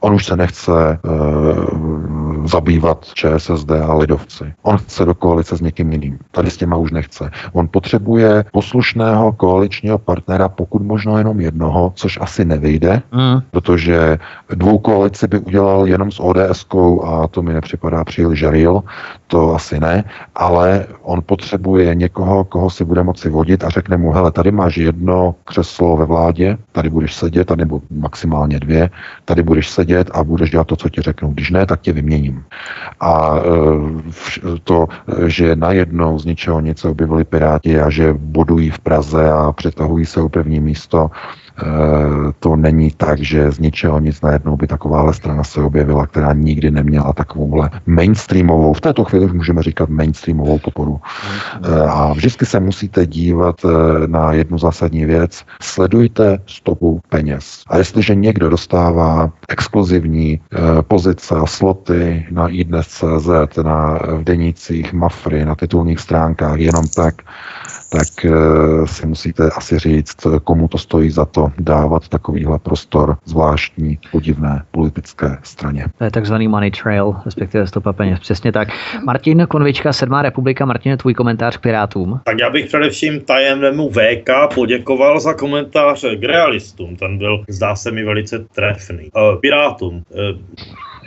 On 0.00 0.14
už 0.14 0.24
se 0.26 0.36
nechce 0.36 0.98
zabývat 2.44 3.06
ČSSD 3.14 3.70
a 3.70 3.94
lidovci. 3.94 4.44
On 4.62 4.78
chce 4.78 5.04
do 5.04 5.14
koalice 5.14 5.56
s 5.56 5.60
někým 5.60 5.92
jiným. 5.92 6.18
Tady 6.30 6.50
s 6.50 6.56
těma 6.56 6.76
už 6.76 6.90
nechce. 6.90 7.30
On 7.52 7.68
potřebuje 7.70 8.44
poslušného 8.52 9.32
koaličního 9.32 9.98
partnera, 9.98 10.48
pokud 10.48 10.82
možno 10.82 11.18
jenom 11.18 11.40
jednoho, 11.40 11.92
což 11.94 12.18
asi 12.20 12.44
nevyjde, 12.44 13.02
mm. 13.12 13.40
protože 13.50 14.18
dvou 14.50 14.73
koalici 14.78 15.28
by 15.28 15.38
udělal 15.38 15.86
jenom 15.86 16.12
s 16.12 16.20
ods 16.20 16.66
a 17.04 17.28
to 17.28 17.42
mi 17.42 17.54
nepřipadá 17.54 18.04
příliš 18.04 18.38
žaril. 18.38 18.82
To 19.26 19.54
asi 19.54 19.80
ne, 19.80 20.04
ale 20.34 20.86
on 21.02 21.22
potřebuje 21.26 21.94
někoho, 21.94 22.44
koho 22.44 22.70
si 22.70 22.84
bude 22.84 23.02
moci 23.02 23.28
vodit 23.28 23.64
a 23.64 23.68
řekne 23.68 23.96
mu, 23.96 24.12
hele, 24.12 24.32
tady 24.32 24.52
máš 24.52 24.76
jedno 24.76 25.34
křeslo 25.44 25.96
ve 25.96 26.04
vládě, 26.04 26.58
tady 26.72 26.90
budeš 26.90 27.14
sedět, 27.14 27.44
tady 27.44 27.64
nebo 27.64 27.80
maximálně 27.90 28.60
dvě, 28.60 28.90
tady 29.24 29.42
budeš 29.42 29.70
sedět 29.70 30.10
a 30.14 30.24
budeš 30.24 30.50
dělat 30.50 30.66
to, 30.66 30.76
co 30.76 30.88
ti 30.88 31.02
řeknu. 31.02 31.30
Když 31.30 31.50
ne, 31.50 31.66
tak 31.66 31.80
tě 31.80 31.92
vyměním. 31.92 32.44
A 33.00 33.36
e, 33.36 33.40
to, 34.64 34.86
že 35.26 35.56
najednou 35.56 36.18
z 36.18 36.24
ničeho 36.24 36.60
něco 36.60 36.90
objevili 36.90 37.24
Piráti 37.24 37.80
a 37.80 37.90
že 37.90 38.12
bodují 38.12 38.70
v 38.70 38.78
Praze 38.78 39.30
a 39.30 39.52
přetahují 39.52 40.06
se 40.06 40.20
o 40.20 40.28
první 40.28 40.60
místo, 40.60 41.10
to 42.38 42.56
není 42.56 42.90
tak, 42.90 43.18
že 43.18 43.52
z 43.52 43.58
ničeho 43.58 44.00
nic 44.00 44.20
najednou 44.20 44.56
by 44.56 44.66
takováhle 44.66 45.14
strana 45.14 45.44
se 45.44 45.60
objevila, 45.60 46.06
která 46.06 46.32
nikdy 46.32 46.70
neměla 46.70 47.12
takovouhle 47.12 47.70
mainstreamovou, 47.86 48.72
v 48.72 48.80
této 48.80 49.04
chvíli 49.04 49.26
už 49.26 49.32
můžeme 49.32 49.62
říkat 49.62 49.88
mainstreamovou 49.88 50.58
podporu. 50.58 51.00
Eh, 51.62 51.80
a 51.80 52.12
vždycky 52.12 52.46
se 52.46 52.60
musíte 52.60 53.06
dívat 53.06 53.56
eh, 53.64 53.68
na 54.06 54.32
jednu 54.32 54.58
zásadní 54.58 55.04
věc. 55.04 55.44
Sledujte 55.62 56.38
stopu 56.46 57.00
peněz. 57.08 57.62
A 57.66 57.76
jestliže 57.76 58.14
někdo 58.14 58.48
dostává 58.48 59.32
exkluzivní 59.48 60.40
pozice 60.88 61.34
a 61.34 61.46
sloty 61.46 62.26
na 62.30 62.48
iDnes.cz, 62.48 63.56
na 63.62 63.98
v 64.18 64.24
denících 64.24 64.92
Mafry, 64.92 65.44
na 65.44 65.54
titulních 65.54 66.00
stránkách, 66.00 66.58
jenom 66.58 66.84
tak, 66.96 67.14
tak 67.98 68.24
eh, 68.24 68.86
si 68.86 69.06
musíte 69.06 69.50
asi 69.50 69.78
říct, 69.78 70.26
komu 70.44 70.68
to 70.68 70.78
stojí 70.78 71.10
za 71.10 71.24
to 71.24 71.52
dávat 71.58 72.08
takovýhle 72.08 72.58
prostor 72.58 73.16
zvláštní, 73.24 73.98
podivné 74.12 74.62
politické 74.70 75.38
straně. 75.42 75.84
To 75.98 76.04
je 76.04 76.10
takzvaný 76.10 76.48
money 76.48 76.70
trail, 76.70 77.16
respektive 77.24 77.66
stopa 77.66 77.92
peněz. 77.92 78.20
Přesně 78.20 78.52
tak. 78.52 78.68
Martin 79.04 79.46
Konvička, 79.50 79.92
Sedmá 79.92 80.22
republika. 80.22 80.64
Martin, 80.64 80.96
tvůj 80.96 81.14
komentář 81.14 81.56
k 81.56 81.60
Pirátům. 81.60 82.20
Tak 82.24 82.38
já 82.38 82.50
bych 82.50 82.66
především 82.66 83.20
tajemnému 83.20 83.90
VK 83.90 84.54
poděkoval 84.54 85.20
za 85.20 85.34
komentář 85.34 86.04
k 86.20 86.24
realistům. 86.24 86.96
Ten 86.96 87.18
byl, 87.18 87.44
zdá 87.48 87.76
se 87.76 87.90
mi, 87.90 88.04
velice 88.04 88.38
trefný. 88.54 89.10
Uh, 89.16 89.40
Pirátům. 89.40 90.02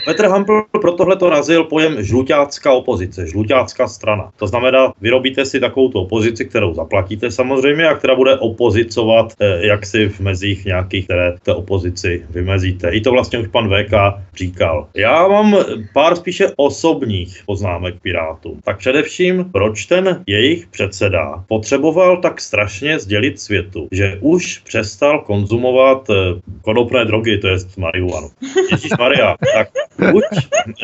Petr 0.07 0.27
Hampl 0.27 0.61
pro 0.81 0.91
tohle 0.91 1.15
to 1.15 1.29
razil 1.29 1.63
pojem 1.63 2.03
žluťácká 2.03 2.71
opozice, 2.71 3.27
žluťácká 3.27 3.87
strana. 3.87 4.31
To 4.39 4.47
znamená, 4.47 4.93
vyrobíte 5.01 5.45
si 5.45 5.59
takovou 5.59 5.91
opozici, 6.07 6.45
kterou 6.45 6.73
zaplatíte 6.73 7.31
samozřejmě 7.31 7.87
a 7.87 7.95
která 7.95 8.15
bude 8.15 8.35
opozicovat 8.39 9.33
eh, 9.39 9.67
jaksi 9.67 10.09
v 10.09 10.19
mezích 10.19 10.65
nějakých, 10.65 11.05
které 11.05 11.35
té 11.43 11.53
opozici 11.53 12.23
vymezíte. 12.29 12.89
I 12.89 13.01
to 13.01 13.11
vlastně 13.11 13.39
už 13.39 13.47
pan 13.47 13.69
VK 13.69 13.93
říkal. 14.35 14.87
Já 14.95 15.27
mám 15.27 15.57
pár 15.93 16.15
spíše 16.15 16.51
osobních 16.55 17.43
poznámek 17.45 17.95
Pirátům. 18.01 18.59
Tak 18.63 18.77
především, 18.77 19.49
proč 19.51 19.85
ten 19.85 20.23
jejich 20.27 20.67
předseda 20.67 21.43
potřeboval 21.47 22.17
tak 22.17 22.41
strašně 22.41 22.99
sdělit 22.99 23.39
světu, 23.39 23.87
že 23.91 24.17
už 24.21 24.57
přestal 24.57 25.19
konzumovat 25.19 26.09
eh, 26.09 26.15
konopné 26.61 27.05
drogy, 27.05 27.37
to 27.37 27.47
je 27.47 27.57
marihuanu. 27.77 28.29
Ježíš 28.71 28.91
Maria, 28.99 29.35
tak 29.53 29.67
buď, 30.11 30.23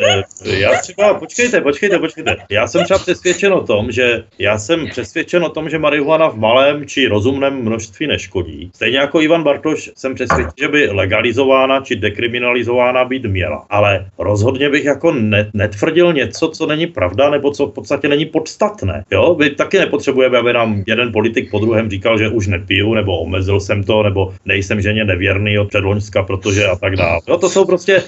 eh, 0.00 0.22
já 0.58 0.70
třeba, 0.80 1.14
počkejte, 1.14 1.60
počkejte, 1.60 1.98
počkejte. 1.98 2.36
Já 2.50 2.66
jsem 2.66 2.84
třeba 2.84 2.98
přesvědčen 2.98 3.52
o 3.52 3.60
tom, 3.60 3.92
že 3.92 4.24
já 4.38 4.58
jsem 4.58 4.86
přesvědčen 4.86 5.44
o 5.44 5.48
tom, 5.48 5.70
že 5.70 5.78
marihuana 5.78 6.28
v 6.28 6.36
malém 6.36 6.86
či 6.86 7.06
rozumném 7.06 7.54
množství 7.54 8.06
neškodí. 8.06 8.70
Stejně 8.74 8.98
jako 8.98 9.20
Ivan 9.20 9.42
Bartoš 9.42 9.90
jsem 9.96 10.14
přesvědčen, 10.14 10.52
že 10.60 10.68
by 10.68 10.88
legalizována 10.90 11.80
či 11.80 11.96
dekriminalizována 11.96 13.04
být 13.04 13.24
měla. 13.24 13.66
Ale 13.70 14.06
rozhodně 14.18 14.70
bych 14.70 14.84
jako 14.84 15.12
ne, 15.12 15.50
netvrdil 15.54 16.12
něco, 16.12 16.48
co 16.48 16.66
není 16.66 16.86
pravda, 16.86 17.30
nebo 17.30 17.50
co 17.50 17.66
v 17.66 17.72
podstatě 17.72 18.08
není 18.08 18.26
podstatné. 18.26 19.04
Jo, 19.10 19.34
vy 19.34 19.50
taky 19.50 19.78
nepotřebujeme, 19.78 20.38
aby 20.38 20.52
nám 20.52 20.84
jeden 20.86 21.12
politik 21.12 21.50
po 21.50 21.58
druhém 21.58 21.90
říkal, 21.90 22.18
že 22.18 22.28
už 22.28 22.46
nepiju, 22.46 22.94
nebo 22.94 23.18
omezil 23.18 23.60
jsem 23.60 23.84
to, 23.84 24.02
nebo 24.02 24.34
nejsem 24.44 24.80
ženě 24.80 25.04
nevěrný 25.04 25.58
od 25.58 25.68
předloňska, 25.68 26.22
protože 26.22 26.66
a 26.66 26.76
tak 26.76 26.96
dále. 26.96 27.20
Jo, 27.28 27.38
to 27.38 27.50
jsou 27.50 27.64
prostě 27.64 28.02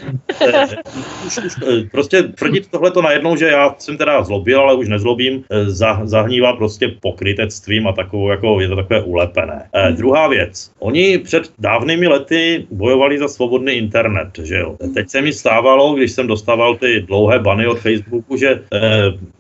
eh, 0.46 0.66
už, 1.26 1.38
už 1.46 1.54
eh, 1.68 1.88
prostě 1.92 2.22
tvrdit 2.22 2.70
tohleto 2.70 3.02
najednou, 3.02 3.36
že 3.36 3.46
já 3.46 3.74
jsem 3.78 3.96
teda 3.96 4.22
zlobil, 4.24 4.60
ale 4.60 4.74
už 4.74 4.88
nezlobím, 4.88 5.44
eh, 5.50 5.70
za, 5.70 6.00
zahnívá 6.04 6.52
prostě 6.52 6.88
pokrytectvím 7.00 7.86
a 7.86 7.92
takovou, 7.92 8.30
jako 8.30 8.60
je 8.60 8.68
to 8.68 8.76
takové 8.76 9.02
ulepené. 9.02 9.68
Eh, 9.74 9.92
druhá 9.92 10.28
věc. 10.28 10.70
Oni 10.78 11.18
před 11.18 11.50
dávnými 11.58 12.08
lety 12.08 12.66
bojovali 12.70 13.18
za 13.18 13.28
svobodný 13.28 13.72
internet, 13.72 14.28
že 14.42 14.56
jo. 14.58 14.76
Teď 14.94 15.08
se 15.10 15.20
mi 15.22 15.32
stávalo, 15.32 15.94
když 15.94 16.12
jsem 16.12 16.26
dostával 16.26 16.76
ty 16.76 17.00
dlouhé 17.00 17.38
bany 17.38 17.66
od 17.66 17.78
Facebooku, 17.78 18.36
že 18.36 18.60
eh, 18.74 18.80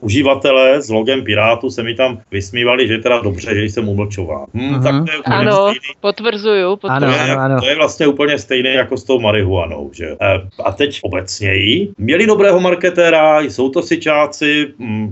uživatelé 0.00 0.82
s 0.82 0.90
logem 0.90 1.24
Pirátu 1.24 1.70
se 1.70 1.82
mi 1.82 1.94
tam 1.94 2.20
vysmívali, 2.30 2.86
že 2.88 2.92
je 2.92 2.98
teda 2.98 3.20
dobře, 3.20 3.54
že 3.54 3.64
jsem 3.64 3.88
umlčován. 3.88 4.46
Hm, 4.54 4.66
Mhm. 4.66 4.82
tak 4.82 4.92
to 5.04 5.12
je 5.12 5.18
úplně 5.18 5.36
Ano, 5.36 5.52
stejný. 5.56 5.94
potvrzuju, 6.00 6.76
potvrzuju. 6.76 7.12
Ano, 7.12 7.18
To 7.18 7.24
je, 7.30 7.32
ano, 7.36 7.40
ano. 7.42 7.60
to 7.60 7.66
je 7.66 7.76
vlastně 7.76 8.06
úplně 8.06 8.38
stejné 8.38 8.70
jako 8.70 8.96
s 8.96 9.04
tou 9.04 9.20
marihuanou. 9.20 9.90
Že? 9.94 10.04
jo. 10.06 10.16
E, 10.20 10.40
a 10.64 10.72
teď 10.72 11.00
obecněji. 11.46 11.88
Měli 11.98 12.26
dobrého 12.26 12.60
marketéra, 12.60 13.40
jsou 13.40 13.68
to 13.68 13.82
sičáci, 13.82 14.66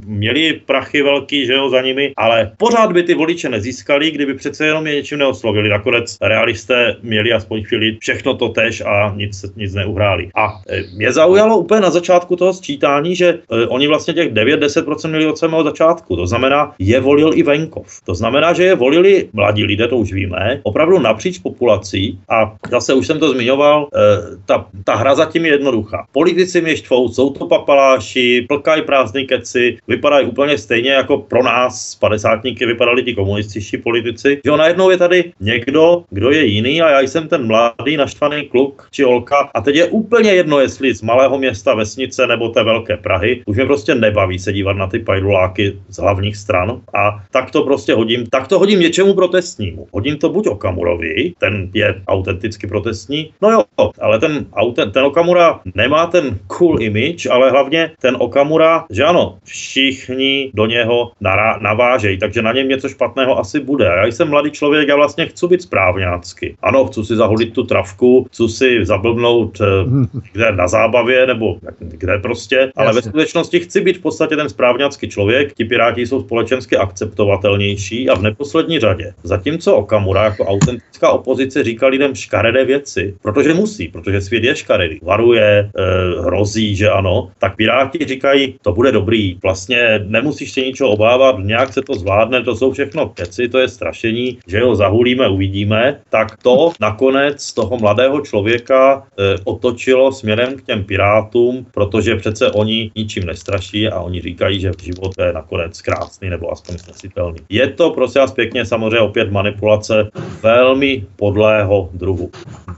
měli 0.06 0.60
prachy 0.66 1.02
velký 1.02 1.46
že 1.46 1.52
jo, 1.52 1.70
za 1.70 1.80
nimi, 1.80 2.12
ale 2.16 2.52
pořád 2.56 2.92
by 2.92 3.02
ty 3.02 3.14
voliče 3.14 3.48
nezískali, 3.48 4.10
kdyby 4.10 4.34
přece 4.34 4.66
jenom 4.66 4.86
je 4.86 4.94
něčím 4.94 5.18
neoslovili. 5.18 5.68
Nakonec 5.68 6.16
realisté 6.20 6.96
měli 7.02 7.32
aspoň 7.32 7.64
chvíli 7.64 7.96
všechno 8.00 8.34
to 8.34 8.48
tež 8.48 8.80
a 8.80 9.12
nic, 9.16 9.44
nic 9.56 9.74
neuhráli. 9.74 10.30
A 10.34 10.60
e, 10.68 10.82
mě 10.96 11.12
zaujalo 11.12 11.58
úplně 11.58 11.80
na 11.80 11.90
začátku 11.90 12.36
toho 12.36 12.52
sčítání, 12.52 13.16
že 13.16 13.26
e, 13.28 13.66
oni 13.66 13.88
vlastně 13.88 14.14
těch 14.14 14.32
9-10% 14.32 15.08
měli 15.08 15.26
od 15.26 15.38
samého 15.38 15.64
začátku. 15.64 16.16
To 16.16 16.26
znamená, 16.26 16.74
je 16.78 17.00
volil 17.00 17.30
i 17.34 17.42
venkov. 17.42 18.00
To 18.06 18.14
znamená, 18.14 18.52
že 18.52 18.64
je 18.64 18.74
volili 18.74 19.28
mladí 19.32 19.64
lidé, 19.64 19.88
to 19.88 19.96
už 19.96 20.12
víme, 20.12 20.60
opravdu 20.62 20.98
napříč 20.98 21.38
populací. 21.38 22.18
A 22.28 22.56
zase 22.70 22.94
už 22.94 23.06
jsem 23.06 23.18
to 23.18 23.32
zmiňoval, 23.32 23.88
e, 23.94 23.98
ta, 24.46 24.66
ta 24.84 24.94
hra 24.94 25.14
zatím 25.14 25.44
je 25.46 25.52
jednoduchá. 25.52 26.06
Politici 26.24 26.60
mě 26.60 26.76
štvou, 26.76 27.08
jsou 27.08 27.30
to 27.30 27.46
papaláši, 27.46 28.44
plkají 28.48 28.82
prázdný 28.82 29.26
keci, 29.26 29.78
vypadají 29.88 30.26
úplně 30.26 30.58
stejně 30.58 30.90
jako 30.90 31.18
pro 31.18 31.42
nás, 31.42 31.94
padesátníky, 31.94 32.66
vypadali 32.66 33.02
ti 33.02 33.14
komunističtí 33.14 33.76
politici. 33.76 34.40
Že 34.44 34.50
najednou 34.50 34.90
je 34.90 34.96
tady 34.96 35.32
někdo, 35.40 36.04
kdo 36.10 36.30
je 36.30 36.44
jiný 36.44 36.82
a 36.82 36.90
já 36.90 37.00
jsem 37.00 37.28
ten 37.28 37.46
mladý 37.46 37.96
naštvaný 37.96 38.48
kluk 38.48 38.88
či 38.90 39.02
holka 39.02 39.50
a 39.54 39.60
teď 39.60 39.76
je 39.76 39.84
úplně 39.84 40.30
jedno, 40.30 40.60
jestli 40.60 40.94
z 40.94 41.02
malého 41.02 41.38
města, 41.38 41.74
vesnice 41.74 42.26
nebo 42.26 42.48
té 42.48 42.64
velké 42.64 42.96
Prahy. 42.96 43.42
Už 43.46 43.56
mě 43.56 43.66
prostě 43.66 43.94
nebaví 43.94 44.38
se 44.38 44.52
dívat 44.52 44.76
na 44.76 44.86
ty 44.86 44.98
pajduláky 44.98 45.76
z 45.88 45.98
hlavních 45.98 46.36
stran 46.36 46.80
a 46.94 47.22
tak 47.30 47.50
to 47.50 47.62
prostě 47.62 47.94
hodím, 47.94 48.26
tak 48.26 48.48
to 48.48 48.58
hodím 48.58 48.80
něčemu 48.80 49.14
protestnímu. 49.14 49.86
Hodím 49.92 50.16
to 50.16 50.28
buď 50.28 50.46
Okamurovi, 50.46 51.32
ten 51.38 51.70
je 51.74 51.94
autenticky 52.08 52.66
protestní, 52.66 53.32
no 53.42 53.50
jo, 53.50 53.90
ale 54.00 54.18
ten, 54.18 54.46
ten 54.92 55.04
Okamura 55.04 55.60
nemá 55.74 56.03
ten 56.06 56.38
cool 56.46 56.82
image, 56.82 57.26
ale 57.30 57.50
hlavně 57.50 57.90
ten 58.00 58.16
Okamura, 58.18 58.84
že 58.90 59.04
ano, 59.04 59.38
všichni 59.44 60.50
do 60.54 60.66
něho 60.66 61.12
nará, 61.20 61.58
navážejí, 61.58 62.18
takže 62.18 62.42
na 62.42 62.52
něm 62.52 62.68
něco 62.68 62.88
špatného 62.88 63.38
asi 63.38 63.60
bude. 63.60 63.84
Já 63.84 64.06
jsem 64.06 64.28
mladý 64.28 64.50
člověk, 64.50 64.88
já 64.88 64.96
vlastně 64.96 65.26
chci 65.26 65.46
být 65.46 65.62
správňácky. 65.62 66.56
Ano, 66.62 66.86
chci 66.86 67.04
si 67.04 67.16
zaholit 67.16 67.52
tu 67.52 67.62
travku, 67.62 68.26
chci 68.28 68.48
si 68.48 68.84
zablbnout 68.86 69.60
eh, 69.60 69.64
kde 70.32 70.52
na 70.52 70.68
zábavě 70.68 71.26
nebo 71.26 71.56
kde 71.78 72.18
prostě, 72.18 72.72
ale 72.76 72.92
ve 72.92 72.98
Jasně. 72.98 73.10
skutečnosti 73.10 73.60
chci 73.60 73.80
být 73.80 73.96
v 73.96 74.00
podstatě 74.00 74.36
ten 74.36 74.48
správňácký 74.48 75.08
člověk. 75.08 75.54
Ti 75.54 75.64
piráti 75.64 76.06
jsou 76.06 76.20
společensky 76.20 76.76
akceptovatelnější 76.76 78.08
a 78.08 78.14
v 78.14 78.22
neposlední 78.22 78.80
řadě. 78.80 79.14
Zatímco 79.22 79.76
Okamura 79.76 80.24
jako 80.24 80.44
autentická 80.44 81.10
opozice 81.10 81.64
říká 81.64 81.86
lidem 81.86 82.14
škaredé 82.14 82.64
věci, 82.64 83.14
protože 83.22 83.54
musí, 83.54 83.88
protože 83.88 84.20
svět 84.20 84.44
je 84.44 84.56
škaredý. 84.56 85.00
Varuje, 85.02 85.70
eh, 85.78 85.93
hrozí, 86.20 86.76
že 86.76 86.90
ano, 86.90 87.30
tak 87.38 87.56
piráti 87.56 88.04
říkají, 88.04 88.54
to 88.62 88.72
bude 88.72 88.92
dobrý, 88.92 89.38
vlastně 89.42 90.00
nemusíš 90.06 90.52
se 90.52 90.60
ničeho 90.60 90.90
obávat, 90.90 91.36
nějak 91.38 91.72
se 91.72 91.82
to 91.82 91.94
zvládne, 91.94 92.42
to 92.42 92.56
jsou 92.56 92.72
všechno 92.72 93.08
keci, 93.08 93.48
to 93.48 93.58
je 93.58 93.68
strašení, 93.68 94.38
že 94.46 94.60
ho 94.60 94.76
zahulíme, 94.76 95.28
uvidíme, 95.28 96.00
tak 96.10 96.36
to 96.42 96.72
nakonec 96.80 97.52
toho 97.52 97.78
mladého 97.78 98.20
člověka 98.20 99.02
eh, 99.18 99.36
otočilo 99.44 100.12
směrem 100.12 100.56
k 100.56 100.62
těm 100.62 100.84
pirátům, 100.84 101.66
protože 101.74 102.16
přece 102.16 102.50
oni 102.50 102.90
ničím 102.96 103.26
nestraší 103.26 103.88
a 103.88 104.00
oni 104.00 104.20
říkají, 104.20 104.60
že 104.60 104.72
život 104.82 105.12
je 105.18 105.32
nakonec 105.32 105.82
krásný 105.82 106.30
nebo 106.30 106.52
aspoň 106.52 106.78
snesitelný. 106.78 107.38
Je 107.48 107.68
to 107.68 107.90
prosím 107.90 108.20
vás 108.20 108.32
pěkně 108.32 108.66
samozřejmě 108.66 109.00
opět 109.00 109.32
manipulace 109.32 110.10
velmi 110.42 111.06
podlého 111.16 111.88
druhu. 111.92 112.30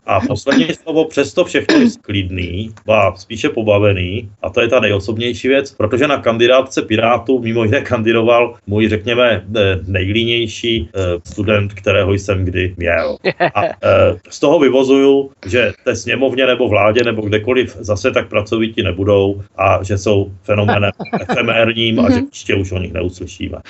A 0.07 0.21
poslední 0.21 0.75
slovo, 0.75 1.05
přesto 1.05 1.45
všechno 1.45 1.77
je 1.77 1.87
klidný, 2.03 2.71
a 3.07 3.17
spíše 3.17 3.49
pobavený, 3.49 4.31
a 4.43 4.51
to 4.51 4.61
je 4.61 4.69
ta 4.69 4.81
nejosobnější 4.81 5.49
věc, 5.49 5.73
protože 5.73 6.07
na 6.09 6.17
kandidátce 6.17 6.83
Pirátů 6.83 7.39
mimo 7.39 7.65
jiné 7.65 7.81
kandidoval 7.81 8.55
můj, 8.67 8.89
řekněme, 8.89 9.45
eh, 9.57 9.79
nejlínější 9.87 10.91
eh, 10.95 11.01
student, 11.25 11.73
kterého 11.73 12.13
jsem 12.13 12.45
kdy 12.45 12.75
měl. 12.77 13.17
A 13.55 13.65
eh, 13.65 13.73
z 14.29 14.41
toho 14.41 14.59
vyvozuju, 14.59 15.31
že 15.47 15.73
té 15.85 15.97
sněmovně 15.97 16.47
nebo 16.47 16.69
vládě 16.69 17.05
nebo 17.05 17.23
kdekoliv 17.23 17.77
zase 17.81 18.11
tak 18.11 18.29
pracovití 18.29 18.83
nebudou 18.83 19.43
a 19.57 19.83
že 19.83 19.99
jsou 19.99 20.33
fenoménem 20.43 20.91
efemérním 21.21 22.01
a 22.01 22.11
že 22.11 22.21
příště 22.31 22.55
už 22.55 22.73
o 22.73 22.79
nich 22.79 22.93
neuslyšíme. 22.93 23.59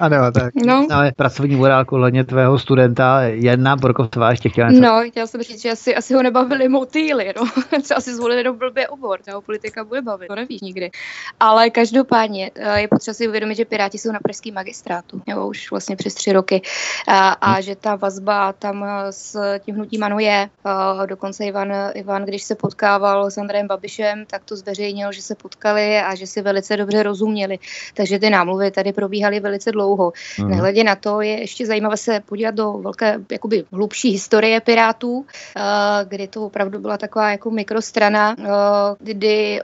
Ano, 0.00 0.32
tak. 0.32 0.54
No. 0.66 0.86
Ale 0.90 1.12
pracovní 1.16 1.56
morálku 1.56 1.96
hledně 1.96 2.24
tvého 2.24 2.58
studenta 2.58 3.20
Jana 3.22 3.76
Borkovcová 3.76 4.30
ještě 4.30 4.48
chtěla 4.48 4.70
něco. 4.70 4.82
No, 4.82 5.02
chtěla 5.10 5.26
jsem 5.26 5.42
říct, 5.42 5.62
že 5.62 5.70
asi, 5.70 5.94
asi 5.94 6.14
ho 6.14 6.22
nebavili 6.22 6.68
motýly, 6.68 7.32
no. 7.36 7.42
Třeba 7.82 8.00
si 8.00 8.14
zvolili 8.14 8.40
jenom 8.40 8.58
blbě 8.72 8.88
obor, 8.88 9.20
toho 9.22 9.42
politika 9.42 9.84
bude 9.84 10.02
bavit, 10.02 10.28
to 10.28 10.34
nevíš 10.34 10.60
nikdy. 10.60 10.90
Ale 11.40 11.70
každopádně 11.70 12.50
eh, 12.54 12.80
je 12.80 12.88
potřeba 12.88 13.14
si 13.14 13.28
uvědomit, 13.28 13.54
že 13.54 13.64
Piráti 13.64 13.98
jsou 13.98 14.12
na 14.12 14.20
pražském 14.20 14.54
magistrátu, 14.54 15.22
nebo 15.26 15.46
už 15.46 15.70
vlastně 15.70 15.96
přes 15.96 16.14
tři 16.14 16.32
roky. 16.32 16.62
A, 17.08 17.28
a 17.28 17.60
že 17.60 17.76
ta 17.76 17.96
vazba 17.96 18.52
tam 18.52 18.84
eh, 18.84 19.12
s 19.12 19.58
tím 19.58 19.74
hnutím 19.74 20.02
ano 20.02 20.18
je. 20.18 20.48
A 20.64 21.06
dokonce 21.06 21.44
Ivan, 21.44 21.72
Ivan, 21.94 22.24
když 22.24 22.42
se 22.42 22.54
potkával 22.54 23.30
s 23.30 23.38
Andrejem 23.38 23.66
Babišem, 23.66 24.26
tak 24.26 24.44
to 24.44 24.56
zveřejnil, 24.56 25.12
že 25.12 25.22
se 25.22 25.34
potkali 25.34 25.98
a 25.98 26.14
že 26.14 26.26
si 26.26 26.42
velice 26.42 26.76
dobře 26.76 27.02
rozuměli. 27.02 27.58
Takže 27.94 28.18
ty 28.18 28.30
námluvy 28.30 28.70
tady 28.70 28.92
probíhaly 28.92 29.40
velice 29.40 29.72
dlouho. 29.72 30.12
Mhm. 30.38 30.50
Nehledě 30.50 30.84
na 30.84 30.96
to 30.96 31.20
je 31.20 31.40
ještě 31.40 31.66
zajímavé 31.66 31.96
se 31.96 32.20
podívat 32.20 32.54
do 32.54 32.72
velké, 32.72 33.18
jakoby 33.30 33.64
hlubší 33.72 34.10
historie 34.10 34.60
Pirátů, 34.60 35.26
eh, 35.56 35.60
kdy 36.04 36.28
to 36.28 36.46
opravdu 36.46 36.78
byla 36.78 36.98
taková 36.98 37.30
jako 37.30 37.50
mikrostrana, 37.50 38.36
eh, 38.38 38.44
kdy, 38.98 39.60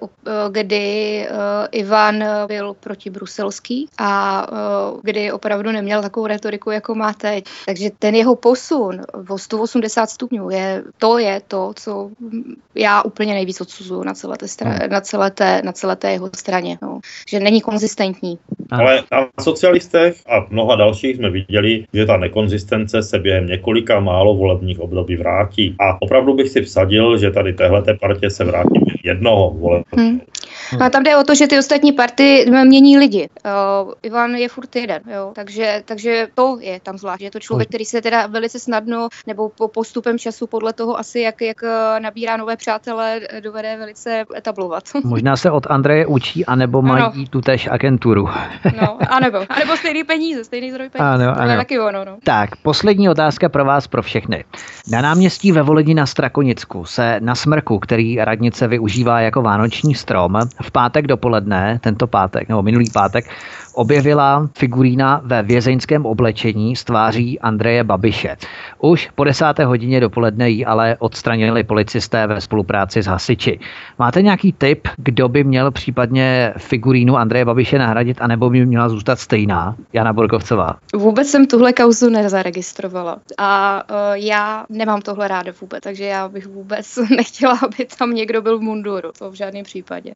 kdy 0.50 1.26
eh, 1.28 1.68
Ivan 1.72 2.24
byl 2.46 2.74
protibruselský 2.80 3.88
a 3.98 4.46
eh, 4.52 5.00
kdy 5.02 5.32
opravdu 5.32 5.72
neměl 5.72 6.02
takovou 6.02 6.26
retoriku, 6.26 6.70
jako 6.70 6.94
má 6.94 7.12
teď. 7.12 7.44
Takže 7.66 7.90
ten 7.98 8.14
jeho 8.14 8.36
posun 8.36 9.00
o 9.28 9.38
180 9.38 10.10
stupňů 10.10 10.50
je, 10.50 10.82
to 10.98 11.18
je 11.18 11.40
to, 11.48 11.72
co 11.76 12.10
já 12.74 13.02
úplně 13.02 13.34
nejvíc 13.34 13.60
odsuzuju 13.60 14.02
na 14.02 14.14
celé 14.14 14.36
té, 14.36 14.46
stra- 14.46 14.90
na 14.90 15.00
celé 15.00 15.30
té, 15.30 15.62
na 15.64 15.72
celé 15.72 15.96
té 15.96 16.12
jeho 16.12 16.30
straně. 16.36 16.78
No. 16.82 17.00
Že 17.28 17.40
není 17.40 17.60
konzistentní. 17.60 18.38
Ale 18.70 19.02
na 19.12 19.26
socialistech 19.40 20.16
a 20.26 20.46
mnoha 20.50 20.76
dalších 20.76 21.16
jsme 21.16 21.30
viděli, 21.30 21.84
že 21.92 22.06
ta 22.06 22.16
nekonzistence 22.16 23.02
se 23.02 23.18
během 23.18 23.46
několika 23.46 24.00
málo 24.00 24.34
volebních 24.34 24.80
období 24.80 25.16
vrátí. 25.16 25.76
A 25.80 26.02
opravdu 26.02 26.34
bych 26.34 26.48
si 26.48 26.62
vsadil, 26.62 27.18
že 27.18 27.30
tady 27.30 27.52
téhleté 27.52 27.94
partě 27.94 28.30
se 28.30 28.44
vrátí 28.44 28.87
jednoho 29.04 29.50
volebního. 29.50 29.96
Hmm. 29.96 30.20
A 30.80 30.90
tam 30.90 31.02
jde 31.02 31.16
o 31.16 31.24
to, 31.24 31.34
že 31.34 31.46
ty 31.46 31.58
ostatní 31.58 31.92
party 31.92 32.46
mění 32.64 32.98
lidi. 32.98 33.28
Uh, 33.84 33.92
Ivan 34.02 34.34
je 34.34 34.48
furt 34.48 34.76
jeden, 34.76 35.02
jo. 35.14 35.32
Takže, 35.34 35.82
takže 35.84 36.28
to 36.34 36.58
je 36.60 36.80
tam 36.80 36.98
zvlášť. 36.98 37.22
Je 37.22 37.30
to 37.30 37.40
člověk, 37.40 37.68
který 37.68 37.84
se 37.84 38.02
teda 38.02 38.26
velice 38.26 38.58
snadno, 38.58 39.08
nebo 39.26 39.48
po 39.48 39.68
postupem 39.68 40.18
času 40.18 40.46
podle 40.46 40.72
toho 40.72 40.98
asi, 40.98 41.20
jak, 41.20 41.40
jak 41.40 41.62
eh, 41.62 42.00
nabírá 42.00 42.36
nové 42.36 42.56
přátele, 42.56 43.20
eh, 43.30 43.40
dovede 43.40 43.76
velice 43.76 44.24
etablovat. 44.36 44.84
Možná 45.04 45.36
se 45.36 45.50
od 45.50 45.66
Andreje 45.70 46.06
učí, 46.06 46.46
anebo 46.46 46.78
Ano. 46.78 46.88
mají 46.88 47.28
tu 47.28 47.40
tež 47.40 47.68
agenturu. 47.70 48.28
No, 48.80 48.98
anebo, 49.08 49.38
anebo 49.48 49.76
stejný 49.76 50.04
peníze, 50.04 50.44
stejný 50.44 50.70
zdroj 50.70 50.88
peníze. 50.88 51.08
Ano, 51.08 51.40
ano. 51.40 51.56
taky 51.56 51.80
ono, 51.80 52.04
no. 52.04 52.16
Tak, 52.24 52.56
poslední 52.56 53.08
otázka 53.08 53.48
pro 53.48 53.64
vás, 53.64 53.86
pro 53.86 54.02
všechny. 54.02 54.44
Na 54.90 55.00
náměstí 55.00 55.52
ve 55.52 55.62
Voleni 55.62 55.94
na 55.94 56.06
Strakonicku 56.06 56.84
se 56.84 57.20
na 57.20 57.34
smrku, 57.34 57.78
který 57.78 58.16
radnice 58.16 58.68
využívá 58.78 59.20
jako 59.20 59.42
vánoční 59.42 59.94
strom, 59.94 60.38
v 60.62 60.70
pátek 60.70 61.06
dopoledne, 61.06 61.78
tento 61.82 62.06
pátek, 62.06 62.48
nebo 62.48 62.62
minulý 62.62 62.90
pátek, 62.90 63.30
objevila 63.78 64.48
figurína 64.58 65.20
ve 65.24 65.42
vězeňském 65.42 66.06
oblečení 66.06 66.76
s 66.76 66.84
tváří 66.84 67.40
Andreje 67.40 67.84
Babiše. 67.84 68.36
Už 68.78 69.10
po 69.14 69.24
desáté 69.24 69.64
hodině 69.64 70.00
dopoledne 70.00 70.50
ji 70.50 70.64
ale 70.64 70.96
odstranili 70.98 71.64
policisté 71.64 72.26
ve 72.26 72.40
spolupráci 72.40 73.02
s 73.02 73.06
hasiči. 73.06 73.60
Máte 73.98 74.22
nějaký 74.22 74.52
tip, 74.52 74.88
kdo 74.96 75.28
by 75.28 75.44
měl 75.44 75.70
případně 75.70 76.52
figurínu 76.56 77.16
Andreje 77.16 77.44
Babiše 77.44 77.78
nahradit, 77.78 78.16
anebo 78.20 78.50
by 78.50 78.66
měla 78.66 78.88
zůstat 78.88 79.18
stejná? 79.18 79.76
Jana 79.92 80.12
Borkovcová. 80.12 80.76
Vůbec 80.94 81.28
jsem 81.28 81.46
tuhle 81.46 81.72
kauzu 81.72 82.10
nezaregistrovala 82.10 83.16
a 83.38 83.82
uh, 83.90 83.96
já 84.14 84.64
nemám 84.68 85.00
tohle 85.00 85.28
ráda 85.28 85.52
vůbec, 85.60 85.80
takže 85.82 86.04
já 86.04 86.28
bych 86.28 86.46
vůbec 86.46 86.98
nechtěla, 87.16 87.58
aby 87.62 87.86
tam 87.98 88.14
někdo 88.14 88.42
byl 88.42 88.58
v 88.58 88.62
munduru, 88.62 89.10
to 89.18 89.30
v 89.30 89.34
žádném 89.34 89.64
případě. 89.64 90.12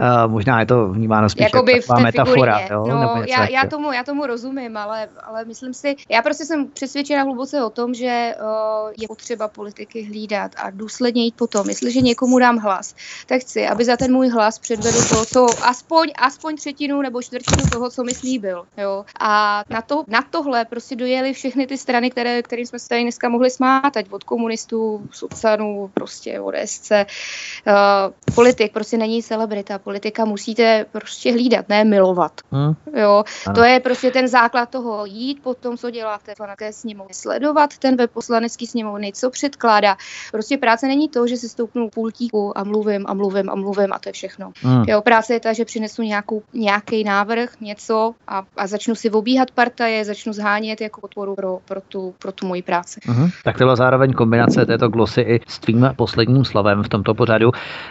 Uh, 0.00 0.32
možná 0.32 0.60
je 0.60 0.66
to 0.66 0.88
vnímáno 0.88 1.28
spíš 1.28 1.44
Jakoby 1.44 1.72
jako 1.72 1.86
taková 1.86 2.00
metafora. 2.00 2.60
Jo? 2.70 2.84
No, 2.88 3.05
já, 3.28 3.50
já, 3.50 3.66
tomu, 3.66 3.92
já 3.92 4.04
tomu 4.04 4.26
rozumím, 4.26 4.76
ale, 4.76 5.08
ale 5.22 5.44
myslím 5.44 5.74
si, 5.74 5.96
já 6.08 6.22
prostě 6.22 6.44
jsem 6.44 6.68
přesvědčena 6.68 7.22
hluboce 7.22 7.64
o 7.64 7.70
tom, 7.70 7.94
že 7.94 8.34
uh, 8.40 8.92
je 9.00 9.08
potřeba 9.08 9.48
politiky 9.48 10.02
hlídat 10.02 10.52
a 10.56 10.70
důsledně 10.70 11.24
jít 11.24 11.36
po 11.36 11.46
tom. 11.46 11.68
Jestliže 11.68 12.00
někomu 12.00 12.38
dám 12.38 12.58
hlas, 12.58 12.94
tak 13.26 13.40
chci, 13.40 13.66
aby 13.66 13.84
za 13.84 13.96
ten 13.96 14.12
můj 14.12 14.28
hlas 14.28 14.58
předvedl 14.58 15.08
to, 15.08 15.24
to 15.26 15.46
aspoň, 15.62 16.12
aspoň 16.18 16.56
třetinu 16.56 17.02
nebo 17.02 17.22
čtvrtinu 17.22 17.70
toho, 17.72 17.90
co 17.90 18.04
mi 18.04 18.14
slíbil. 18.14 18.66
Jo? 18.76 19.04
A 19.20 19.64
na, 19.70 19.82
to, 19.82 20.04
na 20.06 20.22
tohle 20.30 20.64
prostě 20.64 20.96
dojeli 20.96 21.32
všechny 21.32 21.66
ty 21.66 21.78
strany, 21.78 22.10
které, 22.10 22.42
kterým 22.42 22.66
jsme 22.66 22.78
se 22.78 22.88
tady 22.88 23.02
dneska 23.02 23.28
mohli 23.28 23.50
smát, 23.50 23.96
ať 23.96 24.06
od 24.10 24.24
komunistů, 24.24 25.08
socanů, 25.12 25.90
prostě 25.94 26.40
od 26.40 26.54
SC. 26.64 26.90
Uh, 26.90 28.34
politik 28.34 28.72
prostě 28.72 28.96
není 28.98 29.22
celebrita. 29.22 29.78
Politika 29.78 30.24
musíte 30.24 30.86
prostě 30.92 31.32
hlídat, 31.32 31.68
ne 31.68 31.84
milovat. 31.84 32.40
Hmm. 32.50 32.74
Jo? 32.94 33.24
To 33.54 33.64
je 33.64 33.80
prostě 33.80 34.10
ten 34.10 34.28
základ 34.28 34.70
toho 34.70 35.06
jít 35.06 35.42
po 35.42 35.54
tom, 35.54 35.76
co 35.76 35.90
dělá 35.90 36.18
v 36.18 36.22
té 36.22 36.32
poslanecké 36.32 36.72
sněmovně, 36.72 37.14
sledovat 37.14 37.78
ten 37.78 37.96
web 37.96 38.10
poslanecký 38.10 38.66
sněmovny, 38.66 39.12
co 39.14 39.30
předkládá. 39.30 39.96
Prostě 40.32 40.58
práce 40.58 40.86
není 40.86 41.08
to, 41.08 41.26
že 41.26 41.36
si 41.36 41.48
stoupnu 41.48 41.88
pultíku 41.88 42.58
a 42.58 42.64
mluvím 42.64 43.04
a 43.08 43.14
mluvím 43.14 43.50
a 43.50 43.54
mluvím 43.54 43.92
a 43.92 43.98
to 43.98 44.08
je 44.08 44.12
všechno. 44.12 44.52
Hmm. 44.62 44.84
Jo, 44.86 45.00
práce 45.02 45.34
je 45.34 45.40
ta, 45.40 45.52
že 45.52 45.64
přinesu 45.64 46.02
nějakou, 46.02 46.42
nějaký 46.54 47.04
návrh, 47.04 47.60
něco 47.60 48.14
a, 48.28 48.42
a 48.56 48.66
začnu 48.66 48.94
si 48.94 49.10
obíhat 49.10 49.50
partaje, 49.50 50.04
začnu 50.04 50.32
zhánět 50.32 50.80
jako 50.80 51.00
podporu 51.00 51.34
pro, 51.34 51.58
pro, 51.64 51.80
tu, 51.80 52.14
pro 52.18 52.32
tu 52.32 52.46
moji 52.46 52.62
práci. 52.62 53.00
Hmm. 53.04 53.28
Tak 53.44 53.58
to 53.58 53.64
byla 53.64 53.76
zároveň 53.76 54.12
kombinace 54.12 54.66
této 54.66 54.88
glosy 54.88 55.20
i 55.20 55.40
s 55.48 55.58
tvým 55.58 55.90
posledním 55.96 56.44
slovem 56.44 56.82
v 56.82 56.88
tomto 56.88 57.14
pořadu. 57.14 57.50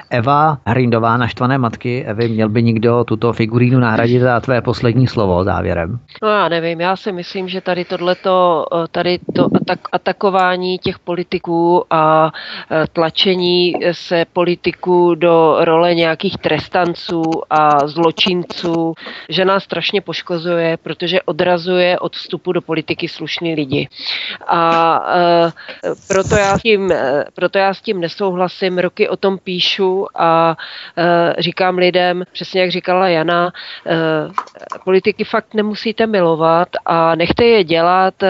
Eva 0.10 0.58
Hrindová, 0.66 1.18
naštvané 1.18 1.58
matky, 1.58 2.06
Evy, 2.06 2.30
měl 2.30 2.50
by 2.50 2.64
někdo 2.64 3.04
tuto 3.04 3.34
figurínu 3.34 3.80
nahradit 3.80 4.24
a 4.24 4.40
tvé 4.40 4.62
poslední 4.62 4.85
slovo 5.08 5.44
závěrem? 5.44 6.00
No 6.24 6.30
já 6.30 6.50
nevím, 6.50 6.82
já 6.82 6.96
si 6.96 7.12
myslím, 7.12 7.50
že 7.50 7.62
tady 7.62 7.86
tohleto, 7.86 8.66
eh, 8.74 8.88
tady 8.92 9.20
to 9.36 9.50
atak, 9.56 9.80
atakování 9.92 10.78
těch 10.80 11.00
politiků 11.00 11.86
a 11.90 12.32
eh, 12.72 12.88
tlačení 12.94 13.74
se 13.92 14.26
politiků 14.34 15.16
do 15.16 15.58
role 15.60 15.96
nějakých 15.96 16.38
trestanců 16.38 17.24
a 17.50 17.88
zločinců, 17.88 18.94
že 19.30 19.46
nás 19.46 19.64
strašně 19.64 20.02
poškozuje, 20.02 20.78
protože 20.78 21.22
odrazuje 21.22 22.00
od 22.00 22.16
vstupu 22.16 22.52
do 22.52 22.62
politiky 22.62 23.08
slušný 23.08 23.56
lidi. 23.56 23.88
A 24.48 25.02
e, 25.16 25.52
proto, 26.08 26.36
já 26.36 26.58
s 26.58 26.62
tím, 26.62 26.94
proto 27.34 27.58
já 27.58 27.74
s 27.74 27.82
tím 27.82 28.00
nesouhlasím, 28.00 28.78
roky 28.78 29.10
o 29.10 29.18
tom 29.18 29.38
píšu 29.38 30.08
a 30.16 30.58
říkám 31.40 31.78
lidem, 31.78 32.24
přesně 32.32 32.62
jak 32.62 32.72
říkala 32.72 33.10
Jana, 33.10 33.52
politiky 34.84 35.24
fakt 35.24 35.54
nemusíte 35.54 36.08
milovat 36.08 36.68
a 36.86 37.16
nechte 37.16 37.46
je 37.46 37.64
dělat 37.64 38.24
e, 38.24 38.30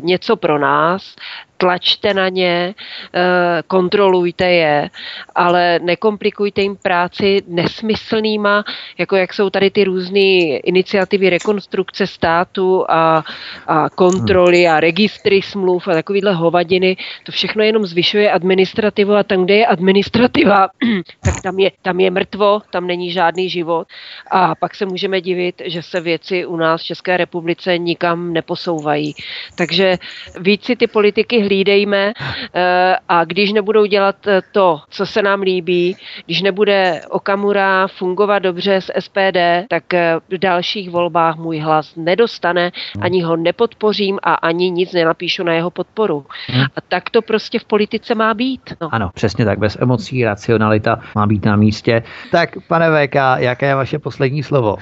něco 0.00 0.36
pro 0.36 0.58
nás, 0.58 1.16
tlačte 1.60 2.14
na 2.14 2.28
ně, 2.28 2.74
eh, 2.74 3.62
kontrolujte 3.66 4.50
je, 4.50 4.90
ale 5.34 5.78
nekomplikujte 5.82 6.62
jim 6.62 6.76
práci 6.76 7.42
nesmyslnýma, 7.48 8.64
jako 8.98 9.16
jak 9.16 9.34
jsou 9.34 9.50
tady 9.50 9.70
ty 9.70 9.84
různé 9.84 10.20
iniciativy 10.64 11.30
rekonstrukce 11.30 12.06
státu 12.06 12.84
a, 12.88 13.24
a 13.66 13.90
kontroly 13.90 14.68
a 14.68 14.80
registry 14.80 15.42
smluv 15.42 15.88
a 15.88 15.92
takovýhle 15.92 16.34
hovadiny. 16.34 16.96
To 17.24 17.32
všechno 17.32 17.62
jenom 17.62 17.84
zvyšuje 17.86 18.32
administrativu 18.32 19.14
a 19.14 19.22
tam, 19.22 19.44
kde 19.44 19.54
je 19.54 19.66
administrativa, 19.66 20.68
tak 21.24 21.42
tam 21.42 21.58
je, 21.58 21.70
tam 21.82 22.00
je 22.00 22.10
mrtvo, 22.10 22.62
tam 22.70 22.86
není 22.86 23.12
žádný 23.12 23.48
život 23.48 23.88
a 24.30 24.54
pak 24.54 24.74
se 24.74 24.86
můžeme 24.86 25.20
divit, 25.20 25.62
že 25.64 25.82
se 25.82 26.00
věci 26.00 26.46
u 26.46 26.56
nás 26.56 26.80
v 26.80 26.84
České 26.84 27.16
republice 27.16 27.78
nikam 27.78 28.32
neposouvají. 28.32 29.14
Takže 29.54 29.98
víc 30.40 30.64
si 30.64 30.76
ty 30.76 30.86
politiky 30.86 31.49
hlídejme 31.50 32.12
eh, 32.54 32.96
a 33.08 33.24
když 33.24 33.52
nebudou 33.52 33.86
dělat 33.86 34.26
eh, 34.26 34.40
to, 34.52 34.80
co 34.90 35.06
se 35.06 35.22
nám 35.22 35.40
líbí, 35.40 35.96
když 36.26 36.42
nebude 36.42 37.00
Okamura 37.10 37.86
fungovat 37.86 38.38
dobře 38.38 38.80
s 38.80 38.92
SPD, 38.98 39.66
tak 39.68 39.94
eh, 39.94 40.16
v 40.28 40.38
dalších 40.38 40.90
volbách 40.90 41.36
můj 41.36 41.58
hlas 41.58 41.96
nedostane, 41.96 42.70
ani 43.00 43.22
ho 43.22 43.36
nepodpořím 43.36 44.18
a 44.22 44.34
ani 44.34 44.70
nic 44.70 44.92
nenapíšu 44.92 45.42
na 45.42 45.52
jeho 45.52 45.70
podporu. 45.70 46.26
Hmm. 46.46 46.62
A 46.62 46.80
tak 46.88 47.10
to 47.10 47.22
prostě 47.22 47.58
v 47.58 47.64
politice 47.64 48.14
má 48.14 48.34
být. 48.34 48.60
No. 48.80 48.88
Ano, 48.92 49.10
přesně 49.14 49.44
tak, 49.44 49.58
bez 49.58 49.76
emocí, 49.80 50.24
racionalita 50.24 51.00
má 51.14 51.26
být 51.26 51.44
na 51.44 51.56
místě. 51.56 52.02
Tak, 52.30 52.50
pane 52.68 52.86
VK, 52.90 53.14
jaké 53.36 53.66
je 53.66 53.74
vaše 53.74 53.98
poslední 53.98 54.42
slovo? 54.42 54.76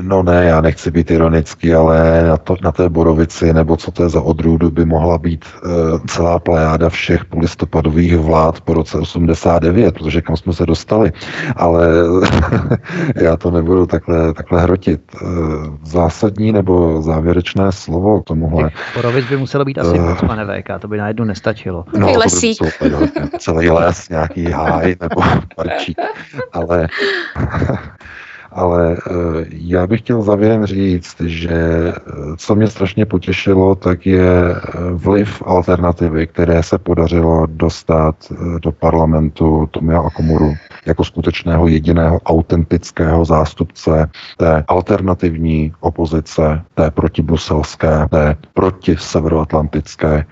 No 0.00 0.22
ne, 0.22 0.44
já 0.44 0.60
nechci 0.60 0.90
být 0.90 1.10
ironický, 1.10 1.74
ale 1.74 2.22
na, 2.22 2.36
to, 2.36 2.56
na 2.62 2.72
té 2.72 2.88
Borovici, 2.88 3.52
nebo 3.52 3.76
co 3.76 3.90
to 3.90 4.02
je 4.02 4.08
za 4.08 4.20
odrůdu, 4.20 4.70
by 4.70 4.84
mohla 4.84 5.18
být 5.24 5.44
uh, 5.44 5.98
celá 6.06 6.38
plejáda 6.38 6.88
všech 6.88 7.24
polistopadových 7.24 8.16
vlád 8.16 8.60
po 8.60 8.74
roce 8.74 8.98
89, 8.98 9.94
protože 9.94 10.20
kam 10.20 10.36
jsme 10.36 10.52
se 10.52 10.66
dostali. 10.66 11.12
Ale 11.56 11.88
já 13.22 13.36
to 13.36 13.50
nebudu 13.50 13.86
takhle, 13.86 14.34
takhle 14.34 14.60
hrotit. 14.60 15.00
Uh, 15.22 15.30
zásadní 15.82 16.52
nebo 16.52 17.02
závěrečné 17.02 17.72
slovo 17.72 18.22
k 18.22 18.24
tomuhle. 18.24 18.70
Borovic 18.94 19.26
by 19.28 19.36
muselo 19.36 19.64
být 19.64 19.78
asi 19.78 19.98
uh, 19.98 20.08
moc, 20.08 20.20
pane 20.20 20.44
VK, 20.44 20.68
to 20.80 20.88
by 20.88 20.98
najednou 20.98 21.24
nestačilo. 21.24 21.84
No, 21.98 22.12
lesík. 22.12 22.58
To 22.78 22.84
by 22.84 22.90
celý 23.38 23.70
les, 23.70 24.08
nějaký 24.08 24.44
háj 24.44 24.96
nebo 25.00 25.22
parčík. 25.56 25.98
Ale 26.52 26.88
ale 28.54 28.96
eh, 28.96 29.10
já 29.50 29.86
bych 29.86 30.00
chtěl 30.00 30.22
závěrem 30.22 30.66
říct, 30.66 31.20
že 31.20 31.52
eh, 31.52 31.92
co 32.36 32.54
mě 32.54 32.66
strašně 32.66 33.06
potěšilo, 33.06 33.74
tak 33.74 34.06
je 34.06 34.30
eh, 34.50 34.60
vliv 34.92 35.42
alternativy, 35.46 36.26
které 36.26 36.62
se 36.62 36.78
podařilo 36.78 37.46
dostat 37.46 38.16
do 38.62 38.72
parlamentu 38.72 39.68
Tomia 39.70 40.00
Okomuru 40.00 40.54
jako 40.86 41.04
skutečného 41.04 41.66
jediného 41.66 42.20
autentického 42.20 43.24
zástupce 43.24 44.10
té 44.36 44.64
alternativní 44.68 45.72
opozice, 45.80 46.62
té 46.74 46.90
protibruselské, 46.90 48.06
té 48.10 48.36
proti 48.54 48.96
severoatlantické. 48.98 50.26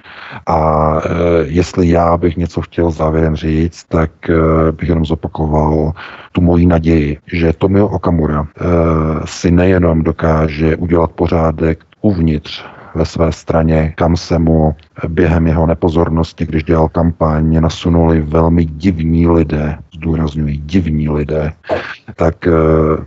A 0.47 0.93
e, 1.05 1.09
jestli 1.45 1.89
já 1.89 2.17
bych 2.17 2.37
něco 2.37 2.61
chtěl 2.61 2.91
závěrem 2.91 3.37
říct, 3.37 3.85
tak 3.85 4.31
e, 4.31 4.73
bych 4.73 4.89
jenom 4.89 5.05
zopakoval 5.05 5.93
tu 6.33 6.41
moji 6.41 6.67
naději, 6.67 7.19
že 7.33 7.53
Tomio 7.53 7.89
Okamura 7.89 8.47
e, 8.47 8.65
si 9.25 9.51
nejenom 9.51 10.03
dokáže 10.03 10.77
udělat 10.77 11.13
pořádek 11.13 11.85
uvnitř 12.01 12.65
ve 12.95 13.05
své 13.05 13.33
straně, 13.33 13.93
kam 13.97 14.17
se 14.17 14.39
mu 14.39 14.75
během 15.09 15.47
jeho 15.47 15.67
nepozornosti, 15.67 16.47
když 16.47 16.65
dělal 16.65 16.89
kampaň, 16.89 17.61
nasunuli 17.61 18.21
velmi 18.21 18.65
divní 18.65 19.29
lidé, 19.29 19.79
zdůrazňuji 20.03 20.57
divní 20.57 21.09
lidé, 21.09 21.53
tak 22.17 22.47
eh, 22.47 22.53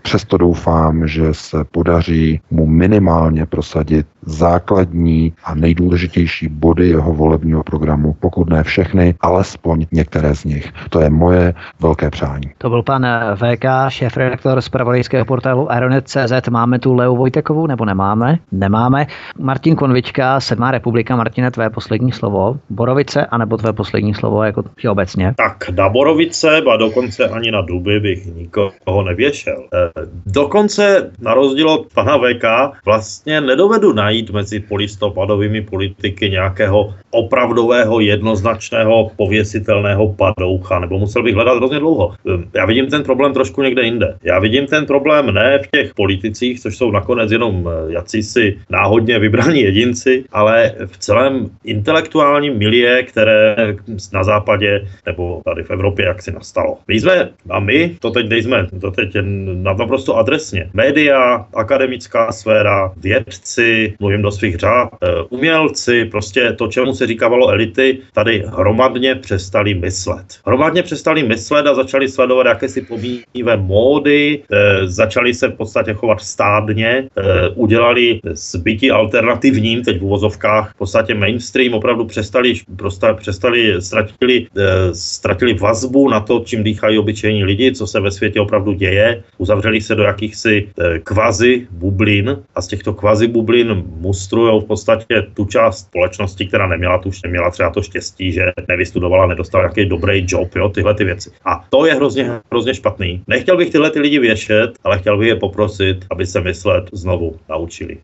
přesto 0.02 0.38
doufám, 0.38 1.08
že 1.08 1.34
se 1.34 1.64
podaří 1.72 2.42
mu 2.52 2.66
minimálně 2.66 3.46
prosadit 3.46 4.08
základní 4.26 5.34
a 5.44 5.56
nejdůležitější 5.56 6.48
body 6.48 6.88
jeho 6.88 7.14
volebního 7.14 7.64
programu, 7.64 8.16
pokud 8.20 8.50
ne 8.50 8.64
všechny, 8.64 9.16
alespoň 9.22 9.86
některé 9.92 10.36
z 10.36 10.44
nich. 10.44 10.74
To 10.90 11.02
je 11.02 11.10
moje 11.10 11.54
velké 11.80 12.10
přání. 12.10 12.50
To 12.58 12.70
byl 12.70 12.84
pan 12.84 13.08
VK, 13.36 13.66
šéf-redaktor 13.90 14.62
z 14.62 14.70
pravodejského 14.70 15.26
portálu 15.26 15.72
Aeronet.cz. 15.72 16.50
Máme 16.50 16.80
tu 16.80 16.94
Leu 16.94 17.16
Vojtekovou 17.16 17.68
nebo 17.68 17.86
nemáme? 17.86 18.38
Nemáme. 18.52 19.08
Martin 19.40 19.76
Konvička, 19.76 20.40
Sedmá 20.40 20.72
republika. 20.72 21.16
Martine, 21.16 21.52
tvé 21.52 21.70
poslední 21.70 22.12
slovo. 22.12 22.58
Borovice, 22.70 23.26
anebo 23.26 23.58
tvé 23.58 23.74
poslední 23.74 24.14
slovo 24.14 24.44
jako 24.44 24.64
obecně? 24.90 25.34
Tak 25.38 25.70
na 25.70 25.90
Borovice, 25.90 26.62
dokonce 26.86 27.30
ani 27.30 27.52
na 27.52 27.62
Duby 27.62 28.00
bych 28.00 28.26
nikoho 28.26 29.04
nevěšel. 29.04 29.64
E, 29.74 29.92
dokonce 30.26 31.12
na 31.22 31.34
rozdíl 31.34 31.70
od 31.70 31.94
pana 31.94 32.18
VK 32.18 32.46
vlastně 32.86 33.42
nedovedu 33.42 33.94
najít 33.94 34.30
mezi 34.30 34.60
polistopadovými 34.60 35.62
politiky 35.62 36.30
nějakého 36.30 36.94
opravdového, 37.12 38.00
jednoznačného, 38.00 39.12
pověsitelného 39.16 40.14
padoucha, 40.14 40.80
nebo 40.80 41.00
musel 41.00 41.24
bych 41.24 41.36
hledat 41.36 41.58
hrozně 41.58 41.80
dlouho. 41.80 42.14
E, 42.14 42.58
já 42.58 42.66
vidím 42.66 42.88
ten 42.88 43.04
problém 43.04 43.34
trošku 43.34 43.62
někde 43.62 43.84
jinde. 43.84 44.18
Já 44.24 44.40
vidím 44.40 44.68
ten 44.68 44.86
problém 44.86 45.34
ne 45.34 45.60
v 45.60 45.68
těch 45.72 45.94
politicích, 45.94 46.60
což 46.60 46.78
jsou 46.78 46.92
nakonec 46.92 47.32
jenom 47.32 47.68
e, 47.68 47.94
jacísi 47.94 48.58
náhodně 48.70 49.20
vybraní 49.20 49.62
jedinci, 49.62 50.24
ale 50.32 50.72
v 50.86 50.98
celém 50.98 51.50
intelektuálním 51.64 52.58
milie, 52.58 53.04
které 53.04 53.76
na 54.14 54.24
západě 54.24 54.88
nebo 55.06 55.42
tady 55.46 55.64
v 55.64 55.72
Evropě 55.72 56.06
jaksi 56.06 56.32
nastalo. 56.32 56.65
To. 56.66 56.78
My 56.88 57.00
jsme, 57.00 57.30
a 57.50 57.60
my, 57.60 57.96
to 58.00 58.12
teď 58.12 58.30
nejsme, 58.30 58.68
to 58.82 58.92
teď 58.92 59.18
naprosto 59.54 60.18
adresně. 60.18 60.70
Média, 60.74 61.46
akademická 61.54 62.32
sféra, 62.32 62.94
vědci, 62.98 63.94
mluvím 64.00 64.22
do 64.22 64.32
svých 64.32 64.56
řád, 64.56 64.90
eh, 65.04 65.08
umělci, 65.30 66.06
prostě 66.06 66.54
to, 66.54 66.68
čemu 66.68 66.94
se 66.94 67.08
říkávalo 67.08 67.50
elity, 67.50 68.00
tady 68.14 68.44
hromadně 68.48 69.16
přestali 69.16 69.74
myslet. 69.74 70.26
Hromadně 70.46 70.84
přestali 70.84 71.24
myslet 71.24 71.68
a 71.68 71.76
začali 71.76 72.10
sledovat 72.10 72.46
jakési 72.46 72.82
pomíjivé 72.82 73.58
módy, 73.58 74.44
eh, 74.52 74.88
začali 74.88 75.34
se 75.34 75.48
v 75.48 75.56
podstatě 75.56 75.94
chovat 75.94 76.22
stádně, 76.22 77.08
udělali 77.56 78.20
zbytí 78.34 78.92
alternativním, 78.92 79.84
teď 79.84 80.00
v 80.00 80.04
uvozovkách, 80.04 80.74
v 80.76 80.78
podstatě 80.78 81.14
mainstream, 81.14 81.74
opravdu 81.74 82.06
přestali, 82.06 82.54
prostě, 82.76 83.08
přestali, 83.18 83.82
ztratili, 83.82 84.48
ztratili 84.94 85.54
vazbu 85.54 86.10
na 86.10 86.20
to, 86.20 86.40
čím 86.46 86.55
dýchají 86.64 87.00
obyčejní 87.00 87.44
lidi, 87.44 87.72
co 87.72 87.88
se 87.88 88.00
ve 88.00 88.12
světě 88.12 88.42
opravdu 88.42 88.74
děje. 88.74 89.24
Uzavřeli 89.38 89.82
se 89.82 89.96
do 89.96 90.04
jakýchsi 90.04 90.68
eh, 90.80 91.00
kvazi 91.00 91.68
bublin 91.72 92.38
a 92.56 92.62
z 92.62 92.68
těchto 92.68 92.94
kvazi 92.94 93.28
bublin 93.28 93.84
mustrují 93.98 94.62
v 94.62 94.66
podstatě 94.66 95.28
tu 95.34 95.46
část 95.46 95.80
společnosti, 95.80 96.48
která 96.48 96.68
neměla 96.68 96.98
tu, 96.98 97.12
neměla 97.24 97.52
třeba 97.52 97.70
to 97.70 97.82
štěstí, 97.82 98.32
že 98.32 98.52
nevystudovala, 98.68 99.28
nedostala 99.28 99.64
nějaký 99.64 99.86
dobrý 99.86 100.26
job, 100.28 100.56
jo, 100.56 100.70
tyhle 100.70 100.94
ty 100.94 101.04
věci. 101.04 101.32
A 101.46 101.66
to 101.70 101.86
je 101.86 101.94
hrozně, 101.94 102.32
hrozně 102.52 102.74
špatný. 102.74 103.24
Nechtěl 103.28 103.58
bych 103.58 103.70
tyhle 103.70 103.92
ty 103.92 104.00
lidi 104.00 104.20
věšet, 104.20 104.72
ale 104.84 105.00
chtěl 105.00 105.18
bych 105.18 105.28
je 105.28 105.36
poprosit, 105.36 106.06
aby 106.10 106.26
se 106.26 106.42
myslet 106.42 106.90
znovu 106.94 107.36
naučili. 107.50 107.98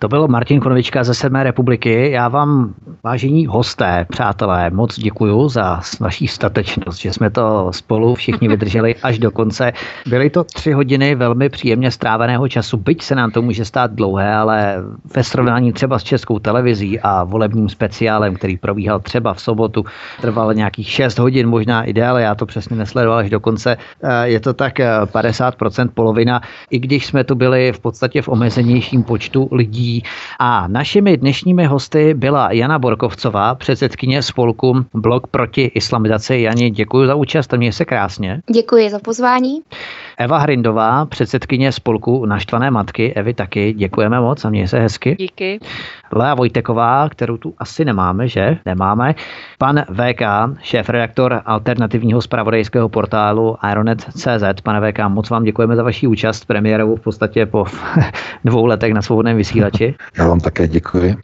To 0.00 0.08
byl 0.08 0.28
Martin 0.28 0.60
Konovička 0.60 1.04
ze 1.04 1.14
Sedmé 1.14 1.42
republiky. 1.42 2.10
Já 2.10 2.28
vám, 2.28 2.74
vážení 3.04 3.46
hosté, 3.46 4.06
přátelé, 4.08 4.70
moc 4.70 4.98
děkuji 4.98 5.48
za 5.48 5.80
vaší 6.00 6.28
statečnost, 6.28 7.00
že 7.00 7.12
jsme 7.12 7.30
to 7.30 7.72
spolu 7.72 8.14
všichni 8.14 8.48
vydrželi 8.54 8.94
až 9.02 9.18
do 9.18 9.30
konce. 9.30 9.72
Byly 10.06 10.30
to 10.30 10.44
tři 10.44 10.72
hodiny 10.72 11.14
velmi 11.14 11.48
příjemně 11.48 11.90
stráveného 11.90 12.48
času, 12.48 12.76
byť 12.76 13.02
se 13.02 13.14
nám 13.14 13.30
to 13.30 13.42
může 13.42 13.64
stát 13.64 13.92
dlouhé, 13.92 14.34
ale 14.34 14.76
ve 15.14 15.24
srovnání 15.24 15.72
třeba 15.72 15.98
s 15.98 16.02
českou 16.02 16.38
televizí 16.38 17.00
a 17.00 17.24
volebním 17.24 17.68
speciálem, 17.68 18.34
který 18.34 18.56
probíhal 18.56 19.00
třeba 19.00 19.34
v 19.34 19.40
sobotu, 19.40 19.84
trval 20.20 20.54
nějakých 20.54 20.90
6 20.90 21.18
hodin, 21.18 21.48
možná 21.48 21.84
i 21.84 21.92
déle, 21.92 22.22
já 22.22 22.34
to 22.34 22.46
přesně 22.46 22.76
nesledoval 22.76 23.18
až 23.18 23.30
do 23.30 23.40
konce. 23.40 23.76
Eh, 24.02 24.28
je 24.28 24.40
to 24.40 24.54
tak 24.54 24.78
50% 24.78 25.84
eh, 25.84 25.92
polovina, 25.94 26.40
i 26.70 26.78
když 26.78 27.06
jsme 27.06 27.24
tu 27.24 27.34
byli 27.34 27.72
v 27.72 27.80
podstatě 27.80 28.22
v 28.22 28.28
omezenějším 28.28 29.02
počtu 29.02 29.48
lidí, 29.52 29.89
a 30.38 30.68
našimi 30.68 31.16
dnešními 31.16 31.64
hosty 31.64 32.14
byla 32.14 32.52
Jana 32.52 32.78
Borkovcová, 32.78 33.54
předsedkyně 33.54 34.22
spolku 34.22 34.84
Blok 34.94 35.26
proti 35.26 35.62
islamizaci. 35.74 36.40
Jani, 36.40 36.70
děkuji 36.70 37.06
za 37.06 37.14
účast 37.14 37.52
měj 37.52 37.72
se 37.72 37.84
krásně. 37.84 38.40
Děkuji 38.54 38.90
za 38.90 38.98
pozvání. 38.98 39.60
Eva 40.20 40.38
Hrindová, 40.38 41.06
předsedkyně 41.06 41.72
spolku 41.72 42.26
Naštvané 42.26 42.70
matky. 42.70 43.12
Evi 43.14 43.34
taky 43.34 43.72
děkujeme 43.72 44.20
moc 44.20 44.44
a 44.44 44.50
měj 44.50 44.68
se 44.68 44.80
hezky. 44.80 45.16
Díky. 45.18 45.60
Lea 46.12 46.34
Vojteková, 46.34 47.08
kterou 47.08 47.36
tu 47.36 47.54
asi 47.58 47.84
nemáme, 47.84 48.28
že? 48.28 48.58
Nemáme. 48.66 49.14
Pan 49.58 49.84
VK, 49.90 50.22
šéf-redaktor 50.62 51.42
alternativního 51.44 52.22
spravodajského 52.22 52.88
portálu 52.88 53.56
Ironet.cz. 53.70 54.60
Pane 54.62 54.92
VK, 54.92 54.98
moc 55.08 55.30
vám 55.30 55.44
děkujeme 55.44 55.76
za 55.76 55.82
vaši 55.82 56.06
účast 56.06 56.44
premiérovou 56.44 56.96
v 56.96 57.00
podstatě 57.00 57.46
po 57.46 57.64
dvou 58.44 58.66
letech 58.66 58.92
na 58.92 59.02
svobodném 59.02 59.36
vysílači. 59.36 59.94
Já 60.18 60.28
vám 60.28 60.40
také 60.40 60.68
děkuji 60.68 61.16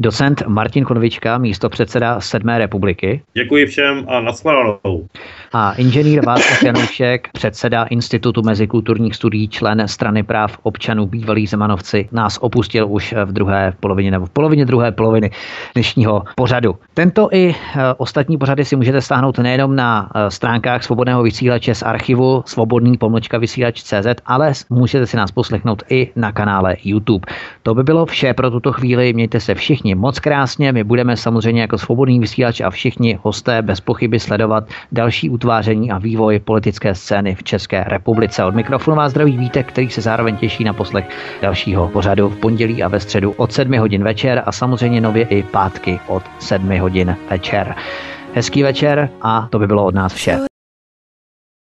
docent 0.00 0.42
Martin 0.46 0.84
Konvička, 0.84 1.38
místo 1.38 1.68
předseda 1.68 2.20
Sedmé 2.20 2.58
republiky. 2.58 3.22
Děkuji 3.34 3.66
všem 3.66 4.04
a 4.08 4.20
nashledanou. 4.20 5.06
A 5.52 5.72
inženýr 5.72 6.24
Václav 6.26 6.62
Janoušek, 6.62 7.28
předseda 7.32 7.84
Institutu 7.84 8.42
mezikulturních 8.42 9.14
studií, 9.14 9.48
člen 9.48 9.88
strany 9.88 10.22
práv 10.22 10.58
občanů 10.62 11.06
bývalí 11.06 11.46
Zemanovci, 11.46 12.08
nás 12.12 12.38
opustil 12.40 12.86
už 12.88 13.14
v 13.24 13.32
druhé 13.32 13.72
polovině 13.80 14.10
nebo 14.10 14.26
v 14.26 14.30
polovině 14.30 14.64
druhé 14.64 14.92
poloviny 14.92 15.30
dnešního 15.74 16.22
pořadu. 16.36 16.76
Tento 16.94 17.28
i 17.32 17.50
e, 17.50 17.54
ostatní 17.96 18.38
pořady 18.38 18.64
si 18.64 18.76
můžete 18.76 19.00
stáhnout 19.00 19.38
nejenom 19.38 19.76
na 19.76 20.10
e, 20.14 20.30
stránkách 20.30 20.84
svobodného 20.84 21.22
vysílače 21.22 21.74
z 21.74 21.82
archivu 21.82 22.42
svobodný 22.46 22.98
pomlčka 22.98 23.38
vysílač 23.38 23.82
CZ, 23.82 24.06
ale 24.26 24.52
můžete 24.70 25.06
si 25.06 25.16
nás 25.16 25.30
poslechnout 25.30 25.82
i 25.88 26.10
na 26.16 26.32
kanále 26.32 26.76
YouTube. 26.84 27.26
To 27.62 27.74
by 27.74 27.82
bylo 27.82 28.06
vše 28.06 28.34
pro 28.34 28.50
tuto 28.50 28.72
chvíli. 28.72 29.12
Mějte 29.12 29.40
se 29.40 29.54
všichni 29.54 29.89
všichni 29.90 30.00
moc 30.00 30.18
krásně. 30.18 30.72
My 30.72 30.84
budeme 30.84 31.16
samozřejmě 31.16 31.60
jako 31.60 31.78
svobodný 31.78 32.20
vysílač 32.20 32.60
a 32.60 32.70
všichni 32.70 33.18
hosté 33.22 33.62
bez 33.62 33.80
pochyby 33.80 34.20
sledovat 34.20 34.64
další 34.92 35.30
utváření 35.30 35.90
a 35.90 35.98
vývoj 35.98 36.38
politické 36.38 36.94
scény 36.94 37.34
v 37.34 37.42
České 37.42 37.84
republice. 37.84 38.44
Od 38.44 38.54
mikrofonu 38.54 38.96
vás 38.96 39.10
zdraví 39.10 39.36
Vítek, 39.36 39.66
který 39.66 39.90
se 39.90 40.00
zároveň 40.00 40.36
těší 40.36 40.64
na 40.64 40.72
poslech 40.72 41.08
dalšího 41.42 41.88
pořadu 41.88 42.28
v 42.28 42.36
pondělí 42.36 42.82
a 42.82 42.88
ve 42.88 43.00
středu 43.00 43.34
od 43.36 43.52
7 43.52 43.78
hodin 43.78 44.04
večer 44.04 44.42
a 44.46 44.52
samozřejmě 44.52 45.00
nově 45.00 45.24
i 45.24 45.42
pátky 45.42 46.00
od 46.06 46.22
7 46.38 46.78
hodin 46.78 47.16
večer. 47.30 47.74
Hezký 48.34 48.62
večer 48.62 49.10
a 49.22 49.48
to 49.50 49.58
by 49.58 49.66
bylo 49.66 49.84
od 49.84 49.94
nás 49.94 50.14
vše. 50.14 50.49